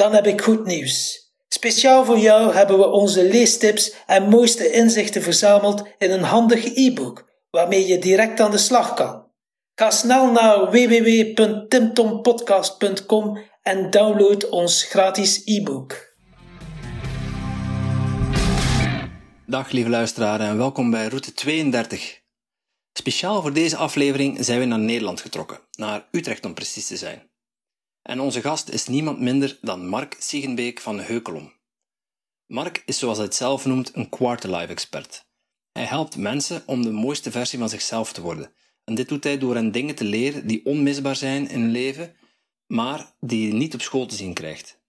Dan 0.00 0.14
heb 0.14 0.26
ik 0.26 0.40
goed 0.40 0.64
nieuws. 0.64 1.28
Speciaal 1.48 2.04
voor 2.04 2.18
jou 2.18 2.54
hebben 2.54 2.78
we 2.78 2.88
onze 2.88 3.24
leestips 3.24 3.94
en 4.06 4.28
mooiste 4.28 4.70
inzichten 4.70 5.22
verzameld 5.22 5.82
in 5.98 6.10
een 6.10 6.22
handig 6.22 6.64
e-book 6.64 7.28
waarmee 7.50 7.86
je 7.86 7.98
direct 7.98 8.40
aan 8.40 8.50
de 8.50 8.58
slag 8.58 8.94
kan. 8.94 9.26
Ga 9.74 9.90
snel 9.90 10.32
naar 10.32 10.70
www.timtompodcast.com 10.70 13.38
en 13.62 13.90
download 13.90 14.48
ons 14.48 14.82
gratis 14.82 15.42
e-book. 15.44 16.14
Dag 19.46 19.70
lieve 19.70 19.90
luisteraars 19.90 20.42
en 20.42 20.56
welkom 20.56 20.90
bij 20.90 21.06
route 21.06 21.32
32. 21.32 22.20
Speciaal 22.92 23.42
voor 23.42 23.52
deze 23.52 23.76
aflevering 23.76 24.44
zijn 24.44 24.58
we 24.58 24.64
naar 24.64 24.78
Nederland 24.78 25.20
getrokken, 25.20 25.58
naar 25.70 26.08
Utrecht 26.10 26.44
om 26.44 26.54
precies 26.54 26.86
te 26.86 26.96
zijn. 26.96 27.29
En 28.10 28.20
onze 28.20 28.40
gast 28.40 28.68
is 28.68 28.86
niemand 28.86 29.20
minder 29.20 29.58
dan 29.60 29.88
Mark 29.88 30.16
Siegenbeek 30.18 30.80
van 30.80 31.00
Heukelom. 31.00 31.52
Mark 32.46 32.82
is 32.86 32.98
zoals 32.98 33.16
hij 33.16 33.26
het 33.26 33.34
zelf 33.34 33.64
noemt 33.64 33.96
een 33.96 34.08
quarterlife 34.08 34.66
expert. 34.66 35.26
Hij 35.72 35.84
helpt 35.84 36.16
mensen 36.16 36.62
om 36.66 36.82
de 36.82 36.90
mooiste 36.90 37.30
versie 37.30 37.58
van 37.58 37.68
zichzelf 37.68 38.12
te 38.12 38.20
worden. 38.20 38.52
En 38.84 38.94
dit 38.94 39.08
doet 39.08 39.24
hij 39.24 39.38
door 39.38 39.54
hen 39.54 39.72
dingen 39.72 39.94
te 39.94 40.04
leren 40.04 40.46
die 40.46 40.64
onmisbaar 40.64 41.16
zijn 41.16 41.48
in 41.48 41.60
hun 41.60 41.70
leven, 41.70 42.16
maar 42.66 43.14
die 43.20 43.46
je 43.46 43.52
niet 43.52 43.74
op 43.74 43.80
school 43.80 44.06
te 44.06 44.14
zien 44.14 44.34
krijgt. 44.34 44.80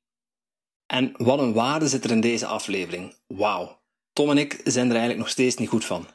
En 0.86 1.14
wat 1.18 1.40
een 1.40 1.53
waarde 1.53 1.88
zit 1.88 2.03
er 2.03 2.12
in 2.12 2.22
deze 2.22 2.46
aflevering. 2.46 3.16
Wauw. 3.28 3.81
Tom 4.14 4.30
en 4.30 4.38
ik 4.38 4.62
zijn 4.64 4.86
er 4.86 4.92
eigenlijk 4.92 5.20
nog 5.20 5.30
steeds 5.30 5.56
niet 5.56 5.70
goed 5.70 5.86
van. 5.86 6.08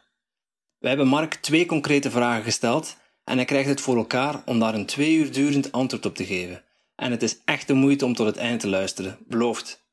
We 0.78 0.88
hebben 0.88 1.06
Mark 1.06 1.34
twee 1.34 1.66
concrete 1.66 2.10
vragen 2.10 2.44
gesteld 2.44 2.96
en 3.24 3.36
hij 3.36 3.44
krijgt 3.44 3.68
het 3.68 3.80
voor 3.80 3.96
elkaar 3.96 4.42
om 4.44 4.58
daar 4.58 4.74
een 4.74 4.86
twee 4.86 5.14
uur 5.14 5.32
durend 5.32 5.72
antwoord 5.72 6.06
op 6.06 6.14
te 6.14 6.26
geven. 6.26 6.64
En 6.96 7.10
het 7.10 7.22
is 7.22 7.40
echt 7.44 7.66
de 7.66 7.74
moeite 7.74 8.04
om 8.04 8.14
tot 8.14 8.26
het 8.26 8.36
einde 8.36 8.58
te 8.58 8.68
luisteren, 8.68 9.18
beloofd. 9.26 9.84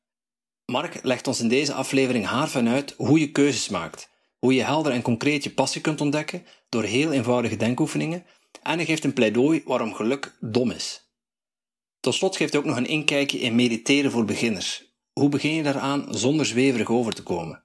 Mark 0.64 1.02
legt 1.02 1.26
ons 1.26 1.40
in 1.40 1.48
deze 1.48 1.72
aflevering 1.72 2.26
haar 2.26 2.66
uit 2.68 2.94
hoe 2.96 3.18
je 3.18 3.30
keuzes 3.30 3.68
maakt, 3.68 4.10
hoe 4.38 4.54
je 4.54 4.62
helder 4.62 4.92
en 4.92 5.02
concreet 5.02 5.44
je 5.44 5.50
passie 5.50 5.80
kunt 5.80 6.00
ontdekken 6.00 6.46
door 6.68 6.82
heel 6.82 7.12
eenvoudige 7.12 7.56
denkoefeningen 7.56 8.24
en 8.62 8.76
hij 8.76 8.84
geeft 8.84 9.04
een 9.04 9.12
pleidooi 9.12 9.62
waarom 9.64 9.94
geluk 9.94 10.36
dom 10.40 10.70
is. 10.70 11.12
Tot 12.00 12.14
slot 12.14 12.36
geeft 12.36 12.52
hij 12.52 12.60
ook 12.60 12.66
nog 12.66 12.76
een 12.76 12.86
inkijkje 12.86 13.38
in 13.38 13.54
mediteren 13.54 14.10
voor 14.10 14.24
beginners. 14.24 14.92
Hoe 15.12 15.28
begin 15.28 15.54
je 15.54 15.62
daaraan 15.62 16.06
zonder 16.10 16.46
zweverig 16.46 16.90
over 16.90 17.14
te 17.14 17.22
komen? 17.22 17.64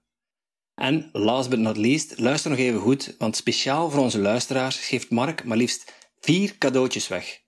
En 0.75 1.09
last 1.11 1.49
but 1.49 1.59
not 1.59 1.77
least, 1.77 2.19
luister 2.19 2.49
nog 2.49 2.59
even 2.59 2.79
goed, 2.79 3.15
want 3.17 3.35
speciaal 3.35 3.89
voor 3.89 4.01
onze 4.01 4.19
luisteraars 4.19 4.77
geeft 4.77 5.09
Mark 5.09 5.43
maar 5.43 5.57
liefst 5.57 5.93
vier 6.19 6.57
cadeautjes 6.57 7.07
weg. 7.07 7.41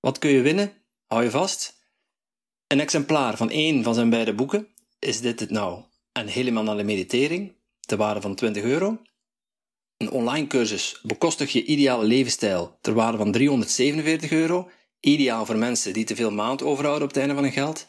Wat 0.00 0.18
kun 0.18 0.30
je 0.30 0.40
winnen? 0.40 0.83
Hou 1.14 1.26
je 1.26 1.32
vast. 1.32 1.80
Een 2.66 2.80
exemplaar 2.80 3.36
van 3.36 3.50
één 3.50 3.82
van 3.82 3.94
zijn 3.94 4.10
beide 4.10 4.34
boeken. 4.34 4.68
Is 4.98 5.20
dit 5.20 5.40
het 5.40 5.50
nou? 5.50 5.82
Een 6.12 6.28
helemaal 6.28 6.76
de 6.76 6.84
meditering, 6.84 7.52
ter 7.80 7.96
waarde 7.96 8.20
van 8.20 8.34
20 8.34 8.62
euro. 8.62 9.00
Een 9.96 10.10
online 10.10 10.46
cursus 10.46 11.00
bekostig 11.02 11.52
je 11.52 11.64
ideale 11.64 12.04
levensstijl 12.04 12.78
ter 12.80 12.94
waarde 12.94 13.18
van 13.18 13.32
347 13.32 14.30
euro. 14.30 14.70
Ideaal 15.00 15.46
voor 15.46 15.56
mensen 15.56 15.92
die 15.92 16.04
te 16.04 16.16
veel 16.16 16.30
maand 16.30 16.62
overhouden 16.62 17.02
op 17.02 17.08
het 17.08 17.18
einde 17.18 17.34
van 17.34 17.42
hun 17.42 17.52
geld. 17.52 17.84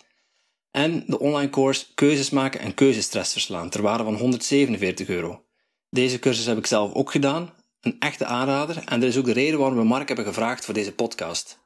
En 0.71 1.03
de 1.07 1.19
online 1.19 1.49
course 1.49 1.85
Keuzes 1.93 2.29
maken 2.29 2.59
en 2.59 2.73
keuzestress 2.73 3.31
verslaan 3.31 3.69
ter 3.69 3.81
waarde 3.81 4.03
van 4.03 4.15
147 4.15 5.07
euro. 5.07 5.45
Deze 5.89 6.19
cursus 6.19 6.45
heb 6.45 6.57
ik 6.57 6.65
zelf 6.65 6.93
ook 6.93 7.11
gedaan, 7.11 7.53
een 7.81 7.99
echte 7.99 8.25
aanrader 8.25 8.83
en 8.85 8.99
dat 8.99 9.09
is 9.09 9.17
ook 9.17 9.25
de 9.25 9.33
reden 9.33 9.59
waarom 9.59 9.77
we 9.77 9.83
Mark 9.83 10.07
hebben 10.07 10.25
gevraagd 10.25 10.65
voor 10.65 10.73
deze 10.73 10.93
podcast. 10.93 11.63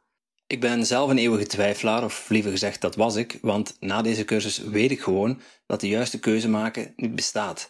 Ik 0.50 0.60
ben 0.60 0.86
zelf 0.86 1.10
een 1.10 1.18
eeuwige 1.18 1.46
twijfelaar, 1.46 2.04
of 2.04 2.30
liever 2.30 2.52
gezegd, 2.52 2.82
dat 2.82 2.96
was 2.96 3.16
ik, 3.16 3.38
want 3.42 3.78
na 3.80 4.02
deze 4.02 4.26
cursus 4.26 4.58
weet 4.58 4.92
ik 4.92 5.02
gewoon 5.02 5.42
dat 5.66 5.80
de 5.80 5.88
juiste 5.88 6.20
keuze 6.20 6.50
maken 6.50 6.94
niet 6.96 7.16
bestaat. 7.16 7.70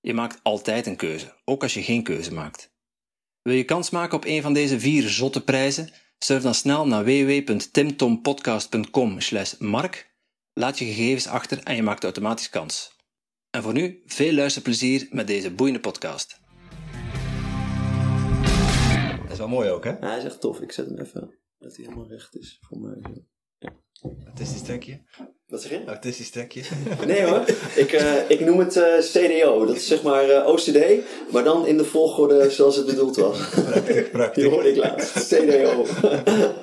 Je 0.00 0.14
maakt 0.14 0.40
altijd 0.42 0.86
een 0.86 0.96
keuze, 0.96 1.34
ook 1.44 1.62
als 1.62 1.74
je 1.74 1.82
geen 1.82 2.02
keuze 2.02 2.32
maakt. 2.32 2.72
Wil 3.42 3.54
je 3.54 3.64
kans 3.64 3.90
maken 3.90 4.16
op 4.16 4.24
een 4.24 4.42
van 4.42 4.52
deze 4.52 4.80
vier 4.80 5.08
zotte 5.08 5.44
prijzen? 5.44 5.90
Surf 6.18 6.42
dan 6.42 6.54
snel 6.54 6.86
naar 6.86 7.04
www.timtompodcast.com 7.04 9.18
mark 9.58 10.10
Laat 10.52 10.78
je 10.78 10.84
gegevens 10.84 11.26
achter 11.26 11.62
en 11.62 11.76
je 11.76 11.82
maakt 11.82 12.04
automatisch 12.04 12.50
kans. 12.50 12.96
En 13.50 13.62
voor 13.62 13.72
nu, 13.72 14.02
veel 14.06 14.32
luisterplezier 14.32 15.06
met 15.10 15.26
deze 15.26 15.50
boeiende 15.50 15.80
podcast. 15.80 16.40
Dat 19.22 19.30
is 19.30 19.38
wel 19.38 19.48
mooi 19.48 19.70
ook, 19.70 19.84
hè? 19.84 19.90
Ja, 19.90 20.06
hij 20.06 20.18
is 20.18 20.24
echt 20.24 20.40
tof. 20.40 20.60
Ik 20.60 20.72
zet 20.72 20.86
hem 20.86 20.98
even, 20.98 21.41
dat 21.62 21.76
hij 21.76 21.84
helemaal 21.84 22.08
recht 22.08 22.36
is 22.36 22.58
voor 22.60 22.78
mij. 22.78 22.96
Ja. 23.58 23.72
Artistisch 24.26 24.62
trekje. 24.62 25.00
Wat 25.46 25.62
zeg 25.62 25.70
je? 25.70 25.86
Artistisch 25.86 26.30
trekje. 26.30 26.62
Nee 27.06 27.22
hoor, 27.24 27.44
ik, 27.76 27.92
uh, 27.92 28.30
ik 28.30 28.40
noem 28.40 28.58
het 28.58 28.76
uh, 28.76 28.98
CDO. 28.98 29.66
Dat 29.66 29.76
is 29.76 29.86
zeg 29.86 30.02
maar 30.02 30.28
uh, 30.28 30.46
OCD, 30.46 30.78
maar 31.32 31.44
dan 31.44 31.66
in 31.66 31.76
de 31.76 31.84
volgorde 31.84 32.50
zoals 32.50 32.76
het 32.76 32.86
bedoeld 32.86 33.16
was. 33.16 33.48
Prachtig, 33.48 34.10
prachtig. 34.10 34.42
Die 34.42 34.52
hoorde 34.52 34.68
ik 34.68 34.76
laatst. 34.76 35.26
CDO. 35.28 35.86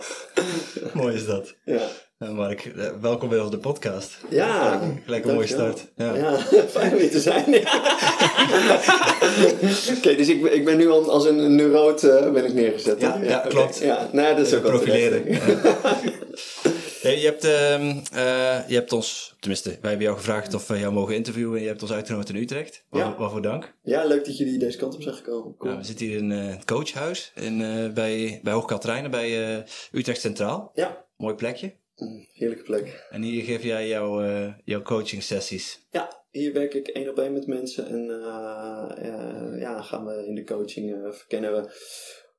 mooi 1.00 1.16
is 1.16 1.26
dat. 1.26 1.56
Ja. 1.66 1.90
Ja, 2.26 2.32
Mark, 2.32 2.66
eh, 2.66 2.90
welkom 3.02 3.30
weer 3.30 3.46
op 3.46 3.52
de 3.52 3.58
podcast. 3.58 4.18
Ja. 4.30 4.82
Gelijk 5.04 5.26
een 5.26 5.34
mooie 5.34 5.48
start. 5.48 5.88
Ja. 5.96 6.16
ja, 6.16 6.38
fijn 6.76 6.94
om 6.94 7.00
hier 7.00 7.12
te 7.12 7.20
zijn. 7.20 7.46
Oké, 9.98 10.16
dus 10.16 10.28
ik, 10.28 10.44
ik 10.46 10.66
ben 10.66 10.78
nu 10.78 10.90
al 10.90 11.12
als 11.12 11.26
een 11.26 11.56
neuroot 11.56 12.04
uh, 12.04 12.32
ben 12.32 12.46
ik 12.46 12.54
neergezet. 12.54 13.02
Ja, 13.02 13.20
ja 13.24 13.40
klopt. 13.40 13.80
Ja, 13.80 14.10
nou, 14.12 14.36
dat 14.36 14.48
is 14.48 14.54
ook 14.54 14.64
Profileren. 14.64 15.32
Ja. 15.32 15.38
je, 17.22 17.26
hebt, 17.26 17.46
uh, 17.46 17.96
uh, 17.96 18.68
je 18.68 18.76
hebt 18.76 18.94
ons, 18.94 19.36
tenminste, 19.40 19.70
wij 19.70 19.90
hebben 19.90 20.06
jou 20.06 20.18
gevraagd 20.18 20.54
of 20.54 20.68
we 20.68 20.80
jou 20.80 20.94
mogen 20.94 21.16
interviewen 21.16 21.56
en 21.56 21.62
je 21.62 21.68
hebt 21.68 21.82
ons 21.82 21.92
uitgenodigd 21.92 22.30
in 22.30 22.36
Utrecht. 22.36 22.84
Waar. 22.90 23.16
Waarvoor 23.18 23.42
dank. 23.42 23.74
Ja, 23.84 24.06
leuk 24.06 24.26
dat 24.26 24.38
jullie 24.38 24.58
deze 24.58 24.78
kant 24.78 24.96
op 24.96 25.02
zijn 25.02 25.16
gekomen. 25.16 25.56
Cool. 25.58 25.78
we 25.78 25.84
zitten 25.84 26.06
hier 26.06 26.18
in 26.18 26.30
het 26.30 26.66
coachhuis 26.66 27.32
in, 27.36 27.58
bij, 27.94 28.40
bij 28.44 28.54
Hoogkaterijnen, 28.54 29.12
bij 29.12 29.64
Utrecht 29.92 30.22
Centraal. 30.22 30.72
Ja. 30.74 31.08
Mooi 31.18 31.36
plekje. 31.36 31.74
Mm, 32.00 32.26
heerlijke 32.34 32.64
plek. 32.64 33.08
En 33.10 33.22
hier 33.22 33.44
geef 33.44 33.64
jij 33.64 33.88
jouw, 33.88 34.24
uh, 34.24 34.54
jouw 34.64 34.82
coaching 34.82 35.24
sessies? 35.24 35.88
Ja, 35.92 36.24
hier 36.32 36.54
werk 36.54 36.74
ik 36.74 36.88
één 36.88 37.10
op 37.10 37.20
één 37.20 37.34
met 37.34 37.48
mensen. 37.48 37.88
En 37.88 38.06
uh, 38.06 39.06
uh, 39.06 39.62
ja, 39.62 39.82
gaan 39.82 40.06
we 40.06 40.26
in 40.28 40.36
de 40.36 40.44
coaching 40.44 41.16
verkennen 41.16 41.54
we 41.54 41.72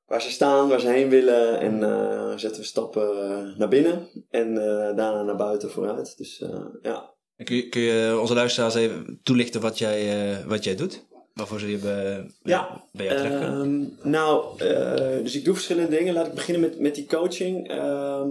waar 0.05 0.21
ze 0.21 0.31
staan, 0.31 0.69
waar 0.69 0.79
ze 0.79 0.87
heen 0.87 1.09
willen. 1.09 1.59
En 1.59 2.39
zetten 2.39 2.61
we 2.61 2.67
stappen 2.67 3.55
naar 3.57 3.67
binnen 3.67 4.07
en 4.29 4.55
daarna 4.95 5.23
naar 5.23 5.35
buiten 5.35 5.71
vooruit. 5.71 6.17
Dus 6.17 6.45
ja. 6.81 7.13
Kun 7.43 7.55
je, 7.55 7.69
kun 7.69 7.81
je 7.81 8.19
onze 8.19 8.33
luisteraars 8.33 8.75
even 8.75 9.19
toelichten 9.23 9.61
wat 9.61 9.77
jij, 9.77 10.45
wat 10.45 10.63
jij 10.63 10.75
doet? 10.75 11.05
Waarvoor 11.33 11.59
ze 11.59 11.71
je 11.71 11.77
bij, 11.77 12.31
ja, 12.43 12.83
bij 12.91 13.05
jou 13.05 13.17
trekken? 13.17 13.97
Uh, 13.99 14.05
nou, 14.05 14.63
uh, 14.63 15.23
dus 15.23 15.35
ik 15.35 15.45
doe 15.45 15.53
verschillende 15.53 15.97
dingen. 15.97 16.13
Laat 16.13 16.27
ik 16.27 16.33
beginnen 16.33 16.61
met, 16.69 16.79
met 16.79 16.95
die 16.95 17.05
coaching. 17.05 17.71
Uh, 17.71 18.25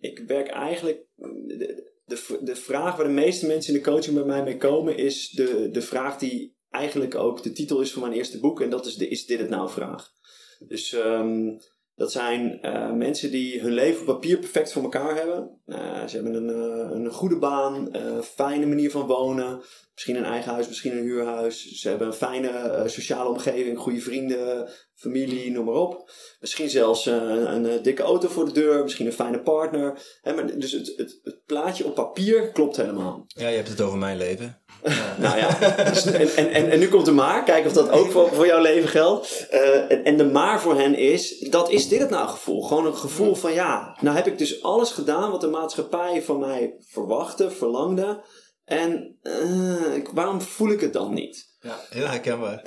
ik 0.00 0.24
werk 0.26 0.48
eigenlijk. 0.48 1.06
De, 1.16 1.84
de, 2.04 2.38
de 2.42 2.56
vraag 2.56 2.96
waar 2.96 3.06
de 3.06 3.12
meeste 3.12 3.46
mensen 3.46 3.74
in 3.74 3.82
de 3.82 3.90
coaching 3.90 4.14
bij 4.14 4.24
mij 4.24 4.42
mee 4.42 4.56
komen, 4.56 4.96
is 4.96 5.30
de, 5.30 5.68
de 5.72 5.82
vraag 5.82 6.18
die 6.18 6.56
eigenlijk 6.70 7.14
ook 7.14 7.42
de 7.42 7.52
titel 7.52 7.80
is 7.80 7.92
van 7.92 8.02
mijn 8.02 8.14
eerste 8.14 8.40
boek. 8.40 8.60
En 8.60 8.70
dat 8.70 8.86
is 8.86 8.96
de 8.96 9.08
Is 9.08 9.26
dit 9.26 9.38
het 9.38 9.48
nou 9.48 9.70
vraag. 9.70 10.10
Dus 10.58 10.92
um, 10.92 11.58
dat 11.94 12.12
zijn 12.12 12.58
uh, 12.62 12.92
mensen 12.92 13.30
die 13.30 13.60
hun 13.60 13.72
leven 13.72 14.00
op 14.00 14.06
papier 14.06 14.38
perfect 14.38 14.72
voor 14.72 14.82
elkaar 14.82 15.16
hebben. 15.16 15.60
Uh, 15.66 16.06
ze 16.06 16.14
hebben 16.14 16.34
een, 16.34 16.48
uh, 16.48 16.90
een 16.90 17.10
goede 17.10 17.38
baan, 17.38 17.94
een 17.94 18.22
fijne 18.22 18.66
manier 18.66 18.90
van 18.90 19.06
wonen. 19.06 19.60
Misschien 20.00 20.24
een 20.24 20.30
eigen 20.30 20.52
huis, 20.52 20.68
misschien 20.68 20.92
een 20.92 21.02
huurhuis. 21.02 21.72
Ze 21.72 21.88
hebben 21.88 22.06
een 22.06 22.12
fijne 22.12 22.82
sociale 22.86 23.28
omgeving, 23.28 23.78
goede 23.78 24.00
vrienden, 24.00 24.68
familie, 24.94 25.50
noem 25.50 25.64
maar 25.64 25.74
op. 25.74 26.10
Misschien 26.40 26.70
zelfs 26.70 27.06
uh, 27.06 27.14
een, 27.14 27.64
een, 27.64 27.82
dikke 27.82 28.02
auto 28.02 28.28
voor 28.28 28.44
de 28.44 28.52
deur, 28.52 28.82
misschien 28.82 29.06
een 29.06 29.12
fijne 29.12 29.40
partner. 29.40 30.18
Hè, 30.22 30.34
maar 30.34 30.58
dus 30.58 30.72
het, 30.72 30.92
het, 30.96 31.20
het, 31.22 31.44
plaatje 31.46 31.84
op 31.84 31.94
papier 31.94 32.52
klopt 32.52 32.76
helemaal. 32.76 33.24
Ja, 33.26 33.48
je 33.48 33.56
hebt 33.56 33.68
het 33.68 33.80
over 33.80 33.98
mijn 33.98 34.16
leven. 34.16 34.62
nou 35.18 35.38
ja, 35.38 35.74
dus, 35.84 36.06
en, 36.06 36.36
en, 36.52 36.70
en, 36.70 36.78
nu 36.78 36.88
komt 36.88 37.04
de 37.04 37.12
maar. 37.12 37.44
Kijk 37.44 37.66
of 37.66 37.72
dat 37.72 37.90
ook 37.90 38.10
voor, 38.10 38.28
voor 38.28 38.46
jouw 38.46 38.62
leven 38.62 38.88
geldt. 38.88 39.48
Uh, 39.52 39.90
en, 39.90 40.04
en 40.04 40.16
de 40.16 40.24
maar 40.24 40.60
voor 40.60 40.76
hen 40.76 40.94
is, 40.94 41.38
dat 41.38 41.70
is 41.70 41.88
dit 41.88 42.00
het 42.00 42.10
nou 42.10 42.28
gevoel. 42.28 42.62
Gewoon 42.62 42.86
een 42.86 42.96
gevoel 42.96 43.34
van 43.34 43.52
ja, 43.52 43.96
nou 44.00 44.16
heb 44.16 44.26
ik 44.26 44.38
dus 44.38 44.62
alles 44.62 44.90
gedaan 44.90 45.30
wat 45.30 45.40
de 45.40 45.48
maatschappij 45.48 46.22
van 46.22 46.38
mij 46.38 46.74
verwachtte, 46.86 47.50
verlangde. 47.50 48.22
En 48.70 49.18
uh, 49.22 50.04
waarom 50.12 50.40
voel 50.40 50.70
ik 50.70 50.80
het 50.80 50.92
dan 50.92 51.14
niet? 51.14 51.48
Ja, 51.60 51.80
heel 51.90 52.06
herkenbaar. 52.06 52.62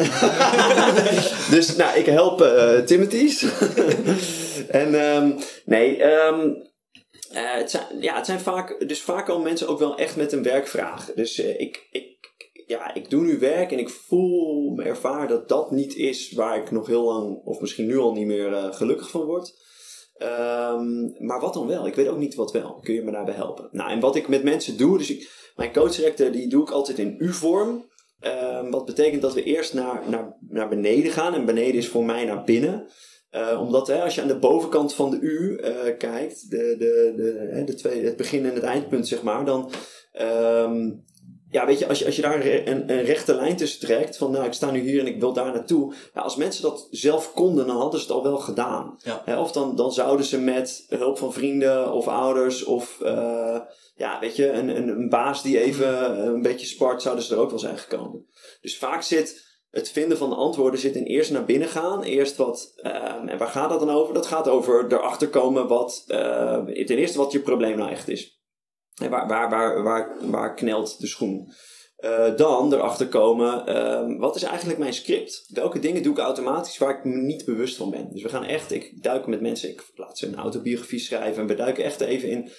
dus 1.55 1.75
nou, 1.75 1.97
ik 1.97 2.05
help 2.05 2.41
uh, 2.41 2.79
Timothy's. 2.79 3.45
en 4.81 4.93
um, 4.93 5.35
nee, 5.65 6.03
um, 6.03 6.55
uh, 7.33 7.53
het, 7.53 7.71
zijn, 7.71 7.85
ja, 7.99 8.15
het 8.15 8.25
zijn 8.25 8.39
vaak, 8.39 8.87
dus 8.87 9.01
vaak 9.01 9.25
komen 9.25 9.43
mensen 9.43 9.67
ook 9.67 9.79
wel 9.79 9.97
echt 9.97 10.15
met 10.15 10.31
een 10.31 10.43
werkvraag. 10.43 11.11
Dus 11.15 11.39
ik, 11.39 11.87
ik, 11.91 12.17
ja, 12.67 12.93
ik 12.93 13.09
doe 13.09 13.21
nu 13.21 13.39
werk 13.39 13.71
en 13.71 13.79
ik 13.79 13.89
voel, 13.89 14.73
me 14.75 14.83
ervaar 14.83 15.27
dat 15.27 15.49
dat 15.49 15.71
niet 15.71 15.95
is 15.95 16.31
waar 16.31 16.57
ik 16.57 16.71
nog 16.71 16.87
heel 16.87 17.03
lang, 17.03 17.41
of 17.43 17.59
misschien 17.59 17.87
nu 17.87 17.97
al 17.97 18.13
niet 18.13 18.27
meer 18.27 18.73
gelukkig 18.73 19.09
van 19.09 19.25
word. 19.25 19.53
Um, 20.23 21.15
maar 21.19 21.39
wat 21.39 21.53
dan 21.53 21.67
wel? 21.67 21.87
Ik 21.87 21.95
weet 21.95 22.07
ook 22.07 22.17
niet 22.17 22.35
wat 22.35 22.51
wel. 22.51 22.79
Kun 22.81 22.93
je 22.93 23.03
me 23.03 23.11
daarbij 23.11 23.33
helpen? 23.33 23.69
Nou, 23.71 23.91
en 23.91 23.99
wat 23.99 24.15
ik 24.15 24.27
met 24.27 24.43
mensen 24.43 24.77
doe, 24.77 24.97
dus 24.97 25.09
ik, 25.09 25.51
mijn 25.55 25.73
coachrector 25.73 26.31
die 26.31 26.47
doe 26.47 26.61
ik 26.61 26.71
altijd 26.71 26.99
in 26.99 27.15
U-vorm. 27.19 27.91
Um, 28.21 28.71
wat 28.71 28.85
betekent 28.85 29.21
dat 29.21 29.33
we 29.33 29.43
eerst 29.43 29.73
naar, 29.73 30.01
naar, 30.09 30.37
naar 30.49 30.69
beneden 30.69 31.11
gaan. 31.11 31.33
En 31.33 31.45
beneden 31.45 31.75
is 31.75 31.87
voor 31.87 32.03
mij 32.05 32.25
naar 32.25 32.43
binnen. 32.43 32.87
Uh, 33.31 33.61
omdat 33.61 33.87
hè, 33.87 34.03
als 34.03 34.15
je 34.15 34.21
aan 34.21 34.27
de 34.27 34.39
bovenkant 34.39 34.93
van 34.93 35.11
de 35.11 35.19
U 35.19 35.59
uh, 35.59 35.97
kijkt, 35.97 36.49
de, 36.49 36.75
de, 36.77 37.13
de, 37.15 37.63
de 37.65 37.73
twee, 37.73 38.05
het 38.05 38.17
begin 38.17 38.45
en 38.45 38.53
het 38.53 38.63
eindpunt 38.63 39.07
zeg 39.07 39.23
maar, 39.23 39.45
dan 39.45 39.71
um, 40.21 41.05
ja, 41.53 41.65
weet 41.65 41.79
je, 41.79 41.87
als 41.87 41.99
je, 41.99 42.05
als 42.05 42.15
je 42.15 42.21
daar 42.21 42.45
een, 42.45 42.91
een, 42.91 43.03
rechte 43.03 43.35
lijn 43.35 43.55
tussen 43.55 43.79
trekt, 43.79 44.17
van 44.17 44.31
nou, 44.31 44.45
ik 44.45 44.53
sta 44.53 44.71
nu 44.71 44.79
hier 44.79 44.99
en 44.99 45.07
ik 45.07 45.19
wil 45.19 45.33
daar 45.33 45.51
naartoe. 45.53 45.93
Ja, 46.13 46.21
als 46.21 46.35
mensen 46.35 46.61
dat 46.61 46.87
zelf 46.91 47.33
konden, 47.33 47.67
dan 47.67 47.75
hadden 47.77 47.99
ze 47.99 48.05
het 48.05 48.15
al 48.15 48.23
wel 48.23 48.37
gedaan. 48.37 48.97
Ja. 49.25 49.39
of 49.39 49.51
dan, 49.51 49.75
dan 49.75 49.91
zouden 49.91 50.25
ze 50.25 50.39
met 50.39 50.85
hulp 50.89 51.17
van 51.17 51.33
vrienden 51.33 51.91
of 51.91 52.07
ouders 52.07 52.63
of, 52.63 52.99
uh, 53.03 53.59
ja, 53.95 54.19
weet 54.19 54.35
je, 54.35 54.51
een, 54.51 54.67
een, 54.77 54.87
een, 54.87 55.09
baas 55.09 55.41
die 55.41 55.59
even 55.59 56.19
een 56.27 56.41
beetje 56.41 56.65
spart, 56.65 57.01
zouden 57.01 57.23
ze 57.23 57.33
er 57.33 57.39
ook 57.39 57.49
wel 57.49 57.59
zijn 57.59 57.77
gekomen. 57.77 58.25
Dus 58.61 58.77
vaak 58.77 59.01
zit 59.01 59.51
het 59.69 59.89
vinden 59.89 60.17
van 60.17 60.29
de 60.29 60.35
antwoorden 60.35 60.79
zit 60.79 60.95
in 60.95 61.03
eerst 61.03 61.31
naar 61.31 61.45
binnen 61.45 61.67
gaan. 61.67 62.03
Eerst 62.03 62.35
wat, 62.35 62.73
um, 62.77 63.27
en 63.27 63.37
waar 63.37 63.47
gaat 63.47 63.69
dat 63.69 63.79
dan 63.79 63.89
over? 63.89 64.13
Dat 64.13 64.25
gaat 64.25 64.47
over 64.47 64.85
erachter 64.89 65.29
komen 65.29 65.67
wat, 65.67 66.03
uh, 66.07 66.57
ten 66.65 66.97
eerste 66.97 67.17
wat 67.17 67.31
je 67.31 67.39
probleem 67.39 67.77
nou 67.77 67.91
echt 67.91 68.07
is. 68.07 68.41
Waar, 68.95 69.27
waar, 69.27 69.83
waar, 69.83 70.15
waar, 70.21 70.53
knelt 70.53 70.99
de 70.99 71.07
schoen? 71.07 71.51
Uh, 71.99 72.35
dan 72.35 72.73
erachter 72.73 73.07
komen, 73.07 73.69
uh, 73.69 74.19
wat 74.19 74.35
is 74.35 74.43
eigenlijk 74.43 74.79
mijn 74.79 74.93
script? 74.93 75.45
Welke 75.47 75.79
dingen 75.79 76.03
doe 76.03 76.13
ik 76.13 76.19
automatisch 76.19 76.77
waar 76.77 76.97
ik 76.97 77.03
me 77.03 77.15
niet 77.15 77.45
bewust 77.45 77.77
van 77.77 77.89
ben? 77.89 78.09
Dus 78.11 78.21
we 78.21 78.29
gaan 78.29 78.43
echt, 78.43 78.71
ik 78.71 79.03
duik 79.03 79.27
met 79.27 79.41
mensen, 79.41 79.69
ik 79.69 79.91
laat 79.95 80.17
ze 80.17 80.27
een 80.27 80.35
autobiografie 80.35 80.99
schrijven 80.99 81.41
en 81.41 81.47
we 81.47 81.55
duiken 81.55 81.83
echt 81.83 82.01
even 82.01 82.29
in, 82.29 82.51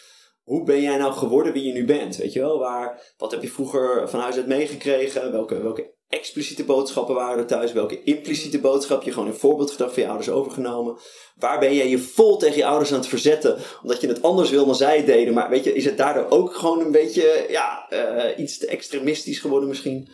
hoe 0.43 0.65
ben 0.65 0.81
jij 0.81 0.97
nou 0.97 1.13
geworden 1.13 1.53
wie 1.53 1.67
je 1.67 1.73
nu 1.73 1.85
bent? 1.85 2.17
Weet 2.17 2.33
je 2.33 2.41
wel, 2.41 2.59
waar, 2.59 3.15
wat 3.17 3.31
heb 3.31 3.43
je 3.43 3.49
vroeger 3.49 4.09
van 4.09 4.21
huis 4.21 4.37
uit 4.37 4.47
meegekregen? 4.47 5.33
Welke, 5.33 5.63
welke 5.63 5.94
expliciete 6.19 6.65
boodschappen 6.65 7.15
waren 7.15 7.47
thuis? 7.47 7.73
Welke 7.73 8.03
impliciete 8.03 8.61
boodschap 8.61 9.03
je 9.03 9.13
gewoon 9.13 9.29
in 9.29 9.35
voorbeeldgedrag 9.35 9.93
van 9.93 10.03
je 10.03 10.09
ouders 10.09 10.31
overgenomen? 10.31 10.99
Waar 11.39 11.59
ben 11.59 11.75
jij 11.75 11.89
je 11.89 11.99
vol 11.99 12.37
tegen 12.37 12.57
je 12.57 12.67
ouders 12.67 12.93
aan 12.93 12.99
het 12.99 13.09
verzetten? 13.09 13.59
Omdat 13.83 14.01
je 14.01 14.09
het 14.09 14.23
anders 14.23 14.51
wil 14.51 14.67
dan 14.67 14.75
zij 14.75 15.05
deden. 15.05 15.35
Maar 15.35 15.51
weet 15.51 15.65
je, 15.65 15.75
is 15.75 15.85
het 15.85 15.97
daardoor 15.97 16.27
ook 16.29 16.55
gewoon 16.55 16.81
een 16.81 16.93
beetje 16.93 17.47
ja, 17.49 17.87
uh, 17.91 18.39
iets 18.39 18.59
te 18.59 18.67
extremistisch 18.67 19.39
geworden 19.39 19.69
misschien? 19.69 20.09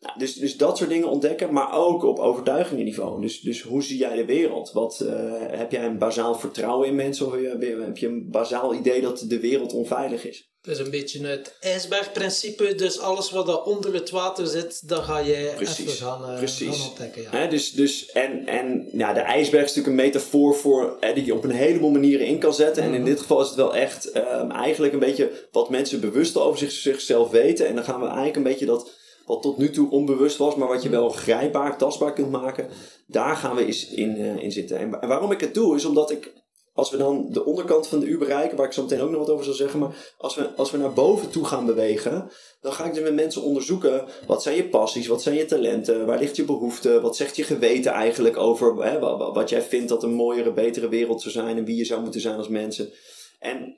Nou, 0.00 0.18
dus, 0.18 0.34
dus 0.34 0.56
dat 0.56 0.78
soort 0.78 0.90
dingen 0.90 1.08
ontdekken, 1.08 1.52
maar 1.52 1.72
ook 1.72 2.02
op 2.02 2.18
overtuigingenniveau. 2.18 3.20
Dus, 3.20 3.40
dus 3.40 3.62
hoe 3.62 3.82
zie 3.82 3.98
jij 3.98 4.16
de 4.16 4.24
wereld? 4.24 4.72
Wat, 4.72 5.00
uh, 5.02 5.10
heb 5.38 5.72
jij 5.72 5.84
een 5.84 5.98
bazaal 5.98 6.34
vertrouwen 6.34 6.88
in 6.88 6.94
mensen 6.94 7.26
of 7.26 7.32
heb 7.32 7.96
je 7.96 8.06
een 8.06 8.30
bazaal 8.30 8.74
idee 8.74 9.00
dat 9.00 9.24
de 9.28 9.40
wereld 9.40 9.72
onveilig 9.72 10.24
is? 10.24 10.48
Dat 10.62 10.74
is 10.74 10.84
een 10.84 10.90
beetje 10.90 11.26
het 11.26 11.56
ijsbergprincipe. 11.60 12.74
Dus 12.74 12.98
alles 12.98 13.30
wat 13.30 13.46
daar 13.46 13.62
onder 13.62 13.94
het 13.94 14.10
water 14.10 14.46
zit, 14.46 14.88
dan 14.88 15.02
ga 15.02 15.18
je 15.18 15.52
precies, 15.56 15.78
even 15.78 16.06
gaan, 16.06 16.30
uh, 16.30 16.38
precies. 16.38 16.76
gaan 16.76 16.88
ontdekken. 16.88 17.22
Ja. 17.22 17.30
He, 17.30 17.48
dus, 17.48 17.72
dus, 17.72 18.10
en 18.10 18.46
en 18.46 18.88
ja, 18.92 19.12
de 19.12 19.20
ijsberg 19.20 19.64
is 19.64 19.74
natuurlijk 19.74 19.98
een 19.98 20.04
metafoor 20.06 20.54
voor, 20.54 20.96
die 21.14 21.24
je 21.24 21.34
op 21.34 21.44
een 21.44 21.50
heleboel 21.50 21.90
manieren 21.90 22.26
in 22.26 22.38
kan 22.38 22.54
zetten. 22.54 22.82
En 22.82 22.94
in 22.94 23.00
mhm. 23.00 23.10
dit 23.10 23.20
geval 23.20 23.40
is 23.40 23.46
het 23.46 23.56
wel 23.56 23.74
echt 23.74 24.16
um, 24.16 24.50
eigenlijk 24.50 24.92
een 24.92 24.98
beetje 24.98 25.48
wat 25.52 25.70
mensen 25.70 26.00
bewust 26.00 26.36
over 26.36 26.58
zich, 26.58 26.70
zichzelf 26.70 27.30
weten. 27.30 27.66
En 27.66 27.74
dan 27.74 27.84
gaan 27.84 28.00
we 28.00 28.06
eigenlijk 28.06 28.36
een 28.36 28.42
beetje 28.42 28.66
dat 28.66 28.90
wat 29.30 29.42
tot 29.42 29.58
nu 29.58 29.70
toe 29.70 29.90
onbewust 29.90 30.36
was, 30.36 30.54
maar 30.54 30.68
wat 30.68 30.82
je 30.82 30.88
wel 30.88 31.08
grijpbaar, 31.08 31.78
tastbaar 31.78 32.12
kunt 32.12 32.30
maken. 32.30 32.68
Daar 33.06 33.36
gaan 33.36 33.56
we 33.56 33.64
eens 33.64 33.88
in, 33.88 34.20
uh, 34.20 34.42
in 34.42 34.52
zitten. 34.52 34.78
En 34.78 35.08
waarom 35.08 35.32
ik 35.32 35.40
het 35.40 35.54
doe, 35.54 35.76
is 35.76 35.84
omdat 35.84 36.10
ik 36.10 36.32
als 36.72 36.90
we 36.90 36.96
dan 36.96 37.26
de 37.30 37.44
onderkant 37.44 37.86
van 37.86 38.00
de 38.00 38.06
U 38.06 38.18
bereiken, 38.18 38.56
waar 38.56 38.66
ik 38.66 38.72
zo 38.72 38.82
meteen 38.82 39.00
ook 39.00 39.10
nog 39.10 39.18
wat 39.18 39.30
over 39.30 39.44
zal 39.44 39.54
zeggen, 39.54 39.78
maar 39.78 40.14
als 40.18 40.34
we, 40.34 40.54
als 40.56 40.70
we 40.70 40.78
naar 40.78 40.92
boven 40.92 41.30
toe 41.30 41.44
gaan 41.44 41.66
bewegen, 41.66 42.30
dan 42.60 42.72
ga 42.72 42.84
ik 42.84 42.94
dus 42.94 43.02
met 43.02 43.14
mensen 43.14 43.42
onderzoeken, 43.42 44.04
wat 44.26 44.42
zijn 44.42 44.56
je 44.56 44.68
passies, 44.68 45.06
wat 45.06 45.22
zijn 45.22 45.36
je 45.36 45.44
talenten, 45.44 46.06
waar 46.06 46.18
ligt 46.18 46.36
je 46.36 46.44
behoefte, 46.44 47.00
wat 47.00 47.16
zegt 47.16 47.36
je 47.36 47.42
geweten 47.42 47.92
eigenlijk 47.92 48.36
over 48.36 48.84
hè, 48.84 48.98
wat 49.32 49.48
jij 49.48 49.62
vindt 49.62 49.88
dat 49.88 50.02
een 50.02 50.14
mooiere, 50.14 50.52
betere 50.52 50.88
wereld 50.88 51.22
zou 51.22 51.34
zijn 51.34 51.56
en 51.56 51.64
wie 51.64 51.76
je 51.76 51.84
zou 51.84 52.02
moeten 52.02 52.20
zijn 52.20 52.36
als 52.36 52.48
mensen. 52.48 52.92
En 53.38 53.76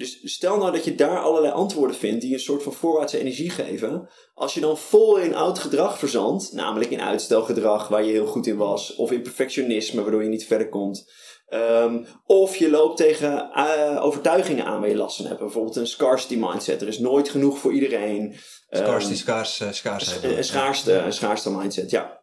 dus 0.00 0.20
stel 0.22 0.56
nou 0.56 0.72
dat 0.72 0.84
je 0.84 0.94
daar 0.94 1.18
allerlei 1.18 1.52
antwoorden 1.52 1.96
vindt 1.96 2.20
die 2.20 2.32
een 2.32 2.40
soort 2.40 2.62
van 2.62 2.72
voorwaartse 2.72 3.18
energie 3.18 3.50
geven. 3.50 4.08
Als 4.34 4.54
je 4.54 4.60
dan 4.60 4.78
vol 4.78 5.16
in 5.16 5.34
oud 5.34 5.58
gedrag 5.58 5.98
verzandt, 5.98 6.52
namelijk 6.52 6.90
in 6.90 7.00
uitstelgedrag 7.00 7.88
waar 7.88 8.04
je 8.04 8.12
heel 8.12 8.26
goed 8.26 8.46
in 8.46 8.56
was, 8.56 8.94
of 8.94 9.12
in 9.12 9.22
perfectionisme 9.22 10.02
waardoor 10.02 10.22
je 10.22 10.28
niet 10.28 10.46
verder 10.46 10.68
komt. 10.68 11.12
Um, 11.48 12.06
of 12.24 12.56
je 12.56 12.70
loopt 12.70 12.96
tegen 12.96 13.50
uh, 13.54 14.04
overtuigingen 14.04 14.64
aan 14.64 14.80
waar 14.80 14.88
je 14.88 14.96
last 14.96 15.16
van 15.16 15.26
hebt. 15.26 15.40
Bijvoorbeeld 15.40 15.76
een 15.76 15.86
scarcity 15.86 16.36
mindset. 16.36 16.82
Er 16.82 16.88
is 16.88 16.98
nooit 16.98 17.28
genoeg 17.28 17.58
voor 17.58 17.72
iedereen. 17.72 18.36
Scarcity, 18.68 19.12
um, 19.12 19.18
schaars, 19.18 19.60
uh, 19.60 19.70
schaarsheid. 19.70 20.24
Een, 20.36 20.44
schaarste, 20.44 20.92
een 20.92 21.12
schaarste 21.12 21.50
mindset, 21.50 21.90
ja. 21.90 22.22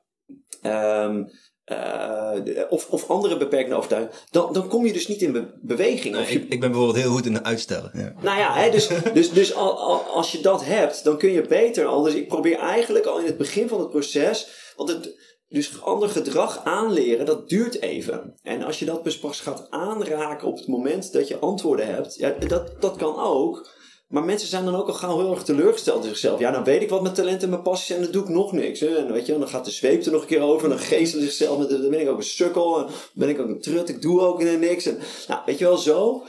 Um, 1.04 1.30
uh, 1.72 2.32
of, 2.70 2.88
of 2.90 3.10
andere 3.10 3.38
beperkende 3.38 3.76
overtuigingen, 3.76 4.20
dan, 4.32 4.54
dan 4.54 4.68
kom 4.68 4.86
je 4.86 4.94
dus 4.94 5.08
niet 5.08 5.22
in 5.22 5.32
be 5.32 5.48
beweging. 5.62 6.16
Nee, 6.16 6.26
je... 6.26 6.40
ik, 6.40 6.50
ik, 6.50 6.60
ben 6.60 6.72
bijvoorbeeld 6.72 7.04
heel 7.04 7.12
goed 7.12 7.26
in 7.26 7.46
uitstellen. 7.46 7.92
Ja. 7.94 8.14
Nou 8.22 8.40
ja, 8.40 8.54
hè, 8.54 8.72
dus, 8.72 8.90
dus, 9.14 9.32
dus 9.32 9.54
al, 9.54 9.80
al, 9.80 10.02
als 10.02 10.32
je 10.32 10.42
dat 10.42 10.66
hebt, 10.66 11.04
dan 11.04 11.18
kun 11.18 11.32
je 11.32 11.42
beter 11.42 11.86
al. 11.86 12.02
Dus 12.02 12.14
ik 12.14 12.28
probeer 12.28 12.58
eigenlijk 12.58 13.06
al 13.06 13.20
in 13.20 13.26
het 13.26 13.38
begin 13.38 13.68
van 13.68 13.80
het 13.80 13.90
proces, 13.90 14.48
want 14.76 14.90
het, 14.90 15.16
dus 15.50 15.82
ander 15.82 16.10
gedrag 16.10 16.62
aanleren, 16.64 17.26
dat 17.26 17.50
duurt 17.50 17.82
even. 17.82 18.34
En 18.42 18.64
als 18.64 18.80
je 18.80 18.86
dat 18.86 19.04
dus 19.04 19.20
pas 19.20 19.40
gaat 19.40 19.68
aanraken 19.70 20.48
op 20.48 20.58
het 20.58 20.68
moment 20.68 21.14
dat 21.14 21.28
je 21.28 21.38
antwoorden 21.38 21.88
hebt, 21.88 22.16
ja, 22.16 22.30
dat, 22.48 22.82
dat 22.82 22.96
kan 22.96 23.20
ook. 23.20 23.76
Maar 24.08 24.24
mensen 24.24 24.48
zijn 24.48 24.66
dan 24.66 24.76
ook 24.76 24.88
al 24.88 24.94
gauw 24.94 25.18
heel 25.18 25.32
erg 25.32 25.44
teleurgesteld 25.44 26.04
in 26.04 26.10
zichzelf. 26.10 26.40
Ja, 26.40 26.52
dan 26.52 26.64
weet 26.64 26.82
ik 26.82 26.90
wat 26.90 27.02
mijn 27.02 27.14
talenten 27.14 27.44
en 27.44 27.50
mijn 27.50 27.62
passies 27.62 27.96
en 27.96 28.02
dan 28.02 28.12
doe 28.12 28.24
ik 28.24 28.30
nog 28.30 28.52
niks. 28.52 28.80
Hè. 28.80 28.98
En 28.98 29.12
weet 29.12 29.26
je, 29.26 29.38
dan 29.38 29.48
gaat 29.48 29.66
de 29.66 29.72
zweep 29.72 30.06
er 30.06 30.12
nog 30.12 30.22
een 30.22 30.28
keer 30.28 30.42
over. 30.42 30.64
En 30.64 30.70
dan 30.70 30.86
geestelen 30.86 31.26
zichzelf. 31.26 31.68
Dan 31.68 31.90
ben 31.90 32.02
ik 32.02 32.10
ook 32.10 32.18
een 32.18 32.24
sukkel. 32.24 32.78
En 32.78 32.86
dan 32.86 32.92
ben 33.14 33.30
ik 33.30 33.40
ook 33.40 33.48
een 33.48 33.62
trut. 33.62 33.90
Ik 33.90 34.02
doe 34.02 34.22
ook 34.22 34.44
niks. 34.44 34.86
Nou, 35.28 35.42
weet 35.46 35.58
je 35.58 35.66
wel, 35.66 35.78
zo. 35.78 36.24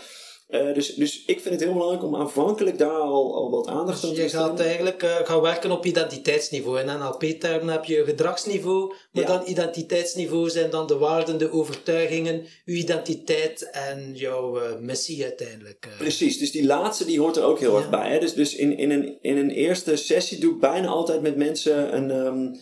Uh, 0.49 0.75
dus, 0.75 0.95
dus 0.95 1.25
ik 1.27 1.41
vind 1.41 1.55
het 1.55 1.63
heel 1.63 1.73
belangrijk 1.73 2.05
om 2.05 2.17
aanvankelijk 2.17 2.79
daar 2.79 2.91
al, 2.91 3.35
al 3.35 3.51
wat 3.51 3.67
aandacht 3.67 4.05
aan 4.05 4.11
dus 4.11 4.17
te 4.17 4.23
besteden. 4.23 4.45
Je 4.45 4.51
gaat 4.51 4.61
eigenlijk 4.61 5.03
uh, 5.03 5.17
gaan 5.17 5.41
werken 5.41 5.71
op 5.71 5.85
identiteitsniveau. 5.85 6.81
In 6.81 6.87
NLP-termen 6.87 7.73
heb 7.73 7.85
je 7.85 8.05
gedragsniveau, 8.05 8.95
maar 9.13 9.23
ja. 9.23 9.29
dan 9.29 9.43
identiteitsniveau 9.47 10.51
zijn 10.51 10.71
dan 10.71 10.87
de 10.87 10.97
waarden, 10.97 11.39
de 11.39 11.53
overtuigingen, 11.53 12.47
uw 12.65 12.75
identiteit 12.75 13.71
en 13.71 14.15
jouw 14.15 14.57
uh, 14.57 14.79
missie 14.81 15.23
uiteindelijk. 15.23 15.89
Precies, 15.99 16.39
dus 16.39 16.51
die 16.51 16.67
laatste 16.67 17.05
die 17.05 17.21
hoort 17.21 17.37
er 17.37 17.45
ook 17.45 17.59
heel 17.59 17.73
ja. 17.73 17.79
erg 17.79 17.91
bij. 17.91 18.11
Hè? 18.11 18.19
Dus, 18.19 18.35
dus 18.35 18.55
in, 18.55 18.77
in, 18.77 18.91
een, 18.91 19.19
in 19.21 19.37
een 19.37 19.51
eerste 19.51 19.97
sessie 19.97 20.39
doe 20.39 20.55
ik 20.55 20.61
bijna 20.61 20.89
altijd 20.89 21.21
met 21.21 21.37
mensen 21.37 21.97
een... 21.97 22.11
Um, 22.11 22.53
uh, 22.55 22.61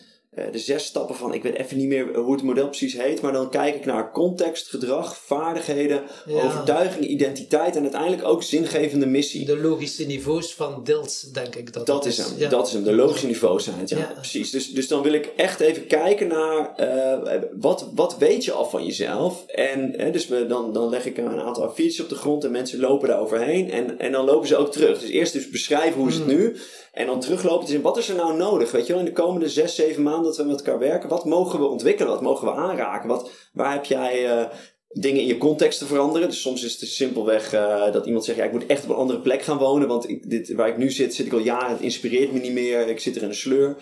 de 0.51 0.59
zes 0.59 0.85
stappen 0.85 1.15
van, 1.15 1.33
ik 1.33 1.43
weet 1.43 1.55
even 1.55 1.77
niet 1.77 1.87
meer 1.87 2.15
hoe 2.15 2.33
het 2.33 2.43
model 2.43 2.67
precies 2.67 2.97
heet, 2.97 3.21
maar 3.21 3.31
dan 3.31 3.49
kijk 3.49 3.75
ik 3.75 3.85
naar 3.85 4.11
context, 4.11 4.69
gedrag, 4.69 5.17
vaardigheden, 5.17 6.01
ja. 6.25 6.41
overtuiging, 6.41 7.05
identiteit 7.05 7.75
en 7.75 7.81
uiteindelijk 7.81 8.23
ook 8.23 8.43
zingevende 8.43 9.05
missie. 9.05 9.45
De 9.45 9.57
logische 9.57 10.05
niveaus 10.05 10.53
van 10.53 10.83
Dils, 10.83 11.21
denk 11.21 11.55
ik 11.55 11.73
dat 11.73 11.85
dat 11.85 12.05
is. 12.05 12.17
Hem, 12.17 12.27
ja. 12.37 12.49
Dat 12.49 12.67
is 12.67 12.73
hem, 12.73 12.83
de 12.83 12.93
logische 12.93 13.27
niveaus 13.27 13.63
zijn 13.63 13.79
het, 13.79 13.89
ja, 13.89 13.97
ja. 13.97 14.11
precies. 14.15 14.51
Dus, 14.51 14.71
dus 14.71 14.87
dan 14.87 15.01
wil 15.01 15.13
ik 15.13 15.25
echt 15.35 15.59
even 15.59 15.87
kijken 15.87 16.27
naar 16.27 16.73
uh, 16.79 17.41
wat, 17.53 17.89
wat 17.95 18.17
weet 18.17 18.45
je 18.45 18.51
al 18.51 18.65
van 18.65 18.85
jezelf. 18.85 19.45
En 19.47 20.01
uh, 20.01 20.13
dus 20.13 20.27
we, 20.27 20.45
dan, 20.47 20.73
dan 20.73 20.89
leg 20.89 21.05
ik 21.05 21.17
een 21.17 21.39
aantal 21.39 21.63
a 21.63 21.67
op 21.67 22.09
de 22.09 22.15
grond 22.15 22.43
en 22.43 22.51
mensen 22.51 22.79
lopen 22.79 23.07
daar 23.07 23.19
overheen 23.19 23.71
en, 23.71 23.99
en 23.99 24.11
dan 24.11 24.25
lopen 24.25 24.47
ze 24.47 24.57
ook 24.57 24.71
terug. 24.71 24.99
Dus 24.99 25.09
eerst 25.09 25.33
dus 25.33 25.49
beschrijven 25.49 25.99
hoe 25.99 26.09
is 26.09 26.15
het 26.15 26.23
hmm. 26.23 26.35
nu 26.35 26.55
en 26.97 27.05
dan 27.05 27.19
teruglopen. 27.19 27.67
Dus 27.67 27.81
wat 27.81 27.97
is 27.97 28.09
er 28.09 28.15
nou 28.15 28.37
nodig? 28.37 28.71
Weet 28.71 28.85
je 28.85 28.93
wel, 28.93 29.01
in 29.01 29.07
de 29.07 29.21
komende 29.21 29.49
zes, 29.49 29.75
zeven 29.75 30.03
maanden 30.03 30.23
dat 30.23 30.37
we 30.37 30.43
met 30.43 30.57
elkaar 30.57 30.79
werken. 30.79 31.09
Wat 31.09 31.25
mogen 31.25 31.59
we 31.59 31.65
ontwikkelen? 31.65 32.11
Wat 32.11 32.21
mogen 32.21 32.47
we 32.47 32.53
aanraken? 32.53 33.09
Wat, 33.09 33.31
waar 33.53 33.73
heb 33.73 33.85
jij 33.85 34.37
uh, 34.37 34.45
dingen 34.89 35.21
in 35.21 35.27
je 35.27 35.37
context 35.37 35.79
te 35.79 35.85
veranderen? 35.85 36.27
Dus 36.27 36.41
soms 36.41 36.63
is 36.63 36.79
het 36.79 36.89
simpelweg 36.89 37.53
uh, 37.53 37.91
dat 37.91 38.05
iemand 38.05 38.25
zegt: 38.25 38.37
ja, 38.37 38.43
ik 38.43 38.51
moet 38.51 38.65
echt 38.65 38.83
op 38.83 38.89
een 38.89 38.95
andere 38.95 39.19
plek 39.19 39.41
gaan 39.41 39.57
wonen. 39.57 39.87
Want 39.87 40.29
dit, 40.29 40.53
waar 40.53 40.67
ik 40.67 40.77
nu 40.77 40.91
zit, 40.91 41.15
zit 41.15 41.25
ik 41.25 41.33
al 41.33 41.39
jaren. 41.39 41.69
Het 41.69 41.81
inspireert 41.81 42.31
me 42.31 42.39
niet 42.39 42.51
meer. 42.51 42.87
Ik 42.87 42.99
zit 42.99 43.15
er 43.15 43.21
in 43.21 43.27
een 43.27 43.35
sleur. 43.35 43.77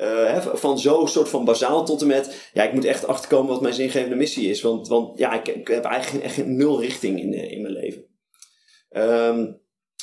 Uh, 0.00 0.46
van 0.46 0.78
zo'n 0.78 1.08
soort 1.08 1.28
van 1.28 1.44
bazaal 1.44 1.84
tot 1.84 2.00
en 2.00 2.06
met, 2.06 2.50
ja, 2.52 2.62
ik 2.62 2.72
moet 2.72 2.84
echt 2.84 3.06
achterkomen 3.06 3.50
wat 3.52 3.60
mijn 3.60 3.74
zingevende 3.74 4.16
missie 4.16 4.48
is. 4.48 4.60
Want, 4.62 4.88
want 4.88 5.18
ja, 5.18 5.32
ik, 5.32 5.48
ik 5.48 5.68
heb 5.68 5.84
eigenlijk 5.84 6.24
echt 6.24 6.46
nul 6.46 6.80
richting 6.80 7.20
in, 7.20 7.32
in 7.32 7.62
mijn 7.62 7.74
leven. 7.74 8.04
Um, 8.90 9.60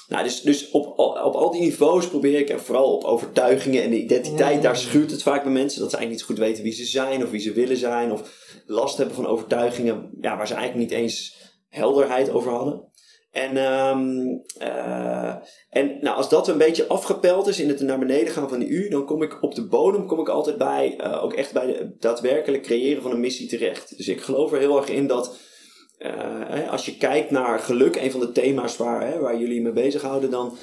nou, 0.07 0.23
dus, 0.23 0.41
dus 0.41 0.69
op, 0.69 0.99
op 0.99 1.35
al 1.35 1.51
die 1.51 1.61
niveaus 1.61 2.07
probeer 2.07 2.39
ik, 2.39 2.49
en 2.49 2.59
vooral 2.59 2.93
op 2.93 3.03
overtuigingen 3.03 3.83
en 3.83 3.89
de 3.89 4.01
identiteit, 4.01 4.61
daar 4.61 4.77
schuurt 4.77 5.11
het 5.11 5.23
vaak 5.23 5.43
bij 5.43 5.51
mensen. 5.51 5.79
Dat 5.79 5.89
ze 5.89 5.97
eigenlijk 5.97 6.27
niet 6.27 6.37
goed 6.37 6.47
weten 6.47 6.63
wie 6.63 6.73
ze 6.73 6.85
zijn 6.85 7.23
of 7.23 7.31
wie 7.31 7.39
ze 7.39 7.53
willen 7.53 7.77
zijn. 7.77 8.11
Of 8.11 8.21
last 8.65 8.97
hebben 8.97 9.15
van 9.15 9.27
overtuigingen 9.27 10.09
ja, 10.21 10.37
waar 10.37 10.47
ze 10.47 10.53
eigenlijk 10.53 10.89
niet 10.89 10.99
eens 10.99 11.35
helderheid 11.69 12.29
over 12.29 12.51
hadden. 12.51 12.93
En, 13.35 13.57
um, 13.57 14.43
uh, 14.61 15.35
en 15.69 15.97
nou, 16.01 16.17
als 16.17 16.29
dat 16.29 16.47
een 16.47 16.57
beetje 16.57 16.87
afgepeld 16.87 17.47
is 17.47 17.59
in 17.59 17.67
het 17.67 17.79
naar 17.79 17.99
beneden 17.99 18.33
gaan 18.33 18.49
van 18.49 18.59
die 18.59 18.67
U, 18.67 18.89
dan 18.89 19.05
kom 19.05 19.21
ik 19.21 19.43
op 19.43 19.55
de 19.55 19.67
bodem 19.67 20.07
kom 20.07 20.19
ik 20.19 20.29
altijd 20.29 20.57
bij, 20.57 20.99
uh, 21.03 21.23
ook 21.23 21.33
echt 21.33 21.53
bij 21.53 21.67
het 21.67 22.01
daadwerkelijk 22.01 22.63
creëren 22.63 23.01
van 23.01 23.11
een 23.11 23.19
missie 23.19 23.47
terecht. 23.47 23.97
Dus 23.97 24.07
ik 24.07 24.21
geloof 24.21 24.51
er 24.51 24.59
heel 24.59 24.77
erg 24.77 24.89
in 24.89 25.07
dat 25.07 25.37
uh, 25.99 26.71
als 26.71 26.85
je 26.85 26.97
kijkt 26.97 27.31
naar 27.31 27.59
geluk, 27.59 27.95
een 27.95 28.11
van 28.11 28.19
de 28.19 28.31
thema's 28.31 28.77
waar, 28.77 29.07
hè, 29.07 29.19
waar 29.19 29.39
jullie 29.39 29.61
mee 29.61 29.71
bezighouden, 29.71 30.29
dan, 30.29 30.57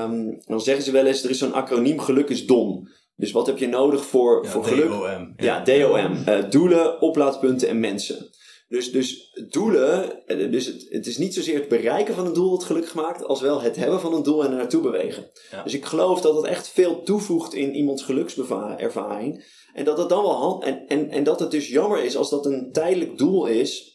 um, 0.00 0.40
dan 0.46 0.60
zeggen 0.60 0.84
ze 0.84 0.90
wel 0.90 1.06
eens: 1.06 1.24
er 1.24 1.30
is 1.30 1.38
zo'n 1.38 1.52
acroniem 1.52 1.98
geluk 1.98 2.28
is 2.28 2.46
DOM. 2.46 2.88
Dus 3.16 3.32
wat 3.32 3.46
heb 3.46 3.58
je 3.58 3.68
nodig 3.68 4.04
voor, 4.04 4.44
ja, 4.44 4.50
voor 4.50 4.64
geluk? 4.64 4.88
DOM. 4.88 5.32
Ja, 5.36 5.64
DOM. 5.64 6.24
Uh, 6.28 6.50
doelen, 6.50 7.00
oplaadpunten 7.00 7.68
en 7.68 7.80
mensen. 7.80 8.30
Dus, 8.70 8.92
dus 8.92 9.32
doelen, 9.48 10.22
dus 10.26 10.66
het, 10.66 10.86
het, 10.88 11.06
is 11.06 11.18
niet 11.18 11.34
zozeer 11.34 11.54
het 11.54 11.68
bereiken 11.68 12.14
van 12.14 12.26
een 12.26 12.32
doel 12.32 12.50
wat 12.50 12.64
gelukkig 12.64 12.94
maakt, 12.94 13.24
als 13.24 13.40
wel 13.40 13.60
het 13.62 13.76
hebben 13.76 14.00
van 14.00 14.14
een 14.14 14.22
doel 14.22 14.44
en 14.44 14.50
er 14.50 14.56
naartoe 14.56 14.82
bewegen. 14.82 15.30
Ja. 15.50 15.62
Dus 15.62 15.74
ik 15.74 15.84
geloof 15.84 16.20
dat 16.20 16.36
het 16.36 16.44
echt 16.44 16.68
veel 16.68 17.02
toevoegt 17.02 17.54
in 17.54 17.74
iemands 17.74 18.02
gelukservaring. 18.02 19.44
En 19.72 19.84
dat 19.84 19.98
het 19.98 20.08
dan 20.08 20.22
wel 20.22 20.34
hand, 20.34 20.64
en, 20.64 20.86
en, 20.86 21.10
en 21.10 21.24
dat 21.24 21.40
het 21.40 21.50
dus 21.50 21.68
jammer 21.68 22.04
is 22.04 22.16
als 22.16 22.30
dat 22.30 22.46
een 22.46 22.72
tijdelijk 22.72 23.18
doel 23.18 23.46
is, 23.46 23.89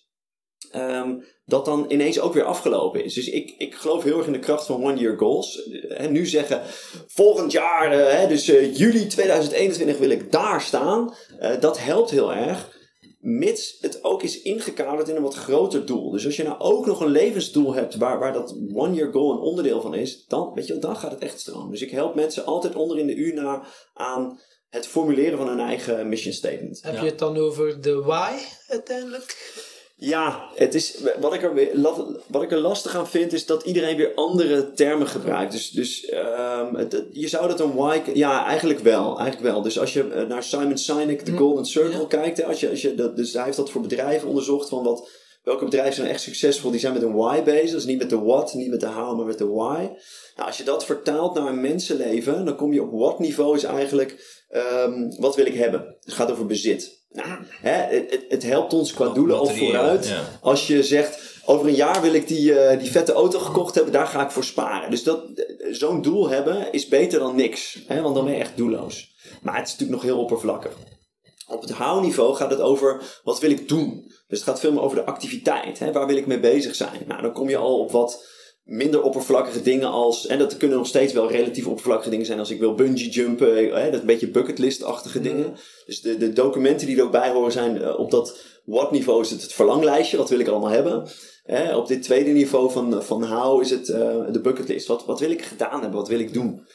Um, 0.75 1.23
dat 1.45 1.65
dan 1.65 1.85
ineens 1.87 2.19
ook 2.19 2.33
weer 2.33 2.43
afgelopen 2.43 3.03
is. 3.03 3.13
Dus 3.13 3.27
ik, 3.27 3.53
ik 3.57 3.75
geloof 3.75 4.03
heel 4.03 4.17
erg 4.17 4.25
in 4.25 4.31
de 4.31 4.39
kracht 4.39 4.65
van 4.65 4.83
one-year 4.83 5.17
goals. 5.17 5.69
En 5.87 6.11
nu 6.11 6.25
zeggen, 6.25 6.61
volgend 7.07 7.51
jaar, 7.51 7.99
uh, 8.23 8.27
dus 8.27 8.49
uh, 8.49 8.75
juli 8.75 9.07
2021 9.07 9.97
wil 9.97 10.09
ik 10.09 10.31
daar 10.31 10.61
staan. 10.61 11.13
Uh, 11.41 11.59
dat 11.59 11.79
helpt 11.79 12.09
heel 12.09 12.33
erg. 12.33 12.73
Mits 13.19 13.77
het 13.79 14.03
ook 14.03 14.23
is 14.23 14.41
ingekaderd 14.41 15.09
in 15.09 15.15
een 15.15 15.21
wat 15.21 15.35
groter 15.35 15.85
doel. 15.85 16.11
Dus 16.11 16.25
als 16.25 16.35
je 16.35 16.43
nou 16.43 16.59
ook 16.59 16.85
nog 16.85 17.01
een 17.01 17.11
levensdoel 17.11 17.73
hebt 17.73 17.95
waar, 17.95 18.19
waar 18.19 18.33
dat 18.33 18.57
one-year 18.73 19.11
goal 19.11 19.31
een 19.31 19.39
onderdeel 19.39 19.81
van 19.81 19.95
is, 19.95 20.25
dan, 20.27 20.51
weet 20.53 20.67
je, 20.67 20.79
dan 20.79 20.97
gaat 20.97 21.11
het 21.11 21.19
echt 21.19 21.39
stromen. 21.39 21.71
Dus 21.71 21.81
ik 21.81 21.91
help 21.91 22.15
mensen 22.15 22.45
altijd 22.45 22.75
onder 22.75 22.99
in 22.99 23.07
de 23.07 23.15
U 23.15 23.33
naar 23.33 23.89
aan 23.93 24.39
het 24.69 24.87
formuleren 24.87 25.37
van 25.37 25.47
hun 25.47 25.59
eigen 25.59 26.09
mission 26.09 26.33
statement. 26.33 26.79
Heb 26.81 26.99
je 26.99 27.05
het 27.05 27.19
dan 27.19 27.37
over 27.37 27.81
de 27.81 28.01
why 28.01 28.33
uiteindelijk? 28.67 29.53
Ja, 29.97 30.49
het 30.55 30.75
is, 30.75 30.97
wat, 31.19 31.33
ik 31.33 31.43
er 31.43 31.53
weer, 31.53 31.81
wat 32.27 32.41
ik 32.41 32.51
er 32.51 32.57
lastig 32.57 32.95
aan 32.95 33.07
vind 33.07 33.33
is 33.33 33.45
dat 33.45 33.63
iedereen 33.63 33.97
weer 33.97 34.13
andere 34.15 34.73
termen 34.73 35.07
gebruikt. 35.07 35.51
Dus, 35.51 35.69
dus 35.69 36.11
um, 36.13 36.75
het, 36.75 37.05
je 37.11 37.27
zou 37.27 37.47
dat 37.47 37.59
een 37.59 37.75
why... 37.75 38.01
Ja, 38.13 38.45
eigenlijk 38.45 38.79
wel. 38.79 39.19
Eigenlijk 39.19 39.51
wel. 39.51 39.61
Dus 39.61 39.79
als 39.79 39.93
je 39.93 40.25
naar 40.27 40.43
Simon 40.43 40.77
Sinek, 40.77 41.25
de 41.25 41.31
Golden 41.31 41.65
Circle 41.65 41.99
ja. 41.99 42.05
kijkt. 42.07 42.43
Als 42.43 42.59
je, 42.59 42.69
als 42.69 42.81
je 42.81 42.95
dat, 42.95 43.15
dus 43.15 43.33
hij 43.33 43.43
heeft 43.43 43.57
dat 43.57 43.69
voor 43.69 43.81
bedrijven 43.81 44.27
onderzocht. 44.27 44.69
Van 44.69 44.83
wat, 44.83 45.09
welke 45.43 45.65
bedrijven 45.65 45.93
zijn 45.93 46.07
echt 46.07 46.21
succesvol? 46.21 46.71
Die 46.71 46.79
zijn 46.79 46.93
met 46.93 47.01
een 47.01 47.15
why 47.15 47.43
bezig. 47.43 47.71
Dus 47.71 47.85
niet 47.85 47.99
met 47.99 48.09
de 48.09 48.19
what, 48.19 48.53
niet 48.53 48.69
met 48.69 48.79
de 48.79 48.87
how, 48.87 49.17
maar 49.17 49.25
met 49.25 49.37
de 49.37 49.47
why. 49.47 49.89
Nou, 50.35 50.47
als 50.47 50.57
je 50.57 50.63
dat 50.63 50.85
vertaalt 50.85 51.33
naar 51.33 51.47
een 51.47 51.61
mensenleven. 51.61 52.45
Dan 52.45 52.55
kom 52.55 52.73
je 52.73 52.81
op 52.81 52.91
what 52.91 53.19
niveau 53.19 53.55
is 53.55 53.63
eigenlijk... 53.63 54.43
Um, 54.85 55.15
wat 55.19 55.35
wil 55.35 55.45
ik 55.45 55.53
hebben? 55.53 55.95
Het 56.01 56.13
gaat 56.13 56.31
over 56.31 56.45
bezit. 56.45 57.03
Nou, 57.15 57.29
hè, 57.61 57.71
het, 57.71 58.25
het, 58.29 58.43
helpt 58.43 58.73
ons 58.73 58.93
qua 58.93 59.09
doelen 59.09 59.37
al 59.37 59.47
vooruit. 59.47 60.07
Ja. 60.07 60.21
Als 60.41 60.67
je 60.67 60.83
zegt, 60.83 61.41
over 61.45 61.67
een 61.67 61.75
jaar 61.75 62.01
wil 62.01 62.13
ik 62.13 62.27
die, 62.27 62.51
uh, 62.51 62.79
die 62.79 62.91
vette 62.91 63.13
auto 63.13 63.39
gekocht 63.39 63.75
hebben, 63.75 63.93
daar 63.93 64.07
ga 64.07 64.23
ik 64.23 64.31
voor 64.31 64.43
sparen. 64.43 64.89
Dus 64.89 65.03
dat, 65.03 65.21
zo'n 65.71 66.01
doel 66.01 66.29
hebben 66.29 66.71
is 66.71 66.87
beter 66.87 67.19
dan 67.19 67.35
niks. 67.35 67.83
Hè, 67.87 68.01
want 68.01 68.15
dan 68.15 68.25
ben 68.25 68.33
je 68.33 68.39
echt 68.39 68.57
doelloos. 68.57 69.13
Maar 69.41 69.55
het 69.55 69.67
is 69.67 69.71
natuurlijk 69.71 70.01
nog 70.01 70.11
heel 70.11 70.21
oppervlakkig. 70.21 70.73
Op 71.47 71.61
het 71.61 71.71
hou-niveau 71.71 72.35
gaat 72.35 72.49
het 72.49 72.61
over, 72.61 73.19
wat 73.23 73.39
wil 73.39 73.51
ik 73.51 73.67
doen? 73.69 74.11
Dus 74.27 74.39
het 74.39 74.47
gaat 74.47 74.59
veel 74.59 74.71
meer 74.71 74.81
over 74.81 74.97
de 74.97 75.05
activiteit. 75.05 75.79
Hè, 75.79 75.91
waar 75.91 76.07
wil 76.07 76.17
ik 76.17 76.25
mee 76.25 76.39
bezig 76.39 76.75
zijn? 76.75 77.03
Nou, 77.07 77.21
dan 77.21 77.33
kom 77.33 77.49
je 77.49 77.57
al 77.57 77.79
op 77.79 77.91
wat 77.91 78.25
minder 78.65 79.01
oppervlakkige 79.01 79.61
dingen 79.61 79.89
als, 79.89 80.27
en 80.27 80.39
dat 80.39 80.57
kunnen 80.57 80.77
nog 80.77 80.87
steeds 80.87 81.13
wel 81.13 81.31
relatief 81.31 81.67
oppervlakkige 81.67 82.09
dingen 82.09 82.25
zijn 82.25 82.39
als 82.39 82.49
ik 82.49 82.59
wil 82.59 82.75
bungee 82.75 83.09
jumpen, 83.09 83.81
hè, 83.81 83.91
dat 83.91 83.99
een 83.99 84.05
beetje 84.05 84.31
bucketlist-achtige 84.31 85.21
dingen. 85.21 85.55
Dus 85.85 86.01
de, 86.01 86.17
de 86.17 86.33
documenten 86.33 86.87
die 86.87 86.97
er 86.97 87.03
ook 87.03 87.11
bij 87.11 87.31
horen 87.31 87.51
zijn, 87.51 87.95
op 87.97 88.11
dat 88.11 88.37
what 88.65 88.91
niveau 88.91 89.21
is 89.21 89.29
het 89.29 89.41
het 89.41 89.53
verlanglijstje, 89.53 90.17
wat 90.17 90.29
wil 90.29 90.39
ik 90.39 90.47
allemaal 90.47 90.69
hebben. 90.69 91.07
Hè, 91.43 91.75
op 91.75 91.87
dit 91.87 92.03
tweede 92.03 92.29
niveau 92.29 92.71
van, 92.71 93.03
van 93.03 93.23
how 93.23 93.61
is 93.61 93.69
het 93.69 93.87
uh, 93.87 94.31
de 94.31 94.41
bucketlist, 94.41 94.87
wat, 94.87 95.05
wat 95.05 95.19
wil 95.19 95.31
ik 95.31 95.41
gedaan 95.41 95.81
hebben, 95.81 95.99
wat 95.99 96.07
wil 96.07 96.19
ik 96.19 96.33
doen. 96.33 96.67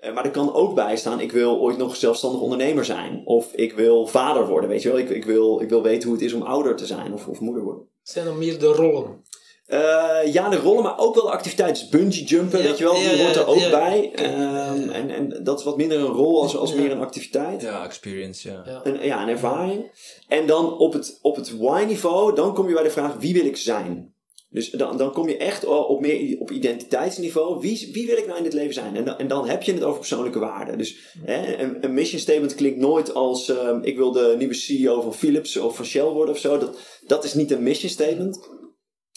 Uh, 0.00 0.14
maar 0.14 0.24
er 0.24 0.30
kan 0.30 0.54
ook 0.54 0.74
bij 0.74 0.96
staan, 0.96 1.20
ik 1.20 1.32
wil 1.32 1.58
ooit 1.58 1.76
nog 1.76 1.96
zelfstandig 1.96 2.40
ondernemer 2.40 2.84
zijn. 2.84 3.22
Of 3.24 3.52
ik 3.52 3.72
wil 3.72 4.06
vader 4.06 4.46
worden, 4.46 4.70
weet 4.70 4.82
je 4.82 4.88
wel. 4.88 4.98
Ik, 4.98 5.10
ik, 5.10 5.24
wil, 5.24 5.60
ik 5.60 5.68
wil 5.68 5.82
weten 5.82 6.08
hoe 6.08 6.16
het 6.16 6.26
is 6.26 6.32
om 6.32 6.42
ouder 6.42 6.76
te 6.76 6.86
zijn 6.86 7.12
of, 7.12 7.26
of 7.26 7.40
moeder 7.40 7.62
worden. 7.62 7.88
Zijn 8.02 8.26
er 8.26 8.34
meer 8.34 8.58
de 8.58 8.66
rollen? 8.66 9.22
Uh, 9.68 10.32
ja, 10.32 10.48
de 10.48 10.56
rollen, 10.56 10.82
maar 10.82 10.98
ook 10.98 11.14
wel 11.14 11.24
de 11.24 11.30
activiteit. 11.30 11.74
Dus 11.74 11.88
bungee 11.88 12.24
jumpen, 12.24 12.58
Ja, 12.58 12.64
weet 12.64 12.78
je 12.78 12.84
wel, 12.84 12.94
die 12.94 13.02
ja, 13.02 13.10
ja, 13.10 13.22
hoort 13.24 13.36
er 13.36 13.46
ook 13.46 13.58
ja. 13.58 13.70
bij. 13.70 14.12
Um, 14.18 14.90
en, 14.90 15.10
en 15.10 15.40
dat 15.44 15.58
is 15.58 15.64
wat 15.64 15.76
minder 15.76 15.98
een 15.98 16.06
rol 16.06 16.42
als, 16.42 16.56
als 16.56 16.70
Ja. 16.72 16.76
meer 16.76 16.90
een 16.90 17.00
activiteit. 17.00 17.62
Ja, 17.62 17.84
experience, 17.84 18.48
ja. 18.48 18.62
Ja. 18.66 18.80
Een, 18.84 19.04
ja, 19.04 19.22
een 19.22 19.28
ervaring. 19.28 19.90
En 20.28 20.46
dan 20.46 20.78
op 20.78 20.92
het, 20.92 21.18
op 21.22 21.36
het 21.36 21.58
why-niveau, 21.58 22.34
dan 22.34 22.54
kom 22.54 22.68
je 22.68 22.74
bij 22.74 22.82
de 22.82 22.90
vraag, 22.90 23.14
wie 23.18 23.34
wil 23.34 23.44
ik 23.44 23.56
zijn? 23.56 24.16
Dus 24.50 24.70
dan, 24.70 24.96
dan 24.96 25.12
kom 25.12 25.28
je 25.28 25.36
echt 25.36 25.64
op 25.64 26.00
meer 26.00 26.40
op 26.40 26.50
identiteitsniveau. 26.50 27.60
Wie, 27.60 27.90
wie 27.92 28.06
wil 28.06 28.16
ik 28.16 28.26
nou 28.26 28.38
in 28.38 28.44
dit 28.44 28.52
leven 28.52 28.74
zijn? 28.74 28.96
En 28.96 29.04
dan, 29.04 29.18
en 29.18 29.28
dan 29.28 29.48
heb 29.48 29.62
je 29.62 29.72
het 29.72 29.82
over 29.82 29.98
persoonlijke 29.98 30.38
waarden. 30.38 30.78
Dus 30.78 30.96
hè, 31.24 31.56
een, 31.62 31.76
een 31.84 31.94
mission 31.94 32.20
statement 32.20 32.54
klinkt 32.54 32.78
nooit 32.78 33.14
als 33.14 33.48
ehm, 33.48 33.78
ik 33.82 33.96
wil 33.96 34.12
de 34.12 34.34
nieuwe 34.38 34.54
CEO 34.54 35.00
van 35.00 35.14
Philips 35.14 35.56
of 35.56 35.76
van 35.76 35.84
Shell 35.84 36.02
worden 36.02 36.34
of 36.34 36.40
zo. 36.40 36.58
Dat, 36.58 36.78
dat 37.06 37.24
is 37.24 37.34
niet 37.34 37.50
een 37.50 37.62
mission 37.62 37.90
statement. 37.90 38.48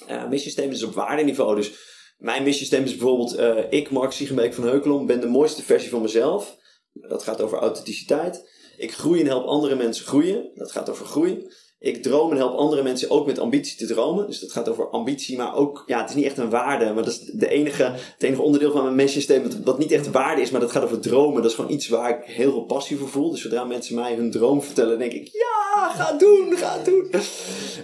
Uh, 0.10 0.32
is 0.72 0.84
op 0.84 0.94
waardeniveau. 0.94 1.56
Dus 1.56 1.72
mijn 2.18 2.44
mission 2.44 2.84
is 2.84 2.98
bijvoorbeeld: 2.98 3.36
eh, 3.36 3.58
ik, 3.70 3.90
Mark 3.90 4.12
Siegenbeek 4.12 4.54
van 4.54 4.64
Heukelom, 4.64 5.06
ben 5.06 5.20
de 5.20 5.28
mooiste 5.28 5.64
versie 5.64 5.90
van 5.90 6.02
mezelf. 6.02 6.58
Dat 6.94 7.24
gaat 7.24 7.42
over 7.42 7.58
authenticiteit. 7.58 8.50
Ik 8.78 8.94
groei 8.94 9.20
en 9.20 9.26
help 9.26 9.46
andere 9.46 9.76
mensen 9.76 10.06
groeien. 10.06 10.52
Dat 10.56 10.72
gaat 10.72 10.90
over 10.90 11.06
groei. 11.06 11.48
Ik 11.84 12.04
droom 12.04 12.32
en 12.32 12.38
help 12.38 12.58
andere 12.58 12.84
mensen 12.84 13.10
ook 13.10 13.26
met 13.26 13.40
ambitie 13.40 13.78
te 13.78 13.86
dromen. 13.86 14.28
Dus 14.28 14.40
dat 14.40 14.52
gaat 14.52 14.70
over 14.70 14.90
ambitie, 14.90 15.38
maar 15.38 15.56
ook, 15.56 15.84
ja, 15.86 16.02
het 16.02 16.10
is 16.10 16.16
niet 16.16 16.26
echt 16.26 16.38
een 16.38 16.50
waarde. 16.50 16.86
Maar 16.94 17.04
dat 17.04 17.14
is 17.14 17.20
de 17.20 17.50
enige, 17.50 17.84
het 17.84 18.24
enige 18.24 18.42
onderdeel 18.42 18.72
van 18.72 18.96
mijn 18.96 19.10
statement 19.10 19.60
wat 19.64 19.78
niet 19.78 19.92
echt 19.92 20.12
waarde 20.12 20.42
is. 20.42 20.50
Maar 20.50 20.62
dat 20.62 20.72
gaat 20.72 20.84
over 20.84 21.00
dromen. 21.00 21.42
Dat 21.42 21.52
is 21.52 21.58
gewoon 21.58 21.72
iets 21.72 21.88
waar 21.88 22.10
ik 22.10 22.26
heel 22.26 22.52
veel 22.52 22.66
passie 22.66 22.98
voor 22.98 23.10
voel. 23.10 23.32
Dus 23.32 23.42
zodra 23.42 23.64
mensen 23.64 23.96
mij 23.96 24.16
hun 24.16 24.32
droom 24.32 24.62
vertellen, 24.62 25.00
denk 25.00 25.12
ik, 25.12 25.28
ja, 25.28 25.90
ga 25.90 26.14
doen, 26.18 26.54
ga 26.58 26.78
doen. 26.84 27.10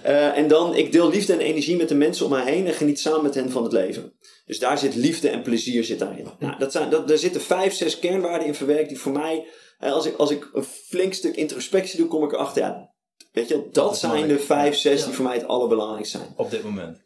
Uh, 0.06 0.36
en 0.36 0.48
dan, 0.48 0.74
ik 0.74 0.92
deel 0.92 1.10
liefde 1.10 1.32
en 1.32 1.40
energie 1.40 1.76
met 1.76 1.88
de 1.88 1.94
mensen 1.94 2.24
om 2.24 2.30
mij 2.30 2.52
heen 2.52 2.66
en 2.66 2.74
geniet 2.74 3.00
samen 3.00 3.22
met 3.22 3.34
hen 3.34 3.50
van 3.50 3.62
het 3.62 3.72
leven. 3.72 4.12
Dus 4.46 4.58
daar 4.58 4.78
zit 4.78 4.94
liefde 4.94 5.28
en 5.28 5.42
plezier 5.42 5.84
zit 5.84 5.98
daarin. 5.98 6.26
Nou, 6.38 6.58
dat 6.58 6.72
zijn, 6.72 6.90
dat, 6.90 7.08
daar 7.08 7.18
zitten 7.18 7.40
vijf, 7.40 7.74
zes 7.74 7.98
kernwaarden 7.98 8.46
in 8.46 8.54
verwerkt 8.54 8.88
die 8.88 8.98
voor 8.98 9.12
mij, 9.12 9.46
eh, 9.78 9.92
als 9.92 10.06
ik, 10.06 10.16
als 10.16 10.30
ik 10.30 10.50
een 10.52 10.64
flink 10.64 11.14
stuk 11.14 11.36
introspectie 11.36 11.98
doe, 11.98 12.08
kom 12.08 12.24
ik 12.24 12.32
erachter, 12.32 12.88
weet 13.32 13.48
je, 13.48 13.68
dat, 13.72 13.98
zijn 13.98 14.28
de 14.28 14.38
vijf, 14.38 14.76
zes 14.76 15.04
die 15.04 15.12
voor 15.12 15.24
mij 15.24 15.34
het 15.36 15.46
allerbelangrijkste 15.46 16.18
zijn. 16.18 16.30
Op 16.36 16.50
dit 16.50 16.62
moment. 16.64 16.98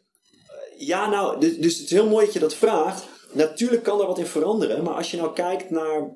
Ja, 0.77 1.09
nou, 1.09 1.39
dus, 1.39 1.57
dus 1.57 1.73
het 1.77 1.83
is 1.85 1.91
heel 1.91 2.07
mooi 2.09 2.25
dat 2.25 2.33
je 2.33 2.39
dat 2.39 2.53
vraagt. 2.55 3.05
Natuurlijk 3.31 3.83
kan 3.83 4.01
er 4.01 4.07
wat 4.07 4.17
in 4.19 4.25
veranderen, 4.25 4.83
maar 4.83 4.93
als 4.93 5.11
je 5.11 5.17
nou 5.17 5.33
kijkt 5.33 5.69
naar. 5.69 6.11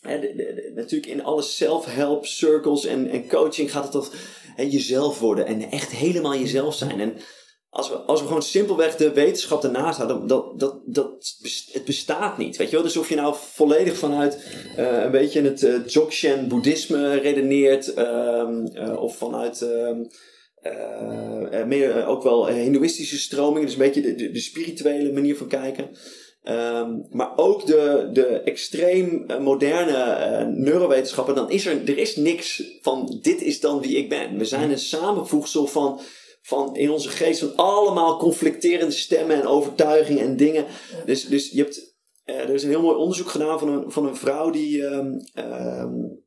Hè, 0.00 0.20
de- 0.20 0.34
de- 0.36 0.54
de- 0.54 0.72
natuurlijk 0.74 1.12
in 1.12 1.24
alle 1.24 1.42
self-help 1.42 2.26
circles 2.26 2.84
en, 2.84 3.08
en 3.10 3.28
coaching 3.28 3.70
gaat 3.70 3.92
het 3.92 4.10
hè, 4.56 4.62
jezelf 4.62 5.18
worden 5.20 5.46
en 5.46 5.70
echt 5.70 5.90
helemaal 5.90 6.34
jezelf 6.34 6.74
zijn. 6.74 7.00
En 7.00 7.16
als 7.74 7.88
we, 7.88 7.96
als 7.96 8.20
we 8.20 8.26
gewoon 8.26 8.42
simpelweg 8.42 8.96
de 8.96 9.12
wetenschap 9.12 9.64
ernaast 9.64 9.96
houden, 9.96 10.26
dat, 10.26 10.60
dat, 10.60 10.80
dat, 10.84 11.36
het 11.72 11.84
bestaat 11.84 12.38
niet. 12.38 12.56
Weet 12.56 12.68
je 12.68 12.74
wel? 12.74 12.84
Dus 12.84 12.96
of 12.96 13.08
je 13.08 13.14
nou 13.14 13.34
volledig 13.38 13.96
vanuit 13.96 14.46
eh, 14.76 15.02
een 15.02 15.10
beetje 15.10 15.42
het 15.42 15.62
eh, 15.62 15.74
Dzogchen 15.86 16.48
boeddhisme 16.48 17.14
redeneert, 17.14 17.94
ehm, 17.94 18.66
eh, 18.66 19.02
of 19.02 19.16
vanuit 19.16 19.62
ehm, 19.62 20.04
eh, 20.62 21.60
eh, 21.60 21.66
meer 21.66 22.06
ook 22.06 22.22
wel 22.22 22.48
hindoeïstische 22.48 23.18
stromingen, 23.18 23.62
dus 23.62 23.72
een 23.72 23.78
beetje 23.78 24.00
de, 24.00 24.14
de, 24.14 24.30
de 24.30 24.40
spirituele 24.40 25.12
manier 25.12 25.36
van 25.36 25.46
kijken. 25.46 25.90
Ehm, 26.42 26.90
maar 27.10 27.36
ook 27.36 27.66
de, 27.66 28.08
de 28.12 28.26
extreem 28.26 29.26
moderne 29.40 29.92
uh, 29.92 30.56
neurowetenschappen, 30.56 31.34
dan 31.34 31.50
is 31.50 31.66
er, 31.66 31.88
er 31.88 31.98
is 31.98 32.16
niks 32.16 32.62
van 32.82 33.18
dit 33.22 33.42
is 33.42 33.60
dan 33.60 33.80
wie 33.80 33.96
ik 33.96 34.08
ben. 34.08 34.38
We 34.38 34.44
zijn 34.44 34.70
een 34.70 34.78
samenvoegsel 34.78 35.66
van, 35.66 36.00
van 36.46 36.76
in 36.76 36.90
onze 36.90 37.08
geest 37.08 37.40
van 37.40 37.56
allemaal 37.56 38.18
conflicterende 38.18 38.94
stemmen 38.94 39.36
en 39.36 39.46
overtuigingen 39.46 40.24
en 40.24 40.36
dingen. 40.36 40.64
Dus, 41.06 41.24
dus 41.24 41.50
je 41.50 41.62
hebt, 41.62 41.96
uh, 42.24 42.36
er 42.36 42.54
is 42.54 42.62
een 42.62 42.68
heel 42.68 42.82
mooi 42.82 42.96
onderzoek 42.96 43.28
gedaan 43.28 43.58
van 43.58 43.68
een, 43.68 43.90
van 43.90 44.06
een 44.06 44.16
vrouw 44.16 44.50
die. 44.50 44.82
Um, 44.82 45.24
um, 45.34 46.22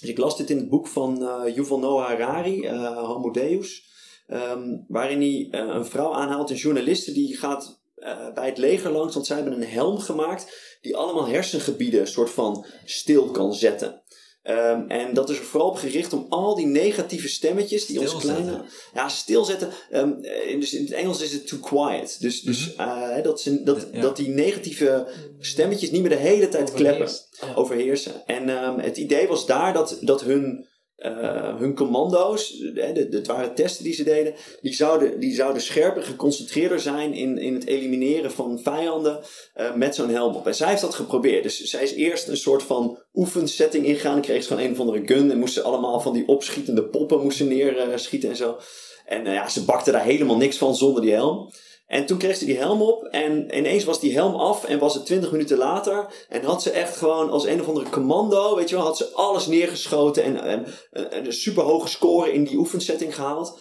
dus 0.00 0.10
ik 0.10 0.18
las 0.18 0.36
dit 0.36 0.50
in 0.50 0.56
het 0.56 0.68
boek 0.68 0.86
van 0.86 1.28
Yuval 1.54 1.78
Noah 1.78 2.06
Harari, 2.06 2.68
Homo 2.94 3.30
Deus. 3.30 3.90
Um, 4.26 4.84
waarin 4.88 5.20
hij 5.20 5.60
een 5.60 5.86
vrouw 5.86 6.12
aanhaalt, 6.12 6.50
een 6.50 6.56
journaliste 6.56 7.12
die 7.12 7.36
gaat 7.36 7.82
uh, 7.96 8.32
bij 8.34 8.46
het 8.46 8.58
leger 8.58 8.90
langs, 8.90 9.14
want 9.14 9.26
zij 9.26 9.36
hebben 9.36 9.54
een 9.54 9.68
helm 9.68 9.98
gemaakt 9.98 10.76
die 10.80 10.96
allemaal 10.96 11.26
hersengebieden 11.26 12.06
soort 12.06 12.30
van 12.30 12.66
stil 12.84 13.30
kan 13.30 13.54
zetten. 13.54 14.02
Um, 14.50 14.88
en 14.88 15.14
dat 15.14 15.30
is 15.30 15.38
er 15.38 15.44
vooral 15.44 15.68
op 15.68 15.76
gericht 15.76 16.12
om 16.12 16.26
al 16.28 16.54
die 16.54 16.66
negatieve 16.66 17.28
stemmetjes 17.28 17.86
die 17.86 18.00
ons 18.00 18.16
kleine. 18.16 18.64
Ja, 18.94 19.08
stilzetten. 19.08 19.70
Um, 19.92 20.24
in, 20.24 20.60
dus 20.60 20.74
in 20.74 20.84
het 20.84 20.92
Engels 20.92 21.22
is 21.22 21.32
het 21.32 21.46
too 21.46 21.58
quiet. 21.58 22.20
Dus, 22.20 22.40
dus 22.40 22.74
uh, 22.78 23.22
dat, 23.22 23.40
ze, 23.40 23.62
dat, 23.62 23.88
ja. 23.92 24.00
dat 24.00 24.16
die 24.16 24.28
negatieve 24.28 25.06
stemmetjes 25.38 25.90
niet 25.90 26.00
meer 26.00 26.10
de 26.10 26.16
hele 26.16 26.48
tijd 26.48 26.72
kleppen, 26.72 27.08
ja. 27.40 27.54
overheersen. 27.54 28.26
En 28.26 28.48
um, 28.48 28.78
het 28.78 28.96
idee 28.96 29.28
was 29.28 29.46
daar 29.46 29.72
dat, 29.72 29.98
dat 30.00 30.22
hun 30.22 30.66
uh, 31.06 31.58
hun 31.58 31.74
commando's, 31.74 32.62
het 33.10 33.26
waren 33.26 33.54
testen 33.54 33.84
die 33.84 33.92
ze 33.92 34.04
deden, 34.04 34.34
die 34.60 34.74
zouden, 34.74 35.20
die 35.20 35.34
zouden 35.34 35.62
scherper, 35.62 36.02
geconcentreerder 36.02 36.80
zijn 36.80 37.12
in, 37.14 37.38
in 37.38 37.54
het 37.54 37.66
elimineren 37.66 38.30
van 38.30 38.60
vijanden 38.62 39.20
uh, 39.56 39.74
met 39.74 39.94
zo'n 39.94 40.10
helm. 40.10 40.40
En 40.44 40.54
zij 40.54 40.68
heeft 40.68 40.80
dat 40.80 40.94
geprobeerd. 40.94 41.42
Dus 41.42 41.60
zij 41.60 41.82
is 41.82 41.94
eerst 41.94 42.28
een 42.28 42.36
soort 42.36 42.62
van 42.62 42.98
oefensetting 43.14 43.86
ingegaan. 43.86 44.20
Kreeg 44.20 44.42
ze 44.42 44.48
van 44.48 44.58
een 44.58 44.72
of 44.72 44.80
andere 44.80 45.02
gun 45.06 45.30
en 45.30 45.38
moesten 45.38 45.64
allemaal 45.64 46.00
van 46.00 46.12
die 46.12 46.28
opschietende 46.28 46.84
poppen 46.84 47.22
moesten 47.22 47.48
neerschieten 47.48 48.28
en 48.28 48.36
zo. 48.36 48.58
En 49.06 49.26
uh, 49.26 49.34
ja, 49.34 49.48
ze 49.48 49.64
bakte 49.64 49.90
daar 49.90 50.04
helemaal 50.04 50.36
niks 50.36 50.56
van 50.56 50.76
zonder 50.76 51.02
die 51.02 51.12
helm. 51.12 51.50
En 51.92 52.06
toen 52.06 52.18
kreeg 52.18 52.36
ze 52.36 52.44
die 52.44 52.58
helm 52.58 52.82
op 52.82 53.04
en 53.04 53.56
ineens 53.56 53.84
was 53.84 54.00
die 54.00 54.14
helm 54.14 54.34
af 54.34 54.64
en 54.64 54.78
was 54.78 54.94
het 54.94 55.06
20 55.06 55.30
minuten 55.30 55.58
later. 55.58 56.26
En 56.28 56.44
had 56.44 56.62
ze 56.62 56.70
echt 56.70 56.96
gewoon 56.96 57.30
als 57.30 57.46
een 57.46 57.60
of 57.60 57.68
andere 57.68 57.90
commando, 57.90 58.56
weet 58.56 58.68
je 58.68 58.74
wel, 58.74 58.84
had 58.84 58.96
ze 58.96 59.10
alles 59.12 59.46
neergeschoten 59.46 60.22
en, 60.22 60.42
en, 60.42 60.66
en 60.90 61.26
een 61.26 61.32
super 61.32 61.62
hoge 61.62 61.88
score 61.88 62.32
in 62.32 62.44
die 62.44 62.56
oefensetting 62.56 63.14
gehaald. 63.14 63.60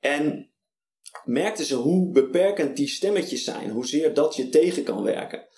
En 0.00 0.50
merkte 1.24 1.64
ze 1.64 1.74
hoe 1.74 2.10
beperkend 2.10 2.76
die 2.76 2.88
stemmetjes 2.88 3.44
zijn, 3.44 3.70
hoezeer 3.70 4.14
dat 4.14 4.36
je 4.36 4.48
tegen 4.48 4.82
kan 4.82 5.02
werken. 5.02 5.48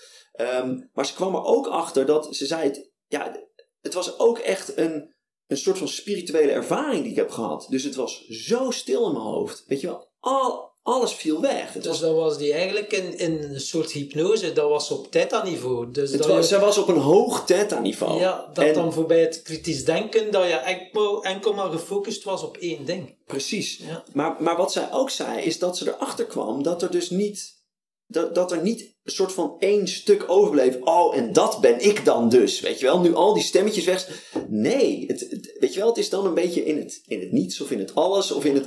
Um, 0.40 0.90
maar 0.92 1.06
ze 1.06 1.14
kwam 1.14 1.34
er 1.34 1.44
ook 1.44 1.66
achter 1.66 2.06
dat 2.06 2.36
ze 2.36 2.46
zei: 2.46 2.62
het, 2.62 2.90
ja, 3.06 3.36
het 3.80 3.94
was 3.94 4.18
ook 4.18 4.38
echt 4.38 4.76
een, 4.76 5.14
een 5.46 5.56
soort 5.56 5.78
van 5.78 5.88
spirituele 5.88 6.52
ervaring 6.52 7.02
die 7.02 7.10
ik 7.10 7.16
heb 7.16 7.30
gehad. 7.30 7.66
Dus 7.70 7.84
het 7.84 7.94
was 7.94 8.26
zo 8.26 8.70
stil 8.70 9.06
in 9.06 9.12
mijn 9.12 9.24
hoofd. 9.24 9.64
Weet 9.66 9.80
je 9.80 9.86
wel, 9.86 10.10
al, 10.18 10.71
alles 10.82 11.12
viel 11.12 11.40
weg. 11.40 11.72
Het 11.72 11.82
dus 11.82 11.92
was... 11.92 12.00
dat 12.00 12.14
was 12.14 12.38
die 12.38 12.52
eigenlijk 12.52 12.92
in, 12.92 13.18
in 13.18 13.42
een 13.42 13.60
soort 13.60 13.90
hypnose, 13.90 14.52
dat 14.52 14.68
was 14.68 14.90
op 14.90 15.10
theta-niveau. 15.10 15.90
Dus 15.90 16.16
was, 16.16 16.48
je... 16.48 16.58
Was 16.58 16.78
op 16.78 16.88
een 16.88 16.96
hoog 16.96 17.44
theta-niveau. 17.44 18.20
Ja, 18.20 18.50
dat 18.54 18.74
dan 18.74 18.92
voorbij 18.92 19.20
het 19.20 19.42
kritisch 19.42 19.84
denken, 19.84 20.30
dat 20.30 20.46
je 20.46 20.54
enkel, 20.54 21.24
enkel 21.24 21.52
maar 21.52 21.70
gefocust 21.70 22.24
was 22.24 22.42
op 22.42 22.56
één 22.56 22.84
ding. 22.84 23.14
Precies. 23.26 23.76
Ja. 23.76 24.04
Maar, 24.12 24.36
maar 24.38 24.56
wat 24.56 24.72
zij 24.72 24.92
ook 24.92 25.10
zei, 25.10 25.42
is 25.42 25.58
dat 25.58 25.78
ze 25.78 25.88
erachter 25.88 26.26
kwam 26.26 26.62
dat 26.62 26.82
er 26.82 26.90
dus 26.90 27.10
niet... 27.10 27.60
Dat, 28.06 28.34
dat 28.34 28.52
er 28.52 28.62
niet 28.62 28.80
een 28.80 29.12
soort 29.12 29.32
van 29.32 29.56
één 29.58 29.88
stuk 29.88 30.24
overbleef. 30.26 30.76
Oh, 30.80 31.16
en 31.16 31.32
dat 31.32 31.60
ben 31.60 31.84
ik 31.84 32.04
dan 32.04 32.28
dus. 32.28 32.60
Weet 32.60 32.78
je 32.78 32.86
wel, 32.86 33.00
nu 33.00 33.14
al 33.14 33.34
die 33.34 33.42
stemmetjes 33.42 33.84
weg. 33.84 34.08
Nee, 34.48 35.04
het, 35.06 35.20
het, 35.20 35.56
weet 35.58 35.72
je 35.72 35.78
wel, 35.78 35.88
het 35.88 35.98
is 35.98 36.10
dan 36.10 36.26
een 36.26 36.34
beetje 36.34 36.64
in 36.64 36.78
het, 36.78 37.02
in 37.06 37.20
het 37.20 37.32
niets 37.32 37.60
of 37.60 37.70
in 37.70 37.78
het 37.78 37.94
alles 37.94 38.30
of 38.30 38.44
in 38.44 38.54
het 38.54 38.66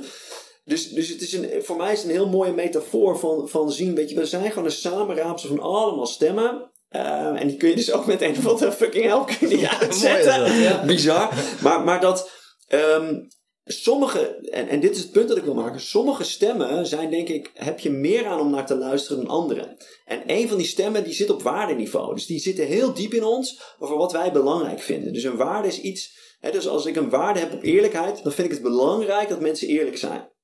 dus, 0.66 0.88
dus 0.88 1.08
het 1.08 1.20
is 1.20 1.32
een, 1.32 1.62
voor 1.62 1.76
mij 1.76 1.92
is 1.92 1.98
het 1.98 2.08
een 2.08 2.14
heel 2.14 2.28
mooie 2.28 2.52
metafoor 2.52 3.18
van, 3.18 3.48
van 3.48 3.72
zien, 3.72 3.94
weet 3.94 4.10
je, 4.10 4.16
we 4.16 4.26
zijn 4.26 4.48
gewoon 4.48 4.64
een 4.64 4.70
samenraapsel 4.70 5.48
van 5.48 5.60
allemaal 5.60 6.06
stemmen. 6.06 6.70
Uh, 6.90 7.40
en 7.40 7.48
die 7.48 7.56
kun 7.56 7.68
je 7.68 7.76
dus 7.76 7.92
ook 7.92 8.06
met 8.06 8.22
een 8.22 8.36
of 8.36 8.46
andere 8.46 8.72
fucking 8.72 9.04
help 9.04 9.30
ja, 9.30 9.80
uitzetten. 9.80 10.54
Ja. 10.54 10.84
Bizar. 10.84 11.34
Maar, 11.62 11.84
maar 11.84 12.00
dat 12.00 12.30
um, 12.68 13.28
sommige, 13.64 14.48
en, 14.50 14.68
en 14.68 14.80
dit 14.80 14.96
is 14.96 15.02
het 15.02 15.10
punt 15.10 15.28
dat 15.28 15.36
ik 15.36 15.44
wil 15.44 15.54
maken, 15.54 15.80
sommige 15.80 16.24
stemmen 16.24 16.86
zijn 16.86 17.10
denk 17.10 17.28
ik, 17.28 17.50
heb 17.54 17.80
je 17.80 17.90
meer 17.90 18.26
aan 18.26 18.40
om 18.40 18.50
naar 18.50 18.66
te 18.66 18.76
luisteren 18.76 19.24
dan 19.24 19.34
andere. 19.34 19.76
En 20.04 20.22
een 20.26 20.48
van 20.48 20.56
die 20.56 20.66
stemmen 20.66 21.04
die 21.04 21.14
zit 21.14 21.30
op 21.30 21.42
waardeniveau. 21.42 22.14
Dus 22.14 22.26
die 22.26 22.40
zitten 22.40 22.66
heel 22.66 22.94
diep 22.94 23.14
in 23.14 23.24
ons 23.24 23.60
over 23.78 23.96
wat 23.96 24.12
wij 24.12 24.32
belangrijk 24.32 24.80
vinden. 24.80 25.12
Dus 25.12 25.24
een 25.24 25.36
waarde 25.36 25.68
is 25.68 25.80
iets, 25.80 26.18
hè, 26.40 26.50
dus 26.50 26.68
als 26.68 26.86
ik 26.86 26.96
een 26.96 27.10
waarde 27.10 27.40
heb 27.40 27.52
op 27.52 27.62
eerlijkheid, 27.62 28.22
dan 28.22 28.32
vind 28.32 28.46
ik 28.46 28.54
het 28.54 28.62
belangrijk 28.62 29.28
dat 29.28 29.40
mensen 29.40 29.68
eerlijk 29.68 29.98
zijn 29.98 30.34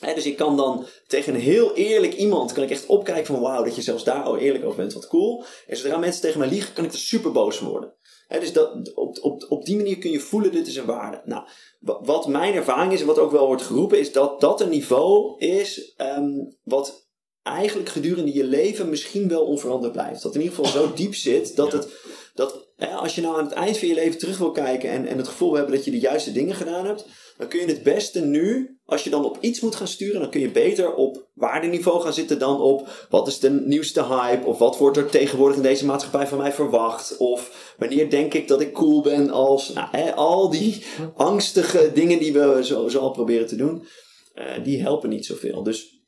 dus 0.00 0.26
ik 0.26 0.36
kan 0.36 0.56
dan 0.56 0.86
tegen 1.06 1.34
een 1.34 1.40
heel 1.40 1.74
eerlijk 1.74 2.14
iemand, 2.14 2.52
kan 2.52 2.62
ik 2.62 2.70
echt 2.70 2.86
opkijken 2.86 3.26
van 3.26 3.40
wauw, 3.40 3.64
dat 3.64 3.76
je 3.76 3.82
zelfs 3.82 4.04
daar 4.04 4.22
al 4.22 4.38
eerlijk 4.38 4.64
over 4.64 4.76
bent, 4.76 4.92
wat 4.92 5.08
cool. 5.08 5.44
En 5.66 5.76
zodra 5.76 5.98
mensen 5.98 6.20
tegen 6.20 6.38
mij 6.38 6.48
liegen, 6.48 6.74
kan 6.74 6.84
ik 6.84 6.92
er 6.92 6.98
super 6.98 7.32
boos 7.32 7.56
van 7.56 7.68
worden. 7.68 7.94
dus 8.28 8.52
dat, 8.52 8.94
op, 8.94 9.18
op, 9.22 9.46
op 9.48 9.64
die 9.64 9.76
manier 9.76 9.98
kun 9.98 10.10
je 10.10 10.20
voelen, 10.20 10.52
dit 10.52 10.66
is 10.66 10.76
een 10.76 10.84
waarde. 10.84 11.22
Nou, 11.24 11.44
wat 11.80 12.26
mijn 12.26 12.54
ervaring 12.54 12.92
is 12.92 13.00
en 13.00 13.06
wat 13.06 13.18
ook 13.18 13.30
wel 13.30 13.46
wordt 13.46 13.62
geroepen, 13.62 13.98
is 13.98 14.12
dat 14.12 14.40
dat 14.40 14.60
een 14.60 14.68
niveau 14.68 15.38
is 15.38 15.94
um, 15.96 16.56
wat 16.62 17.08
eigenlijk 17.42 17.88
gedurende 17.88 18.34
je 18.34 18.44
leven 18.44 18.88
misschien 18.88 19.28
wel 19.28 19.44
onveranderd 19.44 19.92
blijft. 19.92 20.22
Dat 20.22 20.34
in 20.34 20.40
ieder 20.40 20.56
geval 20.56 20.72
zo 20.72 20.92
diep 20.94 21.14
zit 21.14 21.56
dat 21.56 21.72
het, 21.72 21.88
dat 22.34 22.68
als 22.76 23.14
je 23.14 23.20
nou 23.20 23.38
aan 23.38 23.44
het 23.44 23.52
eind 23.52 23.78
van 23.78 23.88
je 23.88 23.94
leven 23.94 24.18
terug 24.18 24.38
wil 24.38 24.50
kijken 24.50 24.90
en, 24.90 25.06
en 25.06 25.16
het 25.16 25.28
gevoel 25.28 25.54
hebben 25.54 25.74
dat 25.74 25.84
je 25.84 25.90
de 25.90 25.98
juiste 25.98 26.32
dingen 26.32 26.54
gedaan 26.54 26.86
hebt, 26.86 27.06
dan 27.40 27.48
kun 27.48 27.60
je 27.60 27.66
het 27.66 27.82
beste 27.82 28.20
nu, 28.20 28.78
als 28.84 29.04
je 29.04 29.10
dan 29.10 29.24
op 29.24 29.38
iets 29.40 29.60
moet 29.60 29.74
gaan 29.74 29.88
sturen, 29.88 30.20
dan 30.20 30.30
kun 30.30 30.40
je 30.40 30.50
beter 30.50 30.94
op 30.94 31.28
waardeniveau 31.34 32.00
gaan 32.00 32.12
zitten 32.12 32.38
dan 32.38 32.60
op 32.60 33.06
wat 33.10 33.26
is 33.26 33.38
de 33.38 33.50
nieuwste 33.50 34.04
hype 34.04 34.46
of 34.46 34.58
wat 34.58 34.78
wordt 34.78 34.96
er 34.96 35.10
tegenwoordig 35.10 35.56
in 35.56 35.62
deze 35.62 35.84
maatschappij 35.84 36.26
van 36.26 36.38
mij 36.38 36.52
verwacht 36.52 37.16
of 37.16 37.74
wanneer 37.78 38.10
denk 38.10 38.34
ik 38.34 38.48
dat 38.48 38.60
ik 38.60 38.72
cool 38.72 39.02
ben 39.02 39.30
als 39.30 39.72
nou, 39.72 39.88
hè, 39.90 40.14
al 40.14 40.50
die 40.50 40.84
angstige 41.14 41.90
dingen 41.94 42.18
die 42.18 42.32
we 42.32 42.64
zo, 42.64 42.88
zo 42.88 42.98
al 42.98 43.10
proberen 43.10 43.46
te 43.46 43.56
doen, 43.56 43.86
uh, 44.34 44.64
die 44.64 44.82
helpen 44.82 45.08
niet 45.08 45.26
zoveel. 45.26 45.62
Dus 45.62 45.98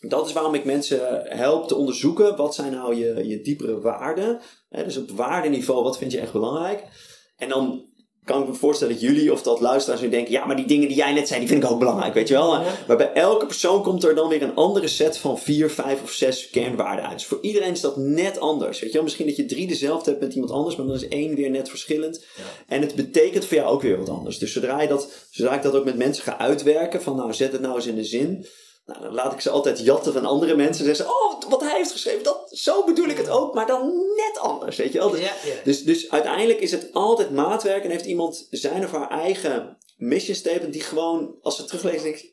dat 0.00 0.26
is 0.26 0.32
waarom 0.32 0.54
ik 0.54 0.64
mensen 0.64 1.22
help 1.24 1.68
te 1.68 1.76
onderzoeken. 1.76 2.36
Wat 2.36 2.54
zijn 2.54 2.72
nou 2.72 2.94
je, 2.94 3.28
je 3.28 3.40
diepere 3.40 3.80
waarden? 3.80 4.40
dus 4.68 4.96
op 4.96 5.10
waardeniveau, 5.10 5.82
wat 5.82 5.98
vind 5.98 6.12
je 6.12 6.20
echt 6.20 6.32
belangrijk? 6.32 6.84
En 7.36 7.48
dan 7.48 7.90
kan 8.24 8.42
ik 8.42 8.48
me 8.48 8.54
voorstellen 8.54 8.92
dat 8.92 9.02
jullie 9.02 9.32
of 9.32 9.42
dat 9.42 9.60
luisteraars 9.60 10.00
nu 10.00 10.08
denken... 10.08 10.32
ja, 10.32 10.44
maar 10.44 10.56
die 10.56 10.66
dingen 10.66 10.88
die 10.88 10.96
jij 10.96 11.12
net 11.12 11.28
zei, 11.28 11.40
die 11.40 11.48
vind 11.48 11.64
ik 11.64 11.70
ook 11.70 11.78
belangrijk, 11.78 12.14
weet 12.14 12.28
je 12.28 12.34
wel? 12.34 12.62
Maar 12.86 12.96
bij 12.96 13.12
elke 13.12 13.46
persoon 13.46 13.82
komt 13.82 14.04
er 14.04 14.14
dan 14.14 14.28
weer 14.28 14.42
een 14.42 14.54
andere 14.54 14.88
set 14.88 15.18
van 15.18 15.38
vier, 15.38 15.70
vijf 15.70 16.02
of 16.02 16.10
zes 16.10 16.50
kernwaarden 16.50 17.04
uit. 17.04 17.18
Dus 17.18 17.26
voor 17.26 17.38
iedereen 17.40 17.72
is 17.72 17.80
dat 17.80 17.96
net 17.96 18.40
anders, 18.40 18.80
weet 18.80 18.88
je 18.88 18.94
wel? 18.94 19.02
Misschien 19.02 19.26
dat 19.26 19.36
je 19.36 19.44
drie 19.44 19.66
dezelfde 19.66 20.10
hebt 20.10 20.22
met 20.22 20.34
iemand 20.34 20.52
anders... 20.52 20.76
maar 20.76 20.86
dan 20.86 20.94
is 20.94 21.08
één 21.08 21.34
weer 21.34 21.50
net 21.50 21.68
verschillend. 21.68 22.24
En 22.66 22.80
het 22.80 22.94
betekent 22.94 23.44
voor 23.44 23.56
jou 23.56 23.68
ook 23.68 23.82
weer 23.82 23.98
wat 23.98 24.08
anders. 24.08 24.38
Dus 24.38 24.52
zodra, 24.52 24.80
je 24.80 24.88
dat, 24.88 25.08
zodra 25.30 25.54
ik 25.54 25.62
dat 25.62 25.74
ook 25.74 25.84
met 25.84 25.96
mensen 25.96 26.24
ga 26.24 26.38
uitwerken... 26.38 27.02
van 27.02 27.16
nou, 27.16 27.32
zet 27.32 27.52
het 27.52 27.60
nou 27.60 27.76
eens 27.76 27.86
in 27.86 27.96
de 27.96 28.04
zin... 28.04 28.46
Nou, 28.84 29.00
dan 29.00 29.14
laat 29.14 29.32
ik 29.32 29.40
ze 29.40 29.50
altijd 29.50 29.78
jatten 29.78 30.12
van 30.12 30.24
andere 30.24 30.56
mensen. 30.56 30.86
En 30.88 30.96
zeggen 30.96 31.14
oh, 31.14 31.50
wat 31.50 31.60
hij 31.60 31.76
heeft 31.76 31.92
geschreven, 31.92 32.22
dat, 32.22 32.50
zo 32.50 32.84
bedoel 32.84 33.08
ik 33.08 33.16
het 33.16 33.28
ook, 33.28 33.54
maar 33.54 33.66
dan 33.66 33.92
net 34.16 34.38
anders. 34.38 34.76
Weet 34.76 34.92
je 34.92 34.98
wel? 34.98 35.10
Dus, 35.10 35.30
dus, 35.64 35.82
dus 35.84 36.10
uiteindelijk 36.10 36.60
is 36.60 36.70
het 36.70 36.88
altijd 36.92 37.30
maatwerk 37.30 37.84
en 37.84 37.90
heeft 37.90 38.04
iemand 38.04 38.46
zijn 38.50 38.84
of 38.84 38.90
haar 38.90 39.10
eigen 39.10 39.78
mission 39.96 40.36
statement 40.36 40.72
die 40.72 40.82
gewoon, 40.82 41.36
als 41.42 41.56
ze 41.56 41.64
teruglezen, 41.64 42.02
denkt, 42.02 42.32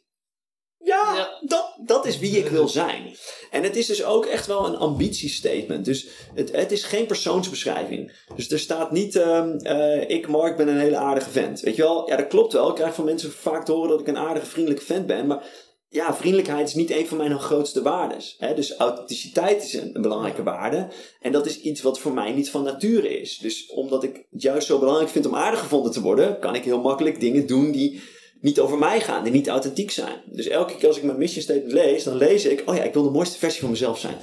ja, 0.83 1.15
ja, 1.15 1.39
Dat, 1.41 1.77
dat 1.85 2.05
is 2.05 2.19
wie 2.19 2.37
ik 2.37 2.47
wil 2.47 2.67
zijn. 2.67 3.15
En 3.51 3.63
het 3.63 3.75
is 3.75 3.85
dus 3.85 4.03
ook 4.03 4.25
echt 4.25 4.47
wel 4.47 4.65
een 4.65 4.75
ambitiestatement. 4.75 5.85
Dus 5.85 6.07
het, 6.35 6.51
het 6.51 6.71
is 6.71 6.83
geen 6.83 7.05
persoonsbeschrijving. 7.05 8.11
Dus 8.35 8.51
er 8.51 8.59
staat 8.59 8.91
niet, 8.91 9.15
uh, 9.15 10.09
ik 10.09 10.27
Mark 10.27 10.57
ben 10.57 10.67
een 10.67 10.79
hele 10.79 10.97
aardige 10.97 11.29
vent. 11.29 11.59
Weet 11.59 11.75
je 11.75 11.81
wel, 11.81 12.09
ja 12.09 12.15
dat 12.15 12.27
klopt 12.27 12.53
wel. 12.53 12.69
Ik 12.69 12.75
krijg 12.75 12.93
van 12.93 13.05
mensen 13.05 13.31
vaak 13.31 13.65
te 13.65 13.71
horen 13.71 13.89
dat 13.89 13.99
ik 13.99 14.07
een 14.07 14.17
aardige, 14.17 14.45
vriendelijke 14.45 14.85
vent 14.85 15.05
ben. 15.05 15.27
Maar 15.27 15.43
ja, 15.89 16.15
vriendelijkheid 16.15 16.67
is 16.67 16.73
niet 16.73 16.91
een 16.91 17.07
van 17.07 17.17
mijn 17.17 17.39
grootste 17.39 17.81
waarden. 17.81 18.17
Dus 18.55 18.77
authenticiteit 18.77 19.63
is 19.63 19.73
een, 19.73 20.01
belangrijke 20.01 20.43
waarde. 20.43 20.87
En 21.21 21.31
dat 21.31 21.45
is 21.45 21.61
iets 21.61 21.81
wat 21.81 21.99
voor 21.99 22.13
mij 22.13 22.31
niet 22.31 22.49
van 22.49 22.63
nature 22.63 23.19
is. 23.19 23.37
Dus 23.37 23.67
omdat 23.67 24.03
ik 24.03 24.25
het 24.31 24.41
juist 24.41 24.67
zo 24.67 24.79
belangrijk 24.79 25.09
vind 25.09 25.25
om 25.25 25.35
aardig 25.35 25.59
gevonden 25.59 25.91
te 25.91 26.01
worden, 26.01 26.39
kan 26.39 26.55
ik 26.55 26.63
heel 26.63 26.81
makkelijk 26.81 27.19
dingen 27.19 27.47
doen 27.47 27.71
die 27.71 28.01
niet 28.41 28.59
over 28.59 28.77
mij 28.77 29.01
gaan, 29.01 29.23
die 29.23 29.31
niet 29.31 29.47
authentiek 29.47 29.91
zijn. 29.91 30.21
Dus 30.25 30.47
elke 30.47 30.75
keer 30.75 30.87
als 30.87 30.97
ik 30.97 31.03
mijn 31.03 31.17
mission 31.17 31.43
statement 31.43 31.71
lees, 31.71 32.03
dan 32.03 32.15
lees 32.15 32.45
ik, 32.45 32.63
oh 32.65 32.75
ja, 32.75 32.83
ik 32.83 32.93
wil 32.93 33.03
de 33.03 33.09
mooiste 33.09 33.37
versie 33.37 33.61
van 33.61 33.69
mezelf 33.69 33.99
zijn. 33.99 34.15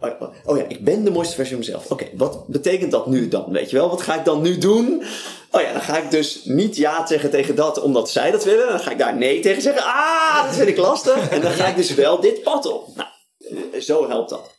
Oh 0.00 0.08
ja, 0.08 0.30
oh 0.44 0.56
ja 0.56 0.64
ik 0.68 0.84
ben 0.84 1.04
de 1.04 1.10
mooiste 1.10 1.34
versie 1.34 1.56
van 1.56 1.64
mezelf. 1.64 1.90
Oké, 1.90 2.06
wat 2.14 2.46
betekent 2.46 2.90
dat 2.90 3.06
nu 3.06 3.28
dan? 3.28 3.52
Weet 3.52 3.70
je 3.70 3.76
wel, 3.76 3.88
wat 3.88 4.02
ga 4.02 4.18
ik 4.18 4.24
dan 4.24 4.42
nu 4.42 4.58
doen? 4.58 5.02
Oh 5.50 5.60
ja, 5.60 5.72
dan 5.72 5.82
ga 5.82 5.98
ik 5.98 6.10
dus 6.10 6.44
niet 6.44 6.76
ja 6.76 7.06
zeggen 7.06 7.30
tegen 7.30 7.54
dat 7.54 7.80
omdat 7.80 8.10
zij 8.10 8.30
dat 8.30 8.44
willen. 8.44 8.68
Dan 8.68 8.80
ga 8.80 8.90
ik 8.90 8.98
daar 8.98 9.16
nee 9.16 9.40
tegen 9.40 9.62
zeggen. 9.62 9.82
Ah, 9.82 10.44
dat 10.44 10.54
vind 10.54 10.68
ik 10.68 10.76
lastig. 10.76 11.28
En 11.30 11.40
dan 11.40 11.50
ga 11.50 11.66
ik 11.66 11.76
dus 11.76 11.94
wel 11.94 12.20
dit 12.20 12.42
pad 12.42 12.66
op. 12.66 12.88
Nou, 12.96 13.80
zo 13.80 14.08
helpt 14.08 14.30
dat. 14.30 14.56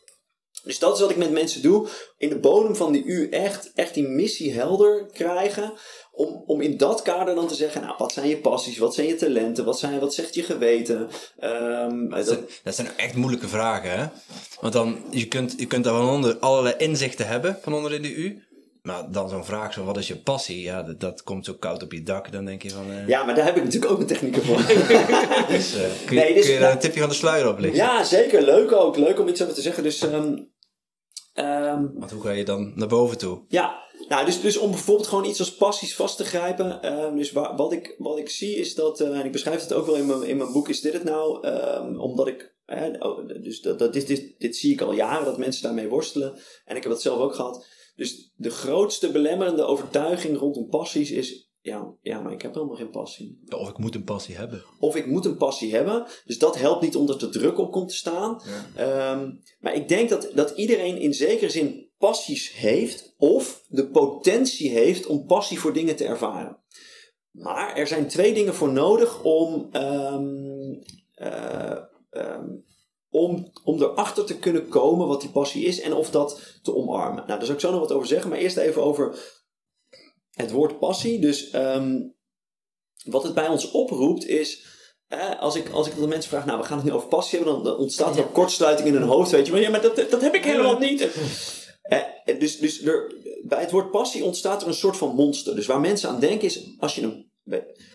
Dus 0.62 0.78
dat 0.78 0.94
is 0.94 1.00
wat 1.00 1.10
ik 1.10 1.16
met 1.16 1.30
mensen 1.30 1.62
doe. 1.62 1.88
In 2.18 2.28
de 2.28 2.38
bodem 2.38 2.76
van 2.76 2.92
die 2.92 3.04
U 3.04 3.28
echt, 3.28 3.70
echt 3.74 3.94
die 3.94 4.08
missie 4.08 4.52
helder 4.52 5.06
krijgen. 5.12 5.72
Om, 6.12 6.42
om 6.46 6.60
in 6.60 6.76
dat 6.76 7.02
kader 7.02 7.34
dan 7.34 7.46
te 7.46 7.54
zeggen, 7.54 7.80
nou, 7.80 7.94
wat 7.98 8.12
zijn 8.12 8.28
je 8.28 8.36
passies? 8.36 8.78
Wat 8.78 8.94
zijn 8.94 9.06
je 9.06 9.14
talenten? 9.14 9.64
Wat, 9.64 9.78
zijn, 9.78 10.00
wat 10.00 10.14
zegt 10.14 10.34
je 10.34 10.42
geweten? 10.42 11.08
Um, 11.40 12.10
dat, 12.10 12.26
zijn, 12.26 12.40
dat 12.62 12.74
zijn 12.74 12.88
echt 12.96 13.14
moeilijke 13.14 13.48
vragen, 13.48 13.98
hè? 13.98 14.06
Want 14.60 14.72
dan, 14.72 14.98
je 15.10 15.28
kunt, 15.28 15.54
je 15.56 15.66
kunt 15.66 15.84
daar 15.84 15.94
van 15.94 16.08
onder 16.08 16.38
allerlei 16.38 16.74
inzichten 16.78 17.26
hebben, 17.26 17.58
van 17.62 17.74
onder 17.74 17.92
in 17.92 18.02
de 18.02 18.14
U. 18.14 18.42
Maar 18.82 19.10
dan 19.10 19.28
zo'n 19.28 19.44
vraag 19.44 19.72
zo, 19.72 19.84
wat 19.84 19.96
is 19.96 20.08
je 20.08 20.16
passie? 20.16 20.62
Ja, 20.62 20.82
dat, 20.82 21.00
dat, 21.00 21.22
komt 21.22 21.44
zo 21.44 21.54
koud 21.54 21.82
op 21.82 21.92
je 21.92 22.02
dak. 22.02 22.32
Dan 22.32 22.44
denk 22.44 22.62
je 22.62 22.70
van... 22.70 22.90
Uh... 22.90 23.08
Ja, 23.08 23.24
maar 23.24 23.34
daar 23.34 23.44
heb 23.44 23.56
ik 23.56 23.64
natuurlijk 23.64 23.92
ook 23.92 24.00
een 24.00 24.06
techniek 24.06 24.36
voor. 24.36 24.56
dus, 25.54 25.76
uh, 25.76 25.82
kun 26.06 26.16
je, 26.16 26.22
nee, 26.22 26.34
dus, 26.34 26.44
kun 26.44 26.54
je 26.54 26.60
nou, 26.60 26.72
een 26.72 26.78
tipje 26.78 27.00
van 27.00 27.08
de 27.08 27.14
sluier 27.14 27.48
op 27.48 27.58
liggen? 27.58 27.78
Ja, 27.78 28.04
zeker. 28.04 28.42
Leuk 28.42 28.72
ook. 28.72 28.96
Leuk 28.96 29.18
om 29.18 29.28
iets 29.28 29.42
over 29.42 29.54
te 29.54 29.60
zeggen. 29.60 29.82
Dus... 29.82 30.02
Um, 30.02 30.52
um, 31.34 31.92
Want 31.94 32.10
hoe 32.10 32.22
ga 32.22 32.30
je 32.30 32.44
dan 32.44 32.72
naar 32.74 32.88
boven 32.88 33.18
toe? 33.18 33.44
Ja, 33.48 33.82
nou, 34.08 34.24
dus, 34.24 34.40
dus 34.40 34.56
om 34.56 34.70
bijvoorbeeld 34.70 35.08
gewoon 35.08 35.24
iets 35.24 35.38
als 35.38 35.54
passies 35.54 35.96
vast 35.96 36.16
te 36.16 36.24
grijpen. 36.24 36.92
Um, 37.02 37.16
dus 37.16 37.32
wat, 37.32 37.72
ik, 37.72 37.94
wat 37.98 38.18
ik 38.18 38.28
zie 38.28 38.56
is 38.56 38.74
dat, 38.74 39.00
uh, 39.00 39.18
en 39.18 39.24
ik 39.24 39.32
beschrijf 39.32 39.60
het 39.60 39.72
ook 39.72 39.86
wel 39.86 39.96
in 39.96 40.06
mijn, 40.06 40.22
in 40.22 40.36
mijn 40.36 40.52
boek, 40.52 40.68
is 40.68 40.80
dit 40.80 40.92
het 40.92 41.04
nou? 41.04 41.46
Um, 41.48 42.00
omdat 42.00 42.26
ik, 42.26 42.54
oh, 42.98 43.28
dus 43.42 43.60
dat, 43.60 43.78
dat, 43.78 43.92
dit, 43.92 44.06
dit, 44.06 44.34
dit 44.38 44.56
zie 44.56 44.72
ik 44.72 44.80
al 44.80 44.92
jaren, 44.92 45.24
dat 45.24 45.38
mensen 45.38 45.62
daarmee 45.62 45.88
worstelen. 45.88 46.38
En 46.64 46.76
ik 46.76 46.82
heb 46.82 46.92
dat 46.92 47.02
zelf 47.02 47.18
ook 47.18 47.34
gehad. 47.34 47.66
Dus 47.94 48.32
de 48.36 48.50
grootste 48.50 49.10
belemmerende 49.10 49.64
overtuiging 49.64 50.38
rondom 50.38 50.68
passies 50.68 51.10
is. 51.10 51.48
Ja, 51.62 51.94
ja, 52.02 52.20
maar 52.20 52.32
ik 52.32 52.42
heb 52.42 52.54
helemaal 52.54 52.76
geen 52.76 52.90
passie. 52.90 53.40
Of 53.48 53.68
ik 53.68 53.78
moet 53.78 53.94
een 53.94 54.04
passie 54.04 54.36
hebben. 54.36 54.64
Of 54.78 54.96
ik 54.96 55.06
moet 55.06 55.24
een 55.24 55.36
passie 55.36 55.74
hebben. 55.74 56.06
Dus 56.24 56.38
dat 56.38 56.58
helpt 56.58 56.82
niet 56.82 56.96
omdat 56.96 57.20
de 57.20 57.28
druk 57.28 57.58
op 57.58 57.72
komt 57.72 57.88
te 57.88 57.94
staan. 57.94 58.42
Ehm, 58.76 59.30
maar 59.58 59.74
ik 59.74 59.88
denk 59.88 60.08
dat, 60.08 60.30
dat 60.34 60.50
iedereen 60.50 60.96
in 60.96 61.14
zekere 61.14 61.50
zin 61.50 61.89
passies 62.00 62.52
heeft. 62.52 63.14
Of 63.18 63.64
de 63.68 63.86
potentie 63.86 64.70
heeft 64.70 65.06
om 65.06 65.26
passie 65.26 65.60
voor 65.60 65.72
dingen 65.72 65.96
te 65.96 66.04
ervaren. 66.04 66.58
Maar 67.30 67.76
er 67.76 67.86
zijn 67.86 68.08
twee 68.08 68.34
dingen 68.34 68.54
voor 68.54 68.72
nodig 68.72 69.22
om 69.22 69.68
um, 69.72 70.82
om, 73.10 73.52
om 73.64 73.82
erachter 73.82 74.24
te 74.24 74.38
kunnen 74.38 74.68
komen 74.68 75.06
wat 75.06 75.20
die 75.20 75.30
passie 75.30 75.64
is 75.64 75.80
en 75.80 75.92
of 75.92 76.10
dat 76.10 76.58
te 76.62 76.74
omarmen. 76.74 77.26
Nou, 77.26 77.38
daar 77.38 77.44
zal 77.44 77.54
ik 77.54 77.60
zo 77.60 77.70
nog 77.70 77.80
wat 77.80 77.92
over 77.92 78.06
zeggen, 78.06 78.30
maar 78.30 78.38
eerst 78.38 78.56
even 78.56 78.82
over 78.82 79.18
het 80.30 80.50
woord 80.50 80.78
passie. 80.78 81.20
Dus 81.20 81.54
um, 81.54 82.14
wat 83.04 83.22
het 83.22 83.34
bij 83.34 83.48
ons 83.48 83.70
oproept 83.70 84.26
is. 84.26 84.64
als, 85.40 85.56
ik, 85.56 85.70
als 85.70 85.86
ik 85.86 85.94
de 85.94 86.06
mensen 86.06 86.30
vraag, 86.30 86.46
nou 86.46 86.58
we 86.58 86.64
gaan 86.64 86.76
het 86.76 86.86
nu 86.86 86.92
over 86.92 87.08
passie 87.08 87.38
hebben, 87.38 87.64
dan, 87.64 87.76
ontstaat 87.76 88.16
er 88.16 88.22
een 88.22 88.32
kortsluiting 88.32 88.88
in 88.88 88.94
hun 88.94 89.08
hoofd. 89.08 89.30
Weet 89.30 89.46
je, 89.46 89.52
maar 89.52 89.60
ja, 89.60 89.70
maar 89.70 89.82
dat, 89.82 89.96
dat 90.10 90.20
heb 90.20 90.34
ik 90.34 90.44
helemaal 90.44 90.78
niet. 90.78 91.08
Eh, 91.90 92.38
dus 92.38 92.58
dus 92.58 92.82
er, 92.82 93.14
bij 93.42 93.60
het 93.60 93.70
woord 93.70 93.90
passie 93.90 94.24
ontstaat 94.24 94.62
er 94.62 94.68
een 94.68 94.74
soort 94.74 94.96
van 94.96 95.14
monster. 95.14 95.54
Dus 95.54 95.66
waar 95.66 95.80
mensen 95.80 96.08
aan 96.08 96.20
denken 96.20 96.48
is, 96.48 96.74
als 96.78 96.94
je 96.94 97.02
een 97.02 97.28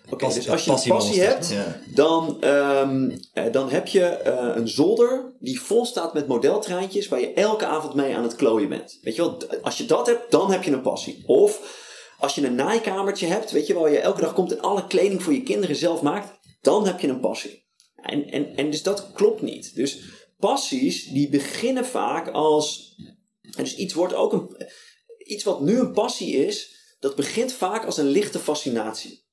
Oké, 0.09 0.33
dus 0.33 0.49
als 0.49 0.65
je 0.65 0.71
een 0.71 0.87
passie 0.87 1.21
hebt, 1.21 1.53
dan, 1.93 2.43
um, 2.43 3.19
dan 3.51 3.69
heb 3.69 3.87
je 3.87 4.21
uh, 4.25 4.55
een 4.55 4.67
zolder 4.67 5.35
die 5.39 5.61
vol 5.61 5.85
staat 5.85 6.13
met 6.13 6.27
modeltreintjes 6.27 7.07
waar 7.07 7.19
je 7.19 7.33
elke 7.33 7.65
avond 7.65 7.93
mee 7.93 8.15
aan 8.15 8.23
het 8.23 8.35
klooien 8.35 8.69
bent. 8.69 8.99
Weet 9.01 9.15
je 9.15 9.21
wel, 9.21 9.41
als 9.61 9.77
je 9.77 9.85
dat 9.85 10.07
hebt, 10.07 10.31
dan 10.31 10.51
heb 10.51 10.63
je 10.63 10.71
een 10.71 10.81
passie. 10.81 11.23
Of 11.25 11.83
als 12.19 12.35
je 12.35 12.45
een 12.45 12.55
naaikamertje 12.55 13.27
hebt, 13.27 13.51
weet 13.51 13.67
je 13.67 13.73
wel, 13.73 13.81
waar 13.81 13.91
je 13.91 13.99
elke 13.99 14.21
dag 14.21 14.33
komt 14.33 14.51
en 14.51 14.61
alle 14.61 14.87
kleding 14.87 15.23
voor 15.23 15.33
je 15.33 15.43
kinderen 15.43 15.75
zelf 15.75 16.01
maakt, 16.01 16.39
dan 16.61 16.85
heb 16.85 16.99
je 16.99 17.07
een 17.07 17.19
passie. 17.19 17.65
En, 17.95 18.29
en, 18.29 18.55
en 18.55 18.71
dus 18.71 18.83
dat 18.83 19.11
klopt 19.13 19.41
niet. 19.41 19.75
Dus 19.75 19.99
passies, 20.39 21.07
die 21.07 21.29
beginnen 21.29 21.85
vaak 21.85 22.29
als. 22.29 22.95
Dus 23.55 23.75
iets 23.75 23.93
wordt 23.93 24.13
ook 24.13 24.33
een. 24.33 24.67
Iets 25.17 25.43
wat 25.43 25.61
nu 25.61 25.79
een 25.79 25.91
passie 25.91 26.35
is, 26.35 26.75
dat 26.99 27.15
begint 27.15 27.53
vaak 27.53 27.85
als 27.85 27.97
een 27.97 28.07
lichte 28.07 28.39
fascinatie. 28.39 29.25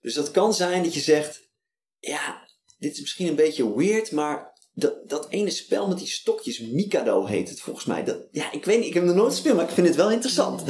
Dus 0.00 0.14
dat 0.14 0.30
kan 0.30 0.54
zijn 0.54 0.82
dat 0.82 0.94
je 0.94 1.00
zegt: 1.00 1.50
Ja, 1.98 2.48
dit 2.78 2.92
is 2.92 3.00
misschien 3.00 3.26
een 3.26 3.34
beetje 3.34 3.76
weird, 3.76 4.12
maar 4.12 4.58
dat, 4.72 5.08
dat 5.08 5.26
ene 5.28 5.50
spel 5.50 5.88
met 5.88 5.98
die 5.98 6.06
stokjes, 6.06 6.58
Mikado 6.58 7.24
heet 7.24 7.48
het 7.48 7.60
volgens 7.60 7.84
mij. 7.84 8.04
Dat, 8.04 8.26
ja, 8.30 8.52
ik 8.52 8.64
weet 8.64 8.78
niet, 8.78 8.88
ik 8.88 8.94
heb 8.94 9.04
nog 9.04 9.14
nooit 9.14 9.32
gespeeld, 9.32 9.56
maar 9.56 9.68
ik 9.68 9.74
vind 9.74 9.86
het 9.86 9.96
wel 9.96 10.10
interessant. 10.10 10.62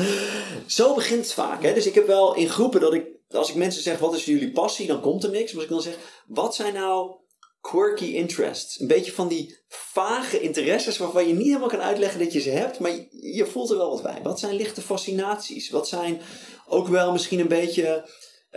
Zo 0.67 0.95
begint 0.95 1.21
het 1.21 1.33
vaak. 1.33 1.63
Hè? 1.63 1.75
Dus 1.75 1.87
ik 1.87 1.95
heb 1.95 2.07
wel 2.07 2.35
in 2.35 2.49
groepen 2.49 2.81
dat 2.81 2.95
ik, 2.95 3.07
als 3.29 3.49
ik 3.49 3.55
mensen 3.55 3.83
zeg: 3.83 3.99
Wat 3.99 4.15
is 4.15 4.25
jullie 4.25 4.53
passie? 4.53 4.87
dan 4.87 5.01
komt 5.01 5.25
er 5.25 5.31
niks. 5.31 5.53
Maar 5.53 5.55
als 5.55 5.65
ik 5.65 5.71
dan 5.71 5.93
zeg: 5.93 6.23
Wat 6.27 6.55
zijn 6.55 6.75
nou 6.75 7.17
quirky 7.61 8.05
interests? 8.05 8.81
Een 8.81 8.87
beetje 8.87 9.13
van 9.13 9.29
die 9.29 9.59
vage 9.69 10.41
interesses 10.41 10.99
waarvan 10.99 11.29
je 11.29 11.35
niet 11.35 11.47
helemaal 11.47 11.69
kan 11.69 11.81
uitleggen 11.81 12.19
dat 12.19 12.33
je 12.33 12.41
ze 12.41 12.51
hebt, 12.51 12.79
maar 12.79 12.93
je, 13.11 13.47
voelt 13.47 13.71
er 13.71 13.77
wel 13.77 13.91
wat 13.91 14.03
bij. 14.03 14.21
Wat 14.23 14.41
zijn 14.41 14.55
lichte 14.55 14.81
fascinaties? 14.81 15.71
Wat 15.71 15.89
zijn 15.89 16.21
ook 16.67 16.89
wel 16.89 17.13
misschien 17.13 17.41
een 17.41 17.49
beetje 17.49 18.09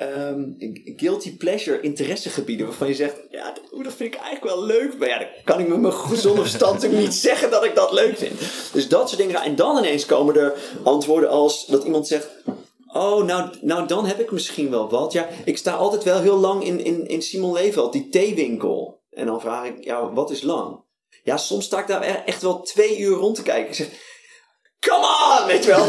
um, 0.01 0.55
guilty 0.95 1.37
pleasure 1.37 1.81
interessegebieden 1.81 2.65
waarvan 2.65 2.87
je 2.87 2.95
zegt, 2.95 3.15
ja, 3.29 3.53
dat 3.83 3.93
vind 3.93 4.13
ik 4.13 4.19
eigenlijk 4.19 4.55
wel 4.55 4.65
leuk. 4.65 4.97
Maar 4.97 5.07
ja, 5.07 5.19
dan 5.19 5.27
kan 5.43 5.59
ik 5.59 5.67
met 5.67 5.79
mijn 5.79 5.93
gezonde 5.93 6.41
verstand 6.41 6.91
niet 6.91 7.13
zeggen 7.13 7.49
dat 7.49 7.63
ik 7.63 7.75
dat 7.75 7.91
leuk 7.91 8.17
vind. 8.17 8.39
Dus 8.73 8.87
dat 8.87 9.09
soort 9.09 9.21
dingen. 9.21 9.41
En 9.41 9.55
dan 9.55 9.77
ineens 9.77 10.05
komen 10.05 10.35
er 10.35 10.53
antwoorden 10.83 11.29
als 11.29 11.65
dat 11.65 11.83
iemand 11.83 12.07
zegt, 12.07 12.27
oh, 12.93 13.23
nou, 13.23 13.55
nou 13.61 13.87
dan 13.87 14.05
heb 14.05 14.19
ik 14.19 14.31
misschien 14.31 14.69
wel 14.69 14.89
wat. 14.89 15.13
Ja, 15.13 15.27
ik 15.45 15.57
sta 15.57 15.73
altijd 15.73 16.03
wel 16.03 16.19
heel 16.19 16.37
lang 16.37 16.63
in, 16.63 16.83
in, 16.83 17.07
in 17.07 17.21
Simon 17.21 17.53
Leveld, 17.53 17.93
die 17.93 18.09
theewinkel. 18.09 19.01
En 19.09 19.25
dan 19.25 19.41
vraag 19.41 19.65
ik, 19.65 19.83
ja, 19.83 20.13
wat 20.13 20.31
is 20.31 20.41
lang? 20.41 20.83
Ja, 21.23 21.37
soms 21.37 21.65
sta 21.65 21.79
ik 21.79 21.87
daar 21.87 22.01
echt 22.01 22.41
wel 22.41 22.61
twee 22.61 22.99
uur 22.99 23.15
rond 23.15 23.35
te 23.35 23.43
kijken. 23.43 23.69
Ik 23.69 23.75
zeg, 23.75 23.87
Come 24.87 25.05
on, 25.39 25.47
weet 25.47 25.63
je 25.63 25.69
wel. 25.69 25.85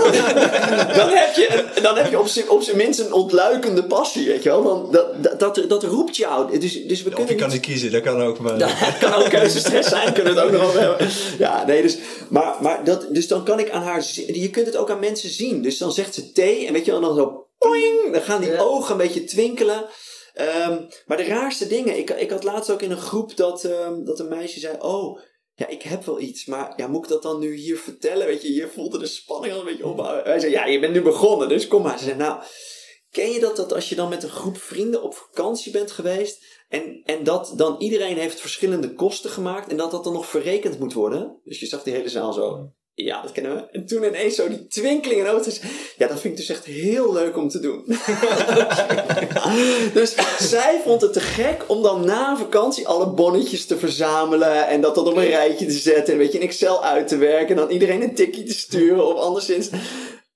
dan 1.00 1.09
heb 1.09 1.35
je, 1.35 1.64
dan 1.83 1.96
heb 1.96 2.11
je 2.11 2.18
op 2.18 2.26
zijn, 2.26 2.50
op 2.50 2.62
zijn 2.62 2.76
minst 2.76 3.00
een 3.00 3.12
ontluikende 3.12 3.85
passie, 3.85 4.26
weet 4.26 4.42
je 4.42 4.48
wel. 4.48 4.62
Dan, 4.62 4.88
dat, 4.90 5.40
dat, 5.40 5.64
dat, 5.68 5.83
roept 5.83 6.16
jou. 6.16 6.59
Dus, 6.59 6.87
dus 6.87 7.02
we 7.02 7.11
kunnen 7.11 7.28
je 7.28 7.40
kan 7.40 7.48
niet 7.48 7.61
kiezen, 7.61 7.92
dat 7.92 8.02
kan 8.02 8.22
ook. 8.22 8.38
Maar... 8.38 8.59
dat 8.59 8.98
kan 9.00 9.12
ook 9.12 9.28
keuzestress 9.28 9.88
zijn, 9.88 10.12
kunnen 10.12 10.35
het 10.35 10.44
ook 10.44 10.50
nog 10.50 10.72
wel 10.72 10.83
hebben. 10.83 11.09
Ja, 11.38 11.64
nee, 11.66 11.83
dus, 11.83 11.98
maar, 12.28 12.57
maar 12.61 12.85
dat, 12.85 13.07
dus 13.11 13.28
dan 13.28 13.44
kan 13.44 13.59
ik 13.59 13.70
aan 13.70 13.83
haar... 13.83 14.05
Je 14.26 14.50
kunt 14.50 14.66
het 14.66 14.76
ook 14.76 14.90
aan 14.90 15.00
mensen 15.00 15.31
zien. 15.31 15.62
Dus 15.62 15.78
dan 15.78 15.92
zegt 15.92 16.14
ze 16.14 16.33
thee 16.33 16.66
en 16.66 16.72
weet 16.72 16.85
je 16.85 16.90
wel, 16.90 17.00
dan 17.00 17.16
zo... 17.16 17.46
Poing, 17.59 18.12
dan 18.12 18.22
gaan 18.22 18.40
die 18.40 18.59
ogen 18.59 18.92
een 18.92 18.96
beetje 18.96 19.24
twinkelen. 19.24 19.85
Um, 20.66 20.88
maar 21.07 21.16
de 21.16 21.24
raarste 21.24 21.66
dingen... 21.66 21.98
Ik, 21.98 22.11
ik 22.11 22.31
had 22.31 22.44
laatst 22.44 22.70
ook 22.70 22.83
in 22.83 22.90
een 22.90 23.00
groep 23.00 23.37
dat, 23.37 23.64
um, 23.64 24.05
dat 24.05 24.20
een 24.20 24.28
meisje 24.28 24.61
zei... 24.61 24.76
Oh, 24.78 25.18
ja, 25.55 25.67
ik 25.69 25.83
heb 25.83 26.05
wel 26.05 26.21
iets, 26.21 26.47
maar 26.47 26.73
ja, 26.77 26.87
moet 26.87 27.05
ik 27.05 27.11
dat 27.11 27.23
dan 27.23 27.38
nu 27.38 27.55
hier 27.55 27.79
vertellen? 27.79 28.27
Weet 28.27 28.43
je, 28.43 28.49
hier 28.49 28.69
voelde 28.69 28.99
de 28.99 29.07
spanning 29.07 29.53
al 29.53 29.59
een 29.59 29.65
beetje 29.65 29.87
op. 29.87 30.25
Hij 30.25 30.41
zei, 30.41 30.53
ja, 30.53 30.67
je 30.67 30.81
bent 30.81 30.93
nu 30.93 31.03
begonnen, 31.03 31.49
dus 31.49 31.69
kom 31.69 31.83
maar. 31.83 31.99
Ze 31.99 32.05
zei, 32.05 32.17
nou, 32.17 32.43
ken 33.11 33.31
je 33.31 33.41
dat, 33.41 33.57
dat 33.57 33.73
als 33.73 33.88
je 33.88 33.95
dan 33.95 34.09
met 34.09 34.23
een 34.23 34.31
groep 34.31 34.59
vrienden 34.59 35.03
op 35.03 35.15
vakantie 35.15 35.73
bent 35.73 35.91
geweest 35.91 36.45
en, 36.69 37.03
en 37.05 37.25
dat 37.25 37.53
dan 37.57 37.77
iedereen 37.79 38.17
heeft 38.17 38.41
verschillende 38.41 38.95
kosten 38.95 39.31
gemaakt 39.31 39.71
en 39.71 39.77
dat 39.77 39.91
dat 39.91 40.05
dan 40.05 40.12
nog 40.12 40.27
verrekend 40.27 40.79
moet 40.79 40.93
worden? 40.93 41.41
Dus 41.45 41.61
je 41.61 41.67
zag 41.67 41.83
die 41.83 41.95
hele 41.95 42.09
zaal 42.09 42.33
zo 42.33 42.73
ja, 42.94 43.22
dat 43.22 43.33
kennen 43.33 43.55
we. 43.55 43.70
En 43.70 43.87
toen 43.87 44.05
ineens 44.05 44.35
zo 44.35 44.48
die 44.48 44.66
twinkeling 44.66 45.20
in 45.20 45.26
auto's. 45.26 45.61
Ja, 45.96 46.07
dat 46.07 46.20
vind 46.20 46.33
ik 46.33 46.46
dus 46.46 46.57
echt 46.57 46.64
heel 46.64 47.12
leuk 47.12 47.37
om 47.37 47.48
te 47.48 47.61
doen. 47.61 47.85
dus 50.00 50.14
zij 50.38 50.81
vond 50.85 51.00
het 51.00 51.12
te 51.12 51.20
gek 51.20 51.64
om 51.66 51.83
dan 51.83 52.05
na 52.05 52.37
vakantie 52.37 52.87
alle 52.87 53.07
bonnetjes 53.07 53.66
te 53.66 53.78
verzamelen. 53.78 54.66
En 54.66 54.81
dat 54.81 54.94
dan 54.94 55.07
op 55.07 55.16
een 55.16 55.26
rijtje 55.26 55.66
te 55.66 55.72
zetten. 55.72 56.12
En 56.12 56.18
weet 56.18 56.33
je, 56.33 56.38
in 56.38 56.44
Excel 56.44 56.85
uit 56.85 57.09
te 57.09 57.16
werken. 57.16 57.48
En 57.48 57.57
dan 57.57 57.70
iedereen 57.70 58.02
een 58.02 58.14
tikje 58.14 58.42
te 58.42 58.55
sturen 58.55 59.07
of 59.07 59.20
anderszins. 59.20 59.68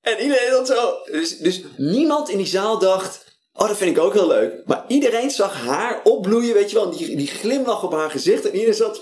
En 0.01 0.23
iedereen 0.23 0.51
dat 0.51 0.66
zo. 0.66 0.95
Dus, 1.11 1.38
dus 1.38 1.62
niemand 1.77 2.29
in 2.29 2.37
die 2.37 2.47
zaal 2.47 2.79
dacht... 2.79 3.25
Oh, 3.53 3.69
dat 3.69 3.77
vind 3.77 3.97
ik 3.97 4.03
ook 4.03 4.12
heel 4.12 4.27
leuk. 4.27 4.62
Maar 4.66 4.85
iedereen 4.88 5.31
zag 5.31 5.64
haar 5.64 6.01
opbloeien, 6.05 6.55
weet 6.55 6.71
je 6.71 6.77
wel. 6.77 6.90
Die, 6.90 7.16
die 7.16 7.27
glimlach 7.27 7.83
op 7.83 7.92
haar 7.92 8.11
gezicht. 8.11 8.45
En 8.45 8.53
iedereen 8.53 8.75
zat... 8.75 9.01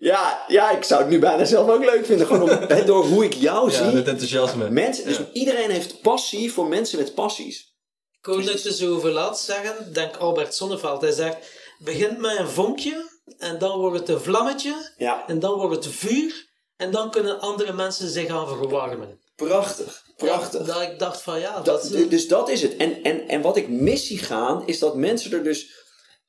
Ja, 0.00 0.44
ja, 0.48 0.70
ik 0.70 0.84
zou 0.84 1.00
het 1.00 1.10
nu 1.10 1.18
bijna 1.18 1.44
zelf 1.44 1.68
ook 1.68 1.84
leuk 1.84 2.06
vinden. 2.06 2.26
Gewoon 2.26 2.50
om, 2.50 2.84
door 2.86 3.04
hoe 3.04 3.24
ik 3.24 3.34
jou 3.34 3.70
zie. 3.70 3.84
Ja, 3.84 3.92
met 3.92 4.08
enthousiasme. 4.08 4.70
Mensen, 4.70 5.04
dus 5.04 5.18
iedereen 5.32 5.70
heeft 5.70 6.00
passie 6.00 6.52
voor 6.52 6.66
mensen 6.66 6.98
met 6.98 7.14
passies. 7.14 7.74
Ik 8.18 8.26
hoorde 8.26 8.50
het 8.50 8.62
dus 8.62 8.84
over 8.84 9.10
laat 9.10 9.40
zeggen, 9.40 9.92
denk 9.92 10.16
Albert 10.16 10.54
Sonneveld. 10.54 11.00
Hij 11.00 11.12
zegt, 11.12 11.36
begint 11.78 12.18
met 12.18 12.38
een 12.38 12.48
vonkje 12.48 13.10
en 13.38 13.58
dan 13.58 13.78
wordt 13.78 13.98
het 13.98 14.08
een 14.08 14.20
vlammetje 14.20 14.92
ja. 14.96 15.26
en 15.26 15.38
dan 15.38 15.54
wordt 15.58 15.84
het 15.84 15.94
vuur 15.94 16.48
en 16.76 16.90
dan 16.90 17.10
kunnen 17.10 17.40
andere 17.40 17.72
mensen 17.72 18.08
zich 18.08 18.26
gaan 18.26 18.48
verwarmen. 18.48 19.20
Prachtig, 19.36 20.04
prachtig. 20.16 20.66
dat 20.66 20.82
ik 20.82 20.98
dacht 20.98 21.22
van 21.22 21.40
ja. 21.40 21.60
Dat, 21.60 21.88
dus 22.08 22.28
dat 22.28 22.48
is 22.48 22.62
het. 22.62 22.76
En, 22.76 23.02
en, 23.02 23.28
en 23.28 23.42
wat 23.42 23.56
ik 23.56 23.68
mis 23.68 24.06
zie 24.06 24.18
gaan, 24.18 24.66
is 24.66 24.78
dat 24.78 24.96
mensen 24.96 25.32
er 25.32 25.44
dus, 25.44 25.70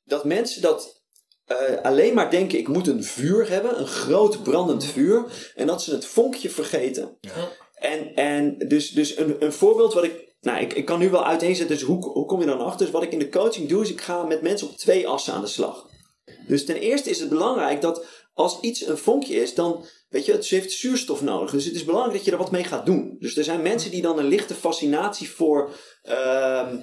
dat 0.04 0.24
mensen 0.24 0.62
dat 0.62 1.01
uh, 1.52 1.82
alleen 1.82 2.14
maar 2.14 2.32
denken: 2.32 2.60
ik 2.60 2.68
moet 2.68 2.88
een 2.88 3.04
vuur 3.04 3.50
hebben, 3.50 3.80
een 3.80 3.88
groot 3.88 4.44
brandend 4.44 4.86
vuur, 4.86 5.26
en 5.56 5.68
dat 5.68 5.82
ze 5.84 5.92
het 5.92 6.06
vonkje 6.06 6.50
vergeten. 6.50 7.18
Ja. 7.22 7.50
En, 7.74 8.16
en 8.16 8.58
dus, 8.58 8.92
dus 8.92 9.18
een, 9.18 9.36
een 9.40 9.54
voorbeeld 9.54 9.94
wat 9.94 10.04
ik. 10.04 10.30
Nou, 10.42 10.60
ik, 10.60 10.74
ik 10.74 10.86
kan 10.86 11.00
nu 11.00 11.10
wel 11.10 11.26
uiteenzetten, 11.26 11.78
dus 11.78 11.86
hoe, 11.86 12.04
hoe 12.04 12.26
kom 12.26 12.40
je 12.40 12.46
dan 12.46 12.60
achter? 12.60 12.86
Dus 12.86 12.94
wat 12.94 13.04
ik 13.04 13.12
in 13.12 13.20
de 13.20 13.30
coaching 13.30 13.70
doe, 13.70 13.84
is 13.84 13.90
ik 13.90 14.02
ga 14.02 14.24
met 14.24 14.42
mensen 14.42 14.68
op 14.68 14.78
twee 14.78 15.08
assen 15.08 15.34
aan 15.34 15.42
de 15.42 15.48
slag. 15.48 15.90
Dus 16.48 16.66
ten 16.66 16.76
eerste 16.76 17.10
is 17.10 17.20
het 17.20 17.30
belangrijk 17.30 17.82
dat 17.82 18.06
als 18.34 18.60
iets 18.60 18.88
een 18.88 18.98
vonkje 18.98 19.36
is, 19.36 19.54
dan 19.54 19.86
weet 20.10 20.26
je, 20.26 20.32
het 20.32 20.48
heeft 20.48 20.72
zuurstof 20.72 21.22
nodig. 21.22 21.52
Dus 21.52 21.66
het 21.66 21.76
is 21.76 21.84
belangrijk 21.84 22.16
dat 22.16 22.26
je 22.26 22.32
er 22.32 22.38
wat 22.38 22.52
mee 22.52 22.64
gaat 22.64 22.86
doen. 22.86 23.16
Dus 23.20 23.38
er 23.38 23.44
zijn 23.44 23.62
mensen 23.62 23.92
die 23.92 24.02
dan 24.02 24.20
een 24.20 24.26
lichte 24.26 24.54
fascinatie 24.54 25.30
voor, 25.30 25.76
ehm, 26.02 26.76
eh, 26.76 26.80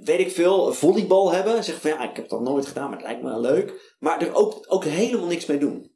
weet 0.00 0.20
ik 0.20 0.30
veel, 0.30 0.72
volleybal 0.72 1.32
hebben. 1.32 1.64
Zeggen 1.64 1.90
van 1.90 1.90
ja, 1.90 2.10
ik 2.10 2.16
heb 2.16 2.28
dat 2.28 2.40
nooit 2.40 2.66
gedaan, 2.66 2.88
maar 2.88 2.98
het 2.98 3.06
lijkt 3.06 3.22
me 3.22 3.28
wel 3.28 3.40
leuk. 3.40 3.96
Maar 3.98 4.20
er 4.20 4.34
ook, 4.34 4.64
ook 4.68 4.84
helemaal 4.84 5.26
niks 5.26 5.46
mee 5.46 5.58
doen. 5.58 5.94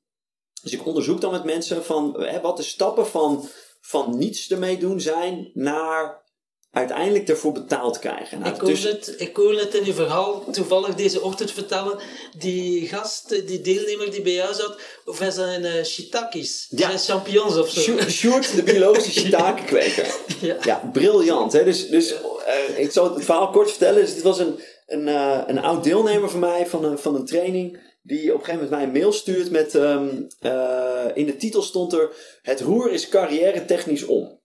Dus 0.63 0.73
ik 0.73 0.87
onderzoek 0.87 1.21
dan 1.21 1.31
met 1.31 1.45
mensen 1.45 1.85
van 1.85 2.23
hè, 2.23 2.41
wat 2.41 2.57
de 2.57 2.63
stappen 2.63 3.07
van, 3.07 3.49
van 3.81 4.19
niets 4.19 4.51
ermee 4.51 4.79
doen 4.79 5.01
zijn 5.01 5.51
naar 5.55 6.29
uiteindelijk 6.73 7.29
ervoor 7.29 7.53
betaald 7.53 7.99
krijgen. 7.99 8.39
Nou, 8.39 8.55
ik, 8.55 8.61
hoorde 8.61 8.89
het, 8.89 9.15
ik 9.19 9.37
het 9.37 9.75
in 9.75 9.85
uw 9.85 9.93
verhaal 9.93 10.45
toevallig 10.51 10.95
deze 10.95 11.23
ochtend 11.23 11.53
vertellen. 11.53 11.99
Die 12.39 12.89
gast, 12.89 13.29
die 13.47 13.61
deelnemer 13.61 14.11
die 14.11 14.23
bij 14.23 14.33
jou 14.33 14.55
zat, 14.55 14.77
over 15.05 15.33
zijn 15.33 15.65
uh, 15.65 15.85
shiitakes. 15.85 16.67
Ja. 16.71 16.87
Zijn 16.87 16.99
champignons 16.99 17.59
of 17.59 17.71
zo. 17.71 17.99
Sjoerd, 18.09 18.55
de 18.55 18.63
biologische 18.63 19.11
shiitake 19.21 19.65
kweker. 19.65 20.15
ja. 20.41 20.57
ja, 20.63 20.91
briljant. 20.93 21.53
Hè? 21.53 21.65
Dus, 21.65 21.89
dus 21.89 22.13
uh, 22.13 22.79
ik 22.79 22.91
zal 22.91 23.15
het 23.15 23.25
verhaal 23.25 23.51
kort 23.51 23.71
vertellen. 23.71 24.01
Dus 24.01 24.15
dit 24.15 24.23
was 24.23 24.39
een, 24.39 24.61
een, 24.87 25.07
uh, 25.07 25.41
een 25.47 25.59
oud 25.59 25.85
deelnemer 25.85 26.31
van 26.31 26.41
mij 26.41 26.67
van 26.67 26.85
een, 26.85 26.99
van 26.99 27.15
een 27.15 27.27
training 27.27 27.89
die 28.03 28.35
op 28.35 28.39
een 28.39 28.45
gegeven 28.45 28.55
moment 28.55 28.71
mij 28.71 28.83
een 28.83 29.01
mail 29.01 29.13
stuurt 29.13 29.51
met 29.51 29.75
um, 29.75 30.27
uh, 30.43 31.05
in 31.15 31.27
de 31.27 31.37
titel 31.37 31.63
stond 31.63 31.93
er 31.93 32.11
het 32.43 32.61
roer 32.61 32.93
is 32.93 33.09
carrière 33.09 33.65
technisch 33.65 34.05
om 34.05 34.39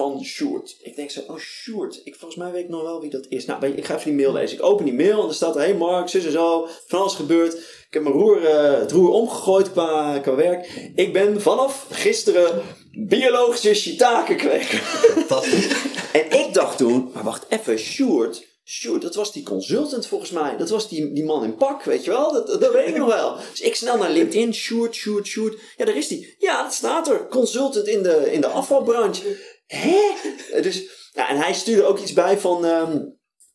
van 0.00 0.24
Sjoerd. 0.24 0.76
Ik 0.82 0.96
denk 0.96 1.10
zo, 1.10 1.20
oh 1.26 1.38
Sjoerd, 1.38 2.00
ik, 2.04 2.14
volgens 2.14 2.40
mij 2.40 2.50
weet 2.52 2.64
ik 2.64 2.68
nog 2.68 2.82
wel 2.82 3.00
wie 3.00 3.10
dat 3.10 3.26
is. 3.28 3.44
Nou, 3.44 3.66
ik 3.66 3.84
ga 3.84 3.94
even 3.94 4.06
die 4.06 4.20
mail 4.20 4.32
lezen. 4.32 4.56
Ik 4.56 4.64
open 4.64 4.84
die 4.84 4.94
mail 4.94 5.22
en 5.22 5.28
er 5.28 5.34
staat 5.34 5.54
hey 5.54 5.74
Mark, 5.74 6.08
zus 6.08 6.24
en 6.24 6.32
zo, 6.32 6.68
van 6.86 6.98
alles 6.98 7.14
gebeurd. 7.14 7.54
Ik 7.54 7.86
heb 7.90 8.02
mijn 8.02 8.14
roer, 8.14 8.42
uh, 8.42 8.78
het 8.78 8.92
roer 8.92 9.10
omgegooid 9.10 9.72
qua, 9.72 10.18
qua 10.18 10.34
werk. 10.34 10.90
Ik 10.94 11.12
ben 11.12 11.40
vanaf 11.40 11.86
gisteren 11.90 12.62
biologische 12.92 13.74
shiitake 13.74 14.34
kweker. 14.34 14.78
Fantastisch. 14.78 15.66
en 16.20 16.38
ik 16.38 16.54
dacht 16.54 16.76
toen, 16.76 17.10
maar 17.14 17.24
wacht 17.24 17.46
even, 17.48 17.78
Sjoerd, 17.78 18.48
Sjoerd, 18.72 19.02
dat 19.02 19.14
was 19.14 19.32
die 19.32 19.42
consultant 19.42 20.06
volgens 20.06 20.30
mij. 20.30 20.56
Dat 20.56 20.70
was 20.70 20.88
die, 20.88 21.12
die 21.12 21.24
man 21.24 21.44
in 21.44 21.56
pak, 21.56 21.82
weet 21.82 22.04
je 22.04 22.10
wel? 22.10 22.32
Dat, 22.32 22.60
dat 22.60 22.72
weet 22.72 22.88
ik 22.88 22.96
nog 22.96 23.08
wel. 23.08 23.36
Dus 23.50 23.60
ik 23.60 23.74
snel 23.74 23.96
naar 23.96 24.10
LinkedIn. 24.10 24.54
Sjoerd, 24.54 24.94
Sjoerd, 24.94 25.26
Sjoerd. 25.26 25.60
Ja, 25.76 25.84
daar 25.84 25.96
is 25.96 26.08
die. 26.08 26.34
Ja, 26.38 26.62
dat 26.62 26.72
staat 26.72 27.08
er. 27.08 27.26
Consultant 27.28 27.86
in 27.86 28.02
de, 28.02 28.32
in 28.32 28.40
de 28.40 28.46
afvalbranche 28.46 29.38
hè? 29.70 30.60
Dus, 30.60 30.82
ja, 31.12 31.28
en 31.28 31.36
hij 31.36 31.52
stuurde 31.52 31.84
ook 31.84 31.98
iets 31.98 32.12
bij 32.12 32.38
van... 32.38 32.64
Ehm, 32.64 32.98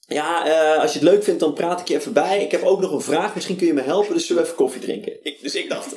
ja, 0.08 0.48
uh, 0.48 0.82
als 0.82 0.94
je 0.94 1.00
het 1.00 1.08
leuk 1.08 1.24
vindt, 1.24 1.40
dan 1.40 1.54
praat 1.54 1.80
ik 1.80 1.88
je 1.88 1.96
even 1.96 2.14
bij. 2.14 2.44
Ik 2.44 2.52
heb 2.52 2.64
ook 2.64 2.82
nog 2.82 2.92
een 2.92 3.02
vraag. 3.02 3.36
Misschien 3.36 3.56
kun 3.56 3.68
je 3.68 3.74
me 3.74 3.82
helpen. 3.82 4.14
Dus 4.14 4.26
zullen 4.26 4.42
we 4.42 4.48
even 4.48 4.60
koffie 4.60 4.82
drinken? 4.82 5.14
Ik, 5.24 5.42
dus 5.42 5.56
ik 5.56 5.70
dacht, 5.70 5.96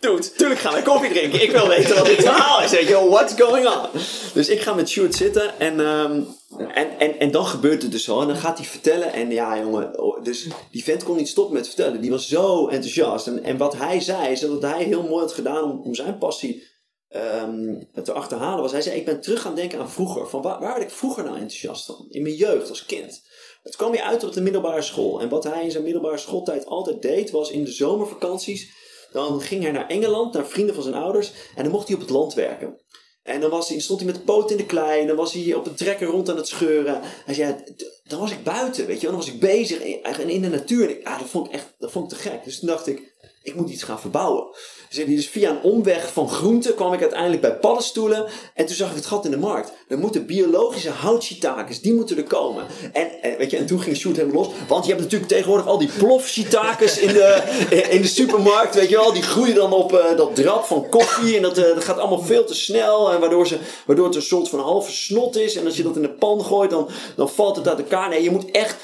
dude, 0.00 0.30
tuurlijk 0.30 0.60
gaan 0.60 0.74
we 0.74 0.82
koffie 0.82 1.10
drinken. 1.10 1.42
Ik 1.42 1.50
wil 1.50 1.68
weten 1.68 1.96
wat 1.96 2.06
dit 2.06 2.22
verhaal 2.22 2.62
is. 2.62 2.70
Weet 2.70 2.88
je, 2.88 3.08
what's 3.08 3.34
going 3.36 3.66
on? 3.66 3.88
Dus 4.34 4.48
ik 4.48 4.60
ga 4.60 4.74
met 4.74 4.88
Sjoerd 4.88 5.14
zitten. 5.14 5.58
En, 5.58 5.80
um, 5.80 6.26
en, 6.58 6.98
en, 6.98 7.18
en 7.18 7.30
dan 7.30 7.46
gebeurt 7.46 7.82
het 7.82 7.92
dus 7.92 8.04
zo. 8.04 8.20
En 8.20 8.26
dan 8.26 8.36
gaat 8.36 8.58
hij 8.58 8.66
vertellen. 8.66 9.12
En 9.12 9.30
ja, 9.30 9.58
jongen. 9.58 9.98
Oh, 9.98 10.22
dus 10.24 10.46
die 10.70 10.84
vent 10.84 11.02
kon 11.02 11.16
niet 11.16 11.28
stoppen 11.28 11.54
met 11.54 11.66
vertellen. 11.66 12.00
Die 12.00 12.10
was 12.10 12.28
zo 12.28 12.68
enthousiast. 12.68 13.26
En, 13.26 13.44
en 13.44 13.56
wat 13.56 13.76
hij 13.76 14.00
zei, 14.00 14.32
is 14.32 14.40
dat 14.40 14.62
hij 14.62 14.82
heel 14.82 15.02
mooi 15.02 15.20
had 15.20 15.32
gedaan 15.32 15.62
om, 15.64 15.80
om 15.82 15.94
zijn 15.94 16.18
passie 16.18 16.70
um, 17.14 17.88
te 18.02 18.12
achterhalen 18.12 18.62
was. 18.62 18.72
Hij 18.72 18.82
zei, 18.82 18.96
ik 18.96 19.04
ben 19.04 19.20
terug 19.20 19.42
gaan 19.42 19.54
denken 19.54 19.78
aan 19.78 19.90
vroeger. 19.90 20.28
Van 20.28 20.42
waar, 20.42 20.60
waar 20.60 20.78
werd 20.78 20.90
ik 20.90 20.96
vroeger 20.96 21.24
nou 21.24 21.34
enthousiast 21.36 21.84
van? 21.84 22.06
In 22.10 22.22
mijn 22.22 22.34
jeugd 22.34 22.68
als 22.68 22.86
kind. 22.86 23.22
Het 23.62 23.76
kwam 23.76 23.90
weer 23.90 24.02
uit 24.02 24.24
op 24.24 24.32
de 24.32 24.40
middelbare 24.40 24.82
school. 24.82 25.20
En 25.20 25.28
wat 25.28 25.44
hij 25.44 25.64
in 25.64 25.70
zijn 25.70 25.84
middelbare 25.84 26.18
schooltijd 26.18 26.66
altijd 26.66 27.02
deed, 27.02 27.30
was 27.30 27.50
in 27.50 27.64
de 27.64 27.72
zomervakanties. 27.72 28.70
Dan 29.12 29.40
ging 29.40 29.62
hij 29.62 29.72
naar 29.72 29.88
Engeland, 29.88 30.32
naar 30.32 30.46
vrienden 30.46 30.74
van 30.74 30.82
zijn 30.84 30.94
ouders. 30.94 31.32
En 31.54 31.62
dan 31.62 31.72
mocht 31.72 31.86
hij 31.86 31.96
op 31.96 32.02
het 32.02 32.10
land 32.10 32.34
werken. 32.34 32.80
En 33.22 33.40
dan 33.40 33.50
was 33.50 33.68
hij, 33.68 33.80
stond 33.80 34.00
hij 34.00 34.08
met 34.08 34.18
de 34.18 34.24
poot 34.24 34.50
in 34.50 34.56
de 34.56 34.66
klei. 34.66 35.00
En 35.00 35.06
dan 35.06 35.16
was 35.16 35.32
hij 35.32 35.54
op 35.54 35.66
een 35.66 35.74
trekker 35.74 36.06
rond 36.06 36.30
aan 36.30 36.36
het 36.36 36.48
scheuren. 36.48 37.00
Hij 37.02 37.34
zei, 37.34 37.56
dan 38.04 38.20
was 38.20 38.30
ik 38.30 38.44
buiten, 38.44 38.86
weet 38.86 39.00
je 39.00 39.06
Dan 39.06 39.16
was 39.16 39.28
ik 39.28 39.40
bezig 39.40 39.80
en 40.02 40.28
in 40.28 40.42
de 40.42 40.48
natuur. 40.48 40.84
En 40.84 40.90
ik, 40.90 41.06
ah, 41.06 41.18
dat, 41.18 41.28
vond 41.28 41.46
ik 41.46 41.52
echt 41.52 41.74
dat 41.78 41.90
vond 41.90 42.12
ik 42.12 42.18
te 42.18 42.28
gek. 42.28 42.44
Dus 42.44 42.58
toen 42.58 42.68
dacht 42.68 42.86
ik, 42.86 43.11
ik 43.42 43.54
moet 43.54 43.70
iets 43.70 43.82
gaan 43.82 44.00
verbouwen. 44.00 44.46
Dus 44.90 45.28
via 45.28 45.50
een 45.50 45.62
omweg 45.62 46.12
van 46.12 46.28
groenten 46.28 46.74
kwam 46.74 46.92
ik 46.92 47.00
uiteindelijk 47.00 47.40
bij 47.40 47.56
paddenstoelen. 47.56 48.26
En 48.54 48.66
toen 48.66 48.74
zag 48.74 48.90
ik 48.90 48.96
het 48.96 49.06
gat 49.06 49.24
in 49.24 49.30
de 49.30 49.36
markt. 49.36 49.72
Er 49.92 49.98
moeten 49.98 50.26
biologische 50.26 50.90
houtshiitakes, 50.90 51.80
die 51.80 51.94
moeten 51.94 52.16
er 52.16 52.22
komen. 52.22 52.64
En, 52.92 53.08
weet 53.38 53.50
je, 53.50 53.56
en 53.56 53.66
toen 53.66 53.80
ging 53.80 53.96
Shoot 53.96 54.16
helemaal 54.16 54.42
los. 54.42 54.52
Want 54.68 54.84
je 54.84 54.90
hebt 54.90 55.02
natuurlijk 55.02 55.30
tegenwoordig 55.30 55.66
al 55.66 55.78
die 55.78 55.90
plofshiitakes 55.98 56.98
in 56.98 57.12
de, 57.12 57.42
in 57.90 58.02
de 58.02 58.08
supermarkt. 58.08 58.74
Weet 58.74 58.88
je 58.88 58.96
wel, 58.96 59.12
die 59.12 59.22
groeien 59.22 59.54
dan 59.54 59.72
op 59.72 59.92
uh, 59.92 60.16
dat 60.16 60.34
drap 60.34 60.64
van 60.64 60.88
koffie. 60.88 61.36
En 61.36 61.42
dat, 61.42 61.58
uh, 61.58 61.64
dat 61.64 61.84
gaat 61.84 61.98
allemaal 61.98 62.22
veel 62.22 62.44
te 62.44 62.54
snel. 62.54 63.12
En 63.12 63.20
waardoor, 63.20 63.46
ze, 63.46 63.58
waardoor 63.86 64.06
het 64.06 64.14
een 64.14 64.22
soort 64.22 64.48
van 64.48 64.60
halve 64.60 64.92
snot 64.92 65.36
is. 65.36 65.56
En 65.56 65.66
als 65.66 65.76
je 65.76 65.82
dat 65.82 65.96
in 65.96 66.02
de 66.02 66.10
pan 66.10 66.44
gooit, 66.44 66.70
dan, 66.70 66.88
dan 67.16 67.28
valt 67.28 67.56
het 67.56 67.68
uit 67.68 67.78
elkaar. 67.78 68.08
Nee, 68.08 68.22
je 68.22 68.30
moet 68.30 68.50
echt 68.50 68.76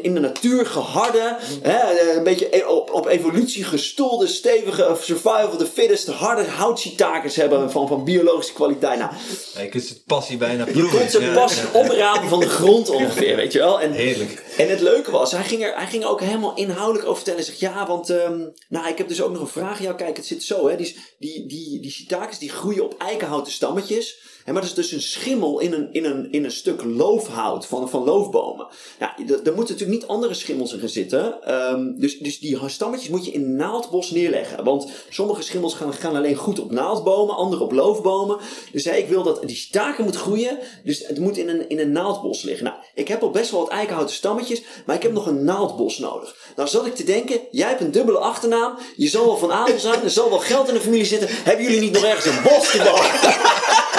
in 0.00 0.14
de 0.14 0.20
natuur 0.20 0.66
geharde, 0.66 1.36
hè, 1.62 2.16
een 2.16 2.22
beetje 2.22 2.56
e-, 2.56 2.64
op, 2.64 2.92
op 2.92 3.06
evolutie 3.06 3.64
gestoelde, 3.64 4.26
stevige 4.26 4.96
survival 5.00 5.46
of 5.46 5.56
the 5.56 5.66
fittest, 5.66 6.08
harde 6.08 6.44
houtshiitakes 6.44 7.36
hebben 7.36 7.70
van, 7.70 7.88
van 7.88 8.04
biologische 8.04 8.52
kwaliteit. 8.52 8.98
Nou, 8.98 9.12
je 9.58 9.68
kunt 9.68 9.84
ze 9.84 9.94
passie 10.26 10.46
bijna 10.48 10.64
proeven. 10.64 10.92
Je 10.92 10.98
kunt 10.98 11.10
ze 11.10 11.32
passie 11.34 11.72
oprapen 11.72 12.28
van 12.28 12.40
de 12.40 12.48
grond 12.48 12.88
ongeveer, 12.88 13.36
weet 13.36 13.52
je 13.52 13.58
wel. 13.58 13.80
En, 13.80 13.92
Heerlijk. 13.92 14.44
En 14.56 14.68
het 14.68 14.80
leuke 14.80 15.10
was, 15.10 15.32
hij 15.32 15.44
ging 15.44 15.62
er 15.62 15.74
hij 15.76 15.86
ging 15.86 16.04
ook 16.04 16.20
helemaal 16.20 16.54
inhoudelijk 16.54 17.04
over 17.04 17.16
vertellen. 17.16 17.40
Hij 17.40 17.48
zegt, 17.48 17.60
ja, 17.60 17.86
want 17.86 18.08
um, 18.08 18.52
nou, 18.68 18.88
ik 18.88 18.98
heb 18.98 19.08
dus 19.08 19.22
ook 19.22 19.32
nog 19.32 19.40
een 19.40 19.46
vraag 19.46 19.76
aan 19.76 19.82
jou. 19.82 19.96
Kijk, 19.96 20.16
het 20.16 20.26
zit 20.26 20.42
zo, 20.42 20.68
hè. 20.68 20.76
Die, 20.76 20.96
die, 21.18 21.46
die, 21.46 21.80
die 21.80 21.90
shiitakes 21.90 22.38
die 22.38 22.50
groeien 22.50 22.84
op 22.84 22.94
eikenhouten 22.98 23.52
stammetjes. 23.52 24.18
En 24.46 24.52
maar 24.52 24.62
dat 24.62 24.70
is 24.70 24.76
dus 24.76 24.92
een 24.92 25.02
schimmel 25.02 25.60
in 25.60 25.72
een, 25.72 25.88
in 25.92 26.04
een, 26.04 26.32
in 26.32 26.44
een 26.44 26.50
stuk 26.50 26.84
loofhout 26.84 27.66
van, 27.66 27.90
van 27.90 28.04
loofbomen. 28.04 28.66
Ja, 28.98 29.16
er 29.18 29.54
moeten 29.54 29.74
natuurlijk 29.74 30.00
niet 30.00 30.06
andere 30.06 30.34
schimmels 30.34 30.72
in 30.72 30.78
gaan 30.78 30.88
zitten. 30.88 31.54
Um, 31.54 32.00
dus, 32.00 32.18
dus 32.18 32.38
die 32.38 32.58
stammetjes 32.66 33.10
moet 33.10 33.24
je 33.24 33.30
in 33.30 33.56
naaldbos 33.56 34.10
neerleggen. 34.10 34.64
Want 34.64 34.90
sommige 35.10 35.42
schimmels 35.42 35.74
gaan, 35.74 35.92
gaan 35.92 36.16
alleen 36.16 36.36
goed 36.36 36.58
op 36.58 36.70
naaldbomen, 36.70 37.36
andere 37.36 37.62
op 37.62 37.72
loofbomen. 37.72 38.38
Dus 38.72 38.86
ik 38.86 39.08
wil 39.08 39.22
dat 39.22 39.42
die 39.46 39.56
staken 39.56 40.04
moet 40.04 40.16
groeien. 40.16 40.58
Dus 40.84 41.06
het 41.06 41.18
moet 41.18 41.36
in 41.36 41.48
een, 41.48 41.68
in 41.68 41.78
een 41.78 41.92
naaldbos 41.92 42.42
liggen. 42.42 42.64
Nou, 42.64 42.76
ik 42.94 43.08
heb 43.08 43.22
al 43.22 43.30
best 43.30 43.50
wel 43.50 43.60
wat 43.60 43.70
eikenhouten 43.70 44.14
stammetjes, 44.14 44.62
maar 44.86 44.96
ik 44.96 45.02
heb 45.02 45.12
nog 45.12 45.26
een 45.26 45.44
naaldbos 45.44 45.98
nodig. 45.98 46.36
Nou 46.56 46.68
zat 46.68 46.86
ik 46.86 46.94
te 46.94 47.04
denken, 47.04 47.40
jij 47.50 47.68
hebt 47.68 47.80
een 47.80 47.90
dubbele 47.90 48.18
achternaam. 48.18 48.78
Je 48.96 49.08
zal 49.08 49.24
wel 49.24 49.36
van 49.36 49.52
adel 49.52 49.78
zijn, 49.78 50.02
er 50.02 50.10
zal 50.10 50.28
wel 50.28 50.38
geld 50.38 50.68
in 50.68 50.74
de 50.74 50.80
familie 50.80 51.04
zitten. 51.04 51.28
Hebben 51.30 51.64
jullie 51.64 51.80
niet 51.80 51.92
nog 51.92 52.04
ergens 52.04 52.36
een 52.36 52.42
bos 52.42 52.70
te 52.70 52.78
bouwen? 52.78 53.94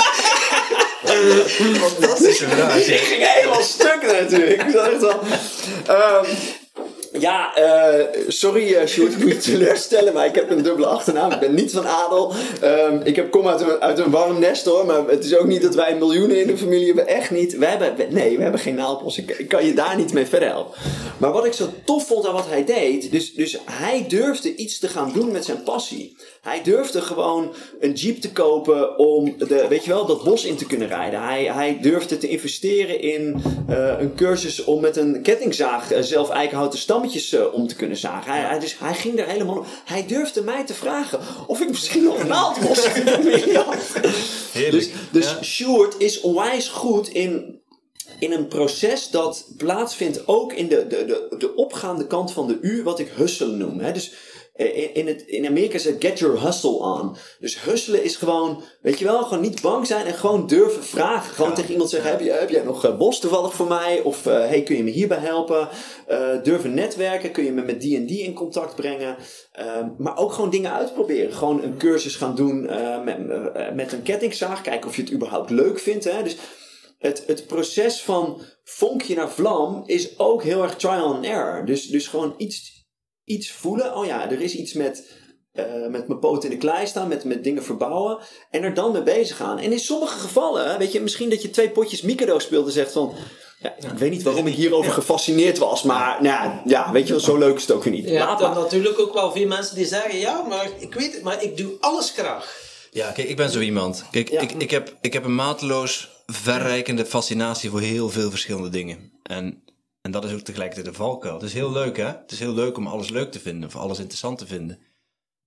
Fantastische 1.18 2.48
vraag. 2.48 2.88
Ik 2.88 3.00
ging 3.00 3.28
helemaal 3.28 3.62
stuk 3.62 4.02
natuurlijk. 4.20 4.62
Ik 4.62 4.70
zag 4.72 4.92
echt 4.92 5.02
wel. 5.02 5.20
Um, 5.90 6.26
ja, 7.20 7.60
uh, 7.60 8.06
sorry 8.28 8.74
uh, 8.74 8.86
Sjoerd, 8.86 9.14
ik 9.14 9.20
moet 9.20 9.32
je 9.32 9.38
teleurstellen, 9.38 10.14
maar 10.14 10.26
ik 10.26 10.36
heb 10.36 10.50
een 10.50 10.64
dubbele 10.64 10.88
achternaam. 10.88 11.32
Ik 11.32 11.40
ben 11.40 11.54
niet 11.54 11.72
van 11.72 11.88
adel. 11.88 12.34
Um, 12.64 13.02
ik 13.04 13.16
heb, 13.16 13.32
kom 13.32 13.48
uit 13.80 14.00
een, 14.00 14.12
warm 14.12 14.40
nest 14.40 14.66
hoor, 14.66 14.86
maar 14.86 15.08
het 15.08 15.26
is 15.26 15.38
ook 15.38 15.48
niet 15.48 15.62
dat 15.62 15.76
wij 15.76 15.96
miljoenen 15.96 16.42
in 16.42 16.48
de 16.48 16.58
familie 16.58 16.86
hebben. 16.86 17.08
Echt 17.08 17.32
niet. 17.32 17.58
Wij 17.58 17.70
hebben, 17.70 18.14
nee, 18.14 18.38
we 18.38 18.44
hebben 18.44 18.62
geen 18.62 18.76
naaldbos. 18.76 19.18
Ik, 19.18 19.32
ik, 19.32 19.48
kan 19.48 19.66
je 19.66 19.74
daar 19.74 19.98
niet 19.98 20.14
mee 20.14 20.26
verder 20.26 20.50
helpen. 20.50 20.80
Maar 21.18 21.32
wat 21.32 21.46
ik 21.46 21.54
zo 21.54 21.70
tof 21.86 22.08
vond 22.08 22.28
aan 22.28 22.34
wat 22.34 22.48
hij 22.50 22.66
deed, 22.66 23.12
dus, 23.12 23.34
dus 23.34 23.58
hij 23.66 24.06
durfde 24.08 24.56
iets 24.56 24.80
te 24.80 24.88
gaan 24.88 25.12
doen 25.14 25.32
met 25.32 25.46
zijn 25.46 25.64
passie. 25.64 26.18
Hij 26.48 26.64
durfde 26.64 27.02
gewoon 27.02 27.54
een 27.80 27.94
jeep 27.94 28.22
te 28.22 28.32
kopen 28.32 28.98
om 28.98 29.38
de, 29.38 29.66
weet 29.70 29.84
je 29.84 29.90
wel, 29.90 30.06
dat 30.06 30.24
bos 30.24 30.46
in 30.46 30.56
te 30.56 30.66
kunnen 30.66 30.88
rijden. 30.88 31.24
Hij, 31.24 31.44
hij 31.44 31.80
durfde 31.82 32.18
te 32.18 32.28
investeren 32.28 33.02
in 33.02 33.42
uh, 33.70 34.00
een 34.00 34.16
cursus 34.16 34.64
om 34.64 34.82
met 34.82 34.98
een 34.98 35.22
kettingzaag 35.22 35.94
uh, 35.94 36.00
zelf 36.02 36.30
eikenhouten 36.30 36.80
stammetjes 36.80 37.34
uh, 37.34 37.54
om 37.54 37.68
te 37.68 37.76
kunnen 37.76 37.98
zagen. 37.98 38.32
Hij, 38.32 38.42
hij, 38.42 38.60
dus 38.60 38.80
hij 38.80 38.94
ging 38.94 39.20
er 39.20 39.28
helemaal 39.28 39.66
Hij 39.86 40.06
durfde 40.08 40.42
mij 40.42 40.66
te 40.66 40.74
vragen 40.74 41.20
of 41.48 41.62
ik 41.62 41.70
misschien 41.70 42.04
nog 42.04 42.20
een 42.20 42.28
naaldbos. 42.28 42.88
Dus, 44.72 44.90
dus 45.12 45.30
ja. 45.30 45.44
Sjoerd 45.44 45.96
is 45.98 46.22
onwijs 46.22 46.68
goed 46.68 47.10
in 47.10 47.62
in 48.20 48.32
een 48.32 48.48
proces 48.48 49.10
dat 49.10 49.48
plaatsvindt 49.58 50.28
ook 50.28 50.54
in 50.54 50.68
de, 50.68 50.88
de, 50.88 51.06
de, 51.06 51.36
de 51.38 51.56
opgaande 51.56 52.08
kant 52.08 52.32
van 52.32 52.48
de 52.48 52.58
U, 52.62 52.84
wat 52.84 53.00
ik 53.00 53.12
husselen 53.16 53.58
noem. 53.58 53.80
Hè. 53.80 53.92
Dus 53.92 54.14
in, 54.58 54.94
in, 54.94 55.08
het, 55.08 55.22
in 55.22 55.48
Amerika 55.48 55.78
zegt 55.78 55.96
get 56.00 56.20
your 56.20 56.42
hustle 56.42 56.80
on. 56.80 57.16
Dus 57.40 57.62
hustelen 57.62 58.04
is 58.04 58.16
gewoon, 58.16 58.64
weet 58.82 59.00
je 59.00 59.06
wel, 59.06 59.24
gewoon 59.24 59.44
niet 59.44 59.62
bang 59.62 59.88
zijn 59.88 60.06
en 60.06 60.14
gewoon 60.14 60.48
durven 60.48 60.84
vragen. 60.84 61.36
Gewoon 61.36 61.50
ja. 61.50 61.56
tegen 61.56 61.72
iemand 61.72 61.90
zeggen, 61.90 62.12
heb, 62.12 62.20
je, 62.20 62.32
heb 62.32 62.50
jij 62.50 62.64
nog 62.64 62.86
uh, 62.86 62.98
bos 62.98 63.20
toevallig 63.20 63.54
voor 63.54 63.68
mij? 63.68 64.02
Of 64.02 64.26
uh, 64.26 64.34
hey, 64.34 64.64
kun 64.64 64.76
je 64.76 64.84
me 64.84 64.90
hierbij 64.90 65.18
helpen? 65.18 65.70
Uh, 66.10 66.44
durven 66.44 66.74
netwerken, 66.74 67.32
kun 67.32 67.44
je 67.44 67.52
me 67.52 67.62
met 67.62 67.82
die 67.82 67.98
en 67.98 68.06
die 68.06 68.24
in 68.24 68.34
contact 68.34 68.76
brengen? 68.76 69.16
maar 69.98 70.18
ook 70.18 70.34
gewoon 70.34 70.50
dingen 70.50 70.74
uitproberen. 70.74 71.34
Gewoon 71.34 71.64
een 71.64 71.78
cursus 71.78 72.16
gaan 72.16 72.36
doen 72.36 72.62
met, 73.06 73.76
met 73.76 73.92
een 73.92 74.04
kettingzaag. 74.04 74.62
Kijken 74.62 74.90
of 74.90 74.96
je 74.96 75.02
het 75.02 75.12
überhaupt 75.12 75.50
leuk 75.50 75.80
vindt. 75.80 76.04
Hè? 76.04 76.24
Dus 76.24 76.38
het, 76.98 77.24
het 77.28 77.48
proces 77.48 78.02
van 78.02 78.42
vonkje 78.64 79.16
naar 79.16 79.32
vlam 79.32 79.84
is 79.86 80.20
ook 80.20 80.44
heel 80.44 80.64
erg 80.64 80.76
trial 80.76 81.14
and 81.14 81.26
error. 81.26 81.66
Dus, 81.66 81.88
dus 81.88 82.08
gewoon 82.08 82.34
iets, 82.38 82.77
iets 83.28 83.52
voelen. 83.52 83.96
Oh 83.96 84.06
ja, 84.06 84.30
er 84.32 84.42
is 84.42 84.56
iets 84.56 84.74
met 84.74 85.04
eh, 85.54 85.88
met 85.90 86.08
mijn 86.08 86.20
poten 86.20 86.50
in 86.50 86.56
de 86.60 86.66
klei 86.66 86.88
staan, 86.88 87.08
met, 87.08 87.24
met 87.24 87.44
dingen 87.44 87.64
verbouwen. 87.64 88.18
En 88.52 88.64
er 88.64 88.74
dan 88.74 88.92
mee 88.92 89.04
bezig 89.04 89.38
gaan. 89.38 89.60
En 89.60 89.72
in 89.72 89.80
sommige 89.80 90.20
gevallen, 90.20 90.78
weet 90.78 90.92
je, 90.92 91.02
misschien 91.02 91.30
dat 91.30 91.42
je 91.42 91.50
twee 91.50 91.70
potjes 91.70 92.02
Mikado 92.02 92.40
speelt 92.40 92.66
en 92.66 92.72
zegt 92.72 92.92
van. 92.92 93.14
Ja, 93.60 93.76
ik 93.78 93.98
weet 93.98 94.12
niet 94.12 94.24
waarom 94.24 94.48
ik 94.48 94.54
hierover 94.54 94.92
gefascineerd 94.92 95.58
was, 95.58 95.84
maar 95.84 96.22
nou, 96.22 96.46
ja, 96.46 96.62
ja, 96.66 96.92
weet 96.92 97.08
je 97.08 97.14
wel, 97.14 97.22
zo 97.22 97.38
leuk 97.38 97.56
is 97.56 97.62
het 97.62 97.72
ook 97.72 97.84
weer 97.84 97.94
niet. 97.94 98.10
Ja, 98.10 98.26
Laat 98.26 98.40
dan 98.40 98.52
maar. 98.54 98.60
natuurlijk 98.60 99.00
ook 99.00 99.14
wel 99.14 99.32
veel 99.32 99.48
mensen 99.48 99.76
die 99.76 99.86
zeggen, 99.86 100.20
ja, 100.20 100.42
maar 100.42 100.70
ik 100.80 100.94
weet 100.94 101.14
het, 101.14 101.24
maar 101.24 101.44
ik 101.44 101.58
doe 101.58 101.72
alles 101.80 102.10
graag. 102.12 102.66
Ja, 102.92 103.12
kijk, 103.12 103.30
ik 103.30 103.36
ben 103.36 103.50
zo 103.50 103.60
iemand. 103.60 104.04
Kijk, 104.12 104.30
Ja. 104.30 104.42
ik, 104.42 104.52
ik, 104.52 104.72
heb, 104.72 104.96
ik 105.02 105.14
heb 105.14 105.24
een 105.24 105.36
mateloos 105.36 106.10
verrijkende 106.26 107.06
fascinatie 107.06 107.70
voor 107.70 107.82
heel 107.82 108.10
veel 108.10 108.30
verschillende 108.30 108.70
dingen. 108.70 109.12
En, 109.24 109.64
en 110.08 110.14
dat 110.14 110.26
is 110.26 110.34
ook 110.34 110.40
tegelijkertijd 110.40 110.88
de 110.88 111.02
valkuil. 111.02 111.34
Het 111.34 111.44
is 111.44 111.54
heel 111.54 111.72
leuk, 111.72 111.98
hè? 111.98 112.06
Het 112.06 112.32
is 112.32 112.40
heel 112.40 112.54
leuk 112.54 112.78
om 112.78 112.88
alles 112.88 113.10
leuk 113.10 113.32
te 113.32 113.40
vinden, 113.40 113.70
of 113.70 113.76
alles 113.76 113.98
interessant 113.98 114.38
te 114.38 114.48
vinden. 114.48 114.80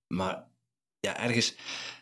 Maar 0.07 0.47
ja, 0.99 1.19
ergens 1.19 1.55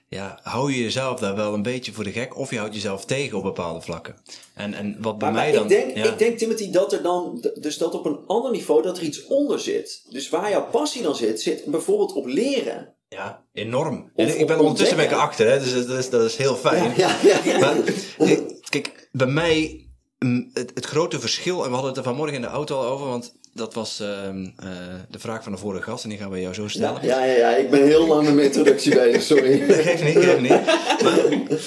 ja, 0.08 0.40
hou 0.44 0.74
je 0.74 0.82
jezelf 0.82 1.20
daar 1.20 1.36
wel 1.36 1.54
een 1.54 1.62
beetje 1.62 1.92
voor 1.92 2.04
de 2.04 2.12
gek, 2.12 2.38
of 2.38 2.50
je 2.50 2.58
houdt 2.58 2.74
jezelf 2.74 3.06
tegen 3.06 3.38
op 3.38 3.44
bepaalde 3.44 3.82
vlakken. 3.82 4.16
En, 4.54 4.74
en 4.74 4.98
wat 5.02 5.18
bij 5.18 5.32
Maar, 5.32 5.42
mij 5.42 5.52
dan. 5.52 5.64
ik, 5.64 5.70
denk, 5.70 5.96
ja. 5.96 6.12
ik 6.12 6.18
denk, 6.18 6.38
Timothy, 6.38 6.72
dat 6.72 6.94
er 6.94 7.02
dan, 7.02 7.46
dus 7.60 7.78
dat 7.78 7.94
op 7.94 8.06
een 8.06 8.20
ander 8.28 8.52
niveau, 8.52 8.82
dat 8.82 8.98
er 8.98 9.04
iets 9.04 9.26
onder 9.26 9.60
zit. 9.60 10.06
Dus 10.10 10.30
waar 10.30 10.50
jouw 10.50 10.70
passie 10.70 11.02
dan 11.02 11.16
zit, 11.16 11.42
zit 11.42 11.66
bijvoorbeeld 11.66 12.14
op 12.14 12.26
leren. 12.26 12.96
Ja, 13.08 13.46
enorm. 13.54 14.12
Of 14.16 14.36
ik 14.36 14.48
ben 14.48 14.60
ondertussen 14.60 14.98
ben 14.98 15.06
ik 15.06 15.12
erachter, 15.12 15.50
hè, 15.50 15.60
dus 15.60 15.86
dat 15.86 15.98
is, 15.98 16.10
dat 16.10 16.24
is 16.24 16.36
heel 16.36 16.56
fijn. 16.56 16.94
Ja, 16.98 17.18
ja. 17.24 17.60
Maar 17.60 17.78
kijk, 18.70 19.10
bij 19.12 19.28
mij, 19.28 19.89
het, 20.54 20.72
het 20.74 20.86
grote 20.86 21.20
verschil, 21.20 21.58
en 21.64 21.68
we 21.68 21.74
hadden 21.74 21.90
het 21.90 21.98
er 21.98 22.04
vanmorgen 22.04 22.36
in 22.36 22.42
de 22.42 22.48
auto 22.48 22.78
al 22.78 22.86
over, 22.86 23.08
want 23.08 23.36
dat 23.54 23.74
was 23.74 24.00
ehm, 24.00 24.46
eh, 24.58 24.70
de 25.10 25.20
vraag 25.20 25.44
van 25.44 25.52
de 25.52 25.58
vorige 25.58 25.84
gast, 25.84 26.04
en 26.04 26.10
die 26.10 26.18
gaan 26.18 26.30
we 26.30 26.42
jou 26.42 26.54
zo 26.54 26.68
stellen. 26.68 27.06
Ja, 27.06 27.24
ja, 27.24 27.34
ja, 27.34 27.56
ik 27.56 27.70
ben 27.70 27.86
heel 27.86 28.08
lang 28.08 28.24
met 28.24 28.34
mijn 28.34 28.46
introductie 28.46 28.94
bezig, 28.94 29.22
sorry. 29.22 29.60
Geeft 29.84 30.04
niet, 30.04 30.24
geeft 30.24 30.42
niet. 30.42 30.66
Maar 31.04 31.20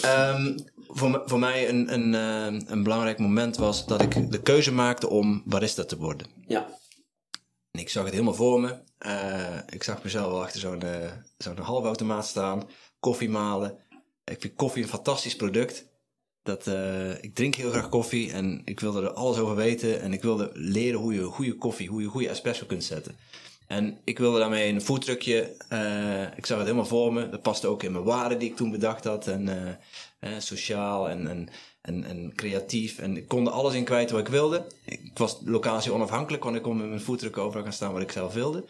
ehm, 0.03 0.59
voor, 0.89 1.23
voor 1.27 1.39
mij 1.39 1.69
een, 1.69 1.93
een, 1.93 2.15
ehm, 2.15 2.61
een 2.73 2.83
belangrijk 2.83 3.19
moment 3.19 3.57
was 3.57 3.87
dat 3.87 4.03
ik 4.03 4.31
de 4.33 4.43
keuze 4.43 4.73
maakte 4.73 5.09
om 5.09 5.43
barista 5.45 5.85
te 5.85 5.97
worden. 5.97 6.27
Ja, 6.47 6.67
En 7.71 7.81
ik 7.81 7.89
zag 7.89 8.03
het 8.03 8.13
helemaal 8.13 8.35
voor 8.35 8.61
me. 8.61 8.75
Eh, 8.99 9.59
ik 9.69 9.83
zag 9.83 10.03
mezelf 10.03 10.31
wel 10.31 10.43
achter 10.43 10.61
zo'n 10.61 10.83
eh, 10.83 11.11
zo'n 11.39 11.59
halfautomaat 11.59 12.27
staan. 12.27 12.69
Koffie 13.01 13.31
malen. 13.31 13.79
Ik 14.25 14.41
vind 14.41 14.55
koffie 14.55 14.83
een 14.83 14.89
fantastisch 14.89 15.37
product. 15.37 15.87
Dat, 16.43 16.67
eh, 16.67 17.23
ik 17.23 17.35
drink 17.35 17.55
heel 17.55 17.71
graag 17.71 17.89
koffie 17.89 18.33
en 18.33 18.63
ik 18.65 18.81
wilde 18.81 19.03
er 19.03 19.13
alles 19.13 19.39
over 19.39 19.57
weten. 19.57 20.01
En 20.01 20.13
ik 20.13 20.23
wilde 20.23 20.51
leren 20.53 21.01
hoe 21.01 21.15
je 21.15 21.23
goede 21.23 21.55
koffie, 21.57 21.89
hoe 21.89 22.03
je 22.03 22.09
goede 22.09 22.29
espresso 22.29 22.67
kunt 22.67 22.85
zetten. 22.85 23.17
En 23.67 24.01
ik 24.05 24.19
wilde 24.19 24.39
daarmee 24.39 24.73
een 24.73 24.81
foodtruckje. 24.81 25.57
eh 25.69 26.37
ik 26.37 26.47
zag 26.47 26.57
het 26.57 26.67
helemaal 26.67 26.87
voor 26.87 27.13
me. 27.13 27.29
Dat 27.29 27.43
paste 27.43 27.67
ook 27.67 27.83
in 27.83 27.93
mijn 27.93 28.05
waarden 28.05 28.39
die 28.39 28.51
ik 28.51 28.57
toen 28.57 28.71
bedacht 28.71 29.05
had. 29.05 29.27
En 29.27 29.49
eh, 30.19 30.33
sociaal 30.39 31.09
en, 31.09 31.27
en, 31.27 31.49
en, 31.83 32.05
en 32.05 32.33
creatief. 32.35 32.99
En 32.99 33.17
ik 33.17 33.29
kon 33.29 33.47
er 33.47 33.53
alles 33.53 33.75
in 33.75 33.85
kwijt 33.85 34.11
wat 34.11 34.21
ik 34.21 34.29
wilde. 34.29 34.67
Ik 34.85 35.19
was 35.19 35.39
locatie 35.45 35.93
onafhankelijk, 35.93 36.45
want 36.45 36.57
ik 36.57 36.63
kon 36.63 36.77
met 36.77 36.89
mijn 36.89 37.01
voetdruk 37.01 37.39
overal 37.39 37.63
gaan 37.63 37.73
staan 37.73 37.93
wat 37.93 38.03
ik 38.03 38.13
zelf 38.13 38.35
wilde. 38.35 38.65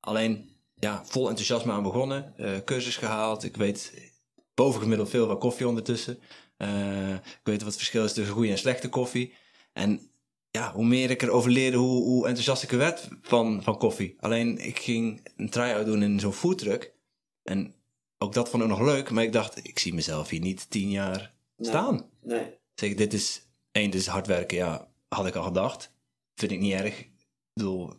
Alleen, 0.00 0.50
ja, 0.74 1.02
vol 1.04 1.28
enthousiasme 1.28 1.72
aan 1.72 1.82
begonnen. 1.82 2.34
cursus 2.64 2.96
gehaald. 2.96 3.44
Ik 3.44 3.56
weet 3.56 4.12
bovengemiddeld 4.54 5.10
veel 5.10 5.26
van 5.26 5.38
koffie 5.38 5.68
ondertussen. 5.68 6.18
Eh, 6.56 7.14
ik 7.14 7.40
weet 7.42 7.58
wat 7.58 7.66
het 7.66 7.76
verschil 7.76 8.04
is 8.04 8.12
tussen 8.12 8.34
goede 8.34 8.50
en 8.50 8.58
slechte 8.58 8.88
koffie. 8.88 9.34
En 9.72 10.10
ja, 10.50 10.72
hoe 10.72 10.84
meer 10.84 11.10
ik 11.10 11.22
erover 11.22 11.50
leerde, 11.50 11.76
hoe, 11.76 12.02
hoe 12.02 12.26
enthousiast 12.26 12.62
ik 12.62 12.72
er 12.72 12.78
werd 12.78 13.08
van, 13.22 13.62
van 13.62 13.78
koffie. 13.78 14.16
Alleen, 14.20 14.58
ik 14.58 14.78
ging 14.78 15.28
een 15.36 15.50
try-out 15.50 15.86
doen 15.86 16.02
in 16.02 16.20
zo'n 16.20 16.32
foodtruck. 16.32 16.94
En 17.42 17.74
ook 18.18 18.32
dat 18.32 18.48
vond 18.48 18.62
ik 18.62 18.68
nog 18.68 18.80
leuk. 18.80 19.10
Maar 19.10 19.24
ik 19.24 19.32
dacht, 19.32 19.64
ik 19.68 19.78
zie 19.78 19.94
mezelf 19.94 20.28
hier 20.28 20.40
niet 20.40 20.70
tien 20.70 20.90
jaar 20.90 21.34
Nee. 21.56 21.68
staan. 21.68 22.10
nee. 22.22 22.58
Zeg, 22.74 22.94
dit 22.94 23.12
is, 23.12 23.46
één, 23.72 23.90
dit 23.90 24.00
is 24.00 24.06
hard 24.06 24.26
werken. 24.26 24.56
Ja, 24.56 24.88
had 25.08 25.26
ik 25.26 25.34
al 25.34 25.42
gedacht. 25.42 25.92
Vind 26.34 26.52
ik 26.52 26.60
niet 26.60 26.72
erg. 26.72 26.98
Ik 26.98 27.10
bedoel, 27.52 27.92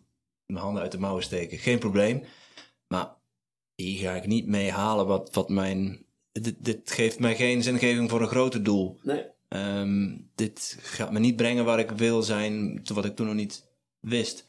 mijn 0.46 0.64
handen 0.64 0.82
uit 0.82 0.92
de 0.92 1.00
mouwen 1.00 1.24
steken, 1.24 1.58
geen 1.58 1.80
probleem. 1.80 2.24
Maar 2.88 3.16
hier 3.76 4.00
ga 4.00 4.16
ik 4.16 4.26
niet 4.28 4.48
mee 4.48 4.72
halen 4.72 5.08
wat, 5.08 5.34
wat 5.34 5.50
mijn... 5.50 6.06
Dit, 6.42 6.56
dit 6.58 6.92
geeft 6.92 7.20
mij 7.20 7.36
geen 7.36 7.64
zingeving 7.64 8.10
voor 8.10 8.22
een 8.22 8.28
groter 8.28 8.64
doel. 8.64 9.00
Nee. 9.04 9.26
Ehm, 9.48 10.16
dit 10.36 10.78
gaat 10.82 11.12
me 11.12 11.20
niet 11.20 11.36
brengen 11.36 11.66
waar 11.66 11.80
ik 11.80 11.92
wil 11.92 12.24
zijn, 12.24 12.82
wat 12.94 13.06
ik 13.06 13.16
toen 13.16 13.26
nog 13.26 13.36
niet 13.36 13.66
wist. 14.00 14.48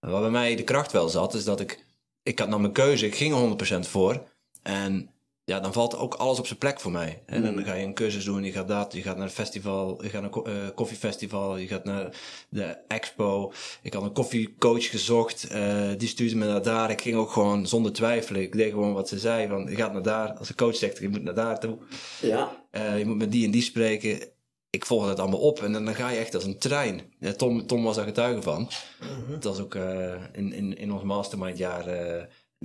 Wat 0.00 0.20
bij 0.20 0.30
mij 0.30 0.56
de 0.56 0.64
kracht 0.64 0.92
wel 0.92 1.08
zat, 1.08 1.34
is 1.34 1.44
dat 1.44 1.60
ik... 1.60 1.84
Ik 2.22 2.38
had 2.38 2.48
nou 2.48 2.60
mijn 2.60 2.72
keuze, 2.72 3.06
ik 3.06 3.14
ging 3.14 3.34
er 3.34 3.76
100% 3.84 3.88
voor. 3.88 4.28
En 4.62 5.10
ja, 5.46 5.60
dan 5.60 5.72
valt 5.72 5.96
ook 5.96 6.14
alles 6.14 6.38
op 6.38 6.46
zijn 6.46 6.58
plek 6.58 6.80
voor 6.80 6.90
mij. 6.90 7.22
En 7.26 7.42
dan 7.42 7.64
ga 7.64 7.74
je 7.74 7.84
een 7.84 7.94
cursus 7.94 8.24
doen, 8.24 8.44
je 8.44 8.52
gaat 8.52 8.68
dat, 8.68 8.92
je 8.92 9.02
gaat 9.02 9.16
naar 9.16 9.24
een 9.24 9.30
festival, 9.32 10.02
je 10.02 10.08
gaat 10.08 10.22
naar 10.22 10.30
een 10.32 10.44
eh, 10.68 10.74
koffiefestival, 10.74 11.56
je 11.56 11.66
gaat 11.66 11.84
naar 11.84 12.16
de 12.48 12.76
expo. 12.88 13.52
Ik 13.82 13.92
had 13.92 14.02
een 14.02 14.12
koffiecoach 14.12 14.90
gezocht, 14.90 15.44
eh, 15.48 15.88
die 15.96 16.08
stuurde 16.08 16.36
me 16.36 16.46
naar 16.46 16.62
daar. 16.62 16.90
Ik 16.90 17.00
ging 17.00 17.16
ook 17.16 17.30
gewoon 17.30 17.66
zonder 17.66 17.92
twijfelen, 17.92 18.42
ik 18.42 18.52
deed 18.52 18.70
gewoon 18.70 18.92
wat 18.92 19.08
ze 19.08 19.18
zei, 19.18 19.48
van 19.48 19.66
je 19.70 19.76
gaat 19.76 19.92
naar 19.92 20.02
daar. 20.02 20.32
Als 20.32 20.48
de 20.48 20.54
coach 20.54 20.76
zegt, 20.76 20.98
je 20.98 21.08
moet 21.08 21.22
naar 21.22 21.34
daar 21.34 21.60
toe. 21.60 21.78
Ja, 22.20 22.64
Eh, 22.70 22.98
je 22.98 23.06
moet 23.06 23.16
met 23.16 23.32
die 23.32 23.44
en 23.44 23.50
die 23.50 23.62
spreken. 23.62 24.28
Ik 24.70 24.86
volg 24.86 25.06
dat 25.06 25.20
allemaal 25.20 25.40
op 25.40 25.62
en 25.62 25.72
dan, 25.72 25.84
dan 25.84 25.94
ga 25.94 26.08
je 26.08 26.18
echt 26.18 26.34
als 26.34 26.44
een 26.44 26.58
trein. 26.58 27.00
Tom, 27.36 27.66
Tom 27.66 27.82
was 27.82 27.96
daar 27.96 28.04
getuige 28.04 28.42
van. 28.42 28.70
Dat 29.28 29.44
was 29.44 29.60
ook 29.60 29.74
in, 30.32 30.52
in, 30.52 30.76
in 30.76 30.92
ons 30.92 31.02
mastermind 31.02 31.58
jaar 31.58 31.84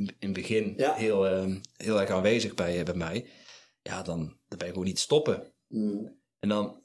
in 0.08 0.16
het 0.20 0.34
begin 0.34 0.74
Ja. 0.78 0.94
heel, 0.94 1.28
eh, 1.28 1.56
heel 1.78 2.00
erg 2.02 2.10
aanwezig 2.10 2.54
bij, 2.54 2.80
eh, 2.80 2.86
bij 2.86 2.94
mij. 2.94 3.26
Ja, 3.82 4.02
dan, 4.02 4.20
dan 4.48 4.58
ben 4.58 4.68
je 4.68 4.74
gewoon 4.74 4.88
niet 4.88 5.00
stoppen. 5.00 5.54
Mm. 5.68 6.20
En 6.40 6.50
dan, 6.50 6.84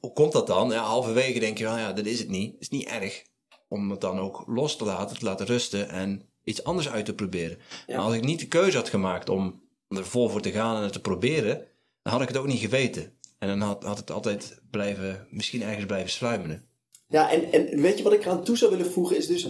hoe 0.00 0.12
komt 0.12 0.32
dat 0.32 0.46
dan? 0.46 0.70
Ja, 0.70 0.82
halverwege 0.82 1.38
denk 1.40 1.58
je, 1.58 1.64
van, 1.64 1.78
ja, 1.78 1.92
dat 1.92 2.06
is 2.06 2.18
het 2.18 2.28
niet. 2.28 2.52
Het 2.52 2.60
is 2.60 2.68
niet 2.68 2.86
erg 2.88 3.24
om 3.68 3.90
het 3.90 4.00
dan 4.00 4.18
ook 4.18 4.42
los 4.46 4.76
te 4.76 4.84
laten, 4.84 5.18
te 5.18 5.24
laten 5.24 5.46
rusten 5.46 5.88
en 5.88 6.22
iets 6.44 6.64
anders 6.64 6.88
uit 6.88 7.04
te 7.04 7.14
proberen. 7.14 7.58
Ja. 7.86 7.96
Maar 7.96 8.04
als 8.04 8.14
ik 8.14 8.24
niet 8.24 8.40
de 8.40 8.48
keuze 8.48 8.76
had 8.76 8.88
gemaakt 8.88 9.28
om 9.28 9.62
er 9.88 10.06
vol 10.06 10.28
voor 10.28 10.40
te 10.40 10.50
gaan 10.50 10.76
en 10.76 10.82
het 10.82 10.92
te 10.92 11.00
proberen, 11.00 11.66
dan 12.02 12.12
had 12.12 12.22
ik 12.22 12.28
het 12.28 12.36
ook 12.36 12.46
niet 12.46 12.60
geweten. 12.60 13.18
En 13.38 13.48
dan 13.48 13.60
had, 13.60 13.82
had 13.84 13.98
het 13.98 14.10
altijd 14.10 14.60
blijven, 14.70 15.26
misschien 15.30 15.62
ergens 15.62 15.86
blijven 15.86 16.10
sluimeren. 16.10 16.67
Ja, 17.08 17.30
en, 17.30 17.52
en 17.52 17.80
weet 17.80 17.98
je 17.98 18.04
wat 18.04 18.12
ik 18.12 18.24
eraan 18.24 18.44
toe 18.44 18.56
zou 18.56 18.70
willen 18.70 18.92
voegen 18.92 19.16
is 19.16 19.26
dus... 19.26 19.48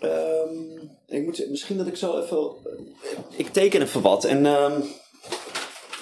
ehm, 0.00 0.50
ik 1.06 1.24
moet, 1.24 1.46
misschien 1.50 1.76
dat 1.76 1.86
ik 1.86 1.96
zo 1.96 2.20
even... 2.22 2.50
Ik 3.36 3.48
teken 3.52 3.82
even 3.82 4.00
wat 4.02 4.24
en... 4.24 4.46
ehm, 4.46 4.80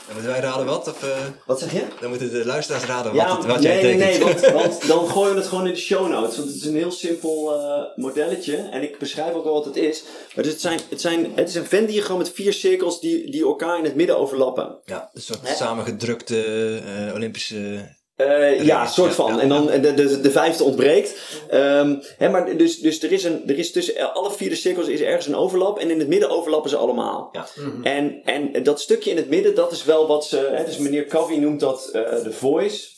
Dan 0.06 0.18
moeten 0.18 0.30
wij 0.30 0.40
raden 0.40 0.66
wat? 0.66 0.88
Of, 0.88 1.02
eh, 1.02 1.18
wat 1.46 1.58
zeg 1.60 1.72
je? 1.72 1.82
dan 2.00 2.08
moeten 2.10 2.30
de 2.32 2.44
luisteraars 2.46 2.84
raden 2.84 3.14
Ja, 3.14 3.28
wat, 3.28 3.36
het- 3.36 3.46
wat 3.46 3.60
nee, 3.60 3.72
jij 3.82 3.82
nee, 3.96 3.98
tekent. 4.18 4.40
nee, 4.40 4.52
want, 4.52 4.52
want 4.62 4.86
dan 4.88 5.08
gooien 5.08 5.34
we 5.34 5.38
het 5.40 5.48
gewoon 5.48 5.66
in 5.66 5.72
de 5.72 5.78
show 5.78 6.08
notes. 6.08 6.36
Want 6.36 6.48
het 6.48 6.56
is 6.56 6.64
een 6.64 6.76
heel 6.76 6.90
simpel 6.90 7.54
eh, 7.54 7.82
modelletje. 7.96 8.56
En 8.56 8.82
ik 8.82 8.98
beschrijf 8.98 9.34
ook 9.34 9.44
wel 9.44 9.52
wat 9.54 9.64
het 9.64 9.76
is. 9.76 10.02
Maar 10.34 10.44
dus 10.44 10.52
het, 10.52 10.60
zijn, 10.62 10.80
het, 10.88 11.00
zijn, 11.00 11.32
het 11.34 11.48
is 11.48 11.54
een 11.54 11.66
Venn-diagram 11.66 12.18
met 12.18 12.30
vier 12.30 12.52
cirkels 12.52 13.00
die, 13.00 13.30
die 13.30 13.42
elkaar 13.44 13.78
in 13.78 13.84
het 13.84 13.94
midden 13.94 14.18
overlappen. 14.18 14.78
Ja, 14.84 15.10
een 15.12 15.22
soort 15.22 15.48
Hè? 15.48 15.54
samengedrukte 15.54 16.80
eh, 17.08 17.14
Olympische... 17.14 17.98
Eh, 18.20 18.64
ja, 18.64 18.86
soort 18.86 19.14
van. 19.14 19.34
ja, 19.34 19.40
en 19.40 19.48
dan 19.48 19.66
de, 19.66 19.94
de, 19.94 20.20
de 20.20 20.30
vijfde 20.30 20.64
ontbreekt. 20.64 21.14
Ehm, 21.48 21.96
hè, 22.18 22.28
maar 22.28 22.56
dus, 22.56 22.78
dus 22.78 23.02
er 23.02 23.12
is, 23.12 23.24
een, 23.24 23.42
er 23.46 23.58
is 23.58 23.72
tussen 23.72 24.14
alle 24.14 24.32
vier 24.32 24.48
de 24.48 24.54
cirkels 24.54 24.88
is 24.88 25.00
ergens 25.00 25.26
een 25.26 25.36
overlap. 25.36 25.78
En 25.78 25.90
in 25.90 25.98
het 25.98 26.08
midden 26.08 26.30
overlappen 26.30 26.70
ze 26.70 26.76
allemaal. 26.76 27.28
Ja. 27.32 27.46
En, 27.82 28.20
en 28.24 28.62
dat 28.62 28.80
stukje 28.80 29.10
in 29.10 29.16
het 29.16 29.28
midden, 29.28 29.54
dat 29.54 29.72
is 29.72 29.84
wel 29.84 30.06
wat 30.06 30.26
ze... 30.26 30.50
Hè, 30.52 30.64
dus 30.64 30.78
meneer 30.78 31.06
Covey 31.06 31.36
noemt 31.36 31.60
dat 31.60 31.88
eh, 31.92 32.22
de 32.22 32.32
voice. 32.32 32.88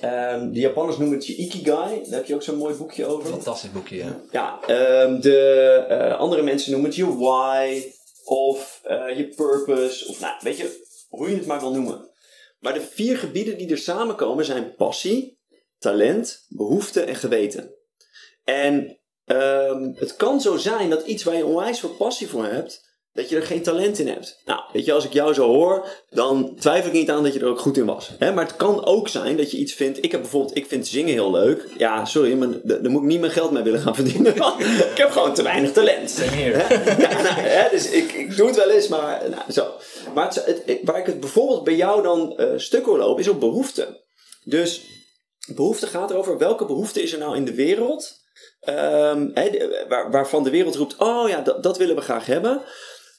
Ehm, 0.00 0.50
de 0.50 0.60
Japanners 0.60 0.98
noemen 0.98 1.16
het 1.16 1.26
je 1.26 1.36
ikigai. 1.36 2.02
Daar 2.04 2.18
heb 2.18 2.26
je 2.26 2.34
ook 2.34 2.42
zo'n 2.42 2.56
mooi 2.56 2.74
boekje 2.74 3.06
over. 3.06 3.28
Fantastisch 3.28 3.72
boekje, 3.72 3.96
ja. 3.96 4.20
Ja, 4.30 4.58
ehm, 4.66 5.20
de 5.20 5.38
eh, 5.88 6.18
andere 6.18 6.42
mensen 6.42 6.70
noemen 6.70 6.90
het 6.90 6.98
je 6.98 7.16
why. 7.16 7.92
Of 8.24 8.80
eh, 8.82 9.16
je 9.16 9.28
purpose. 9.28 10.08
Of 10.08 10.20
nou, 10.20 10.34
weet 10.40 10.56
je, 10.56 10.84
hoe 11.08 11.30
je 11.30 11.36
het 11.36 11.46
maar 11.46 11.60
wil 11.60 11.72
noemen. 11.72 12.10
Maar 12.66 12.74
de 12.74 12.88
vier 12.92 13.18
gebieden 13.18 13.58
die 13.58 13.70
er 13.70 13.78
samenkomen 13.78 14.44
zijn 14.44 14.74
passie, 14.74 15.38
talent, 15.78 16.46
behoefte 16.48 17.00
en 17.00 17.14
geweten. 17.14 17.74
En 18.44 19.00
ehm, 19.24 19.92
het 19.94 20.16
kan 20.16 20.40
zo 20.40 20.56
zijn 20.56 20.90
dat 20.90 21.06
iets 21.06 21.24
waar 21.24 21.36
je 21.36 21.44
onwijs 21.44 21.80
veel 21.80 21.94
passie 21.94 22.28
voor 22.28 22.44
hebt, 22.44 22.85
dat 23.16 23.28
je 23.28 23.36
er 23.36 23.42
geen 23.42 23.62
talent 23.62 23.98
in 23.98 24.08
hebt. 24.08 24.40
Nou, 24.44 24.60
weet 24.72 24.84
je, 24.84 24.92
als 24.92 25.04
ik 25.04 25.12
jou 25.12 25.34
zo 25.34 25.46
hoor, 25.46 25.86
dan 26.10 26.54
twijfel 26.58 26.86
ik 26.88 26.92
niet 26.92 27.10
aan 27.10 27.22
dat 27.22 27.32
je 27.34 27.40
er 27.40 27.46
ook 27.46 27.58
goed 27.58 27.76
in 27.76 27.84
was. 27.86 28.10
Hè? 28.18 28.32
Maar 28.32 28.44
het 28.46 28.56
kan 28.56 28.84
ook 28.84 29.08
zijn 29.08 29.36
dat 29.36 29.50
je 29.50 29.56
iets 29.56 29.72
vindt. 29.72 30.04
Ik 30.04 30.10
heb 30.12 30.20
bijvoorbeeld, 30.20 30.56
ik 30.56 30.66
vind 30.66 30.86
zingen 30.86 31.12
heel 31.12 31.30
leuk. 31.30 31.64
Ja, 31.78 32.04
sorry, 32.04 32.32
maar 32.34 32.48
daar 32.62 32.90
moet 32.90 33.02
ik 33.02 33.08
niet 33.08 33.20
mijn 33.20 33.32
geld 33.32 33.50
mee 33.50 33.62
willen 33.62 33.80
gaan 33.80 33.94
verdienen. 33.94 34.34
ik 34.92 34.96
heb 34.96 35.10
gewoon 35.10 35.34
te 35.34 35.42
weinig 35.42 35.72
talent. 35.72 36.16
Ja, 36.98 37.12
nou, 37.22 37.40
hè, 37.40 37.68
dus 37.70 37.90
ik, 37.90 38.12
ik 38.12 38.36
doe 38.36 38.46
het 38.46 38.56
wel 38.56 38.70
eens, 38.70 38.88
maar 38.88 39.22
nou, 39.30 39.52
zo. 39.52 39.66
Maar 40.14 40.24
het, 40.26 40.44
het- 40.44 40.62
het- 40.66 40.78
waar 40.82 40.98
ik 40.98 41.06
het 41.06 41.20
bijvoorbeeld 41.20 41.64
bij 41.64 41.76
jou 41.76 42.02
dan 42.02 42.36
eh 42.38 42.46
stuk 42.56 42.84
hoor 42.84 42.98
lopen, 42.98 43.22
is 43.22 43.28
op 43.28 43.40
behoefte. 43.40 44.04
Dus 44.44 44.82
behoefte 45.54 45.86
gaat 45.86 46.10
erover 46.10 46.38
welke 46.38 46.64
behoefte 46.64 47.02
is 47.02 47.12
er 47.12 47.18
nou 47.18 47.36
in 47.36 47.44
de 47.44 47.54
wereld, 47.54 48.12
ehm, 48.60 49.28
hè, 49.34 49.50
de- 49.50 49.84
waar, 49.88 50.10
waarvan 50.10 50.44
de 50.44 50.50
wereld 50.50 50.74
roept: 50.76 50.94
oh 50.98 51.28
ja, 51.28 51.40
dat, 51.40 51.62
dat 51.62 51.78
willen 51.78 51.94
we 51.96 52.00
graag 52.02 52.26
hebben. 52.26 52.62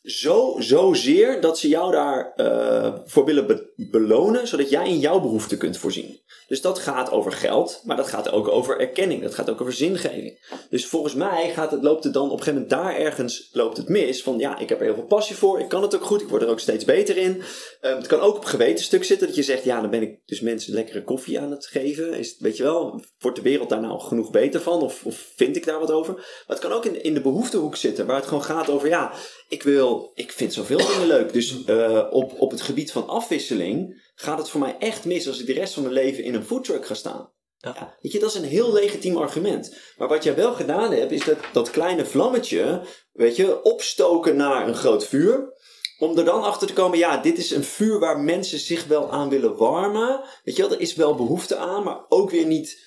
Zo, 0.08 0.56
zo 0.60 0.94
zeer 0.94 1.42
dat 1.42 1.60
ze 1.60 1.68
jou 1.68 1.92
daarvoor 1.92 2.46
eh 2.46 2.94
voor 3.06 3.26
willen 3.26 3.48
be- 3.48 3.74
belonen, 3.76 4.48
zodat 4.48 4.70
jij 4.70 4.88
in 4.88 5.00
jouw 5.00 5.20
behoeften 5.20 5.58
kunt 5.58 5.78
voorzien. 5.78 6.20
Dus 6.48 6.62
dat 6.62 6.80
gaat 6.80 7.12
over 7.12 7.32
geld, 7.32 7.82
maar 7.84 7.98
dat 7.98 8.08
gaat 8.08 8.32
ook 8.32 8.48
over 8.48 8.80
erkenning, 8.80 9.22
dat 9.22 9.34
gaat 9.36 9.50
ook 9.50 9.62
over 9.62 9.74
zingeving. 9.74 10.40
Dus 10.70 10.86
volgens 10.86 11.14
mij 11.14 11.52
gaat 11.54 11.72
het, 11.72 11.84
loopt 11.84 12.04
het 12.04 12.14
dan 12.14 12.32
op 12.32 12.38
een 12.38 12.44
gegeven 12.44 12.62
moment 12.62 12.84
daar 12.84 12.96
ergens 12.96 13.50
loopt 13.52 13.78
het 13.78 13.90
mis. 13.90 14.24
Van 14.24 14.38
ja, 14.38 14.58
ik 14.58 14.70
heb 14.70 14.80
er 14.80 14.86
heel 14.86 14.94
veel 14.94 15.04
passie 15.04 15.36
voor, 15.36 15.60
ik 15.60 15.68
kan 15.68 15.82
het 15.82 15.96
ook 15.96 16.04
goed, 16.04 16.22
ik 16.22 16.28
word 16.30 16.42
er 16.42 16.50
ook 16.50 16.60
steeds 16.60 16.86
beter 16.86 17.18
in. 17.18 17.42
Ehm, 17.82 17.96
het 17.96 18.08
kan 18.08 18.20
ook 18.20 18.36
op 18.36 18.46
gewetenstuk 18.46 19.04
zitten 19.04 19.28
dat 19.28 19.36
je 19.36 19.44
zegt, 19.44 19.64
ja, 19.64 19.82
dan 19.82 19.90
ben 19.90 20.02
ik 20.02 20.20
dus 20.26 20.42
mensen 20.42 20.74
lekkere 20.74 21.04
koffie 21.04 21.40
aan 21.40 21.52
het 21.52 21.66
geven. 21.66 22.14
Is, 22.14 22.36
weet 22.40 22.58
je 22.58 22.64
wel, 22.64 23.02
wordt 23.20 23.38
de 23.38 23.44
wereld 23.44 23.70
daar 23.70 23.82
nou 23.82 24.00
genoeg 24.00 24.32
beter 24.32 24.62
van? 24.62 24.82
Of, 24.82 25.06
of 25.06 25.32
vind 25.36 25.56
ik 25.56 25.66
daar 25.66 25.80
wat 25.80 25.92
over? 25.92 26.14
Maar 26.14 26.44
het 26.48 26.60
kan 26.60 26.72
ook 26.72 26.86
in, 26.86 27.04
in 27.04 27.14
de 27.14 27.22
behoeftehoek 27.22 27.76
zitten, 27.76 28.06
waar 28.06 28.16
het 28.16 28.28
gewoon 28.28 28.44
gaat 28.44 28.70
over, 28.70 28.88
ja, 28.88 29.12
ik 29.48 29.64
wil, 29.64 30.12
ik 30.16 30.32
vind 30.32 30.54
zoveel 30.54 30.78
dingen 30.78 31.08
leuk. 31.08 31.34
Dus 31.34 31.64
eh, 31.66 32.08
op, 32.10 32.40
op 32.40 32.52
het 32.52 32.62
gebied 32.62 32.92
van 32.92 33.08
afwisseling 33.08 34.02
gaat 34.16 34.38
het 34.38 34.50
voor 34.50 34.60
mij 34.60 34.76
echt 34.80 35.06
mis 35.06 35.28
als 35.28 35.40
ik 35.40 35.46
de 35.46 35.54
rest 35.54 35.74
van 35.74 35.84
mijn 35.84 35.96
leven 35.96 36.24
in 36.24 36.34
een 36.34 36.46
foodtruck 36.46 36.86
ga 36.86 36.94
staan. 36.94 37.30
Ja. 37.58 37.74
Ja, 37.76 37.98
weet 38.02 38.12
je, 38.12 38.20
dat 38.20 38.30
is 38.30 38.36
een 38.36 38.48
heel 38.48 38.74
legitiem 38.74 39.18
argument. 39.18 39.76
Maar 39.98 40.08
wat 40.08 40.24
jij 40.24 40.36
wel 40.36 40.54
gedaan 40.54 40.92
hebt, 40.92 41.12
is 41.12 41.24
dat, 41.24 41.38
dat 41.54 41.70
kleine 41.70 42.06
vlammetje, 42.06 42.82
weet 43.12 43.36
je, 43.36 43.64
opstoken 43.64 44.36
naar 44.36 44.68
een 44.68 44.76
groot 44.76 45.06
vuur. 45.08 45.56
Om 45.98 46.18
er 46.18 46.26
dan 46.26 46.44
achter 46.44 46.68
te 46.68 46.74
komen, 46.74 46.98
ja, 46.98 47.18
dit 47.18 47.38
is 47.38 47.52
een 47.52 47.64
vuur 47.64 48.00
waar 48.00 48.20
mensen 48.20 48.60
zich 48.60 48.86
wel 48.86 49.12
aan 49.12 49.30
willen 49.30 49.56
warmen. 49.56 50.22
Weet 50.44 50.56
je 50.56 50.62
wel, 50.62 50.72
er 50.72 50.80
is 50.80 50.96
wel 50.96 51.16
behoefte 51.16 51.56
aan, 51.56 51.84
maar 51.84 52.06
ook 52.10 52.30
weer 52.30 52.46
niet 52.46 52.87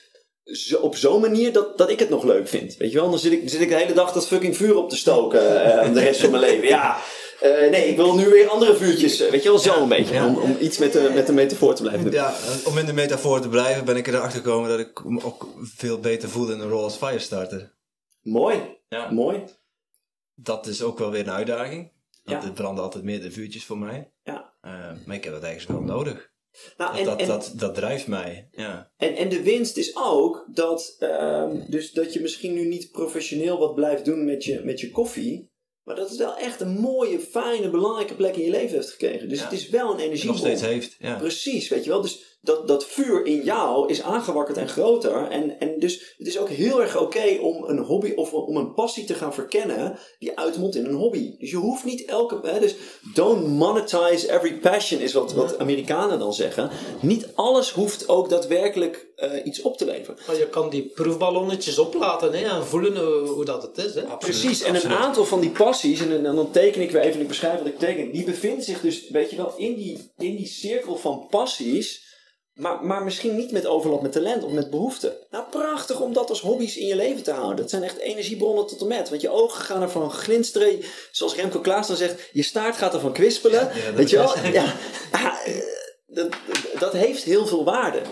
zo, 0.53 0.77
op 0.79 0.97
zo'n 0.97 1.21
manier 1.21 1.53
dat, 1.53 1.79
dat 1.79 1.91
ik 1.91 1.99
het 1.99 2.09
nog 2.09 2.25
leuk 2.25 2.49
vind. 2.49 2.77
Weet 2.77 2.93
je 2.93 3.01
wel, 3.01 3.11
dan 3.11 3.19
zit 3.19 3.33
ik, 3.33 3.49
zit 3.49 3.61
ik 3.61 3.69
de 3.69 3.75
hele 3.77 3.93
dag 3.93 4.13
dat 4.13 4.27
fucking 4.27 4.57
vuur 4.57 4.77
op 4.77 4.89
te 4.91 4.97
stoken 4.97 5.65
eh, 5.81 5.93
de 5.95 6.01
rest 6.01 6.21
van 6.21 6.31
mijn 6.31 6.43
leven. 6.43 6.69
Ja, 6.69 6.99
eh, 7.41 7.71
nee, 7.71 7.89
ik 7.89 7.97
wil 7.97 8.15
nu 8.15 8.29
weer 8.29 8.49
andere 8.49 8.77
vuurtjes, 8.77 9.21
eh, 9.21 9.31
weet 9.31 9.43
je 9.43 9.49
wel, 9.49 9.59
zo 9.59 9.83
een 9.83 9.89
beetje. 9.89 10.15
ja. 10.15 10.27
Om, 10.27 10.37
om 10.37 10.57
iets 10.61 10.79
met 10.79 10.93
de, 10.93 11.11
met 11.15 11.27
de 11.27 11.33
metafoor 11.33 11.75
te 11.75 11.83
blijven 11.83 12.05
doen. 12.05 12.13
Ja, 12.13 12.35
om 12.65 12.79
in 12.79 12.87
de 12.87 12.93
metafoor 12.93 13.41
te 13.41 13.49
blijven 13.49 13.85
ben 13.85 13.97
ik 13.97 14.07
erachter 14.07 14.39
gekomen 14.41 14.69
dat 14.71 14.79
ik 14.79 15.05
me 15.05 15.25
ook 15.25 15.47
veel 15.63 15.99
beter 15.99 16.29
voelde 16.29 16.53
in 16.53 16.61
een 16.61 16.69
rol 16.69 16.83
als 16.83 16.97
firestarter. 16.97 17.75
Mooi, 18.23 18.59
Ja. 18.89 19.11
mooi. 19.11 19.43
Dat 20.35 20.67
is 20.67 20.83
ook 20.83 20.99
wel 20.99 21.11
weer 21.11 21.21
een 21.21 21.31
uitdaging. 21.31 21.93
Want 22.25 22.43
Ja. 22.43 22.49
er 22.49 22.55
branden 22.55 22.85
altijd 22.85 23.05
meerdere 23.05 23.31
vuurtjes 23.31 23.65
voor 23.65 23.79
mij. 23.79 24.13
Ja. 24.23 24.53
Maar 25.07 25.17
ik 25.17 25.25
heb 25.25 25.33
dat 25.33 25.43
eigenlijk 25.43 25.79
wel 25.87 25.97
nodig. 25.97 26.30
Nou, 26.77 26.91
Dat, 26.91 26.99
en, 26.99 27.05
dat, 27.05 27.21
en, 27.21 27.27
dat, 27.27 27.53
dat 27.57 27.75
drijft 27.75 28.07
mij. 28.07 28.49
Ja. 28.53 28.91
En, 28.97 29.15
en 29.17 29.29
de 29.29 29.43
winst 29.43 29.77
is 29.77 29.97
ook 29.97 30.47
dat, 30.53 30.97
ehm, 30.99 31.71
dus 31.71 31.93
dat 31.93 32.13
je 32.13 32.21
misschien 32.21 32.53
nu 32.55 32.67
niet 32.67 32.91
professioneel 32.91 33.59
wat 33.59 33.75
blijft 33.75 34.05
doen 34.05 34.25
met 34.25 34.45
je, 34.45 34.61
met 34.65 34.81
je 34.81 34.91
koffie. 34.91 35.49
Maar 35.85 35.97
dat 35.97 36.09
het 36.09 36.19
wel 36.19 36.37
echt 36.37 36.61
een 36.61 36.79
mooie, 36.79 37.21
fijne, 37.21 37.71
belangrijke 37.71 38.15
plek 38.15 38.37
in 38.37 38.45
je 38.45 38.51
leven 38.51 38.77
heeft 38.77 38.91
gekregen. 38.91 39.29
Dus 39.29 39.39
Ja. 39.39 39.45
het 39.45 39.53
is 39.53 39.69
wel 39.69 39.83
een 39.85 39.91
En 39.91 39.95
nog 39.97 40.05
energiebron. 40.05 40.39
steeds 40.39 40.61
heeft. 40.61 40.97
Ja. 40.99 41.17
Precies, 41.19 41.69
weet 41.69 41.85
je 41.85 41.91
wel. 41.91 42.01
Dus 42.01 42.30
dat, 42.41 42.69
dat 42.69 42.85
vuur 42.85 43.27
in 43.27 43.43
jou 43.43 43.89
is 43.89 44.03
aangewakkerd 44.03 44.59
en 44.59 44.69
groter. 44.69 45.29
En, 45.29 45.61
en 45.61 45.79
dus 45.79 46.15
het 46.19 46.27
is 46.27 46.39
ook 46.39 46.49
heel 46.49 46.83
erg 46.83 47.01
oké 47.01 47.39
om 47.41 47.65
een 47.65 47.79
hobby 47.79 48.13
of 48.15 48.33
om 48.33 48.57
een 48.57 48.75
passie 48.75 49.05
te 49.05 49.15
gaan 49.15 49.35
verkennen 49.35 49.99
die 50.19 50.39
uitmondt 50.39 50.77
in 50.77 50.85
een 50.85 50.95
hobby. 50.95 51.37
Dus 51.39 51.51
je 51.51 51.57
hoeft 51.57 51.85
niet 51.85 52.05
elke. 52.05 52.39
Hè, 52.43 52.61
dus 52.61 52.75
don't 53.15 53.47
monetize 53.47 54.33
every 54.33 54.59
passion 54.59 55.01
is 55.01 55.13
wat, 55.13 55.33
wat 55.33 55.59
Amerikanen 55.59 56.19
dan 56.19 56.35
zeggen. 56.35 56.71
Niet 57.01 57.29
alles 57.35 57.71
hoeft 57.71 58.09
ook 58.09 58.29
daadwerkelijk 58.29 59.09
eh, 59.17 59.31
iets 59.45 59.63
op 59.63 59.77
te 59.77 59.85
leveren. 59.85 60.19
Maar 60.27 60.39
je 60.39 60.49
kan 60.49 60.71
die 60.71 60.87
proefballonnetjes 60.95 61.79
oplaten 61.79 62.33
hè, 62.33 62.57
en 62.57 62.67
voelen 62.67 62.97
hoe, 62.97 63.29
hoe 63.29 63.45
dat 63.45 63.63
het 63.63 63.79
is. 63.79 63.95
Hè. 63.95 64.03
Precies, 64.19 64.63
en 64.63 64.75
een 64.75 64.93
aantal 64.93 65.25
van 65.25 65.41
die 65.41 65.51
passies, 65.51 66.01
en, 66.01 66.27
en 66.27 66.35
dan 66.35 66.51
teken 66.51 66.83
ik 66.83 66.91
weer 66.91 67.03
even, 67.03 67.21
ik 67.21 67.29
beschrijf 67.29 67.59
wat 67.59 67.67
ik 67.67 67.79
teken, 67.79 68.13
die 68.13 68.25
bevinden 68.25 68.65
zich 68.65 68.81
dus, 68.81 69.09
weet 69.09 69.31
je 69.31 69.37
wel, 69.37 69.55
in 69.57 69.75
die, 69.75 70.13
in 70.19 70.37
die 70.37 70.47
cirkel 70.47 70.97
van 70.97 71.27
passies, 71.31 72.10
maar, 72.55 72.85
maar 72.85 73.05
misschien 73.05 73.37
niet 73.37 73.53
met 73.53 73.67
overlap 73.67 74.03
met 74.03 74.13
talent 74.13 74.45
of 74.45 74.53
met 74.53 74.71
behoefte. 74.71 75.27
Nou, 75.31 75.45
prachtig 75.51 76.01
om 76.01 76.13
dat 76.13 76.29
als 76.29 76.41
hobby's 76.41 76.77
in 76.77 76.87
je 76.87 76.97
leven 76.97 77.23
te 77.23 77.33
houden. 77.33 77.57
Dat 77.57 77.71
zijn 77.71 77.83
echt 77.83 77.99
energiebronnen 77.99 78.67
tot 78.67 78.81
en 78.81 78.87
met, 78.87 79.09
want 79.09 79.21
je 79.21 79.31
ogen 79.31 79.65
gaan 79.65 79.83
ervan 79.83 80.11
glinsteren, 80.11 80.79
zoals 81.11 81.35
Remco 81.35 81.61
Klaas 81.61 81.87
dan 81.87 81.97
zegt, 81.97 82.29
je 82.33 82.43
staart 82.43 82.77
gaat 82.77 82.95
ervan 82.95 83.13
kwispelen, 83.13 83.71
Ja, 83.75 83.93
weet 83.93 84.11
je 84.11 84.17
wel? 84.17 84.39
Ja, 84.53 84.75
ah, 85.11 85.35
eh, 85.45 85.55
dat, 86.07 86.29
dat 86.79 86.93
heeft 86.93 87.23
heel 87.23 87.47
veel 87.47 87.65
waarde. 87.65 88.03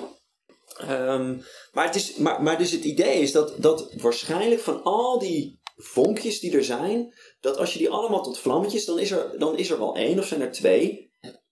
Ehm, 0.78 1.36
maar, 1.72 1.84
het 1.86 1.94
is, 1.94 2.14
maar, 2.14 2.42
maar 2.42 2.58
dus 2.58 2.70
het 2.70 2.84
idee 2.84 3.20
is 3.20 3.32
dat, 3.32 3.54
dat 3.56 3.92
waarschijnlijk 3.96 4.60
van 4.60 4.82
al 4.82 5.18
die 5.18 5.60
vonkjes 5.76 6.40
die 6.40 6.56
er 6.56 6.64
zijn, 6.64 7.14
dat 7.40 7.56
als 7.56 7.72
je 7.72 7.78
die 7.78 7.90
allemaal 7.90 8.22
tot 8.22 8.38
vlammetjes, 8.38 8.84
dan 8.84 8.98
is 8.98 9.10
er, 9.10 9.38
dan 9.38 9.58
is 9.58 9.70
er 9.70 9.78
wel 9.78 9.96
één 9.96 10.18
of 10.18 10.26
zijn 10.26 10.40
er 10.40 10.52
twee 10.52 11.07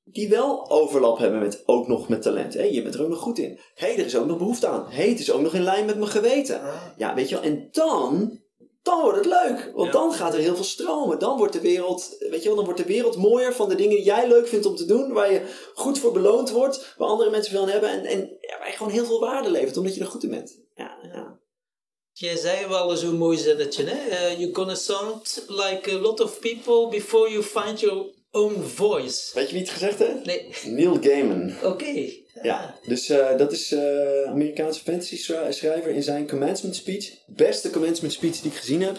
die 0.08 0.28
wel 0.28 0.70
overlap 0.70 1.18
hebben 1.18 1.40
met 1.40 1.62
ook 1.66 1.88
nog 1.88 2.08
met 2.08 2.22
talent. 2.22 2.54
Hé, 2.54 2.62
je 2.62 2.82
bent 2.82 2.94
er 2.94 3.02
ook 3.02 3.08
nog 3.08 3.18
goed 3.18 3.38
in. 3.38 3.58
Hé, 3.74 3.86
er 3.86 4.04
is 4.04 4.16
ook 4.16 4.26
nog 4.26 4.38
behoefte 4.38 4.66
aan. 4.66 4.86
Hé, 4.88 5.08
het 5.08 5.18
is 5.20 5.30
ook 5.32 5.40
nog 5.40 5.54
in 5.54 5.62
lijn 5.62 5.86
met 5.86 5.96
mijn 5.96 6.10
geweten. 6.10 6.60
Ja, 6.96 7.14
weet 7.14 7.28
je 7.28 7.34
wel. 7.34 7.44
En 7.44 7.68
dan, 7.72 8.40
dan 8.82 9.00
wordt 9.00 9.16
het 9.16 9.26
leuk. 9.26 9.70
Want 9.74 9.86
Ja. 9.86 9.92
dan 9.92 10.12
gaat 10.12 10.34
er 10.34 10.40
heel 10.40 10.54
veel 10.54 10.64
stromen. 10.64 11.18
Dan 11.18 11.36
wordt 11.36 11.52
de 11.52 11.60
wereld, 11.60 12.16
weet 12.18 12.40
je 12.42 12.46
wel, 12.46 12.56
dan 12.56 12.64
wordt 12.64 12.80
de 12.80 12.86
wereld 12.86 13.16
mooier 13.16 13.54
van 13.54 13.68
de 13.68 13.74
dingen 13.74 13.96
die 13.96 14.04
jij 14.04 14.28
leuk 14.28 14.46
vindt 14.48 14.66
om 14.66 14.76
te 14.76 14.84
doen. 14.84 15.12
Waar 15.12 15.32
je 15.32 15.54
goed 15.74 15.98
voor 15.98 16.12
beloond 16.12 16.50
wordt. 16.50 16.94
Waar 16.96 17.08
andere 17.08 17.30
mensen 17.30 17.52
veel 17.52 17.62
aan 17.62 17.68
hebben. 17.68 17.90
En, 17.90 18.04
en 18.04 18.18
ja, 18.40 18.58
waar 18.58 18.68
je 18.70 18.76
gewoon 18.76 18.92
heel 18.92 19.04
veel 19.06 19.20
waarde 19.20 19.50
levert. 19.50 19.76
Omdat 19.76 19.94
je 19.94 20.00
er 20.00 20.06
goed 20.06 20.22
in 20.22 20.30
bent. 20.30 20.58
Ja, 20.74 20.96
ja. 21.02 21.38
Jij 22.12 22.36
zei 22.36 22.66
wel 22.66 22.96
zo'n 22.96 23.16
mooi 23.18 23.36
zinnetje, 23.36 23.84
hè? 23.84 24.08
Eh, 24.08 24.38
you're 24.38 24.54
gonna 24.54 24.74
sound 24.74 25.44
like 25.48 25.90
a 25.90 25.98
lot 25.98 26.20
of 26.20 26.38
people 26.40 26.88
before 26.88 27.30
you 27.30 27.42
find 27.42 27.80
your 27.80 28.14
own 28.36 28.62
voice. 28.62 29.30
Weet 29.34 29.46
je 29.46 29.52
wie 29.52 29.62
het 29.62 29.70
gezegd 29.72 29.98
heeft? 29.98 30.24
Nee, 30.24 30.46
Neil 30.66 30.96
Gaiman. 31.00 31.52
oké. 31.64 32.08
Ja, 32.42 32.78
dus 32.86 33.08
eh, 33.08 33.36
dat 33.38 33.52
is 33.52 33.72
eh 33.72 34.22
Amerikaanse 34.26 34.80
fantasy 34.82 35.16
schri- 35.18 35.52
schrijver 35.52 35.90
in 35.90 36.02
zijn 36.02 36.28
commencement 36.28 36.76
speech. 36.76 37.10
Beste 37.26 37.70
commencement 37.70 38.12
speech 38.12 38.40
die 38.40 38.50
ik 38.50 38.56
gezien 38.56 38.82
heb. 38.82 38.96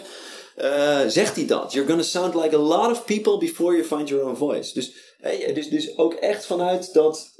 eh, 0.56 1.06
zegt 1.06 1.36
hij 1.36 1.46
dat. 1.46 1.72
You're 1.72 1.88
gonna 1.88 2.02
sound 2.02 2.34
like 2.34 2.56
a 2.56 2.58
lot 2.58 2.90
of 2.90 3.04
people 3.04 3.38
before 3.38 3.72
you 3.76 3.84
find 3.86 4.08
your 4.08 4.24
own 4.26 4.36
voice. 4.36 4.74
Dus, 4.74 4.92
hè, 5.18 5.52
dus, 5.52 5.68
dus 5.68 5.96
ook 5.98 6.14
echt 6.14 6.46
vanuit 6.46 6.92
dat 6.92 7.32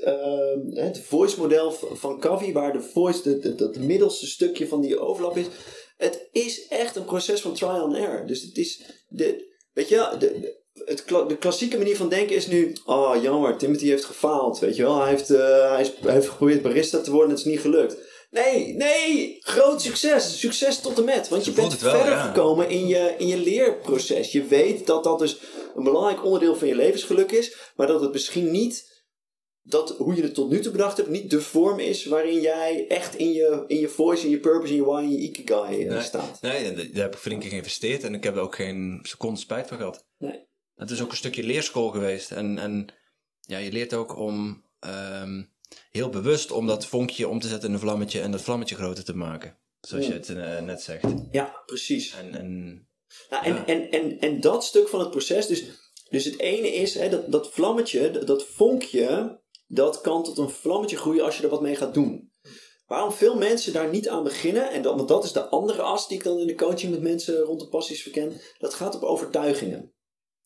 het 0.74 1.00
voice 1.04 1.38
model 1.40 1.72
van 1.92 2.20
Covey, 2.20 2.52
waar 2.52 2.72
de 2.72 2.80
voice, 2.80 3.22
de, 3.22 3.38
de, 3.38 3.54
dat 3.54 3.76
middelste 3.76 4.26
stukje 4.26 4.68
van 4.68 4.80
die 4.80 4.98
overlap 5.00 5.36
is. 5.36 5.46
Het 5.96 6.28
is 6.32 6.66
echt 6.68 6.96
een 6.96 7.04
proces 7.04 7.40
van 7.40 7.54
trial 7.54 7.80
and 7.84 7.96
error. 7.96 8.26
Dus 8.26 8.42
het 8.42 8.56
is, 8.56 8.82
de, 9.08 9.52
weet 9.72 9.88
je 9.88 10.16
de, 10.18 10.56
het, 10.88 11.04
kla- 11.04 11.24
de 11.24 11.36
klassieke 11.36 11.78
manier 11.78 11.96
van 11.96 12.08
denken 12.08 12.36
is 12.36 12.46
nu, 12.46 12.76
oh 12.84 13.22
jammer, 13.22 13.56
Timothy 13.56 13.86
heeft 13.88 14.04
gefaald, 14.04 14.58
weet 14.58 14.76
je 14.76 14.82
wel. 14.82 15.00
Hij 15.00 15.08
heeft, 15.10 15.30
eh, 15.30 15.70
hij, 15.72 15.80
is, 15.80 15.92
hij 16.00 16.12
heeft 16.12 16.28
geprobeerd 16.28 16.62
barista 16.62 17.00
te 17.00 17.10
worden 17.10 17.28
en 17.30 17.36
het 17.36 17.46
is 17.46 17.52
niet 17.52 17.60
gelukt. 17.60 17.96
Nee, 18.30 18.74
nee, 18.74 19.36
groot 19.40 19.82
succes. 19.82 20.38
Succes 20.40 20.80
tot 20.80 20.98
en 20.98 21.04
met. 21.04 21.28
Want 21.28 21.44
je 21.44 21.50
bent 21.52 21.80
wel, 21.80 21.94
verder 21.94 22.12
ja. 22.12 22.26
gekomen 22.26 22.68
in 22.70 22.86
je, 22.86 23.14
in 23.18 23.26
je 23.26 23.36
leerproces. 23.36 24.32
Je 24.32 24.44
weet 24.44 24.86
dat 24.86 25.04
dat 25.04 25.18
dus 25.18 25.38
een 25.76 25.84
belangrijk 25.84 26.24
onderdeel 26.24 26.56
van 26.56 26.68
je 26.68 26.74
levensgeluk 26.74 27.30
is. 27.32 27.56
Maar 27.76 27.86
dat 27.86 28.00
het 28.00 28.12
misschien 28.12 28.50
niet, 28.50 29.02
dat 29.62 29.94
hoe 29.98 30.14
je 30.14 30.22
het 30.22 30.34
tot 30.34 30.50
nu 30.50 30.60
toe 30.60 30.72
bedacht 30.72 30.96
hebt, 30.96 31.08
niet 31.08 31.30
de 31.30 31.40
vorm 31.40 31.78
is 31.78 32.04
waarin 32.04 32.40
jij 32.40 32.84
echt 32.88 33.14
in 33.16 33.32
je, 33.32 33.64
in 33.66 33.78
je 33.80 33.88
voice, 33.88 34.24
in 34.24 34.30
je 34.30 34.40
purpose, 34.40 34.72
in 34.72 34.78
je 34.78 34.84
why, 34.84 35.02
in 35.02 35.10
je 35.10 35.18
ikigai 35.18 35.82
eh, 35.86 35.92
Nee, 35.92 36.02
staat. 36.02 36.38
nee, 36.40 36.74
daar 36.74 37.02
heb 37.02 37.14
ik 37.14 37.20
flink 37.20 37.44
in 37.44 37.50
geïnvesteerd 37.50 38.04
en 38.04 38.14
ik 38.14 38.24
heb 38.24 38.36
er 38.36 38.42
ook 38.42 38.54
geen 38.54 38.98
seconde 39.02 39.40
spijt 39.40 39.68
van 39.68 39.76
gehad. 39.76 40.06
Nee. 40.18 40.46
Het 40.78 40.90
is 40.90 41.02
ook 41.02 41.10
een 41.10 41.16
stukje 41.16 41.42
leerschool 41.42 41.88
geweest. 41.88 42.30
En, 42.30 42.58
en 42.58 42.86
ja, 43.40 43.58
je 43.58 43.72
leert 43.72 43.94
ook 43.94 44.16
om 44.16 44.64
ehm, 44.80 45.42
heel 45.90 46.08
bewust 46.08 46.50
om 46.50 46.66
dat 46.66 46.86
vonkje 46.86 47.28
om 47.28 47.40
te 47.40 47.48
zetten 47.48 47.68
in 47.68 47.74
een 47.74 47.80
vlammetje 47.80 48.20
en 48.20 48.30
dat 48.30 48.42
vlammetje 48.42 48.74
groter 48.74 49.04
te 49.04 49.16
maken. 49.16 49.56
Zoals 49.80 50.06
je 50.06 50.12
het 50.12 50.28
eh, 50.28 50.60
net 50.60 50.82
zegt. 50.82 51.04
Ja, 51.30 51.62
precies. 51.66 52.14
En, 52.14 52.34
en 52.34 52.86
Nou, 53.30 53.44
en, 53.44 53.54
Ja. 53.54 53.64
en, 53.66 53.90
en, 53.90 54.18
en 54.18 54.40
dat 54.40 54.64
stuk 54.64 54.88
van 54.88 55.00
het 55.00 55.10
proces, 55.10 55.46
dus, 55.46 55.64
dus 56.10 56.24
het 56.24 56.38
ene 56.40 56.68
is, 56.68 56.94
hè, 56.94 57.08
dat, 57.08 57.32
dat 57.32 57.50
vlammetje, 57.52 58.10
dat, 58.10 58.26
dat 58.26 58.46
vonkje, 58.46 59.40
dat 59.66 60.00
kan 60.00 60.22
tot 60.24 60.38
een 60.38 60.50
vlammetje 60.50 60.96
groeien 60.96 61.24
als 61.24 61.36
je 61.36 61.42
er 61.42 61.48
wat 61.48 61.62
mee 61.62 61.76
gaat 61.76 61.94
doen. 61.94 62.32
Waarom 62.86 63.12
veel 63.12 63.36
mensen 63.36 63.72
daar 63.72 63.90
niet 63.90 64.08
aan 64.08 64.24
beginnen, 64.24 64.70
en 64.70 64.82
dat, 64.82 64.96
want 64.96 65.08
dat 65.08 65.24
is 65.24 65.32
de 65.32 65.48
andere 65.48 65.82
as 65.82 66.08
die 66.08 66.18
ik 66.18 66.24
dan 66.24 66.38
in 66.38 66.46
de 66.46 66.54
coaching 66.54 66.92
met 66.92 67.02
mensen 67.02 67.40
rond 67.40 67.60
de 67.60 67.68
passies 67.68 68.02
verken, 68.02 68.40
dat 68.58 68.74
gaat 68.74 68.94
op 68.94 69.02
overtuigingen. 69.02 69.92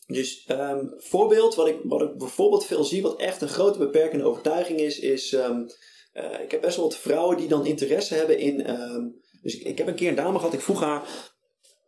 Dus 0.07 0.45
ehm, 0.47 0.87
voorbeeld, 0.97 1.55
wat 1.55 1.69
ik, 1.69 1.79
wat 1.83 2.03
ik 2.03 2.19
bijvoorbeeld 2.19 2.67
veel 2.67 2.85
zie, 2.85 3.03
wat 3.03 3.21
echt 3.21 3.43
een 3.43 3.49
grote 3.49 3.79
beperkende 3.79 4.25
overtuiging 4.25 4.81
is, 4.81 4.99
is 4.99 5.33
ehm, 5.33 5.61
eh, 6.13 6.41
ik 6.41 6.51
heb 6.51 6.61
best 6.61 6.77
wel 6.77 6.85
wat 6.85 6.97
vrouwen 6.97 7.37
die 7.37 7.49
dan 7.49 7.67
interesse 7.67 8.15
hebben 8.15 8.39
in. 8.39 8.65
ehm, 8.65 9.09
dus 9.43 9.59
ik, 9.59 9.79
heb 9.79 9.87
een 9.87 9.95
keer 9.95 10.09
een 10.09 10.15
dame 10.15 10.39
gehad, 10.39 10.53
ik 10.53 10.61
vroeg 10.61 10.81
haar. 10.81 11.31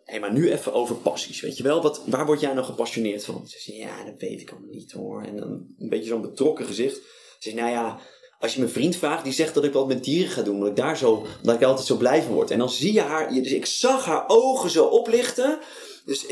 Hé, 0.04 0.18
maar 0.18 0.32
nu 0.32 0.52
even 0.52 0.72
over 0.72 0.96
passies, 0.96 1.40
weet 1.40 1.56
je 1.56 1.62
wel? 1.62 1.82
Wat, 1.82 2.02
waar 2.06 2.26
word 2.26 2.40
jij 2.40 2.52
nou 2.52 2.66
gepassioneerd 2.66 3.24
van? 3.24 3.48
Ze 3.48 3.58
zei, 3.60 3.76
ja, 3.76 4.04
dat 4.04 4.14
weet 4.18 4.40
ik 4.40 4.50
allemaal 4.50 4.70
niet 4.70 4.92
hoor. 4.92 5.22
En 5.22 5.36
dan 5.36 5.48
een 5.78 5.88
beetje 5.88 6.08
zo'n 6.08 6.20
betrokken 6.20 6.66
gezicht. 6.66 6.94
Ze 6.94 7.02
zei, 7.38 7.54
nou 7.54 7.70
ja, 7.70 8.00
als 8.38 8.54
je 8.54 8.60
mijn 8.60 8.72
vriend 8.72 8.96
vraagt, 8.96 9.24
die 9.24 9.32
zegt 9.32 9.54
dat 9.54 9.64
ik 9.64 9.72
wat 9.72 9.86
met 9.86 10.04
dieren 10.04 10.30
ga 10.30 10.42
doen. 10.42 10.60
Dat 10.60 10.68
ik 10.68 10.76
daar 10.76 10.96
zo, 10.96 11.26
dat 11.42 11.54
ik 11.54 11.62
altijd 11.62 11.86
zo 11.86 11.96
blij 11.96 12.22
van 12.22 12.34
word. 12.34 12.50
En 12.50 12.58
dan 12.58 12.70
zie 12.70 12.92
je 12.92 13.00
haar, 13.00 13.32
dus 13.32 13.52
ik 13.52 13.66
zag 13.66 14.04
haar 14.04 14.24
ogen 14.26 14.70
zo 14.70 14.84
oplichten. 14.84 15.58
Dus 16.04 16.28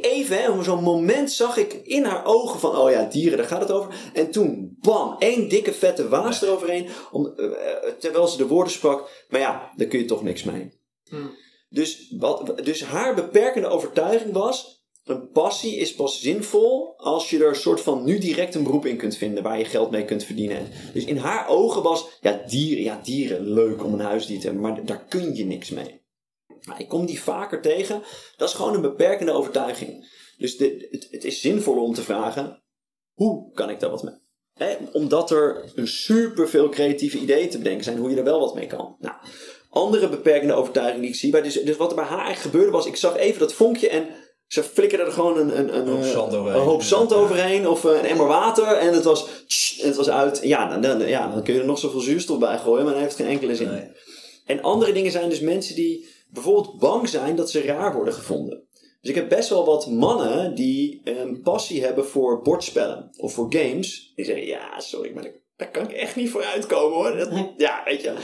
even, 0.00 0.42
hè, 0.42 0.62
zo'n 0.62 0.82
moment 0.82 1.32
zag 1.32 1.56
ik 1.56 1.72
in 1.72 2.04
haar 2.04 2.24
ogen 2.24 2.60
van, 2.60 2.76
oh 2.76 2.90
ja, 2.90 3.04
dieren, 3.04 3.38
daar 3.38 3.46
gaat 3.46 3.60
het 3.60 3.70
over. 3.70 3.94
En 4.12 4.30
toen, 4.30 4.76
bam, 4.80 5.16
één 5.18 5.48
dikke 5.48 5.72
vette 5.72 6.08
waas 6.08 6.42
eroverheen, 6.42 6.88
om, 7.10 7.26
eh, 7.36 7.44
eh, 7.46 7.92
terwijl 7.98 8.26
ze 8.26 8.36
de 8.36 8.46
woorden 8.46 8.72
sprak. 8.72 9.26
Maar 9.28 9.40
ja, 9.40 9.72
daar 9.76 9.86
kun 9.86 9.98
je 9.98 10.04
toch 10.04 10.22
niks 10.22 10.42
mee. 10.42 10.70
Dus, 11.68 12.14
wat, 12.18 12.52
dus 12.64 12.84
haar 12.84 13.14
beperkende 13.14 13.68
overtuiging 13.68 14.32
was, 14.32 14.84
een 15.04 15.30
passie 15.30 15.76
is 15.76 15.94
pas 15.94 16.20
zinvol 16.20 16.94
als 16.96 17.30
je 17.30 17.38
er 17.38 17.48
een 17.48 17.54
soort 17.54 17.80
van 17.80 18.04
nu 18.04 18.18
direct 18.18 18.54
een 18.54 18.62
beroep 18.62 18.86
in 18.86 18.96
kunt 18.96 19.16
vinden 19.16 19.42
waar 19.42 19.58
je 19.58 19.64
geld 19.64 19.90
mee 19.90 20.04
kunt 20.04 20.24
verdienen. 20.24 20.68
Dus 20.92 21.04
in 21.04 21.16
haar 21.16 21.48
ogen 21.48 21.82
was, 21.82 22.18
ja, 22.20 22.42
dieren, 22.46 22.84
ja, 22.84 23.00
dieren, 23.02 23.52
leuk 23.52 23.84
om 23.84 23.92
een 23.92 24.00
huisdier 24.00 24.38
te 24.38 24.44
hebben, 24.44 24.62
maar 24.62 24.84
daar 24.84 25.04
kun 25.08 25.34
je 25.34 25.44
niks 25.44 25.70
mee. 25.70 26.04
Maar 26.64 26.80
ik 26.80 26.88
kom 26.88 27.06
die 27.06 27.22
vaker 27.22 27.62
tegen. 27.62 28.02
Dat 28.36 28.48
is 28.48 28.54
gewoon 28.54 28.74
een 28.74 28.80
beperkende 28.80 29.32
overtuiging. 29.32 30.14
Dus 30.38 30.56
de, 30.56 30.88
het, 30.90 31.08
het 31.10 31.24
is 31.24 31.40
zinvoller 31.40 31.82
om 31.82 31.94
te 31.94 32.02
vragen: 32.02 32.62
hoe 33.12 33.52
kan 33.52 33.70
ik 33.70 33.80
daar 33.80 33.90
wat 33.90 34.02
mee? 34.02 34.76
Omdat 34.92 35.30
er 35.30 35.72
super 35.84 36.48
veel 36.48 36.68
creatieve 36.68 37.18
ideeën 37.18 37.50
te 37.50 37.58
bedenken 37.58 37.84
zijn 37.84 37.98
hoe 37.98 38.10
je 38.10 38.16
er 38.16 38.24
wel 38.24 38.40
wat 38.40 38.54
mee 38.54 38.66
kan. 38.66 38.96
Nou, 38.98 39.16
andere 39.70 40.08
beperkende 40.08 40.54
overtuiging 40.54 41.00
die 41.00 41.10
ik 41.10 41.16
zie. 41.16 41.42
Dus, 41.42 41.62
dus 41.62 41.76
wat 41.76 41.90
er 41.90 41.96
bij 41.96 42.04
haar 42.04 42.24
eigenlijk 42.24 42.54
gebeurde 42.54 42.70
was: 42.70 42.86
ik 42.86 42.96
zag 42.96 43.16
even 43.16 43.40
dat 43.40 43.52
vonkje 43.52 43.88
en 43.88 44.08
ze 44.46 44.62
flikkerde 44.62 45.04
er 45.04 45.12
gewoon 45.12 45.38
een, 45.38 45.58
een, 45.58 45.76
een, 45.76 45.88
hoop 45.88 46.04
zand 46.04 46.34
overheen. 46.34 46.60
een 46.60 46.66
hoop 46.66 46.82
zand 46.82 47.12
overheen 47.12 47.68
of 47.68 47.84
eh, 47.84 47.98
een 47.98 48.04
emmer 48.04 48.26
water 48.26 48.66
en 48.66 48.94
het 48.94 49.04
was, 49.04 49.28
het 49.76 49.96
was 49.96 50.10
uit. 50.10 50.40
Ja 50.42 50.68
dan, 50.68 50.80
dan, 50.80 51.08
ja, 51.08 51.32
dan 51.32 51.42
kun 51.42 51.54
je 51.54 51.60
er 51.60 51.66
nog 51.66 51.78
zoveel 51.78 52.00
zuurstof 52.00 52.38
bij 52.38 52.58
gooien, 52.58 52.84
maar 52.84 52.92
dan 52.92 53.02
heeft 53.02 53.16
geen 53.16 53.26
enkele 53.26 53.56
zin. 53.56 53.70
Nee. 53.70 53.90
En 54.46 54.62
andere 54.62 54.92
dingen 54.92 55.10
zijn 55.10 55.28
dus 55.28 55.40
mensen 55.40 55.74
die 55.74 56.08
bijvoorbeeld 56.30 56.78
bang 56.78 57.08
zijn 57.08 57.36
dat 57.36 57.50
ze 57.50 57.62
raar 57.62 57.94
worden 57.94 58.14
gevonden. 58.14 58.64
Dus 59.00 59.10
ik 59.10 59.20
heb 59.20 59.28
best 59.28 59.48
wel 59.48 59.64
wat 59.64 59.86
mannen 59.86 60.54
die 60.54 61.00
een 61.04 61.40
passie 61.40 61.84
hebben 61.84 62.06
voor 62.06 62.42
bordspellen 62.42 63.10
of 63.16 63.32
voor 63.32 63.46
games. 63.54 64.12
Die 64.14 64.24
zeggen, 64.24 64.46
ja, 64.46 64.80
sorry, 64.80 65.12
maar 65.14 65.22
daar- 65.56 65.70
kan 65.70 65.82
ik 65.90 65.92
echt 65.92 66.16
niet 66.16 66.30
voor 66.30 66.44
uitkomen 66.44 66.96
hoor. 66.96 67.16
Dat, 67.16 67.52
ja, 67.56 67.82
weet 67.84 68.02
je. 68.02 68.14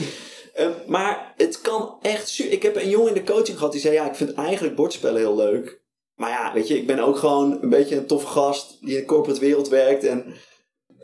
Ehm, 0.54 0.70
maar 0.86 1.32
het 1.36 1.60
kan 1.60 1.96
echt... 2.02 2.38
Ik 2.38 2.62
heb 2.62 2.76
een 2.76 2.88
jongen 2.88 3.08
in 3.08 3.24
de 3.24 3.32
coaching 3.32 3.56
gehad 3.56 3.72
die 3.72 3.80
zei, 3.80 3.94
ja, 3.94 4.08
ik 4.08 4.14
vind 4.14 4.32
eigenlijk 4.32 4.76
bordspellen 4.76 5.20
heel 5.20 5.36
leuk. 5.36 5.80
Maar 6.14 6.30
ja, 6.30 6.52
weet 6.52 6.68
je, 6.68 6.76
ik 6.76 6.86
ben 6.86 6.98
ook 6.98 7.16
gewoon 7.16 7.58
een 7.62 7.68
beetje 7.68 7.96
een 7.96 8.06
toffe 8.06 8.26
gast 8.26 8.76
die 8.80 8.94
in 8.94 9.00
de 9.00 9.04
corporate 9.06 9.40
wereld 9.40 9.68
werkt. 9.68 10.04
En, 10.04 10.24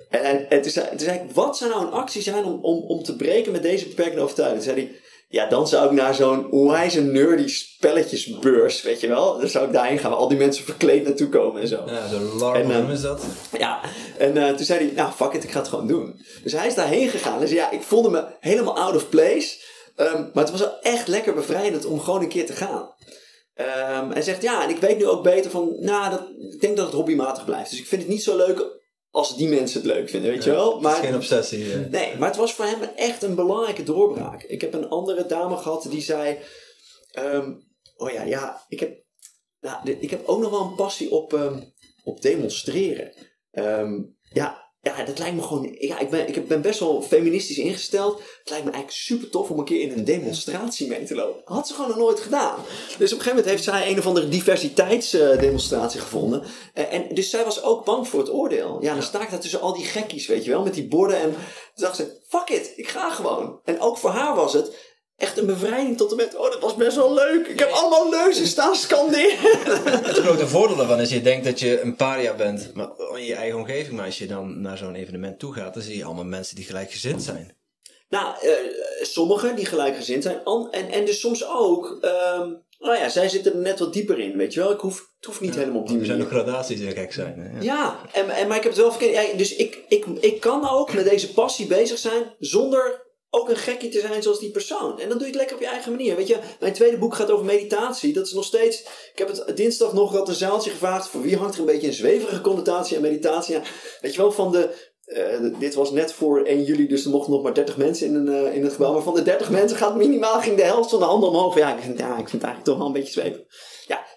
en, 0.08 0.22
en, 0.22 0.50
en 0.50 0.62
toen, 0.62 0.70
zei, 0.70 0.88
toen 0.88 0.98
zei 0.98 1.18
ik, 1.18 1.30
wat 1.30 1.56
zou 1.56 1.70
nou 1.70 1.86
een 1.86 1.92
actie 1.92 2.22
zijn 2.22 2.44
om, 2.44 2.64
om, 2.64 2.82
om 2.82 3.02
te 3.02 3.16
breken 3.16 3.52
met 3.52 3.62
deze 3.62 3.88
beperkende 3.88 4.22
overtuiging? 4.22 4.62
Toen 4.62 4.74
zei 4.74 4.86
hij, 4.86 5.00
ja, 5.30 5.46
dan 5.46 5.68
zou 5.68 5.86
ik 5.86 5.92
naar 5.92 6.14
zo'n 6.14 6.50
onwijs 6.50 6.94
nerdy 6.94 7.48
spelletjesbeurs, 7.48 8.82
weet 8.82 9.00
je 9.00 9.08
wel. 9.08 9.38
Dan 9.38 9.48
zou 9.48 9.66
ik 9.66 9.72
daarheen 9.72 9.98
gaan 9.98 10.10
waar 10.10 10.18
al 10.18 10.28
die 10.28 10.38
mensen 10.38 10.64
verkleed 10.64 11.04
naartoe 11.04 11.28
komen 11.28 11.60
en 11.60 11.68
zo. 11.68 11.82
Ja, 11.86 12.08
zo 12.08 12.36
larm, 12.38 12.70
En, 12.70 12.86
eh, 12.86 12.90
is 12.90 13.00
dat? 13.00 13.22
Ja, 13.58 13.80
en 14.18 14.36
eh, 14.36 14.54
toen 14.54 14.64
zei 14.64 14.84
hij, 14.84 14.94
nou 14.94 15.12
fuck 15.12 15.32
it, 15.32 15.44
ik 15.44 15.50
ga 15.50 15.58
het 15.58 15.68
gewoon 15.68 15.86
doen. 15.86 16.20
Dus 16.42 16.52
hij 16.52 16.66
is 16.66 16.74
daarheen 16.74 17.08
gegaan. 17.08 17.40
En 17.40 17.48
zei, 17.48 17.60
ja, 17.60 17.70
ik 17.70 17.82
voelde 17.82 18.10
me 18.10 18.24
helemaal 18.40 18.78
out 18.78 18.94
of 18.94 19.08
place. 19.08 19.56
Ehm, 19.96 20.22
maar 20.32 20.44
het 20.44 20.50
was 20.50 20.60
wel 20.60 20.80
echt 20.80 21.08
lekker 21.08 21.34
bevrijdend 21.34 21.84
om 21.84 22.00
gewoon 22.00 22.20
een 22.20 22.28
keer 22.28 22.46
te 22.46 22.52
gaan. 22.52 22.94
Ehm, 23.54 24.10
hij 24.10 24.22
zegt, 24.22 24.42
ja, 24.42 24.62
en 24.62 24.70
ik 24.70 24.78
weet 24.78 24.98
nu 24.98 25.06
ook 25.06 25.22
beter 25.22 25.50
van, 25.50 25.76
nou, 25.80 26.10
dat, 26.10 26.22
ik 26.52 26.60
denk 26.60 26.76
dat 26.76 26.86
het 26.86 26.94
hobbymatig 26.94 27.44
blijft. 27.44 27.70
Dus 27.70 27.78
ik 27.78 27.86
vind 27.86 28.02
het 28.02 28.10
niet 28.10 28.22
zo 28.22 28.36
leuk 28.36 28.77
als 29.10 29.36
die 29.36 29.48
mensen 29.48 29.80
het 29.80 29.90
leuk 29.90 30.08
vinden, 30.08 30.30
weet 30.30 30.44
je 30.44 30.50
wel. 30.50 30.72
Het 30.72 30.82
Maar 30.82 30.98
is 30.98 31.06
geen 31.06 31.14
obsessie. 31.14 31.72
eh. 31.72 31.90
Nee, 31.90 32.16
maar 32.16 32.28
het 32.28 32.36
was 32.36 32.52
voor 32.54 32.64
hem 32.64 32.82
echt 32.96 33.22
een 33.22 33.34
belangrijke 33.34 33.82
doorbraak. 33.82 34.42
Ik 34.42 34.60
heb 34.60 34.74
een 34.74 34.88
andere 34.88 35.26
dame 35.26 35.56
gehad 35.56 35.86
die 35.90 36.02
zei: 36.02 36.38
ehm, 37.10 37.52
Oh 37.96 38.10
ja, 38.10 38.22
ja, 38.22 38.64
ik 38.68 38.80
heb, 38.80 39.02
nou, 39.60 39.90
ik 39.90 40.10
heb 40.10 40.26
ook 40.26 40.40
nog 40.40 40.50
wel 40.50 40.60
een 40.60 40.74
passie 40.74 41.10
op, 41.10 41.32
ehm, 41.34 41.60
op 42.04 42.20
demonstreren. 42.22 43.12
Ehm, 43.50 44.02
ja, 44.22 44.67
ja, 44.96 45.04
dat 45.04 45.18
lijkt 45.18 45.36
me 45.36 45.42
gewoon. 45.42 45.76
Ja, 45.78 45.98
ik 45.98 46.10
ben, 46.10 46.28
ik 46.28 46.48
ben 46.48 46.60
best 46.60 46.80
wel 46.80 47.02
feministisch 47.02 47.58
ingesteld. 47.58 48.18
Het 48.18 48.50
lijkt 48.50 48.64
me 48.64 48.70
eigenlijk 48.70 49.02
super 49.02 49.30
tof 49.30 49.50
om 49.50 49.58
een 49.58 49.64
keer 49.64 49.80
in 49.80 49.92
een 49.92 50.04
demonstratie 50.04 50.88
mee 50.88 51.04
te 51.04 51.14
lopen. 51.14 51.42
Had 51.44 51.68
ze 51.68 51.74
gewoon 51.74 51.88
nog 51.88 51.98
nooit 51.98 52.20
gedaan. 52.20 52.56
Dus 52.56 53.12
op 53.12 53.18
een 53.18 53.24
gegeven 53.24 53.28
moment 53.28 53.46
heeft 53.46 53.64
zij 53.64 53.90
een 53.90 53.98
of 53.98 54.06
andere 54.06 54.28
diversiteitsdemonstratie 54.28 56.00
gevonden. 56.00 56.42
Eh, 56.74 56.92
en 56.92 57.14
dus 57.14 57.30
zij 57.30 57.44
was 57.44 57.62
ook 57.62 57.84
bang 57.84 58.08
voor 58.08 58.20
het 58.20 58.32
oordeel. 58.32 58.78
Ja, 58.80 58.94
dan 58.94 59.02
sta 59.02 59.22
ik 59.22 59.30
daar 59.30 59.40
tussen 59.40 59.60
al 59.60 59.74
die 59.74 59.84
gekkies, 59.84 60.26
weet 60.26 60.44
je 60.44 60.50
wel, 60.50 60.62
met 60.62 60.74
die 60.74 60.88
borden. 60.88 61.16
En 61.16 61.30
toen 61.30 61.84
dacht 61.84 61.96
ze: 61.96 62.20
fuck 62.28 62.48
it, 62.48 62.72
ik 62.76 62.88
ga 62.88 63.10
gewoon. 63.10 63.60
En 63.64 63.80
ook 63.80 63.98
voor 63.98 64.10
haar 64.10 64.34
was 64.34 64.52
het. 64.52 64.76
Echt 65.18 65.38
een 65.38 65.46
bevrijding 65.46 65.96
tot 65.96 66.10
en 66.10 66.16
met, 66.16 66.36
oh 66.36 66.50
dat 66.50 66.60
was 66.60 66.74
best 66.74 66.96
wel 66.96 67.14
leuk. 67.14 67.46
Ik 67.46 67.58
heb 67.58 67.70
allemaal 67.70 68.10
leuzen 68.10 68.46
staan 68.46 68.74
scanderen. 68.74 69.36
Het 69.38 70.38
de 70.38 70.48
voordeel 70.48 70.76
daarvan 70.76 71.00
is 71.00 71.10
je 71.10 71.20
denkt 71.22 71.44
dat 71.44 71.60
je 71.60 71.80
een 71.80 71.96
paria 71.96 72.34
bent 72.34 72.70
maar 72.74 72.88
in 73.14 73.24
je 73.24 73.34
eigen 73.34 73.58
omgeving. 73.58 73.96
Maar 73.96 74.04
als 74.04 74.18
je 74.18 74.26
dan 74.26 74.60
naar 74.60 74.76
zo'n 74.78 74.94
evenement 74.94 75.38
toe 75.38 75.52
gaat, 75.52 75.74
dan 75.74 75.82
zie 75.82 75.96
je 75.96 76.04
allemaal 76.04 76.24
mensen 76.24 76.56
die 76.56 76.64
gelijkgezind 76.64 77.22
zijn. 77.22 77.56
Nou, 78.08 78.34
eh, 78.40 78.50
sommigen 79.02 79.56
die 79.56 79.66
gelijkgezind 79.66 80.22
zijn. 80.22 80.40
En, 80.70 80.90
en 80.90 81.04
dus 81.04 81.20
soms 81.20 81.46
ook, 81.46 81.98
ehm, 82.00 82.52
nou 82.78 82.96
ja, 82.98 83.08
zij 83.08 83.28
zitten 83.28 83.52
er 83.52 83.58
net 83.58 83.78
wat 83.78 83.92
dieper 83.92 84.18
in, 84.18 84.36
weet 84.36 84.54
je 84.54 84.60
wel. 84.60 84.72
Ik 84.72 84.80
hoef, 84.80 85.08
het 85.16 85.24
hoeft 85.26 85.40
niet 85.40 85.54
helemaal 85.54 85.80
op 85.80 85.88
die 85.88 85.98
Er 85.98 86.04
zijn 86.06 86.18
manier. 86.18 86.32
ook 86.34 86.42
gradaties 86.42 86.78
die 86.78 86.90
gek 86.90 87.12
zijn. 87.12 87.34
hè. 87.38 87.56
Ja. 87.56 87.62
Ja, 87.62 88.00
en, 88.12 88.30
en, 88.30 88.48
maar 88.48 88.56
ik 88.56 88.62
heb 88.62 88.72
het 88.72 88.80
wel 88.80 88.90
verkeerd. 88.92 89.12
Ja, 89.30 89.36
dus 89.36 89.54
ik, 89.56 89.78
ik, 89.88 90.04
ik 90.20 90.40
kan 90.40 90.68
ook 90.68 90.92
met 90.92 91.08
deze 91.08 91.32
passie 91.32 91.66
bezig 91.66 91.98
zijn 91.98 92.22
zonder 92.38 93.06
ook 93.30 93.48
een 93.48 93.56
gekkie 93.56 93.90
te 93.90 94.00
zijn 94.00 94.22
zoals 94.22 94.38
die 94.38 94.50
persoon. 94.50 95.00
En 95.00 95.08
dan 95.08 95.18
doe 95.18 95.26
je 95.26 95.32
het 95.32 95.34
lekker 95.36 95.56
op 95.56 95.62
je 95.62 95.68
eigen 95.68 95.90
manier. 95.90 96.16
Weet 96.16 96.28
je, 96.28 96.38
mijn 96.60 96.72
tweede 96.72 96.98
boek 96.98 97.14
gaat 97.14 97.30
over 97.30 97.44
meditatie. 97.44 98.12
Dat 98.12 98.26
is 98.26 98.32
nog 98.32 98.44
steeds. 98.44 98.80
Ik 99.12 99.18
heb 99.18 99.28
het 99.28 99.56
dinsdag 99.56 99.92
nog 99.92 100.12
had 100.12 100.28
een 100.28 100.34
zaaltje 100.34 100.70
gevraagd. 100.70 101.08
Voor 101.08 101.22
wie 101.22 101.36
hangt 101.36 101.54
er 101.54 101.60
een 101.60 101.66
beetje 101.66 101.86
een 101.86 101.92
zweverige 101.92 102.40
connotatie 102.40 102.96
aan 102.96 103.02
meditatie? 103.02 103.54
Ja, 103.54 103.62
weet 104.00 104.14
je 104.14 104.20
wel, 104.20 104.32
van 104.32 104.52
de. 104.52 104.86
eh, 105.04 105.60
dit 105.60 105.74
was 105.74 105.90
net 105.90 106.12
voor 106.12 106.42
1 106.44 106.64
juli, 106.64 106.86
dus 106.88 107.04
er 107.04 107.10
mochten 107.10 107.32
nog 107.32 107.42
maar 107.42 107.54
30 107.54 107.76
mensen 107.76 108.06
in, 108.06 108.14
een, 108.14 108.28
eh, 108.28 108.54
in 108.54 108.62
het 108.64 108.72
gebouw. 108.72 108.92
Maar 108.92 109.02
van 109.02 109.14
de 109.14 109.22
30 109.22 109.50
mensen 109.50 109.76
gaat 109.78 109.96
minimaal 109.96 110.40
ging 110.40 110.56
de 110.56 110.62
helft 110.62 110.90
van 110.90 110.98
de 110.98 111.04
handen 111.04 111.28
omhoog. 111.28 111.56
Ja, 111.58 111.76
ik 111.76 111.98
ja, 111.98 112.10
ik 112.18 112.28
vind 112.28 112.32
het 112.32 112.42
eigenlijk 112.42 112.64
toch 112.64 112.76
wel 112.76 112.86
een 112.86 112.92
beetje 112.92 113.12
zweven. 113.12 113.46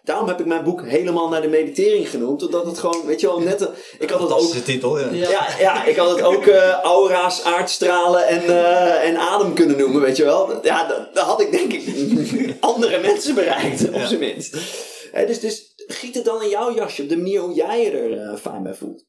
Daarom 0.04 0.28
heb 0.28 0.39
ik 0.39 0.45
mijn 0.45 0.64
boek 0.64 0.86
helemaal 0.86 1.30
naar 1.30 1.41
de 1.41 1.47
meditering 1.47 2.10
genoemd. 2.10 2.45
Omdat 2.45 2.66
het 2.66 2.78
gewoon, 2.80 3.06
weet 3.06 3.20
je 3.22 3.28
wel, 3.28 3.39
net. 3.39 3.62
een- 3.62 3.70
ik 3.99 4.10
had 4.10 4.20
het 4.20 4.22
ook. 4.22 4.28
Fantastische 4.30 4.64
titel, 4.64 4.99
ja. 4.99 5.10
Ja. 5.12 5.47
Ja, 5.60 5.86
ik 5.86 5.95
had 5.95 6.10
het 6.10 6.22
ook 6.22 6.45
eh, 6.47 6.80
aura's, 6.80 7.43
aardstralen 7.43 8.28
en, 8.28 8.41
eh, 8.43 9.08
en 9.08 9.18
adem 9.18 9.54
kunnen 9.54 9.78
noemen, 9.78 10.02
weet 10.02 10.18
je 10.18 10.24
wel. 10.24 10.66
Ja, 10.66 10.88
dat, 10.88 11.14
dat 11.16 11.24
had 11.26 11.41
ik 11.41 11.52
denk 11.52 11.74
ik 11.74 11.84
andere 12.60 12.99
mensen 12.99 13.36
bereikt, 13.36 13.88
op 13.88 13.93
Ja. 13.93 14.06
zijn 14.08 14.20
minst. 14.20 14.58
Hè, 15.12 15.26
dus, 15.26 15.39
dus 15.39 15.74
giet 15.88 16.16
het 16.16 16.26
dan 16.26 16.41
in 16.43 16.49
jouw 16.49 16.76
jasje, 16.76 17.02
op 17.02 17.10
de 17.10 17.18
manier 17.18 17.41
hoe 17.41 17.54
jij 17.54 17.84
je 17.84 17.91
er 17.91 18.18
eh, 18.20 18.36
fijn 18.38 18.64
bij 18.64 18.74
voelt. 18.74 19.06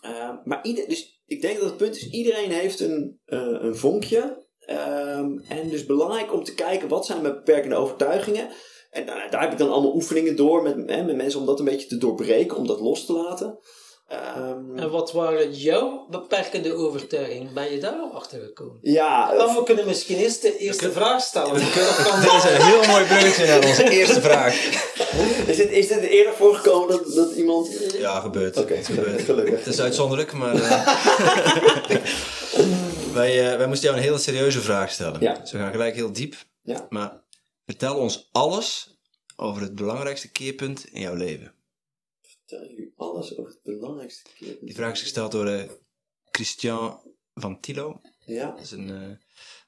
Eh, 0.00 0.30
maar 0.44 0.58
ieder, 0.62 0.88
dus 0.88 1.22
ik 1.26 1.40
denk 1.42 1.54
dat 1.56 1.64
het 1.64 1.76
punt 1.76 1.96
is, 1.96 2.10
iedereen 2.10 2.50
heeft 2.50 2.80
een, 2.80 3.20
eh, 3.24 3.38
een 3.60 3.76
vonkje. 3.76 4.48
Ehm, 4.60 5.38
en 5.48 5.68
dus 5.70 5.86
belangrijk 5.86 6.32
om 6.32 6.44
te 6.44 6.54
kijken, 6.54 6.88
wat 6.88 7.06
zijn 7.06 7.22
mijn 7.22 7.34
beperkende 7.34 7.76
overtuigingen? 7.76 8.48
En 8.90 9.06
daar, 9.06 9.30
daar 9.30 9.40
heb 9.40 9.52
ik 9.52 9.58
dan 9.58 9.70
allemaal 9.72 9.94
oefeningen 9.94 10.36
door 10.36 10.62
met, 10.62 10.74
hè, 10.86 11.02
met 11.02 11.16
mensen 11.16 11.40
om 11.40 11.46
dat 11.46 11.58
een 11.58 11.64
beetje 11.64 11.86
te 11.86 11.98
doorbreken, 11.98 12.56
om 12.56 12.66
dat 12.66 12.80
los 12.80 13.06
te 13.06 13.12
laten. 13.12 13.58
Ehm, 14.08 14.76
En 14.78 14.90
wat 14.90 15.12
waren 15.12 15.52
jouw 15.52 16.06
beperkende 16.10 16.74
overtuigingen? 16.74 17.54
Ben 17.54 17.72
je 17.72 17.78
daar 17.78 17.98
al 17.98 18.12
achter 18.14 18.40
gekomen? 18.40 18.78
ja, 18.82 19.34
Dan 19.34 19.54
we 19.54 19.62
kunnen 19.62 19.86
misschien 19.86 20.16
eerst 20.16 20.42
de 20.42 20.56
eerste 20.58 20.92
vraag 20.92 21.20
stellen. 21.22 21.54
Dit 21.54 21.62
is 21.64 22.44
een 22.44 22.62
heel 22.62 22.86
mooi 22.92 23.04
bruggetje 23.04 23.46
naar 23.46 23.64
onze 23.66 23.90
eerste 23.90 24.20
vraag. 24.20 24.54
Is 25.46 25.56
dit, 25.56 25.70
is 25.70 25.88
dit 25.88 25.98
eerder 26.00 26.32
voorgekomen 26.34 26.88
dat, 26.88 27.14
dat 27.14 27.32
iemand... 27.32 27.68
Ja, 27.98 28.20
gebeurt. 28.20 28.56
Oké, 28.56 28.74
het 28.74 28.86
gebeurt. 28.86 29.20
gelukkig. 29.30 29.58
Het 29.58 29.66
is 29.66 29.80
uitzonderlijk, 29.80 30.32
maar... 30.32 30.54
eh, 30.54 30.86
wij, 33.12 33.50
eh, 33.50 33.56
wij 33.56 33.66
moesten 33.66 33.86
jou 33.88 34.00
een 34.00 34.06
hele 34.06 34.18
serieuze 34.18 34.60
vraag 34.60 34.90
stellen. 34.90 35.20
Ja. 35.20 35.34
Dus 35.34 35.52
we 35.52 35.58
gaan 35.58 35.70
gelijk 35.70 35.94
heel 35.94 36.12
diep. 36.12 36.34
Ja. 36.62 36.86
Maar 36.88 37.19
vertel 37.70 37.98
ons 37.98 38.28
alles 38.32 38.98
over 39.36 39.62
het 39.62 39.74
belangrijkste 39.74 40.30
keerpunt 40.30 40.84
in 40.86 41.00
jouw 41.00 41.14
leven. 41.14 41.54
Vertel 42.22 42.68
jullie 42.68 42.92
alles 42.96 43.36
over 43.36 43.50
het 43.50 43.62
belangrijkste 43.62 44.30
keer. 44.34 44.56
Die 44.60 44.74
vraag 44.74 44.92
is 44.92 45.00
gesteld 45.00 45.32
door 45.32 45.46
eh, 45.46 45.70
Christian 46.30 47.00
van 47.34 47.60
Tilo. 47.60 48.00
Ja, 48.24 48.50
Dat 48.50 48.60
is 48.60 48.70
een 48.70 48.90
eh, 48.90 49.16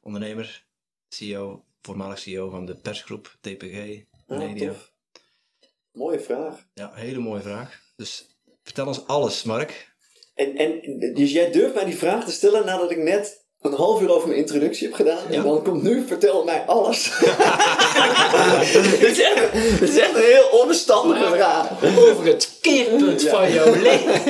ondernemer, 0.01 0.67
CEO, 1.09 1.65
voormalig 1.83 2.19
CEO 2.19 2.51
van 2.51 2.67
de 2.67 2.77
persgroep 2.77 3.37
TPG 3.41 4.05
ah, 4.27 4.39
Media. 4.39 4.73
tof. 4.73 4.93
Mooie 5.93 6.21
vraag. 6.21 6.69
Ja, 6.75 6.95
hele 6.95 7.19
mooie 7.19 7.43
vraag. 7.43 7.83
Dus 7.97 8.37
vertel 8.63 8.87
ons 8.87 9.07
alles, 9.07 9.43
Mark. 9.43 9.95
En, 10.35 10.57
en, 10.57 10.99
dus 11.15 11.33
jij 11.33 11.53
durft 11.53 11.75
mij 11.75 11.85
die 11.85 11.97
vraag 11.97 12.25
te 12.25 12.33
stellen 12.33 12.65
nadat 12.67 12.91
ik 12.91 12.99
net 12.99 13.41
een 13.63 13.73
half 13.73 14.01
uur 14.01 14.11
over 14.15 14.29
mijn 14.29 14.41
introductie 14.41 14.87
heb 14.87 14.97
gedaan. 14.97 15.27
En 15.27 15.33
Ja. 15.33 15.43
dan 15.43 15.63
komt 15.63 15.83
nu, 15.83 16.07
vertel 16.07 16.45
mij 16.45 16.65
alles. 16.67 17.05
Dit 19.01 19.03
is, 19.11 19.21
echt, 19.21 19.53
dit 19.81 19.89
is 19.89 19.99
echt 19.99 20.15
een 20.15 20.23
heel 20.23 20.49
onbestandige 20.61 21.25
vraag. 21.35 21.85
Over 21.99 22.27
het 22.27 22.59
keerpunt 22.61 23.23
Ja. 23.23 23.31
van 23.31 23.53
jouw 23.53 23.75
leven. 23.89 24.21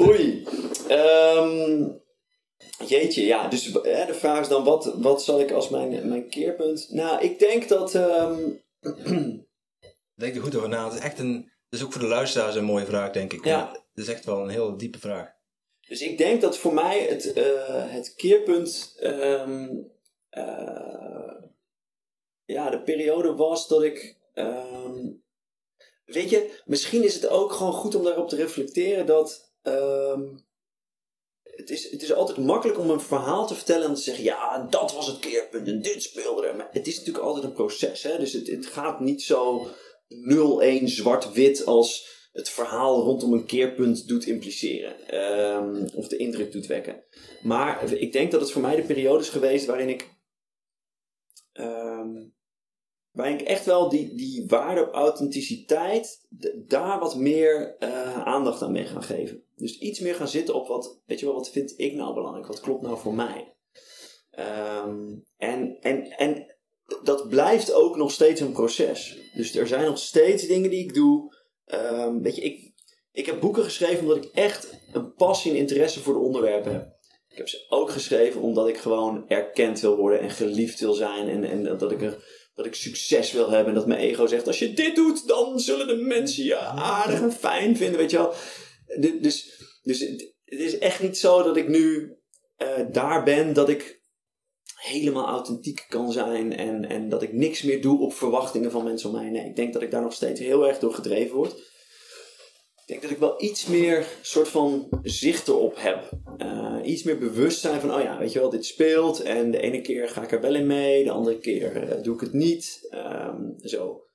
Oei. 0.00 0.46
Ehm, 0.88 1.88
jeetje, 2.86 3.24
ja. 3.26 3.48
Dus 3.48 3.64
hè, 3.82 4.06
de 4.06 4.14
vraag 4.14 4.40
is 4.40 4.48
dan, 4.48 4.64
wat, 4.64 4.92
wat 4.96 5.22
zal 5.24 5.40
ik 5.40 5.50
als 5.52 5.68
mijn, 5.68 6.08
mijn 6.08 6.28
keerpunt... 6.28 6.86
Nou, 6.90 7.22
ik 7.22 7.38
denk 7.38 7.68
dat... 7.68 7.94
ehm, 7.94 8.34
Denk 10.16 10.34
er 10.36 10.42
goed 10.42 10.56
over 10.56 10.68
na. 10.68 10.84
Het 10.84 10.94
is 10.94 11.00
echt 11.00 11.18
een, 11.18 11.50
dus 11.68 11.84
ook 11.84 11.92
voor 11.92 12.00
de 12.00 12.06
luisteraars 12.08 12.54
een 12.54 12.64
mooie 12.64 12.84
vraag, 12.86 13.10
denk 13.10 13.32
ik. 13.32 13.44
Ja. 13.44 13.70
Het 13.94 14.04
is 14.06 14.12
echt 14.12 14.24
wel 14.24 14.40
een 14.40 14.48
heel 14.48 14.76
diepe 14.76 14.98
vraag. 14.98 15.28
Dus 15.88 16.02
ik 16.02 16.18
denk 16.18 16.40
dat 16.40 16.58
voor 16.58 16.74
mij 16.74 16.98
het, 17.00 17.32
eh, 17.32 17.90
het 17.92 18.14
keerpunt. 18.14 18.96
ehm, 19.00 19.68
eh, 20.30 21.34
ja, 22.44 22.70
de 22.70 22.82
periode 22.82 23.34
was 23.34 23.68
dat 23.68 23.82
ik. 23.82 24.16
ehm, 24.34 25.10
weet 26.04 26.30
je, 26.30 26.60
misschien 26.64 27.04
is 27.04 27.14
het 27.14 27.28
ook 27.28 27.52
gewoon 27.52 27.72
goed 27.72 27.94
om 27.94 28.04
daarop 28.04 28.28
te 28.28 28.36
reflecteren 28.36 29.06
dat. 29.06 29.52
ehm, 29.62 30.22
het, 31.42 31.70
is, 31.70 31.90
het 31.90 32.02
is 32.02 32.12
altijd 32.12 32.38
makkelijk 32.38 32.78
om 32.78 32.90
een 32.90 33.00
verhaal 33.00 33.46
te 33.46 33.54
vertellen 33.54 33.88
en 33.88 33.94
te 33.94 34.00
zeggen: 34.00 34.24
ja, 34.24 34.66
dat 34.70 34.92
was 34.92 35.06
het 35.06 35.18
keerpunt 35.18 35.68
en 35.68 35.82
dit 35.82 36.02
speelde 36.02 36.46
er. 36.46 36.56
Maar 36.56 36.68
het 36.72 36.86
is 36.86 36.96
natuurlijk 36.98 37.24
altijd 37.24 37.44
een 37.44 37.52
proces. 37.52 38.02
Hè? 38.02 38.18
Dus 38.18 38.32
het, 38.32 38.46
het 38.46 38.66
gaat 38.66 39.00
niet 39.00 39.22
zo 39.22 39.66
0-1 40.08 40.84
zwart-wit 40.84 41.66
als 41.66 42.13
het 42.34 42.48
verhaal 42.48 43.02
rondom 43.02 43.32
een 43.32 43.46
keerpunt 43.46 44.08
doet 44.08 44.26
impliceren. 44.26 45.08
Ehm, 45.08 45.86
of 45.94 46.08
de 46.08 46.16
indruk 46.16 46.52
doet 46.52 46.66
wekken. 46.66 47.04
Maar 47.42 47.92
ik 47.92 48.12
denk 48.12 48.30
dat 48.30 48.40
het 48.40 48.50
voor 48.50 48.62
mij 48.62 48.76
de 48.76 48.82
periode 48.82 49.22
is 49.22 49.28
geweest 49.28 49.66
waarin 49.66 49.88
ik. 49.88 50.12
ehm, 51.52 52.26
waarin 53.10 53.38
ik 53.38 53.46
echt 53.46 53.64
wel 53.64 53.88
die, 53.88 54.14
die 54.14 54.44
waarde 54.46 54.86
op 54.86 54.92
authenticiteit. 54.92 56.26
daar 56.66 56.98
wat 56.98 57.16
meer 57.16 57.76
eh, 57.78 58.24
aandacht 58.24 58.62
aan 58.62 58.72
ben 58.72 58.86
gaan 58.86 59.02
geven. 59.02 59.44
Dus 59.56 59.78
iets 59.78 60.00
meer 60.00 60.14
gaan 60.14 60.28
zitten 60.28 60.54
op 60.54 60.68
wat. 60.68 61.02
Weet 61.06 61.20
je 61.20 61.26
wel, 61.26 61.34
wat 61.34 61.50
vind 61.50 61.74
ik 61.76 61.94
nou 61.94 62.14
belangrijk? 62.14 62.46
Wat 62.46 62.60
klopt 62.60 62.82
nou 62.82 62.98
voor 62.98 63.14
mij? 63.14 63.56
Ehm, 64.30 65.14
en, 65.36 65.78
en, 65.80 66.10
en 66.10 66.56
dat 67.02 67.28
blijft 67.28 67.72
ook 67.72 67.96
nog 67.96 68.10
steeds 68.10 68.40
een 68.40 68.52
proces. 68.52 69.18
Dus 69.34 69.54
er 69.54 69.66
zijn 69.66 69.84
nog 69.84 69.98
steeds 69.98 70.46
dingen 70.46 70.70
die 70.70 70.84
ik 70.84 70.94
doe. 70.94 71.42
Ehm, 71.64 72.20
weet 72.20 72.36
je, 72.36 72.42
ik, 72.42 72.72
ik 73.12 73.26
heb 73.26 73.40
boeken 73.40 73.64
geschreven 73.64 74.00
omdat 74.00 74.16
ik 74.16 74.30
echt 74.32 74.80
een 74.92 75.14
passie 75.14 75.50
en 75.52 75.56
interesse 75.58 76.00
voor 76.00 76.12
de 76.14 76.18
onderwerpen 76.20 76.72
heb. 76.72 76.92
Ik 77.28 77.36
heb 77.36 77.48
ze 77.48 77.64
ook 77.68 77.90
geschreven 77.90 78.40
omdat 78.40 78.68
ik 78.68 78.76
gewoon 78.76 79.28
erkend 79.28 79.80
wil 79.80 79.96
worden 79.96 80.20
en 80.20 80.30
geliefd 80.30 80.80
wil 80.80 80.92
zijn. 80.92 81.28
En, 81.28 81.44
en 81.44 81.78
dat, 81.78 81.92
ik 81.92 82.02
er, 82.02 82.24
dat 82.54 82.66
ik 82.66 82.74
succes 82.74 83.32
wil 83.32 83.50
hebben. 83.50 83.68
En 83.68 83.74
dat 83.78 83.86
mijn 83.86 84.00
ego 84.00 84.26
zegt: 84.26 84.46
als 84.46 84.58
je 84.58 84.72
dit 84.72 84.94
doet, 84.94 85.26
dan 85.28 85.58
zullen 85.60 85.86
de 85.86 85.94
mensen 85.96 86.44
je 86.44 86.56
aardig 86.58 87.20
en 87.20 87.32
fijn 87.32 87.76
vinden. 87.76 87.98
Weet 88.00 88.10
je 88.10 88.16
wel. 88.16 88.32
Du- 89.00 89.20
Dus, 89.20 89.62
dus 89.82 90.00
het, 90.00 90.34
het 90.44 90.60
is 90.60 90.78
echt 90.78 91.02
niet 91.02 91.18
zo 91.18 91.42
dat 91.42 91.56
ik 91.56 91.68
nu 91.68 92.16
eh, 92.56 92.68
daar 92.92 93.24
ben 93.24 93.52
dat 93.52 93.68
ik 93.68 93.93
helemaal 94.84 95.26
authentiek 95.26 95.86
kan 95.88 96.12
zijn 96.12 96.56
en, 96.56 96.88
en 96.88 97.08
dat 97.08 97.22
ik 97.22 97.32
niks 97.32 97.62
meer 97.62 97.82
doe 97.82 98.00
op 98.00 98.12
verwachtingen 98.12 98.70
van 98.70 98.84
mensen 98.84 99.08
om 99.10 99.16
mij. 99.16 99.30
Nee, 99.30 99.48
ik 99.48 99.56
denk 99.56 99.72
dat 99.72 99.82
ik 99.82 99.90
daar 99.90 100.02
nog 100.02 100.12
steeds 100.12 100.40
heel 100.40 100.66
erg 100.66 100.78
door 100.78 100.94
gedreven 100.94 101.36
word. 101.36 101.52
Ik 101.52 102.90
denk 102.90 103.02
dat 103.02 103.10
ik 103.10 103.18
wel 103.18 103.42
iets 103.42 103.66
meer 103.66 104.06
soort 104.22 104.48
van 104.48 104.88
zicht 105.02 105.48
erop 105.48 105.74
heb. 105.76 106.10
Eh, 106.36 106.78
iets 106.84 107.02
meer 107.02 107.18
bewustzijn 107.18 107.80
van, 107.80 107.94
oh 107.94 108.02
ja, 108.02 108.18
weet 108.18 108.32
je 108.32 108.38
wel, 108.38 108.50
dit 108.50 108.66
speelt. 108.66 109.22
En 109.22 109.50
de 109.50 109.60
ene 109.60 109.80
keer 109.80 110.08
ga 110.08 110.22
ik 110.22 110.32
er 110.32 110.40
wel 110.40 110.54
in 110.54 110.66
mee, 110.66 111.04
de 111.04 111.10
andere 111.10 111.38
keer 111.38 111.76
eh, 111.76 112.02
doe 112.02 112.14
ik 112.14 112.20
het 112.20 112.32
niet. 112.32 112.86
Ehm, 112.90 113.42
zo. 113.58 114.06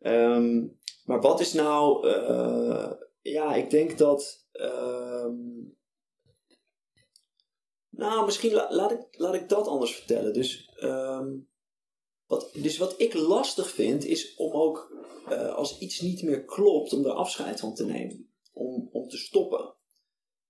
Ehm, 0.00 0.66
maar 1.04 1.20
wat 1.20 1.40
is 1.40 1.52
nou, 1.52 2.08
eh, 2.08 2.90
ja, 3.22 3.54
ik 3.54 3.70
denk 3.70 3.98
dat. 3.98 4.46
ehm, 4.52 5.34
nou, 8.02 8.24
misschien 8.24 8.52
la- 8.52 8.74
laat, 8.74 8.92
ik, 8.92 9.06
laat 9.10 9.34
ik 9.34 9.48
dat 9.48 9.66
anders 9.66 9.94
vertellen. 9.94 10.32
Dus, 10.32 10.72
ehm, 10.76 11.28
wat, 12.26 12.50
dus 12.54 12.78
wat 12.78 12.94
ik 13.00 13.14
lastig 13.14 13.70
vind, 13.70 14.04
is 14.04 14.34
om 14.36 14.52
ook 14.52 15.00
eh, 15.28 15.54
als 15.54 15.78
iets 15.78 16.00
niet 16.00 16.22
meer 16.22 16.44
klopt, 16.44 16.92
om 16.92 17.04
er 17.04 17.12
afscheid 17.12 17.60
van 17.60 17.74
te 17.74 17.84
nemen. 17.84 18.30
Om, 18.52 18.88
om 18.92 19.08
te 19.08 19.16
stoppen. 19.16 19.74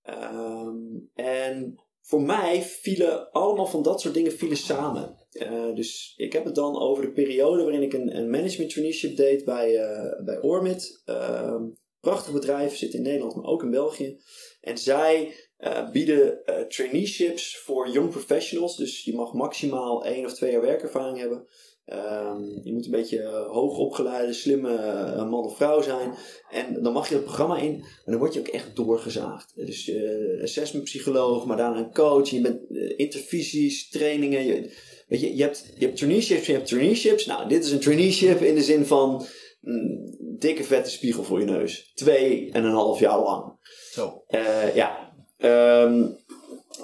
Ehm, 0.01 0.77
en 1.13 1.79
voor 2.01 2.21
mij 2.21 2.61
vielen 2.61 3.31
allemaal 3.31 3.65
van 3.65 3.83
dat 3.83 4.01
soort 4.01 4.13
dingen 4.13 4.31
vielen 4.31 4.57
samen. 4.57 5.17
Eh, 5.31 5.75
dus 5.75 6.13
ik 6.17 6.33
heb 6.33 6.45
het 6.45 6.55
dan 6.55 6.79
over 6.79 7.03
de 7.03 7.11
periode 7.11 7.63
waarin 7.63 7.81
ik 7.81 7.93
een, 7.93 8.17
een 8.17 8.29
management 8.29 8.69
traineeship 8.69 9.15
deed 9.15 9.45
bij, 9.45 9.77
eh, 9.77 10.23
bij 10.25 10.41
Ormit. 10.41 11.01
Ehm, 11.05 11.63
prachtig 11.99 12.33
bedrijf, 12.33 12.75
zit 12.75 12.93
in 12.93 13.01
Nederland, 13.01 13.35
maar 13.35 13.45
ook 13.45 13.63
in 13.63 13.71
België. 13.71 14.21
En 14.61 14.77
zij 14.77 15.35
eh, 15.63 15.89
bieden 15.91 16.45
eh, 16.45 16.61
traineeships 16.61 17.57
voor 17.57 17.89
young 17.89 18.09
professionals. 18.09 18.77
Dus 18.77 19.03
je 19.03 19.15
mag 19.15 19.33
maximaal 19.33 20.05
één 20.05 20.25
of 20.25 20.33
twee 20.33 20.51
jaar 20.51 20.61
werkervaring 20.61 21.17
hebben. 21.17 21.47
Ehm, 21.85 22.41
je 22.63 22.73
moet 22.73 22.85
een 22.85 22.91
beetje 22.91 23.21
eh, 23.21 23.45
hoog 23.45 23.77
opgeleide, 23.77 24.33
slimme 24.33 25.25
man 25.29 25.45
of 25.45 25.55
vrouw 25.55 25.81
zijn. 25.81 26.13
En 26.49 26.83
dan 26.83 26.93
mag 26.93 27.09
je 27.09 27.15
het 27.15 27.23
programma 27.23 27.57
in. 27.57 27.73
En 27.73 28.11
dan 28.11 28.17
word 28.17 28.33
je 28.33 28.39
ook 28.39 28.47
echt 28.47 28.75
doorgezaagd. 28.75 29.55
Dus 29.55 29.91
assessment 30.41 30.83
psycholoog, 30.83 31.45
maar 31.45 31.57
daarna 31.57 31.77
een 31.77 31.93
coach. 31.93 32.29
Je 32.29 32.41
bent 32.41 32.69
intervisies, 32.97 33.89
trainingen. 33.89 34.45
Je, 34.45 34.77
weet 35.07 35.21
je, 35.21 35.35
je 35.35 35.41
hebt, 35.41 35.73
je 35.77 35.85
hebt 35.85 35.97
traineeships, 35.97 36.45
je 36.45 36.53
hebt 36.53 36.67
traineeships. 36.67 37.25
Nou, 37.25 37.49
dit 37.49 37.65
is 37.65 37.71
een 37.71 37.79
traineeship 37.79 38.41
in 38.41 38.55
de 38.55 38.63
zin 38.63 38.85
van 38.85 39.25
mm, 39.61 40.15
dikke 40.19 40.63
vette 40.63 40.89
spiegel 40.89 41.23
voor 41.23 41.39
je 41.39 41.45
neus. 41.45 41.91
Twee 41.93 42.49
en 42.51 42.63
een 42.63 42.71
half 42.71 42.99
jaar 42.99 43.19
lang. 43.19 43.59
Zo. 43.91 44.23
Ja. 44.73 45.12
Ehm, 45.43 46.07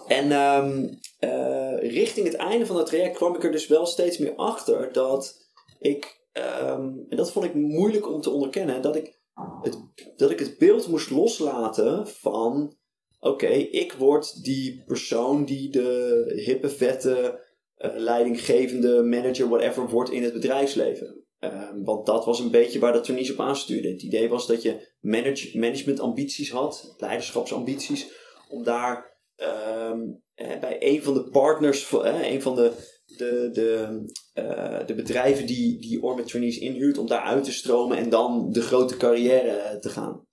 en 0.07 0.31
ehm, 0.31 0.87
eh, 1.19 1.91
richting 1.91 2.25
het 2.25 2.35
einde 2.35 2.65
van 2.65 2.75
dat 2.75 2.85
traject 2.85 3.15
kwam 3.15 3.35
ik 3.35 3.43
er 3.43 3.51
dus 3.51 3.67
wel 3.67 3.85
steeds 3.85 4.17
meer 4.17 4.35
achter 4.35 4.93
dat 4.93 5.49
ik, 5.79 6.21
ehm, 6.31 6.91
en 7.09 7.17
dat 7.17 7.31
vond 7.31 7.45
ik 7.45 7.53
moeilijk 7.53 8.09
om 8.09 8.21
te 8.21 8.29
onderkennen, 8.29 8.81
dat 8.81 8.95
ik 8.95 9.19
het, 9.61 9.77
dat 10.15 10.31
ik 10.31 10.39
het 10.39 10.57
beeld 10.57 10.87
moest 10.87 11.09
loslaten 11.09 12.07
van, 12.07 12.75
oké, 13.19 13.47
ik 13.47 13.93
word 13.93 14.43
die 14.43 14.83
persoon 14.85 15.45
die 15.45 15.69
de 15.69 16.23
hippe, 16.45 16.69
vette, 16.69 17.43
eh, 17.75 17.91
leidinggevende 17.95 19.03
manager, 19.03 19.49
whatever, 19.49 19.89
wordt 19.89 20.11
in 20.11 20.23
het 20.23 20.33
bedrijfsleven. 20.33 21.23
Want 21.83 22.05
dat 22.05 22.25
was 22.25 22.39
een 22.39 22.51
beetje 22.51 22.79
waar 22.79 22.93
dat 22.93 23.03
trainees 23.03 23.31
op 23.31 23.39
aanstuurde. 23.39 23.89
Het 23.89 24.01
idee 24.01 24.29
was 24.29 24.47
dat 24.47 24.61
je 24.61 24.87
manage, 24.99 25.59
managementambities 25.59 26.51
had, 26.51 26.95
leiderschapsambities, 26.97 28.11
om 28.49 28.63
daar 28.63 29.17
ehm, 29.35 29.99
eh, 30.33 30.59
bij 30.59 30.77
een 30.79 31.03
van 31.03 31.13
de 31.13 31.29
partners, 31.29 31.91
eh, 31.91 32.31
een 32.31 32.41
van 32.41 32.55
de, 32.55 32.71
de, 33.05 33.49
de, 33.51 34.01
eh, 34.33 34.85
de 34.85 34.95
bedrijven 34.95 35.45
die, 35.45 35.81
die 35.81 36.03
Orbit 36.03 36.27
Trainees 36.27 36.57
inhuurt, 36.57 36.97
om 36.97 37.07
daar 37.07 37.21
uit 37.21 37.43
te 37.43 37.51
stromen 37.51 37.97
en 37.97 38.09
dan 38.09 38.51
de 38.51 38.61
grote 38.61 38.97
carrière 38.97 39.77
te 39.79 39.89
gaan. 39.89 40.27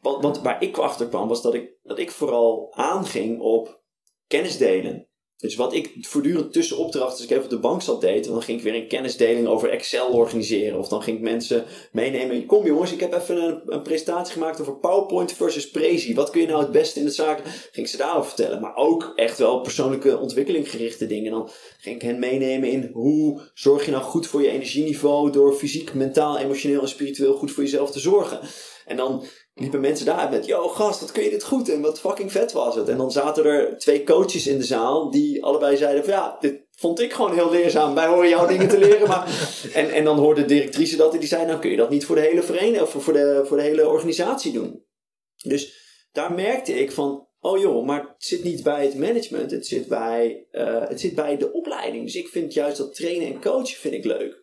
Want, 0.00 0.22
want 0.22 0.40
waar 0.40 0.62
ik 0.62 0.78
achter 0.78 1.08
kwam, 1.08 1.28
was 1.28 1.42
dat 1.42 1.54
ik, 1.54 1.78
dat 1.82 1.98
ik 1.98 2.10
vooral 2.10 2.74
aanging 2.74 3.40
op 3.40 3.82
kennis 4.26 4.56
delen. 4.56 5.08
Dus 5.42 5.56
wat 5.56 5.74
ik 5.74 5.92
voortdurend 6.00 6.52
tussen 6.52 6.76
opdrachten, 6.76 7.12
als 7.12 7.22
ik 7.22 7.30
even 7.30 7.44
op 7.44 7.50
de 7.50 7.58
bank 7.58 7.82
zat 7.82 8.00
deed, 8.00 8.24
dan 8.24 8.42
ging 8.42 8.58
ik 8.58 8.64
weer 8.64 8.74
een 8.74 8.88
kennisdeling 8.88 9.46
over 9.46 9.70
Excel 9.70 10.08
organiseren. 10.08 10.78
Of 10.78 10.88
dan 10.88 11.02
ging 11.02 11.16
ik 11.16 11.22
mensen 11.22 11.64
meenemen. 11.92 12.46
Kom 12.46 12.66
jongens, 12.66 12.92
ik 12.92 13.00
heb 13.00 13.14
even 13.14 13.42
een, 13.42 13.60
een 13.66 13.82
presentatie 13.82 14.32
gemaakt 14.32 14.60
over 14.60 14.76
PowerPoint 14.76 15.32
versus 15.32 15.70
Prezi. 15.70 16.14
Wat 16.14 16.30
kun 16.30 16.40
je 16.40 16.46
nou 16.46 16.62
het 16.62 16.72
beste 16.72 16.98
in 16.98 17.04
de 17.04 17.10
zaak? 17.10 17.40
Ging 17.44 17.86
ik 17.86 17.92
ze 17.92 17.96
daarover 17.96 18.28
vertellen. 18.28 18.60
Maar 18.60 18.76
ook 18.76 19.12
echt 19.16 19.38
wel 19.38 19.60
persoonlijke 19.60 20.18
ontwikkeling 20.18 20.70
gerichte 20.70 21.06
dingen. 21.06 21.30
Dan 21.30 21.50
ging 21.78 21.96
ik 21.96 22.02
hen 22.02 22.18
meenemen 22.18 22.70
in 22.70 22.90
hoe 22.92 23.40
zorg 23.54 23.84
je 23.84 23.90
nou 23.90 24.02
goed 24.02 24.26
voor 24.26 24.42
je 24.42 24.50
energieniveau 24.50 25.30
door 25.30 25.54
fysiek, 25.54 25.94
mentaal, 25.94 26.38
emotioneel 26.38 26.80
en 26.80 26.88
spiritueel 26.88 27.34
goed 27.34 27.52
voor 27.52 27.62
jezelf 27.62 27.90
te 27.90 28.00
zorgen. 28.00 28.40
En 28.86 28.96
dan 28.96 29.24
liepen 29.54 29.80
mensen 29.80 30.06
daar 30.06 30.30
met, 30.30 30.46
yo 30.46 30.68
gast, 30.68 31.00
wat 31.00 31.12
kun 31.12 31.22
je 31.22 31.30
dit 31.30 31.44
goed 31.44 31.68
en 31.68 31.80
wat 31.80 32.00
fucking 32.00 32.32
vet 32.32 32.52
was 32.52 32.74
het. 32.74 32.88
En 32.88 32.96
dan 32.96 33.12
zaten 33.12 33.44
er 33.44 33.78
twee 33.78 34.04
coaches 34.04 34.46
in 34.46 34.58
de 34.58 34.64
zaal 34.64 35.10
die 35.10 35.44
allebei 35.44 35.76
zeiden 35.76 36.04
van 36.04 36.12
ja, 36.12 36.36
dit 36.40 36.60
vond 36.70 37.00
ik 37.00 37.12
gewoon 37.12 37.34
heel 37.34 37.50
leerzaam. 37.50 37.94
Wij 37.94 38.06
horen 38.06 38.28
jouw 38.28 38.46
dingen 38.46 38.68
te 38.68 38.78
leren. 38.78 39.08
Maar... 39.08 39.30
En, 39.72 39.90
en 39.90 40.04
dan 40.04 40.18
hoorde 40.18 40.40
de 40.40 40.46
directrice 40.46 40.96
dat 40.96 41.12
en 41.12 41.18
die 41.18 41.28
zei, 41.28 41.46
nou 41.46 41.58
kun 41.58 41.70
je 41.70 41.76
dat 41.76 41.90
niet 41.90 42.06
voor 42.06 42.16
de 42.16 42.22
hele 42.22 42.42
vereniging 42.42 42.80
of 42.80 42.90
voor 42.90 43.12
de, 43.12 43.42
voor 43.44 43.56
de 43.56 43.62
hele 43.62 43.88
organisatie 43.88 44.52
doen. 44.52 44.84
Dus 45.42 45.80
daar 46.12 46.32
merkte 46.32 46.72
ik 46.72 46.92
van, 46.92 47.26
oh 47.40 47.60
joh, 47.60 47.86
maar 47.86 48.00
het 48.00 48.14
zit 48.24 48.44
niet 48.44 48.62
bij 48.62 48.84
het 48.84 48.94
management, 48.94 49.50
het 49.50 49.66
zit 49.66 49.88
bij, 49.88 50.46
eh, 50.50 50.88
het 50.88 51.00
zit 51.00 51.14
bij 51.14 51.36
de 51.36 51.52
opleiding. 51.52 52.04
Dus 52.04 52.14
ik 52.14 52.28
vind 52.28 52.52
juist 52.52 52.76
dat 52.76 52.94
trainen 52.94 53.26
en 53.26 53.40
coachen 53.40 53.76
vind 53.76 53.94
ik 53.94 54.04
leuk. 54.04 54.42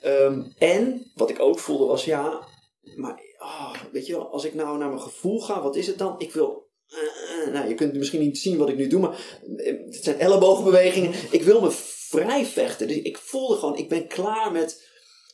Ehm, 0.00 0.42
en 0.58 1.10
wat 1.14 1.30
ik 1.30 1.40
ook 1.40 1.58
voelde 1.58 1.86
was, 1.86 2.04
ja, 2.04 2.47
maar 2.96 3.20
oh, 3.38 3.74
weet 3.92 4.06
je 4.06 4.12
wel, 4.12 4.28
als 4.32 4.44
ik 4.44 4.54
nou 4.54 4.78
naar 4.78 4.88
mijn 4.88 5.00
gevoel 5.00 5.40
ga, 5.40 5.62
wat 5.62 5.76
is 5.76 5.86
het 5.86 5.98
dan? 5.98 6.14
Ik 6.18 6.32
wil. 6.32 6.66
eh, 6.88 7.52
nou, 7.52 7.68
je 7.68 7.74
kunt 7.74 7.94
misschien 7.94 8.20
niet 8.20 8.38
zien 8.38 8.56
wat 8.56 8.68
ik 8.68 8.76
nu 8.76 8.86
doe, 8.86 9.00
maar 9.00 9.40
eh, 9.56 9.74
het 9.84 10.04
zijn 10.04 10.18
ellebogenbewegingen. 10.18 11.12
Ik 11.30 11.42
wil 11.42 11.60
me 11.60 11.70
vrij 12.10 12.44
vechten. 12.46 12.88
Dus 12.88 12.96
ik 12.96 13.18
voelde 13.18 13.56
gewoon, 13.56 13.76
ik 13.76 13.88
ben 13.88 14.06
klaar 14.06 14.52
met 14.52 14.86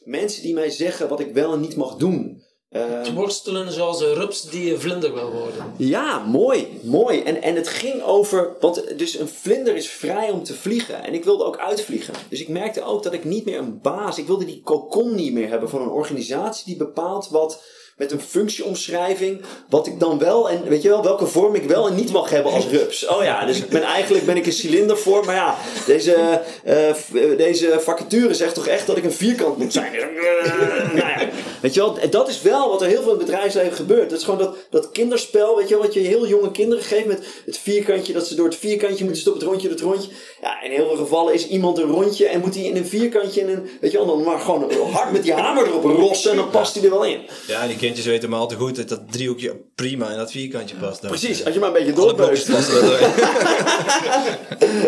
mensen 0.04 0.42
die 0.42 0.54
mij 0.54 0.70
zeggen 0.70 1.08
wat 1.08 1.20
ik 1.20 1.32
wel 1.32 1.52
en 1.52 1.60
niet 1.60 1.76
mag 1.76 1.96
doen. 1.96 2.43
Ehm, 2.74 2.92
Het 2.92 3.12
worstelen 3.12 3.72
zoals 3.72 4.00
een 4.00 4.14
rups 4.14 4.42
die 4.42 4.72
een 4.72 4.80
vlinder 4.80 5.14
wil 5.14 5.30
worden. 5.30 5.74
ja, 5.76 6.18
mooi, 6.18 6.80
mooi. 6.82 7.20
En, 7.22 7.42
en 7.42 7.54
het 7.54 7.68
ging 7.68 8.02
over, 8.02 8.50
want 8.60 8.98
dus 8.98 9.18
een 9.18 9.28
vlinder 9.28 9.76
is 9.76 9.88
vrij 9.90 10.30
om 10.30 10.42
te 10.42 10.54
vliegen. 10.54 11.04
En 11.04 11.14
ik 11.14 11.24
wilde 11.24 11.44
ook 11.44 11.58
uitvliegen. 11.58 12.14
Dus 12.28 12.40
ik 12.40 12.48
merkte 12.48 12.82
ook 12.82 13.02
dat 13.02 13.12
ik 13.12 13.24
niet 13.24 13.44
meer 13.44 13.58
een 13.58 13.80
baas, 13.80 14.18
ik 14.18 14.26
wilde 14.26 14.44
die 14.44 14.60
cocon 14.64 15.14
niet 15.14 15.32
meer 15.32 15.48
hebben 15.48 15.68
van 15.68 15.82
een 15.82 15.88
organisatie 15.88 16.64
die 16.64 16.76
bepaalt 16.76 17.28
wat 17.28 17.62
met 17.96 18.12
een 18.12 18.20
functieomschrijving, 18.20 19.40
wat 19.68 19.86
ik 19.86 20.00
dan 20.00 20.18
wel 20.18 20.50
en 20.50 20.68
weet 20.68 20.82
je 20.82 20.88
wel, 20.88 21.02
welke 21.02 21.26
vorm 21.26 21.54
ik 21.54 21.64
wel 21.64 21.88
en 21.88 21.94
niet 21.94 22.12
mag 22.12 22.30
hebben 22.30 22.52
als 22.52 22.66
rups. 22.66 23.06
Oh 23.06 23.22
ja, 23.22 23.46
dus 23.46 23.58
ik 23.58 23.68
ben 23.68 23.82
eigenlijk 23.82 24.26
ben 24.26 24.36
ik 24.36 24.46
een 24.46 24.52
cilindervorm, 24.52 25.26
maar 25.26 25.34
ja, 25.34 25.56
deze, 25.86 26.40
eh, 26.64 26.88
eh, 26.88 26.96
deze 27.36 27.80
vacature 27.80 28.34
zegt 28.34 28.54
toch 28.54 28.66
echt 28.66 28.86
dat 28.86 28.96
ik 28.96 29.04
een 29.04 29.12
vierkant 29.12 29.58
moet 29.58 29.72
zijn. 29.72 29.92
Dus, 29.92 30.02
eh, 30.02 30.92
nou 30.92 30.96
ja, 30.96 31.28
weet 31.60 31.74
je 31.74 31.80
wel, 31.80 31.98
en 31.98 32.10
dat 32.10 32.28
is 32.28 32.42
wel 32.42 32.68
wat 32.68 32.82
er 32.82 32.88
heel 32.88 33.02
veel 33.02 33.12
in 33.12 33.18
het 33.18 33.26
bedrijfsleven 33.26 33.72
gebeurt. 33.72 34.10
Dat 34.10 34.18
is 34.18 34.24
gewoon 34.24 34.38
dat, 34.38 34.56
dat 34.70 34.90
kinderspel, 34.90 35.56
weet 35.56 35.68
je 35.68 35.74
wel, 35.74 35.84
wat 35.84 35.94
je 35.94 36.00
heel 36.00 36.26
jonge 36.26 36.50
kinderen 36.50 36.84
geeft 36.84 37.06
met 37.06 37.26
het 37.46 37.58
vierkantje, 37.58 38.12
dat 38.12 38.26
ze 38.26 38.34
door 38.34 38.46
het 38.46 38.56
vierkantje 38.56 39.04
moeten 39.04 39.20
stoppen, 39.22 39.42
het 39.42 39.50
rondje, 39.50 39.68
het 39.68 39.80
rondje. 39.80 40.10
Ja, 40.40 40.62
in 40.62 40.70
heel 40.70 40.86
veel 40.86 40.96
gevallen 40.96 41.34
is 41.34 41.48
iemand 41.48 41.78
een 41.78 41.90
rondje 41.90 42.26
en 42.26 42.40
moet 42.40 42.54
hij 42.54 42.64
in 42.64 42.76
een 42.76 42.86
vierkantje 42.86 43.40
in 43.40 43.48
een, 43.48 43.68
weet 43.80 43.90
je 43.90 43.96
wel, 43.96 44.06
dan 44.06 44.22
maar 44.22 44.40
gewoon 44.40 44.72
hard 44.92 45.12
met 45.12 45.22
die 45.22 45.32
hamer 45.32 45.66
erop 45.66 45.84
rossen 45.84 46.30
en 46.30 46.36
dan 46.36 46.50
past 46.50 46.74
hij 46.74 46.84
er 46.84 46.90
wel 46.90 47.04
in. 47.04 47.20
Ja, 47.46 47.66
kindjes 47.84 48.06
weten 48.06 48.30
maar 48.30 48.38
al 48.38 48.48
te 48.48 48.56
goed 48.56 48.76
dat 48.76 48.88
dat 48.88 49.12
driehoekje 49.12 49.64
prima 49.74 50.10
in 50.10 50.16
dat 50.16 50.30
vierkantje 50.30 50.76
past. 50.76 51.00
Dan. 51.00 51.10
Precies, 51.10 51.44
als 51.44 51.54
je 51.54 51.60
maar 51.60 51.68
een 51.68 51.74
beetje 51.74 51.92
doorbeust. 51.92 52.46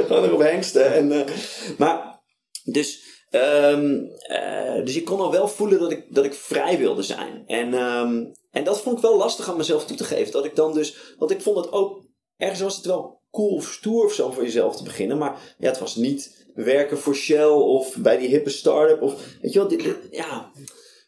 Gewoon 0.06 0.24
erop 0.24 0.40
hengsten. 0.40 0.92
En, 0.94 1.12
eh, 1.12 1.32
maar, 1.78 2.20
dus, 2.64 3.00
ehm, 3.30 3.98
eh, 4.18 4.84
dus 4.84 4.96
ik 4.96 5.04
kon 5.04 5.20
al 5.20 5.30
wel 5.30 5.48
voelen 5.48 5.78
dat 5.78 5.90
ik, 5.90 6.14
dat 6.14 6.24
ik 6.24 6.34
vrij 6.34 6.78
wilde 6.78 7.02
zijn. 7.02 7.42
En, 7.46 7.74
ehm, 7.74 8.24
en 8.50 8.64
dat 8.64 8.80
vond 8.80 8.96
ik 8.96 9.02
wel 9.02 9.16
lastig 9.16 9.48
aan 9.48 9.56
mezelf 9.56 9.86
toe 9.86 9.96
te 9.96 10.04
geven. 10.04 10.32
Dat 10.32 10.44
ik 10.44 10.56
dan 10.56 10.74
dus, 10.74 10.96
want 11.18 11.30
ik 11.30 11.40
vond 11.42 11.56
het 11.56 11.72
ook, 11.72 12.04
ergens 12.36 12.60
was 12.60 12.76
het 12.76 12.84
wel 12.84 13.20
cool 13.30 13.54
of 13.54 13.72
stoer 13.72 14.04
of 14.04 14.12
zo 14.12 14.30
voor 14.30 14.42
jezelf 14.42 14.76
te 14.76 14.82
beginnen. 14.82 15.18
Maar 15.18 15.54
ja, 15.58 15.68
het 15.68 15.78
was 15.78 15.96
niet 15.96 16.46
werken 16.54 16.98
voor 16.98 17.14
Shell 17.14 17.44
of 17.48 17.96
bij 17.96 18.16
die 18.18 18.28
hippe 18.28 18.50
start-up. 18.50 19.02
Of, 19.02 19.14
weet 19.40 19.52
je 19.52 19.58
wel, 19.58 19.68
dit, 19.68 19.82
dit- 19.82 19.96
ja... 20.10 20.50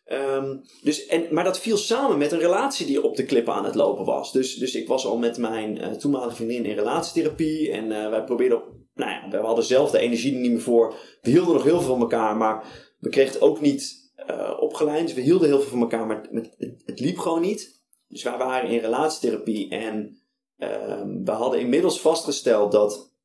Ehm, 0.09 0.57
dus, 0.83 1.07
en, 1.07 1.27
maar 1.31 1.45
dat 1.45 1.61
viel 1.61 1.77
samen 1.77 2.19
met 2.19 2.33
een 2.33 2.39
relatie 2.39 2.87
die 2.87 3.03
op 3.03 3.17
de 3.17 3.25
klippen 3.25 3.55
aan 3.55 3.65
het 3.65 3.75
lopen 3.75 4.05
was. 4.05 4.33
Dus, 4.33 4.55
dus 4.55 4.75
ik 4.75 4.89
was 4.89 5.07
al 5.07 5.19
met 5.19 5.39
mijn 5.39 5.79
eh, 5.79 5.91
toenmalige 5.91 6.37
vriendin 6.37 6.65
in 6.65 6.75
relatietherapie. 6.75 7.71
En 7.71 7.93
eh, 7.93 8.11
wij 8.11 8.25
probeerden. 8.25 8.63
Nou 8.95 9.11
ja, 9.11 9.29
we 9.31 9.37
hadden 9.37 9.65
zelf 9.65 9.91
de 9.91 9.99
energie 9.99 10.35
er 10.35 10.41
niet 10.41 10.51
meer 10.51 10.61
voor. 10.61 10.95
We 11.21 11.31
hielden 11.31 11.55
nog 11.55 11.65
heel 11.65 11.81
veel 11.81 11.89
van 11.89 12.01
elkaar, 12.01 12.37
maar 12.37 12.65
we 12.99 13.09
kregen 13.09 13.33
het 13.33 13.43
ook 13.43 13.61
niet 13.61 14.13
eh 14.15 14.57
opgeleid. 14.61 15.07
Dus 15.07 15.15
we 15.15 15.21
hielden 15.21 15.49
heel 15.49 15.61
veel 15.61 15.71
van 15.71 15.81
elkaar, 15.81 16.07
maar 16.07 16.29
het, 16.31 16.55
het, 16.85 17.01
liep 17.01 17.19
gewoon 17.19 17.41
niet. 17.41 17.83
Dus 18.09 18.23
wij 18.23 18.39
waren 18.39 18.71
in 18.71 18.79
relatietherapie 18.79 19.69
en 19.71 20.23
ehm, 20.57 21.25
we 21.25 21.31
hadden 21.31 21.61
inmiddels 21.61 22.01
vastgesteld 22.01 22.73
dat 22.73 23.17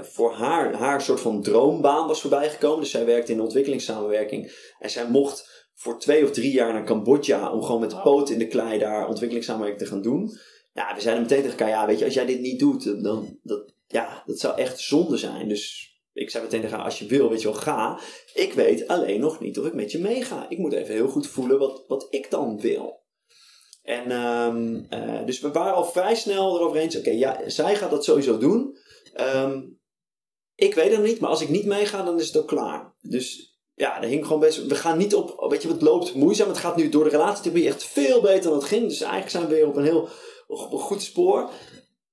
voor 0.00 0.32
haar 0.32 0.74
haar 0.74 1.02
soort 1.02 1.20
van 1.20 1.42
droombaan 1.42 2.06
was 2.06 2.20
voorbijgekomen. 2.20 2.80
Dus 2.80 2.90
zij 2.90 3.06
werkte 3.06 3.32
in 3.32 3.40
ontwikkelingssamenwerking 3.40 4.52
en 4.78 4.90
zij 4.90 5.08
mocht 5.08 5.57
voor 5.78 5.98
twee 5.98 6.24
of 6.24 6.30
drie 6.30 6.52
jaar 6.52 6.72
naar 6.72 6.84
Cambodja 6.84 7.52
om 7.52 7.62
gewoon 7.62 7.80
met 7.80 7.90
de 7.90 8.00
poot 8.00 8.30
in 8.30 8.38
de 8.38 8.46
klei 8.46 8.78
daar 8.78 9.08
ontwikkelingssamenwerking 9.08 9.82
te 9.82 9.94
gaan 9.94 10.02
doen. 10.02 10.38
Ja, 10.72 10.94
we 10.94 11.00
zeiden 11.00 11.22
meteen 11.22 11.42
tegen 11.42 11.58
elkaar, 11.58 11.68
ja, 11.68 11.86
weet 11.86 11.98
je, 11.98 12.04
als 12.04 12.14
jij 12.14 12.26
dit 12.26 12.40
niet 12.40 12.58
doet, 12.58 13.02
dan 13.02 13.38
dat, 13.42 13.72
ja, 13.86 14.22
dat 14.26 14.38
zou 14.38 14.58
echt 14.58 14.80
zonde 14.80 15.16
zijn. 15.16 15.48
Dus 15.48 15.92
ik 16.12 16.30
zei 16.30 16.44
meteen 16.44 16.60
tegen 16.60 16.76
haar, 16.76 16.84
als 16.84 16.98
je 16.98 17.06
wil, 17.06 17.30
weet 17.30 17.42
je 17.42 17.48
wel, 17.50 17.60
ga. 17.60 18.00
Ik 18.34 18.52
weet 18.52 18.88
alleen 18.88 19.20
nog 19.20 19.40
niet 19.40 19.58
of 19.58 19.66
ik 19.66 19.74
met 19.74 19.92
je 19.92 19.98
meega. 19.98 20.46
Ik 20.48 20.58
moet 20.58 20.72
even 20.72 20.94
heel 20.94 21.08
goed 21.08 21.26
voelen 21.26 21.58
wat, 21.58 21.84
wat 21.86 22.06
ik 22.10 22.30
dan 22.30 22.60
wil. 22.60 23.02
En 23.82 24.10
ehm, 24.10 24.84
eh, 24.88 25.26
dus 25.26 25.40
we 25.40 25.50
waren 25.50 25.74
al 25.74 25.84
vrij 25.84 26.14
snel 26.14 26.56
erover 26.56 26.76
eens. 26.76 26.96
Oké, 26.96 27.10
ja, 27.10 27.48
zij 27.48 27.76
gaat 27.76 27.90
dat 27.90 28.04
sowieso 28.04 28.38
doen. 28.38 28.76
Ehm, 29.14 29.62
ik 30.54 30.74
weet 30.74 30.90
het 30.90 30.98
nog 30.98 31.06
niet, 31.06 31.20
maar 31.20 31.30
als 31.30 31.42
ik 31.42 31.48
niet 31.48 31.66
meega, 31.66 32.02
dan 32.02 32.20
is 32.20 32.26
het 32.26 32.36
ook 32.36 32.48
klaar. 32.48 32.94
Dus 33.00 33.47
ja, 33.78 34.02
er 34.02 34.08
hing 34.08 34.26
gewoon 34.26 34.40
best. 34.40 34.66
We 34.66 34.74
gaan 34.74 34.98
niet 34.98 35.14
op. 35.14 35.46
Weet 35.48 35.62
je, 35.62 35.68
het 35.68 35.82
loopt 35.82 36.14
moeizaam. 36.14 36.48
Het 36.48 36.58
gaat 36.58 36.76
nu 36.76 36.88
door 36.88 37.04
de 37.04 37.10
relatietherapie 37.10 37.66
echt 37.66 37.84
veel 37.84 38.20
beter 38.20 38.42
dan 38.42 38.52
het 38.58 38.64
ging. 38.64 38.88
Dus 38.88 39.00
eigenlijk 39.00 39.30
zijn 39.30 39.46
we 39.46 39.54
weer 39.54 39.66
op 39.66 39.76
een 39.76 39.84
heel 39.84 40.08
goed 40.70 41.02
spoor. 41.02 41.50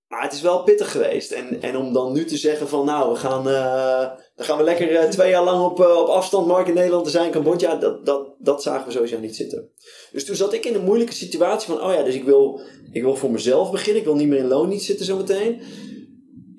Maar 0.07 0.23
het 0.23 0.33
is 0.33 0.41
wel 0.41 0.63
pittig 0.63 0.91
geweest. 0.91 1.31
En, 1.31 1.61
en 1.61 1.77
om 1.77 1.93
dan 1.93 2.13
nu 2.13 2.25
te 2.25 2.37
zeggen 2.37 2.67
van 2.67 2.85
nou, 2.85 3.11
we 3.11 3.17
gaan, 3.17 3.49
eh, 3.49 4.17
dan 4.35 4.45
gaan 4.45 4.57
we 4.57 4.63
lekker 4.63 4.95
eh, 4.95 5.09
twee 5.09 5.29
jaar 5.29 5.43
lang 5.43 5.63
op, 5.63 5.79
eh, 5.79 5.97
op 5.97 6.07
afstand 6.07 6.47
Mark 6.47 6.67
in 6.67 6.73
Nederland 6.73 7.03
te 7.03 7.09
zijn, 7.09 7.31
Cambodja, 7.31 7.75
dat, 7.75 8.05
dat, 8.05 8.35
dat 8.39 8.63
zagen 8.63 8.85
we 8.85 8.91
sowieso 8.91 9.19
niet 9.19 9.35
zitten. 9.35 9.69
Dus 10.11 10.25
toen 10.25 10.35
zat 10.35 10.53
ik 10.53 10.65
in 10.65 10.75
een 10.75 10.83
moeilijke 10.83 11.13
situatie 11.13 11.73
van, 11.73 11.83
oh 11.83 11.93
ja, 11.93 12.03
dus 12.03 12.15
ik 12.15 12.23
wil, 12.23 12.61
ik 12.91 13.01
wil 13.01 13.15
voor 13.15 13.31
mezelf 13.31 13.71
beginnen. 13.71 14.01
Ik 14.01 14.07
wil 14.07 14.15
niet 14.15 14.27
meer 14.27 14.39
in 14.39 14.47
loon 14.47 14.69
niet 14.69 14.83
zitten 14.83 15.05
zometeen. 15.05 15.61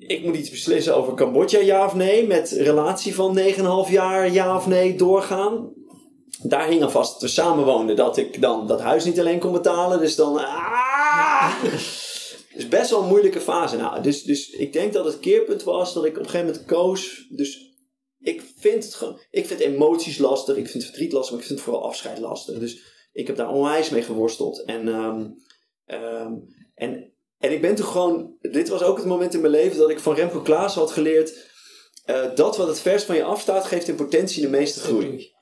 Ik 0.07 0.23
moet 0.23 0.35
iets 0.35 0.49
beslissen 0.49 0.95
over 0.95 1.13
Cambodja, 1.13 1.59
ja 1.59 1.85
of 1.85 1.95
nee. 1.95 2.27
Met 2.27 2.51
relatie 2.51 3.15
van 3.15 3.39
9,5 3.85 3.91
jaar, 3.91 4.31
ja 4.31 4.55
of 4.55 4.67
nee, 4.67 4.95
doorgaan. 4.95 5.73
Daar 6.41 6.67
hing 6.67 6.83
aan 6.83 6.91
vast 6.91 7.13
dat 7.13 7.21
we 7.21 7.27
samen 7.27 7.65
woonden. 7.65 7.95
Dat 7.95 8.17
ik 8.17 8.41
dan 8.41 8.67
dat 8.67 8.81
huis 8.81 9.05
niet 9.05 9.19
alleen 9.19 9.39
kon 9.39 9.51
betalen. 9.51 9.99
Dus 9.99 10.15
dan... 10.15 10.37
Ah! 10.37 11.53
Dus 12.53 12.67
best 12.67 12.89
wel 12.89 13.01
een 13.01 13.07
moeilijke 13.07 13.41
fase. 13.41 13.77
Nou, 13.77 14.01
dus, 14.01 14.23
dus 14.23 14.49
ik 14.49 14.73
denk 14.73 14.93
dat 14.93 15.05
het 15.05 15.19
keerpunt 15.19 15.63
was 15.63 15.93
dat 15.93 16.05
ik 16.05 16.11
op 16.11 16.17
een 16.17 16.29
gegeven 16.29 16.45
moment 16.45 16.65
koos. 16.65 17.27
Dus 17.29 17.75
ik 18.19 18.43
vind 18.55 18.83
het 18.83 18.93
gewoon... 18.93 19.19
Ik 19.31 19.45
vind 19.45 19.59
emoties 19.59 20.17
lastig. 20.17 20.55
Ik 20.55 20.67
vind 20.67 20.83
verdriet 20.83 21.11
lastig. 21.11 21.31
Maar 21.31 21.41
ik 21.41 21.47
vind 21.47 21.61
vooral 21.61 21.83
afscheid 21.83 22.19
lastig. 22.19 22.59
Dus 22.59 22.81
ik 23.11 23.27
heb 23.27 23.35
daar 23.35 23.49
onwijs 23.51 23.89
mee 23.89 24.01
geworsteld. 24.01 24.63
En... 24.63 24.87
ehm, 24.87 25.27
ehm, 25.85 26.33
en 26.75 27.16
en 27.39 27.51
ik 27.51 27.61
ben 27.61 27.75
toen 27.75 27.85
gewoon, 27.85 28.35
dit 28.41 28.69
was 28.69 28.83
ook 28.83 28.97
het 28.97 29.05
moment 29.05 29.33
in 29.33 29.41
mijn 29.41 29.51
leven 29.51 29.77
dat 29.77 29.89
ik 29.89 29.99
van 29.99 30.15
Remco 30.15 30.41
Klaas 30.41 30.75
had 30.75 30.91
geleerd. 30.91 31.45
eh, 32.05 32.35
dat 32.35 32.57
wat 32.57 32.67
het 32.67 32.79
verst 32.79 33.05
van 33.05 33.15
je 33.15 33.23
afstaat, 33.23 33.65
geeft 33.65 33.87
in 33.87 33.95
potentie 33.95 34.41
de 34.41 34.49
meeste 34.49 34.79
groei. 34.79 35.35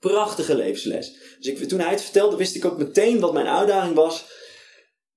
Prachtige 0.00 0.54
levensles. 0.54 1.12
Dus 1.38 1.46
ik, 1.46 1.68
toen 1.68 1.80
hij 1.80 1.90
het 1.90 2.02
vertelde, 2.02 2.36
wist 2.36 2.54
ik 2.54 2.64
ook 2.64 2.78
meteen 2.78 3.20
wat 3.20 3.32
mijn 3.32 3.46
uitdaging 3.46 3.94
was. 3.94 4.24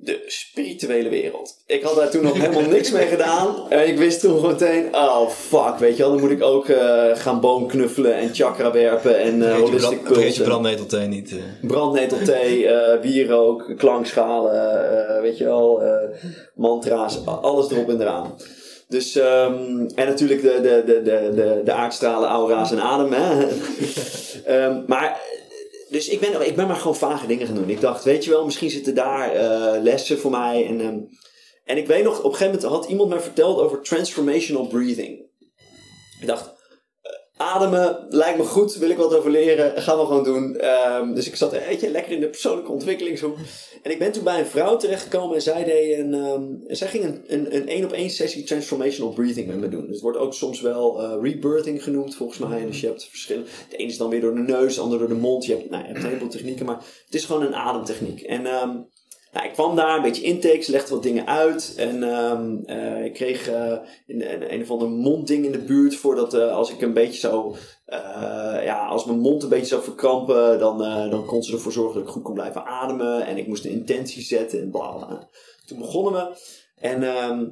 De 0.04 0.24
spirituele 0.28 1.10
wereld. 1.10 1.54
Ik 1.66 1.84
had 1.84 1.96
daar 1.96 2.10
toen 2.10 2.24
nog 2.24 2.38
helemaal 2.38 2.70
niks 2.70 2.92
mee 2.92 3.08
gedaan. 3.08 3.56
En 3.70 3.88
ik 3.88 3.98
wist 3.98 4.20
toen 4.20 4.36
gewoon 4.36 4.52
meteen, 4.52 4.96
oh 4.96 5.30
fuck, 5.30 5.78
weet 5.80 5.98
je 5.98 6.02
wel, 6.04 6.12
dan 6.12 6.22
moet 6.22 6.32
ik 6.32 6.44
ook 6.44 6.68
eh, 6.70 7.04
gaan 7.14 7.40
boomknuffelen 7.40 8.16
en 8.16 8.34
chakra 8.34 8.72
werpen 8.72 9.20
en 9.20 9.38
uh, 9.40 9.56
holistic 9.56 10.04
brand, 10.04 10.16
je 10.18 10.22
pulsen 10.24 10.44
brandnetelthee 10.44 11.08
niet. 11.08 11.32
eh. 11.32 11.68
brandnetelthee, 11.68 12.68
wierook, 13.02 13.74
klankschalen, 13.78 15.22
weet 15.22 15.38
je 15.38 15.44
wel, 15.44 15.84
mantra's, 16.56 17.26
alles 17.26 17.72
erop 17.72 17.90
en 17.90 18.02
eraan. 18.02 18.34
Dus, 18.88 19.16
ehm, 19.16 19.88
en 19.96 20.08
natuurlijk 20.08 20.42
de, 20.42 20.60
de, 20.62 20.84
de, 20.86 21.02
de, 21.02 21.32
de, 21.36 21.62
de 21.64 21.72
aardstralen, 21.72 22.30
aura's 22.30 22.72
en 22.72 22.82
adem. 22.82 23.12
Hè? 23.14 23.48
Ehm, 24.46 24.82
maar, 24.88 25.20
dus 25.92 26.08
ik 26.08 26.20
ben, 26.20 26.48
ik 26.48 26.56
ben 26.56 26.68
maar 26.68 26.76
gewoon 26.76 26.96
vage 26.96 27.28
dingen 27.28 27.48
gaan 27.48 27.56
doen. 27.56 27.70
Ik 27.70 27.82
dacht, 27.82 28.04
weet 28.04 28.24
je 28.24 28.30
wel, 28.30 28.46
misschien 28.46 28.70
zitten 28.70 28.96
daar 28.96 29.32
eh, 29.32 29.82
lessen 29.82 30.20
voor 30.20 30.32
mij. 30.32 30.66
En, 30.68 30.82
ehm, 30.82 31.00
en 31.64 31.78
ik 31.78 31.88
weet 31.88 32.04
nog, 32.04 32.18
op 32.18 32.32
een 32.32 32.38
gegeven 32.38 32.54
moment 32.54 32.74
had 32.74 32.90
iemand 32.90 33.10
mij 33.10 33.20
verteld 33.20 33.60
over 33.60 33.82
transformational 33.82 34.68
breathing. 34.68 35.26
Ik 36.22 36.28
dacht, 36.28 36.54
ademen 37.42 38.06
lijkt 38.10 38.38
me 38.38 38.44
goed, 38.44 38.76
wil 38.76 38.90
ik 38.90 38.98
wat 38.98 39.16
over 39.16 39.32
leren, 39.32 39.82
gaan 39.82 39.98
we 39.98 40.06
gewoon 40.06 40.24
doen. 40.24 40.56
Ehm, 40.56 41.14
dus 41.14 41.28
ik 41.28 41.36
zat 41.36 41.52
weet 41.52 41.82
je, 41.82 41.90
lekker 41.90 42.12
in 42.12 42.20
de 42.20 42.30
persoonlijke 42.30 42.72
ontwikkelingshoek. 42.72 43.38
En 43.82 43.92
ik 43.92 44.00
ben 44.00 44.12
toen 44.12 44.24
bij 44.24 44.40
een 44.40 44.46
vrouw 44.46 44.78
terechtgekomen 44.78 45.36
en 45.36 45.42
zij, 45.42 45.64
deed 45.64 45.98
een, 45.98 46.14
ehm, 46.14 46.44
zij 46.68 46.88
ging 46.88 47.04
een, 47.04 47.24
een, 47.28 47.56
een 47.56 47.68
één 47.68 47.86
op 47.86 47.92
één 47.92 48.10
sessie 48.10 48.44
transformational 48.44 49.14
breathing 49.14 49.48
met 49.48 49.60
me 49.60 49.68
doen. 49.68 49.82
Dus 49.82 49.92
het 49.92 50.02
wordt 50.02 50.18
ook 50.18 50.34
soms 50.34 50.62
wel 50.62 51.02
eh, 51.02 51.14
rebirthing 51.22 51.84
genoemd 51.84 52.16
volgens 52.16 52.40
mij. 52.40 52.66
Dus 52.66 52.82
je 52.82 52.88
hebt 52.88 53.06
verschillen. 53.06 53.46
De 53.70 53.76
ene 53.76 53.90
is 53.90 53.98
dan 53.98 54.10
weer 54.10 54.22
door 54.22 54.36
de 54.36 54.42
neus, 54.42 54.76
de 54.76 54.82
andere 54.82 55.00
door 55.00 55.16
de 55.16 55.22
mond. 55.22 55.46
Je 55.46 55.56
hebt, 55.56 55.70
nou, 55.70 55.82
je 55.82 55.88
hebt 55.88 56.04
een 56.04 56.10
heleboel 56.10 56.30
technieken, 56.30 56.66
maar 56.66 56.84
het 57.06 57.16
is 57.16 57.26
gewoon 57.26 57.42
een 57.42 57.56
ademtechniek. 57.56 58.22
En 58.22 58.46
ehm, 58.46 58.78
nou, 59.32 59.46
ik 59.46 59.54
kwam 59.54 59.76
daar, 59.76 59.96
een 59.96 60.02
beetje 60.02 60.24
intakes, 60.24 60.68
legde 60.68 60.94
wat 60.94 61.04
dingen 61.04 61.28
uit. 61.28 61.74
En 61.78 62.04
ehm, 62.04 62.58
eh, 62.66 63.06
ik 63.06 63.14
kreeg 63.14 63.48
eh, 63.48 63.78
een, 64.08 64.54
een, 64.54 64.62
of 64.62 64.72
ander 64.72 64.90
mondding 64.90 65.46
in 65.46 65.52
de 65.52 65.64
buurt. 65.64 65.96
Voordat 65.96 66.34
eh, 66.34 66.52
als 66.52 66.72
ik 66.72 66.82
een 66.82 66.94
beetje 66.94 67.20
zou. 67.20 67.56
ja, 68.64 68.86
als 68.88 69.06
mijn 69.06 69.20
mond 69.20 69.44
een 69.44 69.50
beetje 69.50 69.66
zou 69.66 69.84
verkrampen. 69.84 70.60
Dan, 70.60 70.78
dan 71.10 71.26
kon 71.26 71.44
ze 71.44 71.54
ervoor 71.54 71.72
zorgen 71.72 71.94
dat 71.94 72.04
ik 72.04 72.14
goed 72.14 72.24
kon 72.24 72.34
blijven 72.34 72.66
ademen. 72.66 73.26
En 73.26 73.38
ik 73.38 73.48
moest 73.48 73.66
een 73.66 73.72
intentie 73.72 74.22
zetten 74.22 74.62
en 74.62 74.72
bla 74.72 74.92
bla. 74.92 75.30
Toen 75.66 75.78
begonnen 75.78 76.14
we. 76.14 76.36
En 76.76 77.04
ehm, 77.04 77.46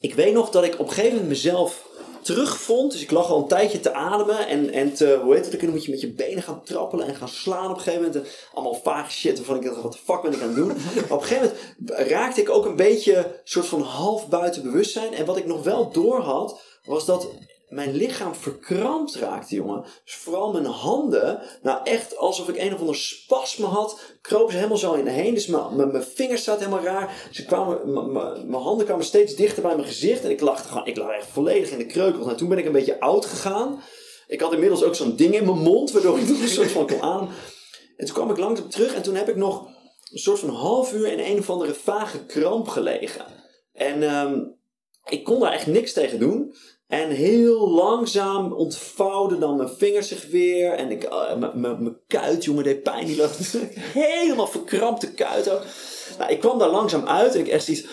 ik 0.00 0.14
weet 0.14 0.34
nog 0.34 0.50
dat 0.50 0.64
ik 0.64 0.72
op 0.72 0.86
een 0.86 0.88
gegeven 0.88 1.10
moment 1.10 1.28
mezelf 1.28 1.88
terugvond. 2.22 2.92
Dus 2.92 3.02
ik 3.02 3.10
lag 3.10 3.30
al 3.30 3.38
een 3.38 3.48
tijdje 3.48 3.80
te 3.80 3.92
ademen. 3.92 4.48
En, 4.48 4.70
en 4.70 4.94
te, 4.94 5.20
hoe 5.22 5.34
heet 5.34 5.50
het? 5.50 5.60
Dan 5.60 5.70
moet 5.70 5.84
je 5.84 5.90
met 5.90 6.00
je 6.00 6.12
benen 6.12 6.42
gaan 6.42 6.62
trappelen 6.64 7.06
en 7.06 7.14
gaan 7.14 7.28
slaan 7.28 7.70
op 7.70 7.76
een 7.76 7.82
gegeven 7.82 8.06
moment. 8.06 8.24
En 8.24 8.32
allemaal 8.52 8.80
vage 8.82 9.10
shit 9.10 9.36
waarvan 9.36 9.56
ik 9.56 9.62
dacht, 9.62 9.82
wat 9.82 9.92
de 9.92 9.98
fuck 10.04 10.22
ben 10.22 10.32
ik 10.32 10.40
aan 10.40 10.46
het 10.46 10.56
doen? 10.56 10.66
Maar 10.66 10.76
op 11.10 11.20
een 11.20 11.26
gegeven 11.26 11.52
moment 11.78 12.08
raakte 12.08 12.40
ik 12.40 12.50
ook 12.50 12.66
een 12.66 12.76
beetje 12.76 13.40
soort 13.44 13.66
van 13.66 13.82
half 13.82 14.28
buiten 14.28 14.62
bewustzijn. 14.62 15.14
En 15.14 15.26
wat 15.26 15.36
ik 15.36 15.46
nog 15.46 15.62
wel 15.62 15.90
door 15.90 16.20
had, 16.20 16.60
was 16.84 17.04
dat 17.04 17.28
mijn 17.72 17.92
lichaam 17.92 18.34
verkrampt 18.34 19.14
raakte, 19.14 19.54
jongen. 19.54 19.84
Dus 20.04 20.14
vooral 20.14 20.52
mijn 20.52 20.64
handen, 20.64 21.42
nou 21.62 21.80
echt 21.84 22.16
alsof 22.16 22.48
ik 22.48 22.56
een 22.56 22.74
of 22.74 22.80
ander 22.80 22.96
spasme 22.96 23.66
had, 23.66 24.00
kropen 24.20 24.50
ze 24.50 24.56
helemaal 24.56 24.78
zo 24.78 24.92
in 24.92 25.06
heen. 25.06 25.34
Dus 25.34 25.46
mijn, 25.46 26.02
vingers 26.14 26.44
zaten 26.44 26.64
helemaal 26.64 26.84
raar. 26.84 27.28
Ze 27.30 27.44
kwamen, 27.44 28.12
mijn, 28.12 28.62
handen 28.62 28.86
kwamen 28.86 29.04
steeds 29.04 29.34
dichter 29.34 29.62
bij 29.62 29.74
mijn 29.74 29.88
gezicht 29.88 30.24
en 30.24 30.30
ik 30.30 30.40
lag, 30.40 30.68
gewoon, 30.68 30.86
ik 30.86 30.96
lag 30.96 31.10
echt 31.10 31.26
volledig 31.26 31.70
in 31.70 31.78
de 31.78 31.86
kreukels. 31.86 32.26
En 32.26 32.36
toen 32.36 32.48
ben 32.48 32.58
ik 32.58 32.64
een 32.66 32.72
beetje 32.72 33.00
oud 33.00 33.26
gegaan. 33.26 33.82
Ik 34.26 34.40
had 34.40 34.52
inmiddels 34.52 34.82
ook 34.82 34.94
zo'n 34.94 35.16
ding 35.16 35.34
in 35.34 35.44
mijn 35.44 35.58
mond, 35.58 35.90
waardoor 35.90 36.18
ik 36.18 36.28
er 36.28 36.42
een 36.42 36.48
soort 36.48 36.70
van 36.70 36.86
kon 36.86 37.00
aan. 37.00 37.28
En 37.96 38.06
toen 38.06 38.14
kwam 38.14 38.30
ik 38.30 38.38
langzaam 38.38 38.68
terug 38.68 38.94
en 38.94 39.02
toen 39.02 39.14
heb 39.14 39.28
ik 39.28 39.36
nog 39.36 39.66
een 40.10 40.18
soort 40.18 40.38
van 40.38 40.48
half 40.48 40.92
uur 40.92 41.12
in 41.12 41.18
een 41.18 41.38
of 41.38 41.50
andere 41.50 41.74
vage 41.74 42.26
kramp 42.26 42.68
gelegen. 42.68 43.26
En 43.72 44.02
ehm, 44.02 44.40
ik 45.04 45.24
kon 45.24 45.40
daar 45.40 45.52
echt 45.52 45.66
niks 45.66 45.92
tegen 45.92 46.18
doen. 46.18 46.54
En 46.92 47.10
heel 47.10 47.70
langzaam 47.70 48.52
ontvouwde 48.52 49.38
dan 49.38 49.56
mijn 49.56 49.68
vingers 49.68 50.08
zich 50.08 50.26
weer. 50.26 50.72
En 50.72 50.90
ik, 50.90 51.04
uh, 51.04 51.52
mijn 51.54 51.98
kuit, 52.06 52.44
jongen, 52.44 52.64
deed 52.64 52.82
pijn. 52.82 53.06
Die 53.06 53.16
lag 53.16 53.38
helemaal 53.92 54.46
verkrampte 54.46 55.14
kuit 55.14 55.50
ook. 55.50 55.62
Nou, 56.18 56.30
ik 56.30 56.40
kwam 56.40 56.58
daar 56.58 56.70
langzaam 56.70 57.06
uit 57.06 57.34
en 57.34 57.40
ik 57.40 57.48
echt 57.48 57.64
zoiets... 57.64 57.86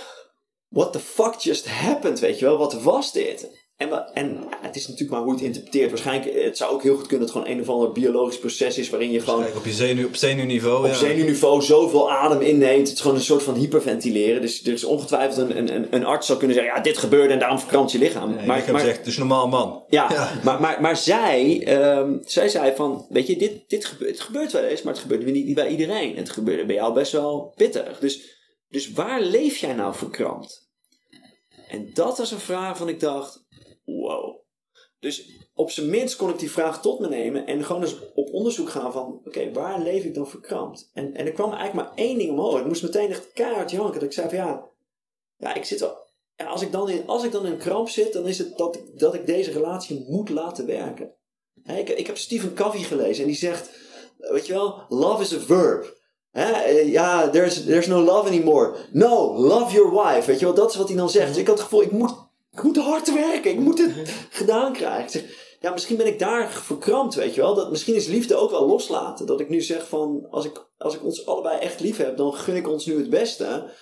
What 0.68 0.94
the 0.94 1.00
fuck 1.00 1.34
just 1.34 1.68
happened, 1.68 2.20
weet 2.20 2.40
je 2.40 2.46
wel? 2.46 2.58
Wat 2.58 2.82
was 2.82 3.12
dit? 3.12 3.59
En, 3.80 4.14
en 4.14 4.38
het 4.62 4.76
is 4.76 4.88
natuurlijk 4.88 5.12
maar 5.12 5.22
hoe 5.22 5.32
je 5.32 5.38
het 5.38 5.48
interpreteert. 5.48 5.90
Waarschijnlijk, 5.90 6.44
het 6.44 6.58
zou 6.58 6.74
ook 6.74 6.84
heel 6.84 6.96
goed 6.96 7.08
kunnen 7.08 7.26
dat 7.26 7.36
het 7.36 7.44
gewoon 7.44 7.58
een 7.58 7.64
of 7.64 7.74
ander 7.74 7.92
biologisch 7.92 8.40
proces 8.40 8.78
is 8.78 8.90
waarin 8.90 9.12
je 9.12 9.20
gewoon... 9.20 9.46
op, 9.56 9.66
je 9.66 9.72
zenuw, 9.72 10.06
op 10.06 10.16
zenuwniveau. 10.16 10.86
Op 10.86 10.92
ja. 10.92 10.98
zenuwniveau 10.98 11.62
zoveel 11.62 12.12
adem 12.12 12.42
inneemt. 12.42 12.88
Het 12.88 12.98
is 12.98 13.02
gewoon 13.02 13.18
een 13.18 13.24
soort 13.24 13.44
van 13.44 13.56
hyperventileren. 13.56 14.42
Dus 14.42 14.66
er 14.66 14.74
is 14.74 14.84
ongetwijfeld 14.84 15.50
een, 15.50 15.76
een, 15.76 15.88
een 15.96 16.06
arts 16.06 16.26
zou 16.26 16.38
kunnen 16.40 16.58
zeggen, 16.58 16.76
ja, 16.76 16.82
dit 16.82 16.98
gebeurde 16.98 17.34
en 17.34 17.40
daarom 17.40 17.60
verkrampt 17.60 17.92
je 17.92 17.98
lichaam. 17.98 18.30
Ja, 18.30 18.46
maar, 18.46 18.72
maar, 18.72 18.82
zegt, 18.82 19.06
dus 19.06 19.18
normaal 19.18 19.48
man. 19.48 19.84
Ja, 19.88 20.08
ja. 20.12 20.32
Maar, 20.44 20.62
maar, 20.62 20.82
maar 20.82 20.98
zij, 20.98 21.68
um, 21.98 22.22
zij 22.26 22.50
zei 22.50 22.76
van, 22.76 23.06
weet 23.10 23.28
je, 23.28 23.38
dit, 23.38 23.70
dit 23.70 23.86
gebeurt, 23.86 24.12
het 24.12 24.22
gebeurt 24.22 24.52
wel 24.52 24.64
eens, 24.64 24.82
maar 24.82 24.94
het 24.94 25.02
gebeurt 25.02 25.26
niet, 25.26 25.46
niet 25.46 25.56
bij 25.56 25.70
iedereen. 25.70 26.18
Het 26.18 26.30
gebeurde 26.30 26.66
bij 26.66 26.76
jou 26.76 26.94
best 26.94 27.12
wel 27.12 27.54
pittig. 27.56 28.00
Dus, 28.00 28.38
dus 28.70 28.92
waar 28.92 29.22
leef 29.22 29.58
jij 29.58 29.74
nou 29.74 29.96
verkrampt? 29.96 30.68
En 31.70 31.90
dat 31.94 32.18
was 32.18 32.32
een 32.32 32.40
vraag 32.40 32.78
van 32.78 32.90
ik 32.90 33.00
dacht, 33.00 33.48
wow. 33.96 34.40
Dus 35.00 35.48
op 35.54 35.72
zijn 35.72 35.90
minst 35.90 36.16
kon 36.16 36.30
ik 36.30 36.40
die 36.40 36.52
vraag 36.52 36.82
tot 36.82 37.00
me 37.00 37.08
nemen 37.08 37.46
en 37.46 37.64
gewoon 37.64 37.82
eens 37.82 37.96
op 38.14 38.34
onderzoek 38.34 38.70
gaan 38.70 38.92
van, 38.92 39.22
oké, 39.26 39.52
waar 39.52 39.82
leef 39.82 40.04
ik 40.04 40.14
dan 40.14 40.28
verkrampt? 40.28 40.90
En, 40.94 41.14
en 41.14 41.26
er 41.26 41.32
kwam 41.32 41.54
eigenlijk 41.54 41.88
maar 41.88 41.98
één 41.98 42.18
ding 42.18 42.32
omhoog. 42.32 42.60
Ik 42.60 42.66
moest 42.66 42.84
meteen 42.84 43.10
echt 43.10 43.32
keihard 43.34 43.72
janken. 43.72 43.94
Dat 43.94 44.04
ik 44.04 44.14
zei 44.14 44.30
van 44.30 44.38
ja, 44.38 44.70
ja, 45.38 45.54
ik 45.54 45.66
zit 45.66 45.80
wel. 45.80 46.08
Ja, 46.36 46.46
als, 46.46 46.62
ik 46.62 46.72
dan 46.72 46.90
in, 46.90 47.08
als 47.08 47.24
ik 47.24 47.32
dan 47.32 47.46
in 47.46 47.52
een 47.52 47.58
kramp 47.58 47.90
zit, 47.90 48.14
dan 48.14 48.28
is 48.28 48.38
het 48.38 48.58
dat, 48.58 48.80
dat 48.96 49.14
ik 49.14 49.26
deze 49.26 49.52
relatie 49.52 50.06
moet 50.08 50.30
laten 50.30 50.66
werken. 50.66 51.14
ik, 51.64 51.90
ik 51.90 52.08
heb 52.08 52.18
Stephen 52.18 52.54
Covey 52.54 52.80
gelezen 52.80 53.24
en 53.24 53.30
die 53.30 53.38
zegt, 53.38 53.70
weet 54.18 54.48
je 54.48 54.54
wel, 54.54 54.84
love 54.90 55.22
is 55.22 55.34
a 55.34 55.40
verb. 55.40 55.98
ja, 56.86 57.30
there's, 57.30 57.64
there's 57.66 57.88
no 57.88 58.00
love 58.00 58.28
anymore. 58.28 58.76
No, 58.92 59.38
love 59.38 59.76
your 59.76 59.92
wife. 59.92 60.28
Weet 60.28 60.40
je 60.40 60.46
wel, 60.46 60.54
dat 60.54 60.70
is 60.70 60.76
wat 60.76 60.88
hij 60.88 60.98
dan 60.98 61.10
zegt. 61.10 61.28
Dus 61.28 61.38
ik 61.38 61.48
had 61.48 61.58
het 61.58 61.68
gevoel, 61.68 61.82
ik 61.82 61.92
moet, 61.92 62.29
ik 62.52 62.64
moet 62.64 62.78
hard 62.78 63.14
werken. 63.14 63.52
Ik 63.52 63.60
moet 63.60 63.78
het 63.78 64.10
gedaan 64.30 64.74
krijgen. 64.74 65.24
Ja, 65.60 65.72
misschien 65.72 65.98
ben 65.98 66.08
ik 66.08 66.20
daar 66.20 66.52
verkrampt, 66.52 67.16
weet 67.16 67.36
je 67.36 67.42
wel. 67.42 67.56
Dat, 67.56 67.70
misschien 67.70 67.96
is 67.96 68.08
liefde 68.08 68.36
ook 68.36 68.52
wel 68.52 68.68
loslaten. 68.68 69.26
Dat 69.26 69.40
ik 69.40 69.50
nu 69.50 69.62
zeg 69.62 69.88
van, 69.88 70.28
als 70.30 70.46
ik, 70.46 70.72
als 70.78 70.96
ik 70.96 71.04
ons 71.04 71.26
allebei 71.26 71.60
echt 71.60 71.80
lief 71.80 71.98
heb, 71.98 72.18
dan 72.18 72.34
gun 72.34 72.56
ik 72.56 72.68
ons 72.68 72.86
nu 72.86 72.98
het 72.98 73.10
beste. 73.10 73.74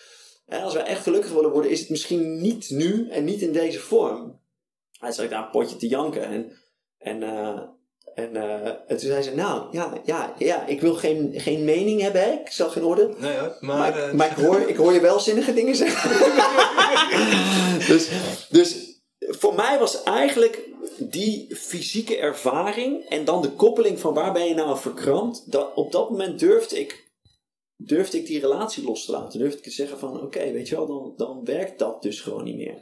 En 0.45 0.63
als 0.63 0.73
wij 0.73 0.83
echt 0.83 1.03
gelukkig 1.03 1.31
willen 1.31 1.51
worden, 1.51 1.71
is 1.71 1.79
het 1.79 1.89
misschien 1.89 2.41
niet 2.41 2.69
nu 2.69 3.09
en 3.09 3.23
niet 3.23 3.41
in 3.41 3.51
deze 3.51 3.79
vorm. 3.79 4.41
Hij 4.99 5.11
zat 5.11 5.23
ik 5.23 5.29
daar 5.29 5.43
een 5.43 5.51
potje 5.51 5.75
te 5.77 5.87
janken. 5.87 6.23
En, 6.23 6.51
en, 6.97 7.21
uh, 7.21 7.61
en, 8.17 8.35
uh, 8.35 8.65
en 8.65 8.97
toen 8.97 8.99
zei 8.99 9.21
ze, 9.21 9.35
nou, 9.35 9.67
ja, 9.71 10.01
ja, 10.05 10.33
ja 10.37 10.65
ik 10.65 10.81
wil 10.81 10.93
geen, 10.95 11.33
geen 11.35 11.63
mening 11.63 12.01
hebben, 12.01 12.21
hè? 12.21 12.31
ik 12.31 12.51
zal 12.51 12.69
geen 12.69 12.83
orde. 12.83 13.13
Nee 13.17 13.37
hoor, 13.37 13.57
maar... 13.59 13.77
Maar, 13.77 14.07
uh, 14.07 14.13
maar 14.13 14.31
ik, 14.31 14.45
hoor, 14.45 14.59
ik 14.59 14.75
hoor 14.75 14.93
je 14.93 14.99
wel 14.99 15.19
zinnige 15.19 15.53
dingen 15.53 15.75
zeggen. 15.75 16.09
dus, 17.93 18.09
dus 18.49 19.01
voor 19.19 19.53
mij 19.53 19.79
was 19.79 20.03
eigenlijk 20.03 20.69
die 20.97 21.55
fysieke 21.55 22.17
ervaring 22.17 23.05
en 23.09 23.25
dan 23.25 23.41
de 23.41 23.51
koppeling 23.51 23.99
van 23.99 24.13
waar 24.13 24.33
ben 24.33 24.45
je 24.45 24.53
nou 24.53 24.77
verkrampt, 24.77 25.51
dat, 25.51 25.73
op 25.75 25.91
dat 25.91 26.09
moment 26.09 26.39
durfde 26.39 26.79
ik, 26.79 27.11
durfde 27.75 28.17
ik 28.17 28.25
die 28.25 28.39
relatie 28.39 28.83
los 28.83 29.05
te 29.05 29.11
laten. 29.11 29.39
Durfde 29.39 29.57
ik 29.57 29.63
te 29.63 29.71
zeggen 29.71 29.99
van 29.99 30.21
oké, 30.21 30.51
weet 30.51 30.69
je 30.69 30.75
wel, 30.75 30.87
dan, 30.87 31.13
dan 31.17 31.45
werkt 31.45 31.79
dat 31.79 32.01
dus 32.01 32.21
gewoon 32.21 32.43
niet 32.43 32.57
meer. 32.57 32.77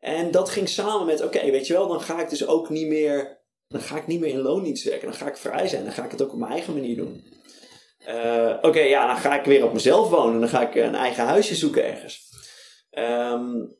En 0.00 0.30
dat 0.30 0.50
ging 0.50 0.68
samen 0.68 1.06
met 1.06 1.22
oké, 1.22 1.50
weet 1.50 1.66
je 1.66 1.72
wel, 1.72 1.88
dan 1.88 2.00
ga 2.00 2.20
ik 2.20 2.30
dus 2.30 2.46
ook 2.46 2.68
niet 2.68 2.86
meer, 2.86 3.42
dan 3.74 3.82
ga 3.82 3.96
ik 3.96 4.06
niet 4.06 4.20
meer 4.20 4.30
in 4.30 4.40
loondienst 4.40 4.84
werken. 4.84 5.08
Dan 5.08 5.16
ga 5.16 5.28
ik 5.28 5.36
vrij 5.36 5.68
zijn, 5.68 5.84
dan 5.84 5.92
ga 5.92 6.04
ik 6.04 6.10
het 6.10 6.22
ook 6.22 6.32
op 6.32 6.38
mijn 6.38 6.52
eigen 6.52 6.74
manier 6.74 6.96
doen. 6.96 7.24
Uh, 8.08 8.58
oké, 8.62 8.80
ja, 8.80 9.06
dan 9.06 9.16
ga 9.16 9.38
ik 9.38 9.44
weer 9.44 9.64
op 9.64 9.72
mezelf 9.72 10.10
wonen. 10.10 10.40
Dan 10.40 10.48
ga 10.48 10.68
ik 10.68 10.74
een 10.74 10.94
eigen 10.94 11.24
huisje 11.24 11.54
zoeken 11.54 11.84
ergens. 11.84 12.28
Um, 12.90 13.76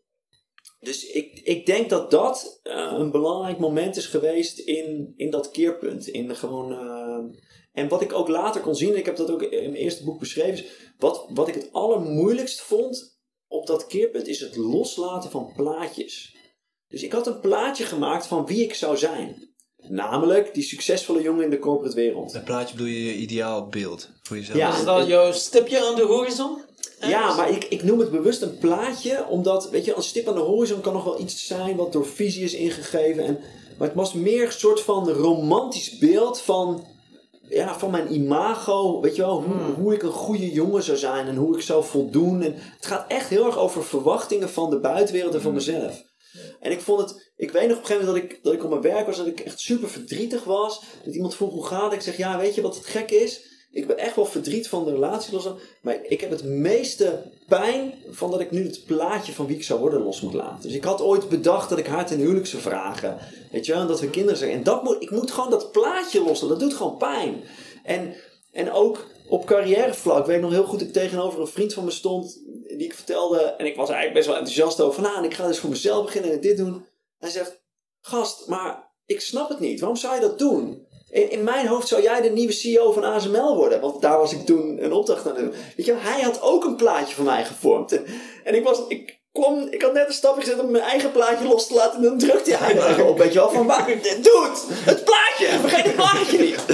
dus 0.80 1.06
ik, 1.06 1.40
ik 1.44 1.66
denk 1.66 1.90
dat 1.90 2.10
dat 2.10 2.60
uh, 2.62 2.92
een 2.96 3.10
belangrijk 3.10 3.58
moment 3.58 3.96
is 3.96 4.06
geweest 4.06 4.58
in, 4.58 5.12
in 5.16 5.30
dat 5.30 5.50
keerpunt. 5.50 6.06
In 6.06 6.36
gewoon, 6.36 6.72
uh, 6.72 7.38
en 7.72 7.88
wat 7.88 8.02
ik 8.02 8.12
ook 8.12 8.28
later 8.28 8.60
kon 8.60 8.74
zien, 8.74 8.96
ik 8.96 9.06
heb 9.06 9.16
dat 9.16 9.30
ook 9.30 9.42
in 9.42 9.70
mijn 9.70 9.82
eerste 9.82 10.04
boek 10.04 10.18
beschreven, 10.18 10.66
wat, 10.98 11.30
wat 11.34 11.48
ik 11.48 11.54
het 11.54 11.72
allermoeilijkst 11.72 12.60
vond 12.60 13.20
op 13.46 13.66
dat 13.66 13.86
keerpunt 13.86 14.26
is 14.26 14.40
het 14.40 14.56
loslaten 14.56 15.30
van 15.30 15.52
plaatjes. 15.56 16.36
Dus 16.88 17.02
ik 17.02 17.12
had 17.12 17.26
een 17.26 17.40
plaatje 17.40 17.84
gemaakt 17.84 18.26
van 18.26 18.46
wie 18.46 18.62
ik 18.62 18.74
zou 18.74 18.96
zijn. 18.96 19.53
Namelijk 19.88 20.54
die 20.54 20.62
succesvolle 20.62 21.22
jongen 21.22 21.44
in 21.44 21.50
de 21.50 21.58
corporate 21.58 21.96
wereld. 21.96 22.34
Een 22.34 22.42
plaatje 22.42 22.76
bedoel 22.76 22.92
je 22.92 23.04
je 23.04 23.14
ideaal 23.14 23.66
beeld 23.66 24.08
voor 24.22 24.36
jezelf? 24.36 24.58
Ja, 24.58 24.76
is 24.78 24.84
dat 24.84 25.06
jouw 25.06 25.32
stipje 25.32 25.86
aan 25.86 25.94
de 25.94 26.02
horizon? 26.02 26.62
Ja, 27.00 27.34
maar 27.34 27.50
ik, 27.50 27.64
ik 27.64 27.82
noem 27.82 27.98
het 27.98 28.10
bewust 28.10 28.42
een 28.42 28.58
plaatje, 28.58 29.26
omdat, 29.28 29.70
weet 29.70 29.84
je, 29.84 29.96
een 29.96 30.02
stip 30.02 30.28
aan 30.28 30.34
de 30.34 30.40
horizon 30.40 30.80
kan 30.80 30.92
nog 30.92 31.04
wel 31.04 31.20
iets 31.20 31.46
zijn 31.46 31.76
wat 31.76 31.92
door 31.92 32.06
visie 32.06 32.44
is 32.44 32.54
ingegeven. 32.54 33.24
En, 33.24 33.38
maar 33.78 33.88
het 33.88 33.96
was 33.96 34.12
meer 34.12 34.44
een 34.46 34.52
soort 34.52 34.80
van 34.80 35.08
romantisch 35.08 35.98
beeld 35.98 36.40
van, 36.40 36.86
ja, 37.48 37.78
van 37.78 37.90
mijn 37.90 38.14
imago, 38.14 39.00
weet 39.00 39.16
je 39.16 39.22
wel, 39.22 39.42
hoe, 39.42 39.54
Hmm. 39.54 39.74
hoe 39.74 39.94
ik 39.94 40.02
een 40.02 40.10
goede 40.10 40.52
jongen 40.52 40.82
zou 40.82 40.98
zijn 40.98 41.26
en 41.26 41.36
hoe 41.36 41.56
ik 41.56 41.62
zou 41.62 41.84
voldoen. 41.84 42.42
En 42.42 42.54
het 42.76 42.86
gaat 42.86 43.04
echt 43.08 43.28
heel 43.28 43.46
erg 43.46 43.58
over 43.58 43.84
verwachtingen 43.84 44.50
van 44.50 44.70
de 44.70 44.80
buitenwereld 44.80 45.34
en 45.34 45.40
van 45.40 45.54
mezelf. 45.54 46.02
En 46.60 46.70
ik 46.70 46.80
vond 46.80 47.00
het, 47.00 47.32
ik 47.36 47.50
weet 47.50 47.68
nog 47.68 47.76
op 47.76 47.82
een 47.82 47.88
gegeven 47.88 48.06
moment 48.06 48.24
dat 48.24 48.32
ik, 48.32 48.44
dat 48.44 48.52
ik 48.52 48.64
op 48.64 48.70
mijn 48.70 48.94
werk 48.94 49.06
was, 49.06 49.16
dat 49.16 49.26
ik 49.26 49.40
echt 49.40 49.60
super 49.60 49.88
verdrietig 49.88 50.44
was. 50.44 50.82
Dat 51.04 51.14
iemand 51.14 51.34
vroeg 51.34 51.52
hoe 51.52 51.66
gaat 51.66 51.84
het? 51.84 51.92
Ik 51.92 52.00
zeg, 52.00 52.16
ja, 52.16 52.38
weet 52.38 52.54
je 52.54 52.62
wat 52.62 52.74
het 52.74 52.86
gek 52.86 53.10
is? 53.10 53.52
Ik 53.74 53.86
ben 53.86 53.98
echt 53.98 54.16
wel 54.16 54.26
verdriet 54.26 54.68
van 54.68 54.84
de 54.84 54.92
relatie 54.92 55.32
los. 55.32 55.48
Maar 55.82 55.98
ik 56.02 56.20
heb 56.20 56.30
het 56.30 56.44
meeste 56.44 57.22
pijn 57.48 57.94
van 58.10 58.30
dat 58.30 58.40
ik 58.40 58.50
nu 58.50 58.64
het 58.64 58.84
plaatje 58.86 59.32
van 59.32 59.46
wie 59.46 59.56
ik 59.56 59.64
zou 59.64 59.80
worden 59.80 60.02
los 60.02 60.20
moet 60.20 60.34
laten. 60.34 60.62
Dus 60.62 60.74
ik 60.74 60.84
had 60.84 61.00
ooit 61.00 61.28
bedacht 61.28 61.68
dat 61.68 61.78
ik 61.78 61.86
haar 61.86 62.06
ten 62.06 62.18
huwelijk 62.18 62.46
zou 62.46 62.62
vragen. 62.62 63.18
Weet 63.50 63.66
je 63.66 63.72
wel, 63.72 63.80
en 63.80 63.86
dat 63.86 64.00
we 64.00 64.10
kinderen 64.10 64.38
zijn. 64.38 64.50
En 64.50 64.62
dat 64.62 64.82
moet, 64.82 65.02
ik 65.02 65.10
moet 65.10 65.30
gewoon 65.30 65.50
dat 65.50 65.72
plaatje 65.72 66.22
lossen. 66.24 66.48
Dat 66.48 66.60
doet 66.60 66.74
gewoon 66.74 66.96
pijn. 66.96 67.42
En, 67.84 68.14
en 68.52 68.72
ook 68.72 69.06
op 69.34 69.44
carrièrevlak. 69.46 70.18
Ik 70.18 70.26
weet 70.26 70.40
nog 70.40 70.50
heel 70.50 70.64
goed 70.64 70.78
dat 70.78 70.88
ik 70.88 70.94
tegenover 70.94 71.40
een 71.40 71.46
vriend 71.46 71.74
van 71.74 71.84
me 71.84 71.90
stond. 71.90 72.40
Die 72.68 72.84
ik 72.84 72.94
vertelde. 72.94 73.38
En 73.38 73.66
ik 73.66 73.76
was 73.76 73.88
eigenlijk 73.88 74.14
best 74.14 74.26
wel 74.26 74.36
enthousiast 74.36 74.80
over. 74.80 75.02
Van, 75.02 75.12
nou, 75.12 75.24
ik 75.24 75.34
ga 75.34 75.46
dus 75.46 75.58
voor 75.58 75.70
mezelf 75.70 76.04
beginnen 76.04 76.32
en 76.32 76.40
dit 76.40 76.56
doen. 76.56 76.86
Hij 77.18 77.30
zegt, 77.30 77.62
gast, 78.00 78.48
maar 78.48 78.92
ik 79.06 79.20
snap 79.20 79.48
het 79.48 79.60
niet. 79.60 79.80
Waarom 79.80 79.98
zou 79.98 80.14
je 80.14 80.20
dat 80.20 80.38
doen? 80.38 80.86
In, 81.10 81.44
mijn 81.44 81.66
hoofd 81.66 81.88
zou 81.88 82.02
jij 82.02 82.20
de 82.20 82.28
nieuwe 82.28 82.52
CEO 82.52 82.92
van 82.92 83.04
ASML 83.04 83.56
worden. 83.56 83.80
Want 83.80 84.02
daar 84.02 84.18
was 84.18 84.32
ik 84.32 84.46
toen 84.46 84.84
een 84.84 84.92
opdracht 84.92 85.28
aan 85.28 85.34
doen. 85.34 85.52
Weet 85.76 85.86
je, 85.86 85.94
hij 85.94 86.20
had 86.20 86.42
ook 86.42 86.64
een 86.64 86.76
plaatje 86.76 87.14
van 87.14 87.24
mij 87.24 87.44
gevormd. 87.44 88.02
En, 88.44 88.54
ik 88.54 88.64
was, 88.64 88.80
ik 88.88 89.20
kwam, 89.32 89.68
ik 89.70 89.82
had 89.82 89.92
net 89.92 90.06
een 90.06 90.12
stapje 90.12 90.40
gezet 90.40 90.60
om 90.60 90.70
mijn 90.70 90.84
eigen 90.84 91.12
plaatje 91.12 91.48
los 91.48 91.66
te 91.66 91.74
laten. 91.74 91.96
En 91.96 92.02
dan 92.02 92.18
drukte 92.18 92.56
hij 92.56 92.90
even 92.90 93.08
op. 93.08 93.18
Weet 93.18 93.32
je 93.32 93.38
wel, 93.38 93.50
van 93.50 93.66
waar, 93.66 93.86
doe 94.22 94.48
het! 94.50 94.64
Het 94.68 95.04
plaatje! 95.04 95.58
Vergeet 95.60 95.84
het 95.84 95.94
plaatje 95.94 96.38
niet! 96.38 96.64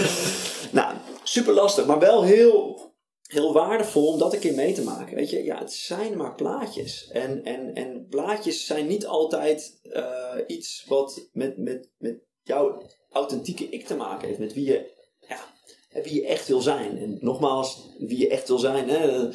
Nou, 0.73 0.95
super 1.31 1.53
lastig. 1.53 1.87
Maar 1.87 1.99
wel 1.99 2.23
heel, 2.23 2.81
heel 3.23 3.53
waardevol 3.53 4.07
om 4.07 4.19
dat 4.19 4.33
een 4.33 4.39
keer 4.39 4.55
mee 4.55 4.73
te 4.73 4.83
maken. 4.83 5.17
Weet 5.17 5.31
je, 5.31 5.45
ja, 5.45 5.59
het 5.59 5.73
zijn 5.73 6.17
maar 6.17 6.35
plaatjes. 6.35 7.09
En, 7.09 7.45
en, 7.45 7.75
en 7.75 8.07
plaatjes 8.09 8.67
zijn 8.67 8.87
niet 8.87 9.07
altijd 9.07 9.81
uh, 9.83 10.35
iets 10.47 10.85
wat 10.89 11.29
met, 11.33 11.57
met, 11.57 11.91
met 11.99 12.21
jouw 12.43 12.83
authentieke 13.11 13.69
ik 13.69 13.87
te 13.87 13.97
maken 13.97 14.29
heeft. 14.29 14.41
Met 14.41 14.55
wie 14.55 14.65
je, 14.65 14.91
ja, 15.29 15.39
wie 16.03 16.15
je 16.15 16.27
echt 16.27 16.49
wil 16.49 16.61
zijn. 16.61 16.99
En 16.99 17.19
nogmaals, 17.21 17.89
wie 17.99 18.19
je 18.19 18.29
echt 18.29 18.49
wil 18.49 18.59
zijn. 18.59 18.89
Hè, 18.89 19.29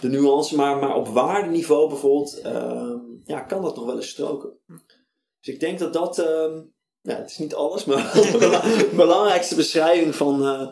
de 0.00 0.08
nuance, 0.08 0.56
maar, 0.56 0.76
maar 0.76 0.96
op 0.96 1.08
waardeniveau 1.08 1.88
bijvoorbeeld, 1.88 2.40
uh, 2.44 2.94
ja, 3.24 3.40
kan 3.40 3.62
dat 3.62 3.76
nog 3.76 3.84
wel 3.84 3.96
eens 3.96 4.08
stroken. 4.08 4.58
Dus 5.40 5.54
ik 5.54 5.60
denk 5.60 5.78
dat 5.78 5.92
dat, 5.92 6.18
uh, 6.18 6.58
het 7.02 7.30
is 7.30 7.38
niet 7.38 7.54
alles, 7.54 7.84
maar 7.84 8.12
de 8.12 8.92
belangrijkste 8.96 9.54
beschrijving 9.54 10.14
van, 10.14 10.42
uh, 10.42 10.68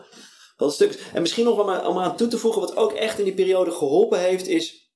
En 1.13 1.21
misschien 1.21 1.45
nog 1.45 1.59
om, 1.59 1.85
om 1.87 1.99
aan 1.99 2.17
toe 2.17 2.27
te 2.27 2.37
voegen, 2.37 2.61
wat 2.61 2.75
ook 2.75 2.93
echt 2.93 3.19
in 3.19 3.25
die 3.25 3.33
periode 3.33 3.71
geholpen 3.71 4.19
heeft, 4.19 4.47
is 4.47 4.89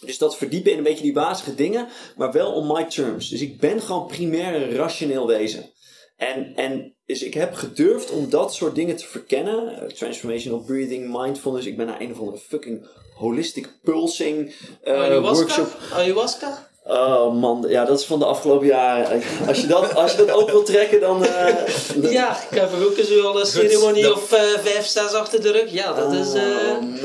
Dus 0.00 0.18
dat 0.18 0.36
verdiepen 0.36 0.70
in 0.70 0.78
een 0.78 0.84
beetje 0.84 1.02
die 1.02 1.14
wazige 1.14 1.54
dingen, 1.54 1.88
maar 2.16 2.32
wel 2.32 2.52
on 2.52 2.66
my 2.72 2.84
terms. 2.84 3.28
Dus 3.28 3.40
ik 3.40 3.60
ben 3.60 3.80
gewoon 3.80 4.06
primair 4.06 4.54
een 4.54 4.76
rationeel 4.76 5.26
wezen. 5.26 5.72
En, 6.16 6.54
en 6.54 6.96
dus 7.06 7.22
ik 7.22 7.34
heb 7.34 7.54
gedurfd 7.54 8.10
om 8.10 8.30
dat 8.30 8.54
soort 8.54 8.74
dingen 8.74 8.96
te 8.96 9.06
verkennen. 9.06 9.82
Uh, 9.82 9.88
transformational 9.88 10.60
breathing, 10.60 11.20
mindfulness. 11.22 11.66
Ik 11.66 11.76
ben 11.76 11.86
naar 11.86 12.00
een 12.00 12.12
of 12.12 12.18
andere 12.18 12.38
fucking 12.38 12.86
holistic 13.14 13.68
pulsing 13.82 14.54
uh, 14.84 15.00
Ayahuasca? 15.00 15.44
workshop. 15.44 15.78
Ayahuasca? 15.92 16.70
Oh 16.86 17.34
man, 17.34 17.64
ja, 17.68 17.84
dat 17.84 17.98
is 17.98 18.04
van 18.04 18.18
de 18.18 18.24
afgelopen 18.24 18.66
jaren. 18.66 19.22
Als 19.48 19.60
je 19.60 19.66
dat, 19.66 19.94
als 19.94 20.10
je 20.10 20.16
dat 20.16 20.30
ook 20.30 20.50
wilt 20.50 20.66
trekken, 20.66 21.00
dan. 21.00 21.24
eh, 21.26 21.46
dan- 21.94 22.10
Ja, 22.12 22.36
ik 22.50 22.58
heb 22.58 22.72
er 22.72 22.86
ook 22.86 22.96
eens 22.96 23.22
al 23.24 23.40
een 23.40 23.46
ceremonie 23.46 24.02
dat- 24.02 24.12
of 24.12 24.32
eh, 24.32 24.40
vijf, 24.62 24.86
zes 24.86 25.12
achter 25.12 25.42
de 25.42 25.50
rug. 25.52 25.72
Ja, 25.72 25.92
dat 25.92 26.12
is... 26.12 26.26
man. 26.32 26.98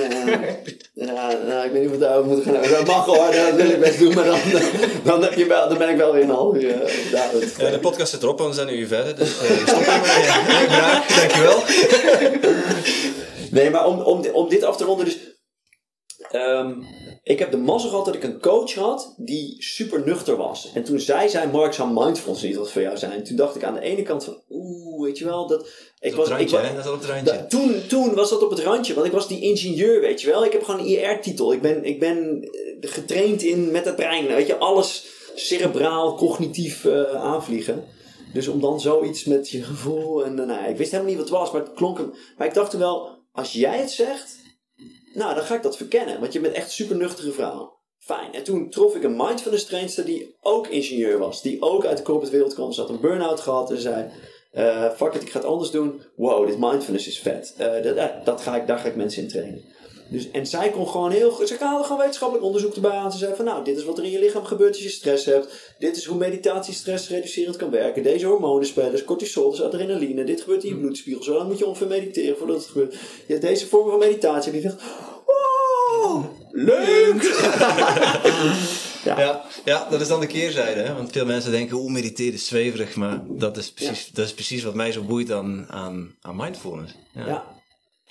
Ja, 0.94 1.32
nou, 1.48 1.66
ik 1.66 1.72
weet 1.72 1.82
niet 1.82 1.86
of 1.86 1.92
we 1.92 1.98
daarover 1.98 2.26
moeten 2.32 2.44
gaan 2.46 2.54
hebben. 2.62 2.72
Dat 2.86 2.88
mag 2.96 3.06
hoor, 3.06 3.18
dat 3.32 3.54
wil 3.56 3.70
ik 3.70 3.80
best 3.80 4.00
doen, 4.00 4.14
maar 4.14 4.26
dan, 4.26 4.40
dan, 5.04 5.24
heb 5.24 5.34
je 5.34 5.46
wel, 5.46 5.70
dan 5.70 5.78
ben 5.78 5.90
ik 5.90 5.98
wel 5.98 6.14
weer 6.14 6.24
een 6.24 6.30
half 6.30 6.56
uur. 6.56 6.76
Ja, 7.12 7.70
de 7.70 7.80
podcast 7.82 8.12
zit 8.12 8.24
erop 8.24 8.40
en 8.40 8.48
we 8.48 8.54
zijn 8.54 8.68
nu 8.68 8.88
verder, 8.88 9.16
dus 9.16 9.30
eh, 9.30 9.48
we 9.48 9.64
stoppen 9.68 9.94
ermee. 9.94 10.70
Ja, 10.70 11.04
dankjewel. 11.18 11.58
Nee, 13.52 13.70
maar 13.70 13.86
om, 13.86 14.02
om, 14.02 14.26
om 14.34 14.50
dit 14.50 14.64
af 14.64 14.78
te 14.78 14.84
ronden, 14.84 15.06
dus. 15.06 15.18
Ehm, 16.32 16.82
ik 17.24 17.40
heb 17.40 17.52
de 17.52 17.58
mazzel 17.58 17.90
gehad 17.90 18.06
dat 18.06 18.16
ik 18.16 18.24
een 18.24 18.40
coach 18.40 18.74
had 18.74 19.14
die 19.18 19.56
super 19.64 20.02
nuchter 20.06 20.36
was. 20.38 20.72
En 20.74 20.84
toen 20.84 21.00
zij 21.00 21.28
zei, 21.28 21.52
Mark, 21.52 21.74
zou 21.74 21.90
mindfulness 21.94 22.44
niet 22.44 22.56
wat 22.56 22.72
voor 22.72 22.82
jou 22.82 22.98
zijn? 22.98 23.24
Toen 23.24 23.36
dacht 23.36 23.56
ik 23.56 23.64
aan 23.64 23.74
de 23.74 23.80
ene 23.80 24.04
kant 24.04 24.24
van, 24.24 24.42
oeh, 24.50 25.04
weet 25.04 25.18
je 25.18 25.26
wel, 25.26 25.48
dat... 25.48 25.70
Ik 26.00 26.16
Dat 26.16 26.28
randje, 26.28 26.58
ik? 26.58 26.76
Dat 26.76 26.86
is 26.86 26.92
op 26.92 27.00
het 27.00 27.10
randje. 27.10 27.26
Da- 27.26 27.46
toen, 27.46 27.88
toen 27.88 28.14
was 28.16 28.30
dat 28.30 28.44
op 28.44 28.50
het 28.50 28.60
randje, 28.60 28.94
want 28.94 29.06
ik 29.06 29.12
was 29.12 29.28
die 29.28 29.42
ingenieur, 29.42 30.02
weet 30.02 30.22
je 30.22 30.28
wel. 30.28 30.46
Ik 30.46 30.52
heb 30.52 30.64
gewoon 30.64 30.80
een 30.80 30.86
IR-titel. 30.86 31.54
Ik 31.54 31.62
ben, 31.62 31.84
ik 31.84 32.00
ben 32.00 32.42
eh, 32.82 32.92
getraind 32.92 33.42
in 33.44 33.72
met 33.72 33.86
het 33.86 33.96
brein, 33.96 34.28
weet 34.28 34.48
je, 34.48 34.58
alles 34.58 35.06
cerebraal, 35.36 36.16
cognitief 36.16 36.86
eh, 36.86 37.14
aanvliegen. 37.14 37.84
Dus 38.34 38.48
om 38.48 38.62
dan 38.62 38.80
zoiets 38.82 39.24
met 39.24 39.50
je 39.50 39.64
gevoel 39.64 40.26
en 40.26 40.40
eh, 40.40 40.46
nou, 40.46 40.70
ik 40.70 40.78
wist 40.78 40.92
helemaal 40.92 41.12
niet 41.14 41.22
wat 41.22 41.30
het 41.30 41.40
was, 41.40 41.52
maar 41.52 41.62
het 41.62 41.74
klonk 41.74 41.98
hem. 41.98 42.14
Maar 42.38 42.48
ik 42.48 42.54
dacht 42.54 42.74
wel, 42.74 43.10
als 43.32 43.54
jij 43.54 43.78
het 43.80 43.92
zegt, 43.92 44.38
nou 45.14 45.36
dan 45.36 45.44
ga 45.44 45.56
ik 45.56 45.64
dat 45.64 45.78
verkennen, 45.78 46.20
want 46.20 46.34
je 46.34 46.40
bent 46.40 46.54
echt 46.54 46.72
super 46.72 46.96
nuchtere 46.96 47.32
vrouw. 47.32 47.78
Fijn. 47.98 48.34
En 48.34 48.44
toen 48.44 48.70
trof 48.70 48.96
ik 48.96 49.04
een 49.04 49.16
mindfulness 49.16 49.66
trainster 49.66 50.06
die 50.06 50.36
ook 50.42 50.68
ingenieur 50.68 51.18
was, 51.18 51.42
die 51.42 51.62
ook 51.62 51.86
uit 51.86 51.98
de 51.98 52.04
corporate 52.04 52.32
wereld 52.32 52.54
kwam. 52.54 52.72
Ze 52.72 52.82
had 52.82 52.90
een 52.90 53.00
burn-out 53.00 53.40
gehad 53.40 53.72
en 53.72 53.82
zei, 53.82 54.12
eh, 54.52 54.92
fuck 54.92 55.14
it, 55.14 55.22
ik 55.22 55.30
ga 55.30 55.40
het 55.40 55.48
anders 55.48 55.72
doen. 55.72 56.02
Wow, 56.16 56.48
dit 56.48 56.60
mindfulness 56.60 57.08
is 57.08 57.20
vet. 57.20 57.54
Eh, 57.58 57.84
dat, 57.84 57.96
eh, 57.96 58.06
dat 58.24 58.42
ga 58.42 58.56
ik, 58.56 58.68
daar 58.68 58.80
ga 58.80 58.88
ik 58.88 58.96
mensen 58.96 59.22
in 59.22 59.30
trainen. 59.30 59.64
Dus, 60.10 60.32
en 60.32 60.46
zij 60.46 60.70
kon 60.70 60.88
gewoon 60.88 61.12
heel 61.12 61.32
goed, 61.32 61.48
ze 61.48 61.56
haalde 61.60 61.84
gewoon 61.84 61.98
wetenschappelijk 61.98 62.46
onderzoek 62.46 62.76
erbij 62.76 62.92
aan. 62.92 63.12
Ze 63.12 63.18
zei 63.18 63.36
van 63.36 63.46
nou, 63.46 63.64
dit 63.64 63.78
is 63.78 63.84
wat 63.84 63.98
er 63.98 64.04
in 64.04 64.12
je 64.12 64.20
lichaam 64.20 64.46
gebeurt 64.46 64.74
als 64.74 64.84
je 64.84 64.90
stress 64.90 65.26
hebt. 65.26 65.74
Dit 65.80 65.98
is 65.98 66.06
hoe 66.06 66.18
meditatie 66.18 66.74
stress 66.74 67.10
reducerend 67.10 67.56
kan 67.56 67.70
werken. 67.70 68.04
Deze 68.04 68.26
hormonen 68.26 68.68
spelen, 68.68 68.92
dus 68.92 69.04
cortisol, 69.04 69.50
dus 69.50 69.62
adrenaline. 69.62 70.24
Dit 70.24 70.42
gebeurt 70.42 70.64
in 70.64 70.70
je 70.70 70.78
bloedspiegel. 70.78 71.24
Zo 71.24 71.34
lang 71.34 71.48
moet 71.48 71.58
je 71.58 71.66
ongeveer 71.66 71.88
mediteren 71.88 72.38
voordat 72.38 72.58
het 72.58 72.66
gebeurt. 72.66 72.94
Je 73.26 73.34
hebt 73.34 73.42
deze 73.42 73.68
vorm 73.68 73.90
van 73.90 74.00
meditatie. 74.00 74.52
En 74.52 74.58
je 74.58 74.64
dacht, 74.64 74.82
wow, 75.26 76.26
leuk! 76.52 77.24
Ja, 79.04 79.46
ja, 79.66 79.88
dat 79.90 80.02
is 80.02 80.08
dan 80.08 80.20
de 80.20 80.28
keerzijde. 80.28 80.82
Hè? 80.82 80.94
Want 80.94 81.12
veel 81.12 81.26
mensen 81.26 81.52
denken, 81.52 81.78
hoe 81.78 81.92
mediteren 81.92 82.34
is 82.34 82.48
zweverig. 82.48 82.96
Maar 82.96 83.22
dat 83.28 83.58
is 83.58 83.72
precies, 83.72 84.10
dat 84.14 84.26
is 84.26 84.34
precies 84.34 84.64
wat 84.64 84.74
mij 84.74 84.92
zo 84.92 85.02
boeit 85.02 85.32
aan, 85.32 85.66
aan, 85.70 86.16
aan 86.22 86.36
mindfulness. 86.36 86.96
Ja. 87.14 87.28
Ja, 87.28 87.46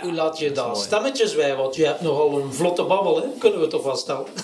Hoe 0.03 0.13
laat 0.13 0.39
je 0.39 0.53
dan 0.53 0.77
stemmetjes 0.77 1.35
bij? 1.35 1.57
Want 1.57 1.77
je 1.77 1.85
hebt 1.85 2.01
nogal 2.01 2.41
een 2.41 2.53
vlotte 2.53 2.85
babbel, 2.85 3.17
hè? 3.17 3.29
kunnen 3.39 3.61
we 3.61 3.67
toch 3.67 3.83
wel 3.83 3.97
stellen. 3.97 4.27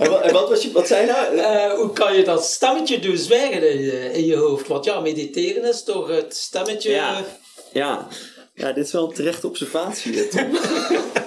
en, 0.00 0.10
wat, 0.10 0.20
en 0.20 0.32
wat, 0.32 0.48
was 0.48 0.62
je, 0.62 0.72
wat 0.72 0.86
zei 0.86 1.06
je 1.06 1.12
nou? 1.12 1.36
Eh, 1.36 1.72
hoe 1.72 1.92
kan 1.92 2.16
je 2.16 2.24
dat 2.24 2.44
stemmetje 2.44 2.98
doen 2.98 3.16
zwijgen 3.16 3.72
in 3.72 3.80
je, 3.80 4.12
in 4.12 4.24
je 4.24 4.36
hoofd? 4.36 4.68
Want 4.68 4.84
ja, 4.84 5.00
mediteren 5.00 5.64
is 5.64 5.82
toch 5.82 6.08
het 6.08 6.36
stemmetje... 6.36 6.90
Ja. 6.90 7.24
Ja. 7.72 8.08
ja, 8.54 8.72
dit 8.72 8.86
is 8.86 8.92
wel 8.92 9.08
een 9.08 9.14
terechte 9.14 9.46
observatie. 9.46 10.14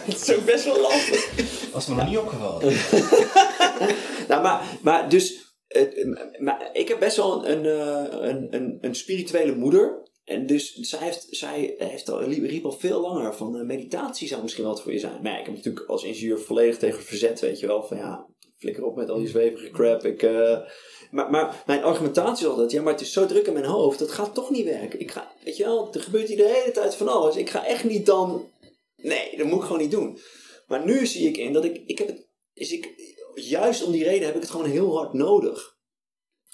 Het 0.05 0.21
is 0.21 0.35
ook 0.35 0.45
best 0.45 0.65
wel 0.65 0.79
lastig. 0.79 1.29
Was 1.71 1.87
me 1.87 1.95
nog 1.95 2.07
niet 2.07 2.17
opgevallen. 2.17 2.73
Nou, 4.27 4.41
maar, 4.41 4.61
maar 4.81 5.09
dus, 5.09 5.53
eh, 5.67 6.05
maar 6.39 6.69
ik 6.73 6.87
heb 6.87 6.99
best 6.99 7.17
wel 7.17 7.47
een, 7.47 7.65
een, 7.65 8.27
een, 8.27 8.47
een, 8.51 8.77
een 8.81 8.95
spirituele 8.95 9.55
moeder. 9.55 10.08
En 10.29 10.45
dus 10.45 10.73
zij, 10.73 10.99
heeft, 10.99 11.27
zij 11.29 11.75
heeft 11.77 12.09
al, 12.09 12.23
riep 12.23 12.65
al 12.65 12.71
veel 12.71 13.01
langer 13.01 13.35
van 13.35 13.57
eh, 13.57 13.65
meditatie 13.65 14.27
zou 14.27 14.41
misschien 14.41 14.63
wat 14.63 14.81
voor 14.81 14.91
je 14.91 14.99
zijn. 14.99 15.21
Maar 15.21 15.31
ja, 15.31 15.39
ik 15.39 15.45
heb 15.45 15.55
natuurlijk 15.55 15.89
als 15.89 16.03
ingenieur 16.03 16.39
volledig 16.39 16.77
tegen 16.77 17.03
verzet, 17.03 17.39
weet 17.39 17.59
je 17.59 17.67
wel. 17.67 17.83
Van 17.83 17.97
ja, 17.97 18.27
flikker 18.57 18.83
op 18.83 18.95
met 18.95 19.09
al 19.09 19.17
die 19.17 19.27
zwevige 19.27 19.69
crap. 19.69 20.05
Ik, 20.05 20.23
eh, 20.23 20.57
maar, 21.11 21.29
maar 21.29 21.63
mijn 21.65 21.83
argumentatie 21.83 22.45
is 22.45 22.51
altijd, 22.51 22.71
ja, 22.71 22.81
maar 22.81 22.93
het 22.93 23.01
is 23.01 23.13
zo 23.13 23.25
druk 23.25 23.47
in 23.47 23.53
mijn 23.53 23.65
hoofd, 23.65 23.99
dat 23.99 24.11
gaat 24.11 24.33
toch 24.33 24.49
niet 24.49 24.65
werken. 24.65 24.99
Ik 24.99 25.11
ga, 25.11 25.31
weet 25.43 25.57
je 25.57 25.63
wel, 25.63 25.93
er 25.93 26.01
gebeurt 26.01 26.27
hier 26.27 26.37
de 26.37 26.59
hele 26.61 26.71
tijd 26.71 26.95
van 26.95 27.07
alles. 27.07 27.35
Ik 27.35 27.49
ga 27.49 27.65
echt 27.65 27.83
niet 27.83 28.05
dan, 28.05 28.49
nee, 28.95 29.37
dat 29.37 29.47
moet 29.47 29.59
ik 29.59 29.65
gewoon 29.65 29.81
niet 29.81 29.91
doen. 29.91 30.19
Maar 30.67 30.85
nu 30.85 31.05
zie 31.05 31.27
ik 31.27 31.37
in 31.37 31.53
dat 31.53 31.65
ik, 31.65 31.81
ik 31.85 31.97
heb 31.97 32.07
het, 32.07 32.27
is 32.53 32.71
ik, 32.71 32.93
juist 33.35 33.83
om 33.83 33.91
die 33.91 34.03
reden 34.03 34.25
heb 34.25 34.35
ik 34.35 34.41
het 34.41 34.51
gewoon 34.51 34.69
heel 34.69 34.97
hard 34.97 35.13
nodig. 35.13 35.77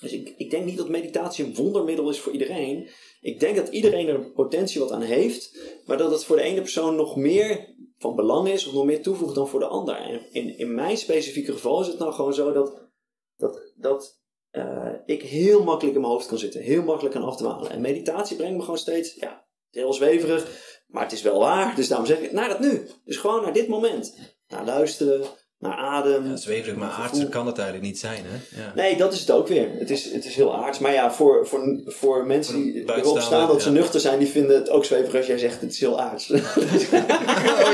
Dus 0.02 0.12
ik, 0.12 0.34
ik 0.38 0.50
denk 0.50 0.66
niet 0.66 0.78
dat 0.78 0.89
meditatie 0.89 1.46
een 1.46 1.56
wondermiddel 1.56 2.10
is 2.10 2.20
voor 2.20 2.32
iedereen. 2.32 2.89
Ik 3.22 3.39
denk 3.39 3.56
dat 3.56 3.68
iedereen 3.68 4.08
er 4.08 4.32
potentie 4.32 4.82
wat 4.82 4.91
aan 4.91 5.02
heeft, 5.02 5.60
maar 5.86 5.98
dat 5.98 6.12
het 6.12 6.24
voor 6.24 6.36
de 6.36 6.41
ene 6.41 6.62
persoon 6.62 6.96
nog 6.96 7.16
meer 7.16 7.76
van 7.98 8.16
belang 8.16 8.48
is 8.48 8.68
of 8.68 8.74
nog 8.74 8.86
meer 8.86 9.02
toevoegt 9.02 9.36
dan 9.36 9.48
voor 9.48 9.60
de 9.60 9.68
ander. 9.68 9.96
En 9.96 10.32
in, 10.32 10.58
in 10.58 10.76
mijn 10.76 10.98
specifieke 10.98 11.52
geval 11.52 11.82
is 11.82 11.88
het 11.88 12.00
nou 12.00 12.14
gewoon 12.14 12.34
zo 12.34 12.52
dat, 12.52 12.89
dat, 13.36 13.74
dat 13.76 14.22
eh, 14.50 14.93
ik 15.06 15.22
heel 15.22 15.64
makkelijk 15.64 15.96
in 15.96 16.02
mijn 16.02 16.14
hoofd 16.14 16.28
kan 16.28 16.38
zitten, 16.38 16.62
heel 16.62 16.84
makkelijk 16.84 17.16
kan 17.16 17.24
afdwalen. 17.24 17.72
En 17.72 17.82
meditatie 17.82 18.36
brengt 18.36 18.56
me 18.56 18.62
gewoon 18.62 18.78
steeds, 18.78 19.14
ja, 19.14 19.48
heel 19.70 19.93
zweverig, 19.93 20.74
maar 20.88 21.04
het 21.04 21.12
is 21.12 21.22
wel 21.22 21.39
waar. 21.39 21.76
Dus 21.76 21.88
daarom 21.88 22.08
zeg 22.08 22.20
ik, 22.20 22.32
naar 22.32 22.50
dat 22.50 22.60
nu. 22.60 22.88
Dus 23.06 23.18
gewoon 23.18 23.41
naar 23.41 23.54
dit 23.54 23.68
moment. 23.68 24.18
Naar 24.48 24.66
luisteren, 24.66 25.26
naar 25.68 25.78
adem. 25.78 26.28
Ja, 26.28 26.36
zweverig, 26.36 26.76
maar 26.76 26.89
aardser 26.89 27.30
kan 27.30 27.47
het 27.47 27.57
eigenlijk 27.57 27.88
niet 27.88 27.99
zijn. 27.99 28.24
Hè? 28.26 28.61
Ja. 28.61 28.72
Nee, 28.76 28.97
dat 28.97 29.13
is 29.13 29.20
het 29.20 29.32
ook 29.32 29.47
weer. 29.47 29.70
Het 29.78 29.89
is, 29.89 30.11
het 30.11 30.26
is 30.26 30.36
heel 30.36 30.55
aards. 30.55 30.80
Maar 30.80 30.93
ja, 30.93 31.11
voor, 31.11 31.47
voor, 31.47 31.82
voor 31.86 32.26
mensen 32.26 32.53
Voor 32.53 32.63
die 32.63 32.84
erop 32.88 33.20
staan 33.20 33.47
dat 33.47 33.61
ze 33.61 33.72
nuchter 33.72 33.99
zijn, 33.99 34.20
die 34.20 34.28
vinden 34.28 34.55
het 34.55 34.70
ook 34.70 34.86
zweverig 34.86 35.16
als 35.16 35.26
jij 35.26 35.38
zegt 35.38 35.61
het 35.61 35.72
is 35.72 35.80
heel 35.80 36.01
aards. 36.01 36.32
Oh 36.32 36.38
ja, 36.38 36.43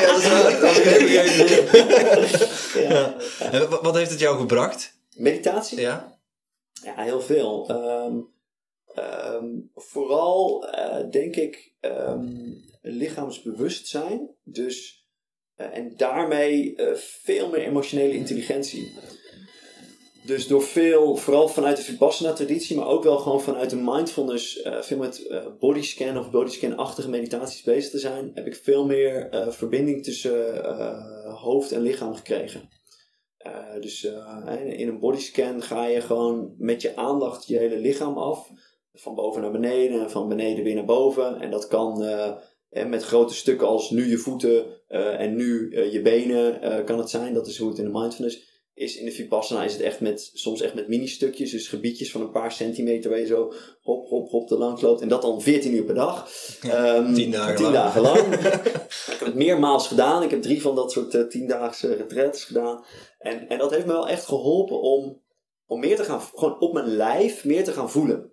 dat 0.08 0.18
is 0.18 0.30
waar. 0.30 0.44
Dat 0.62 0.72
vergeten. 0.72 2.82
Ja. 2.82 3.16
En 3.40 3.70
wat, 3.82 3.96
heeft 3.96 4.12
het 4.12 4.20
jou 4.20 4.38
gebracht? 4.38 5.00
Meditatie? 5.16 5.80
Ja? 5.80 6.20
Ja, 6.84 6.94
heel 6.96 7.22
veel. 7.22 7.66
Ehm, 7.68 8.16
ehm, 8.94 9.46
vooral 9.76 10.70
eh, 10.70 11.10
denk 11.10 11.36
ik 11.36 11.74
ehm, 11.80 12.28
lichaamsbewustzijn. 12.82 14.30
Dus, 14.44 15.01
en 15.74 15.94
daarmee 15.98 16.76
eh, 16.76 16.94
veel 16.96 17.50
meer 17.50 17.62
emotionele 17.62 18.14
intelligentie. 18.14 18.92
Dus 20.26 20.48
door 20.48 20.64
veel, 20.64 21.16
vooral 21.16 21.48
vanuit 21.48 21.78
de 21.78 21.84
Vipassana-traditie, 21.84 22.76
maar 22.78 22.88
ook 22.88 23.04
wel 23.04 23.18
gewoon 23.18 23.42
vanuit 23.42 23.70
de 23.70 23.76
mindfulness, 23.76 24.62
eh, 24.62 24.82
veel 24.82 24.98
met 24.98 25.28
eh, 25.28 25.46
bodyscan 25.60 26.18
of 26.18 26.32
bodyscan-achtige 26.32 27.10
meditaties 27.10 27.62
bezig 27.62 27.92
te 27.92 28.00
zijn, 28.00 28.32
heb 28.34 28.46
ik 28.46 28.56
veel 28.56 28.86
meer 28.86 29.30
eh, 29.30 29.50
verbinding 29.50 30.04
tussen 30.04 30.64
eh, 30.64 31.42
hoofd 31.42 31.72
en 31.72 31.82
lichaam 31.82 32.16
gekregen. 32.16 32.70
Eh, 33.42 33.82
dus 33.82 34.04
eh, 34.04 34.80
in 34.80 34.88
een 34.88 35.00
bodyscan 35.00 35.62
ga 35.62 35.86
je 35.86 36.02
gewoon 36.02 36.54
met 36.58 36.82
je 36.82 36.96
aandacht 36.96 37.48
je 37.48 37.58
hele 37.58 37.78
lichaam 37.78 38.18
af. 38.18 38.50
Van 38.94 39.16
boven 39.16 39.42
naar 39.42 39.52
beneden 39.52 40.02
en 40.02 40.12
van 40.12 40.30
beneden 40.30 40.64
weer 40.64 40.76
naar 40.76 40.86
boven. 40.86 41.40
En 41.40 41.52
dat 41.52 41.68
kan 41.68 42.04
eh, 42.04 42.32
eh, 42.70 42.86
met 42.86 43.04
grote 43.04 43.34
stukken 43.34 43.68
als 43.68 43.90
nu 43.90 44.10
je 44.10 44.18
voeten 44.18 44.81
eh, 44.92 45.20
en 45.20 45.36
nu 45.36 45.74
eh, 45.74 45.92
je 45.94 46.02
benen 46.02 46.62
eh, 46.62 46.86
kan 46.86 46.98
het 46.98 47.10
zijn. 47.10 47.34
Dat 47.34 47.48
is 47.48 47.58
hoe 47.58 47.70
het 47.70 47.78
in 47.78 47.84
de 47.84 48.00
mindfulness 48.00 48.50
is. 48.74 48.98
In 48.98 49.06
de 49.06 49.12
Vipassana 49.12 49.64
is 49.64 49.74
het 49.74 49.82
echt 49.82 50.00
met, 50.00 50.32
soms 50.34 50.62
echt 50.62 50.74
met 50.74 50.88
mini-stukjes. 50.88 51.52
Dus 51.52 51.68
gebiedjes 51.68 52.12
van 52.12 52.22
een 52.22 52.32
paar 52.32 52.52
centimeter 52.52 53.10
waar 53.10 53.20
je 53.20 53.26
zo 53.26 53.54
hop, 53.82 54.08
hop, 54.08 54.30
hop 54.30 54.52
er 54.52 54.58
langs 54.58 54.82
loopt. 54.82 55.02
En 55.02 55.08
dat 55.08 55.22
dan 55.22 55.42
14 55.42 55.74
uur 55.74 55.84
per 55.84 55.96
dag. 55.96 56.30
Tien 57.14 57.32
dagen 57.32 57.56
tien 57.56 57.64
lang. 57.64 57.74
dagen 57.74 58.02
lang. 58.02 58.34
ik 59.14 59.18
heb 59.20 59.26
het 59.26 59.36
meermaals 59.36 59.88
gedaan. 59.88 60.24
Ik 60.24 60.30
heb 60.30 60.42
drie 60.42 60.62
van 60.62 60.76
dat 60.76 60.92
soort 60.92 61.32
tiendaagse 61.32 61.96
retreats 61.96 62.44
gedaan. 62.44 62.86
En, 63.20 63.48
en 63.50 63.58
dat 63.58 63.72
heeft 63.72 63.86
me 63.86 63.92
wel 63.92 64.08
echt 64.08 64.26
geholpen 64.26 64.82
om, 64.82 65.22
om 65.66 65.80
meer 65.80 65.96
te 65.96 66.04
gaan, 66.04 66.22
gewoon 66.22 66.60
op 66.60 66.74
mijn 66.74 66.96
lijf, 66.96 67.44
meer 67.44 67.64
te 67.64 67.72
gaan 67.72 67.92
voelen. 67.92 68.32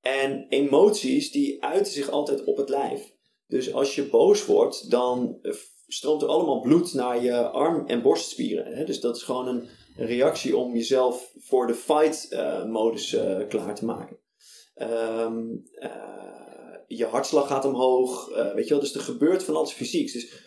En 0.00 0.46
emoties, 0.48 1.30
die 1.30 1.64
uiten 1.64 1.92
zich 1.92 2.10
altijd 2.10 2.44
op 2.44 2.56
het 2.56 2.68
lijf. 2.68 3.12
Dus 3.46 3.72
als 3.72 3.94
je 3.94 4.08
boos 4.08 4.46
wordt, 4.46 4.90
dan 4.90 5.38
stroomt 5.86 6.22
er 6.22 6.28
allemaal 6.28 6.60
bloed 6.60 6.94
naar 6.94 7.22
je 7.22 7.48
arm- 7.48 7.86
en 7.86 8.02
borstspieren. 8.02 8.76
Hè? 8.76 8.84
Dus 8.84 9.00
dat 9.00 9.16
is 9.16 9.22
gewoon 9.22 9.48
een, 9.48 9.68
reactie 9.96 10.56
om 10.56 10.74
jezelf 10.74 11.32
voor 11.38 11.66
de 11.66 11.74
fight-modus 11.74 13.12
eh, 13.12 13.48
klaar 13.48 13.74
te 13.74 13.84
maken. 13.84 14.18
Ehm, 14.74 15.38
eh, 15.74 16.76
je 16.86 17.04
hartslag 17.04 17.46
gaat 17.46 17.64
omhoog, 17.64 18.30
eh, 18.30 18.54
weet 18.54 18.64
je 18.64 18.70
wel. 18.70 18.80
Dus 18.80 18.94
er 18.94 19.00
gebeurt 19.00 19.44
van 19.44 19.56
alles 19.56 19.72
fysieks. 19.72 20.12
Dus 20.12 20.42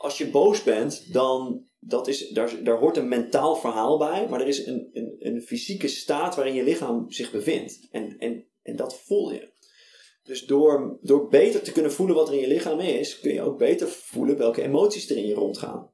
als 0.00 0.18
je 0.18 0.30
boos 0.30 0.62
bent, 0.62 1.12
dan, 1.12 1.66
dat 1.78 2.08
is, 2.08 2.28
daar, 2.28 2.62
daar 2.64 2.78
hoort 2.78 2.96
een 2.96 3.08
mentaal 3.08 3.56
verhaal 3.56 3.98
bij, 3.98 4.28
maar 4.28 4.40
er 4.40 4.46
is 4.46 4.66
een, 4.66 4.90
een, 4.92 5.16
een 5.18 5.42
fysieke 5.42 5.88
staat 5.88 6.34
waarin 6.34 6.54
je 6.54 6.62
lichaam 6.62 7.10
zich 7.10 7.30
bevindt. 7.30 7.88
En, 7.90 8.18
en, 8.18 8.46
en 8.62 8.76
dat 8.76 9.00
voel 9.00 9.32
je. 9.32 9.52
Dus 10.24 10.46
door, 10.46 10.98
door 11.00 11.28
beter 11.28 11.62
te 11.62 11.72
kunnen 11.72 11.92
voelen 11.92 12.16
wat 12.16 12.28
er 12.28 12.34
in 12.34 12.40
je 12.40 12.46
lichaam 12.46 12.80
is, 12.80 13.20
kun 13.20 13.32
je 13.32 13.42
ook 13.42 13.58
beter 13.58 13.88
voelen 13.88 14.36
welke 14.36 14.62
emoties 14.62 15.10
er 15.10 15.16
in 15.16 15.26
je 15.26 15.34
rondgaan. 15.34 15.90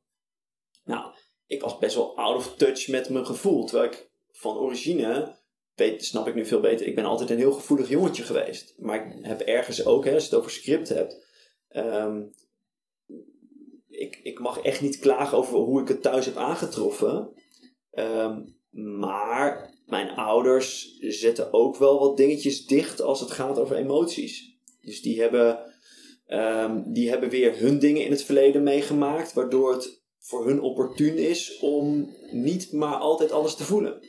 Nou, 0.85 1.15
ik 1.47 1.63
was 1.63 1.79
best 1.79 1.95
wel 1.95 2.17
out 2.17 2.37
of 2.37 2.57
touch 2.57 2.89
met 2.89 3.09
mijn 3.09 3.27
gevoel. 3.27 3.65
Terwijl 3.65 3.91
ik 3.91 4.11
van 4.31 4.57
origine, 4.57 5.37
weet, 5.75 6.05
snap 6.05 6.29
ik 6.29 6.35
nu 6.35 6.47
veel 6.47 6.61
beter, 6.61 6.87
ik 6.87 6.95
ben 6.95 7.05
altijd 7.05 7.31
een 7.31 7.39
heel 7.39 7.53
gevoelig 7.53 7.89
jongetje 7.89 8.23
geweest. 8.23 8.75
Maar 8.79 9.07
ik 9.07 9.25
heb 9.25 9.41
ergens 9.41 9.87
ook, 9.87 10.05
hè, 10.05 10.15
als 10.15 10.23
je 10.23 10.31
het 10.31 10.39
over 10.39 10.51
script 10.51 10.89
hebt, 10.89 11.27
ehm, 11.69 12.23
ik, 13.89 14.21
ik 14.23 14.39
mag 14.39 14.61
echt 14.61 14.81
niet 14.81 14.99
klagen 14.99 15.39
over 15.39 15.59
hoe 15.59 15.81
ik 15.81 15.89
het 15.89 16.03
thuis 16.03 16.27
heb 16.27 16.37
aangetroffen. 16.37 17.33
Ehm, 17.91 18.43
maar 18.99 19.75
mijn 19.91 20.11
ouders 20.11 20.99
zetten 21.01 21.53
ook 21.53 21.77
wel 21.77 21.99
wat 21.99 22.17
dingetjes 22.17 22.67
dicht 22.67 23.01
als 23.01 23.21
het 23.21 23.31
gaat 23.31 23.59
over 23.59 23.77
emoties. 23.77 24.59
Dus 24.83 25.03
die 25.03 25.21
hebben, 25.21 25.59
ehm, 26.27 26.83
die 26.93 27.09
hebben 27.09 27.29
weer 27.29 27.59
hun 27.59 27.79
dingen 27.79 28.05
in 28.05 28.11
het 28.11 28.23
verleden 28.23 28.63
meegemaakt, 28.63 29.33
waardoor 29.33 29.73
het 29.73 30.03
voor 30.19 30.47
hun 30.47 30.61
opportun 30.61 31.17
is 31.17 31.59
om 31.59 32.15
niet 32.31 32.73
maar 32.73 32.97
altijd 32.97 33.33
alles 33.33 33.55
te 33.55 33.65
voelen. 33.65 34.01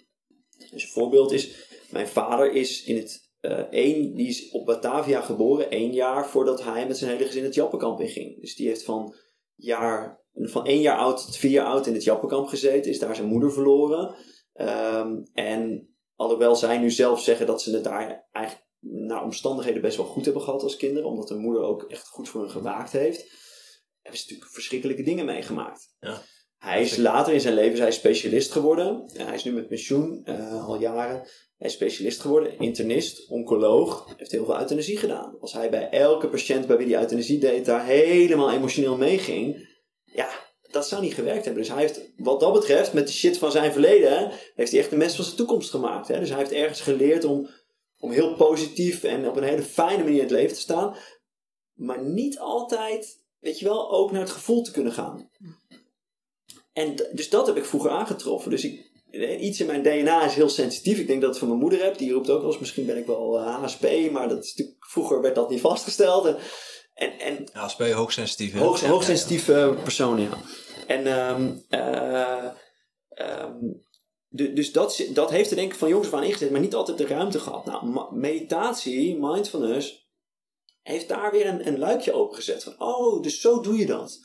Dus 0.71 0.83
een 0.83 0.89
voorbeeld 0.89 1.31
is, 1.31 1.67
mijn 1.89 2.07
vader 2.07 2.51
is 2.51 2.83
in 2.83 2.95
het 2.95 3.29
uh, 3.41 3.71
die 4.15 4.27
is 4.27 4.49
op 4.51 4.65
Batavia 4.65 5.21
geboren, 5.21 5.71
één 5.71 5.93
jaar 5.93 6.29
voordat 6.29 6.63
hij 6.63 6.87
met 6.87 6.97
zijn 6.97 7.11
hele 7.11 7.25
gezin 7.25 7.43
het 7.43 7.53
Jappenkamp 7.53 7.99
inging. 7.99 8.41
Dus 8.41 8.55
die 8.55 8.67
heeft 8.67 8.83
van, 8.83 9.15
jaar, 9.55 10.23
van 10.33 10.65
één 10.65 10.81
jaar 10.81 10.97
oud 10.97 11.25
tot 11.25 11.37
vier 11.37 11.51
jaar 11.51 11.65
oud 11.65 11.87
in 11.87 11.93
het 11.93 12.03
Jappenkamp 12.03 12.47
gezeten, 12.47 12.91
is 12.91 12.99
daar 12.99 13.15
zijn 13.15 13.27
moeder 13.27 13.53
verloren. 13.53 14.15
Um, 14.53 15.29
en 15.33 15.89
alhoewel 16.15 16.55
zij 16.55 16.77
nu 16.77 16.91
zelf 16.91 17.21
zeggen 17.21 17.45
dat 17.45 17.61
ze 17.61 17.73
het 17.73 17.83
daar 17.83 18.27
eigenlijk 18.31 18.69
naar 18.79 19.23
omstandigheden 19.23 19.81
best 19.81 19.97
wel 19.97 20.05
goed 20.05 20.25
hebben 20.25 20.43
gehad 20.43 20.63
als 20.63 20.77
kinderen, 20.77 21.09
omdat 21.09 21.27
de 21.27 21.35
moeder 21.35 21.61
ook 21.61 21.83
echt 21.83 22.07
goed 22.07 22.29
voor 22.29 22.41
hen 22.41 22.49
gewaakt 22.49 22.91
heeft, 22.91 23.19
hebben 24.01 24.19
ze 24.21 24.25
natuurlijk 24.27 24.51
verschrikkelijke 24.51 25.03
dingen 25.03 25.25
meegemaakt. 25.25 25.95
Ja. 25.99 26.21
Hij 26.57 26.81
is 26.81 26.97
later 26.97 27.33
in 27.33 27.41
zijn 27.41 27.53
leven 27.53 27.79
hij 27.79 27.87
is 27.87 27.95
specialist 27.95 28.51
geworden. 28.51 29.03
Hij 29.13 29.35
is 29.35 29.43
nu 29.43 29.51
met 29.51 29.67
pensioen, 29.67 30.21
uh, 30.25 30.67
al 30.67 30.79
jaren. 30.79 31.27
Hij 31.57 31.67
is 31.67 31.73
specialist 31.73 32.21
geworden, 32.21 32.59
internist, 32.59 33.29
oncoloog. 33.29 34.13
Heeft 34.17 34.31
heel 34.31 34.45
veel 34.45 34.59
euthanasie 34.59 34.97
gedaan. 34.97 35.39
Als 35.39 35.53
hij 35.53 35.69
bij 35.69 35.89
elke 35.89 36.29
patiënt 36.29 36.67
bij 36.67 36.77
wie 36.77 36.93
hij 36.93 37.01
euthanasie 37.01 37.39
deed, 37.39 37.65
daar 37.65 37.85
helemaal 37.85 38.51
emotioneel 38.51 38.97
meeging. 38.97 39.69
Ja, 40.03 40.29
dat 40.71 40.87
zou 40.87 41.01
niet 41.01 41.13
gewerkt 41.13 41.45
hebben. 41.45 41.63
Dus 41.63 41.71
hij 41.71 41.81
heeft, 41.81 42.01
wat 42.17 42.39
dat 42.39 42.53
betreft, 42.53 42.93
met 42.93 43.07
de 43.07 43.13
shit 43.13 43.37
van 43.37 43.51
zijn 43.51 43.71
verleden, 43.71 44.31
heeft 44.55 44.71
hij 44.71 44.79
echt 44.79 44.89
de 44.89 44.95
mes 44.95 45.15
van 45.15 45.23
zijn 45.23 45.37
toekomst 45.37 45.69
gemaakt. 45.69 46.07
Hè? 46.07 46.19
Dus 46.19 46.29
hij 46.29 46.37
heeft 46.37 46.51
ergens 46.51 46.81
geleerd 46.81 47.23
om, 47.23 47.49
om 47.99 48.11
heel 48.11 48.35
positief 48.35 49.03
en 49.03 49.27
op 49.27 49.35
een 49.35 49.43
hele 49.43 49.61
fijne 49.61 50.03
manier 50.03 50.17
in 50.17 50.23
het 50.23 50.31
leven 50.31 50.55
te 50.55 50.61
staan. 50.61 50.95
Maar 51.73 52.03
niet 52.03 52.39
altijd, 52.39 53.23
weet 53.39 53.59
je 53.59 53.65
wel, 53.65 53.91
ook 53.91 54.11
naar 54.11 54.21
het 54.21 54.31
gevoel 54.31 54.61
te 54.61 54.71
kunnen 54.71 54.93
gaan. 54.93 55.29
En 56.73 56.95
dus 57.11 57.29
dat 57.29 57.47
heb 57.47 57.57
ik 57.57 57.65
vroeger 57.65 57.91
aangetroffen. 57.91 58.51
Dus 58.51 58.63
ik, 58.63 58.91
iets 59.39 59.59
in 59.59 59.65
mijn 59.65 59.81
DNA 59.81 60.25
is 60.25 60.33
heel 60.33 60.49
sensitief. 60.49 60.99
Ik 60.99 61.07
denk 61.07 61.21
dat 61.21 61.29
het 61.29 61.39
van 61.39 61.47
mijn 61.47 61.59
moeder 61.59 61.83
heb. 61.83 61.97
Die 61.97 62.11
roept 62.11 62.29
ook 62.29 62.41
wel 62.41 62.51
eens, 62.51 62.59
misschien 62.59 62.85
ben 62.85 62.97
ik 62.97 63.05
wel 63.05 63.39
HSP. 63.39 64.11
Maar 64.11 64.29
dat 64.29 64.43
is 64.43 64.73
vroeger 64.79 65.21
werd 65.21 65.35
dat 65.35 65.49
niet 65.49 65.61
vastgesteld. 65.61 66.25
En, 66.25 66.37
en, 67.01 67.19
en 67.19 67.47
HSP, 67.53 67.79
hoogsensitief. 67.79 68.53
Hoog, 68.53 68.81
hoogsensitieve 68.81 69.53
ja, 69.53 69.65
ja. 69.65 69.71
persoon, 69.71 70.21
ja. 70.21 70.37
En 70.87 71.07
um, 71.07 71.63
uh, 71.69 72.45
um, 73.15 73.83
de, 74.27 74.53
dus 74.53 74.71
dat, 74.71 75.03
dat 75.13 75.29
heeft 75.29 75.49
er 75.49 75.55
denk 75.55 75.71
ik 75.71 75.77
van 75.77 75.89
jongs 75.89 76.07
af 76.07 76.13
aan 76.13 76.23
ingezet, 76.23 76.51
maar 76.51 76.59
niet 76.59 76.75
altijd 76.75 76.97
de 76.97 77.07
ruimte 77.07 77.39
gehad. 77.39 77.65
Nou, 77.65 78.15
meditatie, 78.15 79.17
mindfulness, 79.19 80.09
heeft 80.81 81.07
daar 81.07 81.31
weer 81.31 81.45
een, 81.45 81.67
een 81.67 81.79
luikje 81.79 82.13
opengezet. 82.13 82.63
Van, 82.63 82.75
oh, 82.77 83.21
dus 83.21 83.41
zo 83.41 83.61
doe 83.61 83.77
je 83.77 83.85
dat. 83.85 84.19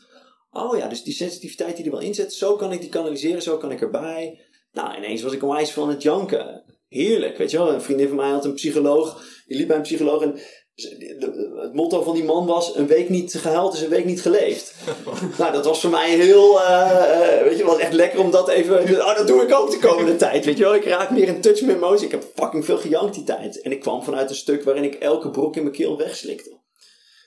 Oh 0.50 0.76
ja, 0.76 0.88
dus 0.88 1.02
die 1.02 1.14
sensitiviteit 1.14 1.76
die 1.76 1.84
er 1.84 1.90
wel 1.90 2.00
in 2.00 2.14
zit, 2.14 2.32
zo 2.32 2.56
kan 2.56 2.72
ik 2.72 2.80
die 2.80 2.88
kanaliseren, 2.88 3.42
zo 3.42 3.56
kan 3.56 3.72
ik 3.72 3.80
erbij. 3.80 4.40
Nou, 4.72 4.96
ineens 4.96 5.22
was 5.22 5.32
ik 5.32 5.42
onwijs 5.42 5.70
van 5.70 5.88
het 5.88 6.02
janken. 6.02 6.64
Heerlijk, 6.88 7.36
weet 7.38 7.50
je 7.50 7.56
wel. 7.56 7.72
Een 7.72 7.82
vriendin 7.82 8.08
van 8.08 8.16
mij 8.16 8.30
had 8.30 8.44
een 8.44 8.54
psycholoog, 8.54 9.24
die 9.46 9.56
liep 9.56 9.68
bij 9.68 9.76
een 9.76 9.82
psycholoog 9.82 10.22
en 10.22 10.40
het 10.76 11.72
motto 11.72 12.02
van 12.02 12.14
die 12.14 12.24
man 12.24 12.46
was: 12.46 12.76
een 12.76 12.86
week 12.86 13.08
niet 13.08 13.34
gehuild 13.34 13.74
is 13.74 13.80
een 13.80 13.88
week 13.88 14.04
niet 14.04 14.22
geleefd. 14.22 14.74
nou, 15.38 15.52
dat 15.52 15.64
was 15.64 15.80
voor 15.80 15.90
mij 15.90 16.10
heel, 16.10 16.54
uh, 16.54 17.42
weet 17.42 17.58
je, 17.58 17.64
was 17.64 17.78
echt 17.78 17.92
lekker 17.92 18.20
om 18.20 18.30
dat 18.30 18.48
even. 18.48 19.04
Oh, 19.04 19.16
dat 19.16 19.26
doe 19.26 19.42
ik 19.42 19.54
ook 19.54 19.70
de 19.70 19.78
komende 19.78 20.16
tijd. 20.26 20.44
Weet 20.44 20.56
je 20.56 20.64
wel, 20.64 20.74
ik 20.74 20.84
raak 20.84 21.10
meer 21.10 21.28
in 21.28 21.40
touch 21.40 21.60
met 21.60 21.76
emoties. 21.76 22.02
Ik 22.02 22.10
heb 22.10 22.24
fucking 22.34 22.64
veel 22.64 22.78
gejankt 22.78 23.14
die 23.14 23.24
tijd. 23.24 23.60
En 23.60 23.72
ik 23.72 23.80
kwam 23.80 24.02
vanuit 24.02 24.30
een 24.30 24.36
stuk 24.36 24.62
waarin 24.64 24.84
ik 24.84 24.94
elke 24.94 25.30
brok 25.30 25.56
in 25.56 25.62
mijn 25.62 25.74
keel 25.74 25.96
wegslikte. 25.96 26.60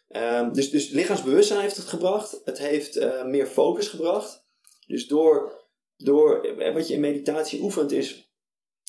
Um, 0.10 0.54
dus, 0.54 0.70
dus 0.70 0.90
lichaamsbewustzijn 0.90 1.60
heeft 1.60 1.78
het 1.78 1.86
gebracht. 1.86 2.42
Het 2.46 2.58
heeft 2.58 2.98
uh, 2.98 3.26
meer 3.26 3.48
focus 3.48 3.88
gebracht. 3.88 4.46
Dus 4.88 5.08
door, 5.08 5.66
door 5.98 6.56
wat 6.74 6.88
je 6.88 6.94
in 6.94 7.00
meditatie 7.00 7.62
oefent, 7.62 7.92
is 7.92 8.32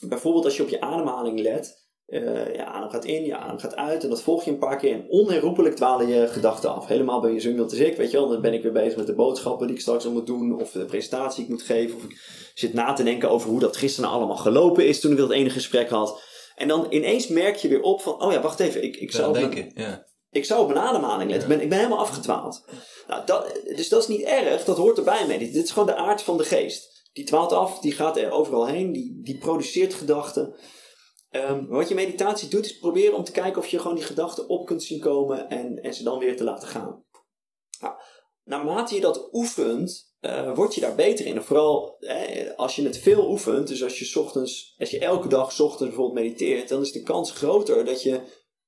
bijvoorbeeld 0.08 0.44
als 0.44 0.56
je 0.56 0.62
op 0.62 0.68
je 0.68 0.80
ademhaling 0.80 1.40
let. 1.40 1.88
Uh, 2.10 2.54
je 2.54 2.64
adem 2.64 2.90
gaat 2.90 3.04
in, 3.04 3.24
je 3.24 3.36
adem 3.36 3.58
gaat 3.58 3.76
uit 3.76 4.02
en 4.02 4.08
dat 4.08 4.22
volg 4.22 4.44
je 4.44 4.50
een 4.50 4.58
paar 4.58 4.76
keer 4.76 4.92
en 4.92 5.04
onherroepelijk 5.08 5.76
dwalen 5.76 6.08
je 6.08 6.28
gedachten 6.28 6.74
af. 6.74 6.86
Helemaal 6.86 7.20
ben 7.20 7.32
je 7.32 7.40
zo 7.40 7.62
als 7.62 7.72
ik, 7.72 7.96
weet 7.96 8.10
je 8.10 8.16
wel. 8.16 8.28
Dan 8.28 8.40
ben 8.40 8.52
ik 8.52 8.62
weer 8.62 8.72
bezig 8.72 8.96
met 8.96 9.06
de 9.06 9.14
boodschappen 9.14 9.66
die 9.66 9.76
ik 9.76 9.82
straks 9.82 10.04
al 10.04 10.12
moet 10.12 10.26
doen 10.26 10.60
of 10.60 10.70
de 10.70 10.84
presentatie 10.84 11.36
die 11.36 11.44
ik 11.44 11.50
moet 11.50 11.76
geven. 11.76 11.96
Of 11.96 12.04
ik 12.04 12.52
zit 12.54 12.72
na 12.72 12.92
te 12.92 13.02
denken 13.02 13.30
over 13.30 13.50
hoe 13.50 13.60
dat 13.60 13.76
gisteren 13.76 14.10
allemaal 14.10 14.36
gelopen 14.36 14.86
is 14.86 15.00
toen 15.00 15.12
ik 15.12 15.18
dat 15.18 15.30
ene 15.30 15.50
gesprek 15.50 15.88
had. 15.88 16.22
En 16.56 16.68
dan 16.68 16.86
ineens 16.88 17.28
merk 17.28 17.56
je 17.56 17.68
weer 17.68 17.82
op 17.82 18.00
van, 18.00 18.22
oh 18.22 18.32
ja, 18.32 18.40
wacht 18.40 18.60
even, 18.60 18.82
ik, 18.82 18.96
ik 18.96 19.12
zou... 19.12 19.38
Ja. 19.74 20.08
Ik 20.30 20.44
zou 20.44 20.60
op 20.60 20.68
mijn 20.68 20.80
ademhaling 20.80 21.30
letten. 21.30 21.48
Ja. 21.48 21.54
Ben, 21.54 21.64
ik 21.64 21.70
ben 21.70 21.78
helemaal 21.78 21.98
afgetwaald. 21.98 22.64
Nou, 23.08 23.26
dat, 23.26 23.60
dus 23.76 23.88
dat 23.88 24.02
is 24.02 24.08
niet 24.08 24.22
erg, 24.22 24.64
dat 24.64 24.76
hoort 24.76 24.98
erbij 24.98 25.26
mee. 25.26 25.38
Dit, 25.38 25.52
dit 25.52 25.64
is 25.64 25.70
gewoon 25.70 25.88
de 25.88 25.96
aard 25.96 26.22
van 26.22 26.36
de 26.36 26.44
geest. 26.44 27.08
Die 27.12 27.24
dwaalt 27.24 27.52
af, 27.52 27.78
die 27.78 27.92
gaat 27.92 28.16
er 28.16 28.30
overal 28.30 28.66
heen, 28.66 28.92
die, 28.92 29.20
die 29.22 29.38
produceert 29.38 29.94
gedachten. 29.94 30.54
Um, 31.30 31.66
wat 31.68 31.88
je 31.88 31.94
meditatie 31.94 32.48
doet, 32.48 32.64
is 32.64 32.78
proberen 32.78 33.16
om 33.16 33.24
te 33.24 33.32
kijken 33.32 33.58
of 33.60 33.66
je 33.66 33.78
gewoon 33.78 33.96
die 33.96 34.04
gedachten 34.04 34.48
op 34.48 34.66
kunt 34.66 34.82
zien 34.82 35.00
komen 35.00 35.48
en, 35.48 35.82
en 35.82 35.94
ze 35.94 36.02
dan 36.02 36.18
weer 36.18 36.36
te 36.36 36.44
laten 36.44 36.68
gaan. 36.68 37.04
Nou, 37.80 37.94
naarmate 38.44 38.94
je 38.94 39.00
dat 39.00 39.28
oefent, 39.32 40.14
uh, 40.20 40.54
word 40.54 40.74
je 40.74 40.80
daar 40.80 40.94
beter 40.94 41.26
in. 41.26 41.42
Vooral 41.42 41.96
eh, 41.98 42.56
als 42.56 42.76
je 42.76 42.82
het 42.82 42.98
veel 42.98 43.30
oefent, 43.30 43.68
dus 43.68 43.82
als 43.82 43.98
je, 43.98 44.20
ochtends, 44.20 44.74
als 44.78 44.90
je 44.90 44.98
elke 44.98 45.28
dag 45.28 45.60
ochtends 45.60 45.78
bijvoorbeeld 45.78 46.24
mediteert, 46.24 46.68
dan 46.68 46.80
is 46.80 46.92
de 46.92 47.02
kans 47.02 47.32
groter 47.32 47.84
dat 47.84 48.02
je 48.02 48.20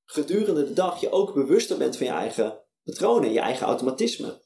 gedurende 0.05 0.63
de 0.65 0.73
dag 0.73 1.01
je 1.01 1.11
ook 1.11 1.33
bewuster 1.33 1.77
bent 1.77 1.97
van 1.97 2.05
je 2.05 2.11
eigen 2.11 2.61
patronen, 2.83 3.31
je 3.31 3.39
eigen 3.39 3.67
automatisme. 3.67 4.41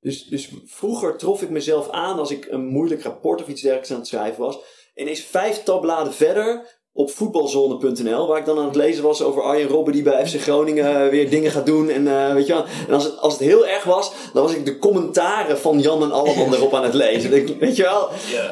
Dus, 0.00 0.24
dus 0.24 0.50
vroeger 0.64 1.18
trof 1.18 1.42
ik 1.42 1.50
mezelf 1.50 1.90
aan 1.90 2.18
als 2.18 2.30
ik 2.30 2.46
een 2.46 2.66
moeilijk 2.66 3.02
rapport 3.02 3.40
of 3.40 3.48
iets 3.48 3.60
dergelijks 3.60 3.90
aan 3.90 3.98
het 3.98 4.06
schrijven 4.06 4.42
was. 4.42 4.58
En 4.94 5.08
is 5.08 5.24
vijf 5.24 5.62
tabbladen 5.62 6.12
verder 6.12 6.80
op 6.94 7.10
voetbalzone.nl, 7.10 8.26
waar 8.26 8.38
ik 8.38 8.44
dan 8.44 8.58
aan 8.58 8.64
het 8.64 8.74
lezen 8.74 9.02
was 9.02 9.22
over 9.22 9.42
Arjen 9.42 9.68
Robben 9.68 9.92
die 9.92 10.02
bij 10.02 10.26
FC 10.26 10.40
Groningen 10.40 11.10
weer 11.10 11.30
dingen 11.30 11.50
gaat 11.50 11.66
doen. 11.66 11.88
En, 11.88 12.06
uh, 12.06 12.32
weet 12.32 12.46
je 12.46 12.52
wel, 12.52 12.64
en 12.88 12.94
als, 12.94 13.04
het, 13.04 13.18
als 13.18 13.32
het 13.32 13.42
heel 13.42 13.66
erg 13.66 13.84
was, 13.84 14.12
dan 14.32 14.42
was 14.42 14.54
ik 14.54 14.64
de 14.64 14.78
commentaren 14.78 15.58
van 15.58 15.80
Jan 15.80 16.02
en 16.02 16.12
Alleman 16.12 16.54
erop 16.54 16.74
aan 16.74 16.84
het 16.84 16.94
lezen. 16.94 17.30
Weet 17.58 17.76
je 17.76 17.82
wel? 17.82 18.08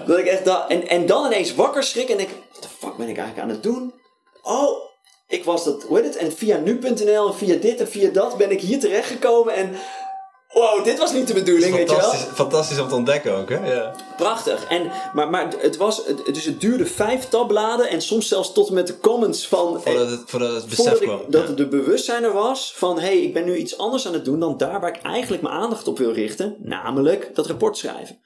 Dat 0.06 0.18
ik 0.18 0.26
echt 0.26 0.44
da 0.44 0.68
en, 0.68 0.88
en 0.88 1.06
dan 1.06 1.26
ineens 1.26 1.54
wakker 1.54 1.82
schrik 1.82 2.08
en 2.08 2.16
denk, 2.16 2.30
wat 2.52 2.62
de 2.62 2.68
fuck 2.78 2.96
ben 2.96 3.08
ik 3.08 3.16
eigenlijk 3.16 3.48
aan 3.48 3.54
het 3.54 3.62
doen? 3.62 3.94
Oh, 4.42 4.88
ik 5.28 5.44
was 5.44 5.64
dat, 5.64 5.82
hoe 5.82 5.96
heet 5.96 6.06
het? 6.06 6.16
En 6.16 6.32
via 6.32 6.56
nu.nl 6.56 7.26
en 7.26 7.34
via 7.34 7.56
dit 7.56 7.80
en 7.80 7.88
via 7.88 8.10
dat 8.10 8.36
ben 8.36 8.50
ik 8.50 8.60
hier 8.60 8.80
terechtgekomen 8.80 9.54
en 9.54 9.74
wow, 10.52 10.84
dit 10.84 10.98
was 10.98 11.12
niet 11.12 11.26
de 11.26 11.34
bedoeling, 11.34 11.74
weet 11.74 11.90
je 11.90 11.96
wel. 11.96 12.10
Fantastisch 12.12 12.78
om 12.78 12.88
te 12.88 12.94
ontdekken 12.94 13.36
ook, 13.36 13.48
hè? 13.48 13.72
Ja. 13.74 13.94
Prachtig. 14.16 14.64
En, 14.64 14.90
maar, 15.12 15.30
maar 15.30 15.48
het, 15.58 15.76
was, 15.76 16.06
het, 16.06 16.34
dus 16.34 16.44
het 16.44 16.60
duurde 16.60 16.86
vijf 16.86 17.28
tabbladen 17.28 17.88
en 17.88 18.02
soms 18.02 18.28
zelfs 18.28 18.52
tot 18.52 18.68
en 18.68 18.74
met 18.74 18.86
de 18.86 18.98
comments 18.98 19.48
van... 19.48 19.80
Voordat 19.82 20.10
het, 20.10 20.22
voordat 20.26 20.54
het 20.54 20.66
besef 20.66 20.98
kwam. 20.98 21.20
Dat 21.28 21.48
ja. 21.48 21.54
de 21.54 21.68
bewustzijn 21.68 22.24
er 22.24 22.32
was 22.32 22.72
van, 22.76 22.98
hé, 22.98 23.06
hey, 23.06 23.20
ik 23.20 23.32
ben 23.32 23.44
nu 23.44 23.56
iets 23.56 23.78
anders 23.78 24.06
aan 24.06 24.12
het 24.12 24.24
doen 24.24 24.40
dan 24.40 24.56
daar 24.56 24.80
waar 24.80 24.96
ik 24.96 25.02
eigenlijk 25.02 25.42
mijn 25.42 25.54
aandacht 25.54 25.88
op 25.88 25.98
wil 25.98 26.12
richten. 26.12 26.56
Namelijk 26.58 27.30
dat 27.34 27.46
rapport 27.46 27.76
schrijven. 27.76 28.20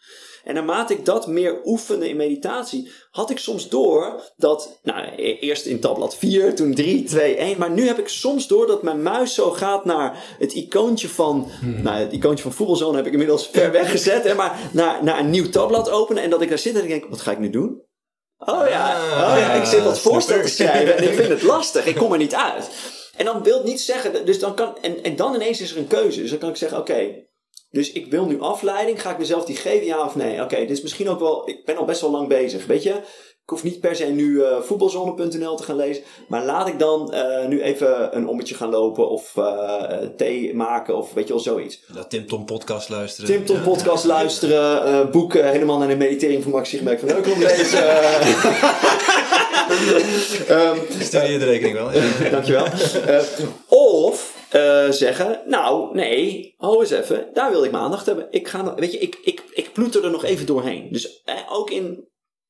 En 0.45 0.55
naarmate 0.55 0.93
ik 0.93 1.05
dat 1.05 1.27
meer 1.27 1.61
oefende 1.65 2.09
in 2.09 2.17
meditatie, 2.17 2.91
had 3.11 3.31
ik 3.31 3.39
soms 3.39 3.69
door 3.69 4.33
dat, 4.37 4.79
nou, 4.83 5.15
eerst 5.17 5.67
in 5.67 5.81
tabblad 5.81 6.17
4, 6.17 6.55
toen 6.55 6.75
3, 6.75 7.05
2, 7.05 7.37
1, 7.37 7.59
maar 7.59 7.71
nu 7.71 7.87
heb 7.87 7.99
ik 7.99 8.09
soms 8.09 8.47
door 8.47 8.67
dat 8.67 8.83
mijn 8.83 9.03
muis 9.03 9.35
zo 9.35 9.51
gaat 9.51 9.85
naar 9.85 10.37
het 10.39 10.53
icoontje 10.53 11.09
van, 11.09 11.51
hmm. 11.61 11.83
nou, 11.83 11.97
het 11.99 12.13
icoontje 12.13 12.43
van 12.43 12.53
voetbalzone 12.53 12.97
heb 12.97 13.07
ik 13.07 13.13
inmiddels 13.13 13.49
ver 13.53 13.73
weggezet, 13.73 14.25
hè, 14.25 14.35
maar 14.35 14.71
naar, 14.73 15.05
naar 15.05 15.19
een 15.19 15.31
nieuw 15.31 15.49
tabblad 15.51 15.91
openen 15.91 16.23
en 16.23 16.31
dat 16.31 16.43
ik 16.43 16.49
daar 16.49 16.59
zit 16.59 16.75
en 16.75 16.83
ik 16.83 16.89
denk, 16.89 17.05
wat 17.05 17.21
ga 17.21 17.31
ik 17.31 17.39
nu 17.39 17.51
doen? 17.51 17.83
Oh 18.39 18.69
ja, 18.69 18.97
oh 19.13 19.39
ja, 19.39 19.53
ik 19.53 19.65
zit 19.65 19.85
wat 19.85 19.99
voorstel 19.99 20.43
te 20.43 20.49
schrijven 20.49 20.97
en 20.97 21.05
ik 21.05 21.15
vind 21.15 21.29
het 21.29 21.43
lastig, 21.43 21.87
ik 21.87 21.95
kom 21.95 22.13
er 22.13 22.19
niet 22.19 22.35
uit. 22.35 22.71
En 23.17 23.25
dan 23.25 23.43
wil 23.43 23.57
het 23.57 23.67
niet 23.67 23.81
zeggen, 23.81 24.27
dus 24.27 24.39
dan 24.39 24.55
kan, 24.55 24.79
en, 24.81 25.03
en 25.03 25.17
dan 25.17 25.35
ineens 25.35 25.61
is 25.61 25.71
er 25.71 25.79
een 25.79 25.87
keuze. 25.87 26.21
Dus 26.21 26.31
dan 26.31 26.39
kan 26.39 26.49
ik 26.49 26.57
zeggen, 26.57 26.79
oké, 26.79 26.93
okay, 26.93 27.29
Dus 27.75 27.93
ik 27.93 28.11
wil 28.11 28.27
nu 28.27 28.41
afleiding. 28.41 29.03
Ga 29.03 29.11
ik 29.11 29.19
mezelf 29.19 29.45
die 29.45 29.57
geven, 29.57 29.87
ja 29.87 30.05
of 30.05 30.15
nee? 30.15 30.43
Oké, 30.43 30.57
dit 30.57 30.71
is 30.71 30.83
misschien 30.83 31.09
ook 31.09 31.19
wel... 31.19 31.49
Ik 31.49 31.65
ben 31.65 31.77
al 31.77 31.85
best 31.85 32.01
wel 32.01 32.11
lang 32.11 32.29
bezig, 32.29 32.67
weet 32.67 32.83
je? 32.83 32.91
Ik 33.43 33.51
hoef 33.51 33.63
niet 33.63 33.81
per 33.81 33.97
se 33.97 34.05
nu 34.05 34.31
uh, 34.31 34.61
voetbalzone.nl 34.61 35.57
te 35.57 35.63
gaan 35.63 35.77
lezen. 35.77 36.03
Maar 36.29 36.45
laat 36.45 36.69
ik 36.69 36.79
dan 36.79 37.15
uh, 37.15 37.47
nu 37.47 37.63
even 37.63 38.17
een 38.17 38.29
ommetje 38.29 38.55
gaan 38.55 38.71
lopen. 38.71 39.09
Of 39.09 39.35
uh, 39.39 39.83
thee 40.17 40.55
maken. 40.55 40.97
Of 40.97 41.13
weet 41.13 41.27
je 41.27 41.33
wel, 41.33 41.43
zoiets. 41.43 41.83
Dat 41.95 42.11
Tim 42.11 42.27
Tom 42.27 42.45
podcast 42.45 42.89
luisteren. 42.89 43.31
Tim 43.31 43.45
Tom 43.45 43.63
podcast 43.63 44.05
luisteren. 44.05 45.11
boeken 45.11 45.51
helemaal 45.51 45.79
naar 45.79 45.89
de 45.89 45.97
meditering 45.97 46.43
van 46.43 46.53
Max 46.53 46.69
Sigmerk 46.69 46.99
van 47.01 47.09
Heukelom 47.09 47.39
lezen. 47.49 47.85
um, 50.51 50.79
Stuur 51.01 51.31
je 51.31 51.39
de 51.39 51.45
rekening 51.45 51.75
wel. 51.75 51.93
Ja. 51.93 52.03
Dankjewel. 52.31 52.67
of... 53.69 54.24
Uh, 54.55 54.91
zeggen, 54.91 55.43
nou 55.47 55.95
nee, 55.95 56.55
hou 56.57 56.81
eens 56.81 56.91
even, 56.91 57.29
daar 57.33 57.51
wil 57.51 57.65
ik 57.65 57.71
mijn 57.71 57.85
aandacht 57.85 58.07
hebben. 58.07 58.27
Ik 58.31 58.49
ga, 58.49 58.75
weet 58.75 58.93
je, 58.93 58.99
ik, 58.99 59.19
ik, 59.23 59.43
ik 59.53 59.73
ploeter 59.73 60.05
er 60.05 60.11
nog 60.11 60.25
even 60.25 60.47
doorheen. 60.47 60.89
Dus 60.93 61.23
eh, 61.25 61.35
ook 61.49 61.71
in 61.71 62.09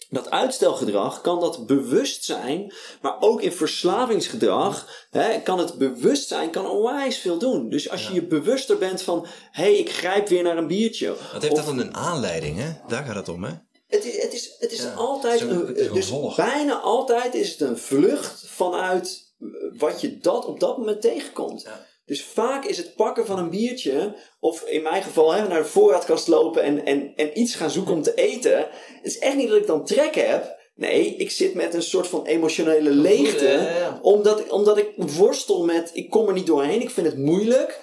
dat 0.08 0.30
uitstelgedrag 0.30 1.20
kan 1.20 1.40
dat 1.40 1.66
bewust 1.66 2.24
zijn, 2.24 2.72
maar 3.00 3.16
ook 3.20 3.42
in 3.42 3.52
verslavingsgedrag 3.52 5.06
hè, 5.10 5.40
kan 5.40 5.58
het 5.58 5.78
bewustzijn 5.78 6.50
kan 6.50 6.66
onwijs 6.66 7.18
veel 7.18 7.38
doen. 7.38 7.68
Dus 7.68 7.90
als 7.90 8.06
je 8.06 8.14
je 8.14 8.26
bewuster 8.26 8.78
bent 8.78 9.02
van, 9.02 9.26
hé, 9.50 9.62
hey, 9.62 9.74
ik 9.74 9.92
grijp 9.92 10.28
weer 10.28 10.42
naar 10.42 10.56
een 10.56 10.66
biertje. 10.66 11.08
Wat 11.32 11.42
heeft 11.42 11.56
dat 11.56 11.64
dan 11.64 11.78
een 11.78 11.94
aanleiding, 11.94 12.58
hè? 12.58 12.72
Daar 12.86 13.04
gaat 13.04 13.14
het 13.14 13.28
om, 13.28 13.44
hè? 13.44 13.52
Het 13.86 14.04
is, 14.04 14.22
het 14.22 14.32
is, 14.32 14.56
het 14.58 14.72
is 14.72 14.82
ja, 14.82 14.92
altijd, 14.92 15.40
het 15.40 15.78
is 15.78 16.10
dus 16.10 16.34
bijna 16.34 16.80
altijd 16.80 17.34
is 17.34 17.50
het 17.50 17.60
een 17.60 17.78
vlucht 17.78 18.44
vanuit 18.46 19.34
wat 19.76 20.00
je 20.00 20.18
dat 20.18 20.44
op 20.44 20.60
dat 20.60 20.78
moment 20.78 21.00
tegenkomt. 21.00 21.62
Ja. 21.62 21.86
Dus 22.06 22.24
vaak 22.24 22.64
is 22.64 22.76
het 22.76 22.94
pakken 22.94 23.26
van 23.26 23.38
een 23.38 23.50
biertje, 23.50 24.16
of 24.40 24.62
in 24.62 24.82
mijn 24.82 25.02
geval 25.02 25.32
hè, 25.32 25.48
naar 25.48 25.62
de 25.62 25.68
voorraadkast 25.68 26.28
lopen 26.28 26.62
en, 26.62 26.84
en, 26.84 27.12
en 27.16 27.38
iets 27.38 27.54
gaan 27.54 27.70
zoeken 27.70 27.94
om 27.94 28.02
te 28.02 28.14
eten. 28.14 28.58
Het 28.58 29.00
is 29.02 29.18
echt 29.18 29.36
niet 29.36 29.48
dat 29.48 29.56
ik 29.56 29.66
dan 29.66 29.84
trek 29.84 30.14
heb. 30.14 30.62
Nee, 30.76 31.16
ik 31.16 31.30
zit 31.30 31.54
met 31.54 31.74
een 31.74 31.82
soort 31.82 32.06
van 32.06 32.26
emotionele 32.26 32.90
leegte. 32.90 33.68
Omdat, 34.02 34.48
omdat 34.48 34.78
ik 34.78 34.88
worstel 34.96 35.64
met, 35.64 35.90
ik 35.92 36.10
kom 36.10 36.26
er 36.26 36.32
niet 36.32 36.46
doorheen, 36.46 36.80
ik 36.80 36.90
vind 36.90 37.06
het 37.06 37.18
moeilijk. 37.18 37.80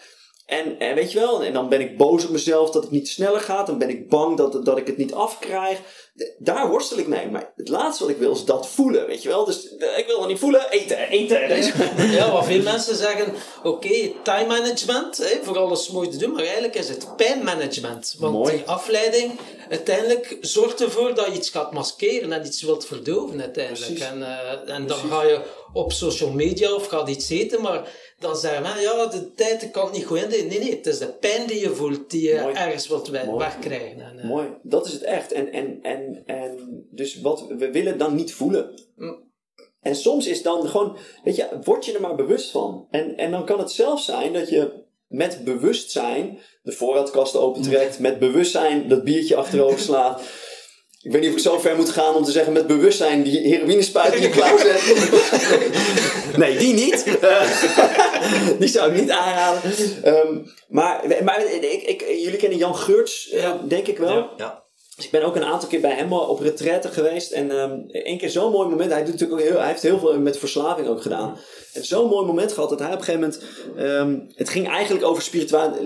En, 0.52 0.80
en 0.80 0.96
weet 0.96 1.12
je 1.12 1.20
wel, 1.20 1.44
en 1.44 1.54
dan 1.54 1.70
ben 1.70 1.82
ik 1.82 1.98
boos 1.98 2.26
op 2.26 2.30
mezelf 2.30 2.72
dat 2.72 2.84
het 2.84 2.92
niet 2.92 3.08
sneller 3.08 3.40
gaat. 3.40 3.68
Dan 3.68 3.78
ben 3.78 3.90
ik 3.90 4.10
bang 4.10 4.38
dat, 4.38 4.66
dat 4.66 4.78
ik 4.78 4.88
het 4.88 4.98
niet 4.98 5.14
afkrijg. 5.14 5.80
Daar 6.38 6.70
worstel 6.70 6.98
ik 6.98 7.08
mee. 7.08 7.28
Maar 7.30 7.52
het 7.56 7.68
laatste 7.68 8.04
wat 8.04 8.14
ik 8.14 8.20
wil 8.20 8.32
is 8.32 8.46
dat 8.46 8.68
voelen, 8.68 9.08
weet 9.08 9.24
je 9.24 9.30
wel. 9.30 9.46
Dus 9.46 9.76
eh, 9.78 9.98
ik 9.98 10.06
wil 10.06 10.20
het 10.20 10.28
niet 10.28 10.40
voelen, 10.40 10.70
eten, 10.70 10.98
eten. 10.98 12.12
Ja, 12.12 12.32
wat 12.32 12.46
veel 12.46 12.62
mensen 12.62 12.96
zeggen, 12.96 13.34
oké, 13.64 14.12
time 14.24 14.48
management, 14.48 15.18
hè, 15.18 15.40
voor 15.44 15.58
alles 15.58 15.90
mooi 15.90 16.10
te 16.10 16.18
doen. 16.18 16.32
Maar 16.32 16.44
eigenlijk 16.44 16.76
is 16.76 16.90
het 16.90 17.16
pijnmanagement. 17.16 18.16
Want 18.20 18.34
mooi. 18.34 18.56
die 18.56 18.66
afleiding 18.66 19.40
uiteindelijk 19.70 20.38
zorgt 20.42 20.82
ervoor 20.82 21.16
dat 21.16 21.26
je 21.26 21.32
iets 21.32 21.50
gaat 21.50 21.74
maskeren 21.74 22.34
en 22.34 22.46
iets 22.46 22.62
wilt 22.62 22.86
verdoven 22.86 23.42
uiteindelijk. 23.42 24.00
En, 24.00 24.20
uh, 24.20 24.76
en 24.76 24.88
dan 24.88 24.98
ga 24.98 25.24
je 25.24 25.42
op 25.74 25.92
social 25.92 26.32
media 26.32 26.74
of 26.74 26.88
gaat 26.88 27.10
iets 27.10 27.30
eten, 27.30 27.62
maar 27.62 27.90
dan 28.20 28.36
zeggen 28.36 28.64
we, 28.64 28.82
ja, 28.82 29.06
de 29.06 29.32
tijd 29.32 29.72
kan 29.72 29.92
niet 29.92 30.06
goed 30.06 30.18
in. 30.18 30.48
Nee, 30.48 30.60
nee, 30.60 30.76
het 30.76 30.86
is 30.86 30.98
de 30.98 31.14
pijn 31.14 31.48
die 31.48 31.60
je 31.60 31.70
voelt, 31.70 32.10
die 32.10 32.22
je 32.22 32.36
ergens 32.36 32.88
wilt 32.88 33.08
wegkrijgen. 33.08 34.02
En, 34.02 34.18
uh... 34.18 34.24
Mooi, 34.24 34.48
dat 34.64 34.86
is 34.86 34.94
het 34.94 35.04
echt. 35.04 35.32
En, 35.32 35.52
en, 35.52 35.80
en, 35.82 36.24
en 36.26 36.86
dus 36.92 37.22
wat 37.22 37.48
we 37.48 37.72
willen 37.72 37.98
dan 37.98 38.16
niet 38.16 38.34
voelen. 38.34 38.84
Mm. 38.96 39.30
En 39.82 39.96
soms 39.96 40.28
is 40.28 40.42
dan 40.42 40.68
gewoon, 40.68 40.98
weet 41.24 41.36
je, 41.36 41.60
word 41.64 41.86
je 41.86 41.94
er 41.94 42.02
maar 42.02 42.16
bewust 42.16 42.52
van. 42.52 42.88
En, 42.90 43.18
en 43.18 43.32
dan 43.32 43.46
kan 43.46 43.60
het 43.60 43.72
zelfs 43.72 44.06
zijn 44.06 44.34
dat 44.34 44.50
je 44.50 44.84
met 45.08 45.44
bewustzijn 45.44 46.40
de 46.64 46.72
voorraadkast 46.72 47.36
opentrekt, 47.36 48.00
met 48.00 48.20
bewustzijn 48.20 48.88
dat 48.88 49.04
biertje 49.04 49.36
achterover 49.36 49.80
slaat. 49.90 50.22
Ik 51.04 51.12
weet 51.12 51.22
niet 51.22 51.30
of 51.30 51.36
ik 51.36 51.42
zo 51.42 51.60
ver 51.60 51.76
moet 51.76 51.90
gaan 51.90 52.16
om 52.16 52.24
te 52.24 52.32
zeggen 52.32 52.54
met 52.54 52.68
bewustzijn 52.68 53.24
die 53.24 53.40
heroïnespuit 53.40 54.14
in 54.14 54.22
je 54.22 54.30
klauw 54.30 54.58
zet. 54.58 54.82
nee, 56.38 56.58
die 56.58 56.74
niet. 56.74 57.06
die 58.60 58.68
zou 58.68 58.92
ik 58.92 59.00
niet 59.02 59.10
aanraden. 59.10 59.72
Um, 60.06 60.52
maar 60.68 61.04
maar 61.24 61.46
ik, 61.46 61.84
ik, 61.84 62.02
jullie 62.08 62.38
kennen 62.38 62.58
Jan 62.58 62.76
Geurts, 62.76 63.32
uh, 63.34 63.54
denk 63.68 63.88
ik 63.88 63.98
wel. 63.98 64.16
Ja. 64.16 64.30
ja. 64.38 64.64
Dus 64.96 65.06
ik 65.06 65.20
ben 65.20 65.24
ook 65.24 65.36
een 65.36 65.44
aantal 65.44 65.70
keer 65.70 65.82
bij 65.82 65.96
hem 65.96 66.14
op 66.14 66.40
retraite 66.40 66.88
geweest. 66.88 67.32
En 67.32 67.52
um, 67.52 67.90
één 67.90 68.18
keer 68.18 68.30
zo'n 68.30 68.52
mooi 68.52 68.70
moment. 68.70 68.92
Hij, 68.92 69.04
doet 69.04 69.12
natuurlijk 69.12 69.42
ook 69.42 69.48
heel, 69.48 69.58
hij 69.58 69.68
heeft 69.68 69.82
heel 69.82 70.00
veel 70.00 70.20
met 70.20 70.38
verslaving 70.38 70.88
ook 70.88 71.02
gedaan. 71.02 71.38
En 71.74 71.86
zo'n 71.86 72.10
mooi 72.10 72.26
moment 72.26 72.54
gehad 72.54 72.70
dat 72.70 72.80
hij 72.80 72.94
op 72.94 72.98
een 72.98 73.04
gegeven 73.04 73.20
moment... 73.20 73.44
Um, 73.78 74.32
het 74.36 74.50
ging 74.50 74.70
eigenlijk 74.70 75.06
over 75.06 75.24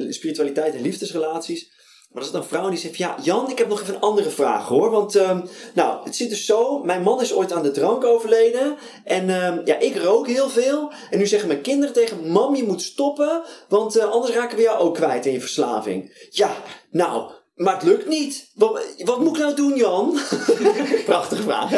spiritualiteit 0.09 0.75
en 0.75 0.81
liefdesrelaties. 0.81 1.71
Maar 2.15 2.23
er 2.23 2.29
zat 2.29 2.41
een 2.41 2.47
vrouw 2.47 2.69
die 2.69 2.79
zegt: 2.79 2.97
Ja, 2.97 3.15
Jan, 3.21 3.49
ik 3.49 3.57
heb 3.57 3.67
nog 3.67 3.81
even 3.81 3.93
een 3.93 4.01
andere 4.01 4.29
vraag 4.29 4.67
hoor. 4.67 4.89
Want, 4.89 5.15
uh, 5.15 5.39
nou, 5.73 6.03
het 6.03 6.15
zit 6.15 6.29
dus 6.29 6.45
zo: 6.45 6.83
mijn 6.83 7.01
man 7.01 7.21
is 7.21 7.33
ooit 7.33 7.51
aan 7.51 7.63
de 7.63 7.71
drank 7.71 8.03
overleden. 8.03 8.77
En 9.03 9.29
uh, 9.29 9.65
ja, 9.65 9.79
ik 9.79 9.97
rook 9.97 10.27
heel 10.27 10.49
veel. 10.49 10.91
En 11.09 11.17
nu 11.17 11.27
zeggen 11.27 11.47
mijn 11.47 11.61
kinderen 11.61 11.93
tegen: 11.93 12.27
Mam, 12.27 12.55
je 12.55 12.63
moet 12.63 12.81
stoppen. 12.81 13.41
Want 13.69 13.97
uh, 13.97 14.03
anders 14.03 14.33
raken 14.33 14.57
we 14.57 14.63
jou 14.63 14.79
ook 14.79 14.95
kwijt 14.95 15.25
in 15.25 15.31
je 15.31 15.39
verslaving. 15.39 16.27
Ja, 16.29 16.55
nou, 16.91 17.31
maar 17.55 17.73
het 17.73 17.83
lukt 17.83 18.07
niet. 18.07 18.51
Wat, 18.53 19.19
moet 19.19 19.37
ik 19.37 19.43
nou 19.43 19.55
doen, 19.55 19.75
Jan? 19.75 20.19
Prachtige 21.05 21.43
vraag. 21.43 21.71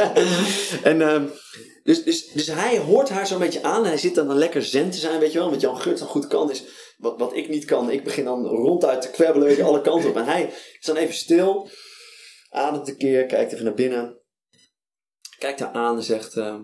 en. 0.84 1.00
Uh, 1.00 1.22
dus, 1.84 2.04
dus, 2.04 2.28
dus 2.28 2.48
hij 2.48 2.78
hoort 2.78 3.10
haar 3.10 3.28
zo'n 3.28 3.40
beetje 3.40 3.64
aan 3.64 3.86
hij 3.86 3.98
zit 3.98 4.16
dan, 4.16 4.28
dan 4.28 4.38
lekker 4.38 4.64
zen 4.64 4.90
te 4.90 4.98
zijn, 4.98 5.20
weet 5.20 5.32
je 5.32 5.40
wel. 5.40 5.50
Wat 5.50 5.62
Jan 5.62 5.82
Gurt 5.82 6.00
dan 6.00 6.08
goed 6.08 6.28
kan, 6.28 6.52
is 6.52 6.64
wat, 6.98 7.20
wat 7.20 7.36
ik 7.36 7.50
niet 7.50 7.66
kan. 7.66 7.90
Ik 7.90 8.04
begin 8.04 8.26
dan 8.26 8.46
ronduit 8.46 9.02
te 9.02 9.10
kwebbelen, 9.10 9.48
weet 9.48 9.58
je, 9.58 9.64
alle 9.64 9.82
kanten 9.82 10.10
op. 10.10 10.16
En 10.16 10.26
hij 10.26 10.54
is 10.80 10.86
dan 10.86 10.96
even 10.96 11.16
stil, 11.16 11.70
ademt 12.50 12.88
een 12.88 12.98
keer, 12.98 13.26
kijkt 13.26 13.52
even 13.52 13.66
naar 13.66 13.74
binnen. 13.74 14.22
Kijkt 15.38 15.60
haar 15.60 15.74
aan 15.74 15.96
en 15.96 16.04
zegt, 16.04 16.36
uh, 16.36 16.60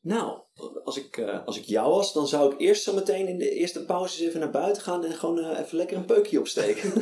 nou, 0.00 0.40
als 0.84 0.96
ik, 0.96 1.16
uh, 1.16 1.46
als 1.46 1.58
ik 1.58 1.64
jou 1.64 1.90
was, 1.90 2.12
dan 2.12 2.28
zou 2.28 2.52
ik 2.52 2.60
eerst 2.60 2.82
zo 2.82 2.94
meteen 2.94 3.28
in 3.28 3.38
de 3.38 3.50
eerste 3.50 3.84
pauze 3.84 4.26
even 4.26 4.40
naar 4.40 4.50
buiten 4.50 4.82
gaan 4.82 5.04
en 5.04 5.12
gewoon 5.12 5.38
uh, 5.38 5.58
even 5.58 5.76
lekker 5.76 5.96
een 5.96 6.04
peukje 6.04 6.38
opsteken. 6.38 6.92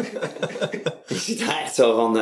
je 1.07 1.15
ziet 1.15 1.45
hij 1.45 1.63
echt 1.63 1.75
zo 1.75 1.95
van, 1.95 2.17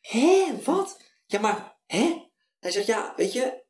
hè, 0.00 0.62
wat? 0.64 1.00
Ja, 1.26 1.40
maar, 1.40 1.78
hè? 1.86 2.24
Hij 2.58 2.70
zegt, 2.70 2.86
ja, 2.86 3.12
weet 3.16 3.32
je, 3.32 3.64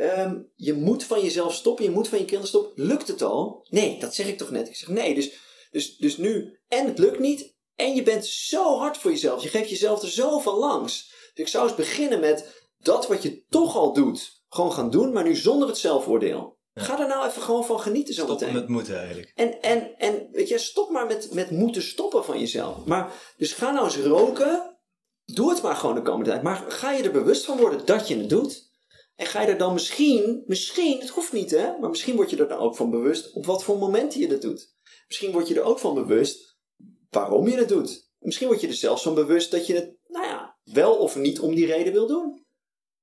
Um, 0.00 0.50
je 0.54 0.72
moet 0.72 1.04
van 1.04 1.20
jezelf 1.20 1.54
stoppen, 1.54 1.84
je 1.84 1.90
moet 1.90 2.08
van 2.08 2.18
je 2.18 2.24
kinderen 2.24 2.48
stoppen. 2.48 2.86
Lukt 2.86 3.08
het 3.08 3.22
al? 3.22 3.66
Nee, 3.70 3.98
dat 3.98 4.14
zeg 4.14 4.26
ik 4.26 4.38
toch 4.38 4.50
net. 4.50 4.68
Ik 4.68 4.76
zeg 4.76 4.88
nee, 4.88 5.14
dus, 5.14 5.38
dus, 5.74 5.96
dus 5.96 6.16
nu, 6.16 6.58
en 6.68 6.86
het 6.86 6.98
lukt 6.98 7.18
niet, 7.18 7.54
en 7.74 7.94
je 7.94 8.02
bent 8.02 8.26
zo 8.26 8.78
hard 8.78 8.96
voor 8.96 9.10
jezelf. 9.10 9.42
Je 9.42 9.48
geeft 9.48 9.68
jezelf 9.68 10.02
er 10.02 10.08
zo 10.08 10.38
van 10.38 10.54
langs. 10.54 11.12
Dus 11.34 11.44
ik 11.44 11.48
zou 11.48 11.66
eens 11.66 11.76
beginnen 11.76 12.20
met 12.20 12.66
dat 12.78 13.06
wat 13.06 13.22
je 13.22 13.44
toch 13.48 13.76
al 13.76 13.92
doet, 13.92 14.42
gewoon 14.48 14.72
gaan 14.72 14.90
doen, 14.90 15.12
maar 15.12 15.24
nu 15.24 15.36
zonder 15.36 15.68
het 15.68 15.78
zelfoordeel. 15.78 16.58
Ga 16.74 17.00
er 17.00 17.08
nou 17.08 17.26
even 17.26 17.42
gewoon 17.42 17.64
van 17.64 17.80
genieten 17.80 18.14
zo 18.14 18.24
Stoppen 18.24 18.46
meteen. 18.46 18.60
met 18.60 18.68
moeten 18.68 18.98
eigenlijk. 18.98 19.32
En, 19.34 19.60
en, 19.62 19.98
en 19.98 20.28
weet 20.32 20.48
je, 20.48 20.58
stop 20.58 20.90
maar 20.90 21.06
met, 21.06 21.32
met 21.32 21.50
moeten 21.50 21.82
stoppen 21.82 22.24
van 22.24 22.38
jezelf. 22.38 22.84
Maar, 22.84 23.12
dus 23.36 23.52
ga 23.52 23.70
nou 23.70 23.84
eens 23.84 23.96
roken. 23.96 24.78
Doe 25.24 25.50
het 25.50 25.62
maar 25.62 25.76
gewoon 25.76 25.94
de 25.94 26.02
komende 26.02 26.30
tijd. 26.30 26.42
Maar 26.42 26.64
ga 26.68 26.92
je 26.92 27.02
er 27.02 27.12
bewust 27.12 27.44
van 27.44 27.58
worden 27.58 27.86
dat 27.86 28.08
je 28.08 28.16
het 28.16 28.28
doet. 28.28 28.72
En 29.16 29.26
ga 29.26 29.40
je 29.40 29.46
er 29.46 29.58
dan 29.58 29.72
misschien, 29.72 30.42
misschien, 30.46 31.00
het 31.00 31.08
hoeft 31.08 31.32
niet 31.32 31.50
hè, 31.50 31.78
maar 31.80 31.90
misschien 31.90 32.16
word 32.16 32.30
je 32.30 32.36
er 32.36 32.48
dan 32.48 32.58
ook 32.58 32.76
van 32.76 32.90
bewust 32.90 33.32
op 33.32 33.46
wat 33.46 33.64
voor 33.64 33.78
momenten 33.78 34.20
je 34.20 34.28
dat 34.28 34.42
doet. 34.42 34.73
Misschien 35.06 35.32
word 35.32 35.48
je 35.48 35.54
er 35.54 35.62
ook 35.62 35.78
van 35.78 35.94
bewust 35.94 36.58
waarom 37.10 37.48
je 37.48 37.56
het 37.56 37.68
doet. 37.68 38.10
Misschien 38.18 38.48
word 38.48 38.60
je 38.60 38.68
er 38.68 38.74
zelfs 38.74 39.02
van 39.02 39.14
bewust 39.14 39.50
dat 39.50 39.66
je 39.66 39.74
het, 39.74 39.96
nou 40.06 40.26
ja, 40.26 40.58
wel 40.64 40.96
of 40.96 41.16
niet 41.16 41.40
om 41.40 41.54
die 41.54 41.66
reden 41.66 41.92
wil 41.92 42.06
doen. 42.06 42.44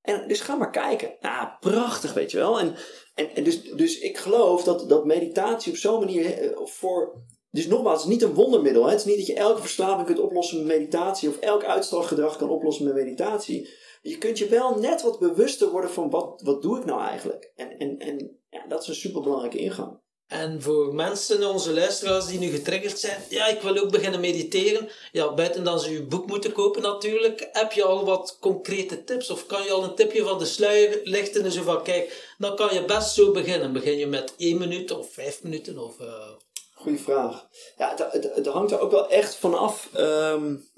En 0.01 0.27
dus 0.27 0.41
ga 0.41 0.55
maar 0.55 0.71
kijken. 0.71 1.15
Nou, 1.19 1.47
prachtig, 1.59 2.13
weet 2.13 2.31
je 2.31 2.37
wel. 2.37 2.59
En, 2.59 2.75
en, 3.15 3.43
dus, 3.43 3.61
dus 3.61 3.99
ik 3.99 4.17
geloof 4.17 4.63
dat, 4.63 4.89
dat 4.89 5.05
meditatie 5.05 5.71
op 5.71 5.77
zo'n 5.77 5.99
manier 5.99 6.25
eh, 6.25 6.57
voor. 6.63 7.23
Dus 7.49 7.67
nogmaals, 7.67 8.03
het 8.03 8.11
is 8.11 8.17
niet 8.17 8.23
een 8.23 8.33
wondermiddel. 8.33 8.83
Hè? 8.83 8.89
Het 8.89 8.99
is 8.99 9.05
niet 9.05 9.17
dat 9.17 9.25
je 9.25 9.33
elke 9.33 9.61
verslaving 9.61 10.05
kunt 10.05 10.19
oplossen 10.19 10.57
met 10.57 10.77
meditatie. 10.77 11.29
Of 11.29 11.37
elk 11.37 11.63
uitstelgedrag 11.63 12.37
kan 12.37 12.49
oplossen 12.49 12.85
met 12.85 12.93
meditatie. 12.93 13.69
Je 14.01 14.17
kunt 14.17 14.37
je 14.37 14.47
wel 14.47 14.79
net 14.79 15.01
wat 15.01 15.19
bewuster 15.19 15.69
worden 15.69 15.89
van 15.89 16.09
wat, 16.09 16.41
wat 16.41 16.61
doe 16.61 16.79
ik 16.79 16.85
nou 16.85 17.01
eigenlijk. 17.01 17.51
En, 17.55 17.77
en, 17.77 17.97
en 17.97 18.39
ja, 18.49 18.67
dat 18.67 18.81
is 18.81 18.87
een 18.87 18.95
superbelangrijke 18.95 19.57
ingang. 19.57 19.99
En 20.31 20.61
voor 20.61 20.93
mensen, 20.93 21.49
onze 21.49 21.73
luisteraars 21.73 22.25
die 22.25 22.39
nu 22.39 22.49
getriggerd 22.49 22.99
zijn, 22.99 23.21
ja, 23.29 23.47
ik 23.47 23.61
wil 23.61 23.77
ook 23.77 23.91
beginnen 23.91 24.19
mediteren. 24.19 24.89
Ja, 25.11 25.33
buiten 25.33 25.63
dan 25.63 25.79
ze 25.79 25.91
je 25.91 26.03
boek 26.03 26.27
moeten 26.27 26.51
kopen 26.51 26.81
natuurlijk, 26.81 27.49
heb 27.51 27.71
je 27.71 27.83
al 27.83 28.05
wat 28.05 28.37
concrete 28.39 29.03
tips? 29.03 29.29
Of 29.29 29.45
kan 29.45 29.63
je 29.63 29.71
al 29.71 29.83
een 29.83 29.95
tipje 29.95 30.23
van 30.23 30.39
de 30.39 30.45
sluier 30.45 30.99
lichten 31.03 31.43
en 31.43 31.51
zo 31.51 31.63
van, 31.63 31.83
kijk, 31.83 32.33
dan 32.37 32.55
kan 32.55 32.73
je 32.73 32.85
best 32.85 33.13
zo 33.13 33.31
beginnen. 33.31 33.73
Begin 33.73 33.97
je 33.97 34.07
met 34.07 34.33
één 34.37 34.57
minuut 34.57 34.91
of 34.91 35.13
vijf 35.13 35.43
minuten 35.43 35.77
of... 35.77 35.99
Uh... 35.99 36.29
Goeie 36.73 36.99
vraag. 36.99 37.47
Ja, 37.77 38.09
het, 38.11 38.45
hangt 38.45 38.71
er 38.71 38.79
ook 38.79 38.91
wel 38.91 39.09
echt 39.09 39.35
vanaf 39.35 39.89
um, 39.97 40.69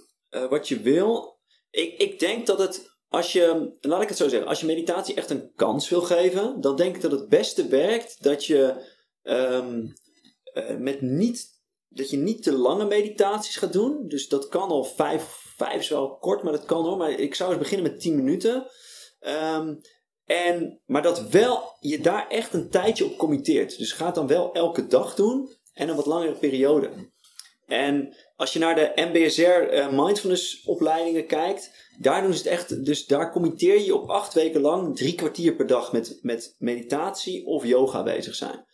wat 0.49 0.67
je 0.67 0.79
wil. 0.79 1.39
Ik, 1.71 1.97
ik 1.97 2.19
denk 2.19 2.45
dat 2.45 2.59
het 2.59 2.91
als 3.09 3.31
je, 3.31 3.73
laat 3.81 4.01
ik 4.01 4.07
het 4.07 4.17
zo 4.17 4.27
zeggen, 4.27 4.49
als 4.49 4.59
je 4.59 4.65
meditatie 4.65 5.15
echt 5.15 5.29
een 5.29 5.51
kans 5.55 5.89
wil 5.89 6.01
geven, 6.01 6.61
dan 6.61 6.75
denk 6.75 6.95
ik 6.95 7.01
dat 7.01 7.11
het 7.11 7.29
beste 7.29 7.67
werkt 7.67 8.23
dat 8.23 8.45
je 8.45 8.91
um, 9.23 9.93
uh, 10.53 10.77
met 10.77 11.01
niet 11.01 11.53
dat 11.93 12.09
je 12.09 12.17
niet 12.17 12.43
te 12.43 12.53
lange 12.53 12.85
meditaties 12.85 13.55
gaat 13.55 13.73
doen. 13.73 14.07
Dus 14.07 14.27
dat 14.27 14.47
kan 14.47 14.69
al 14.69 14.83
vijf, 14.83 15.23
vijf 15.57 15.79
is 15.79 15.89
wel 15.89 16.17
kort, 16.17 16.43
maar 16.43 16.51
dat 16.51 16.65
kan 16.65 16.83
hoor. 16.85 16.97
Maar 16.97 17.11
ik 17.11 17.35
zou 17.35 17.49
eens 17.49 17.59
beginnen 17.59 17.91
met 17.91 17.99
10 17.99 18.15
minuten. 18.15 18.67
Ehm, 19.19 19.75
en, 20.25 20.81
maar 20.85 21.01
dat 21.01 21.29
wel 21.29 21.77
je 21.79 21.99
daar 21.99 22.27
echt 22.27 22.53
een 22.53 22.69
tijdje 22.69 23.05
op 23.05 23.17
committeert. 23.17 23.77
Dus 23.77 23.91
ga 23.91 24.05
het 24.05 24.15
dan 24.15 24.27
wel 24.27 24.53
elke 24.53 24.87
dag 24.87 25.15
doen 25.15 25.49
en 25.73 25.89
een 25.89 25.95
wat 25.95 26.05
langere 26.05 26.37
periode. 26.37 27.11
En 27.65 28.15
als 28.35 28.53
je 28.53 28.59
naar 28.59 28.75
de 28.75 28.91
MBSR 28.95 29.41
eh, 29.41 29.91
mindfulness 29.91 30.63
opleidingen 30.65 31.25
kijkt, 31.25 31.71
daar 31.99 32.21
doen 32.21 32.33
ze 32.33 32.37
het 32.37 32.47
echt. 32.47 32.85
Dus 32.85 33.05
daar 33.05 33.31
committeer 33.31 33.81
je 33.81 33.95
op 33.95 34.09
acht 34.09 34.33
weken 34.33 34.61
lang 34.61 34.95
drie 34.95 35.15
kwartier 35.15 35.55
per 35.55 35.67
dag 35.67 35.91
met, 35.91 36.19
met 36.21 36.55
meditatie 36.57 37.45
of 37.45 37.65
yoga 37.65 38.03
bezig 38.03 38.35
zijn. 38.35 38.65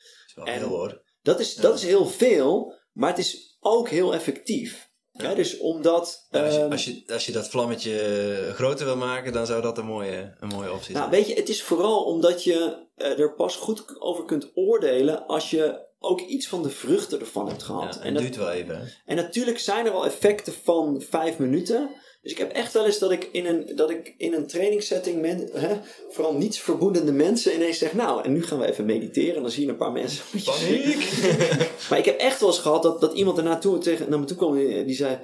Dat 0.45 0.47
is 0.47 0.61
wel 0.61 0.63
En- 0.63 0.69
hoor. 0.69 1.01
Dat 1.21 1.39
is, 1.39 1.55
dat 1.55 1.75
is 1.75 1.83
heel 1.83 2.05
veel, 2.05 2.73
maar 2.93 3.09
het 3.09 3.17
is 3.17 3.57
ook 3.59 3.89
heel 3.89 4.13
effectief. 4.13 4.87
Hè, 5.11 5.35
dus 5.35 5.57
omdat. 5.57 6.27
Ja, 6.29 6.45
als, 6.45 6.53
je, 6.55 6.59
ehm, 6.61 6.71
als, 6.71 6.85
je, 6.85 7.03
als 7.07 7.25
je 7.25 7.31
dat 7.31 7.49
vlammetje 7.49 8.51
groter 8.53 8.85
wil 8.85 8.97
maken, 8.97 9.33
dan 9.33 9.45
zou 9.45 9.61
dat 9.61 9.77
een 9.77 9.85
mooie, 9.85 10.35
een 10.39 10.47
mooie 10.47 10.71
optie 10.73 10.93
Nou, 10.95 11.09
zijn. 11.09 11.21
weet 11.23 11.29
je, 11.33 11.39
het 11.39 11.49
is 11.49 11.63
vooral 11.63 12.03
omdat 12.03 12.43
je 12.43 12.87
eh, 12.95 13.19
er 13.19 13.33
pas 13.35 13.55
goed 13.55 14.01
over 14.01 14.25
kunt 14.25 14.51
oordelen 14.53 15.27
als 15.27 15.49
je 15.49 15.87
ook 15.99 16.21
iets 16.21 16.47
van 16.47 16.63
de 16.63 16.69
vruchten 16.69 17.19
ervan 17.19 17.47
hebt 17.47 17.63
gehad. 17.63 17.93
Ja, 17.95 17.99
en, 17.99 18.05
het 18.05 18.13
dat- 18.13 18.23
duurt 18.23 18.35
wel 18.35 18.51
even. 18.51 18.77
hè. 18.79 18.85
en 19.05 19.15
natuurlijk 19.15 19.59
zijn 19.59 19.85
er 19.85 19.91
wel 19.91 20.05
effecten 20.05 20.53
van 20.53 21.01
vijf 21.09 21.37
minuten. 21.37 21.89
Dus 22.21 22.31
ik 22.31 22.37
heb 22.37 22.51
echt 22.51 22.73
wel 22.73 22.85
eens 22.85 22.99
dat 22.99 23.11
ik 23.11 23.29
in 23.31 23.45
een, 23.45 23.75
dat 23.75 23.89
ik 23.89 24.13
in 24.17 24.33
een 24.33 24.47
trainingssetting, 24.47 25.21
men, 25.21 25.49
hè, 25.53 25.77
vooral 26.09 26.33
niets 26.33 26.59
verboedende 26.59 27.11
mensen, 27.11 27.53
ineens 27.55 27.77
zeg: 27.77 27.93
Nou, 27.93 28.23
en 28.23 28.33
nu 28.33 28.43
gaan 28.43 28.59
we 28.59 28.67
even 28.67 28.85
mediteren. 28.85 29.35
En 29.35 29.41
dan 29.41 29.51
zie 29.51 29.65
je 29.65 29.69
een 29.71 29.77
paar 29.77 29.91
mensen. 29.91 30.23
Maar 31.89 31.97
ik 31.99 32.05
heb 32.05 32.19
echt 32.19 32.39
wel 32.39 32.49
eens 32.49 32.59
gehad 32.59 32.83
dat, 32.83 33.01
dat 33.01 33.13
iemand 33.13 33.37
erna 33.37 33.57
toe, 33.57 33.77
tegen, 33.77 34.09
naar 34.09 34.19
me 34.19 34.25
toe 34.25 34.37
kwam 34.37 34.57
en 34.57 34.85
die 34.85 34.95
zei... 34.95 35.19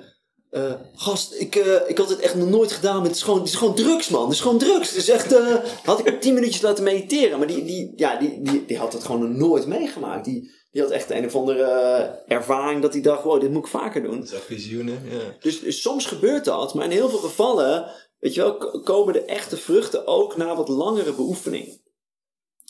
eh, 0.49 0.73
gast, 0.93 1.33
ik, 1.33 1.55
eh, 1.55 1.89
ik 1.89 1.97
had 1.97 2.09
het 2.09 2.19
echt 2.19 2.35
nog 2.35 2.49
nooit 2.49 2.71
gedaan. 2.71 2.95
maar 2.97 3.05
Het 3.05 3.15
is 3.15 3.23
gewoon, 3.23 3.39
het 3.39 3.47
is 3.49 3.55
gewoon 3.55 3.75
drugs, 3.75 4.09
man. 4.09 4.23
Het 4.23 4.33
is 4.33 4.39
gewoon 4.39 4.57
drugs. 4.57 4.89
Het 4.89 4.97
is 4.97 5.09
echt... 5.09 5.33
eh, 5.33 5.55
had 5.83 6.07
ik 6.07 6.21
tien 6.21 6.33
minuutjes 6.33 6.61
laten 6.61 6.83
mediteren. 6.83 7.37
Maar 7.37 7.47
die, 7.47 7.63
die, 7.65 7.93
ja, 7.95 8.19
die, 8.19 8.41
die, 8.41 8.65
die 8.65 8.77
had 8.77 8.93
het 8.93 9.03
gewoon 9.03 9.21
nog 9.29 9.37
nooit 9.37 9.65
meegemaakt. 9.67 10.25
Die, 10.25 10.51
die 10.75 10.83
had 10.83 10.93
echt 10.93 11.09
een 11.09 11.25
of 11.25 11.35
andere 11.35 11.63
eh, 11.63 12.37
ervaring 12.37 12.81
dat 12.81 12.93
hij 12.93 13.01
dacht... 13.01 13.23
Wow, 13.23 13.41
dit 13.41 13.51
moet 13.51 13.65
ik 13.65 13.71
vaker 13.71 14.03
doen. 14.03 14.19
Dat 14.19 14.41
visioenen. 14.41 15.01
Ja. 15.09 15.35
Dus, 15.39 15.59
dus 15.59 15.81
soms 15.81 16.05
gebeurt 16.05 16.45
dat. 16.45 16.73
Maar 16.73 16.85
in 16.85 16.91
heel 16.91 17.09
veel 17.09 17.19
gevallen... 17.19 17.91
Weet 18.19 18.33
je 18.33 18.41
wel, 18.41 18.81
komen 18.81 19.13
de 19.13 19.25
echte 19.25 19.57
vruchten 19.57 20.07
ook 20.07 20.37
na 20.37 20.55
wat 20.55 20.67
langere 20.67 21.13
beoefening. 21.13 21.81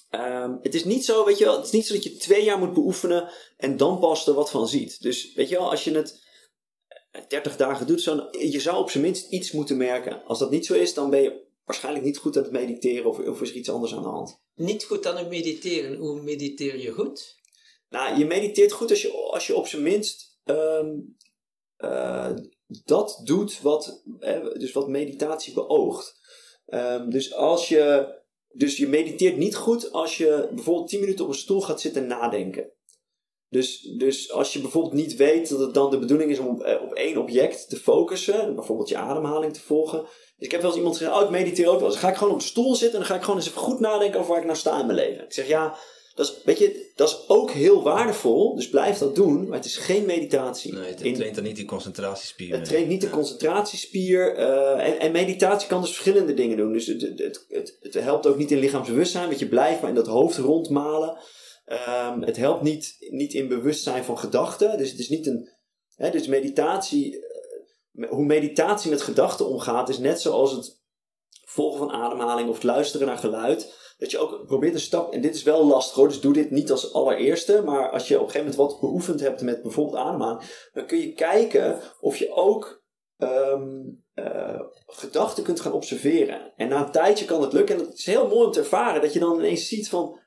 Ehm, 0.09 0.55
het 0.61 0.75
is 0.75 0.83
niet 0.83 1.05
zo, 1.05 1.25
weet 1.25 1.37
je 1.37 1.45
wel, 1.45 1.55
het 1.55 1.65
is 1.65 1.71
niet 1.71 1.85
zo 1.85 1.93
dat 1.93 2.03
je 2.03 2.17
twee 2.17 2.43
jaar 2.43 2.57
moet 2.57 2.73
beoefenen 2.73 3.29
en 3.57 3.77
dan 3.77 3.99
pas 3.99 4.27
er 4.27 4.33
wat 4.33 4.49
van 4.49 4.67
ziet. 4.67 5.01
Dus 5.01 5.33
weet 5.33 5.49
je 5.49 5.57
wel, 5.57 5.69
als 5.69 5.83
je 5.83 5.91
het 5.91 6.23
eh, 7.11 7.21
30 7.27 7.55
dagen 7.57 7.87
doet, 7.87 8.01
zo, 8.01 8.27
je 8.31 8.59
zou 8.59 8.77
op 8.77 8.89
zijn 8.89 9.03
minst 9.03 9.31
iets 9.31 9.51
moeten 9.51 9.77
merken. 9.77 10.23
Als 10.25 10.39
dat 10.39 10.51
niet 10.51 10.65
zo 10.65 10.73
is, 10.73 10.93
dan 10.93 11.09
ben 11.09 11.21
je 11.21 11.41
waarschijnlijk 11.63 12.05
niet 12.05 12.17
goed 12.17 12.37
aan 12.37 12.43
het 12.43 12.51
mediteren 12.51 13.09
of, 13.09 13.19
of 13.19 13.41
is 13.41 13.49
er 13.49 13.55
iets 13.55 13.69
anders 13.69 13.95
aan 13.95 14.03
de 14.03 14.09
hand. 14.09 14.39
Niet 14.55 14.83
goed 14.83 15.07
aan 15.07 15.17
het 15.17 15.29
mediteren. 15.29 15.95
Hoe 15.97 16.21
mediteer 16.21 16.79
je 16.79 16.91
goed? 16.91 17.34
Nou, 17.95 18.17
je 18.17 18.25
mediteert 18.25 18.71
goed 18.71 18.89
als 18.89 19.01
je, 19.01 19.11
als 19.11 19.47
je 19.47 19.55
op 19.55 19.67
zijn 19.67 19.81
minst 19.81 20.39
ehm, 20.43 20.89
eh, 21.75 22.31
dat 22.83 23.21
doet 23.23 23.61
wat, 23.61 24.03
eh, 24.19 24.53
dus 24.53 24.71
wat 24.71 24.87
meditatie 24.87 25.53
beoogt. 25.53 26.19
Ehm, 26.65 27.09
dus 27.09 27.33
als 27.33 27.67
je, 27.69 28.13
dus 28.47 28.77
je 28.77 28.87
mediteert 28.87 29.37
niet 29.37 29.55
goed 29.55 29.91
als 29.91 30.17
je 30.17 30.49
bijvoorbeeld 30.51 30.87
10 30.87 30.99
minuten 30.99 31.25
op 31.25 31.31
een 31.31 31.37
stoel 31.37 31.61
gaat 31.61 31.81
zitten 31.81 32.07
nadenken. 32.07 32.71
Dus, 33.49 33.81
dus 33.81 34.31
als 34.31 34.53
je 34.53 34.59
bijvoorbeeld 34.59 34.93
niet 34.93 35.15
weet 35.15 35.49
dat 35.49 35.59
het 35.59 35.73
dan 35.73 35.91
de 35.91 35.99
bedoeling 35.99 36.31
is 36.31 36.39
om 36.39 36.47
op, 36.47 36.63
eh, 36.63 36.81
één 36.93 37.17
object 37.17 37.69
te 37.69 37.77
focussen, 37.77 38.55
bijvoorbeeld 38.55 38.89
je 38.89 38.97
ademhaling 38.97 39.53
te 39.53 39.61
volgen. 39.61 40.01
Dus 40.01 40.45
ik 40.45 40.51
heb 40.51 40.61
wel 40.61 40.69
eens 40.69 40.79
iemand 40.79 40.97
gezegd, 40.97 41.15
oh 41.15 41.23
ik 41.23 41.29
mediteer 41.29 41.69
ook 41.69 41.79
wel 41.79 41.89
eens. 41.89 41.97
Ga 41.97 42.09
ik 42.09 42.15
gewoon 42.15 42.33
op 42.33 42.39
de 42.39 42.45
stoel 42.45 42.75
zitten 42.75 42.99
en 42.99 43.05
dan 43.05 43.07
ga 43.07 43.15
ik 43.15 43.21
gewoon 43.21 43.35
eens 43.39 43.47
even 43.47 43.61
goed 43.61 43.79
nadenken 43.79 44.19
over 44.19 44.31
waar 44.31 44.39
ik 44.39 44.47
nou 44.47 44.57
sta 44.57 44.79
in 44.79 44.85
mijn 44.85 44.97
leven. 44.97 45.23
Ik 45.23 45.33
zeg 45.33 45.47
ja, 45.47 45.77
dat 46.15 46.25
is, 46.27 46.43
weet 46.43 46.57
je, 46.57 46.91
dat 46.95 47.09
is 47.09 47.29
ook 47.29 47.51
heel 47.51 47.83
waardevol, 47.83 48.55
dus 48.55 48.69
blijf 48.69 48.97
dat 48.97 49.15
doen, 49.15 49.47
maar 49.47 49.57
het 49.57 49.65
is 49.65 49.77
geen 49.77 50.05
meditatie. 50.05 50.73
Nee, 50.73 50.89
het 50.89 51.01
In- 51.01 51.13
traint 51.13 51.35
dan 51.35 51.43
niet 51.43 51.55
die 51.55 51.65
concentratiespieren. 51.65 52.59
het 52.59 52.67
traint 52.67 52.87
niet 52.87 53.01
de 53.01 53.09
concentratiespier. 53.09 54.35
eh, 54.35 54.87
en, 54.87 54.99
en 54.99 55.11
meditatie 55.11 55.67
kan 55.67 55.81
dus 55.81 55.89
verschillende 55.89 56.33
dingen 56.33 56.57
doen. 56.57 56.73
Dus 56.73 56.85
het, 56.87 57.01
het, 57.01 57.19
het, 57.19 57.45
het, 57.49 57.77
het 57.81 57.93
helpt 57.93 58.27
ook 58.27 58.37
niet 58.37 58.51
in 58.51 58.59
lichaamsbewustzijn, 58.59 59.27
want 59.27 59.39
je 59.39 59.47
blijft 59.47 59.79
maar 59.81 59.89
in 59.89 59.95
dat 59.95 60.07
hoofd 60.07 60.37
rondmalen. 60.37 61.17
Ehm, 61.65 62.21
het 62.21 62.37
helpt 62.37 62.61
niet, 62.61 62.95
niet 63.09 63.33
in 63.33 63.47
bewustzijn 63.47 64.03
van 64.03 64.17
gedachten. 64.19 64.77
Dus 64.77 64.89
het 64.89 64.99
is 64.99 65.09
niet 65.09 65.27
een. 65.27 65.49
Hè, 65.95 66.09
dus 66.11 66.27
meditatie. 66.27 67.19
eh, 67.19 68.09
hoe 68.09 68.25
meditatie 68.25 68.89
met 68.89 69.01
gedachten 69.01 69.47
omgaat, 69.47 69.89
is 69.89 69.97
net 69.97 70.21
zoals 70.21 70.51
het 70.51 70.79
volgen 71.45 71.79
van 71.79 71.91
ademhaling 71.91 72.49
of 72.49 72.55
het 72.55 72.63
luisteren 72.63 73.07
naar 73.07 73.17
geluid. 73.17 73.83
Dat 73.97 74.11
je 74.11 74.17
ook 74.17 74.45
probeert 74.45 74.73
een 74.73 74.79
stap, 74.79 75.13
en 75.13 75.21
dit 75.21 75.35
is 75.35 75.43
wel 75.43 75.65
lastig 75.65 75.95
hoor, 75.95 76.07
dus 76.07 76.19
doe 76.19 76.33
dit 76.33 76.51
niet 76.51 76.71
als 76.71 76.93
allereerste. 76.93 77.61
Maar 77.65 77.89
als 77.89 78.07
je 78.07 78.15
op 78.15 78.25
een 78.25 78.31
gegeven 78.31 78.51
moment 78.51 78.71
wat 78.71 78.79
beoefend 78.79 79.19
hebt 79.19 79.41
met 79.41 79.61
bijvoorbeeld 79.61 79.97
ademhaling, 79.97 80.69
dan 80.73 80.85
kun 80.85 80.99
je 80.99 81.13
kijken 81.13 81.79
of 81.99 82.17
je 82.17 82.31
ook 82.33 82.83
ehm, 83.17 83.63
eh, 84.13 84.59
gedachten 84.85 85.43
kunt 85.43 85.59
gaan 85.59 85.71
observeren. 85.71 86.53
En 86.55 86.67
na 86.67 86.85
een 86.85 86.91
tijdje 86.91 87.25
kan 87.25 87.41
het 87.41 87.53
lukken. 87.53 87.75
En 87.75 87.85
het 87.85 87.97
is 87.97 88.05
heel 88.05 88.27
mooi 88.27 88.45
om 88.45 88.51
te 88.51 88.59
ervaren 88.59 89.01
dat 89.01 89.13
je 89.13 89.19
dan 89.19 89.37
ineens 89.37 89.67
ziet 89.67 89.89
van, 89.89 90.19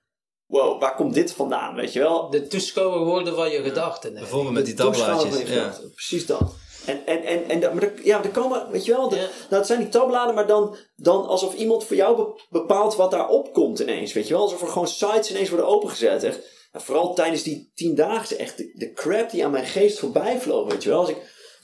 wow, 0.46 0.80
waar 0.80 0.94
komt 0.94 1.14
dit 1.14 1.32
vandaan, 1.32 1.74
weet 1.74 1.92
je 1.92 1.98
wel? 1.98 2.30
De 2.30 2.46
toeschouwer 2.46 3.04
worden 3.04 3.34
van 3.34 3.50
je 3.50 3.62
gedachten. 3.62 4.14
Bijvoorbeeld 4.14 4.54
met 4.54 4.64
die 4.64 4.74
tabblaadjes. 4.74 5.42
Ja. 5.42 5.74
Precies 5.94 6.26
dat. 6.26 6.54
En, 6.88 7.06
en, 7.06 7.24
en, 7.24 7.48
en 7.48 7.60
dat- 7.60 7.74
maar 7.74 7.82
er, 7.82 7.92
ja, 8.02 8.22
er 8.22 8.28
komen, 8.30 8.66
weet 8.70 8.84
je 8.84 8.92
wel, 8.92 9.10
Ja. 9.14 9.16
nou, 9.20 9.28
het 9.48 9.66
zijn 9.66 9.78
die 9.78 9.88
tabbladen, 9.88 10.34
maar 10.34 10.46
dan, 10.46 10.76
dan 10.96 11.26
alsof 11.26 11.54
iemand 11.54 11.84
voor 11.84 11.96
jou 11.96 12.16
be- 12.16 12.42
bepaalt 12.50 12.96
wat 12.96 13.10
daarop 13.10 13.52
komt 13.52 13.78
ineens, 13.78 14.12
weet 14.12 14.26
je 14.28 14.34
wel. 14.34 14.42
Alsof 14.42 14.62
er 14.62 14.68
gewoon 14.68 14.88
sites 14.88 15.30
ineens 15.30 15.48
worden 15.48 15.66
opengezet. 15.68 16.24
Echt. 16.24 16.38
En 16.72 16.80
vooral 16.80 17.14
tijdens 17.14 17.42
die 17.42 17.72
tien 17.74 17.94
dagen, 17.94 18.38
echt 18.38 18.56
de, 18.56 18.72
de 18.74 18.92
crap 18.92 19.30
die 19.30 19.44
aan 19.44 19.50
mijn 19.50 19.66
geest 19.66 19.98
voorbij 19.98 20.40
vloog, 20.40 20.70
weet 20.70 20.82
je 20.82 20.88
wel. 20.88 20.98
Als 21.00 21.08
ik, 21.10 21.16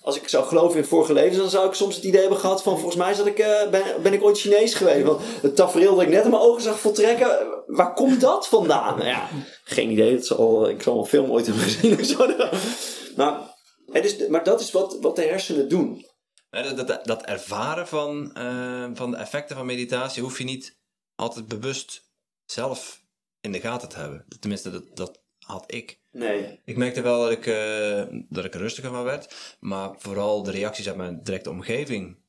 als 0.02 0.16
ik 0.16 0.28
zou 0.28 0.44
geloven 0.44 0.78
in 0.78 0.84
vorige 0.84 1.12
levens, 1.12 1.36
dan 1.36 1.50
zou 1.50 1.66
ik 1.66 1.74
soms 1.74 1.94
het 1.94 2.04
idee 2.04 2.20
hebben 2.20 2.38
gehad 2.38 2.62
van, 2.62 2.74
volgens 2.76 2.96
mij 2.96 3.14
zat 3.14 3.26
ik, 3.26 3.38
eh, 3.38 3.68
ben, 3.70 3.82
ben 4.02 4.12
ik 4.12 4.24
ooit 4.24 4.38
Chinees 4.38 4.74
geweest. 4.74 5.06
Want 5.06 5.20
het 5.42 5.56
tafereel 5.56 5.94
dat 5.94 6.02
ik 6.04 6.08
net 6.10 6.24
in 6.24 6.30
mijn 6.30 6.42
ogen 6.42 6.62
zag 6.62 6.78
voltrekken, 6.78 7.30
eh, 7.40 7.46
waar 7.66 7.94
komt 7.94 8.20
dat 8.20 8.46
vandaan? 8.48 8.96
Nou 8.98 9.08
ja, 9.08 9.28
geen 9.64 9.90
idee. 9.90 10.12
Het 10.12 10.26
zal, 10.26 10.68
ik 10.68 10.82
zal 10.82 10.98
een 10.98 11.06
film 11.06 11.30
ooit 11.30 11.46
hebben 11.46 11.64
gezien 11.64 12.00
of 12.00 12.06
zo. 12.06 12.26
Maar, 13.16 13.53
is, 14.02 14.28
maar 14.28 14.44
dat 14.44 14.60
is 14.60 14.70
wat, 14.70 14.98
wat 15.00 15.16
de 15.16 15.22
hersenen 15.22 15.68
doen. 15.68 16.06
Dat, 16.50 16.86
dat, 16.86 17.04
dat 17.04 17.24
ervaren 17.24 17.88
van, 17.88 18.34
eh, 18.34 18.90
van 18.94 19.10
de 19.10 19.16
effecten 19.16 19.56
van 19.56 19.66
meditatie 19.66 20.22
hoef 20.22 20.38
je 20.38 20.44
niet 20.44 20.78
altijd 21.14 21.48
bewust 21.48 22.10
zelf 22.44 23.02
in 23.40 23.52
de 23.52 23.60
gaten 23.60 23.88
te 23.88 23.98
hebben. 23.98 24.24
Tenminste, 24.40 24.70
dat, 24.70 24.96
dat 24.96 25.22
had 25.38 25.72
ik. 25.72 26.00
Nee. 26.10 26.60
Ik 26.64 26.76
merkte 26.76 27.02
wel 27.02 27.20
dat 27.20 27.30
ik, 27.30 27.46
eh, 27.46 28.04
dat 28.28 28.44
ik 28.44 28.54
er 28.54 28.60
rustiger 28.60 28.90
van 28.90 29.04
werd. 29.04 29.56
Maar 29.60 29.94
vooral 29.98 30.42
de 30.42 30.50
reacties 30.50 30.88
uit 30.88 30.96
mijn 30.96 31.22
directe 31.22 31.50
omgeving 31.50 32.22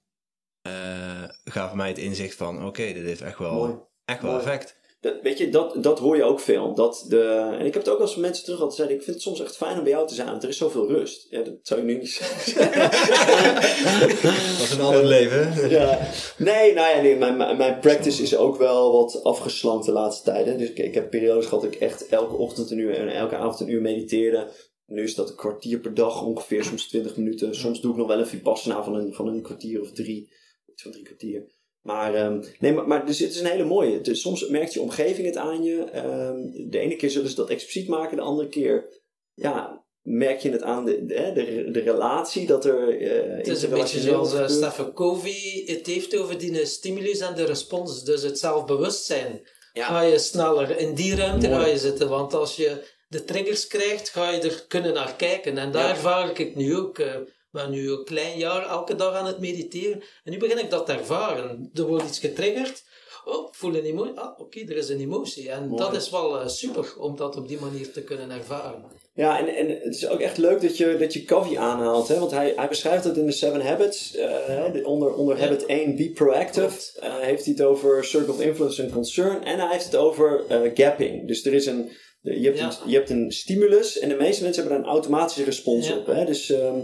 eh, 0.61 1.23
gaven 1.43 1.77
mij 1.77 1.87
het 1.87 1.97
inzicht 1.97 2.35
van... 2.35 2.65
Oké, 2.65 2.93
dit 2.93 3.03
heeft 3.03 3.21
echt 3.21 3.37
wel, 3.37 3.53
Mooi. 3.53 3.75
echt 4.05 4.21
wel 4.21 4.31
Mooi. 4.31 4.43
effect. 4.43 4.79
Dat, 5.05 5.21
weet 5.21 5.37
je, 5.37 5.49
dat, 5.49 5.83
dat 5.83 5.99
hoor 5.99 6.15
je 6.15 6.23
ook 6.23 6.39
veel. 6.39 6.73
Dat 6.73 7.05
de, 7.09 7.21
en 7.59 7.65
ik 7.65 7.73
heb 7.73 7.83
het 7.83 7.93
ook 7.93 7.99
als 7.99 8.13
van 8.13 8.21
mensen 8.21 8.43
terug 8.43 8.59
gehad. 8.59 8.75
zeiden, 8.75 8.97
ik 8.97 9.03
vind 9.03 9.15
het 9.15 9.25
soms 9.25 9.41
echt 9.41 9.57
fijn 9.57 9.77
om 9.77 9.83
bij 9.83 9.91
jou 9.91 10.07
te 10.07 10.13
zijn, 10.13 10.27
want 10.27 10.43
er 10.43 10.49
is 10.49 10.57
zoveel 10.57 10.87
rust. 10.87 11.27
Ja, 11.29 11.41
dat 11.41 11.53
zou 11.61 11.79
ik 11.79 11.85
nu 11.85 11.97
niet 11.97 12.09
zeggen. 12.09 12.71
Dat 14.11 14.57
was 14.59 14.71
een 14.71 14.81
ander 14.81 15.05
leven. 15.05 15.53
hè? 15.53 15.65
ja. 15.65 15.99
Nee, 16.37 16.73
nou 16.73 16.95
ja, 16.95 17.01
nee, 17.01 17.15
mijn, 17.15 17.57
mijn 17.57 17.79
practice 17.79 18.21
is 18.21 18.35
ook 18.35 18.57
wel 18.57 18.91
wat 18.91 19.23
afgeslankt 19.23 19.85
de 19.85 19.91
laatste 19.91 20.23
tijden. 20.31 20.57
Dus 20.57 20.69
ik, 20.69 20.77
ik 20.77 20.93
heb 20.93 21.09
periodes 21.09 21.45
gehad 21.45 21.63
dat 21.63 21.73
ik 21.73 21.79
echt 21.79 22.07
elke 22.07 22.35
ochtend 22.35 22.71
een 22.71 22.79
uur 22.79 22.93
en 22.93 23.09
elke 23.09 23.35
avond 23.35 23.59
een 23.59 23.71
uur 23.71 23.81
mediteerde. 23.81 24.51
Nu 24.85 25.03
is 25.03 25.15
dat 25.15 25.29
een 25.29 25.35
kwartier 25.35 25.79
per 25.79 25.93
dag 25.93 26.23
ongeveer, 26.23 26.63
soms 26.63 26.87
20 26.87 27.17
minuten. 27.17 27.55
Soms 27.55 27.81
doe 27.81 27.91
ik 27.91 27.97
nog 27.97 28.07
wel 28.07 28.19
een 28.19 28.27
vipassana 28.27 28.83
van 28.83 28.95
een, 28.95 29.13
van 29.13 29.27
een 29.27 29.41
kwartier 29.41 29.81
of 29.81 29.91
drie. 29.91 30.29
Iets 30.71 30.81
van 30.81 30.91
drie 30.91 31.03
kwartier. 31.03 31.54
Maar, 31.85 32.13
ehm, 32.15 32.43
nee, 32.59 32.73
maar, 32.73 32.87
maar 32.87 33.05
dus 33.05 33.19
het 33.19 33.31
is 33.31 33.39
een 33.39 33.45
hele 33.45 33.63
mooie. 33.63 34.01
Dus 34.01 34.21
soms 34.21 34.47
merkt 34.47 34.73
je 34.73 34.81
omgeving 34.81 35.27
het 35.27 35.37
aan 35.37 35.63
je. 35.63 35.83
Ehm, 35.83 36.35
de 36.69 36.79
ene 36.79 36.95
keer 36.95 37.09
zullen 37.09 37.29
ze 37.29 37.35
dat 37.35 37.49
expliciet 37.49 37.87
maken, 37.89 38.17
de 38.17 38.23
andere 38.23 38.47
keer 38.49 39.01
ja, 39.33 39.83
merk 40.01 40.39
je 40.39 40.49
het 40.51 40.61
aan 40.61 40.85
de, 40.85 41.05
de, 41.05 41.31
de, 41.33 41.71
de 41.71 41.79
relatie 41.79 42.47
dat 42.47 42.65
er. 42.65 43.01
eh 43.01 43.37
Het 43.37 43.47
is 43.47 43.63
een 43.63 43.69
beetje 43.69 43.99
zoals 43.99 44.33
uh, 44.33 44.47
Stephen 44.47 44.93
Covey 44.93 45.63
het 45.65 45.85
heeft 45.87 46.17
over 46.17 46.37
die 46.37 46.65
stimulus 46.65 47.19
en 47.19 47.35
de 47.35 47.45
respons. 47.45 48.03
Dus 48.03 48.21
het 48.21 48.39
zelfbewustzijn. 48.39 49.47
Ja. 49.73 49.85
Ga 49.87 50.01
je 50.01 50.19
sneller 50.19 50.79
in 50.79 50.93
die 50.95 51.15
ruimte 51.15 51.47
Mooi. 51.49 51.61
ga 51.61 51.67
je 51.69 51.77
zitten. 51.77 52.09
Want 52.09 52.33
als 52.33 52.55
je 52.55 52.93
de 53.07 53.23
triggers 53.23 53.67
krijgt, 53.67 54.09
ga 54.09 54.29
je 54.31 54.39
er 54.41 54.65
kunnen 54.67 54.93
naar 54.93 55.15
kijken. 55.15 55.57
En 55.57 55.71
daar 55.71 55.83
Ja. 55.83 55.89
ervaar 55.89 56.29
ik 56.29 56.37
het 56.37 56.55
nu 56.55 56.75
ook. 56.77 56.99
eh, 56.99 57.15
ben 57.55 57.71
nu 57.71 57.91
een 57.91 58.03
klein 58.05 58.37
jaar 58.37 58.69
elke 58.69 58.95
dag 58.95 59.13
aan 59.13 59.25
het 59.25 59.39
mediteren. 59.39 60.01
En 60.23 60.31
nu 60.31 60.37
begin 60.37 60.57
ik 60.59 60.69
dat 60.69 60.85
te 60.85 60.91
ervaren. 60.91 61.69
Er 61.73 61.87
wordt 61.87 62.05
iets 62.07 62.19
getriggerd. 62.19 62.83
oh, 63.25 63.47
ik 63.47 63.53
voel 63.55 63.75
een 63.75 63.83
emotie. 63.83 64.19
Ah, 64.19 64.39
oké, 64.39 64.59
er 64.59 64.75
is 64.77 64.89
een 64.89 64.99
emotie. 64.99 65.49
En 65.49 65.67
Mooi. 65.67 65.81
dat 65.83 65.95
is 65.95 66.09
wel 66.09 66.39
eh, 66.39 66.47
super 66.47 66.93
om 66.99 67.15
dat 67.17 67.35
op 67.37 67.47
die 67.47 67.59
manier 67.59 67.91
te 67.91 68.01
kunnen 68.03 68.29
ervaren. 68.31 68.83
Ja, 69.13 69.39
en, 69.39 69.47
en 69.55 69.69
het 69.69 69.95
is 69.95 70.07
ook 70.07 70.19
echt 70.19 70.37
leuk 70.37 70.61
dat 70.61 70.77
je, 70.77 70.97
dat 70.99 71.13
je 71.13 71.23
Covey 71.23 71.57
aanhaalt. 71.57 72.07
Hè? 72.07 72.19
Want 72.19 72.31
hij, 72.31 72.53
hij 72.55 72.67
beschrijft 72.67 73.03
het 73.03 73.17
in 73.17 73.25
de 73.25 73.31
Seven 73.31 73.61
Habits. 73.65 74.15
eh, 74.15 74.65
onder 74.87 75.13
onder 75.13 75.37
Ja. 75.37 75.43
habit 75.43 75.65
1, 75.65 75.95
be 75.95 76.11
proactive. 76.13 76.99
eh, 76.99 77.15
heeft 77.17 77.43
hij 77.45 77.53
het 77.57 77.61
over 77.65 78.05
circle 78.05 78.33
of 78.33 78.41
influence 78.41 78.83
en 78.83 78.91
concern. 78.91 79.43
En 79.43 79.59
hij 79.59 79.71
heeft 79.71 79.85
het 79.85 79.95
over 79.95 80.43
gapping. 80.73 81.27
Dus 81.27 81.45
er 81.45 81.53
is 81.53 81.65
een, 81.65 81.91
je, 82.21 82.45
hebt 82.45 82.57
Ja. 82.57 82.65
een, 82.83 82.89
je 82.89 82.95
hebt 82.95 83.09
een 83.09 83.31
stimulus. 83.31 83.99
En 83.99 84.09
de 84.09 84.15
meeste 84.15 84.43
mensen 84.43 84.61
hebben 84.63 84.79
daar 84.81 84.87
een 84.87 84.93
automatische 84.93 85.43
respons 85.43 85.87
Ja. 85.87 85.97
op. 85.97 86.05
Hè? 86.05 86.25
Dus 86.25 86.49
ehm, 86.49 86.79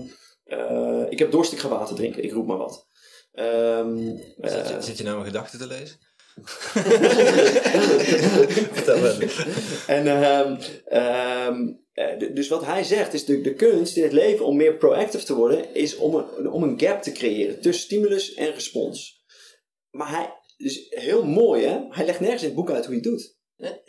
eh, 0.51 1.03
ik 1.09 1.19
heb 1.19 1.31
dorst, 1.31 1.51
ik 1.51 1.59
ga 1.59 1.67
water 1.67 1.95
drinken. 1.95 2.23
Ik 2.23 2.31
roep 2.31 2.47
maar 2.47 2.57
wat. 2.57 2.87
Ehm, 3.31 3.97
Zit 4.41 4.53
eh, 4.53 4.69
je, 4.69 4.81
zit 4.81 4.97
je 4.97 5.03
nou 5.03 5.15
mijn 5.15 5.27
gedachten 5.27 5.59
te 5.59 5.67
lezen? 5.67 5.97
Vertel. 8.73 9.29
En 9.87 10.07
ehm, 10.07 10.61
ehm, 10.85 11.73
eh, 11.93 12.33
dus 12.33 12.47
wat 12.47 12.65
hij 12.65 12.83
zegt 12.83 13.13
is 13.13 13.25
de, 13.25 13.41
de 13.41 13.53
kunst 13.53 13.97
in 13.97 14.03
het 14.03 14.11
leven 14.11 14.45
om 14.45 14.55
meer 14.55 14.77
proactive 14.77 15.25
te 15.25 15.35
worden, 15.35 15.75
is 15.75 15.95
om 15.95 16.15
een, 16.15 16.49
om 16.49 16.63
een 16.63 16.79
gap 16.79 17.01
te 17.01 17.11
creëren 17.11 17.61
tussen 17.61 17.83
stimulus 17.83 18.33
en 18.33 18.53
respons. 18.53 19.25
Maar 19.89 20.09
hij, 20.09 20.33
dus 20.57 20.85
heel 20.89 21.25
mooi 21.25 21.65
hè, 21.65 21.79
hij 21.89 22.05
legt 22.05 22.19
nergens 22.19 22.41
in 22.41 22.47
het 22.47 22.57
boek 22.57 22.71
uit 22.71 22.85
hoe 22.85 22.95
je 22.95 23.01
het 23.01 23.09
doet. 23.09 23.39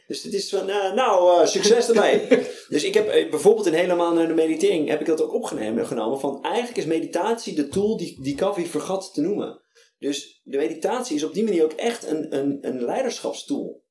Dus 0.07 0.23
het 0.23 0.33
is 0.33 0.49
van, 0.49 0.69
eh, 0.69 0.93
nou, 0.95 1.41
eh, 1.41 1.47
succes 1.47 1.89
ermee. 1.89 2.29
dus 2.69 2.85
ik 2.85 2.95
heb 2.95 3.09
eh, 3.09 3.31
bijvoorbeeld 3.31 3.67
in 3.67 3.73
helemaal 3.73 4.15
naar 4.15 4.27
de 4.27 4.35
meditering, 4.35 4.89
heb 4.89 5.01
ik 5.01 5.07
dat 5.07 5.23
ook 5.23 5.35
opgenomen. 5.35 5.87
Genomen, 5.87 6.21
van 6.21 6.43
eigenlijk 6.43 6.77
is 6.77 6.85
meditatie 6.85 7.55
de 7.55 7.69
tool 7.69 7.97
die, 7.97 8.23
die 8.23 8.37
Covey 8.37 8.67
vergat 8.67 9.15
te 9.15 9.21
noemen. 9.21 9.63
Dus 9.99 10.41
de 10.43 10.57
meditatie 10.57 11.17
is 11.17 11.25
op 11.25 11.35
die 11.35 11.45
manier 11.45 11.65
ook 11.65 11.73
echt 11.73 12.07
een, 12.07 12.37
een, 12.37 12.59
een 12.61 12.85
leiderschapstool. 12.85 13.85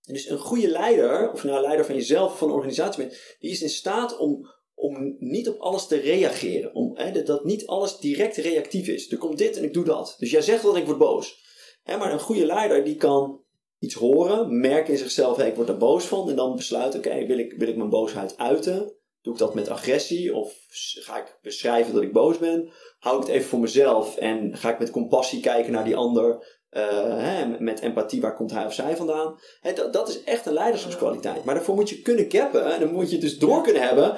Dus 0.00 0.28
een 0.28 0.38
goede 0.38 0.68
leider, 0.68 1.32
of 1.32 1.44
nou 1.44 1.60
leider 1.60 1.86
van 1.86 1.94
jezelf 1.94 2.32
of 2.32 2.38
van 2.38 2.48
een 2.48 2.54
organisatie 2.54 3.04
bent, 3.04 3.20
die 3.38 3.50
is 3.50 3.62
in 3.62 3.68
staat 3.68 4.18
om, 4.18 4.46
om 4.74 5.16
niet 5.18 5.48
op 5.48 5.58
alles 5.58 5.86
te 5.86 5.96
reageren. 5.96 6.74
Om, 6.74 6.96
hè, 6.98 7.10
dat, 7.12 7.26
dat 7.26 7.44
niet 7.44 7.66
alles 7.66 7.98
direct 7.98 8.36
reactief 8.36 8.88
is. 8.88 9.12
Er 9.12 9.18
komt 9.18 9.38
dit 9.38 9.56
en 9.56 9.64
ik 9.64 9.72
doe 9.72 9.84
dat. 9.84 10.14
Dus 10.18 10.30
jij 10.30 10.42
zegt 10.42 10.64
en 10.64 10.76
ik 10.76 10.86
word 10.86 10.98
boos. 10.98 11.42
Hè, 11.82 11.96
maar 11.96 12.12
een 12.12 12.20
goede 12.20 12.46
leider 12.46 12.84
die 12.84 12.96
kan 12.96 13.43
iets 13.84 13.94
horen, 13.94 14.60
merken 14.60 14.92
in 14.92 14.98
zichzelf, 14.98 15.36
hey, 15.36 15.48
ik 15.48 15.54
word 15.54 15.68
er 15.68 15.76
boos 15.76 16.04
van. 16.04 16.28
En 16.28 16.36
dan 16.36 16.56
besluiten, 16.56 16.98
oké, 16.98 17.26
wil, 17.26 17.38
ik, 17.38 17.54
wil 17.56 17.68
ik 17.68 17.76
mijn 17.76 17.90
boosheid 17.90 18.38
uiten? 18.38 18.92
Doe 19.22 19.32
ik 19.32 19.38
dat 19.38 19.54
met 19.54 19.68
agressie? 19.68 20.34
Of 20.34 20.54
ga 21.00 21.16
ik 21.16 21.38
beschrijven 21.42 21.94
dat 21.94 22.02
ik 22.02 22.12
boos 22.12 22.38
ben? 22.38 22.70
Hou 22.98 23.16
ik 23.20 23.26
het 23.26 23.36
even 23.36 23.48
voor 23.48 23.60
mezelf 23.60 24.16
en 24.16 24.56
ga 24.56 24.70
ik 24.70 24.78
met 24.78 24.90
compassie 24.90 25.40
kijken 25.40 25.72
naar 25.72 25.84
die 25.84 25.96
ander? 25.96 26.62
Eh, 26.70 27.18
hè, 27.18 27.46
met 27.58 27.80
empathie, 27.80 28.20
waar 28.20 28.34
komt 28.34 28.50
hij 28.50 28.66
of 28.66 28.74
zij 28.74 28.96
vandaan? 28.96 29.38
Hè, 29.60 29.72
dat, 29.72 29.92
dat 29.92 30.08
is 30.08 30.24
echt 30.24 30.46
een 30.46 30.52
leiderschapskwaliteit. 30.52 31.44
Maar 31.44 31.54
daarvoor 31.54 31.74
moet 31.74 31.88
je 31.88 32.02
kunnen 32.02 32.28
cappen. 32.28 32.74
En 32.74 32.80
dan 32.80 32.92
moet 32.92 33.06
je 33.06 33.12
het 33.12 33.24
dus 33.24 33.38
door 33.38 33.62
kunnen 33.62 33.82
hebben. 33.82 34.14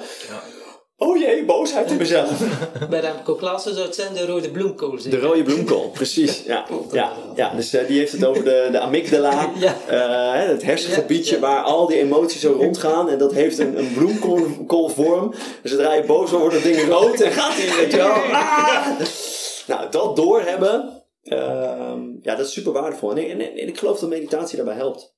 Oh 0.99 1.17
jee, 1.17 1.45
boosheid 1.45 1.91
in 1.91 1.97
mezelf. 1.97 2.43
Bij 2.89 2.99
Remco 2.99 3.35
Klaassen 3.35 3.73
zou 3.73 3.85
het 3.85 3.95
zijn 3.95 4.13
de 4.13 4.25
rode 4.25 4.51
bloemkool. 4.51 4.91
De 4.91 5.01
zeker? 5.01 5.19
rode 5.19 5.43
bloemkool, 5.43 5.89
prezies. 5.89 6.43
Ja, 6.45 6.65
ja, 6.91 7.13
ja 7.35 7.53
dus 7.55 7.73
eh, 7.73 7.87
die 7.87 7.97
heeft 7.97 8.11
het 8.11 8.25
over 8.25 8.43
de, 8.43 8.67
de 8.71 8.79
amygdala. 8.79 9.51
Ja. 9.59 9.75
eh, 9.87 10.47
het 10.47 10.63
hersengebiedje 10.63 11.35
Ja, 11.35 11.41
ja. 11.41 11.47
waar 11.47 11.63
al 11.63 11.87
die 11.87 11.97
emoties 11.97 12.41
zo 12.41 12.51
rondgaan. 12.51 13.09
En 13.09 13.17
dat 13.17 13.33
heeft 13.33 13.57
een, 13.57 13.77
een 13.77 13.93
bloemkoolvorm. 13.93 15.33
Dus 15.61 15.71
zodra 15.71 15.93
je 15.93 16.03
boos 16.03 16.31
wordt, 16.31 16.53
wordt 16.53 16.53
dat 16.53 16.73
ding 16.73 16.87
rood 16.89 17.19
en 17.19 17.31
gaat 17.31 17.53
hij, 17.53 17.75
weet 17.75 17.91
je 17.91 17.97
wel. 17.97 18.11
Ah! 18.11 18.99
Nou, 19.67 19.91
dat 19.91 20.15
doorhebben, 20.15 21.03
ehm 21.23 21.99
ja, 22.21 22.35
dat 22.35 22.45
is 22.45 22.53
super 22.53 22.71
waardevol. 22.71 23.15
En, 23.15 23.29
en, 23.29 23.41
en 23.41 23.67
ik 23.67 23.77
geloof 23.77 23.99
dat 23.99 24.09
meditatie 24.09 24.55
daarbij 24.55 24.75
helpt. 24.75 25.15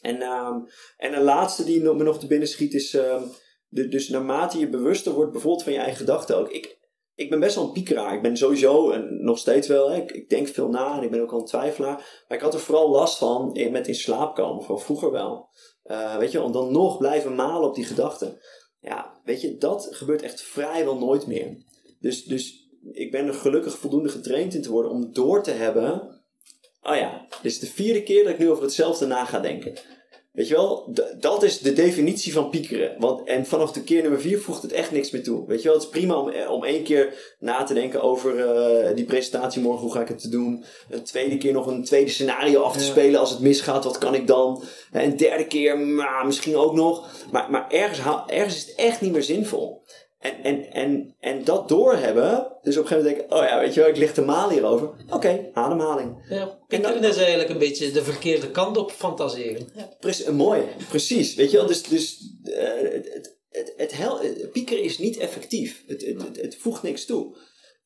En, 0.00 0.22
ehm, 0.22 0.56
en 0.96 1.14
een 1.14 1.22
laatste 1.22 1.64
die 1.64 1.82
me 1.82 2.02
nog 2.02 2.18
te 2.18 2.26
binnen 2.26 2.48
schiet 2.48 2.74
is... 2.74 2.96
dus 3.72 4.08
naarmate 4.08 4.58
je 4.58 4.68
bewuster 4.68 5.12
wordt 5.12 5.32
bijvoorbeeld 5.32 5.62
van 5.62 5.72
je 5.72 5.78
eigen 5.78 5.96
gedachten 5.96 6.36
ook. 6.36 6.48
Ik, 6.48 6.78
ik 7.14 7.30
ben 7.30 7.40
best 7.40 7.54
wel 7.54 7.64
een 7.64 7.72
piekeraar. 7.72 8.14
Ik 8.14 8.22
ben 8.22 8.36
sowieso, 8.36 8.90
en 8.90 9.24
nog 9.24 9.38
steeds 9.38 9.68
wel, 9.68 9.90
hè, 9.90 9.96
ik, 9.96 10.10
ik 10.10 10.28
denk 10.28 10.48
veel 10.48 10.68
na 10.68 10.96
en 10.96 11.02
ik 11.02 11.10
ben 11.10 11.20
ook 11.20 11.32
al 11.32 11.38
een 11.38 11.44
twijfelaar. 11.44 12.24
Maar 12.28 12.38
ik 12.38 12.44
had 12.44 12.54
er 12.54 12.60
vooral 12.60 12.90
last 12.90 13.18
van 13.18 13.54
in, 13.54 13.72
met 13.72 13.88
in 13.88 13.94
slaap 13.94 14.34
komen, 14.34 14.64
gewoon 14.64 14.80
vroeger 14.80 15.10
wel. 15.10 15.48
Eh, 15.82 16.16
weet 16.16 16.32
je, 16.32 16.42
om 16.42 16.52
dan 16.52 16.72
nog 16.72 16.98
blijven 16.98 17.34
malen 17.34 17.68
op 17.68 17.74
die 17.74 17.84
gedachten. 17.84 18.40
Ja, 18.80 19.20
weet 19.24 19.40
je, 19.40 19.56
dat 19.56 19.88
gebeurt 19.90 20.22
echt 20.22 20.42
vrijwel 20.42 20.98
nooit 20.98 21.26
meer. 21.26 21.56
Dus, 22.00 22.24
dus 22.24 22.70
ik 22.92 23.10
ben 23.10 23.26
er 23.26 23.34
gelukkig 23.34 23.78
voldoende 23.78 24.08
getraind 24.08 24.54
in 24.54 24.62
te 24.62 24.70
worden 24.70 24.90
om 24.90 25.12
door 25.12 25.42
te 25.42 25.50
hebben. 25.50 26.20
Oh 26.82 26.96
ja, 26.96 27.26
dit 27.42 27.52
is 27.52 27.58
de 27.58 27.66
vierde 27.66 28.02
keer 28.02 28.24
dat 28.24 28.32
ik 28.32 28.38
nu 28.38 28.50
over 28.50 28.62
hetzelfde 28.62 29.06
na 29.06 29.24
ga 29.24 29.40
denken. 29.40 29.78
Weet 30.32 30.48
je 30.48 30.54
wel, 30.54 30.92
dat 31.18 31.42
is 31.42 31.58
de 31.58 31.72
definitie 31.72 32.32
van 32.32 32.50
piekeren. 32.50 32.94
Want, 32.98 33.28
en 33.28 33.46
vanaf 33.46 33.72
de 33.72 33.82
keer 33.82 34.02
nummer 34.02 34.20
vier 34.20 34.40
voegt 34.40 34.62
het 34.62 34.72
echt 34.72 34.90
niks 34.90 35.10
meer 35.10 35.22
toe. 35.22 35.46
Weet 35.46 35.62
je 35.62 35.64
wel, 35.64 35.76
het 35.76 35.82
is 35.82 35.90
prima 35.90 36.14
om, 36.14 36.28
eh, 36.28 36.50
om 36.50 36.64
één 36.64 36.82
keer 36.82 37.34
na 37.38 37.64
te 37.64 37.74
denken 37.74 38.02
over 38.02 38.38
eh, 38.38 38.94
die 38.96 39.04
presentatie 39.04 39.62
morgen, 39.62 39.82
hoe 39.82 39.92
ga 39.92 40.00
ik 40.00 40.08
het 40.08 40.20
te 40.20 40.28
doen. 40.28 40.64
Een 40.90 41.02
tweede 41.02 41.38
keer 41.38 41.52
nog 41.52 41.66
een 41.66 41.84
tweede 41.84 42.10
scenario 42.10 42.62
af 42.62 42.76
te 42.76 42.84
spelen 42.84 43.20
als 43.20 43.30
het 43.30 43.40
misgaat, 43.40 43.84
wat 43.84 43.98
kan 43.98 44.14
ik 44.14 44.26
dan? 44.26 44.62
En 44.92 45.04
een 45.04 45.16
derde 45.16 45.46
keer, 45.46 45.78
maar 45.78 46.26
misschien 46.26 46.56
ook 46.56 46.74
nog. 46.74 47.10
Maar, 47.30 47.50
maar 47.50 47.70
ergens, 47.70 47.98
ergens 48.26 48.54
is 48.54 48.66
het 48.66 48.74
echt 48.74 49.00
niet 49.00 49.12
meer 49.12 49.22
zinvol. 49.22 49.82
En, 50.22 50.42
en, 50.42 50.72
en, 50.72 51.14
en 51.20 51.44
dat 51.44 51.68
doorhebben, 51.68 52.56
dus 52.62 52.76
op 52.76 52.82
een 52.82 52.88
gegeven 52.88 52.96
moment 52.96 53.04
denk 53.04 53.30
ik, 53.30 53.32
oh 53.32 53.44
ja, 53.44 53.60
weet 53.60 53.74
je 53.74 53.80
wel, 53.80 53.88
ik 53.88 53.96
lig 53.96 54.12
te 54.12 54.22
malen 54.22 54.52
hierover. 54.52 54.90
Oké, 55.10 55.50
ademhaling. 55.52 56.26
Ja, 56.28 56.58
piekeren 56.68 57.04
is 57.04 57.16
eigenlijk 57.16 57.48
een 57.48 57.58
beetje 57.58 57.90
de 57.90 58.02
verkeerde 58.02 58.50
kant 58.50 58.76
op 58.76 58.90
fantaseren. 58.90 59.68
Ja. 59.74 59.96
Precies, 60.00 60.26
mooi, 60.26 60.62
precies. 60.88 61.34
Weet 61.34 61.50
je 61.50 61.56
wel, 61.56 61.66
dus, 61.66 61.82
dus 61.82 62.18
eh, 62.44 62.92
het, 62.92 63.12
het, 63.12 63.36
het, 63.50 63.72
het 63.76 63.92
hel, 63.96 64.20
het 64.20 64.50
piekeren 64.52 64.82
is 64.82 64.98
niet 64.98 65.16
effectief. 65.16 65.84
Het, 65.86 66.06
het, 66.06 66.22
het, 66.22 66.36
het 66.40 66.56
voegt 66.56 66.82
niks 66.82 67.04
toe. 67.04 67.36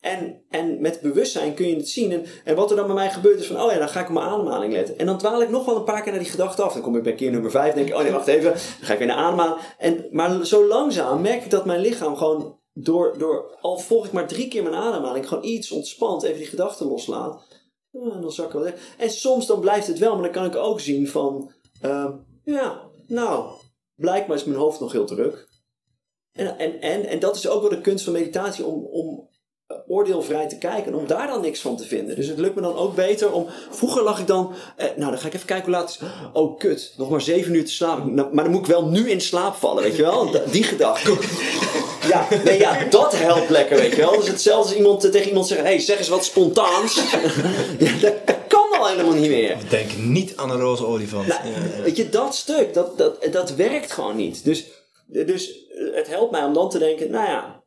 En, 0.07 0.43
en 0.51 0.81
met 0.81 1.01
bewustzijn 1.01 1.55
kun 1.55 1.69
je 1.69 1.77
het 1.77 1.89
zien. 1.89 2.27
En, 2.45 2.57
wat 2.57 2.71
er 2.71 2.77
dan 2.77 2.87
bij 2.87 2.95
mij 2.95 3.11
gebeurt 3.11 3.41
is 3.41 3.47
van, 3.47 3.63
oh 3.63 3.73
ja, 3.73 3.79
dan 3.79 3.89
ga 3.89 4.01
ik 4.01 4.09
op 4.09 4.15
mijn 4.15 4.27
ademhaling 4.27 4.73
letten. 4.73 4.99
En 4.99 5.07
dan 5.07 5.19
dwaal 5.19 5.43
ik 5.43 5.51
nog 5.51 5.65
wel 5.65 5.77
een 5.77 5.85
paar 5.85 6.03
keer 6.03 6.13
naar 6.13 6.21
die 6.21 6.31
gedachte 6.31 6.63
af. 6.63 6.73
Dan 6.73 6.83
kom 6.83 6.97
ik 6.97 7.03
bij 7.03 7.15
keer 7.15 7.31
nummer 7.31 7.51
vijf 7.51 7.75
denk 7.75 7.89
ik, 7.89 7.95
oh 7.95 8.03
nee, 8.03 8.13
wacht 8.13 8.27
even. 8.27 8.51
Dan 8.51 8.61
ga 8.81 8.93
ik 8.93 8.99
weer 8.99 9.09
naar 9.09 9.17
ademhaling. 9.17 9.61
En, 9.79 10.07
maar 10.11 10.47
zo 10.47 10.67
langzaam 10.67 11.21
merk 11.21 11.45
ik 11.45 11.51
dat 11.51 11.65
mijn 11.65 11.81
lichaam 11.81 12.17
gewoon 12.17 12.59
door, 12.73 13.19
door, 13.19 13.59
al 13.61 13.79
volg 13.79 14.07
ik 14.07 14.13
maar 14.13 14.27
drie 14.27 14.49
keer 14.49 14.63
mijn 14.63 14.75
ademhaling, 14.75 15.29
gewoon 15.29 15.45
iets 15.45 15.71
ontspant, 15.71 16.23
even 16.23 16.39
die 16.39 16.47
gedachten 16.47 16.87
loslaat. 16.87 17.43
En 17.93 18.21
dan 18.21 18.33
zak 18.33 18.47
ik 18.47 18.53
wel 18.53 18.63
weg. 18.63 18.95
En 18.99 19.11
soms 19.11 19.47
dan 19.47 19.61
blijft 19.61 19.87
het 19.87 19.99
wel, 19.99 20.13
maar 20.13 20.23
dan 20.23 20.33
kan 20.33 20.45
ik 20.45 20.57
ook 20.57 20.81
zien 20.81 21.09
van, 21.09 21.53
ehm, 21.81 22.13
ja, 22.45 22.81
nou, 23.07 23.51
blijkbaar 23.95 24.37
is 24.37 24.45
mijn 24.45 24.59
hoofd 24.59 24.81
nog 24.81 24.93
heel 24.93 25.07
druk. 25.07 25.49
En, 26.33 26.59
en, 26.59 26.81
en, 26.81 27.05
en 27.07 27.19
dat 27.19 27.37
is 27.37 27.49
ook 27.49 27.61
wel 27.61 27.71
de 27.71 27.81
kunst 27.81 28.05
van 28.05 28.13
meditatie, 28.13 28.65
om, 28.65 28.85
om 28.85 29.26
oordeelvrij 29.89 30.49
te 30.49 30.59
kijken 30.59 30.93
en 30.93 30.99
om 30.99 31.07
daar 31.07 31.27
dan 31.27 31.41
niks 31.41 31.61
van 31.61 31.77
te 31.77 31.85
vinden. 31.85 32.17
Dus 32.17 32.27
het 32.27 32.39
lukt 32.39 32.55
me 32.55 32.61
dan 32.61 32.77
ook 32.77 32.95
beter 32.95 33.33
om. 33.33 33.47
Vroeger 33.71 34.03
lag 34.03 34.19
ik 34.21 34.27
dan. 34.27 34.53
Eh, 34.77 34.87
nou, 34.97 35.11
dan 35.11 35.19
ga 35.21 35.27
ik 35.27 35.35
even 35.35 35.47
kijken 35.47 35.65
hoe 35.67 35.75
laat 35.75 35.93
het 35.93 36.01
is. 36.03 36.09
Oh, 36.33 36.59
kut. 36.59 36.95
Nog 36.97 37.11
maar 37.11 37.21
zeven 37.21 37.55
uur 37.55 37.65
te 37.65 37.73
slapen. 37.73 38.15
Nou, 38.15 38.35
maar 38.35 38.45
dan 38.45 38.53
moet 38.53 38.61
ik 38.61 38.67
wel 38.73 38.87
nu 38.87 39.11
in 39.11 39.21
slaap 39.21 39.55
vallen, 39.55 39.83
weet 39.83 39.97
je 39.97 40.03
wel? 40.03 40.31
Da- 40.31 40.43
Die 40.51 40.63
gedachte. 40.63 41.17
Ja, 42.09 42.27
nee, 42.45 42.59
ja, 42.59 42.85
dat 42.91 43.17
helpt 43.19 43.51
lekker, 43.51 43.77
weet 43.77 43.91
je 43.91 43.97
wel. 43.97 44.17
Dus 44.17 44.29
hetzelfde 44.29 44.69
als 44.69 44.77
iemand 44.77 45.05
eh, 45.05 45.11
tegen 45.11 45.29
iemand 45.29 45.47
zeggen: 45.47 45.67
hey, 45.67 45.79
zeg 45.79 45.99
eens 45.99 46.09
wat 46.09 46.25
spontaans. 46.25 46.95
ja, 47.79 47.93
dat, 48.01 48.27
dat 48.27 48.37
kan 48.49 48.79
al 48.79 48.87
helemaal 48.89 49.13
niet 49.13 49.31
meer. 49.31 49.57
Denk 49.71 49.97
niet 49.97 50.37
aan 50.37 50.51
een 50.51 50.61
roze 50.61 50.87
olifant. 50.87 51.27
Nou, 51.27 51.41
Weet 51.83 51.97
je, 51.97 52.09
dat 52.09 52.35
stuk, 52.35 52.75
dat, 52.75 52.99
dat, 52.99 53.29
dat 53.33 53.55
werkt 53.55 53.93
gewoon 53.93 54.17
niet. 54.17 54.45
Dus, 54.45 54.65
dus 55.07 55.55
het 55.95 56.09
helpt 56.09 56.31
mij 56.31 56.45
om 56.45 56.53
dan 56.53 56.71
te 56.71 56.79
denken, 56.79 57.11
nou 57.11 57.27
ja, 57.29 57.63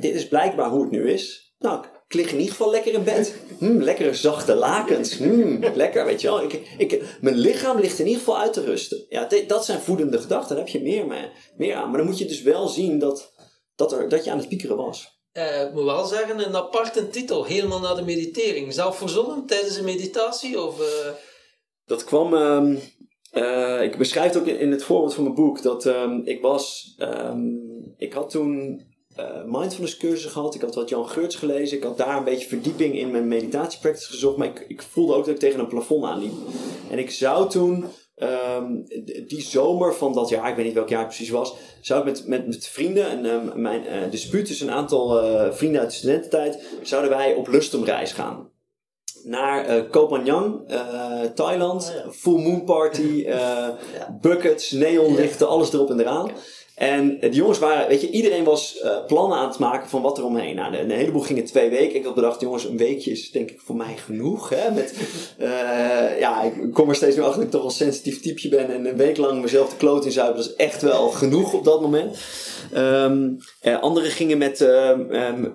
dit 0.00 0.14
is 0.14 0.28
blijkbaar 0.28 0.70
hoe 0.70 0.82
het 0.82 0.90
nu 0.90 1.10
is. 1.10 1.54
Nou, 1.58 1.84
ik 2.08 2.14
lig 2.14 2.30
in 2.32 2.36
ieder 2.38 2.50
geval 2.50 2.70
lekker 2.70 2.92
in 2.92 3.04
bed. 3.04 3.34
Hmm, 3.58 3.82
lekkere 3.82 4.14
zachte 4.14 4.54
lakens. 4.54 5.16
Hmm, 5.18 5.64
lekker, 5.74 6.04
weet 6.04 6.20
je 6.20 6.26
wel. 6.28 6.42
Ik, 6.42 6.52
ik, 6.78 7.02
mijn 7.20 7.36
lichaam 7.36 7.78
ligt 7.80 7.98
in 7.98 8.04
ieder 8.06 8.18
geval 8.20 8.38
uit 8.38 8.52
te 8.52 8.64
rusten. 8.64 9.06
Ja, 9.08 9.24
dit- 9.24 9.48
dat 9.48 9.64
zijn 9.64 9.80
voedende 9.80 10.18
gedachten. 10.18 10.56
Daar 10.56 10.64
heb 10.64 10.74
je 10.74 10.82
meer, 10.82 11.06
mee, 11.06 11.30
meer 11.56 11.74
aan. 11.74 11.88
Maar 11.88 11.98
dan 11.98 12.06
moet 12.06 12.18
je 12.18 12.24
dus 12.26 12.42
wel 12.42 12.68
zien 12.68 12.98
dat, 12.98 13.32
dat, 13.76 13.92
er, 13.92 14.08
dat 14.08 14.24
je 14.24 14.30
aan 14.30 14.38
het 14.38 14.48
piekeren 14.48 14.76
was. 14.76 15.14
Eh, 15.32 15.62
ik 15.62 15.72
moet 15.72 15.84
wel 15.84 16.04
zeggen, 16.04 16.46
een 16.46 16.56
aparte 16.56 17.08
titel, 17.08 17.44
helemaal 17.44 17.80
naar 17.80 17.96
de 17.96 18.02
meditering. 18.04 18.72
Zelf 18.74 18.96
verzonnen 18.98 19.46
tijdens 19.46 19.76
een 19.76 19.84
meditatie? 19.84 20.60
Of, 20.60 20.80
eh, 20.80 21.12
Dat 21.84 22.04
kwam. 22.04 22.34
ehm, 22.34 22.76
eh, 23.30 23.82
ik 23.82 23.98
beschrijf 23.98 24.32
het 24.32 24.38
ook 24.42 24.46
in, 24.48 24.58
in 24.58 24.70
het 24.70 24.84
voorwoord 24.84 25.14
van 25.14 25.22
mijn 25.22 25.34
boek. 25.34 25.62
Dat 25.62 25.86
ehm, 25.86 26.20
ik 26.24 26.40
was. 26.42 26.94
ehm, 26.98 27.40
ik 27.96 28.12
had 28.12 28.30
toen 28.30 28.80
eh 29.16 29.44
mindfulness 29.44 29.96
cursussen 29.96 30.30
gehad. 30.30 30.54
Ik 30.54 30.60
had 30.60 30.74
wat 30.74 30.88
Jan 30.88 31.08
Geurts 31.08 31.36
gelezen. 31.36 31.76
Ik 31.76 31.82
had 31.82 31.98
daar 31.98 32.16
een 32.16 32.24
beetje 32.24 32.48
verdieping 32.48 32.98
in 32.98 33.10
mijn 33.10 33.28
meditatiepractice 33.28 34.10
gezocht. 34.10 34.36
Maar 34.36 34.46
ik, 34.46 34.64
ik 34.68 34.82
voelde 34.82 35.14
ook 35.14 35.24
dat 35.24 35.34
ik 35.34 35.40
tegen 35.40 35.60
een 35.60 35.66
plafond 35.68 36.04
aanliep. 36.04 36.32
En 36.90 36.98
ik 36.98 37.10
zou 37.10 37.48
toen. 37.50 37.84
ehm, 38.16 38.72
die 39.26 39.40
zomer 39.40 39.94
van 39.94 40.12
dat 40.12 40.28
jaar, 40.28 40.48
ik 40.50 40.56
weet 40.56 40.64
niet 40.64 40.74
welk 40.74 40.88
jaar 40.88 40.98
het 40.98 41.08
precies 41.08 41.30
was, 41.30 41.54
zou 41.80 42.00
ik 42.00 42.06
met, 42.06 42.26
met, 42.26 42.46
met 42.46 42.66
vrienden, 42.66 43.08
en 43.10 43.24
ehm, 43.24 43.60
mijn 43.60 43.86
eh 43.86 44.10
dispuut 44.10 44.46
tussen 44.46 44.68
een 44.68 44.74
aantal 44.74 45.20
eh, 45.20 45.52
vrienden 45.52 45.80
uit 45.80 45.90
de 45.90 45.96
studententijd, 45.96 46.62
zouden 46.82 47.10
wij 47.10 47.34
op 47.34 47.48
lustumreis 47.48 48.12
gaan 48.12 48.50
naar 49.24 49.64
eh 49.64 49.90
Koh 49.90 50.08
Phangan, 50.12 50.64
Thailand. 51.34 51.92
Ja. 52.04 52.10
Full 52.12 52.42
moon 52.42 52.64
party, 52.64 53.24
eh, 53.26 53.68
buckets, 54.20 54.70
neonlichten, 54.70 55.48
alles 55.48 55.72
erop 55.72 55.90
en 55.90 56.00
eraan. 56.00 56.30
En 56.76 57.20
eh, 57.20 57.30
de 57.30 57.36
jongens 57.36 57.58
waren, 57.58 57.88
weet 57.88 58.00
je, 58.00 58.10
iedereen 58.10 58.44
was 58.44 58.78
eh, 58.78 59.04
plannen 59.06 59.38
aan 59.38 59.48
het 59.48 59.58
maken 59.58 59.88
van 59.88 60.02
wat 60.02 60.18
er 60.18 60.24
omheen. 60.24 60.54
Nou, 60.54 60.76
een 60.76 60.90
heleboel 60.90 61.22
gingen 61.22 61.44
twee 61.44 61.70
weken. 61.70 61.96
Ik 61.96 62.04
had 62.04 62.14
bedacht, 62.14 62.40
jongens, 62.40 62.64
een 62.64 62.76
weekje 62.76 63.10
is 63.10 63.30
denk 63.30 63.50
ik 63.50 63.60
voor 63.60 63.76
mij 63.76 63.96
genoeg. 63.96 64.48
Hè? 64.48 64.70
Met, 64.70 64.94
eh, 65.38 66.18
ja, 66.18 66.42
ik 66.42 66.72
kom 66.72 66.88
er 66.88 66.94
steeds 66.94 67.16
meer 67.16 67.24
achter 67.24 67.38
dat 67.38 67.46
ik 67.46 67.52
toch 67.52 67.60
wel 67.60 67.70
een 67.70 67.76
sensitief 67.76 68.20
typeje 68.20 68.48
ben. 68.48 68.74
En 68.74 68.86
een 68.86 68.96
week 68.96 69.16
lang 69.16 69.40
mezelf 69.40 69.70
de 69.70 69.76
kloot 69.76 70.04
inzuipen, 70.04 70.36
dat 70.36 70.46
is 70.46 70.54
echt 70.54 70.82
wel 70.82 71.08
genoeg 71.08 71.52
op 71.52 71.64
dat 71.64 71.80
moment. 71.80 72.18
Eh, 72.70 73.80
anderen 73.80 74.10
gingen 74.10 74.38
met, 74.38 74.68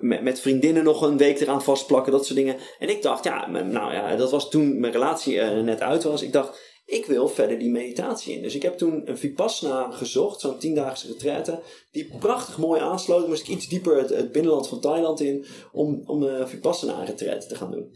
met, 0.00 0.22
met 0.22 0.40
vriendinnen 0.40 0.84
nog 0.84 1.02
een 1.02 1.16
week 1.16 1.40
eraan 1.40 1.62
vastplakken, 1.62 2.12
dat 2.12 2.26
soort 2.26 2.38
dingen. 2.38 2.56
En 2.78 2.88
ik 2.88 3.02
dacht, 3.02 3.24
ja, 3.24 3.48
nou 3.50 3.92
ja, 3.92 4.16
dat 4.16 4.30
was 4.30 4.50
toen 4.50 4.80
mijn 4.80 4.92
relatie 4.92 5.40
net 5.40 5.80
uit 5.80 6.02
was. 6.02 6.22
Ik 6.22 6.32
dacht, 6.32 6.71
ik 6.92 7.06
wil 7.06 7.28
verder 7.28 7.58
die 7.58 7.70
meditatie 7.70 8.34
in. 8.36 8.42
Dus 8.42 8.54
ik 8.54 8.62
heb 8.62 8.78
toen 8.78 9.02
een 9.04 9.18
Vipassana 9.18 9.90
gezocht, 9.90 10.40
zo'n 10.40 10.58
tiendaagse 10.58 11.06
retraite. 11.06 11.58
Die 11.90 12.10
prachtig 12.18 12.58
mooi 12.58 12.80
aansloot. 12.80 13.28
Moest 13.28 13.42
ik 13.42 13.48
iets 13.48 13.68
dieper 13.68 13.96
het, 13.96 14.08
het 14.10 14.32
binnenland 14.32 14.68
van 14.68 14.80
Thailand 14.80 15.20
in 15.20 15.44
om, 15.72 16.02
om 16.06 16.22
een 16.22 16.48
Vipassana 16.48 17.04
retraite 17.04 17.46
te 17.46 17.54
gaan 17.54 17.70
doen. 17.70 17.88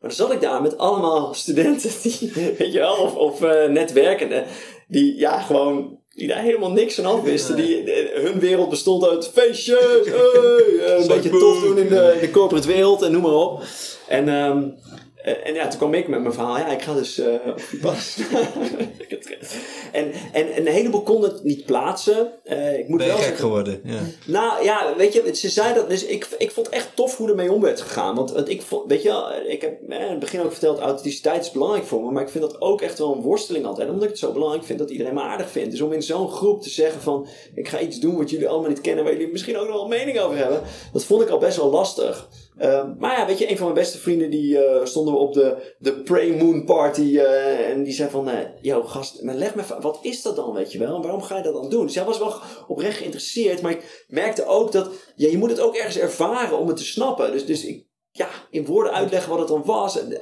Maar 0.00 0.10
dan 0.16 0.26
zat 0.26 0.32
ik 0.32 0.40
daar 0.40 0.62
met 0.62 0.78
allemaal 0.78 1.34
studenten 1.34 1.90
die, 2.02 2.32
weet 2.34 2.72
je 2.72 2.78
wel, 2.78 2.96
of, 2.96 3.14
of 3.14 3.42
eh, 3.42 3.68
netwerkenden, 3.68 4.44
die 4.88 5.16
ja, 5.16 5.40
gewoon, 5.40 6.00
die 6.08 6.28
daar 6.28 6.42
helemaal 6.42 6.72
niks 6.72 6.94
van 6.94 7.04
af 7.04 7.22
wisten. 7.22 7.56
Die, 7.56 7.92
eh, 7.92 8.22
hun 8.22 8.38
wereld 8.40 8.70
bestond 8.70 9.08
uit 9.08 9.28
feestjes, 9.28 9.78
hey, 9.78 10.02
eh, 10.02 11.00
een 11.00 11.06
beetje 11.06 11.30
tof 11.30 11.60
doen 11.60 11.78
in 11.78 11.88
de, 11.88 12.12
in 12.14 12.20
de 12.20 12.30
corporate 12.30 12.66
wereld 12.66 13.02
en 13.02 13.12
noem 13.12 13.22
maar 13.22 13.32
op. 13.32 13.62
En, 14.08 14.28
ehm, 14.28 14.62
eh, 14.62 15.05
en 15.34 15.54
ja, 15.54 15.68
toen 15.68 15.78
kwam 15.78 15.94
ik 15.94 16.08
met 16.08 16.20
mijn 16.20 16.32
verhaal, 16.32 16.58
ja, 16.58 16.68
ik 16.68 16.82
ga 16.82 16.94
dus 16.94 17.18
eh 17.18 17.34
op 17.46 17.60
Vipassana. 17.60 18.38
en, 19.92 20.12
en 20.32 20.56
een 20.56 20.66
heleboel 20.66 21.02
konden 21.02 21.30
het 21.30 21.44
niet 21.44 21.64
plaatsen. 21.64 22.32
Eh, 22.44 22.78
ik 22.78 22.88
moet 22.88 22.98
Ben 22.98 23.06
wel 23.06 23.16
gek 23.16 23.36
geworden? 23.36 23.80
Ja. 23.84 24.00
nou 24.26 24.64
ja, 24.64 24.94
weet 24.96 25.12
je, 25.12 25.34
ze 25.34 25.48
zei 25.48 25.74
dat. 25.74 25.88
Dus 25.88 26.04
ik, 26.04 26.28
ik 26.38 26.50
vond 26.50 26.66
het 26.66 26.74
echt 26.74 26.90
tof 26.94 27.16
hoe 27.16 27.28
ermee 27.28 27.52
om 27.52 27.60
werd 27.60 27.80
gegaan. 27.80 28.14
Want 28.14 28.48
ik 28.48 28.62
vond, 28.62 28.88
weet 28.88 29.02
je 29.02 29.44
ik 29.48 29.60
heb 29.60 29.90
eh, 29.90 30.00
in 30.00 30.10
het 30.10 30.18
begin 30.18 30.40
ook 30.40 30.50
verteld, 30.50 30.78
authenticiteit 30.78 31.44
is 31.44 31.50
belangrijk 31.50 31.84
voor 31.84 32.02
me. 32.02 32.10
Maar 32.10 32.22
ik 32.22 32.28
vind 32.28 32.44
dat 32.44 32.60
ook 32.60 32.80
echt 32.80 32.98
wel 32.98 33.14
een 33.14 33.22
worsteling 33.22 33.66
altijd. 33.66 33.88
Omdat 33.88 34.04
ik 34.04 34.10
het 34.10 34.18
zo 34.18 34.32
belangrijk 34.32 34.64
vind 34.64 34.78
dat 34.78 34.90
iedereen 34.90 35.14
me 35.14 35.20
aardig 35.20 35.50
vindt. 35.50 35.70
Dus 35.70 35.80
om 35.80 35.92
in 35.92 36.02
zo'n 36.02 36.30
groep 36.30 36.62
te 36.62 36.70
zeggen 36.70 37.00
van, 37.00 37.26
ik 37.54 37.68
ga 37.68 37.80
iets 37.80 38.00
doen 38.00 38.16
wat 38.16 38.30
jullie 38.30 38.48
allemaal 38.48 38.68
niet 38.68 38.80
kennen, 38.80 39.04
waar 39.04 39.12
jullie 39.12 39.32
misschien 39.32 39.56
ook 39.56 39.66
nog 39.66 39.74
wel 39.74 39.82
een 39.82 39.88
mening 39.88 40.18
over 40.18 40.36
hebben. 40.36 40.62
Dat 40.92 41.04
vond 41.04 41.22
ik 41.22 41.28
al 41.28 41.38
best 41.38 41.56
wel 41.56 41.70
lastig. 41.70 42.28
Ehm, 42.58 42.90
maar 42.98 43.18
ja, 43.18 43.26
weet 43.26 43.38
je, 43.38 43.50
een 43.50 43.56
van 43.56 43.66
mijn 43.66 43.78
beste 43.78 43.98
vrienden 43.98 44.30
die 44.30 44.58
eh, 44.64 44.84
stonden 44.86 45.14
we 45.14 45.20
op 45.20 45.32
de, 45.34 45.74
de 45.78 45.92
Prey 45.92 46.36
Moon 46.36 46.64
Party. 46.64 47.18
eh, 47.18 47.70
en 47.70 47.82
die 47.82 47.92
zei 47.92 48.10
van, 48.10 48.28
eh 48.28 48.38
yo 48.60 48.82
gast, 48.82 49.22
maar 49.22 49.34
leg 49.34 49.54
me 49.54 49.62
wat 49.80 49.98
is 50.02 50.22
dat 50.22 50.36
dan, 50.36 50.52
weet 50.52 50.72
je 50.72 50.78
wel? 50.78 50.94
En 50.94 51.02
waarom 51.02 51.22
ga 51.22 51.36
je 51.36 51.42
dat 51.42 51.54
dan 51.54 51.70
doen? 51.70 51.86
Dus 51.86 51.94
hij 51.94 52.04
was 52.04 52.18
wel 52.18 52.34
oprecht 52.68 52.96
geïnteresseerd. 52.98 53.60
Maar 53.62 53.70
ik 53.72 54.04
merkte 54.08 54.46
ook 54.46 54.72
dat, 54.72 54.88
ja, 55.16 55.28
je 55.28 55.38
moet 55.38 55.50
het 55.50 55.60
ook 55.60 55.76
ergens 55.76 55.98
ervaren 55.98 56.58
om 56.58 56.68
het 56.68 56.76
te 56.76 56.84
snappen. 56.84 57.32
Dus, 57.32 57.46
dus 57.46 57.64
ik, 57.64 57.84
ja, 58.10 58.28
in 58.50 58.64
woorden 58.66 58.92
uitleggen 58.92 59.30
wat 59.30 59.38
het 59.38 59.48
dan 59.48 59.62
was. 59.64 59.98
En, 60.00 60.20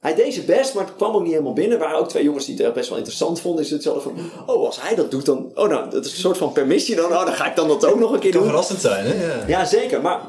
hij 0.00 0.14
deed 0.14 0.34
zijn 0.34 0.46
best, 0.46 0.74
maar 0.74 0.84
het 0.84 0.96
kwam 0.96 1.14
ook 1.14 1.22
niet 1.22 1.30
helemaal 1.32 1.52
binnen. 1.52 1.78
Er 1.78 1.84
waren 1.84 1.98
ook 1.98 2.08
twee 2.08 2.24
jongens 2.24 2.44
die 2.44 2.54
het 2.54 2.64
echt 2.64 2.74
best 2.74 2.88
wel 2.88 2.98
interessant 2.98 3.40
vonden. 3.40 3.62
Dus 3.62 3.70
het 3.70 3.84
hadden 3.84 4.02
van, 4.02 4.14
oh, 4.46 4.66
als 4.66 4.82
hij 4.82 4.94
dat 4.94 5.10
doet, 5.10 5.26
dan, 5.26 5.50
oh 5.54 5.68
nou, 5.68 5.90
dat 5.90 6.04
is 6.04 6.12
een 6.12 6.18
soort 6.18 6.36
van 6.36 6.52
permissie. 6.52 6.96
Dan, 6.96 7.12
oh, 7.12 7.24
dan 7.24 7.34
ga 7.34 7.46
ik 7.50 7.56
dan 7.56 7.68
dat 7.68 7.84
ook 7.84 7.98
nog 7.98 8.12
een 8.12 8.18
keer 8.18 8.30
Kan 8.30 8.40
doen. 8.40 8.48
verrassend 8.50 8.80
zijn, 8.80 9.06
hè? 9.06 9.26
Ja. 9.26 9.44
Ja, 9.46 9.64
zeker. 9.64 10.00
Maar 10.00 10.20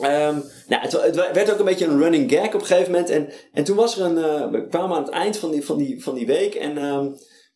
ehm, 0.00 0.38
nou, 0.68 0.82
het, 0.82 1.14
werd 1.32 1.52
ook 1.52 1.58
een 1.58 1.64
beetje 1.64 1.86
een 1.86 1.98
running 1.98 2.32
gag 2.32 2.46
op 2.46 2.54
een 2.54 2.66
gegeven 2.66 2.92
moment. 2.92 3.10
En, 3.10 3.28
en 3.52 3.64
toen 3.64 3.76
was 3.76 3.98
er 3.98 4.04
een. 4.04 4.18
eh, 4.18 4.50
we 4.50 4.66
kwamen 4.66 4.96
aan 4.96 5.02
het 5.02 5.12
eind 5.12 5.36
van 5.36 5.50
die, 5.50 5.64
van 5.64 5.78
die, 5.78 6.02
van 6.02 6.14
die 6.14 6.26
week. 6.26 6.54
En 6.54 6.78
ehm, 6.78 7.08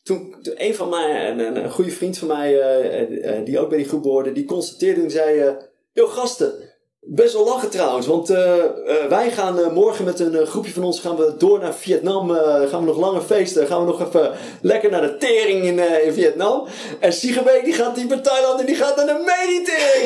toen, 0.02 0.36
toen 0.42 0.54
een 0.56 0.74
van 0.74 0.88
mij, 0.88 1.30
een, 1.30 1.56
een, 1.64 1.70
goede 1.70 1.90
vriend 1.90 2.18
van 2.18 2.28
mij, 2.28 2.60
eh, 2.60 3.36
eh, 3.38 3.44
die 3.44 3.58
ook 3.58 3.68
bij 3.68 3.78
die 3.78 3.88
groep 3.88 4.02
behoorde, 4.02 4.32
die 4.32 4.44
constateerde 4.44 5.02
en 5.02 5.10
zei: 5.10 5.56
Yo, 5.92 6.06
gasten. 6.06 6.72
Best 7.06 7.32
wel 7.32 7.44
lachen 7.44 7.70
trouwens, 7.70 8.06
want 8.06 8.31
eh, 8.31 8.59
eh, 8.59 8.68
wij 9.09 9.31
gaan 9.31 9.59
eh, 9.59 9.72
morgen 9.72 10.05
met 10.05 10.20
een 10.20 10.47
groepje 10.47 10.72
van 10.72 10.85
ons 10.85 11.01
gaan 11.01 11.16
we 11.16 11.35
door 11.39 11.59
naar 11.59 11.74
Vietnam. 11.74 12.31
gaan 12.70 12.81
we 12.81 12.86
nog 12.86 12.98
langer 12.98 13.22
feesten. 13.22 13.66
Gaan 13.66 13.81
we 13.81 13.86
nog 13.86 14.06
even 14.06 14.32
lekker 14.60 14.90
naar 14.90 15.01
de 15.01 15.16
tering 15.16 15.64
in, 15.64 15.78
in 16.05 16.12
Vietnam. 16.12 16.66
En 16.98 17.12
Siegebeek 17.12 17.64
die 17.64 17.72
gaat 17.72 17.94
die 17.94 18.20
Thailand 18.20 18.60
en 18.60 18.66
die 18.66 18.74
gaat 18.74 18.97
naar 18.97 19.06
de 19.06 19.22
meditering. 19.26 20.05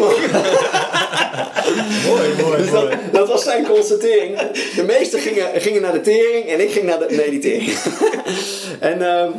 Mooi, 2.07 2.43
mooi, 2.43 2.57
Dus 2.63 2.71
dat, 2.71 2.91
dat 3.13 3.29
was 3.29 3.43
zijn 3.43 3.67
constatering. 3.67 4.39
De 4.77 4.85
meesten 4.87 5.21
gingen, 5.21 5.61
gingen 5.61 5.83
naar 5.83 5.93
de 5.93 6.01
tering 6.01 6.47
en 6.47 6.61
ik 6.61 6.71
ging 6.71 6.87
naar 6.87 6.99
de 6.99 7.15
meditering. 7.17 7.79
en, 8.81 9.03
ehm, 9.03 9.31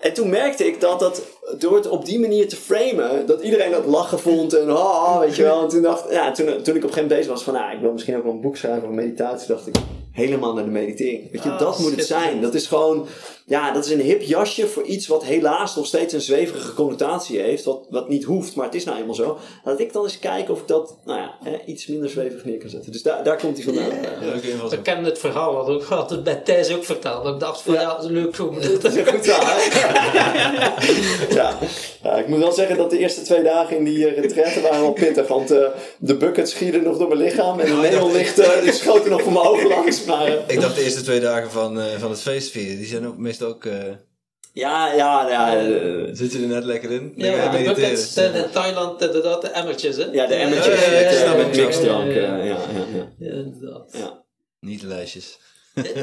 en 0.00 0.12
toen 0.12 0.28
merkte 0.28 0.66
ik 0.66 0.80
dat 0.80 1.00
dat 1.00 1.22
door 1.58 1.74
het 1.76 1.88
op 1.88 2.04
die 2.04 2.20
manier 2.20 2.48
te 2.48 2.56
framen, 2.56 3.26
dat 3.26 3.42
iedereen 3.42 3.70
dat 3.70 3.86
lachen 3.86 4.18
vond 4.18 4.54
en 4.54 4.76
ah, 4.76 5.18
weet 5.18 5.36
je 5.36 5.42
wel. 5.42 5.62
En 5.62 5.68
toen 5.68 5.82
dacht 5.82 6.10
ja, 6.10 6.32
toen, 6.32 6.46
toen 6.46 6.56
ik 6.56 6.60
op 6.60 6.66
een 6.66 6.74
gegeven 6.74 7.02
moment 7.02 7.08
bezig 7.08 7.32
was 7.32 7.42
van, 7.42 7.56
ah, 7.56 7.72
ik 7.72 7.80
wil 7.80 7.92
misschien 7.92 8.16
ook 8.16 8.22
wel 8.22 8.32
een 8.32 8.40
boek 8.40 8.56
schrijven 8.56 8.82
over 8.82 8.94
meditatie, 8.94 9.48
dacht 9.48 9.66
ik 9.66 9.74
helemaal 10.12 10.54
naar 10.54 10.64
de 10.64 10.70
meditering. 10.70 11.32
Weet 11.32 11.42
je, 11.42 11.50
Ah, 11.50 11.58
dat 11.58 11.78
moet 11.78 11.96
het 11.96 12.06
zijn. 12.06 12.40
Dat 12.40 12.54
is 12.54 12.66
gewoon, 12.66 13.06
ja, 13.50 13.72
dat 13.72 13.84
is 13.84 13.90
een 13.90 14.00
hip 14.00 14.22
jasje 14.22 14.66
voor 14.66 14.82
iets 14.82 15.06
wat 15.06 15.24
helaas 15.24 15.76
nog 15.76 15.86
steeds 15.86 16.12
een 16.12 16.20
zweverige 16.20 16.74
connotatie 16.74 17.40
heeft, 17.40 17.64
wat, 17.64 17.86
wat 17.88 18.08
niet 18.08 18.24
hoeft, 18.24 18.54
maar 18.54 18.64
het 18.64 18.74
is 18.74 18.84
nou 18.84 18.98
eenmaal 18.98 19.14
zo. 19.14 19.38
Laat 19.64 19.80
ik 19.80 19.92
dan 19.92 20.02
eens 20.02 20.18
kijken 20.18 20.54
of 20.54 20.60
ik 20.60 20.68
dat, 20.68 20.96
nou 21.04 21.18
ja, 21.18 21.34
hè, 21.42 21.56
iets 21.66 21.86
minder 21.86 22.10
zweverig 22.10 22.44
neer 22.44 22.58
kan 22.58 22.68
zetten. 22.68 22.92
Dus 22.92 23.02
daar, 23.02 23.24
daar 23.24 23.38
komt 23.38 23.56
hij 23.56 23.64
vandaan. 23.64 23.90
Ik 24.34 24.42
invalshoek. 24.42 24.84
ken 24.84 25.04
het 25.04 25.18
verhaal, 25.18 25.54
wat 25.54 25.68
ook 25.68 25.82
had 25.82 26.10
het 26.10 26.24
bij 26.24 26.34
Thijs 26.34 26.74
ook 26.74 26.84
verteld. 26.84 27.24
Dat 27.24 27.34
ik 27.34 27.40
dacht 27.40 27.60
van 27.62 27.74
Ja. 27.74 27.80
ja, 27.80 27.94
dat 27.94 28.04
is 28.04 28.10
leuk 28.10 28.36
Dat 28.82 28.92
is 28.92 28.96
een 28.96 29.06
goed 29.06 29.26
verhaal, 29.26 29.56
hè? 29.56 31.34
ja. 31.40 31.58
ja, 32.02 32.16
ik 32.16 32.26
moet 32.26 32.38
wel 32.38 32.52
zeggen 32.52 32.76
dat 32.76 32.90
de 32.90 32.98
eerste 32.98 33.22
twee 33.22 33.42
dagen 33.42 33.76
in 33.76 33.84
die 33.84 33.98
uh, 33.98 34.18
retraite 34.18 34.60
waren 34.60 34.80
wel 34.80 34.92
pittig. 34.92 35.28
Want 35.28 35.50
eh, 35.50 35.66
de 35.98 36.16
buckets 36.16 36.50
schieden 36.50 36.82
nog 36.82 36.98
door 36.98 37.08
mijn 37.08 37.20
lichaam. 37.20 37.60
En 37.60 37.66
de 37.66 37.88
neonlichten 37.90 38.62
die 38.62 38.72
schoten 38.72 39.10
nog 39.10 39.22
voor 39.22 39.32
mijn 39.32 39.46
ogen 39.46 39.68
langs. 39.68 40.04
Maar, 40.04 40.26
eh, 40.26 40.32
Ik 40.46 40.60
dacht 40.60 40.74
de 40.74 40.82
eerste 40.82 41.02
twee 41.02 41.20
dagen 41.20 41.50
van, 41.50 41.80
eh, 41.80 41.86
van 41.98 42.10
het 42.10 42.20
feestvieren, 42.20 42.76
die 42.76 42.86
zijn 42.86 43.06
ook 43.06 43.16
meestal 43.16 43.39
ook... 43.42 43.64
eh 43.64 43.84
ja, 44.52 44.92
ja, 44.92 45.28
ja. 45.28 45.56
eh, 45.56 46.08
zit 46.12 46.32
je 46.32 46.38
er 46.40 46.46
net 46.46 46.64
lekker 46.64 46.90
in? 46.90 47.12
Ja, 47.16 47.36
maar 47.50 47.58
de 47.58 47.64
buckets 47.64 48.16
in 48.16 48.50
Thailand 48.52 49.02
inderdaad 49.02 49.42
de 49.42 49.48
emmertjes, 49.48 49.96
hè? 49.96 50.04
ja, 50.12 50.26
de 50.26 50.34
emmertjes 50.34 50.80
Ja, 50.84 50.90
ja, 50.90 50.98
ja, 51.00 51.02
met, 51.02 51.10
ja, 51.10 51.10
eh, 51.10 51.24
ja, 51.24 51.34
met 51.44 51.56
ja, 51.56 51.64
mixdrank. 51.64 52.12
ja, 52.12 52.38
eh, 52.38 52.46
ja. 52.46 52.54
ja, 52.54 52.56
ja, 52.74 52.84
ja. 52.96 53.12
Ja, 53.18 53.32
inderdaad. 53.32 53.88
ja. 53.92 54.24
Niet 54.60 54.80
de 54.80 54.86
lijstjes. 54.86 55.38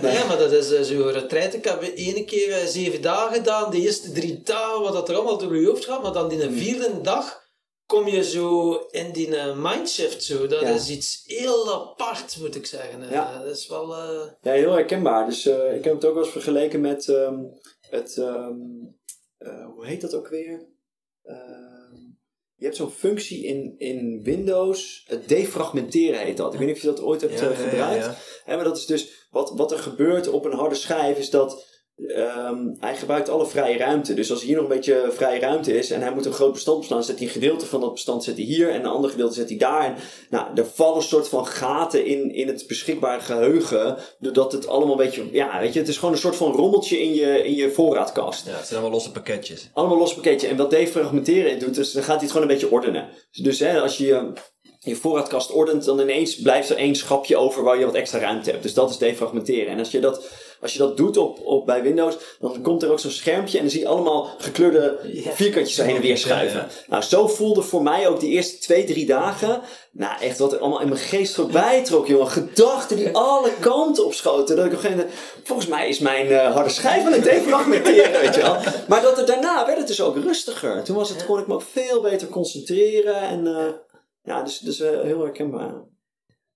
Ja, 0.02 0.26
maar 0.28 0.38
dat 0.38 0.52
is 0.52 0.72
eh, 0.74 0.82
zo'n 0.82 1.12
retraite. 1.12 1.58
Ik 1.58 1.64
heb 1.64 1.92
ene 1.96 2.26
keer 2.26 2.52
eh, 2.52 2.66
zeven 2.66 3.02
dagen 3.02 3.36
gedaan. 3.36 3.72
De 3.72 3.82
eerste 3.82 4.12
drie 4.12 4.42
dagen, 4.44 4.82
wat 4.82 4.94
dat 4.94 5.10
er 5.10 5.16
allemaal 5.16 5.38
door 5.38 5.58
je 5.58 5.68
hoofd 5.68 5.86
gaat. 5.86 6.02
Maar 6.04 6.14
dan 6.14 6.30
die 6.30 6.42
Hmm. 6.44 6.58
vierde 6.58 7.02
dag 7.02 7.47
kom 7.88 8.08
je 8.08 8.24
zo 8.24 8.74
in 8.90 9.12
die 9.12 9.36
eh, 9.38 9.58
mindshift. 9.58 10.24
Zo. 10.24 10.48
Dat 10.48 10.62
Ja. 10.62 10.68
is 10.70 10.90
iets 10.90 11.24
heel 11.26 11.74
apart, 11.74 12.38
moet 12.40 12.56
ik 12.56 12.66
zeggen. 12.66 13.04
Eh, 13.04 13.12
Ja. 13.12 13.44
Dat 13.44 13.56
is 13.58 13.68
wel... 13.68 13.96
eh, 13.96 14.30
Ja, 14.42 14.52
heel 14.52 14.72
herkenbaar. 14.72 15.26
Dus 15.26 15.46
eh, 15.46 15.76
ik 15.76 15.84
heb 15.84 15.94
het 15.94 16.06
ook 16.06 16.14
wel 16.14 16.24
eens 16.24 16.32
vergeleken 16.32 16.82
met 16.82 17.08
ehm, 17.10 17.40
het, 17.90 18.18
ehm, 18.18 18.56
eh, 19.38 19.66
hoe 19.66 19.86
heet 19.86 20.02
dat 20.02 20.14
ook 20.14 20.28
weer? 20.28 20.68
Ehm, 21.24 21.96
je 22.56 22.64
hebt 22.66 22.76
zo'n 22.76 22.92
functie 22.92 23.44
in, 23.46 23.76
in 23.78 24.24
Windows, 24.24 25.04
het 25.08 25.28
defragmenteren 25.28 26.20
heet 26.20 26.38
dat. 26.38 26.54
Ik 26.54 26.60
weet 26.60 26.68
niet 26.68 26.76
of 26.78 26.82
je 26.82 26.88
dat 26.88 27.02
ooit 27.02 27.22
hebt 27.22 27.40
Ja, 27.40 27.54
gebruikt. 27.54 28.06
ja. 28.06 28.16
Hè, 28.46 28.56
maar 28.56 28.64
dat 28.66 28.78
is 28.78 28.86
dus, 28.86 29.28
wat, 29.32 29.52
wat 29.56 29.72
er 29.72 29.80
gebeurt 29.80 30.28
op 30.28 30.46
een 30.46 30.54
harde 30.54 30.76
schijf 30.76 31.18
is 31.18 31.30
dat 31.30 31.66
ehm, 32.08 32.74
hij 32.80 32.96
gebruikt 32.96 33.30
alle 33.30 33.48
vrije 33.48 33.78
ruimte. 33.78 34.14
Dus 34.14 34.32
als 34.32 34.42
hier 34.42 34.56
nog 34.56 34.64
een 34.64 34.76
beetje 34.76 35.10
vrije 35.12 35.40
ruimte 35.40 35.78
is 35.78 35.92
en 35.92 36.02
hij 36.02 36.14
moet 36.14 36.26
een 36.26 36.34
groot 36.34 36.54
bestand 36.54 36.80
beslaan, 36.80 37.04
zet 37.04 37.18
hij 37.18 37.28
een 37.28 37.34
gedeelte 37.34 37.66
van 37.66 37.82
dat 37.82 37.94
bestand 37.94 38.24
zet 38.24 38.36
hij 38.36 38.46
hier 38.46 38.70
en 38.70 38.80
een 38.80 38.86
ander 38.86 39.10
gedeelte 39.10 39.34
zet 39.34 39.50
hij 39.50 39.58
daar. 39.58 39.86
En, 39.86 39.96
nou, 40.30 40.48
er 40.56 40.66
vallen 40.66 40.96
een 40.96 41.02
soort 41.02 41.30
van 41.30 41.48
gaten 41.48 42.06
in, 42.06 42.34
in 42.34 42.48
het 42.48 42.68
beschikbare 42.68 43.22
geheugen, 43.22 43.98
doordat 44.20 44.52
het 44.52 44.68
allemaal 44.68 45.00
een 45.00 45.06
beetje, 45.06 45.24
ja, 45.32 45.60
weet 45.60 45.74
je, 45.74 45.80
het 45.80 45.88
is 45.88 45.98
gewoon 45.98 46.14
een 46.14 46.20
soort 46.20 46.36
van 46.36 46.52
rommeltje 46.52 47.02
in 47.02 47.14
je, 47.14 47.44
in 47.44 47.56
je 47.56 47.72
voorraadkast. 47.72 48.46
Ja, 48.46 48.52
het 48.52 48.66
zijn 48.66 48.80
allemaal 48.80 48.92
losse 48.92 49.12
pakketjes. 49.12 49.70
Allemaal 49.74 49.98
los 49.98 50.14
pakketje. 50.14 50.48
En 50.48 50.58
wat 50.58 50.70
defragmenteren 50.70 51.60
doet, 51.60 51.76
dus 51.76 51.92
dan 51.92 52.04
gaat 52.04 52.16
hij 52.16 52.24
het 52.24 52.32
gewoon 52.32 52.48
een 52.48 52.54
beetje 52.54 52.72
ordenen. 52.72 53.10
Dus, 53.32 53.60
hè, 53.60 53.82
als 53.82 53.98
je, 53.98 54.34
je 54.80 54.96
voorraadkast 54.96 55.52
ordent, 55.52 55.86
dan 55.86 56.00
ineens 56.00 56.42
blijft 56.42 56.70
er 56.70 56.78
één 56.78 56.96
schapje 56.96 57.38
over 57.38 57.64
waar 57.64 57.80
je 57.80 57.86
wat 57.86 57.96
extra 57.96 58.20
ruimte 58.20 58.52
hebt. 58.52 58.64
Dus 58.64 58.74
dat 58.74 58.90
is 58.90 58.98
defragmenteren. 58.98 59.72
En 59.72 59.80
als 59.80 59.92
je 59.92 60.00
dat, 60.00 60.30
als 60.62 60.74
je 60.74 60.80
dat 60.80 60.98
doet 60.98 61.18
op, 61.18 61.46
op, 61.46 61.66
bij 61.66 61.82
Windows, 61.82 62.18
dan 62.40 62.62
komt 62.62 62.84
er 62.84 62.92
ook 62.92 63.00
zo'n 63.00 63.12
schermpje 63.12 63.58
en 63.58 63.64
dan 63.64 63.72
zie 63.72 63.82
je 63.82 63.88
allemaal 63.88 64.30
gekleurde 64.38 65.00
vierkantjes 65.34 65.78
heen 65.78 65.96
en 65.96 66.02
weer 66.02 66.18
schuiven. 66.18 66.68
Nou, 66.88 67.04
zo 67.04 67.28
voelde 67.28 67.62
voor 67.62 67.84
mij 67.84 68.08
ook 68.08 68.20
die 68.20 68.32
eerste 68.32 68.58
twee, 68.58 68.84
drie 68.84 69.06
dagen. 69.06 69.62
Nou, 69.92 70.22
echt 70.22 70.38
wat 70.38 70.54
er 70.54 70.60
allemaal 70.60 70.82
in 70.82 70.90
mijn 70.90 71.00
geest 71.00 71.36
voorbij 71.36 71.84
trok, 71.84 72.08
jongen. 72.08 72.28
Gedachten 72.28 72.98
die 72.98 73.16
alle 73.16 73.52
kanten 73.60 74.06
opschoten. 74.06 74.56
Dat 74.56 74.66
ik 74.66 74.72
op 74.72 74.78
een 74.78 74.84
gegeven 74.84 75.06
moment, 75.06 75.20
volgens 75.44 75.68
mij 75.68 75.90
is 75.90 76.00
mijn 76.00 76.28
eh, 76.28 76.54
harde 76.54 76.70
schijf 76.70 77.06
aan 77.06 77.12
het 77.12 77.24
defragmenteren, 77.24 78.22
weet 78.22 78.36
je 78.36 78.42
wel. 78.42 78.58
Maar 78.88 79.02
dat 79.02 79.18
er 79.18 79.26
daarna 79.26 79.66
werd 79.66 79.78
het 79.78 79.88
dus 79.88 80.02
ook 80.02 80.18
rustiger. 80.18 80.84
Toen 80.84 80.96
was 80.96 81.10
het, 81.10 81.26
kon 81.26 81.40
ik 81.40 81.48
me 81.48 81.54
ook 81.54 81.62
veel 81.62 82.02
beter 82.02 82.28
concentreren. 82.28 83.22
En 83.22 83.48
eh, 83.48 83.74
ja, 84.24 84.42
dus, 84.44 84.60
dus 84.60 84.80
eh, 84.80 85.02
heel 85.02 85.22
herkenbaar. 85.22 85.74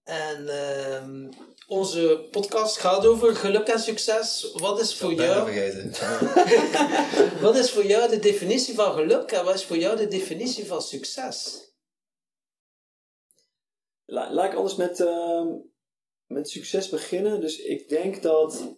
En 0.03 0.47
ehm, 0.47 1.29
Onze 1.71 2.27
podcast 2.31 2.77
gaat 2.77 3.05
over 3.05 3.35
geluk 3.35 3.67
en 3.67 3.79
succes. 3.79 4.51
Wat 4.53 4.79
is 4.79 4.95
voor 4.95 5.13
jou, 5.13 5.51
vergeten. 5.51 5.91
wat 7.45 7.55
is 7.55 7.71
voor 7.71 7.85
jou 7.85 8.09
de 8.09 8.19
definitie 8.19 8.73
van 8.75 8.93
geluk 8.93 9.31
en 9.31 9.45
wat 9.45 9.55
is 9.55 9.65
voor 9.65 9.77
jou 9.77 9.97
de 9.97 10.07
definitie 10.07 10.65
van 10.65 10.81
succes? 10.81 11.69
La- 14.05 14.33
laat 14.33 14.51
ik 14.51 14.57
anders 14.57 14.75
met, 14.75 14.99
ehm, 14.99 15.47
met 16.27 16.49
succes 16.49 16.89
beginnen. 16.89 17.41
Dus 17.41 17.57
ik 17.59 17.89
denk 17.89 18.21
dat. 18.21 18.75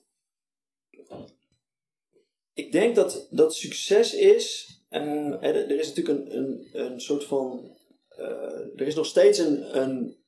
Ik 2.53 2.71
denk 2.71 2.95
dat, 2.95 3.27
dat 3.29 3.55
succes 3.55 4.13
is. 4.13 4.67
er, 4.89 5.55
er 5.55 5.79
is 5.79 5.87
natuurlijk 5.93 6.19
een, 6.19 6.37
een, 6.37 6.69
een 6.73 7.01
soort 7.01 7.23
van. 7.23 7.77
eh, 8.07 8.25
er 8.75 8.87
is 8.87 8.95
nog 8.95 9.05
steeds 9.05 9.37
een, 9.37 9.81
een, 9.81 10.22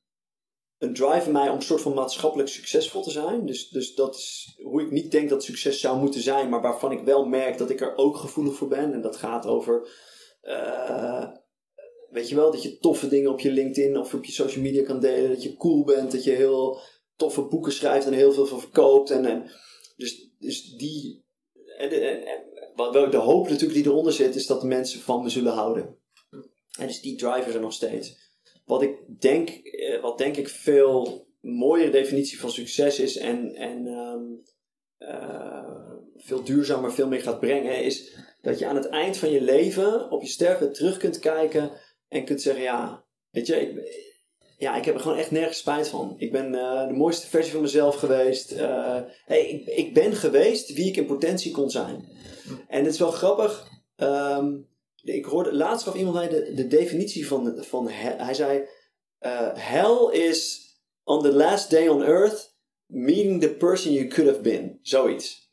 een 0.78 0.94
drive 0.94 1.26
in 1.26 1.32
mij 1.32 1.48
om 1.48 1.56
een 1.56 1.62
soort 1.62 1.80
van 1.80 1.94
maatschappelijk 1.94 2.48
succesvol 2.48 3.02
te 3.02 3.10
zijn. 3.10 3.46
Dus, 3.46 3.68
dus 3.68 3.94
dat 3.94 4.14
is 4.14 4.58
hoe 4.62 4.82
ik 4.82 4.90
niet 4.90 5.10
denk 5.10 5.28
dat 5.28 5.44
succes 5.44 5.80
zou 5.80 5.98
moeten 5.98 6.20
zijn, 6.20 6.48
maar 6.48 6.62
waarvan 6.62 6.92
ik 6.92 7.04
wel 7.04 7.24
merk 7.24 7.58
dat 7.58 7.70
ik 7.70 7.80
er 7.80 7.96
ook 7.96 8.16
gevoelig 8.16 8.54
voor 8.54 8.68
ben. 8.68 8.92
En 8.92 9.00
dat 9.00 9.16
gaat 9.16 9.46
over. 9.46 9.88
eh, 10.40 11.28
Weet 12.10 12.28
je 12.28 12.34
wel, 12.34 12.50
dat 12.50 12.62
je 12.62 12.78
toffe 12.78 13.08
dingen 13.08 13.30
op 13.30 13.40
je 13.40 13.50
LinkedIn 13.50 13.98
of 13.98 14.14
op 14.14 14.24
je 14.24 14.32
social 14.32 14.62
media 14.64 14.84
kan 14.84 15.00
delen. 15.00 15.30
Dat 15.30 15.42
je 15.42 15.56
cool 15.56 15.84
bent, 15.84 16.12
dat 16.12 16.24
je 16.24 16.30
heel 16.30 16.80
toffe 17.16 17.42
boeken 17.42 17.72
schrijft 17.72 18.06
en 18.06 18.12
heel 18.12 18.32
veel 18.32 18.46
van 18.46 18.60
verkoopt. 18.60 19.10
En, 19.10 19.24
en 19.24 19.50
dus, 19.96 20.30
dus 20.38 20.62
die. 20.76 21.24
En, 21.78 21.90
en, 21.90 22.42
wat 22.74 22.92
de 22.92 23.16
hoop 23.16 23.48
natuurlijk 23.48 23.74
die 23.74 23.86
eronder 23.92 24.12
zit, 24.12 24.34
is 24.34 24.46
dat 24.46 24.60
de 24.60 24.66
mensen 24.66 25.00
van 25.00 25.22
me 25.22 25.28
zullen 25.28 25.52
houden. 25.52 25.98
En 26.78 26.86
dus 26.86 27.00
die 27.00 27.16
drive 27.16 27.48
is 27.48 27.54
er 27.54 27.60
nog 27.60 27.72
steeds. 27.72 28.25
Wat 28.66 28.82
ik 28.82 29.20
denk, 29.20 29.48
eh, 29.48 30.00
wat 30.00 30.18
denk 30.18 30.36
ik 30.36 30.48
veel 30.48 31.26
mooiere 31.40 31.90
definitie 31.90 32.40
van 32.40 32.50
succes 32.50 33.00
is 33.00 33.16
en, 33.16 33.54
en 33.54 33.86
ehm, 33.86 34.22
eh, 34.98 35.86
veel 36.16 36.44
duurzamer, 36.44 36.92
veel 36.92 37.08
meer 37.08 37.20
gaat 37.20 37.40
brengen, 37.40 37.84
is 37.84 38.16
dat 38.40 38.58
je 38.58 38.66
aan 38.66 38.76
het 38.76 38.86
eind 38.86 39.16
van 39.16 39.30
je 39.30 39.40
leven 39.40 40.10
op 40.10 40.22
je 40.22 40.28
sterfbed 40.28 40.74
terug 40.74 40.96
kunt 40.96 41.18
kijken 41.18 41.70
en 42.08 42.24
kunt 42.24 42.42
zeggen, 42.42 42.62
ja, 42.62 43.04
weet 43.30 43.46
je, 43.46 43.60
ik, 43.60 44.04
ja, 44.58 44.76
ik 44.76 44.84
heb 44.84 44.94
er 44.94 45.00
gewoon 45.00 45.18
echt 45.18 45.30
nergens 45.30 45.58
spijt 45.58 45.88
van. 45.88 46.14
Ik 46.18 46.32
ben 46.32 46.54
eh, 46.54 46.88
de 46.88 46.94
mooiste 46.94 47.26
versie 47.26 47.52
van 47.52 47.62
mezelf 47.62 47.96
geweest. 47.96 48.54
Hey, 49.24 49.48
ik, 49.48 49.66
ik 49.66 49.94
ben 49.94 50.12
geweest 50.12 50.72
wie 50.72 50.86
ik 50.86 50.96
in 50.96 51.06
potentie 51.06 51.52
kon 51.52 51.70
zijn. 51.70 52.08
En 52.68 52.84
het 52.84 52.92
is 52.92 52.98
wel 52.98 53.10
grappig. 53.10 53.68
ehm, 53.96 54.52
ik 55.14 55.24
hoorde 55.24 55.54
laatst 55.54 55.84
gaf 55.84 55.94
iemand 55.94 56.14
mij 56.14 56.28
de, 56.28 56.52
de 56.54 56.66
definitie 56.66 57.26
van, 57.26 57.64
van 57.64 57.88
hij 57.88 58.34
zei, 58.34 58.64
eh, 59.18 59.48
hell 59.54 60.08
is 60.10 60.70
on 61.04 61.22
the 61.22 61.32
last 61.32 61.70
day 61.70 61.88
on 61.88 62.02
earth 62.02 62.54
meeting 62.86 63.40
the 63.40 63.50
person 63.50 63.92
you 63.92 64.06
could 64.06 64.30
have 64.30 64.42
been. 64.42 64.78
Zoiets. 64.82 65.44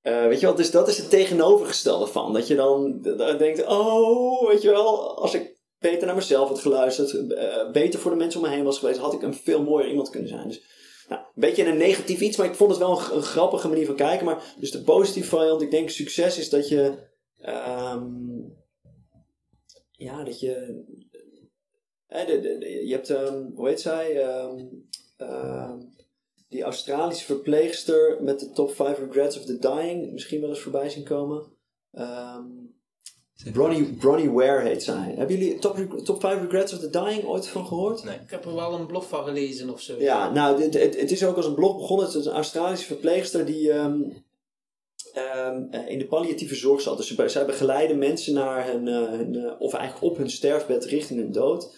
Eh, 0.00 0.26
weet 0.26 0.40
je 0.40 0.46
wel, 0.46 0.54
dus 0.54 0.70
dat 0.70 0.88
is 0.88 0.98
het 0.98 1.10
tegenovergestelde 1.10 2.06
van. 2.06 2.32
Dat 2.32 2.46
je 2.46 2.54
dan 2.54 3.02
denkt, 3.38 3.66
oh, 3.66 4.48
weet 4.48 4.62
je 4.62 4.70
wel, 4.70 5.18
als 5.18 5.34
ik 5.34 5.58
beter 5.78 6.06
naar 6.06 6.14
mezelf 6.14 6.48
had 6.48 6.58
geluisterd, 6.58 7.32
eh, 7.32 7.70
beter 7.70 8.00
voor 8.00 8.10
de 8.10 8.16
mensen 8.16 8.40
om 8.40 8.46
me 8.46 8.54
heen 8.54 8.64
was 8.64 8.78
geweest, 8.78 8.98
had 8.98 9.12
ik 9.12 9.22
een 9.22 9.34
veel 9.34 9.62
mooier 9.62 9.88
iemand 9.88 10.10
kunnen 10.10 10.28
zijn. 10.28 10.48
Dus 10.48 10.62
nou, 11.08 11.20
een 11.20 11.28
beetje 11.34 11.66
een 11.66 11.76
negatief 11.76 12.20
iets, 12.20 12.36
maar 12.36 12.46
ik 12.46 12.54
vond 12.54 12.70
het 12.70 12.78
wel 12.78 12.98
een, 12.98 13.16
een 13.16 13.22
grappige 13.22 13.68
manier 13.68 13.86
van 13.86 13.94
kijken. 13.94 14.26
Maar 14.26 14.54
dus 14.58 14.70
de 14.70 14.82
positieve 14.82 15.28
variant, 15.28 15.62
ik 15.62 15.70
denk 15.70 15.90
succes 15.90 16.38
is 16.38 16.48
dat 16.48 16.68
je, 16.68 17.08
ehm, 17.38 18.06
ja, 20.00 20.24
dat 20.24 20.40
je, 20.40 20.82
hè, 22.06 22.24
de, 22.26 22.40
de, 22.40 22.58
de- 22.58 22.86
je 22.86 22.92
hebt, 22.92 23.10
ehm, 23.10 23.44
hoe 23.54 23.68
heet 23.68 23.80
zij, 23.80 24.20
Ehm, 24.22 24.64
ehm, 25.16 25.78
die 26.48 26.62
Australische 26.62 27.24
verpleegster 27.24 28.22
met 28.22 28.40
de 28.40 28.50
top 28.50 28.74
5 28.74 28.98
regrets 28.98 29.38
of 29.38 29.44
the 29.44 29.58
dying, 29.58 30.12
misschien 30.12 30.40
wel 30.40 30.48
eens 30.48 30.60
voorbij 30.60 30.88
zien 30.88 31.04
komen. 31.04 31.42
Ehm 31.92 32.44
Bronnie, 33.52 33.92
Bronnie 33.94 34.30
Ware 34.30 34.68
heet 34.68 34.82
zij. 34.82 35.14
Hebben 35.16 35.38
jullie 35.38 35.58
top, 35.58 35.76
top 36.04 36.20
5 36.20 36.40
regrets 36.40 36.72
of 36.72 36.78
the 36.78 36.90
dying 36.90 37.24
ooit 37.24 37.46
van 37.48 37.66
gehoord? 37.66 38.04
Nee. 38.04 38.18
Ik 38.24 38.30
heb 38.30 38.44
er 38.44 38.54
wel 38.54 38.72
een 38.74 38.86
blog 38.86 39.08
van 39.08 39.24
gelezen 39.24 39.70
of 39.70 39.80
zo. 39.80 39.96
Ja, 39.98 40.32
nou, 40.32 40.62
het, 40.62 40.74
het 40.74 41.10
is 41.10 41.24
ook 41.24 41.36
als 41.36 41.46
een 41.46 41.54
blog 41.54 41.76
begonnen. 41.76 42.06
Het 42.06 42.14
is 42.14 42.24
een 42.24 42.32
Australische 42.32 42.86
verpleegster 42.86 43.44
die 43.46 43.72
ehm, 43.72 44.00
ehm, 45.14 45.62
eh, 45.70 45.88
in 45.88 45.98
de 45.98 46.06
palliatieve 46.06 46.54
zorg 46.54 46.80
zat. 46.80 46.96
Dus 46.96 47.06
ze- 47.14 47.28
zij 47.28 47.44
begeleiden 47.46 47.98
mensen 47.98 48.34
naar 48.34 48.66
hun, 48.66 48.88
eh, 48.88 49.44
eh, 49.44 49.52
of 49.60 49.72
eigenlijk 49.74 50.12
op 50.12 50.16
hun 50.18 50.30
sterfbed 50.30 50.84
richting 50.84 51.20
hun 51.20 51.32
dood. 51.32 51.74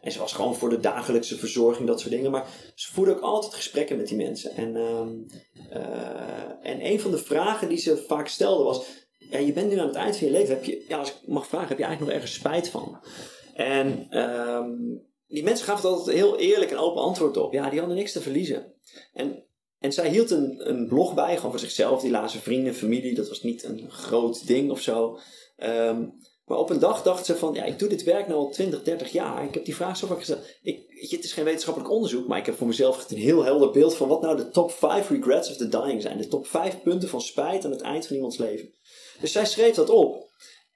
En 0.00 0.12
ze 0.12 0.18
was 0.18 0.32
gewoon 0.32 0.54
voor 0.54 0.70
de 0.70 0.80
dagelijkse 0.80 1.36
verzorging, 1.38 1.88
dat 1.88 2.00
soort 2.00 2.12
dingen. 2.12 2.30
Maar 2.30 2.46
ze 2.74 2.92
voerde 2.92 3.10
ook 3.10 3.20
altijd 3.20 3.54
gesprekken 3.54 3.96
met 3.96 4.08
die 4.08 4.16
mensen. 4.16 4.50
En, 4.56 4.76
ehm, 4.76 5.08
eh, 5.70 6.70
en 6.72 6.86
een 6.86 7.00
van 7.00 7.10
de 7.10 7.18
vragen 7.18 7.68
die 7.68 7.78
ze 7.78 7.96
vaak 7.96 8.28
stelde 8.28 8.64
was... 8.64 8.84
Ja, 9.18 9.38
je 9.38 9.52
bent 9.52 9.70
nu 9.70 9.78
aan 9.78 9.86
het 9.86 9.96
eind 9.96 10.16
van 10.16 10.26
je 10.26 10.32
leven. 10.32 10.54
Heb 10.54 10.64
je, 10.64 10.84
ja, 10.88 10.98
als 10.98 11.08
ik 11.10 11.16
mag 11.26 11.46
vragen, 11.46 11.68
heb 11.68 11.78
je 11.78 11.84
eigenlijk 11.84 12.12
nog 12.14 12.22
ergens 12.22 12.38
spijt 12.40 12.68
van? 12.68 13.00
En 13.54 14.06
ehm, 14.10 14.70
die 15.26 15.42
mensen 15.42 15.66
gaven 15.66 15.88
altijd 15.90 16.16
heel 16.16 16.38
eerlijk 16.38 16.70
en 16.70 16.78
open 16.78 17.02
antwoord 17.02 17.36
op. 17.36 17.52
Ja, 17.52 17.70
die 17.70 17.78
hadden 17.78 17.96
niks 17.96 18.12
te 18.12 18.20
verliezen. 18.20 18.72
En, 19.12 19.44
en 19.86 19.92
zij 19.92 20.08
hield 20.10 20.30
een, 20.30 20.70
een 20.70 20.86
blog 20.86 21.14
bij, 21.14 21.36
gewoon 21.36 21.50
voor 21.50 21.60
zichzelf. 21.60 22.00
Die 22.00 22.10
lazen 22.10 22.40
vrienden, 22.40 22.74
familie. 22.74 23.14
Dat 23.14 23.28
was 23.28 23.42
niet 23.42 23.64
een 23.64 23.90
groot 23.90 24.46
ding 24.46 24.70
of 24.70 24.80
zo. 24.80 25.18
Ehm, 25.56 26.04
maar 26.44 26.58
op 26.58 26.70
een 26.70 26.78
dag 26.78 27.02
dacht 27.02 27.26
ze 27.26 27.36
van, 27.36 27.54
ja, 27.54 27.64
ik 27.64 27.78
doe 27.78 27.88
dit 27.88 28.02
werk 28.02 28.28
nu 28.28 28.34
al 28.34 28.50
20, 28.50 28.82
30 28.82 29.12
jaar. 29.12 29.44
Ik 29.44 29.54
heb 29.54 29.64
die 29.64 29.74
vraag 29.74 29.96
zo 29.96 30.06
vaak 30.06 30.18
gesteld. 30.18 30.46
Ik, 30.62 31.10
het 31.10 31.24
is 31.24 31.32
geen 31.32 31.44
wetenschappelijk 31.44 31.92
onderzoek, 31.92 32.26
maar 32.26 32.38
ik 32.38 32.46
heb 32.46 32.56
voor 32.56 32.66
mezelf 32.66 32.96
echt 32.96 33.10
een 33.10 33.16
heel 33.16 33.44
helder 33.44 33.70
beeld 33.70 33.96
van 33.96 34.08
wat 34.08 34.22
nou 34.22 34.36
de 34.36 34.48
top 34.48 34.72
5 34.72 35.10
regrets 35.10 35.50
of 35.50 35.56
the 35.56 35.68
dying 35.68 36.02
zijn. 36.02 36.18
De 36.18 36.28
top 36.28 36.46
5 36.46 36.82
punten 36.82 37.08
van 37.08 37.20
spijt 37.20 37.64
aan 37.64 37.70
het 37.70 37.80
eind 37.80 38.06
van 38.06 38.16
iemands 38.16 38.36
leven. 38.36 38.74
Dus 39.20 39.32
zij 39.32 39.46
schreef 39.46 39.74
dat 39.74 39.90
op. 39.90 40.30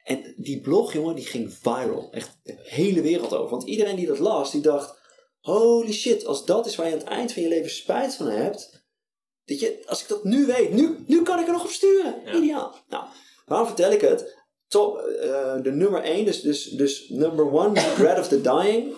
En 0.05 0.35
die 0.37 0.61
blog, 0.61 0.93
jongen, 0.93 1.15
die 1.15 1.27
ging 1.27 1.53
viral. 1.61 2.09
Echt 2.11 2.39
de 2.43 2.57
hele 2.63 3.01
wereld 3.01 3.35
over. 3.35 3.51
Want 3.51 3.65
iedereen 3.65 3.97
die 3.97 4.07
dat 4.07 4.19
las, 4.19 4.51
die 4.51 4.61
dacht... 4.61 4.99
Holy 5.41 5.93
shit, 5.93 6.27
als 6.27 6.45
dat 6.45 6.67
is 6.67 6.77
waar 6.77 6.87
je 6.87 6.93
aan 6.93 6.99
het 6.99 7.09
eind 7.09 7.33
van 7.33 7.43
je 7.43 7.49
leven 7.49 7.71
spijt 7.71 8.15
van 8.15 8.27
hebt... 8.27 8.80
Dat 9.51 9.61
je, 9.61 9.83
als 9.87 10.03
ik 10.03 10.09
dat 10.09 10.25
nu 10.25 10.47
weet, 10.47 10.73
nu, 10.73 10.97
nu 11.07 11.23
kan 11.23 11.39
ik 11.39 11.47
er 11.47 11.53
nog 11.53 11.65
op 11.65 11.71
sturen. 11.71 12.15
Ideaal. 12.35 12.75
Nou, 12.89 13.05
waarom 13.47 13.67
vertel 13.67 13.93
ik 13.93 14.01
het? 14.01 14.39
Top, 14.69 14.97
eh, 14.97 15.63
de 15.63 15.73
nummer 15.73 16.03
1, 16.03 16.25
dus, 16.25 16.41
dus, 16.41 16.65
dus 16.65 17.09
number 17.09 17.47
1, 17.55 17.75
Regret 17.75 18.19
of 18.19 18.29
the 18.29 18.41
Dying. 18.41 18.95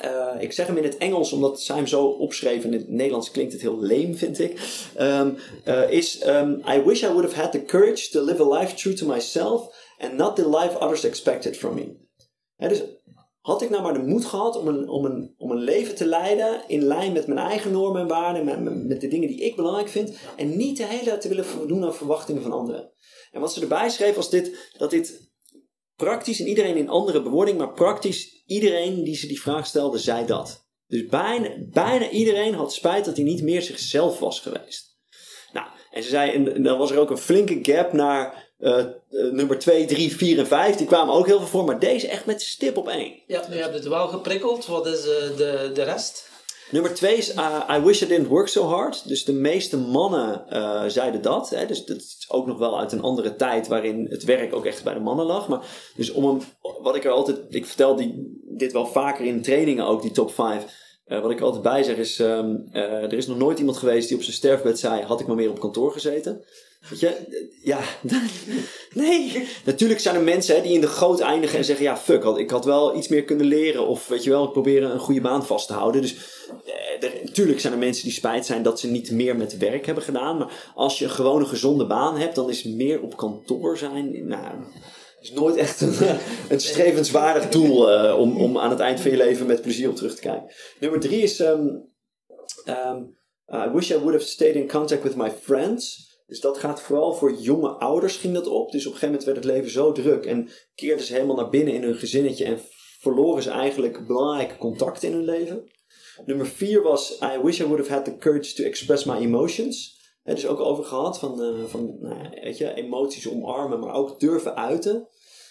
Eh, 0.00 0.34
ik 0.38 0.52
zeg 0.52 0.66
hem 0.66 0.76
in 0.76 0.82
het 0.82 0.96
Engels 0.96 1.32
omdat 1.32 1.60
zij 1.60 1.76
hem 1.76 1.86
zo 1.86 2.04
opschreef. 2.06 2.64
En 2.64 2.72
in 2.72 2.78
het 2.78 2.88
Nederlands 2.88 3.30
klinkt 3.30 3.52
het 3.52 3.62
heel 3.62 3.80
leem, 3.80 4.16
vind 4.16 4.38
ik. 4.38 4.60
Ehm, 4.94 5.30
eh, 5.64 5.90
is 5.90 6.18
ehm, 6.18 6.52
I 6.68 6.82
wish 6.82 7.02
I 7.02 7.06
would 7.06 7.24
have 7.24 7.40
had 7.40 7.52
the 7.52 7.64
courage 7.64 8.10
to 8.10 8.24
live 8.24 8.42
a 8.42 8.58
life 8.58 8.74
true 8.74 8.94
to 8.94 9.06
myself 9.06 9.74
and 9.98 10.12
not 10.12 10.36
the 10.36 10.48
life 10.48 10.78
others 10.78 11.04
expected 11.04 11.56
from 11.56 11.74
me. 11.74 12.00
Dus 12.56 12.82
had 13.42 13.62
ik 13.62 13.70
nou 13.70 13.82
maar 13.82 13.92
de 13.92 14.02
moed 14.02 14.24
gehad 14.24 14.56
om 14.56 14.66
een, 14.66 14.88
om, 14.88 15.04
een, 15.04 15.34
om 15.36 15.50
een 15.50 15.62
leven 15.62 15.94
te 15.94 16.06
leiden 16.06 16.62
in 16.66 16.82
lijn 16.82 17.12
met 17.12 17.26
mijn 17.26 17.38
eigen 17.38 17.72
normen 17.72 18.00
en 18.00 18.08
waarden, 18.08 18.44
met, 18.44 18.86
met, 18.86 19.00
de 19.00 19.08
dingen 19.08 19.28
die 19.28 19.40
ik 19.40 19.56
belangrijk 19.56 19.88
vind, 19.88 20.16
en 20.36 20.56
niet 20.56 20.76
de 20.76 20.86
hele 20.86 21.04
tijd 21.04 21.20
te 21.20 21.28
willen 21.28 21.44
voldoen 21.44 21.84
aan 21.84 21.94
verwachtingen 21.94 22.42
van 22.42 22.52
anderen. 22.52 22.92
En 23.30 23.40
wat 23.40 23.52
ze 23.52 23.60
erbij 23.60 23.90
schreef 23.90 24.14
was 24.14 24.30
dit, 24.30 24.72
dat 24.78 24.90
dit 24.90 25.30
praktisch, 25.96 26.40
en 26.40 26.46
iedereen 26.46 26.76
in 26.76 26.88
andere 26.88 27.22
bewoording, 27.22 27.58
maar 27.58 27.72
praktisch 27.72 28.42
iedereen 28.46 29.04
die 29.04 29.16
ze 29.16 29.26
die 29.26 29.40
vraag 29.40 29.66
stelde, 29.66 29.98
zei 29.98 30.26
dat. 30.26 30.66
Dus 30.86 31.06
bijna, 31.06 31.48
bijna 31.70 32.10
iedereen 32.10 32.54
had 32.54 32.72
spijt 32.72 33.04
dat 33.04 33.16
hij 33.16 33.24
niet 33.24 33.42
meer 33.42 33.62
zichzelf 33.62 34.18
was 34.18 34.40
geweest. 34.40 34.98
Nou, 35.52 35.66
en 35.90 36.02
ze 36.02 36.08
zei, 36.08 36.30
en, 36.30 36.54
en 36.54 36.62
dan 36.62 36.78
was 36.78 36.90
er 36.90 36.98
ook 36.98 37.10
een 37.10 37.18
flinke 37.18 37.58
gap 37.62 37.92
naar 37.92 38.41
eh, 38.62 38.78
eh, 38.78 38.86
nummer 39.10 39.58
2, 39.58 39.84
3, 39.84 40.16
4 40.16 40.38
en 40.38 40.46
5. 40.46 40.76
Die 40.76 40.86
kwamen 40.86 41.14
ook 41.14 41.26
heel 41.26 41.38
veel 41.38 41.46
voor, 41.46 41.64
maar 41.64 41.78
deze 41.78 42.08
echt 42.08 42.26
met 42.26 42.42
stip 42.42 42.76
op 42.76 42.88
één. 42.88 43.14
Ja, 43.26 43.42
nu 43.50 43.56
heb 43.56 43.70
je 43.70 43.78
het 43.78 43.88
wel 43.88 44.08
geprikkeld. 44.08 44.66
Wat 44.66 44.86
is 44.86 44.98
eh, 44.98 45.36
de, 45.36 45.70
de 45.74 45.82
rest? 45.82 46.30
Nummer 46.70 46.94
2 46.94 47.16
is 47.16 47.34
I 47.70 47.80
wish 47.84 48.02
I 48.02 48.06
didn't 48.06 48.28
work 48.28 48.48
so 48.48 48.64
hard. 48.64 49.08
Dus 49.08 49.24
de 49.24 49.32
meeste 49.32 49.78
mannen 49.78 50.44
zeiden 50.90 51.22
dat. 51.22 51.50
Hè? 51.50 51.66
Dus 51.66 51.84
dat 51.84 51.96
is 51.96 52.24
ook 52.28 52.46
nog 52.46 52.58
wel 52.58 52.78
uit 52.78 52.92
een 52.92 53.02
andere 53.02 53.36
tijd 53.36 53.68
waarin 53.68 54.06
het 54.10 54.24
werk 54.24 54.54
ook 54.54 54.64
echt 54.64 54.84
bij 54.84 54.94
de 54.94 55.00
mannen 55.00 55.26
lag. 55.26 55.48
Maar 55.48 55.66
dus 55.96 56.12
om 56.12 56.24
een, 56.24 56.42
wat 56.82 56.96
ik 56.96 57.04
er 57.04 57.10
altijd, 57.10 57.38
ik 57.48 57.66
vertel 57.66 57.96
die, 57.96 58.40
dit 58.44 58.72
wel 58.72 58.86
vaker 58.86 59.24
in 59.24 59.42
trainingen 59.42 59.86
ook, 59.86 60.02
die 60.02 60.10
top 60.10 60.34
5. 60.34 60.81
Uh, 61.06 61.20
wat 61.20 61.30
ik 61.30 61.40
altijd 61.40 61.62
bij 61.62 61.82
zeg 61.82 61.96
is, 61.96 62.18
um, 62.18 62.68
uh, 62.72 62.82
er 62.82 63.12
is 63.12 63.26
nog 63.26 63.38
nooit 63.38 63.58
iemand 63.58 63.76
geweest 63.76 64.08
die 64.08 64.16
op 64.16 64.22
zijn 64.22 64.36
sterfbed 64.36 64.78
zei, 64.78 65.02
had 65.02 65.20
ik 65.20 65.26
maar 65.26 65.36
meer 65.36 65.50
op 65.50 65.60
kantoor 65.60 65.92
gezeten. 65.92 66.44
Weet 66.88 67.00
je, 67.00 67.16
ja, 67.62 67.80
nee. 68.94 69.48
Natuurlijk 69.64 70.00
zijn 70.00 70.14
er 70.14 70.22
mensen 70.22 70.62
die 70.62 70.72
in 70.72 70.80
de 70.80 70.86
goot 70.86 71.20
eindigen 71.20 71.58
en 71.58 71.64
zeggen, 71.64 71.84
ja 71.84 71.96
fuck, 71.96 72.24
ik 72.24 72.50
had 72.50 72.64
wel 72.64 72.96
iets 72.96 73.08
meer 73.08 73.24
kunnen 73.24 73.46
leren. 73.46 73.86
Of 73.86 74.08
weet 74.08 74.24
je 74.24 74.30
wel, 74.30 74.44
ik 74.44 74.52
probeer 74.52 74.82
een 74.82 74.98
goede 74.98 75.20
baan 75.20 75.46
vast 75.46 75.66
te 75.66 75.72
houden. 75.72 76.00
Dus 76.00 76.16
eh, 77.00 77.10
natuurlijk 77.24 77.60
zijn 77.60 77.72
er 77.72 77.78
mensen 77.78 78.04
die 78.04 78.12
spijt 78.12 78.46
zijn 78.46 78.62
dat 78.62 78.80
ze 78.80 78.90
niet 78.90 79.10
meer 79.10 79.36
met 79.36 79.58
werk 79.58 79.86
hebben 79.86 80.04
gedaan. 80.04 80.38
Maar 80.38 80.72
als 80.74 80.98
je 80.98 81.08
gewoon 81.08 81.40
een 81.40 81.46
gezonde 81.46 81.86
baan 81.86 82.18
hebt, 82.18 82.34
dan 82.34 82.50
is 82.50 82.62
meer 82.62 83.00
op 83.00 83.16
kantoor 83.16 83.78
zijn, 83.78 84.28
nou 84.28 84.54
is 85.22 85.32
nooit 85.32 85.56
echt 85.56 85.80
een, 85.80 85.94
een 86.48 86.60
strevenswaardig 86.60 87.48
doel 87.48 88.04
uh, 88.04 88.18
om, 88.18 88.36
om 88.36 88.58
aan 88.58 88.70
het 88.70 88.80
eind 88.80 89.00
van 89.00 89.10
je 89.10 89.16
leven 89.16 89.46
met 89.46 89.62
plezier 89.62 89.88
op 89.88 89.96
terug 89.96 90.14
te 90.14 90.20
kijken. 90.20 90.54
Nummer 90.80 91.00
drie 91.00 91.22
is 91.22 91.40
um, 91.40 91.90
um, 92.66 93.20
Uh, 93.52 93.66
I 93.66 93.68
wish 93.68 93.90
I 93.90 93.98
would 93.98 94.14
have 94.14 94.24
stayed 94.24 94.56
in 94.56 94.68
contact 94.68 95.02
with 95.02 95.16
my 95.16 95.30
friends. 95.30 96.10
Dus 96.26 96.40
dat 96.40 96.58
gaat 96.58 96.82
vooral 96.82 97.14
voor 97.14 97.34
jonge 97.34 97.68
ouders 97.68 98.16
ging 98.16 98.34
dat 98.34 98.46
op. 98.46 98.72
Dus 98.72 98.86
op 98.86 98.92
een 98.92 98.98
gegeven 98.98 99.08
moment 99.08 99.24
werd 99.24 99.36
het 99.36 99.46
leven 99.46 99.70
zo 99.70 99.92
druk. 99.92 100.24
En 100.24 100.48
keerden 100.74 101.04
ze 101.04 101.12
helemaal 101.12 101.36
naar 101.36 101.50
binnen 101.50 101.74
in 101.74 101.82
hun 101.82 101.96
gezinnetje. 101.96 102.44
En 102.44 102.60
verloren 103.00 103.42
ze 103.42 103.50
eigenlijk 103.50 104.06
belangrijke 104.06 104.56
contacten 104.56 105.08
in 105.08 105.14
hun 105.14 105.24
leven. 105.24 105.70
Nummer 106.24 106.46
vier 106.46 106.82
was 106.82 107.18
I 107.22 107.40
wish 107.42 107.60
I 107.60 107.64
would 107.64 107.78
have 107.78 107.92
had 107.92 108.04
the 108.04 108.16
courage 108.16 108.54
to 108.54 108.64
express 108.64 109.04
my 109.04 109.16
emotions. 109.16 110.00
Het 110.22 110.38
is 110.38 110.46
ook 110.46 110.60
over 110.60 110.84
gehad 110.84 111.18
van, 111.18 111.42
uh, 111.42 111.64
van 111.64 111.96
nou 112.00 112.28
weet 112.42 112.58
je, 112.58 112.74
emoties 112.74 113.28
omarmen, 113.28 113.80
maar 113.80 113.94
ook 113.94 114.20
durven 114.20 114.56
uiten. 114.56 115.08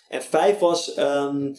En 0.07 0.21
vijf 0.21 0.59
was, 0.59 0.97
um, 0.97 1.55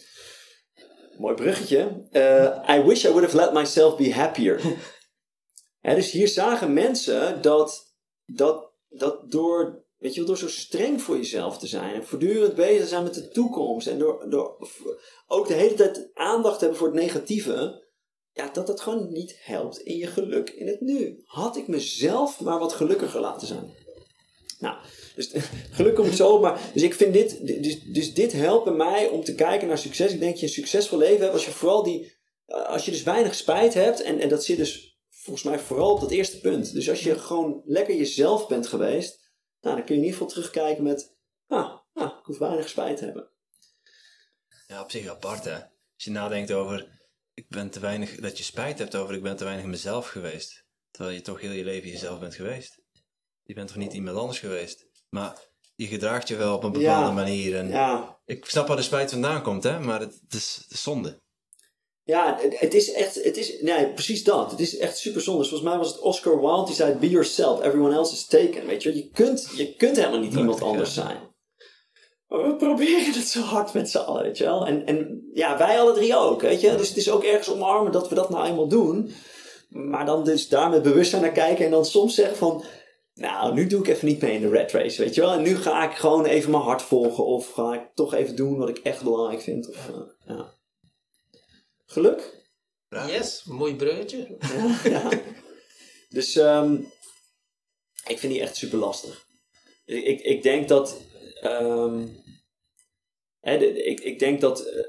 mooi 1.17 1.35
bruggetje, 1.35 2.07
uh, 2.11 2.75
I 2.77 2.81
wish 2.81 3.03
I 3.05 3.09
would 3.09 3.23
have 3.23 3.35
let 3.35 3.53
myself 3.53 3.97
be 3.97 4.13
happier. 4.13 4.61
dus 5.81 6.11
hier 6.11 6.27
zagen 6.27 6.73
mensen 6.73 7.41
dat, 7.41 7.95
dat, 8.25 8.71
dat 8.89 9.31
door, 9.31 9.85
weet 9.97 10.13
je, 10.13 10.23
door 10.23 10.37
zo 10.37 10.47
streng 10.47 11.01
voor 11.01 11.15
jezelf 11.15 11.57
te 11.57 11.67
zijn 11.67 11.93
en 11.93 12.05
voortdurend 12.05 12.55
bezig 12.55 12.87
zijn 12.87 13.03
met 13.03 13.13
de 13.13 13.29
toekomst 13.29 13.87
en 13.87 13.99
door, 13.99 14.29
door 14.29 14.57
ook 15.27 15.47
de 15.47 15.53
hele 15.53 15.75
tijd 15.75 16.09
aandacht 16.13 16.59
hebben 16.59 16.77
voor 16.77 16.87
het 16.87 16.95
negatieve, 16.95 17.82
ja, 18.33 18.49
dat 18.49 18.67
dat 18.67 18.81
gewoon 18.81 19.11
niet 19.11 19.35
helpt 19.39 19.79
in 19.79 19.97
je 19.97 20.07
geluk 20.07 20.49
in 20.49 20.67
het 20.67 20.81
nu. 20.81 21.21
Had 21.25 21.57
ik 21.57 21.67
mezelf 21.67 22.39
maar 22.39 22.59
wat 22.59 22.73
gelukkiger 22.73 23.19
laten 23.19 23.47
zijn. 23.47 23.73
Nou, 24.59 24.77
dus 25.15 25.31
geluk 25.77 25.95
komt 25.95 26.15
zo, 26.15 26.39
maar 26.39 26.61
dus 26.73 26.81
ik 26.81 26.93
vind 26.93 27.13
dit, 27.13 27.47
dus, 27.63 27.83
dus 27.83 28.13
dit 28.13 28.31
helpt 28.31 28.75
mij 28.75 29.07
om 29.07 29.23
te 29.23 29.35
kijken 29.35 29.67
naar 29.67 29.77
succes. 29.77 30.13
Ik 30.13 30.19
denk 30.19 30.31
dat 30.31 30.39
je 30.39 30.45
een 30.45 30.51
succesvol 30.51 30.97
leven 30.97 31.21
hebt 31.21 31.33
als 31.33 31.45
je 31.45 31.51
vooral 31.51 31.83
die, 31.83 32.15
als 32.45 32.85
je 32.85 32.91
dus 32.91 33.03
weinig 33.03 33.35
spijt 33.35 33.73
hebt 33.73 34.01
en, 34.01 34.19
en 34.19 34.29
dat 34.29 34.43
zit 34.43 34.57
dus 34.57 34.97
volgens 35.09 35.45
mij 35.45 35.59
vooral 35.59 35.91
op 35.91 35.99
dat 35.99 36.11
eerste 36.11 36.39
punt. 36.39 36.73
Dus 36.73 36.89
als 36.89 37.03
je 37.03 37.19
gewoon 37.19 37.61
lekker 37.65 37.95
jezelf 37.95 38.47
bent 38.47 38.67
geweest, 38.67 39.31
nou, 39.61 39.75
dan 39.75 39.85
kun 39.85 39.95
je 39.95 40.01
in 40.01 40.07
ieder 40.07 40.19
geval 40.19 40.33
terugkijken 40.33 40.83
met, 40.83 41.15
ah, 41.47 41.77
ah 41.93 42.17
ik 42.19 42.25
hoef 42.25 42.37
weinig 42.37 42.69
spijt 42.69 42.97
te 42.97 43.03
hebben. 43.03 43.29
Ja, 44.67 44.81
op 44.81 44.91
zich 44.91 45.07
apart 45.07 45.43
hè. 45.43 45.55
Als 45.95 46.03
je 46.03 46.11
nadenkt 46.11 46.51
over 46.51 47.02
ik 47.33 47.45
ben 47.49 47.69
te 47.69 47.79
weinig, 47.79 48.15
dat 48.15 48.37
je 48.37 48.43
spijt 48.43 48.79
hebt 48.79 48.95
over 48.95 49.15
ik 49.15 49.23
ben 49.23 49.37
te 49.37 49.43
weinig 49.43 49.65
mezelf 49.65 50.07
geweest. 50.07 50.65
Terwijl 50.91 51.15
je 51.15 51.21
toch 51.21 51.41
heel 51.41 51.51
je 51.51 51.63
leven 51.63 51.89
jezelf 51.89 52.19
bent 52.19 52.35
geweest. 52.35 52.81
Je 53.43 53.53
bent 53.53 53.67
toch 53.67 53.77
niet 53.77 53.93
iemand 53.93 54.17
anders 54.17 54.39
geweest. 54.39 54.85
Maar 55.09 55.51
je 55.75 55.87
gedraagt 55.87 56.27
je 56.27 56.35
wel 56.35 56.55
op 56.55 56.63
een 56.63 56.71
bepaalde 56.71 57.11
manier. 57.11 57.55
En 57.55 57.67
ja. 57.67 58.19
Ik 58.25 58.45
snap 58.45 58.67
waar 58.67 58.77
de 58.77 58.83
spijt 58.83 59.11
vandaan 59.11 59.41
komt, 59.41 59.63
hè? 59.63 59.79
maar 59.79 59.99
het, 59.99 60.19
het 60.23 60.33
is, 60.33 60.65
zonde. 60.67 61.21
Ja, 62.03 62.37
het, 62.41 62.59
het, 62.59 62.73
is 62.73 62.91
echt, 62.91 63.23
het 63.23 63.37
is, 63.37 63.61
nee, 63.61 63.93
precies 63.93 64.23
dat. 64.23 64.51
Het 64.51 64.59
is 64.59 64.77
echt 64.77 64.97
super 64.97 65.21
zonde. 65.21 65.41
Volgens 65.41 65.69
mij 65.69 65.77
was 65.77 65.87
het 65.87 65.99
Oscar 65.99 66.39
Wilde 66.39 66.65
die 66.65 66.75
zei: 66.75 66.93
Be 66.93 67.09
yourself, 67.09 67.61
everyone 67.61 67.95
else 67.95 68.13
is 68.13 68.25
taken. 68.25 68.65
Weet 68.65 68.83
je, 68.83 68.95
je 68.95 69.09
kunt, 69.09 69.49
je 69.55 69.75
kunt 69.75 69.95
helemaal 69.95 70.19
niet 70.19 70.33
iemand 70.33 70.61
anders 70.61 70.93
zijn. 70.93 71.32
Maar 72.33 72.47
we 72.47 72.55
proberen 72.55 73.13
het 73.13 73.27
zo 73.27 73.41
hard 73.41 73.73
met 73.73 73.89
z'n 73.89 73.97
allen, 73.97 74.23
weet 74.23 74.37
je 74.37 74.43
wel. 74.43 74.67
En, 74.67 74.85
en 74.85 75.29
ja, 75.33 75.57
wij 75.57 75.79
alle 75.79 75.93
drie 75.93 76.15
ook, 76.15 76.41
weet 76.41 76.61
je. 76.61 76.75
Dus 76.75 76.87
het 76.87 76.97
is 76.97 77.09
ook 77.09 77.23
ergens 77.23 77.49
omarmen 77.49 77.91
dat 77.91 78.09
we 78.09 78.15
dat 78.15 78.29
nou 78.29 78.45
eenmaal 78.45 78.67
doen. 78.67 79.11
Maar 79.69 80.05
dan 80.05 80.23
dus 80.23 80.47
daar 80.47 80.69
met 80.69 80.83
bewustzijn 80.83 81.21
naar 81.21 81.31
kijken 81.31 81.65
en 81.65 81.71
dan 81.71 81.85
soms 81.85 82.15
zeggen 82.15 82.37
van... 82.37 82.63
Nou, 83.13 83.53
nu 83.53 83.67
doe 83.67 83.79
ik 83.79 83.87
even 83.87 84.07
niet 84.07 84.21
mee 84.21 84.33
in 84.33 84.41
de 84.41 84.49
red 84.49 84.71
race, 84.71 85.01
weet 85.01 85.15
je 85.15 85.21
wel. 85.21 85.31
En 85.31 85.41
nu 85.41 85.55
ga 85.55 85.89
ik 85.89 85.97
gewoon 85.97 86.25
even 86.25 86.51
mijn 86.51 86.63
hart 86.63 86.81
volgen. 86.81 87.25
Of 87.25 87.51
ga 87.51 87.73
ik 87.73 87.89
toch 87.93 88.13
even 88.13 88.35
doen 88.35 88.57
wat 88.57 88.69
ik 88.69 88.77
echt 88.77 89.03
belangrijk 89.03 89.41
vind. 89.41 89.69
Of, 89.69 89.89
uh, 89.89 89.95
ja. 90.25 90.53
Geluk. 91.85 92.45
Yes, 92.89 93.43
mooi 93.43 93.75
bruidje. 93.75 94.37
ja, 94.83 95.09
Dus 96.09 96.35
um, 96.35 96.91
ik 98.07 98.19
vind 98.19 98.33
die 98.33 98.41
echt 98.41 98.55
super 98.55 98.77
lastig. 98.77 99.25
Ik, 99.85 100.21
ik 100.21 100.43
denk 100.43 100.67
dat 100.67 100.97
um, 101.43 102.22
ik, 103.43 103.99
ik 103.99 104.19
denk 104.19 104.41
dat 104.41 104.67
uh, 104.67 104.83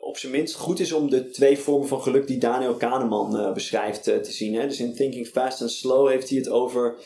op 0.00 0.16
zijn 0.16 0.32
minst 0.32 0.54
goed 0.54 0.80
is 0.80 0.92
om 0.92 1.10
de 1.10 1.30
twee 1.30 1.58
vormen 1.58 1.88
van 1.88 2.02
geluk 2.02 2.26
die 2.26 2.38
Daniel 2.38 2.74
Kahneman 2.74 3.40
uh, 3.40 3.52
beschrijft 3.52 4.08
uh, 4.08 4.16
te 4.16 4.32
zien. 4.32 4.54
Hè? 4.54 4.66
Dus 4.66 4.80
in 4.80 4.94
Thinking 4.94 5.26
Fast 5.26 5.60
and 5.60 5.70
Slow 5.70 6.08
heeft 6.08 6.28
hij 6.28 6.38
het 6.38 6.48
over 6.48 6.98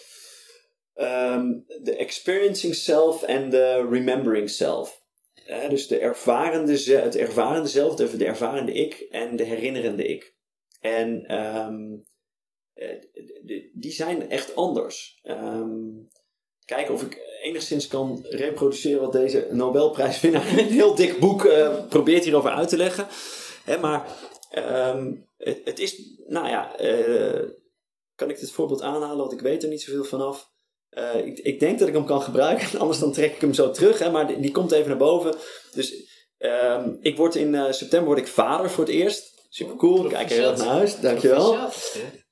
um, 0.94 1.64
de 1.82 1.96
experiencing 1.96 2.74
self 2.74 3.22
en 3.22 3.50
de 3.50 3.88
remembering 3.90 4.50
self. 4.50 5.02
dus 5.68 5.86
de 5.86 5.98
ervarende, 5.98 6.72
het 6.72 7.16
ervarende 7.16 7.68
zelf, 7.68 7.94
de, 7.94 8.16
de 8.16 8.24
ervarende 8.24 8.72
ik 8.72 9.06
en 9.10 9.36
de 9.36 9.44
herinnerende 9.44 10.06
ik. 10.06 10.36
En 10.80 11.38
um, 11.38 12.04
die 13.72 13.92
zijn 13.92 14.30
echt 14.30 14.54
anders. 14.54 15.20
Um, 15.22 16.08
kijken 16.64 16.94
of 16.94 17.02
ik 17.02 17.27
enigszins 17.42 17.86
kan 17.86 18.26
reproduceren 18.28 19.00
wat 19.00 19.12
deze 19.12 19.48
Nobelprijswinnaar 19.50 20.48
in 20.48 20.58
een 20.58 20.72
heel 20.72 20.94
dik 20.94 21.18
boek 21.18 21.44
uh, 21.44 21.86
probeert 21.88 22.24
hierover 22.24 22.50
uit 22.50 22.68
te 22.68 22.76
leggen. 22.76 23.06
Hè, 23.64 23.78
maar 23.78 24.16
um, 24.94 25.26
het, 25.36 25.60
het, 25.64 25.78
is, 25.78 26.00
nou 26.26 26.48
ja, 26.48 26.80
uh, 26.80 27.48
kan 28.14 28.30
ik 28.30 28.40
dit 28.40 28.50
voorbeeld 28.50 28.82
aanhalen, 28.82 29.16
want 29.16 29.32
ik 29.32 29.40
weet 29.40 29.62
er 29.62 29.68
niet 29.68 29.82
zoveel 29.82 30.04
vanaf. 30.04 30.50
Uh, 30.90 31.26
ik, 31.26 31.38
ik, 31.38 31.60
denk 31.60 31.78
dat 31.78 31.88
ik 31.88 31.94
hem 31.94 32.04
kan 32.04 32.22
gebruiken, 32.22 32.78
anders 32.80 32.98
dan 32.98 33.12
trek 33.12 33.34
ik 33.34 33.40
hem 33.40 33.54
zo 33.54 33.70
terug, 33.70 33.98
hè, 33.98 34.10
maar 34.10 34.26
die, 34.26 34.40
die 34.40 34.52
komt 34.52 34.72
even 34.72 34.88
naar 34.88 34.96
boven. 34.96 35.34
Dus 35.72 35.94
um, 36.38 36.98
ik 37.00 37.16
word 37.16 37.34
in 37.34 37.74
september 37.74 38.08
word 38.08 38.18
ik 38.18 38.28
vader 38.28 38.70
voor 38.70 38.84
het 38.84 38.92
eerst. 38.92 39.46
Super 39.48 39.76
cool, 39.76 40.06
kijk 40.06 40.30
heel 40.30 40.50
erg 40.50 40.58
naar 40.58 40.66
huis, 40.66 41.00
dankjewel. 41.00 41.56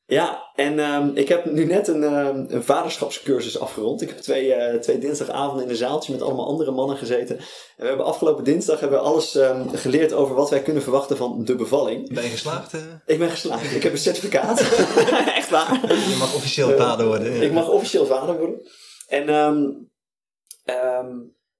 Ja, 0.06 0.45
en 0.56 0.78
um, 0.78 1.10
ik 1.14 1.28
heb 1.28 1.44
nu 1.44 1.64
net 1.64 1.88
een, 1.88 2.02
um, 2.02 2.46
een 2.48 2.64
vaderschapscursus 2.64 3.58
afgerond. 3.58 4.02
Ik 4.02 4.08
heb 4.08 4.18
twee, 4.18 4.56
uh, 4.56 4.74
twee 4.74 4.98
dinsdagavonden 4.98 5.64
in 5.64 5.70
een 5.70 5.76
zaaltje 5.76 6.12
met 6.12 6.22
allemaal 6.22 6.46
andere 6.46 6.70
mannen 6.70 6.96
gezeten. 6.96 7.38
En 7.38 7.44
we 7.76 7.86
hebben 7.86 8.06
afgelopen 8.06 8.44
dinsdag 8.44 8.80
hebben 8.80 8.98
we 8.98 9.04
alles 9.04 9.34
um, 9.34 9.68
geleerd 9.68 10.12
over 10.12 10.34
wat 10.34 10.50
wij 10.50 10.62
kunnen 10.62 10.82
verwachten 10.82 11.16
van 11.16 11.44
de 11.44 11.54
bevalling. 11.54 12.14
Ben 12.14 12.22
je 12.22 12.28
geslaagd? 12.28 12.74
Uh? 12.74 12.80
Ik 13.06 13.18
ben 13.18 13.30
geslaagd. 13.30 13.74
Ik 13.74 13.82
heb 13.82 13.92
een 13.92 13.98
certificaat. 13.98 14.60
Echt 15.40 15.50
waar. 15.50 15.80
Je 15.82 16.16
mag 16.18 16.34
officieel 16.34 16.76
vader 16.76 17.06
worden. 17.06 17.42
Ik 17.42 17.52
mag 17.52 17.68
officieel 17.68 18.06
vader 18.06 18.38
worden. 18.38 18.60
En 19.08 19.26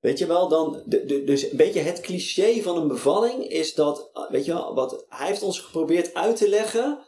weet 0.01 0.19
je 0.19 0.27
wel, 0.27 0.49
dan, 0.49 0.83
de, 0.87 1.05
de, 1.05 1.25
dus 1.25 1.51
een 1.51 1.57
beetje 1.57 1.81
het 1.81 2.01
cliché 2.01 2.63
van 2.63 2.77
een 2.77 2.89
bevalling 2.89 3.49
is 3.49 3.75
dat, 3.75 4.11
weet 4.31 4.45
je 4.45 4.53
wel, 4.53 4.75
wat 4.75 5.05
hij 5.09 5.27
heeft 5.27 5.43
ons 5.43 5.61
geprobeerd 5.61 6.15
uit 6.15 6.37
te 6.37 6.49
leggen 6.49 6.99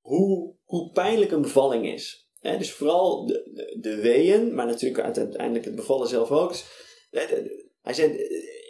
hoe, 0.00 0.56
hoe 0.68 0.90
pijnlijk 0.90 1.30
een 1.30 1.42
bevalling 1.42 1.86
is. 1.86 2.30
dus 2.40 2.72
vooral 2.72 3.26
de, 3.26 3.76
de, 3.80 3.96
weeën, 3.96 4.54
maar 4.54 4.66
natuurlijk 4.66 5.02
uiteindelijk 5.04 5.64
het 5.64 5.74
bevallen 5.74 6.08
zelf 6.08 6.30
ook. 6.30 6.54
hij 7.82 7.94
zei, 7.94 8.12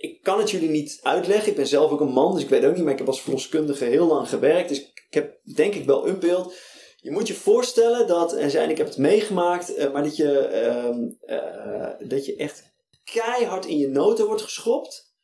ik 0.00 0.22
kan 0.22 0.38
het 0.38 0.50
jullie 0.50 0.68
niet 0.68 1.00
uitleggen. 1.02 1.50
Ik 1.50 1.56
ben 1.56 1.66
zelf 1.66 1.90
ook 1.90 2.00
een 2.00 2.12
man, 2.12 2.34
dus 2.34 2.42
ik 2.42 2.48
weet 2.48 2.64
ook 2.64 2.74
niet. 2.74 2.82
Maar 2.82 2.92
ik 2.92 2.98
heb 2.98 3.06
als 3.06 3.22
verloskundige 3.22 3.84
heel 3.84 4.06
lang 4.06 4.28
gewerkt. 4.28 4.68
Dus 4.68 4.78
ik 4.78 5.06
heb 5.10 5.38
denk 5.54 5.74
ik 5.74 5.84
wel 5.84 6.08
een 6.08 6.18
beeld. 6.18 6.54
Je 6.96 7.10
moet 7.10 7.26
je 7.26 7.34
voorstellen 7.34 8.06
dat, 8.06 8.32
en 8.32 8.50
zei, 8.50 8.70
ik 8.70 8.78
heb 8.78 8.86
het 8.86 8.96
meegemaakt, 8.96 9.74
eh, 9.74 9.92
maar 9.92 10.02
dat 10.02 10.16
je, 10.16 10.38
ehm, 10.38 11.08
eh, 11.20 12.08
dat 12.08 12.26
je 12.26 12.36
echt 12.36 12.74
keihard 13.04 13.66
in 13.66 13.78
je 13.78 13.88
noten 13.88 14.26
wordt 14.26 14.42
geschopt. 14.42 15.14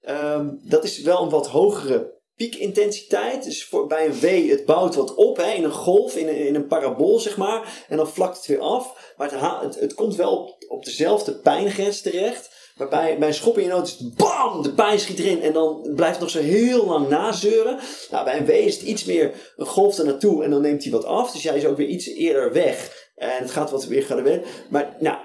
Ehm, 0.00 0.50
dat 0.62 0.84
is 0.84 1.00
wel 1.00 1.22
een 1.22 1.30
wat 1.30 1.48
hogere 1.48 2.13
piekintensiteit. 2.36 3.44
Dus 3.44 3.64
voor, 3.64 3.86
bij 3.86 4.06
een 4.06 4.20
W, 4.20 4.50
het 4.50 4.64
bouwt 4.64 4.94
wat 4.94 5.14
op 5.14 5.36
hè, 5.36 5.50
in 5.52 5.64
een 5.64 5.72
golf, 5.72 6.16
in 6.16 6.28
een, 6.28 6.46
in 6.46 6.54
een 6.54 6.66
parabool 6.66 7.18
zeg 7.18 7.36
maar. 7.36 7.84
En 7.88 7.96
dan 7.96 8.08
vlakt 8.08 8.36
het 8.36 8.46
weer 8.46 8.60
af. 8.60 9.14
Maar 9.16 9.30
het, 9.30 9.62
het, 9.62 9.80
het 9.80 9.94
komt 9.94 10.16
wel 10.16 10.36
op, 10.36 10.64
op 10.68 10.84
dezelfde 10.84 11.34
pijngrens 11.34 12.00
terecht. 12.00 12.52
Maar 12.76 12.88
bij, 12.88 13.18
bij 13.18 13.28
een 13.28 13.34
schop 13.34 13.58
in 13.58 13.64
je 13.64 13.68
noot 13.68 13.86
is 13.86 13.96
het 13.98 14.14
BAM! 14.14 14.62
De 14.62 14.72
pijn 14.72 15.00
schiet 15.00 15.18
erin 15.18 15.42
en 15.42 15.52
dan 15.52 15.92
blijft 15.94 16.14
het 16.14 16.22
nog 16.22 16.30
zo 16.30 16.40
heel 16.40 16.86
lang 16.86 17.08
nazeuren. 17.08 17.78
Nou, 18.10 18.24
bij 18.24 18.38
een 18.38 18.46
W 18.46 18.50
is 18.50 18.74
het 18.74 18.84
iets 18.84 19.04
meer 19.04 19.54
een 19.56 19.66
golf 19.66 19.98
er 19.98 20.04
naartoe 20.04 20.44
en 20.44 20.50
dan 20.50 20.60
neemt 20.60 20.82
hij 20.82 20.92
wat 20.92 21.04
af. 21.04 21.32
Dus 21.32 21.42
jij 21.42 21.56
is 21.56 21.66
ook 21.66 21.76
weer 21.76 21.86
iets 21.86 22.06
eerder 22.06 22.52
weg. 22.52 23.02
En 23.14 23.38
het 23.38 23.50
gaat 23.50 23.70
wat 23.70 23.84
weer 23.84 24.02
gaan 24.02 24.42
Maar 24.68 24.96
nou, 25.00 25.18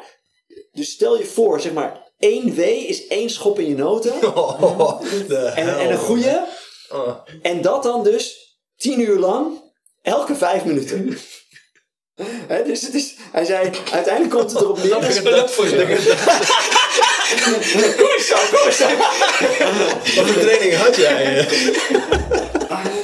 dus 0.72 0.92
stel 0.92 1.18
je 1.18 1.26
voor, 1.26 1.62
zeg 1.62 1.74
maar, 1.74 2.12
één 2.20 2.56
W 2.56 2.60
is 2.60 3.08
één 3.08 3.30
schop 3.30 3.60
in 3.60 3.68
je 3.68 3.76
noten. 3.76 4.14
Oh, 4.36 5.02
en, 5.56 5.80
en 5.80 5.92
een 5.92 5.98
goede 5.98 6.46
Oh. 6.90 7.16
En 7.42 7.62
dat 7.62 7.84
dan 7.84 8.04
dus 8.04 8.58
tien 8.78 9.00
uur 9.00 9.20
lang, 9.20 9.62
elke 10.02 10.36
vijf 10.36 10.66
minuten. 10.66 11.18
dus 12.66 12.82
het 12.82 12.94
is, 12.94 13.16
hij 13.32 13.46
zei, 13.46 13.70
uiteindelijk 13.92 14.36
komt 14.36 14.52
het 14.52 14.62
erop 14.62 14.78
neer. 14.78 14.90
Dat 14.90 15.04
is 15.04 15.18
geluk 15.18 15.50
voor 15.50 15.68
je. 15.68 15.76
kom 17.98 18.08
eens 18.18 18.28
zo, 18.28 18.36
kom 18.52 18.66
eens 18.66 18.78
zo. 18.78 18.88
Wat 20.16 20.28
voor 20.28 20.42
training 20.42 20.76
had 20.76 20.96
jij? 20.96 21.48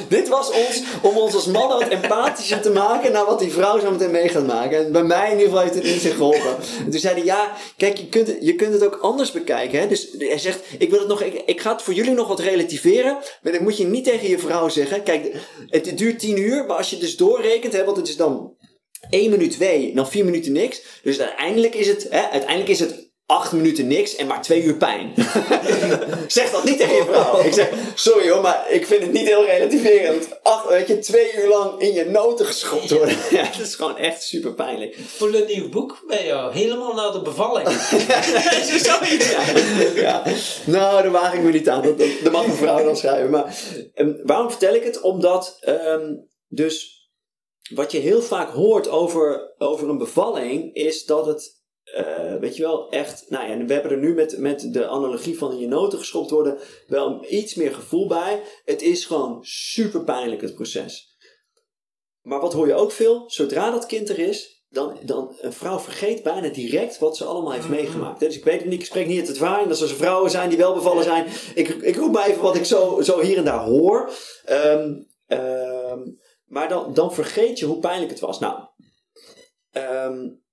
Dit 0.08 0.28
was 0.28 0.50
ons 0.50 0.82
om 1.02 1.16
ons 1.16 1.34
als 1.34 1.46
mannen 1.46 1.78
wat 1.78 1.88
empathischer 1.88 2.60
te 2.60 2.70
maken 2.70 3.12
naar 3.12 3.24
wat 3.24 3.38
die 3.38 3.52
vrouw 3.52 3.80
zo 3.80 3.90
meteen 3.90 4.10
mee 4.10 4.28
gaat 4.28 4.46
maken. 4.46 4.84
En 4.84 4.92
bij 4.92 5.02
mij 5.02 5.24
in 5.24 5.32
ieder 5.32 5.46
geval 5.46 5.62
heeft 5.62 5.74
het 5.74 5.84
in 5.84 6.00
zich 6.00 6.14
geholpen. 6.14 6.56
En 6.84 6.90
toen 6.90 7.00
zei 7.00 7.14
hij, 7.14 7.24
ja, 7.24 7.52
kijk, 7.76 7.96
je 7.96 8.08
kunt, 8.08 8.36
je 8.40 8.54
kunt 8.54 8.72
het 8.72 8.84
ook 8.84 8.98
anders 9.00 9.32
bekijken. 9.32 9.80
Hè? 9.80 9.88
Dus 9.88 10.08
hij 10.18 10.38
zegt, 10.38 10.60
ik 10.78 10.90
wil 10.90 10.98
het 10.98 11.08
nog, 11.08 11.22
ik, 11.22 11.60
ga 11.60 11.72
het 11.72 11.82
voor 11.82 11.94
jullie 11.94 12.12
nog 12.12 12.28
wat 12.28 12.40
relativeren. 12.40 13.18
Maar 13.42 13.52
dat 13.52 13.60
moet 13.60 13.76
je 13.76 13.86
niet 13.86 14.04
tegen 14.04 14.28
je 14.28 14.38
vrouw 14.38 14.68
zeggen. 14.68 15.02
Kijk, 15.02 15.36
het, 15.66 15.98
duurt 15.98 16.18
tien 16.18 16.38
uur, 16.38 16.64
maar 16.66 16.76
als 16.76 16.90
je 16.90 16.98
dus 16.98 17.16
doorrekent, 17.16 17.72
hè, 17.72 17.84
want 17.84 17.96
het 17.96 18.08
is 18.08 18.16
dan 18.16 18.54
één 19.10 19.30
minuut 19.30 19.56
wee, 19.56 19.94
dan 19.94 20.08
vier 20.08 20.24
minuten 20.24 20.52
niks. 20.52 20.82
Dus 21.02 21.20
uiteindelijk 21.20 21.74
is 21.74 21.86
het, 21.86 22.06
hè, 22.10 22.30
uiteindelijk 22.30 22.68
is 22.68 22.80
het 22.80 23.05
acht 23.26 23.52
minuten 23.52 23.86
niks 23.86 24.16
en 24.16 24.26
maar 24.26 24.42
twee 24.42 24.62
uur 24.62 24.76
pijn. 24.76 25.12
zeg 26.26 26.50
dat 26.50 26.64
niet 26.64 26.78
tegen 26.78 26.96
je 26.96 27.04
vrouw. 27.04 27.40
Ik 27.40 27.52
zeg, 27.52 27.70
sorry 27.94 28.30
hoor, 28.30 28.40
maar 28.40 28.66
ik 28.70 28.86
vind 28.86 29.02
het 29.02 29.12
niet 29.12 29.26
heel 29.26 29.44
relativerend. 29.44 30.28
Acht, 30.42 30.68
weet 30.68 30.88
je, 30.88 30.98
twee 30.98 31.34
uur 31.36 31.48
lang 31.48 31.80
in 31.80 31.92
je 31.92 32.04
noten 32.04 32.46
geschopt 32.46 32.90
worden. 32.90 33.16
ja, 33.30 33.42
dat 33.56 33.66
is 33.66 33.74
gewoon 33.74 33.96
echt 33.96 34.22
super 34.22 34.54
pijnlijk. 34.54 34.96
Voor 35.06 35.34
een 35.34 35.46
nieuw 35.46 35.68
boek 35.68 36.02
bij 36.06 36.26
jou. 36.26 36.52
Helemaal 36.52 36.94
naar 36.94 37.12
de 37.12 37.22
bevalling. 37.22 37.68
Ja. 38.84 39.02
ja. 39.94 40.22
Nou, 40.64 41.02
daar 41.02 41.10
waag 41.10 41.34
ik 41.34 41.42
me 41.42 41.50
niet 41.50 41.68
aan. 41.68 41.82
Dat, 41.82 41.98
dat, 41.98 42.08
dat 42.22 42.32
mag 42.32 42.46
een 42.46 42.52
vrouw 42.52 42.84
dan 42.84 42.96
schrijven. 42.96 43.30
Maar 43.30 43.56
um, 43.94 44.20
waarom 44.24 44.50
vertel 44.50 44.74
ik 44.74 44.84
het? 44.84 45.00
Omdat 45.00 45.58
um, 45.68 46.28
dus 46.48 46.96
wat 47.74 47.92
je 47.92 47.98
heel 47.98 48.22
vaak 48.22 48.50
hoort 48.50 48.88
over, 48.88 49.54
over 49.58 49.88
een 49.88 49.98
bevalling 49.98 50.74
is 50.74 51.04
dat 51.04 51.26
het 51.26 51.55
uh, 51.96 52.36
weet 52.40 52.56
je 52.56 52.62
wel, 52.62 52.90
echt, 52.90 53.24
nou 53.28 53.50
ja, 53.50 53.64
we 53.64 53.72
hebben 53.72 53.90
er 53.90 53.98
nu 53.98 54.14
met, 54.14 54.38
met 54.38 54.72
de 54.72 54.86
analogie 54.86 55.38
van 55.38 55.58
je 55.58 55.66
noten 55.66 55.98
geschopt 55.98 56.30
worden 56.30 56.58
wel 56.86 57.24
iets 57.28 57.54
meer 57.54 57.74
gevoel 57.74 58.06
bij. 58.06 58.42
Het 58.64 58.82
is 58.82 59.04
gewoon 59.04 59.38
super 59.44 60.04
pijnlijk 60.04 60.42
het 60.42 60.54
proces. 60.54 61.16
Maar 62.22 62.40
wat 62.40 62.52
hoor 62.52 62.66
je 62.66 62.74
ook 62.74 62.92
veel? 62.92 63.24
Zodra 63.26 63.70
dat 63.70 63.86
kind 63.86 64.08
er 64.08 64.18
is, 64.18 64.64
dan, 64.68 64.98
dan 65.02 65.36
een 65.40 65.52
vrouw 65.52 65.78
vergeet 65.78 66.22
bijna 66.22 66.48
direct 66.48 66.98
wat 66.98 67.16
ze 67.16 67.24
allemaal 67.24 67.52
heeft 67.52 67.68
meegemaakt. 67.68 68.20
Dus 68.20 68.36
ik 68.36 68.44
weet 68.44 68.60
het 68.60 68.68
niet, 68.68 68.80
ik 68.80 68.86
spreek 68.86 69.06
niet 69.06 69.18
uit 69.18 69.28
het 69.28 69.38
waar. 69.38 69.68
Dat 69.68 69.80
er 69.80 69.88
vrouwen 69.88 70.30
zijn 70.30 70.48
die 70.48 70.58
wel 70.58 70.74
bevallen 70.74 71.04
zijn. 71.04 71.26
Ik, 71.54 71.68
ik 71.68 71.96
roep 71.96 72.12
maar 72.12 72.26
even 72.26 72.42
wat 72.42 72.56
ik 72.56 72.64
zo, 72.64 73.00
zo 73.02 73.20
hier 73.20 73.36
en 73.36 73.44
daar 73.44 73.64
hoor. 73.64 74.10
Um, 74.50 75.06
um, 75.26 76.18
maar 76.44 76.68
dan, 76.68 76.94
dan 76.94 77.14
vergeet 77.14 77.58
je 77.58 77.66
hoe 77.66 77.78
pijnlijk 77.78 78.10
het 78.10 78.20
was. 78.20 78.38
Nou, 78.38 78.60
um, 79.72 80.44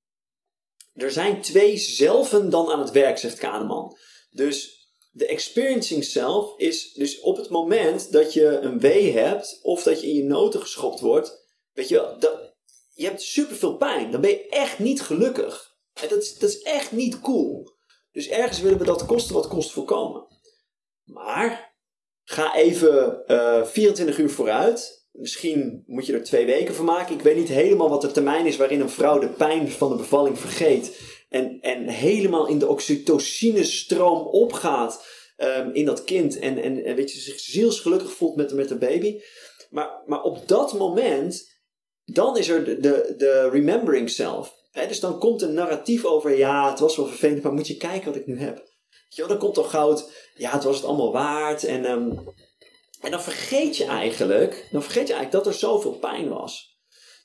er 0.93 1.11
zijn 1.11 1.41
twee 1.41 1.77
zelven 1.77 2.49
dan 2.49 2.71
aan 2.71 2.79
het 2.79 2.91
werk, 2.91 3.17
zegt 3.17 3.37
Kahneman. 3.37 3.97
Dus 4.31 4.87
de 5.11 5.25
experiencing 5.25 6.03
self 6.03 6.57
is 6.57 6.93
dus 6.93 7.19
op 7.19 7.37
het 7.37 7.49
moment 7.49 8.11
dat 8.11 8.33
je 8.33 8.45
een 8.45 8.79
wee 8.79 9.11
hebt 9.11 9.59
of 9.61 9.83
dat 9.83 10.01
je 10.01 10.07
in 10.07 10.15
je 10.15 10.23
noten 10.23 10.59
geschopt 10.59 10.99
wordt, 10.99 11.45
weet 11.71 11.89
je, 11.89 12.15
dat, 12.19 12.53
je 12.93 13.05
hebt 13.05 13.21
superveel 13.21 13.77
pijn. 13.77 14.11
Dan 14.11 14.21
ben 14.21 14.29
je 14.29 14.47
echt 14.47 14.79
niet 14.79 15.01
gelukkig. 15.01 15.71
En 15.93 16.09
dat 16.09 16.21
is, 16.21 16.37
dat 16.37 16.49
is 16.49 16.61
echt 16.61 16.91
niet 16.91 17.19
cool. 17.19 17.71
Dus 18.11 18.27
ergens 18.27 18.59
willen 18.59 18.77
we 18.77 18.85
dat 18.85 19.05
kosten 19.05 19.35
wat 19.35 19.47
kost 19.47 19.71
voorkomen. 19.71 20.27
Maar 21.03 21.75
ga 22.23 22.55
even 22.55 23.25
eh, 23.25 23.65
24 23.65 24.17
uur 24.17 24.29
vooruit 24.29 25.02
Misschien 25.13 25.83
moet 25.85 26.05
je 26.05 26.13
er 26.13 26.23
twee 26.23 26.45
weken 26.45 26.75
van 26.75 26.85
maken. 26.85 27.15
Ik 27.15 27.21
weet 27.21 27.35
niet 27.35 27.47
helemaal 27.47 27.89
wat 27.89 28.01
de 28.01 28.11
termijn 28.11 28.45
is 28.45 28.57
waarin 28.57 28.79
een 28.79 28.89
vrouw 28.89 29.19
de 29.19 29.29
pijn 29.29 29.71
van 29.71 29.89
de 29.89 29.95
bevalling 29.95 30.39
vergeet. 30.39 31.01
En, 31.29 31.57
en 31.61 31.87
helemaal 31.87 32.47
in 32.47 32.59
de 32.59 32.67
oxytocine-stroom 32.67 34.27
opgaat 34.27 35.05
um, 35.37 35.73
in 35.73 35.85
dat 35.85 36.03
kind. 36.03 36.39
En, 36.39 36.57
en, 36.57 36.95
weet 36.95 37.11
je, 37.11 37.19
zich 37.19 37.39
zielsgelukkig 37.39 38.11
voelt 38.11 38.35
met, 38.35 38.53
met 38.53 38.69
de 38.69 38.77
baby. 38.77 39.21
Maar, 39.69 40.03
maar 40.05 40.21
op 40.21 40.47
dat 40.47 40.73
moment, 40.73 41.57
dan 42.05 42.37
is 42.37 42.49
er 42.49 42.65
de, 42.65 42.79
de, 42.79 43.13
de 43.17 43.49
remembering 43.49 44.09
self. 44.09 44.53
dus 44.71 44.99
dan 44.99 45.19
komt 45.19 45.41
een 45.41 45.53
narratief 45.53 46.05
over, 46.05 46.37
ja, 46.37 46.69
het 46.69 46.79
was 46.79 46.95
wel 46.95 47.05
vervelend, 47.05 47.43
maar 47.43 47.53
moet 47.53 47.67
je 47.67 47.77
kijken 47.77 48.05
wat 48.05 48.19
ik 48.19 48.27
nu 48.27 48.39
heb. 48.39 48.71
Ja, 49.09 49.27
dan 49.27 49.37
komt 49.37 49.53
toch 49.53 49.69
goud, 49.69 50.11
ja, 50.35 50.51
het 50.51 50.63
was 50.63 50.75
het 50.75 50.85
allemaal 50.85 51.11
waard. 51.11 51.63
En 51.63 51.91
um, 51.91 52.33
en 53.03 53.11
dan 53.11 53.21
vergeet 53.21 53.77
je 53.77 53.85
eigenlijk, 53.85 54.67
dan 54.71 54.83
vergeet 54.83 55.07
je 55.07 55.13
eigenlijk 55.13 55.43
dat 55.43 55.53
er 55.53 55.59
zoveel 55.59 55.91
pijn 55.91 56.29
was. 56.29 56.77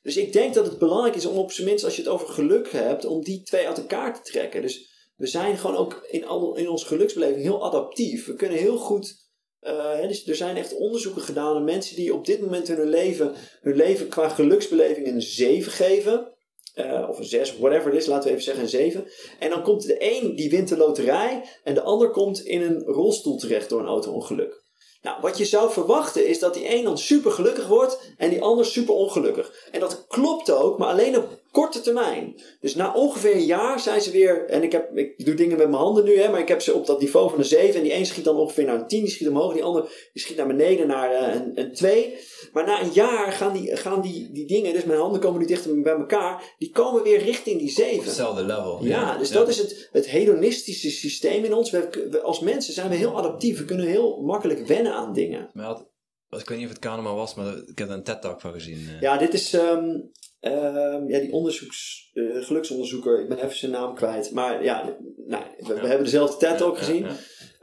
Dus 0.03 0.17
ik 0.17 0.33
denk 0.33 0.55
dat 0.55 0.67
het 0.67 0.79
belangrijk 0.79 1.17
is 1.17 1.27
om 1.27 1.37
op 1.37 1.53
zijn 1.53 1.67
minst 1.67 1.85
als 1.85 1.97
je 1.97 2.03
het 2.03 2.11
over 2.11 2.29
geluk 2.29 2.73
hebt, 2.73 3.05
om 3.05 3.23
die 3.23 3.43
twee 3.43 3.67
uit 3.67 3.79
elkaar 3.79 4.15
te 4.15 4.31
trekken. 4.31 4.63
Dus 4.63 4.89
we 5.17 5.27
zijn 5.27 5.59
gewoon 5.59 5.77
ook 5.77 6.07
in, 6.11 6.27
al, 6.27 6.57
in 6.57 6.69
onze 6.69 6.87
geluksbeleving 6.87 7.43
heel 7.43 7.65
adaptief. 7.65 8.27
We 8.27 8.35
kunnen 8.35 8.59
heel 8.59 8.77
goed. 8.77 9.27
Uh, 9.63 10.01
dus 10.01 10.27
er 10.27 10.35
zijn 10.35 10.57
echt 10.57 10.77
onderzoeken 10.77 11.23
gedaan 11.23 11.55
naar 11.55 11.63
mensen 11.63 11.97
die 11.97 12.15
op 12.15 12.27
dit 12.27 12.41
moment 12.41 12.69
hun 12.69 12.89
leven, 12.89 13.35
hun 13.61 13.77
leven 13.77 14.09
qua 14.09 14.29
geluksbeleving 14.29 15.07
een 15.07 15.23
7 15.23 15.73
geven. 15.73 16.33
Uh, 16.75 17.07
of 17.09 17.19
een 17.19 17.25
6, 17.25 17.59
whatever 17.59 17.91
het 17.91 18.01
is, 18.01 18.07
laten 18.07 18.25
we 18.25 18.31
even 18.31 18.45
zeggen 18.45 18.63
een 18.63 18.69
7. 18.69 19.07
En 19.39 19.51
dan 19.51 19.63
komt 19.63 19.87
de 19.87 19.97
een 19.99 20.37
die 20.37 20.51
wint 20.51 20.69
de 20.69 20.77
loterij 20.77 21.45
en 21.65 21.75
de 21.75 21.83
ander 21.83 22.11
komt 22.11 22.41
in 22.41 22.63
een 22.63 22.83
rolstoel 22.83 23.37
terecht 23.37 23.69
door 23.69 23.81
een 23.81 23.87
auto-ongeluk. 23.87 24.67
Nou, 25.03 25.21
wat 25.21 25.39
je 25.39 25.45
zou 25.45 25.73
verwachten 25.73 26.27
is 26.27 26.39
dat 26.39 26.55
die 26.55 26.75
een 26.75 26.85
dan 26.85 26.99
super 26.99 27.31
gelukkig 27.31 27.67
wordt 27.67 28.01
en 28.17 28.31
die 28.31 28.43
ander 28.43 28.67
super 28.67 28.95
ongelukkig. 28.95 29.69
En 29.71 29.81
dat 29.81 30.07
klopt 30.09 30.51
ook, 30.51 30.79
maar 30.79 30.89
alleen 30.89 31.17
op 31.17 31.41
korte 31.51 31.81
termijn. 31.81 32.41
Dus 32.61 32.75
na 32.75 32.95
ongeveer 32.95 33.35
een 33.35 33.45
jaar 33.45 33.81
zijn 33.81 34.01
ze 34.01 34.11
weer, 34.11 34.45
en 34.45 34.63
ik, 34.63 34.73
heb, 34.73 34.97
ik 34.97 35.25
doe 35.25 35.35
dingen 35.35 35.57
met 35.59 35.69
mijn 35.69 35.83
handen 35.83 36.05
nu, 36.05 36.19
hè, 36.19 36.31
maar 36.31 36.41
ik 36.41 36.49
heb 36.49 36.61
ze 36.61 36.75
op 36.75 36.87
dat 36.87 37.01
niveau 37.01 37.31
van 37.31 37.39
een 37.39 37.45
7. 37.45 37.75
En 37.75 37.83
die 37.83 37.95
een 37.95 38.07
schiet 38.07 38.25
dan 38.25 38.37
ongeveer 38.37 38.65
naar 38.65 38.75
een 38.75 38.87
10, 38.87 39.01
die 39.01 39.11
schiet 39.11 39.29
omhoog, 39.29 39.53
die 39.53 39.65
ander 39.65 39.83
die 40.13 40.23
schiet 40.23 40.37
naar 40.37 40.47
beneden 40.47 40.87
naar 40.87 41.13
uh, 41.13 41.35
een, 41.35 41.53
een 41.55 41.73
2. 41.73 42.17
Maar 42.53 42.67
na 42.67 42.83
een 42.83 42.93
jaar 42.93 43.33
gaan, 43.33 43.53
die, 43.53 43.77
gaan 43.77 44.01
die, 44.01 44.33
die 44.33 44.47
dingen, 44.47 44.73
dus 44.73 44.85
mijn 44.85 44.99
handen 44.99 45.21
komen 45.21 45.41
nu 45.41 45.47
dichter 45.47 45.81
bij 45.81 45.93
elkaar, 45.93 46.55
die 46.59 46.71
komen 46.71 47.03
weer 47.03 47.19
richting 47.19 47.59
die 47.59 47.71
7. 47.71 48.05
Hetzelfde 48.05 48.45
level. 48.45 48.85
Ja, 48.85 49.19
dus 49.19 49.31
dat 49.31 49.49
is 49.49 49.59
het, 49.59 49.89
het 49.93 50.09
hedonistische 50.09 50.91
systeem 50.91 51.45
in 51.45 51.55
ons. 51.55 51.71
We, 51.71 52.21
als 52.23 52.41
mensen 52.41 52.75
zijn 52.75 52.89
we 52.89 52.97
heel 52.97 53.19
adaptief, 53.19 53.59
we 53.59 53.65
kunnen 53.65 53.87
heel 53.87 54.21
makkelijk 54.23 54.67
wennen 54.67 54.93
aan 54.95 55.13
dingen. 55.13 55.51
Maar 55.53 55.65
had, 55.65 55.87
ik 56.31 56.49
weet 56.49 56.59
niet 56.59 56.67
of 56.67 56.73
het 56.73 56.83
Kahneman 56.83 57.17
was, 57.17 57.35
maar 57.35 57.57
ik 57.67 57.79
heb 57.79 57.89
er 57.89 57.95
een 57.95 58.03
TED-talk 58.03 58.41
van 58.41 58.53
gezien. 58.53 58.79
Uh. 58.79 59.01
Ja, 59.01 59.17
dit 59.17 59.35
is 59.35 59.53
um, 59.53 60.11
um, 60.41 61.09
ja, 61.09 61.19
die 61.19 61.33
onderzoeks, 61.33 62.11
uh, 62.13 62.45
geluksonderzoeker, 62.45 63.21
ik 63.21 63.29
ben 63.29 63.39
even 63.39 63.57
zijn 63.57 63.71
naam 63.71 63.95
kwijt. 63.95 64.31
Maar 64.31 64.65
ja, 64.65 64.97
nou, 65.27 65.45
we, 65.59 65.73
hebben 65.73 66.05
dezelfde 66.05 66.47
TED-talk 66.47 66.75
ja, 66.75 66.79
gezien. 66.79 67.07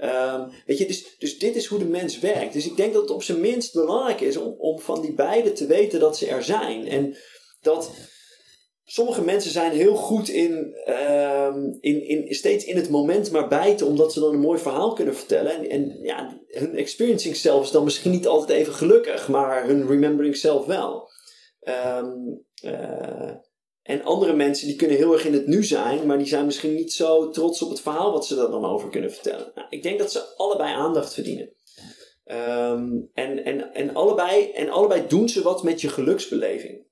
Um, 0.03 0.51
weet 0.65 0.77
je, 0.77 0.85
dus, 0.85 1.17
dus 1.17 1.39
dit 1.39 1.55
is 1.55 1.65
hoe 1.65 1.79
de 1.79 1.85
mens 1.85 2.19
werkt. 2.19 2.53
Dus 2.53 2.65
ik 2.65 2.77
denk 2.77 2.93
dat 2.93 3.01
het 3.01 3.11
op 3.11 3.23
zijn 3.23 3.41
minst 3.41 3.73
belangrijk 3.73 4.21
is 4.21 4.37
om, 4.37 4.55
om 4.57 4.79
van 4.79 5.01
die 5.01 5.13
beide 5.13 5.51
te 5.51 5.65
weten 5.65 5.99
dat 5.99 6.17
ze 6.17 6.27
er 6.27 6.43
zijn. 6.43 6.87
En 6.87 7.17
dat 7.61 7.91
sommige 8.83 9.21
mensen 9.21 9.51
zijn 9.51 9.71
heel 9.71 9.95
goed 9.95 10.29
in, 10.29 10.75
um, 10.87 11.77
in, 11.79 12.07
in 12.07 12.35
steeds 12.35 12.65
in 12.65 12.75
het 12.75 12.89
moment 12.89 13.31
maar 13.31 13.47
bijten, 13.47 13.87
omdat 13.87 14.13
ze 14.13 14.19
dan 14.19 14.33
een 14.33 14.39
mooi 14.39 14.59
verhaal 14.59 14.93
kunnen 14.93 15.15
vertellen. 15.15 15.51
En, 15.51 15.69
en 15.69 15.99
ja, 16.01 16.41
hun 16.47 16.75
experiencing 16.75 17.35
self 17.35 17.63
is 17.63 17.71
dan 17.71 17.83
misschien 17.83 18.11
niet 18.11 18.27
altijd 18.27 18.59
even 18.59 18.73
gelukkig, 18.73 19.27
maar 19.27 19.65
hun 19.65 19.87
remembering 19.87 20.35
self 20.35 20.65
wel. 20.65 21.09
Um, 21.61 22.45
uh, 22.65 23.31
en 23.81 24.03
andere 24.03 24.33
mensen 24.33 24.67
die 24.67 24.75
kunnen 24.75 24.97
heel 24.97 25.13
erg 25.13 25.25
in 25.25 25.33
het 25.33 25.47
nu 25.47 25.63
zijn, 25.63 26.05
maar 26.05 26.17
die 26.17 26.27
zijn 26.27 26.45
misschien 26.45 26.73
niet 26.73 26.93
zo 26.93 27.29
trots 27.29 27.61
op 27.61 27.69
het 27.69 27.81
verhaal 27.81 28.11
wat 28.11 28.25
ze 28.25 28.41
er 28.41 28.51
dan 28.51 28.65
over 28.65 28.89
kunnen 28.89 29.11
vertellen. 29.11 29.51
Nou, 29.55 29.67
ik 29.69 29.83
denk 29.83 29.99
dat 29.99 30.11
ze 30.11 30.35
allebei 30.35 30.73
aandacht 30.73 31.13
verdienen. 31.13 31.53
Um, 32.25 33.09
en, 33.13 33.43
en, 33.43 33.73
en, 33.73 33.95
allebei, 33.95 34.51
en 34.51 34.69
allebei 34.69 35.07
doen 35.07 35.29
ze 35.29 35.41
wat 35.41 35.63
met 35.63 35.81
je 35.81 35.89
geluksbeleving. 35.89 36.85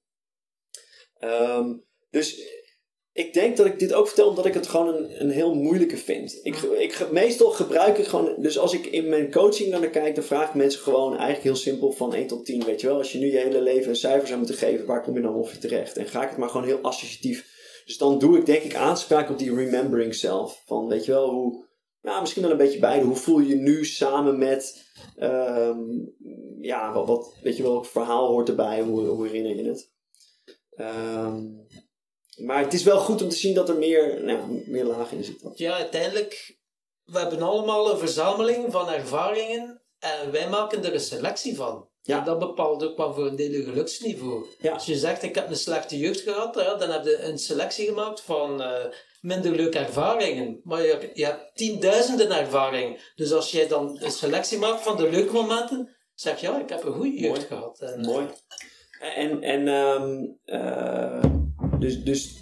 Um, 1.20 1.86
dus 2.10 2.53
ik 3.14 3.34
denk 3.34 3.58
dat 3.58 3.66
ik 3.66 3.80
dit 3.80 3.94
ook 3.94 4.08
vertel 4.08 4.28
omdat 4.28 4.46
ik 4.46 4.54
het 4.54 4.68
gewoon 4.68 4.96
een, 4.96 5.22
een 5.22 5.30
heel 5.30 5.54
moeilijke 5.54 5.98
vind. 5.98 6.40
Ik, 6.44 6.56
ik, 6.56 7.08
meestal 7.12 7.50
gebruik 7.50 7.98
ik 7.98 8.06
gewoon, 8.06 8.36
dus 8.38 8.58
als 8.58 8.74
ik 8.74 8.86
in 8.86 9.10
mijn 9.10 9.32
coaching 9.32 9.70
naar 9.70 9.90
kijk, 9.90 10.16
dan 10.16 10.24
vraag 10.24 10.48
ik 10.48 10.54
mensen 10.54 10.82
gewoon 10.82 11.12
eigenlijk 11.12 11.44
heel 11.44 11.56
simpel 11.56 11.92
van 11.92 12.14
1 12.14 12.28
tot 12.28 12.46
10. 12.46 12.66
Weet 12.66 12.82
je 12.82 12.88
wel, 12.88 12.98
als 12.98 13.12
je 13.12 13.20
nu 13.20 13.32
je 13.32 13.38
hele 13.38 13.62
leven 13.62 13.90
een 13.90 13.96
cijfer 13.96 14.28
zou 14.28 14.40
moeten 14.40 14.58
geven, 14.58 14.86
waar 14.86 15.04
kom 15.04 15.16
je 15.16 15.22
dan 15.22 15.36
ongeveer 15.36 15.60
terecht? 15.60 15.98
En 15.98 16.08
ga 16.08 16.24
ik 16.24 16.30
het 16.30 16.38
maar 16.38 16.50
gewoon 16.50 16.66
heel 16.66 16.82
associatief. 16.82 17.52
Dus 17.86 17.98
dan 17.98 18.20
doe 18.20 18.38
ik 18.38 18.46
denk 18.46 18.64
ik 18.64 18.76
aanspraak 18.76 19.30
op 19.30 19.38
die 19.38 19.56
remembering 19.56 20.16
self. 20.16 20.64
Van 20.66 20.88
weet 20.88 21.06
je 21.06 21.12
wel, 21.12 21.30
hoe, 21.30 21.66
nou 22.02 22.22
misschien 22.22 22.42
wel 22.42 22.52
een 22.52 22.58
beetje 22.58 22.80
beide. 22.80 23.06
Hoe 23.06 23.16
voel 23.16 23.40
je 23.40 23.48
je 23.48 23.56
nu 23.56 23.86
samen 23.86 24.38
met, 24.38 24.86
um, 25.20 26.14
ja, 26.60 26.94
wat, 26.94 27.08
wat, 27.08 27.38
weet 27.42 27.58
je 27.58 27.64
wel, 27.64 27.84
verhaal 27.84 28.28
hoort 28.28 28.50
erbij, 28.50 28.82
hoe, 28.82 29.06
hoe 29.06 29.28
herinner 29.28 29.56
je 29.56 29.64
het? 29.64 29.92
Um, 30.78 31.68
maar 32.36 32.64
het 32.64 32.74
is 32.74 32.84
wel 32.84 33.00
goed 33.00 33.22
om 33.22 33.30
te 33.30 33.36
zien 33.36 33.54
dat 33.54 33.70
er 33.70 33.78
meer, 33.78 34.24
nou, 34.24 34.64
meer 34.66 34.86
lagen 34.86 35.18
in 35.18 35.24
zitten. 35.24 35.52
Ja, 35.56 35.74
uiteindelijk, 35.74 36.58
we 37.04 37.20
hebben 37.20 37.42
allemaal 37.42 37.92
een 37.92 37.98
verzameling 37.98 38.72
van 38.72 38.90
ervaringen 38.90 39.82
en 40.00 40.32
wij 40.32 40.50
maken 40.50 40.84
er 40.84 40.94
een 40.94 41.00
selectie 41.00 41.56
van. 41.56 41.92
Ja. 42.02 42.20
En 42.20 42.26
dat 42.26 42.40
bepaalt 42.40 42.84
ook 42.84 42.98
wel 42.98 43.14
voor 43.14 43.28
een 43.28 43.36
deel 43.36 43.52
je 43.52 43.64
geluksniveau. 43.64 44.46
Ja. 44.60 44.74
Als 44.74 44.86
je 44.86 44.96
zegt, 44.96 45.24
ik 45.24 45.36
heb 45.36 45.50
een 45.50 45.56
slechte 45.56 45.98
jeugd 45.98 46.20
gehad, 46.20 46.54
dan 46.54 46.90
heb 46.90 47.04
je 47.04 47.22
een 47.22 47.38
selectie 47.38 47.88
gemaakt 47.88 48.22
van 48.22 48.62
uh, 48.62 48.74
minder 49.22 49.56
leuke 49.56 49.80
ervaringen. 49.80 50.60
Maar 50.64 50.82
je, 50.82 51.10
je 51.14 51.26
hebt 51.26 51.56
tienduizenden 51.56 52.32
ervaringen. 52.32 53.00
Dus 53.16 53.32
als 53.32 53.52
jij 53.52 53.68
dan 53.68 53.98
een 54.02 54.12
selectie 54.12 54.58
maakt 54.58 54.82
van 54.82 54.98
de 54.98 55.10
leuke 55.10 55.34
momenten, 55.34 55.96
zeg 56.14 56.40
je, 56.42 56.48
ja, 56.48 56.60
ik 56.60 56.70
heb 56.70 56.84
een 56.84 56.94
goede 56.94 57.20
jeugd 57.20 57.44
gehad. 57.44 57.80
En, 57.80 58.02
Mooi. 58.02 58.28
En, 59.00 59.42
en 59.42 59.68
um, 59.68 60.40
uh, 60.46 61.24
dus, 61.80 62.04
dus 62.04 62.34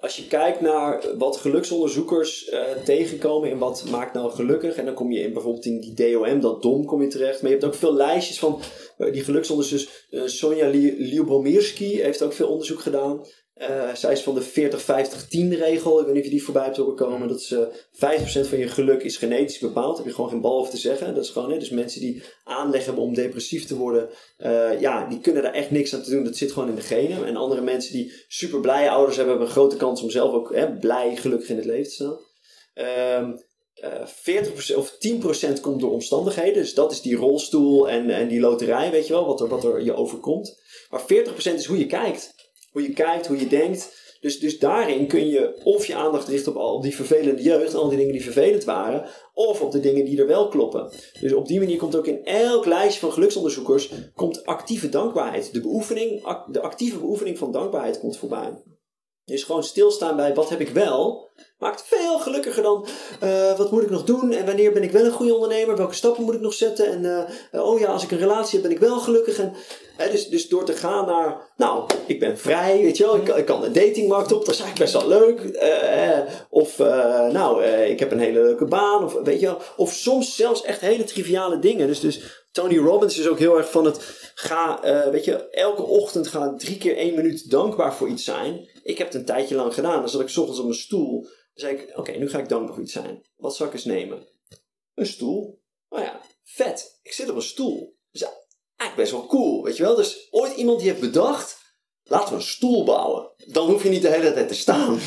als 0.00 0.16
je 0.16 0.26
kijkt 0.26 0.60
naar 0.60 1.04
wat 1.18 1.36
geluksonderzoekers 1.36 2.48
uh, 2.48 2.62
tegenkomen 2.84 3.50
en 3.50 3.58
wat 3.58 3.84
maakt 3.90 4.14
nou 4.14 4.30
gelukkig, 4.30 4.76
en 4.76 4.84
dan 4.84 4.94
kom 4.94 5.12
je 5.12 5.20
in 5.20 5.32
bijvoorbeeld 5.32 5.64
in 5.64 5.80
die 5.80 5.94
DOM, 5.94 6.40
dat 6.40 6.62
DOM 6.62 6.84
kom 6.84 7.02
je 7.02 7.08
terecht. 7.08 7.42
Maar 7.42 7.50
je 7.50 7.56
hebt 7.56 7.68
ook 7.68 7.78
veel 7.78 7.94
lijstjes 7.94 8.38
van 8.38 8.60
uh, 8.98 9.12
die 9.12 9.24
geluksonderzoekers. 9.24 10.06
Uh, 10.10 10.22
Sonja 10.26 10.68
Lyubomirsky 10.68 11.96
heeft 11.96 12.22
ook 12.22 12.32
veel 12.32 12.48
onderzoek 12.48 12.80
gedaan. 12.80 13.26
Uh, 13.60 13.94
zij 13.94 14.12
is 14.12 14.22
van 14.22 14.34
de 14.34 14.70
40-50-10 15.54 15.58
regel. 15.58 16.00
Ik 16.00 16.06
weet 16.06 16.14
niet 16.14 16.22
of 16.22 16.28
je 16.28 16.36
die 16.36 16.42
voorbij 16.42 16.64
hebt 16.64 16.76
horen 16.76 16.94
komen. 16.94 17.28
Dat 17.28 17.40
is 17.40 17.50
uh, 17.50 17.60
eh, 18.12 18.44
50% 18.44 18.48
van 18.48 18.58
je 18.58 18.68
geluk 18.68 19.02
is 19.02 19.16
genetisch 19.16 19.58
bepaald. 19.58 19.96
Heb 19.96 20.06
je 20.06 20.12
gewoon 20.12 20.30
geen 20.30 20.40
bal 20.40 20.58
over 20.58 20.70
te 20.70 20.76
zeggen. 20.76 21.14
Dat 21.14 21.24
is 21.24 21.30
gewoon, 21.30 21.50
hè, 21.50 21.58
dus 21.58 21.70
mensen 21.70 22.00
die 22.00 22.22
aanleg 22.44 22.84
hebben 22.84 23.02
om 23.02 23.14
depressief 23.14 23.66
te 23.66 23.76
worden. 23.76 24.08
Uh, 24.38 24.80
ja, 24.80 25.08
die 25.08 25.20
kunnen 25.20 25.42
daar 25.42 25.52
echt 25.52 25.70
niks 25.70 25.94
aan 25.94 26.02
te 26.02 26.10
doen. 26.10 26.24
Dat 26.24 26.36
zit 26.36 26.52
gewoon 26.52 26.68
in 26.68 26.74
de 26.74 26.80
genen. 26.80 27.26
En 27.26 27.36
andere 27.36 27.60
mensen 27.60 27.92
die 27.92 28.12
super 28.28 28.60
blije 28.60 28.90
ouders 28.90 29.16
hebben, 29.16 29.34
hebben 29.34 29.48
een 29.54 29.60
grote 29.60 29.76
kans 29.76 30.02
om 30.02 30.10
zelf 30.10 30.32
ook 30.32 30.54
hè, 30.54 30.78
blij, 30.78 31.16
gelukkig 31.16 31.48
in 31.48 31.56
het 31.56 31.64
leven 31.64 31.84
te 31.84 31.94
staan. 31.94 32.18
Uh, 32.74 33.36
40% 34.72 34.76
of 34.76 34.96
10% 35.56 35.60
komt 35.60 35.80
door 35.80 35.92
omstandigheden. 35.92 36.54
Dus 36.54 36.74
dat 36.74 36.92
is 36.92 37.00
die 37.00 37.16
rolstoel 37.16 37.88
en, 37.88 38.10
en 38.10 38.28
die 38.28 38.40
loterij, 38.40 38.90
weet 38.90 39.06
je 39.06 39.12
wel, 39.12 39.26
wat 39.26 39.40
er, 39.40 39.48
wat 39.48 39.64
er 39.64 39.82
je 39.82 39.94
overkomt. 39.94 40.60
Maar 40.90 41.02
40% 41.02 41.06
is 41.36 41.66
hoe 41.66 41.78
je 41.78 41.86
kijkt. 41.86 42.39
Hoe 42.70 42.82
je 42.82 42.92
kijkt, 42.92 43.26
hoe 43.26 43.38
je 43.38 43.46
denkt. 43.46 44.08
Dus, 44.20 44.38
dus 44.38 44.58
daarin 44.58 45.06
kun 45.06 45.28
je 45.28 45.60
of 45.64 45.86
je 45.86 45.94
aandacht 45.94 46.28
richten 46.28 46.52
op 46.52 46.58
al 46.58 46.80
die 46.80 46.94
vervelende 46.94 47.42
jeugd, 47.42 47.74
al 47.74 47.88
die 47.88 47.98
dingen 47.98 48.12
die 48.12 48.22
vervelend 48.22 48.64
waren, 48.64 49.08
of 49.34 49.60
op 49.60 49.72
de 49.72 49.80
dingen 49.80 50.04
die 50.04 50.18
er 50.18 50.26
wel 50.26 50.48
kloppen. 50.48 50.92
Dus 51.20 51.32
op 51.32 51.46
die 51.46 51.58
manier 51.58 51.78
komt 51.78 51.96
ook 51.96 52.06
in 52.06 52.24
elk 52.24 52.66
lijstje 52.66 53.00
van 53.00 53.12
geluksonderzoekers 53.12 53.92
komt 54.14 54.44
actieve 54.44 54.88
dankbaarheid. 54.88 55.52
De, 55.52 55.60
beoefening, 55.60 56.36
de 56.46 56.60
actieve 56.60 56.98
beoefening 56.98 57.38
van 57.38 57.52
dankbaarheid 57.52 57.98
komt 57.98 58.16
voorbij. 58.16 58.62
Dus 59.24 59.42
gewoon 59.42 59.64
stilstaan 59.64 60.16
bij 60.16 60.34
wat 60.34 60.48
heb 60.48 60.60
ik 60.60 60.68
wel, 60.68 61.30
maakt 61.58 61.84
veel 61.86 62.18
gelukkiger 62.18 62.62
dan 62.62 62.86
uh, 63.22 63.56
wat 63.56 63.70
moet 63.70 63.82
ik 63.82 63.90
nog 63.90 64.04
doen 64.04 64.32
en 64.32 64.46
wanneer 64.46 64.72
ben 64.72 64.82
ik 64.82 64.90
wel 64.90 65.04
een 65.04 65.12
goede 65.12 65.34
ondernemer, 65.34 65.76
welke 65.76 65.94
stappen 65.94 66.24
moet 66.24 66.34
ik 66.34 66.40
nog 66.40 66.52
zetten 66.52 66.86
en 66.86 67.28
uh, 67.52 67.64
oh 67.64 67.78
ja, 67.78 67.86
als 67.86 68.04
ik 68.04 68.10
een 68.10 68.18
relatie 68.18 68.60
heb 68.60 68.68
ben 68.68 68.76
ik 68.76 68.82
wel 68.82 68.98
gelukkig. 68.98 69.38
En, 69.38 69.52
dus, 70.10 70.28
dus 70.28 70.48
door 70.48 70.64
te 70.64 70.72
gaan 70.72 71.06
naar, 71.06 71.52
nou, 71.56 71.90
ik 72.06 72.20
ben 72.20 72.38
vrij, 72.38 72.80
weet 72.82 72.96
je 72.96 73.04
wel, 73.04 73.36
ik, 73.36 73.44
kan 73.46 73.60
de 73.60 73.70
datingmarkt 73.70 74.32
op, 74.32 74.44
dat 74.44 74.54
is 74.54 74.60
eigenlijk 74.60 74.92
best 74.92 75.04
wel 75.04 75.18
leuk. 75.18 75.60
Of 76.50 76.78
nou, 77.32 77.64
ik 77.64 77.98
heb 77.98 78.12
een 78.12 78.18
hele 78.18 78.40
leuke 78.40 78.64
baan, 78.64 79.04
of 79.04 79.12
weet 79.12 79.40
je 79.40 79.46
wel, 79.46 79.58
of 79.76 79.92
soms 79.92 80.36
zelfs 80.36 80.62
echt 80.62 80.80
hele 80.80 81.04
triviale 81.04 81.58
dingen. 81.58 81.86
Dus, 81.86 82.00
dus 82.00 82.44
Tony 82.52 82.78
Robbins 82.78 83.18
is 83.18 83.28
ook 83.28 83.38
heel 83.38 83.56
erg 83.56 83.70
van 83.70 83.84
het 83.84 84.00
ga, 84.34 84.80
weet 85.10 85.24
je, 85.24 85.50
elke 85.50 85.82
ochtend 85.82 86.28
ga 86.28 86.54
drie 86.56 86.78
keer 86.78 86.96
één 86.96 87.14
minuut 87.14 87.50
dankbaar 87.50 87.94
voor 87.94 88.08
iets 88.08 88.24
zijn. 88.24 88.68
Ik 88.82 88.98
heb 88.98 89.06
het 89.06 89.16
een 89.16 89.24
tijdje 89.24 89.54
lang 89.54 89.74
gedaan. 89.74 90.00
Dan 90.00 90.08
zat 90.08 90.20
ik 90.20 90.28
s 90.28 90.36
ochtends 90.36 90.60
op 90.60 90.66
mijn 90.66 90.78
stoel 90.78 91.26
zei 91.60 91.76
ik, 91.76 91.98
oké, 91.98 92.12
nu 92.12 92.28
ga 92.28 92.38
ik 92.38 92.48
dankbaar 92.48 92.74
voor 92.74 92.82
iets 92.82 92.92
zijn. 92.92 93.26
Wat 93.36 93.56
zal 93.56 93.66
ik 93.66 93.72
eens 93.72 93.84
nemen? 93.84 94.28
Een 94.94 95.06
stoel. 95.06 95.62
Oh 95.88 96.00
ja, 96.00 96.20
vet. 96.44 96.98
Ik 97.02 97.12
zit 97.12 97.30
op 97.30 97.36
een 97.36 97.42
stoel. 97.42 97.96
Dus 98.10 98.22
eigenlijk 98.22 98.96
best 98.96 99.12
wel 99.12 99.26
cool, 99.26 99.62
weet 99.62 99.76
je 99.76 99.82
wel. 99.82 99.96
Dus 99.96 100.28
ooit 100.30 100.56
iemand 100.56 100.78
die 100.78 100.88
heeft 100.88 101.00
bedacht, 101.00 101.58
laten 102.02 102.28
we 102.28 102.34
een 102.34 102.42
stoel 102.42 102.84
bouwen. 102.84 103.32
Dan 103.46 103.70
hoef 103.70 103.82
je 103.82 103.88
niet 103.88 104.02
de 104.02 104.08
hele 104.08 104.32
tijd 104.32 104.48
te 104.48 104.54
staan. 104.54 104.98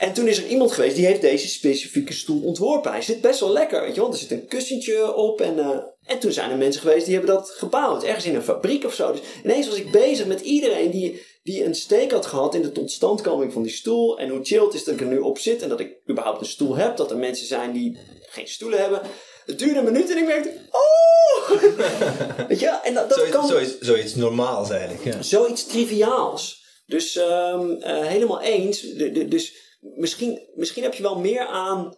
En 0.00 0.12
toen 0.12 0.28
is 0.28 0.38
er 0.38 0.46
iemand 0.46 0.72
geweest 0.72 0.96
die 0.96 1.06
heeft 1.06 1.20
deze 1.20 1.48
specifieke 1.48 2.12
stoel 2.12 2.42
ontworpen. 2.42 2.90
Hij 2.90 3.02
zit 3.02 3.20
best 3.20 3.40
wel 3.40 3.52
lekker, 3.52 3.80
weet 3.80 3.94
je 3.94 4.00
wel. 4.00 4.10
Er 4.10 4.18
zit 4.18 4.30
een 4.30 4.46
kussentje 4.46 5.14
op 5.14 5.40
en... 5.40 5.56
Uh, 5.56 5.68
en 6.04 6.18
toen 6.18 6.32
zijn 6.32 6.50
er 6.50 6.56
mensen 6.56 6.80
geweest 6.80 7.04
die 7.04 7.14
hebben 7.14 7.34
dat 7.34 7.50
gebouwd. 7.50 8.04
Ergens 8.04 8.24
in 8.24 8.34
een 8.34 8.42
fabriek 8.42 8.84
of 8.84 8.94
zo. 8.94 9.12
Dus 9.12 9.20
ineens 9.44 9.66
was 9.66 9.76
ik 9.76 9.90
bezig 9.90 10.26
met 10.26 10.40
iedereen 10.40 10.90
die, 10.90 11.22
die 11.42 11.64
een 11.64 11.74
steek 11.74 12.10
had 12.10 12.26
gehad 12.26 12.54
in 12.54 12.62
de 12.62 12.72
totstandkoming 12.72 13.52
van 13.52 13.62
die 13.62 13.72
stoel. 13.72 14.18
En 14.18 14.28
hoe 14.28 14.44
chill 14.44 14.64
het 14.64 14.74
is 14.74 14.84
dat 14.84 14.94
ik 14.94 15.00
er 15.00 15.06
nu 15.06 15.18
op 15.18 15.38
zit. 15.38 15.62
En 15.62 15.68
dat 15.68 15.80
ik 15.80 15.96
überhaupt 16.10 16.40
een 16.40 16.46
stoel 16.46 16.76
heb. 16.76 16.96
Dat 16.96 17.10
er 17.10 17.16
mensen 17.16 17.46
zijn 17.46 17.72
die 17.72 17.98
geen 18.20 18.48
stoelen 18.48 18.80
hebben. 18.80 19.00
Het 19.46 19.58
duurde 19.58 19.78
een 19.78 19.84
minuut 19.84 20.10
en 20.10 20.18
ik 20.18 20.26
merkte... 20.26 20.52
Oh! 20.70 21.62
Weet 22.48 22.60
je? 22.60 22.78
En 22.82 22.94
dat, 22.94 23.08
dat 23.08 23.18
zoiets, 23.18 23.36
kan... 23.36 23.46
Zoiets, 23.46 23.78
zoiets 23.78 24.14
normaals 24.14 24.70
eigenlijk. 24.70 25.04
Ja. 25.04 25.22
Zoiets 25.22 25.66
triviaals. 25.66 26.64
Dus 26.86 27.16
um, 27.16 27.70
uh, 27.70 28.06
helemaal 28.06 28.40
eens. 28.40 28.80
De, 28.80 29.10
de, 29.12 29.28
dus 29.28 29.68
misschien, 29.80 30.48
misschien 30.54 30.82
heb 30.82 30.94
je 30.94 31.02
wel 31.02 31.18
meer 31.18 31.46
aan 31.46 31.94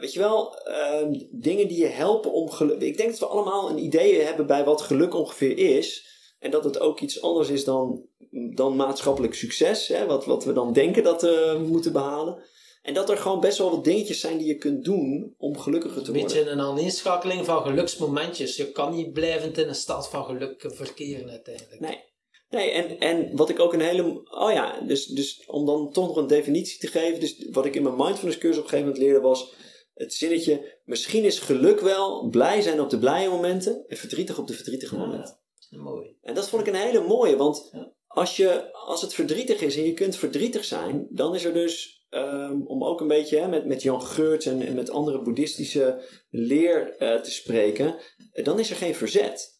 weet 0.00 0.12
je 0.12 0.18
wel, 0.18 0.58
uh, 0.68 1.20
dingen 1.30 1.68
die 1.68 1.78
je 1.78 1.86
helpen 1.86 2.32
om 2.32 2.50
geluk. 2.50 2.80
Ik 2.80 2.96
denk 2.96 3.10
dat 3.10 3.18
we 3.18 3.26
allemaal 3.26 3.70
een 3.70 3.78
idee 3.78 4.20
hebben 4.20 4.46
bij 4.46 4.64
wat 4.64 4.82
geluk 4.82 5.14
ongeveer 5.14 5.58
is. 5.58 6.14
En 6.38 6.50
dat 6.50 6.64
het 6.64 6.80
ook 6.80 7.00
iets 7.00 7.22
anders 7.22 7.48
is 7.48 7.64
dan, 7.64 8.06
dan 8.54 8.76
maatschappelijk 8.76 9.34
succes. 9.34 9.88
Hè, 9.88 10.06
wat, 10.06 10.24
wat 10.26 10.44
we 10.44 10.52
dan 10.52 10.72
denken 10.72 11.02
dat 11.02 11.24
uh, 11.24 11.30
we 11.30 11.64
moeten 11.66 11.92
behalen. 11.92 12.44
En 12.82 12.94
dat 12.94 13.10
er 13.10 13.16
gewoon 13.16 13.40
best 13.40 13.58
wel 13.58 13.70
wat 13.70 13.84
dingetjes 13.84 14.20
zijn 14.20 14.38
die 14.38 14.46
je 14.46 14.56
kunt 14.56 14.84
doen 14.84 15.34
om 15.38 15.58
gelukkiger 15.58 16.02
te 16.02 16.12
worden. 16.12 16.22
Een 16.22 16.34
beetje 16.34 16.50
een 16.50 16.60
aaneenschakeling 16.60 17.44
van 17.44 17.62
geluksmomentjes. 17.62 18.56
Je 18.56 18.72
kan 18.72 18.94
niet 18.94 19.12
blijvend 19.12 19.58
in 19.58 19.68
een 19.68 19.74
staat 19.74 20.08
van 20.08 20.24
geluk 20.24 20.64
verkeren 20.66 21.30
uiteindelijk. 21.30 21.80
Nee. 21.80 22.14
Nee, 22.48 22.70
en, 22.70 22.98
en 22.98 23.36
wat 23.36 23.48
ik 23.48 23.60
ook 23.60 23.72
een 23.72 23.80
hele. 23.80 24.22
Oh 24.24 24.52
ja, 24.52 24.80
dus, 24.80 25.06
dus 25.06 25.46
om 25.46 25.66
dan 25.66 25.92
toch 25.92 26.06
nog 26.06 26.16
een 26.16 26.26
definitie 26.26 26.78
te 26.78 26.86
geven. 26.86 27.20
Dus 27.20 27.48
wat 27.50 27.66
ik 27.66 27.74
in 27.74 27.82
mijn 27.82 27.96
mindfulness 27.96 28.38
cursus 28.38 28.58
op 28.58 28.64
een 28.64 28.70
gegeven 28.70 28.92
moment 28.92 29.04
leerde 29.04 29.20
was 29.20 29.54
het 29.94 30.14
zinnetje: 30.14 30.80
misschien 30.84 31.24
is 31.24 31.38
geluk 31.38 31.80
wel 31.80 32.28
blij 32.28 32.60
zijn 32.60 32.80
op 32.80 32.90
de 32.90 32.98
blije 32.98 33.28
momenten 33.28 33.84
en 33.86 33.96
verdrietig 33.96 34.38
op 34.38 34.46
de 34.46 34.54
verdrietige 34.54 34.96
momenten. 34.96 35.38
Ja, 35.70 35.78
mooi. 35.78 36.16
En 36.22 36.34
dat 36.34 36.48
vond 36.48 36.66
ik 36.66 36.74
een 36.74 36.80
hele 36.80 37.06
mooie, 37.06 37.36
want 37.36 37.70
als, 38.06 38.36
je, 38.36 38.72
als 38.72 39.02
het 39.02 39.14
verdrietig 39.14 39.60
is 39.60 39.76
en 39.76 39.84
je 39.84 39.92
kunt 39.92 40.16
verdrietig 40.16 40.64
zijn, 40.64 41.06
dan 41.10 41.34
is 41.34 41.44
er 41.44 41.52
dus, 41.52 42.04
um, 42.10 42.66
om 42.66 42.84
ook 42.84 43.00
een 43.00 43.08
beetje 43.08 43.38
hè, 43.38 43.48
met, 43.48 43.66
met 43.66 43.82
Jan 43.82 44.02
Geurts 44.02 44.46
en, 44.46 44.62
en 44.62 44.74
met 44.74 44.90
andere 44.90 45.22
boeddhistische 45.22 46.02
leer 46.30 46.94
uh, 46.98 47.20
te 47.20 47.30
spreken, 47.30 47.94
dan 48.32 48.58
is 48.58 48.70
er 48.70 48.76
geen 48.76 48.94
verzet. 48.94 49.55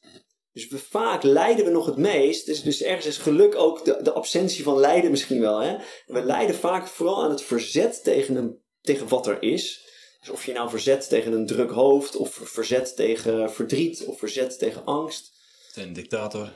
Dus 0.56 0.68
we, 0.68 0.78
vaak 0.78 1.22
lijden 1.22 1.64
we 1.64 1.70
nog 1.70 1.86
het 1.86 1.96
meest. 1.96 2.46
Dus, 2.46 2.62
dus 2.62 2.82
ergens 2.82 3.06
is 3.06 3.16
geluk 3.16 3.54
ook 3.54 3.84
de, 3.84 3.98
de 4.02 4.12
absentie 4.12 4.62
van 4.62 4.78
lijden 4.78 5.10
misschien 5.10 5.40
wel. 5.40 5.58
Hè? 5.58 5.76
We 6.06 6.24
lijden 6.24 6.56
vaak 6.56 6.86
vooral 6.86 7.22
aan 7.22 7.30
het 7.30 7.42
verzet 7.42 8.04
tegen, 8.04 8.36
een, 8.36 8.58
tegen 8.80 9.08
wat 9.08 9.26
er 9.26 9.42
is. 9.42 9.84
Dus 10.20 10.30
of 10.30 10.46
je 10.46 10.52
nou 10.52 10.70
verzet 10.70 11.08
tegen 11.08 11.32
een 11.32 11.46
druk 11.46 11.70
hoofd, 11.70 12.16
of 12.16 12.40
verzet 12.42 12.96
tegen 12.96 13.52
verdriet, 13.52 14.04
of 14.04 14.18
verzet 14.18 14.58
tegen 14.58 14.84
angst. 14.84 15.30
Een 15.74 15.92
dictator. 15.92 16.52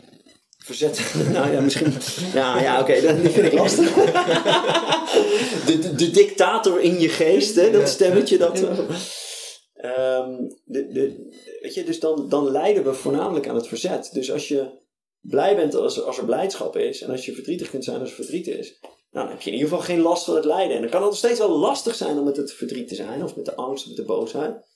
Verzet, 0.59 1.15
nou 1.33 1.53
ja, 1.53 1.61
misschien. 1.61 1.95
Ja, 2.35 2.61
ja 2.61 2.81
oké, 2.81 2.97
okay, 2.97 3.21
die 3.21 3.31
vind 3.31 3.47
ik 3.47 3.53
lastig. 3.53 3.95
De, 3.95 5.79
de, 5.81 5.95
de, 5.95 6.11
dictator 6.11 6.81
in 6.81 7.01
je 7.01 7.09
geest, 7.09 7.55
hè, 7.55 7.71
dat 7.71 7.89
stemmetje. 7.89 8.39
Dat, 8.39 8.63
um, 9.85 10.61
de, 10.65 11.29
weet 11.61 11.75
je, 11.75 11.85
dus 11.85 12.01
dan, 12.01 12.29
dan 12.29 12.51
lijden 12.51 12.85
we 12.85 12.95
voornamelijk 12.95 13.49
aan 13.49 13.55
het 13.55 13.69
verzet. 13.69 14.11
Dus 14.13 14.33
als 14.33 14.49
je 14.49 14.79
blij 15.21 15.57
bent 15.57 15.75
als, 15.75 16.03
als 16.03 16.19
er 16.19 16.25
blijdschap 16.25 16.77
is, 16.77 17.03
en 17.03 17.11
als 17.11 17.27
je 17.27 17.35
verdrietig 17.35 17.71
kunt 17.71 17.85
zijn 17.85 18.01
als 18.01 18.09
er 18.09 18.15
verdriet 18.15 18.47
is, 18.47 18.79
nou, 19.11 19.27
dan 19.27 19.29
heb 19.29 19.41
je 19.41 19.51
in 19.51 19.57
ieder 19.57 19.71
geval 19.71 19.85
geen 19.85 20.01
last 20.01 20.25
van 20.25 20.35
het 20.35 20.45
lijden. 20.45 20.77
En 20.77 20.83
dan 20.83 20.91
kan 20.91 21.01
het 21.01 21.11
nog 21.11 21.19
steeds 21.19 21.39
wel 21.39 21.59
lastig 21.59 21.95
zijn 21.95 22.19
om 22.19 22.25
met 22.25 22.37
het 22.37 22.53
verdriet 22.53 22.89
te 22.89 22.95
zijn, 22.95 23.25
of 23.25 23.37
met 23.37 23.45
de 23.45 23.55
angst, 23.55 23.83
of 23.83 23.89
met 23.89 23.99
de 23.99 24.05
boosheid. 24.05 24.69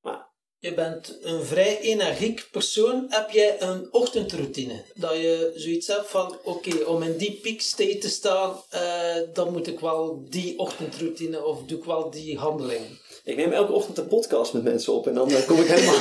Maar. 0.00 0.34
Je 0.58 0.74
bent 0.74 1.18
een 1.22 1.42
vrij 1.42 1.80
energiek 1.80 2.48
persoon. 2.50 3.06
Heb 3.08 3.30
jij 3.30 3.62
een 3.62 3.92
ochtendroutine? 3.92 4.84
Dat 4.94 5.12
je 5.12 5.52
zoiets 5.54 5.86
hebt 5.86 6.08
van: 6.08 6.38
oké, 6.44 6.84
om 6.84 7.02
in 7.02 7.16
die 7.16 7.40
peak 7.42 7.60
state 7.60 7.98
te 7.98 8.08
staan, 8.08 8.62
uh, 8.74 9.16
dan 9.32 9.52
moet 9.52 9.66
ik 9.66 9.80
wel 9.80 10.24
die 10.28 10.58
ochtendroutine 10.58 11.44
of 11.44 11.64
doe 11.66 11.78
ik 11.78 11.84
wel 11.84 12.10
die 12.10 12.38
handeling. 12.38 12.98
Ik 13.26 13.36
neem 13.36 13.52
elke 13.52 13.72
ochtend 13.72 13.98
een 13.98 14.06
podcast 14.06 14.52
met 14.52 14.62
mensen 14.62 14.92
op 14.92 15.06
en 15.06 15.14
dan 15.14 15.30
uh, 15.30 15.46
kom 15.46 15.60
ik 15.60 15.66
helemaal. 15.66 15.94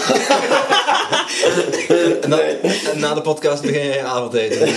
en, 2.22 2.30
na, 2.30 2.39
en 2.91 2.99
na 2.99 3.14
de 3.14 3.22
podcast 3.22 3.61
begin 3.61 3.85
je 3.85 4.02
avondeten. 4.02 4.68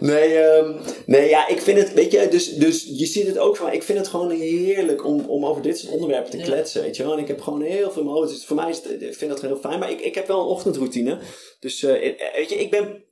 Nee, 0.00 0.38
um, 0.38 0.80
nee, 1.06 1.28
ja, 1.28 1.48
ik 1.48 1.60
vind 1.60 1.78
het, 1.78 1.92
weet 1.92 2.12
je, 2.12 2.28
dus, 2.28 2.54
dus 2.54 2.88
je 2.92 3.06
ziet 3.06 3.26
het 3.26 3.38
ook 3.38 3.56
van, 3.56 3.72
ik 3.72 3.82
vind 3.82 3.98
het 3.98 4.08
gewoon 4.08 4.30
heerlijk 4.30 5.06
om, 5.06 5.24
om 5.26 5.46
over 5.46 5.62
dit 5.62 5.78
soort 5.78 5.92
onderwerpen 5.92 6.30
te 6.30 6.36
kletsen, 6.36 6.82
weet 6.82 6.96
je 6.96 7.02
wel. 7.02 7.12
En 7.12 7.18
ik 7.18 7.28
heb 7.28 7.40
gewoon 7.40 7.62
heel 7.62 7.90
veel 7.90 8.02
emoties. 8.02 8.36
Dus 8.36 8.46
voor 8.46 8.56
mij 8.56 8.70
is 8.70 8.76
het, 8.76 9.02
ik 9.02 9.16
vind 9.16 9.30
dat 9.30 9.40
heel 9.40 9.56
fijn, 9.56 9.78
maar 9.78 9.90
ik, 9.90 10.00
ik 10.00 10.14
heb 10.14 10.26
wel 10.26 10.40
een 10.40 10.46
ochtendroutine. 10.46 11.18
Dus, 11.60 11.82
uh, 11.82 11.92
weet 12.34 12.48
je, 12.48 12.54
ik 12.54 12.70
ben, 12.70 13.04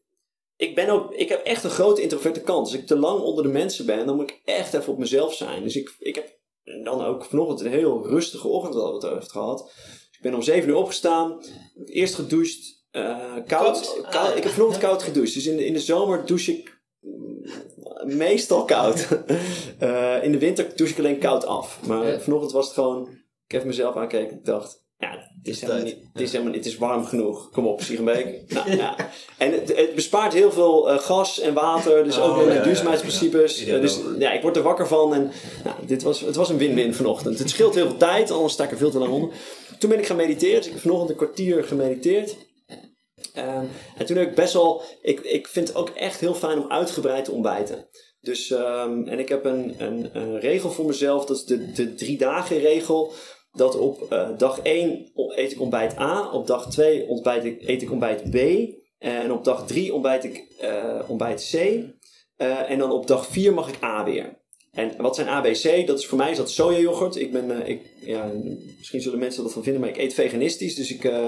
ik 0.56 0.74
ben 0.74 0.88
ook, 0.88 1.14
ik 1.14 1.28
heb 1.28 1.44
echt 1.44 1.64
een 1.64 1.70
grote 1.70 2.02
introverte 2.02 2.40
kant. 2.40 2.66
Als 2.66 2.74
ik 2.74 2.86
te 2.86 2.98
lang 2.98 3.20
onder 3.20 3.44
de 3.44 3.50
mensen 3.50 3.86
ben, 3.86 4.06
dan 4.06 4.16
moet 4.16 4.30
ik 4.30 4.40
echt 4.44 4.74
even 4.74 4.92
op 4.92 4.98
mezelf 4.98 5.34
zijn. 5.34 5.62
Dus 5.62 5.76
ik, 5.76 5.94
ik 5.98 6.14
heb 6.14 6.39
dan 6.84 7.05
ook 7.05 7.24
vanochtend 7.24 7.60
een 7.60 7.72
heel 7.72 8.06
rustige 8.06 8.48
ochtend 8.48 8.74
wat 8.74 9.02
het 9.02 9.12
heeft 9.12 9.32
gehad. 9.32 9.59
Dus 9.59 10.16
ik 10.16 10.22
ben 10.22 10.34
om 10.34 10.42
7 10.42 10.68
uur 10.68 10.76
opgestaan, 10.76 11.44
eerst 11.84 12.14
gedoucht, 12.14 12.84
uh, 12.92 13.34
koud. 13.47 14.01
koud. 14.10 14.36
ik 14.36 14.42
heb 14.42 14.52
vanochtend 14.52 14.82
koud 14.82 15.02
gedoucht. 15.02 15.34
Dus 15.34 15.47
in 15.47 15.56
de, 15.56 15.66
in 15.66 15.72
de 15.72 15.80
zomer 15.80 16.26
douche 16.26 16.52
ik 16.52 16.80
meestal 18.05 18.64
koud. 18.64 19.09
uh, 19.80 20.22
in 20.24 20.32
de 20.32 20.38
winter 20.38 20.76
douche 20.76 20.92
ik 20.92 20.98
alleen 20.98 21.18
koud 21.18 21.44
af. 21.44 21.86
Maar 21.86 22.20
vanochtend 22.20 22.52
was 22.52 22.64
het 22.64 22.74
gewoon, 22.74 23.09
ik 23.47 23.52
heb 23.52 23.64
mezelf 23.64 23.97
aangekeken 23.97 24.36
en 24.36 24.42
dacht, 24.42 24.84
ja, 25.01 25.10
het 25.10 25.48
is, 25.48 25.60
helemaal 25.60 25.82
niet, 25.82 25.97
het, 26.12 26.22
is 26.22 26.32
helemaal, 26.32 26.52
het 26.52 26.66
is 26.66 26.77
warm 26.77 27.05
genoeg. 27.05 27.51
Kom 27.51 27.66
op, 27.66 27.82
Siegenbeek. 27.82 28.43
nou, 28.55 28.77
ja. 28.77 28.97
En 29.39 29.52
het, 29.52 29.77
het, 29.77 29.94
bespaart 29.94 30.32
heel 30.32 30.52
veel 30.52 30.93
uh, 30.93 30.98
gas 30.98 31.40
en 31.40 31.55
water. 31.55 32.05
Dus 32.05 32.18
ook 32.18 32.36
oh, 32.36 32.52
de 32.52 32.60
duurzaamheidsprincipes. 32.60 33.64
Ja, 33.64 33.78
dus 33.78 34.01
ja, 34.18 34.32
ik 34.32 34.43
word 34.43 34.56
er 34.56 34.62
wakker 34.62 34.86
van. 34.86 35.14
En 35.14 35.31
nou, 35.64 35.77
dit 35.86 36.02
was, 36.02 36.20
het 36.20 36.36
was 36.36 36.48
een 36.48 36.59
win-win 36.59 36.94
vanochtend. 36.94 37.39
Het 37.39 37.51
scheelt 37.51 37.74
heel 37.74 37.86
veel 37.86 37.97
tijd, 37.97 38.31
anders 38.31 38.52
sta 38.52 38.64
ik 38.64 38.70
er 38.70 38.77
veel 38.77 38.90
te 38.90 38.98
lang 38.98 39.12
onder. 39.12 39.31
Toen 39.78 39.90
ben 39.90 39.98
ik 39.98 40.06
gaan 40.06 40.16
mediteren. 40.16 40.56
Dus 40.56 40.66
ik 40.66 40.72
heb 40.72 40.81
vanochtend 40.81 41.10
een 41.10 41.16
kwartier 41.16 41.64
gemediteerd. 41.64 42.36
Um, 43.36 43.68
en 43.97 44.06
toen 44.06 44.16
heb 44.16 44.28
ik 44.28 44.35
best 44.35 44.52
wel... 44.52 44.82
Ik, 45.02 45.20
ik 45.20 45.48
vind 45.48 45.68
het 45.68 45.77
ook 45.77 45.89
echt 45.89 46.20
heel 46.20 46.35
fijn 46.35 46.59
om 46.59 46.70
uitgebreid 46.70 47.24
te 47.24 47.32
ontbijten. 47.32 47.89
Dus, 48.20 48.51
um, 48.51 49.09
en 49.09 49.18
ik 49.18 49.28
heb 49.28 49.44
een, 49.44 49.74
een, 49.78 50.10
een, 50.12 50.40
regel 50.40 50.70
voor 50.70 50.86
mezelf. 50.86 51.24
Dat 51.24 51.36
is 51.36 51.44
de, 51.44 51.72
de 51.72 51.94
drie 51.94 52.18
dagen 52.18 52.59
regel. 52.59 53.12
Dat 53.52 53.78
op 53.78 54.12
uh, 54.12 54.28
dag 54.36 54.60
1 54.60 55.10
eet 55.14 55.52
ik 55.52 55.60
ontbijt 55.60 55.98
A. 55.98 56.31
Op 56.32 56.47
dag 56.47 56.70
2 56.70 57.06
ontbijt 57.06 57.44
ik, 57.44 57.68
eet 57.68 57.82
ik 57.82 57.90
ontbijt 57.90 58.31
B. 58.31 58.36
En 58.98 59.32
op 59.32 59.44
dag 59.44 59.66
3 59.66 59.94
ontbijt 59.94 60.24
ik 60.24 60.44
uh, 60.62 61.01
ontbijt 61.06 61.48
C. 61.52 61.85
En 62.66 62.78
dan 62.78 62.93
op 62.93 63.06
dag 63.06 63.27
4 63.27 63.55
mag 63.55 63.68
ik 63.68 63.82
A 63.82 64.05
weer. 64.05 64.40
En 64.70 64.93
wat 64.98 65.14
zijn 65.14 65.28
ABC? 65.28 65.86
Dat 65.86 65.98
is 65.98 66.06
voor 66.06 66.18
mij 66.18 66.31
is 66.31 66.36
dat 66.36 66.51
sojayoghurt. 66.51 67.16
Ik 67.16 67.32
ben, 67.32 67.51
uh, 67.51 67.68
ik, 67.68 67.81
ja, 68.01 68.31
misschien 68.78 69.01
zullen 69.01 69.18
mensen 69.18 69.43
dat 69.43 69.52
van 69.52 69.62
vinden, 69.62 69.81
maar 69.81 69.90
ik 69.90 69.97
eet 69.97 70.14
veganistisch. 70.14 70.74
Dus 70.74 70.93
ik 70.93 71.05
uh, 71.05 71.27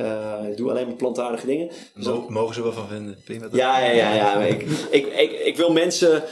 uh, 0.00 0.56
doe 0.56 0.70
alleen 0.70 0.86
maar 0.86 0.96
plantaardige 0.96 1.46
dingen. 1.46 1.70
Dus 1.94 2.04
dat... 2.04 2.28
Mogen 2.28 2.54
ze 2.54 2.62
wel 2.62 2.72
van 2.72 2.88
vinden. 2.88 3.18
Prima. 3.24 3.48
Ja, 3.52 3.78
ja, 3.78 3.90
ja. 3.90 4.14
ja 4.14 4.42
ik, 4.42 4.62
ik, 4.90 5.06
ik, 5.06 5.32
ik, 5.32 5.56
wil 5.56 5.72
mensen... 5.72 6.22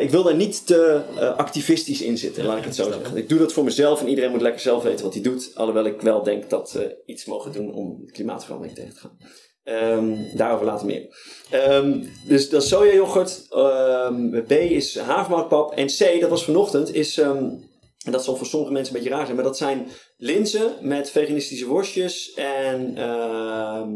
ik 0.00 0.10
wil 0.10 0.22
daar 0.22 0.34
niet 0.36 0.66
te 0.66 1.00
activistisch 1.36 2.02
in 2.02 2.18
zitten, 2.18 2.44
laat 2.44 2.58
ik 2.58 2.64
het 2.64 2.74
zo 2.74 2.90
zeggen. 2.92 3.16
Ik 3.16 3.28
doe 3.28 3.38
dat 3.38 3.52
voor 3.52 3.64
mezelf 3.64 4.00
en 4.00 4.08
iedereen 4.08 4.30
moet 4.30 4.40
lekker 4.40 4.60
zelf 4.60 4.82
weten 4.82 5.04
wat 5.04 5.14
hij 5.14 5.22
doet. 5.22 5.50
Alhoewel 5.54 5.84
ik 5.84 6.00
wel 6.00 6.22
denk 6.22 6.50
dat 6.50 6.72
we 6.72 7.02
iets 7.06 7.24
mogen 7.24 7.52
doen 7.52 7.72
om 7.74 8.10
klimaatverandering 8.10 8.76
tegen 8.76 8.94
te 8.94 9.00
gaan. 9.00 9.16
Um, 9.98 10.26
daarover 10.34 10.66
later 10.66 10.86
meer. 10.86 11.16
Um, 11.70 12.08
dus 12.26 12.48
dat 12.48 12.62
is 12.62 12.68
sojayoghurt. 12.68 13.46
Um, 13.56 14.44
B 14.46 14.50
is 14.50 14.98
havermoutpap. 14.98 15.72
En 15.72 15.86
C, 15.86 16.20
dat 16.20 16.30
was 16.30 16.44
vanochtend, 16.44 16.94
is... 16.94 17.18
en 17.18 18.12
dat 18.12 18.24
zal 18.24 18.36
voor 18.36 18.46
sommige 18.46 18.72
mensen 18.72 18.94
een 18.94 19.00
beetje 19.00 19.16
raar 19.16 19.24
zijn, 19.24 19.36
maar 19.36 19.46
dat 19.46 19.56
zijn 19.56 19.86
linzen 20.22 20.74
met 20.80 21.10
veganistische 21.10 21.66
worstjes 21.66 22.34
en 22.34 22.98
uh, 22.98 23.86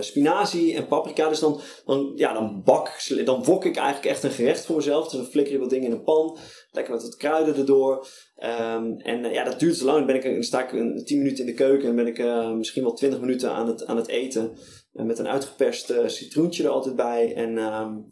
spinazie 0.00 0.74
en 0.74 0.86
paprika. 0.86 1.28
Dus 1.28 1.38
dan, 1.38 1.60
dan, 1.84 2.12
ja, 2.14 2.32
dan 2.32 2.62
bak, 2.64 3.06
dan 3.24 3.44
wok 3.44 3.64
ik 3.64 3.76
eigenlijk 3.76 4.06
echt 4.06 4.22
een 4.22 4.30
gerecht 4.30 4.66
voor 4.66 4.76
mezelf. 4.76 5.04
Dus 5.08 5.18
dan 5.18 5.30
flikker 5.30 5.52
je 5.52 5.58
wat 5.58 5.70
dingen 5.70 5.86
in 5.86 5.92
een 5.92 6.02
pan, 6.02 6.38
lekker 6.70 6.92
met 6.92 7.02
wat 7.02 7.16
kruiden 7.16 7.56
erdoor. 7.56 8.06
Um, 8.44 9.00
en 9.00 9.24
uh, 9.24 9.32
ja, 9.32 9.44
dat 9.44 9.60
duurt 9.60 9.76
zo 9.76 9.84
lang. 9.84 9.96
Dan, 9.96 10.06
ben 10.06 10.16
ik, 10.16 10.22
dan 10.22 10.42
sta 10.42 10.64
ik 10.64 10.72
een, 10.72 11.04
10 11.04 11.18
minuten 11.18 11.40
in 11.40 11.50
de 11.50 11.56
keuken 11.56 11.88
en 11.88 11.96
ben 11.96 12.06
ik 12.06 12.18
uh, 12.18 12.52
misschien 12.52 12.82
wel 12.82 12.94
20 12.94 13.20
minuten 13.20 13.50
aan 13.50 13.68
het, 13.68 13.86
aan 13.86 13.96
het 13.96 14.08
eten. 14.08 14.56
Met 14.92 15.18
een 15.18 15.28
uitgeperst 15.28 15.92
citroentje 16.06 16.64
er 16.64 16.70
altijd 16.70 16.96
bij. 16.96 17.34
En, 17.34 17.58
um, 17.58 18.06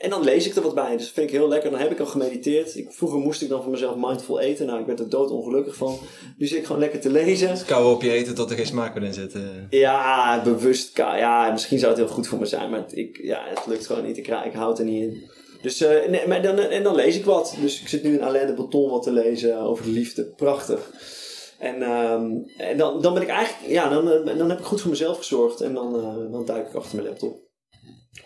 en 0.00 0.10
dan 0.10 0.24
lees 0.24 0.46
ik 0.46 0.56
er 0.56 0.62
wat 0.62 0.74
bij. 0.74 0.96
Dus 0.96 1.04
dat 1.04 1.14
vind 1.14 1.30
ik 1.30 1.36
heel 1.36 1.48
lekker. 1.48 1.70
Dan 1.70 1.80
heb 1.80 1.90
ik 1.90 2.00
al 2.00 2.06
gemediteerd. 2.06 2.76
Ik, 2.76 2.92
vroeger 2.92 3.18
moest 3.18 3.42
ik 3.42 3.48
dan 3.48 3.62
voor 3.62 3.70
mezelf 3.70 3.96
mindful 3.96 4.40
eten. 4.40 4.66
Nou, 4.66 4.80
ik 4.80 4.86
werd 4.86 5.00
er 5.00 5.08
doodongelukkig 5.08 5.74
van. 5.74 5.98
Nu 6.38 6.46
zit 6.46 6.58
ik 6.58 6.64
gewoon 6.64 6.80
lekker 6.80 7.00
te 7.00 7.10
lezen. 7.10 7.48
Dus 7.48 7.64
kou 7.64 7.94
op 7.94 8.02
je 8.02 8.10
eten 8.10 8.34
tot 8.34 8.50
er 8.50 8.56
geen 8.56 8.66
smaak 8.66 8.94
meer 8.94 9.04
in 9.04 9.14
zit. 9.14 9.32
Ja, 9.70 10.42
bewust. 10.44 10.96
Ja, 10.96 11.50
misschien 11.50 11.78
zou 11.78 11.90
het 11.90 12.00
heel 12.00 12.10
goed 12.10 12.26
voor 12.26 12.38
me 12.38 12.46
zijn. 12.46 12.70
Maar 12.70 12.80
het, 12.80 12.96
ik, 12.96 13.20
ja, 13.22 13.42
het 13.48 13.66
lukt 13.66 13.86
gewoon 13.86 14.06
niet. 14.06 14.16
Ik, 14.18 14.26
ik 14.26 14.52
houd 14.52 14.78
er 14.78 14.84
niet 14.84 15.02
in. 15.02 15.30
Dus, 15.62 15.82
uh, 15.82 15.88
nee, 16.08 16.26
maar 16.26 16.42
dan, 16.42 16.58
en 16.58 16.82
dan 16.82 16.94
lees 16.94 17.16
ik 17.16 17.24
wat. 17.24 17.56
Dus 17.60 17.80
ik 17.80 17.88
zit 17.88 18.02
nu 18.02 18.12
in 18.12 18.22
Alain 18.22 18.46
de 18.46 18.54
Botton 18.54 18.90
wat 18.90 19.02
te 19.02 19.12
lezen 19.12 19.58
over 19.58 19.84
de 19.84 19.90
liefde. 19.90 20.24
Prachtig. 20.24 20.90
En, 21.58 21.82
um, 21.82 22.44
en 22.56 22.76
dan, 22.76 23.02
dan 23.02 23.14
ben 23.14 23.22
ik 23.22 23.28
eigenlijk, 23.28 23.72
ja, 23.72 23.88
dan, 23.88 24.10
eh, 24.10 24.38
dan 24.38 24.50
heb 24.50 24.58
ik 24.58 24.64
goed 24.64 24.80
voor 24.80 24.90
mezelf 24.90 25.16
gezorgd. 25.16 25.60
En 25.60 25.74
dan, 25.74 25.96
uh, 25.96 26.32
dan 26.32 26.44
duik 26.44 26.68
ik 26.68 26.74
achter 26.74 26.96
mijn 26.96 27.08
laptop. 27.08 27.49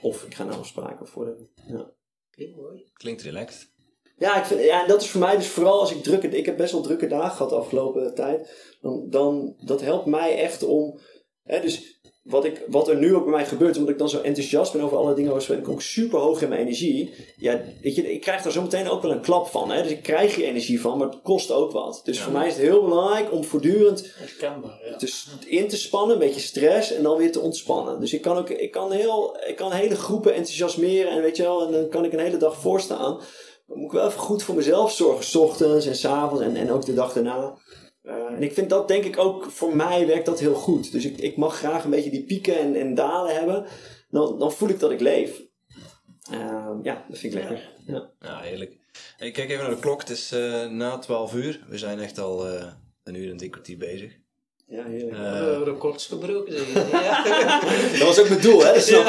Of 0.04 0.24
ik 0.24 0.34
ga 0.34 0.44
naar 0.44 0.58
afspraken 0.58 1.06
voor 1.06 1.24
de. 1.24 1.46
Ja. 1.66 1.90
Klinkt 2.30 2.56
mooi. 2.56 2.90
Klinkt 2.92 3.22
relaxed. 3.22 3.72
Ja, 4.16 4.36
ik 4.36 4.44
vind, 4.44 4.60
ja, 4.60 4.82
en 4.82 4.88
dat 4.88 5.02
is 5.02 5.10
voor 5.10 5.20
mij 5.20 5.36
dus 5.36 5.48
vooral 5.48 5.80
als 5.80 5.92
ik 5.92 6.02
drukke... 6.02 6.28
Ik 6.28 6.46
heb 6.46 6.56
best 6.56 6.72
wel 6.72 6.82
drukke 6.82 7.06
dagen 7.06 7.30
gehad 7.30 7.48
de 7.48 7.56
afgelopen 7.56 8.14
tijd. 8.14 8.50
Dan, 8.80 9.10
dan, 9.10 9.56
dat 9.58 9.80
helpt 9.80 10.06
mij 10.06 10.38
echt 10.38 10.62
om... 10.62 10.98
Hè, 11.42 11.60
dus 11.60 11.93
wat, 12.24 12.44
ik, 12.44 12.62
wat 12.68 12.88
er 12.88 12.96
nu 12.96 13.14
ook 13.14 13.24
bij 13.24 13.32
mij 13.32 13.46
gebeurt, 13.46 13.76
omdat 13.76 13.92
ik 13.92 13.98
dan 13.98 14.08
zo 14.08 14.20
enthousiast 14.20 14.72
ben 14.72 14.82
over 14.82 14.96
alle 14.96 15.14
dingen, 15.14 15.32
waar 15.32 15.44
ben 15.48 15.58
ik 15.58 15.68
ook 15.68 15.82
super 15.82 16.18
hoog 16.18 16.42
in 16.42 16.48
mijn 16.48 16.60
energie. 16.60 17.14
Ja, 17.36 17.60
weet 17.82 17.94
je, 17.94 18.12
ik 18.12 18.20
krijg 18.20 18.42
daar 18.42 18.52
zo 18.52 18.62
meteen 18.62 18.88
ook 18.88 19.02
wel 19.02 19.10
een 19.10 19.20
klap 19.20 19.46
van. 19.46 19.70
Hè? 19.70 19.82
Dus 19.82 19.90
ik 19.90 20.02
krijg 20.02 20.36
je 20.36 20.44
energie 20.44 20.80
van, 20.80 20.98
maar 20.98 21.08
het 21.08 21.22
kost 21.22 21.50
ook 21.50 21.72
wat. 21.72 22.00
Dus 22.04 22.20
voor 22.20 22.32
mij 22.32 22.46
is 22.46 22.52
het 22.52 22.62
heel 22.62 22.82
belangrijk 22.82 23.32
om 23.32 23.44
voortdurend 23.44 24.14
ja. 24.84 24.96
te, 24.96 25.12
in 25.46 25.68
te 25.68 25.76
spannen, 25.76 26.12
een 26.12 26.26
beetje 26.26 26.40
stress 26.40 26.92
en 26.92 27.02
dan 27.02 27.16
weer 27.16 27.32
te 27.32 27.40
ontspannen. 27.40 28.00
Dus 28.00 28.12
ik 28.12 28.22
kan 28.22 28.36
ook, 28.36 28.50
ik 28.50 28.70
kan 28.70 28.92
heel, 28.92 29.36
ik 29.46 29.56
kan 29.56 29.72
hele 29.72 29.96
groepen 29.96 30.34
enthousiasmeren 30.34 31.10
en 31.10 31.22
weet 31.22 31.36
je 31.36 31.42
wel, 31.42 31.66
en 31.66 31.72
dan 31.72 31.88
kan 31.88 32.04
ik 32.04 32.12
een 32.12 32.18
hele 32.18 32.36
dag 32.36 32.60
voorstaan. 32.60 33.20
Dan 33.66 33.78
moet 33.78 33.92
ik 33.92 33.98
wel 33.98 34.06
even 34.06 34.20
goed 34.20 34.42
voor 34.42 34.54
mezelf 34.54 34.92
zorgen, 34.92 35.24
s 35.24 35.34
ochtends 35.34 35.86
en 35.86 35.96
s 35.96 36.04
avonds 36.04 36.44
en, 36.44 36.56
en 36.56 36.70
ook 36.70 36.84
de 36.84 36.94
dag 36.94 37.12
daarna. 37.12 37.58
Uh, 38.04 38.12
en 38.12 38.42
ik 38.42 38.52
vind 38.52 38.70
dat 38.70 38.88
denk 38.88 39.04
ik 39.04 39.18
ook, 39.18 39.50
voor 39.50 39.76
mij 39.76 40.06
werkt 40.06 40.26
dat 40.26 40.40
heel 40.40 40.54
goed. 40.54 40.92
Dus 40.92 41.04
ik, 41.04 41.18
ik 41.18 41.36
mag 41.36 41.56
graag 41.56 41.84
een 41.84 41.90
beetje 41.90 42.10
die 42.10 42.24
pieken 42.24 42.58
en, 42.58 42.74
en 42.74 42.94
dalen 42.94 43.34
hebben. 43.34 43.66
Dan, 44.10 44.38
dan 44.38 44.52
voel 44.52 44.68
ik 44.68 44.80
dat 44.80 44.90
ik 44.90 45.00
leef. 45.00 45.42
Uh, 46.32 46.70
ja, 46.82 47.04
dat 47.08 47.18
vind 47.18 47.34
ik 47.34 47.38
lekker. 47.38 47.72
Ja, 47.86 48.10
ja 48.20 48.40
heerlijk. 48.40 48.76
Ik 49.18 49.32
kijk 49.32 49.50
even 49.50 49.64
naar 49.64 49.74
de 49.74 49.80
klok. 49.80 50.00
Het 50.00 50.10
is 50.10 50.32
uh, 50.32 50.68
na 50.70 50.98
12 50.98 51.34
uur. 51.34 51.64
We 51.68 51.78
zijn 51.78 51.98
echt 51.98 52.18
al 52.18 52.46
een 53.04 53.14
uur 53.14 53.30
en 53.30 53.36
drie 53.36 53.50
kwartier 53.50 53.78
bezig. 53.78 54.12
Ja, 54.66 54.84
heerlijk. 54.84 55.16
Uh, 55.16 55.60
records 55.64 56.06
gebroken. 56.06 56.54
dat 57.92 57.98
was 57.98 58.18
ook 58.18 58.28
mijn 58.28 58.40
doel, 58.40 58.64
hè? 58.64 58.80
Snap 58.80 59.08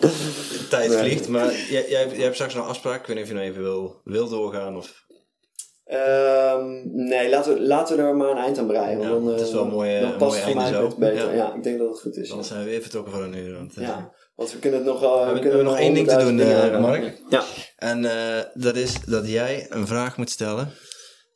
De 0.00 0.66
tijd 0.70 0.94
vliegt. 0.94 1.28
Maar 1.28 1.52
jij, 1.52 1.88
jij, 1.88 2.08
jij 2.08 2.22
hebt 2.22 2.34
straks 2.34 2.54
nog 2.54 2.68
afspraak. 2.68 3.00
Ik 3.00 3.06
weet 3.06 3.16
niet 3.16 3.24
of 3.24 3.30
je 3.30 3.36
nog 3.36 3.44
even 3.44 3.62
wil, 3.62 4.00
wil 4.04 4.28
doorgaan 4.28 4.76
of... 4.76 5.05
Um, 5.88 6.82
nee, 6.92 7.28
laten 7.28 7.54
we, 7.54 7.60
laten 7.60 7.96
we 7.96 8.02
er 8.02 8.16
maar 8.16 8.30
een 8.30 8.36
eind 8.36 8.58
aan 8.58 8.66
breien. 8.66 9.00
Ja, 9.00 9.08
dan, 9.08 9.26
het 9.26 9.40
is 9.40 9.52
wel 9.52 9.62
een 9.62 9.70
mooie, 9.70 10.00
dan 10.00 10.16
past 10.16 10.38
voor 10.38 10.54
mij 10.54 10.70
het 10.70 10.96
beter. 10.96 11.26
Ja. 11.28 11.32
ja. 11.32 11.54
ik 11.54 11.62
denk 11.62 11.78
dat 11.78 11.88
het 11.88 12.00
goed 12.00 12.16
is. 12.16 12.28
Dan 12.28 12.44
zijn 12.44 12.64
we 12.64 12.70
weer 12.70 12.82
vertrokken 12.82 13.12
voor 13.12 13.22
een 13.22 13.34
uur. 13.34 13.54
Want, 13.54 13.74
ja, 13.74 14.12
want 14.34 14.52
we 14.52 14.58
kunnen 14.58 14.78
het 14.78 14.88
nog... 14.88 15.02
Uh, 15.02 15.26
we, 15.26 15.32
we 15.32 15.40
kunnen 15.40 15.64
nog 15.64 15.78
één 15.78 15.94
ding 15.94 16.08
te 16.08 16.16
doen, 16.16 16.38
uh, 16.38 16.80
Mark. 16.80 17.22
Ja. 17.28 17.44
En 17.76 18.02
uh, 18.02 18.40
dat 18.54 18.76
is 18.76 19.04
dat 19.04 19.28
jij 19.28 19.66
een 19.68 19.86
vraag 19.86 20.16
moet 20.16 20.30
stellen 20.30 20.72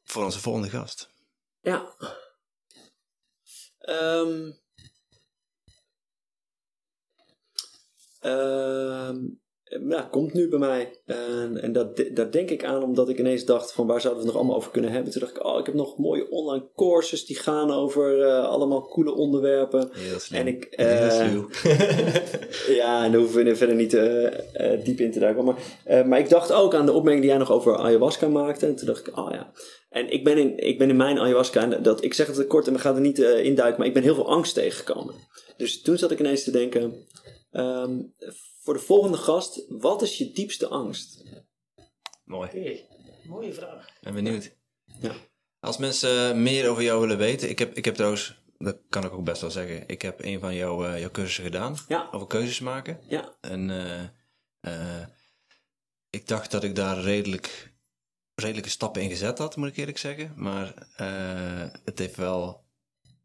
voor 0.05 0.25
onze 0.25 0.41
volgende 0.41 0.69
gast. 0.69 1.11
Ja. 1.61 1.95
Um, 3.89 4.59
um, 8.21 9.41
ja, 9.89 10.09
komt 10.11 10.33
nu 10.33 10.49
bij 10.49 10.59
mij. 10.59 11.01
En, 11.07 11.63
en 11.63 11.73
dat, 11.73 12.05
daar 12.15 12.31
denk 12.31 12.51
ik 12.51 12.65
aan 12.65 12.83
omdat 12.83 13.09
ik 13.09 13.19
ineens 13.19 13.45
dacht 13.45 13.73
van 13.73 13.87
waar 13.87 14.01
zouden 14.01 14.23
we 14.23 14.29
het 14.29 14.35
nog 14.35 14.43
allemaal 14.43 14.61
over 14.61 14.73
kunnen 14.73 14.91
hebben. 14.91 15.13
Toen 15.13 15.21
dacht 15.21 15.37
ik, 15.37 15.45
oh, 15.45 15.59
ik 15.59 15.67
heb 15.67 15.75
nog 15.75 15.99
mooie 15.99 16.31
online 16.31 16.69
courses 16.77 17.27
die 17.27 17.37
gaan 17.37 17.71
over 17.71 18.19
uh, 18.19 18.45
allemaal 18.45 18.89
coole 18.89 19.15
onderwerpen. 19.15 19.89
Heel 19.93 20.19
slim. 20.19 20.41
En 20.41 20.47
ik, 20.47 20.69
uh, 20.81 22.77
ja, 22.77 23.05
en 23.05 23.13
daar 23.13 23.21
hoeven 23.21 23.45
we 23.45 23.57
verder 23.57 23.77
niet 23.77 23.95
uh, 23.95 24.29
diep 24.85 25.01
in 25.01 25.13
te 25.13 25.19
duiken. 25.19 25.45
Maar, 25.45 25.57
maar 26.07 26.19
ik 26.19 26.29
dacht 26.29 26.53
ook 26.53 26.75
aan 26.75 26.87
de 26.87 26.93
opmerking 26.93 27.23
die 27.23 27.31
jij 27.31 27.41
nog 27.41 27.53
over 27.53 27.77
ayahuasca 27.77 28.29
maakte. 28.29 28.67
En 28.67 28.77
toen 28.77 28.87
dacht 28.87 29.07
ik, 29.07 29.17
oh 29.17 29.31
ja. 29.33 29.53
En 29.91 30.13
ik 30.13 30.25
ben 30.25 30.39
in, 30.39 30.59
ik 30.59 30.79
ben 30.79 30.89
in 30.89 30.97
mijn 30.97 31.19
ayahuasca, 31.19 31.67
dat, 31.67 32.05
ik 32.05 32.15
zeg 32.15 32.27
het 32.27 32.47
kort 32.47 32.67
en 32.67 32.73
we 32.73 32.79
gaan 32.79 32.95
er 32.95 33.01
niet 33.01 33.19
induiken, 33.19 33.79
maar 33.79 33.87
ik 33.87 33.95
ben 33.95 34.03
heel 34.03 34.15
veel 34.15 34.31
angst 34.31 34.55
tegengekomen. 34.55 35.15
Dus 35.57 35.83
toen 35.83 35.99
zat 35.99 36.11
ik 36.11 36.21
ineens 36.21 36.45
te 36.45 36.51
denken, 36.51 37.07
um, 37.53 38.15
voor 38.71 38.79
de 38.79 38.85
volgende 38.87 39.19
gast, 39.19 39.65
wat 39.69 40.03
is 40.03 40.19
je 40.19 40.33
diepste 40.33 40.69
angst? 40.69 41.25
Mooi. 42.25 42.49
Hey, 42.51 42.89
mooie 43.25 43.55
vraag. 43.55 43.87
Ben 44.01 44.15
benieuwd. 44.15 44.57
Ja. 45.01 45.15
Als 45.61 45.77
mensen 45.77 46.43
meer 46.43 46.69
over 46.69 46.83
jou 46.83 47.01
willen 47.01 47.19
weten, 47.19 47.49
ik 47.49 47.59
heb, 47.59 47.77
ik 47.77 47.85
heb 47.85 47.95
trouwens, 47.95 48.43
dat 48.59 48.79
kan 48.89 49.05
ik 49.05 49.13
ook 49.13 49.25
best 49.25 49.41
wel 49.41 49.51
zeggen, 49.51 49.89
ik 49.89 50.03
heb 50.03 50.25
een 50.25 50.41
van 50.41 50.55
jouw, 50.55 50.87
uh, 50.87 51.01
jouw 51.01 51.11
cursussen 51.11 51.45
gedaan. 51.45 51.77
Ja. 51.89 52.09
Over 52.13 52.27
keuzes 52.27 52.61
maken. 52.61 53.01
Ja. 53.09 53.37
En 53.41 53.69
uh, 53.69 54.03
uh, 54.61 55.07
ik 56.11 56.29
dacht 56.29 56.51
dat 56.51 56.65
ik 56.65 56.75
daar 56.75 57.01
redelijk, 57.01 57.73
redelijke 58.35 58.71
stappen 58.71 59.03
in 59.03 59.11
gezet 59.11 59.39
had, 59.39 59.57
moet 59.57 59.69
ik 59.69 59.77
eerlijk 59.77 59.99
zeggen. 59.99 60.33
Maar 60.37 60.89
het 61.85 61.99
heeft 61.99 62.17
wel 62.17 62.65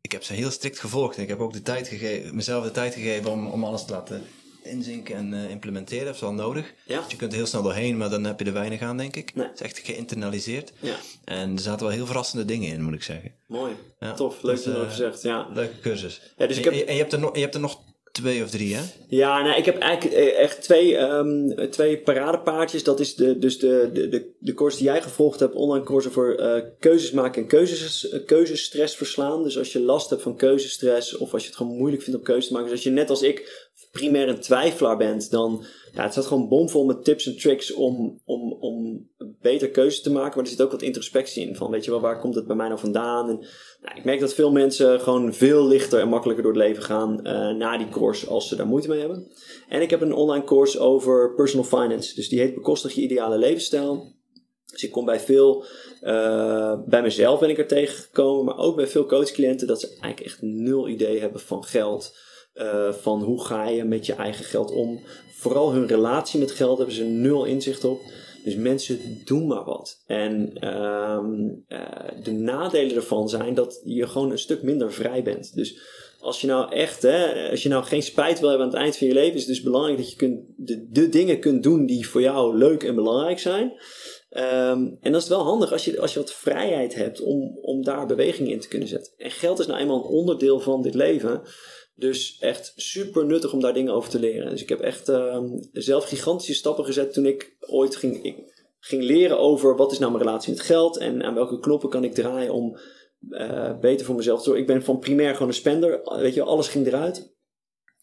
ik 0.02 0.12
heb 0.12 0.24
ze 0.24 0.34
heel 0.34 0.52
strikt 0.52 0.80
gevolgd. 0.80 1.16
En 1.16 1.24
ik 1.24 1.30
heb 1.30 1.40
ook 1.40 1.54
de 1.54 1.62
tijd 1.62 1.88
gegeven, 1.88 2.36
mezelf 2.36 2.64
de 2.64 2.72
tijd 2.72 2.94
gegeven 2.94 3.32
om, 3.32 3.48
om 3.48 3.64
alles 3.64 3.86
te 3.86 3.92
laten 3.92 4.26
inzinken 4.66 5.16
en 5.16 5.34
uh, 5.34 5.50
implementeren. 5.50 6.06
Dat 6.06 6.16
is 6.16 6.22
wel 6.22 6.34
nodig. 6.34 6.74
Ja. 6.86 7.02
Dus 7.02 7.12
je 7.12 7.18
kunt 7.18 7.32
er 7.32 7.38
heel 7.38 7.48
snel 7.48 7.64
doorheen, 7.64 7.98
maar 7.98 8.10
dan 8.10 8.24
heb 8.24 8.40
je 8.40 8.46
er 8.46 8.54
weinig 8.54 8.82
aan, 8.82 8.98
denk 8.98 9.16
ik. 9.16 9.36
Nee. 9.36 9.48
Het 9.48 9.60
is 9.60 9.66
echt 9.66 9.80
geïnternaliseerd. 9.80 10.74
Ja. 10.80 10.96
En 11.24 11.52
er 11.52 11.60
zaten 11.60 11.86
wel 11.86 11.96
heel 11.96 12.06
verrassende 12.06 12.46
dingen 12.46 12.74
in, 12.74 12.84
moet 12.84 12.94
ik 12.94 13.04
zeggen. 13.04 13.32
Mooi. 13.48 13.74
Ja. 14.00 14.14
Tof. 14.14 14.42
Leuk 14.42 14.56
dus, 14.56 14.64
dat 14.64 14.74
je 14.74 14.80
dat 14.80 14.90
gezegd. 14.90 15.22
Ja. 15.22 15.48
Leuke 15.54 15.80
cursus. 15.80 16.22
Ja, 16.38 16.48
dus 16.48 16.58
ik 16.58 16.64
heb... 16.64 16.74
en, 16.74 16.88
en, 16.88 16.94
je 16.94 17.00
hebt 17.00 17.14
er 17.14 17.20
nog, 17.20 17.36
je 17.36 17.42
hebt 17.42 17.56
er 17.56 17.62
nog 17.62 17.80
twee 18.16 18.44
of 18.44 18.50
drie, 18.50 18.76
hè? 18.76 18.82
Ja, 19.08 19.42
nou, 19.42 19.58
ik 19.58 19.66
heb 19.66 19.78
eigenlijk 19.78 20.16
eh, 20.16 20.40
echt 20.40 20.62
twee, 20.62 20.98
um, 20.98 21.70
twee 21.72 21.98
paradepaardjes. 21.98 22.84
Dat 22.84 23.00
is 23.00 23.16
de, 23.16 23.38
dus 23.38 23.60
de, 23.60 23.90
de, 23.94 24.10
de, 24.10 24.32
de 24.40 24.54
course 24.54 24.78
die 24.78 24.86
jij 24.86 25.02
gevolgd 25.02 25.40
hebt, 25.40 25.56
online 25.56 25.86
course 25.86 26.10
uh, 26.40 26.70
keuzes 26.80 27.12
maken 27.12 27.42
en 27.42 27.48
keuzes, 27.48 28.16
keuzestress 28.26 28.96
verslaan. 28.96 29.44
Dus 29.44 29.58
als 29.58 29.72
je 29.72 29.80
last 29.80 30.10
hebt 30.10 30.22
van 30.22 30.36
keuzestress 30.36 31.18
of 31.18 31.34
als 31.34 31.42
je 31.42 31.48
het 31.48 31.58
gewoon 31.58 31.78
moeilijk 31.78 32.04
vindt 32.04 32.20
om 32.20 32.26
keuzes 32.26 32.48
te 32.48 32.54
maken. 32.54 32.70
Dus 32.70 32.78
als 32.78 32.88
je 32.88 32.94
net 32.94 33.10
als 33.10 33.22
ik 33.22 33.65
primair 33.96 34.30
een 34.30 34.40
twijfelaar 34.40 34.98
bent, 34.98 35.32
dan 35.32 35.66
ja, 35.94 36.04
het 36.04 36.12
staat 36.12 36.26
gewoon 36.26 36.48
bomvol 36.48 36.86
met 36.86 37.04
tips 37.04 37.26
en 37.26 37.38
tricks 37.38 37.74
om, 37.74 38.22
om, 38.26 38.54
om 38.54 39.08
beter 39.42 39.70
keuzes 39.70 40.02
te 40.02 40.12
maken. 40.12 40.36
Maar 40.36 40.44
er 40.44 40.52
zit 40.52 40.62
ook 40.62 40.72
wat 40.72 40.82
introspectie 40.82 41.48
in. 41.48 41.56
Van 41.56 41.72
weet 41.72 41.86
je 41.86 41.92
wel, 41.92 42.00
waar 42.02 42.20
komt 42.20 42.36
het 42.36 42.48
bij 42.48 42.56
mij 42.56 42.68
nou 42.68 42.80
vandaan? 42.80 43.30
En, 43.30 43.40
nou, 43.82 43.98
ik 43.98 44.04
merk 44.04 44.20
dat 44.20 44.34
veel 44.34 44.52
mensen 44.52 45.00
gewoon 45.00 45.34
veel 45.34 45.68
lichter 45.68 46.00
en 46.00 46.10
makkelijker 46.10 46.44
door 46.44 46.54
het 46.54 46.62
leven 46.62 46.84
gaan 46.84 47.20
uh, 47.24 47.50
na 47.50 47.78
die 47.78 47.90
course 47.90 48.28
als 48.28 48.48
ze 48.48 48.56
daar 48.56 48.68
moeite 48.68 48.88
mee 48.88 49.00
hebben. 49.00 49.32
En 49.70 49.82
ik 49.82 49.90
heb 49.90 50.02
een 50.02 50.14
online 50.14 50.46
course 50.46 50.80
over 50.80 51.34
personal 51.36 51.66
finance. 51.66 52.16
Dus 52.16 52.30
die 52.30 52.40
heet 52.40 52.54
Bekostig 52.54 52.94
je 52.94 53.02
ideale 53.02 53.38
levensstijl. 53.38 54.14
Dus 54.72 54.84
ik 54.84 54.92
kom 54.92 55.06
bij 55.06 55.20
veel, 55.20 55.66
uh, 56.02 56.80
bij 56.86 57.02
mezelf 57.02 57.40
ben 57.40 57.50
ik 57.50 57.58
er 57.58 57.68
tegengekomen, 57.68 58.46
maar 58.46 58.58
ook 58.58 58.76
bij 58.76 58.88
veel 58.88 59.06
coachcliënten 59.06 59.68
dat 59.68 59.80
ze 59.80 59.88
eigenlijk 59.88 60.20
echt 60.20 60.42
nul 60.42 60.88
idee 60.88 61.20
hebben 61.20 61.42
van 61.42 61.64
geld. 61.64 62.18
Uh, 62.56 62.92
van 62.94 63.24
hoe 63.24 63.46
ga 63.46 63.68
je 63.68 63.84
met 63.84 64.06
je 64.06 64.14
eigen 64.14 64.46
geld 64.46 64.72
om. 64.72 65.00
Vooral 65.32 65.72
hun 65.72 65.88
relatie 65.88 66.40
met 66.40 66.52
geld 66.52 66.78
hebben 66.78 66.96
ze 66.96 67.04
nul 67.04 67.46
inzicht 67.46 67.84
op. 67.84 68.02
Dus 68.44 68.56
mensen 68.56 69.00
doen 69.24 69.48
maar 69.48 69.64
wat. 69.64 70.04
En 70.06 70.52
uh, 70.60 71.20
de 72.24 72.32
nadelen 72.32 72.96
ervan 72.96 73.30
zijn 73.30 73.54
dat 73.54 73.82
je 73.84 74.08
gewoon 74.08 74.32
een 74.32 74.40
stuk 74.40 74.64
minder 74.64 74.94
vrij 74.94 75.24
bent. 75.24 75.56
Dus 75.56 75.80
als 76.26 76.42
je 76.42 76.48
nou 76.48 76.72
echt, 76.72 77.02
hè, 77.02 77.50
als 77.50 77.64
je 77.64 77.70
nou 77.70 77.84
geen 77.84 78.04
spijt 78.04 78.40
wil 78.40 78.50
hebben 78.50 78.68
aan 78.68 78.74
het 78.74 78.82
eind 78.82 78.98
van 78.98 79.08
je 79.08 79.14
leven, 79.14 79.34
is 79.34 79.40
het 79.40 79.50
dus 79.50 79.62
belangrijk 79.62 79.98
dat 79.98 80.10
je 80.10 80.16
kunt, 80.16 80.40
de, 80.90 81.10
dingen 81.10 81.40
kunt 81.40 81.64
doen 81.64 81.86
die 81.86 82.08
voor 82.08 82.22
jou 82.22 82.58
leuk 82.58 82.84
en 82.84 82.96
belangrijk 82.96 83.40
zijn. 83.40 83.74
Um, 84.30 84.98
en 85.02 85.12
dat 85.12 85.22
is 85.22 85.28
wel 85.28 85.44
handig 85.44 85.72
als 85.72 85.86
je, 85.86 86.02
als 86.02 86.14
je 86.14 86.20
wat 86.20 86.34
vrijheid 86.34 86.96
hebt 86.96 87.22
om, 87.22 87.58
om 87.62 87.84
daar 87.84 88.06
beweging 88.06 88.52
in 88.52 88.60
te 88.60 88.68
kunnen 88.68 88.88
zetten. 88.88 89.14
En 89.18 89.32
geld 89.32 89.60
is 89.60 89.68
nou 89.68 89.80
eenmaal 89.80 89.98
een 89.98 90.10
onderdeel 90.10 90.60
van 90.60 90.82
dit 90.82 90.94
leven. 90.94 91.42
Dus 91.98 92.38
echt 92.40 92.74
super 92.76 93.26
nuttig 93.26 93.54
om 93.54 93.60
daar 93.62 93.74
dingen 93.74 93.94
over 93.94 94.10
te 94.10 94.20
leren. 94.20 94.50
Dus 94.50 94.62
ik 94.62 94.70
heb 94.70 94.80
echt 94.80 95.10
uh, 95.10 95.44
zelf 95.72 96.06
gigantische 96.06 96.54
stappen 96.54 96.86
gezet 96.86 97.14
toen 97.14 97.26
ik 97.26 97.56
ooit 97.60 97.96
ging, 97.96 98.44
ging 98.80 99.04
leren 99.04 99.40
over 99.40 99.76
wat 99.76 99.92
is 99.92 100.00
nou 100.00 100.12
mijn 100.12 100.24
relatie 100.24 100.54
met 100.54 100.62
geld 100.62 100.98
en 100.98 101.24
aan 101.24 101.34
welke 101.34 101.60
knoppen 101.60 101.90
kan 101.90 102.04
ik 102.04 102.14
draaien 102.14 102.54
om 102.54 102.78
uh, 103.30 103.80
beter 103.80 104.06
voor 104.06 104.16
mezelf 104.16 104.38
te 104.38 104.44
zorgen. 104.44 104.62
Ik 104.62 104.70
ben 104.70 104.84
van 104.84 105.00
primair 105.00 105.34
gewoon 105.34 105.48
een 105.48 105.54
spender. 105.54 106.02
Weet 106.20 106.34
je, 106.34 106.44
alles 106.44 106.68
ging 106.68 106.88
eruit. 106.88 107.34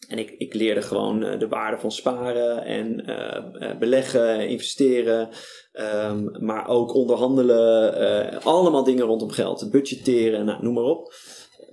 En 0.08 0.18
ik, 0.18 0.30
ik 0.30 0.54
leerde 0.54 0.82
gewoon 0.82 1.24
uh, 1.24 1.38
de 1.38 1.48
waarde 1.48 1.78
van 1.78 1.92
sparen 1.92 2.64
en 2.64 3.10
uh, 3.10 3.78
beleggen, 3.78 4.48
investeren, 4.48 5.28
um, 5.72 6.44
maar 6.44 6.68
ook 6.68 6.94
onderhandelen. 6.94 8.42
allemaal 8.42 8.84
dingen 8.84 9.06
rondom 9.06 9.30
geld, 9.30 9.70
budgetteren, 9.70 10.44
nou, 10.44 10.62
noem 10.62 10.74
maar 10.74 10.84
op 10.84 11.14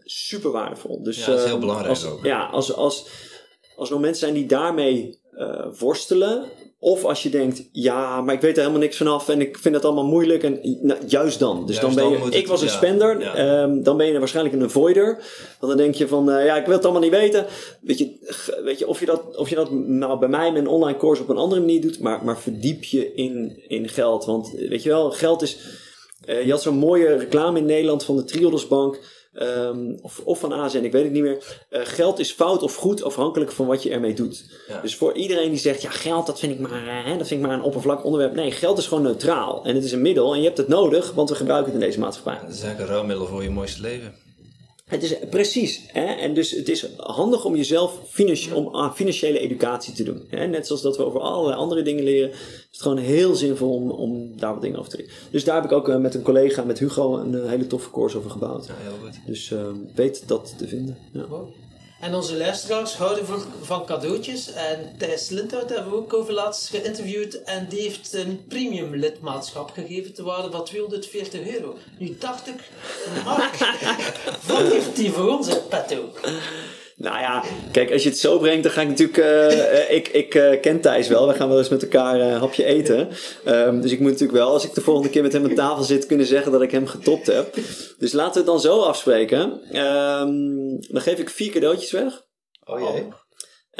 super 0.03 0.51
waardevol. 0.51 1.03
Dus, 1.03 1.17
ja, 1.17 1.25
dat 1.25 1.37
is 1.37 1.43
heel 1.43 1.51
ehm, 1.51 1.59
belangrijk 1.59 1.89
als, 1.89 2.05
ook. 2.05 2.25
Ja, 2.25 2.45
als, 2.45 2.73
als, 2.73 3.07
als 3.75 3.91
er 3.91 3.99
mensen 3.99 4.19
zijn 4.19 4.33
die 4.33 4.45
daarmee 4.45 5.19
uh, 5.33 5.65
worstelen, 5.79 6.45
of 6.81 7.05
als 7.05 7.23
je 7.23 7.29
denkt, 7.29 7.63
ja, 7.71 8.21
maar 8.21 8.35
ik 8.35 8.41
weet 8.41 8.55
er 8.55 8.59
helemaal 8.59 8.81
niks 8.81 8.97
vanaf 8.97 9.29
en 9.29 9.41
ik 9.41 9.57
vind 9.57 9.75
het 9.75 9.85
allemaal 9.85 10.05
moeilijk. 10.05 10.43
En 10.43 10.59
nou, 10.81 10.99
juist 11.07 11.39
dan. 11.39 11.65
Dus 11.65 11.79
dan 11.79 11.95
ben 11.95 12.09
je, 12.09 12.29
ik 12.29 12.47
was 12.47 12.61
een 12.61 12.69
spender, 12.69 13.19
ja. 13.19 13.63
um, 13.63 13.83
dan 13.83 13.97
ben 13.97 14.07
je 14.07 14.19
waarschijnlijk 14.19 14.55
een 14.55 14.63
avoider. 14.63 15.05
Want 15.59 15.71
dan 15.71 15.77
denk 15.77 15.95
je 15.95 16.07
van, 16.07 16.29
uh, 16.29 16.45
ja, 16.45 16.57
ik 16.57 16.65
wil 16.65 16.75
het 16.75 16.83
allemaal 16.83 17.01
niet 17.01 17.11
weten. 17.11 17.45
Weet 17.81 17.97
je, 17.97 18.11
weet 18.63 18.79
je, 18.79 18.87
of, 18.87 18.99
je 18.99 19.05
dat, 19.05 19.37
of 19.37 19.49
je 19.49 19.55
dat 19.55 19.71
nou 19.71 20.19
bij 20.19 20.29
mij 20.29 20.51
met 20.51 20.61
een 20.61 20.67
online 20.67 20.97
course 20.97 21.21
op 21.21 21.29
een 21.29 21.37
andere 21.37 21.61
manier 21.61 21.81
doet, 21.81 21.99
maar, 21.99 22.25
maar 22.25 22.39
verdiep 22.39 22.83
je 22.83 23.13
in, 23.13 23.63
in 23.67 23.89
geld. 23.89 24.25
Want 24.25 24.51
weet 24.51 24.83
je 24.83 24.89
wel, 24.89 25.11
geld 25.11 25.41
is. 25.41 25.57
Uh, 26.25 26.45
je 26.45 26.51
had 26.51 26.61
zo'n 26.61 26.77
mooie 26.77 27.15
reclame 27.15 27.59
in 27.59 27.65
Nederland 27.65 28.03
van 28.03 28.15
de 28.15 28.23
Triodos 28.23 28.67
Bank. 28.67 28.99
Um, 29.41 29.99
of, 30.01 30.21
of 30.23 30.39
van 30.39 30.53
AZN, 30.53 30.83
ik 30.83 30.91
weet 30.91 31.03
het 31.03 31.11
niet 31.11 31.23
meer. 31.23 31.65
Uh, 31.69 31.81
geld 31.83 32.19
is 32.19 32.31
fout 32.31 32.63
of 32.63 32.75
goed 32.75 33.03
afhankelijk 33.03 33.51
van 33.51 33.65
wat 33.65 33.83
je 33.83 33.89
ermee 33.89 34.13
doet. 34.13 34.45
Ja. 34.67 34.81
Dus 34.81 34.95
voor 34.95 35.13
iedereen 35.13 35.49
die 35.49 35.59
zegt, 35.59 35.81
ja 35.81 35.89
geld 35.89 36.25
dat 36.25 36.39
vind, 36.39 36.51
ik 36.51 36.59
maar, 36.59 36.83
uh, 36.83 37.05
hè, 37.05 37.17
dat 37.17 37.27
vind 37.27 37.41
ik 37.41 37.47
maar 37.47 37.57
een 37.57 37.63
oppervlakkig 37.63 38.05
onderwerp. 38.05 38.33
Nee, 38.33 38.51
geld 38.51 38.77
is 38.77 38.87
gewoon 38.87 39.03
neutraal. 39.03 39.65
En 39.65 39.75
het 39.75 39.83
is 39.83 39.91
een 39.91 40.01
middel 40.01 40.33
en 40.33 40.39
je 40.39 40.45
hebt 40.45 40.57
het 40.57 40.67
nodig, 40.67 41.11
want 41.11 41.29
we 41.29 41.35
gebruiken 41.35 41.71
het 41.71 41.81
in 41.81 41.87
deze 41.87 41.99
maatschappij. 41.99 42.37
Het 42.41 42.53
is 42.53 42.61
eigenlijk 42.61 42.79
een 42.79 42.95
ruilmiddel 42.95 43.25
voor 43.25 43.43
je 43.43 43.49
mooiste 43.49 43.81
leven. 43.81 44.13
Het 44.89 45.03
is 45.03 45.15
precies. 45.29 45.83
Hè? 45.87 46.05
En 46.05 46.33
dus 46.33 46.51
het 46.51 46.69
is 46.69 46.85
handig 46.97 47.45
om 47.45 47.55
jezelf 47.55 47.99
financi 48.07 48.51
om 48.53 48.75
aan 48.75 48.95
financiële 48.95 49.39
educatie 49.39 49.93
te 49.93 50.03
doen. 50.03 50.25
Hè? 50.29 50.47
Net 50.47 50.67
zoals 50.67 50.81
dat 50.81 50.97
we 50.97 51.05
over 51.05 51.19
allerlei 51.19 51.57
andere 51.57 51.81
dingen 51.81 52.03
leren. 52.03 52.29
Is 52.29 52.67
het 52.71 52.81
gewoon 52.81 52.97
heel 52.97 53.35
zinvol 53.35 53.73
om, 53.73 53.91
om 53.91 54.37
daar 54.37 54.53
wat 54.53 54.61
dingen 54.61 54.79
over 54.79 54.91
te 54.91 54.97
leren. 54.97 55.13
Dus 55.31 55.43
daar 55.43 55.55
heb 55.55 55.63
ik 55.63 55.71
ook 55.71 55.89
uh, 55.89 55.97
met 55.97 56.15
een 56.15 56.21
collega, 56.21 56.63
met 56.63 56.79
Hugo, 56.79 57.17
een 57.17 57.33
uh, 57.33 57.49
hele 57.49 57.67
toffe 57.67 57.91
course 57.91 58.17
over 58.17 58.29
gebouwd. 58.29 58.67
Ja, 58.67 58.73
heel 58.81 58.97
goed. 59.03 59.19
Dus 59.25 59.49
uh, 59.49 59.67
weet 59.95 60.27
dat 60.27 60.53
te 60.57 60.67
vinden. 60.67 60.97
Ja. 61.13 61.27
Wow. 61.27 61.49
En 61.99 62.15
onze 62.15 62.37
luisteraars 62.37 62.95
houden 62.95 63.25
van, 63.25 63.43
van 63.61 63.85
cadeautjes. 63.85 64.53
En 64.53 64.95
Thijs 64.97 65.29
Lindhout 65.29 65.69
hebben 65.69 65.91
we 65.91 65.97
ook 65.97 66.13
over 66.13 66.33
laatst 66.33 66.69
geïnterviewd. 66.69 67.43
En 67.43 67.67
die 67.69 67.81
heeft 67.81 68.13
een 68.13 68.45
premium 68.47 68.95
lidmaatschap 68.95 69.69
gegeven 69.69 70.13
te 70.13 70.23
waarde 70.23 70.51
van 70.51 70.65
240 70.65 71.47
euro. 71.47 71.77
Nu 71.97 72.15
dacht 72.19 72.47
ik, 72.47 72.69
Mark, 73.25 73.57
wat 74.47 74.71
heeft 74.71 74.95
die 74.95 75.11
voor 75.11 75.37
ons 75.37 75.47
in 75.47 75.67
petto? 75.69 76.09
Nou 76.99 77.19
ja, 77.19 77.43
kijk, 77.71 77.91
als 77.91 78.03
je 78.03 78.09
het 78.09 78.17
zo 78.17 78.37
brengt, 78.37 78.63
dan 78.63 78.71
ga 78.71 78.81
ik 78.81 78.87
natuurlijk. 78.87 79.17
Uh, 79.17 79.91
ik 79.91 80.07
ik 80.07 80.35
uh, 80.35 80.59
ken 80.59 80.81
Thijs 80.81 81.07
wel. 81.07 81.27
We 81.27 81.33
gaan 81.33 81.49
wel 81.49 81.57
eens 81.57 81.69
met 81.69 81.81
elkaar 81.81 82.19
een 82.19 82.29
uh, 82.29 82.39
hapje 82.39 82.63
eten. 82.63 83.09
Um, 83.45 83.81
dus 83.81 83.91
ik 83.91 83.99
moet 83.99 84.11
natuurlijk 84.11 84.37
wel, 84.37 84.51
als 84.51 84.65
ik 84.65 84.73
de 84.73 84.81
volgende 84.81 85.09
keer 85.09 85.21
met 85.21 85.33
hem 85.33 85.43
aan 85.43 85.55
tafel 85.55 85.83
zit, 85.83 86.05
kunnen 86.05 86.25
zeggen 86.25 86.51
dat 86.51 86.61
ik 86.61 86.71
hem 86.71 86.87
getopt 86.87 87.27
heb. 87.27 87.55
Dus 87.97 88.11
laten 88.11 88.33
we 88.33 88.37
het 88.37 88.47
dan 88.47 88.59
zo 88.59 88.79
afspreken. 88.79 89.39
Um, 89.77 90.79
dan 90.79 91.01
geef 91.01 91.19
ik 91.19 91.29
vier 91.29 91.51
cadeautjes 91.51 91.91
weg. 91.91 92.21
Oh 92.63 92.79
jee. 92.79 93.07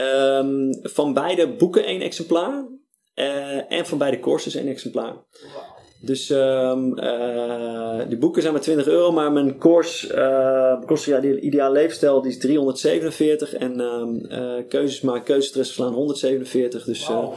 Um, 0.05 0.79
van 0.81 1.13
beide 1.13 1.55
boeken 1.55 1.85
één 1.85 2.01
exemplaar. 2.01 2.67
en 3.67 3.85
van 3.85 3.97
beide 3.97 4.19
courses 4.19 4.55
één 4.55 4.67
exemplaar. 4.67 5.13
Wow. 5.13 5.68
Dus 6.01 6.29
um, 6.29 6.99
uh, 6.99 7.99
die 8.07 8.17
boeken 8.17 8.41
zijn 8.41 8.53
maar 8.53 8.61
20 8.61 8.87
euro, 8.87 9.11
maar 9.11 9.31
mijn 9.31 9.57
course, 9.57 10.13
uh, 10.15 10.87
kost 10.87 11.05
ja, 11.05 11.19
die 11.19 11.39
ideale 11.39 11.73
leefstijl, 11.73 12.21
die 12.21 12.31
is 12.31 12.37
347 12.37 13.53
en 13.53 13.79
um, 13.79 14.25
uh, 14.29 14.67
keuzes 14.67 15.01
maken, 15.01 15.23
keuzestress 15.23 15.73
verslaan 15.73 15.93
147. 15.93 16.83
Dus 16.83 17.07
wow. 17.07 17.33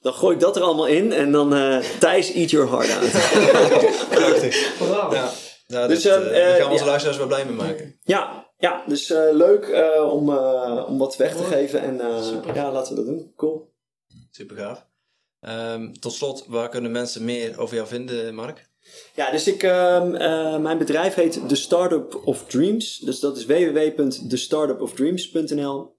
dan 0.00 0.12
gooi 0.12 0.34
ik 0.34 0.40
dat 0.40 0.56
er 0.56 0.62
allemaal 0.62 0.86
in 0.86 1.12
en 1.12 1.32
dan 1.32 1.50
Thijs 1.98 2.32
eat 2.32 2.50
your 2.50 2.70
heart 2.70 2.90
out. 2.90 3.10
Prachtig. 4.18 4.78
Wow. 4.78 5.12
Ja. 5.12 5.30
Nou, 5.66 5.88
dus, 5.88 6.02
dit, 6.02 6.12
daar 6.12 6.56
gaan 6.56 6.66
we 6.66 6.70
onze 6.70 6.84
ja. 6.84 6.90
luisteraars 6.90 7.18
wel 7.18 7.26
blij 7.26 7.44
mee 7.44 7.54
maken. 7.54 7.98
Ja, 8.02 8.50
ja 8.58 8.82
dus 8.86 9.08
leuk 9.32 9.86
om, 10.10 10.36
om 10.86 10.98
wat 10.98 11.16
weg 11.16 11.36
te 11.36 11.44
geven 11.44 11.80
en 11.80 12.00
ja, 12.54 12.72
laten 12.72 12.96
we 12.96 13.04
dat 13.04 13.06
doen. 13.06 13.32
Cool. 13.36 13.72
Super 14.30 14.56
gaaf. 14.56 14.86
Um, 15.48 16.00
tot 16.00 16.12
slot, 16.12 16.44
waar 16.48 16.68
kunnen 16.68 16.90
mensen 16.90 17.24
meer 17.24 17.58
over 17.58 17.76
jou 17.76 17.88
vinden, 17.88 18.34
Mark? 18.34 18.68
Ja, 19.14 19.30
dus 19.30 19.46
ik, 19.46 19.62
um, 19.62 20.14
uh, 20.14 20.58
mijn 20.58 20.78
bedrijf 20.78 21.14
heet 21.14 21.48
The 21.48 21.54
Startup 21.54 22.20
of 22.24 22.46
Dreams. 22.46 22.98
Dus 22.98 23.20
dat 23.20 23.36
is 23.36 23.46
www.thestartupofdreams.nl. 23.46 25.92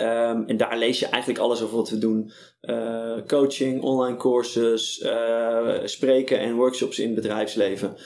Um, 0.00 0.44
en 0.46 0.56
daar 0.56 0.78
lees 0.78 0.98
je 0.98 1.06
eigenlijk 1.06 1.42
alles 1.42 1.62
over 1.62 1.76
wat 1.76 1.90
we 1.90 1.98
doen. 1.98 2.32
Uh, 2.62 3.16
coaching, 3.26 3.82
online 3.82 4.16
courses, 4.16 5.00
uh, 5.00 5.74
spreken 5.84 6.38
en 6.38 6.54
workshops 6.54 6.98
in 6.98 7.06
het 7.06 7.14
bedrijfsleven. 7.14 7.96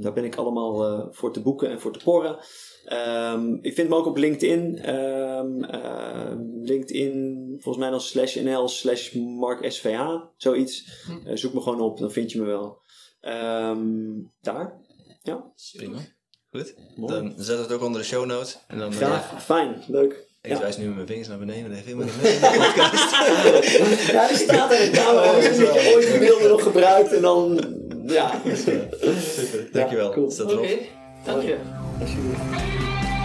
daar 0.00 0.12
ben 0.12 0.24
ik 0.24 0.36
allemaal 0.36 1.08
voor 1.12 1.32
te 1.32 1.40
boeken 1.40 1.70
en 1.70 1.80
voor 1.80 1.92
te 1.92 2.04
porren. 2.04 2.38
Um, 2.92 3.58
ik 3.62 3.74
vind 3.74 3.88
me 3.88 3.94
ook 3.94 4.06
op 4.06 4.16
LinkedIn. 4.16 4.90
Um, 4.94 5.64
uh, 5.64 6.32
LinkedIn, 6.62 7.46
volgens 7.58 7.84
mij 7.84 7.90
dan 7.90 8.00
slash 8.00 8.36
nl 8.36 8.68
slash 8.68 9.12
marksvh, 9.12 9.86
zoiets. 10.36 11.02
Hm. 11.06 11.28
Uh, 11.28 11.36
zoek 11.36 11.52
me 11.52 11.60
gewoon 11.60 11.80
op, 11.80 11.98
dan 11.98 12.12
vind 12.12 12.32
je 12.32 12.40
me 12.40 12.46
wel. 12.46 12.78
Um, 13.20 14.32
daar. 14.40 14.80
Ja. 15.22 15.52
Prima. 15.72 15.98
Goed. 16.50 16.74
Mooi. 16.96 17.12
Dan 17.12 17.34
zet 17.36 17.58
het 17.58 17.72
ook 17.72 17.82
onder 17.82 18.00
de 18.00 18.06
show 18.06 18.26
notes. 18.26 18.58
En 18.68 18.78
dan, 18.78 18.92
Graag. 18.92 19.30
Ja. 19.30 19.40
Fijn. 19.40 19.84
Leuk. 19.86 20.24
Ik 20.42 20.52
ja. 20.52 20.58
wijs 20.58 20.76
nu 20.76 20.86
met 20.86 20.94
mijn 20.94 21.06
vingers 21.06 21.28
naar 21.28 21.38
beneden, 21.38 21.62
dat 21.62 21.72
heeft 21.72 21.84
helemaal 21.84 22.06
niet 22.06 22.22
mee 22.22 22.32
in 22.32 22.40
de 22.40 22.72
podcast. 22.72 23.10
ja, 24.12 24.28
die 24.28 24.36
staat 24.36 24.72
er 24.72 24.80
in 24.80 24.90
de 24.90 24.96
camera. 24.96 25.32
Dat 25.32 25.56
je 25.56 25.92
ooit 25.94 26.12
de 26.12 26.18
beelden 26.18 26.50
nog 26.50 26.62
gebruikt 26.62 27.12
en 27.12 27.22
dan... 27.22 27.74
Ja. 28.06 28.42
Super, 28.54 29.68
dankjewel. 29.72 30.08
Ja, 30.08 30.14
cool. 30.14 30.32
Oké, 30.42 30.52
okay. 30.52 30.88
Dank 31.26 31.42
je. 31.42 31.56
Alsjeblieft. 32.00 33.15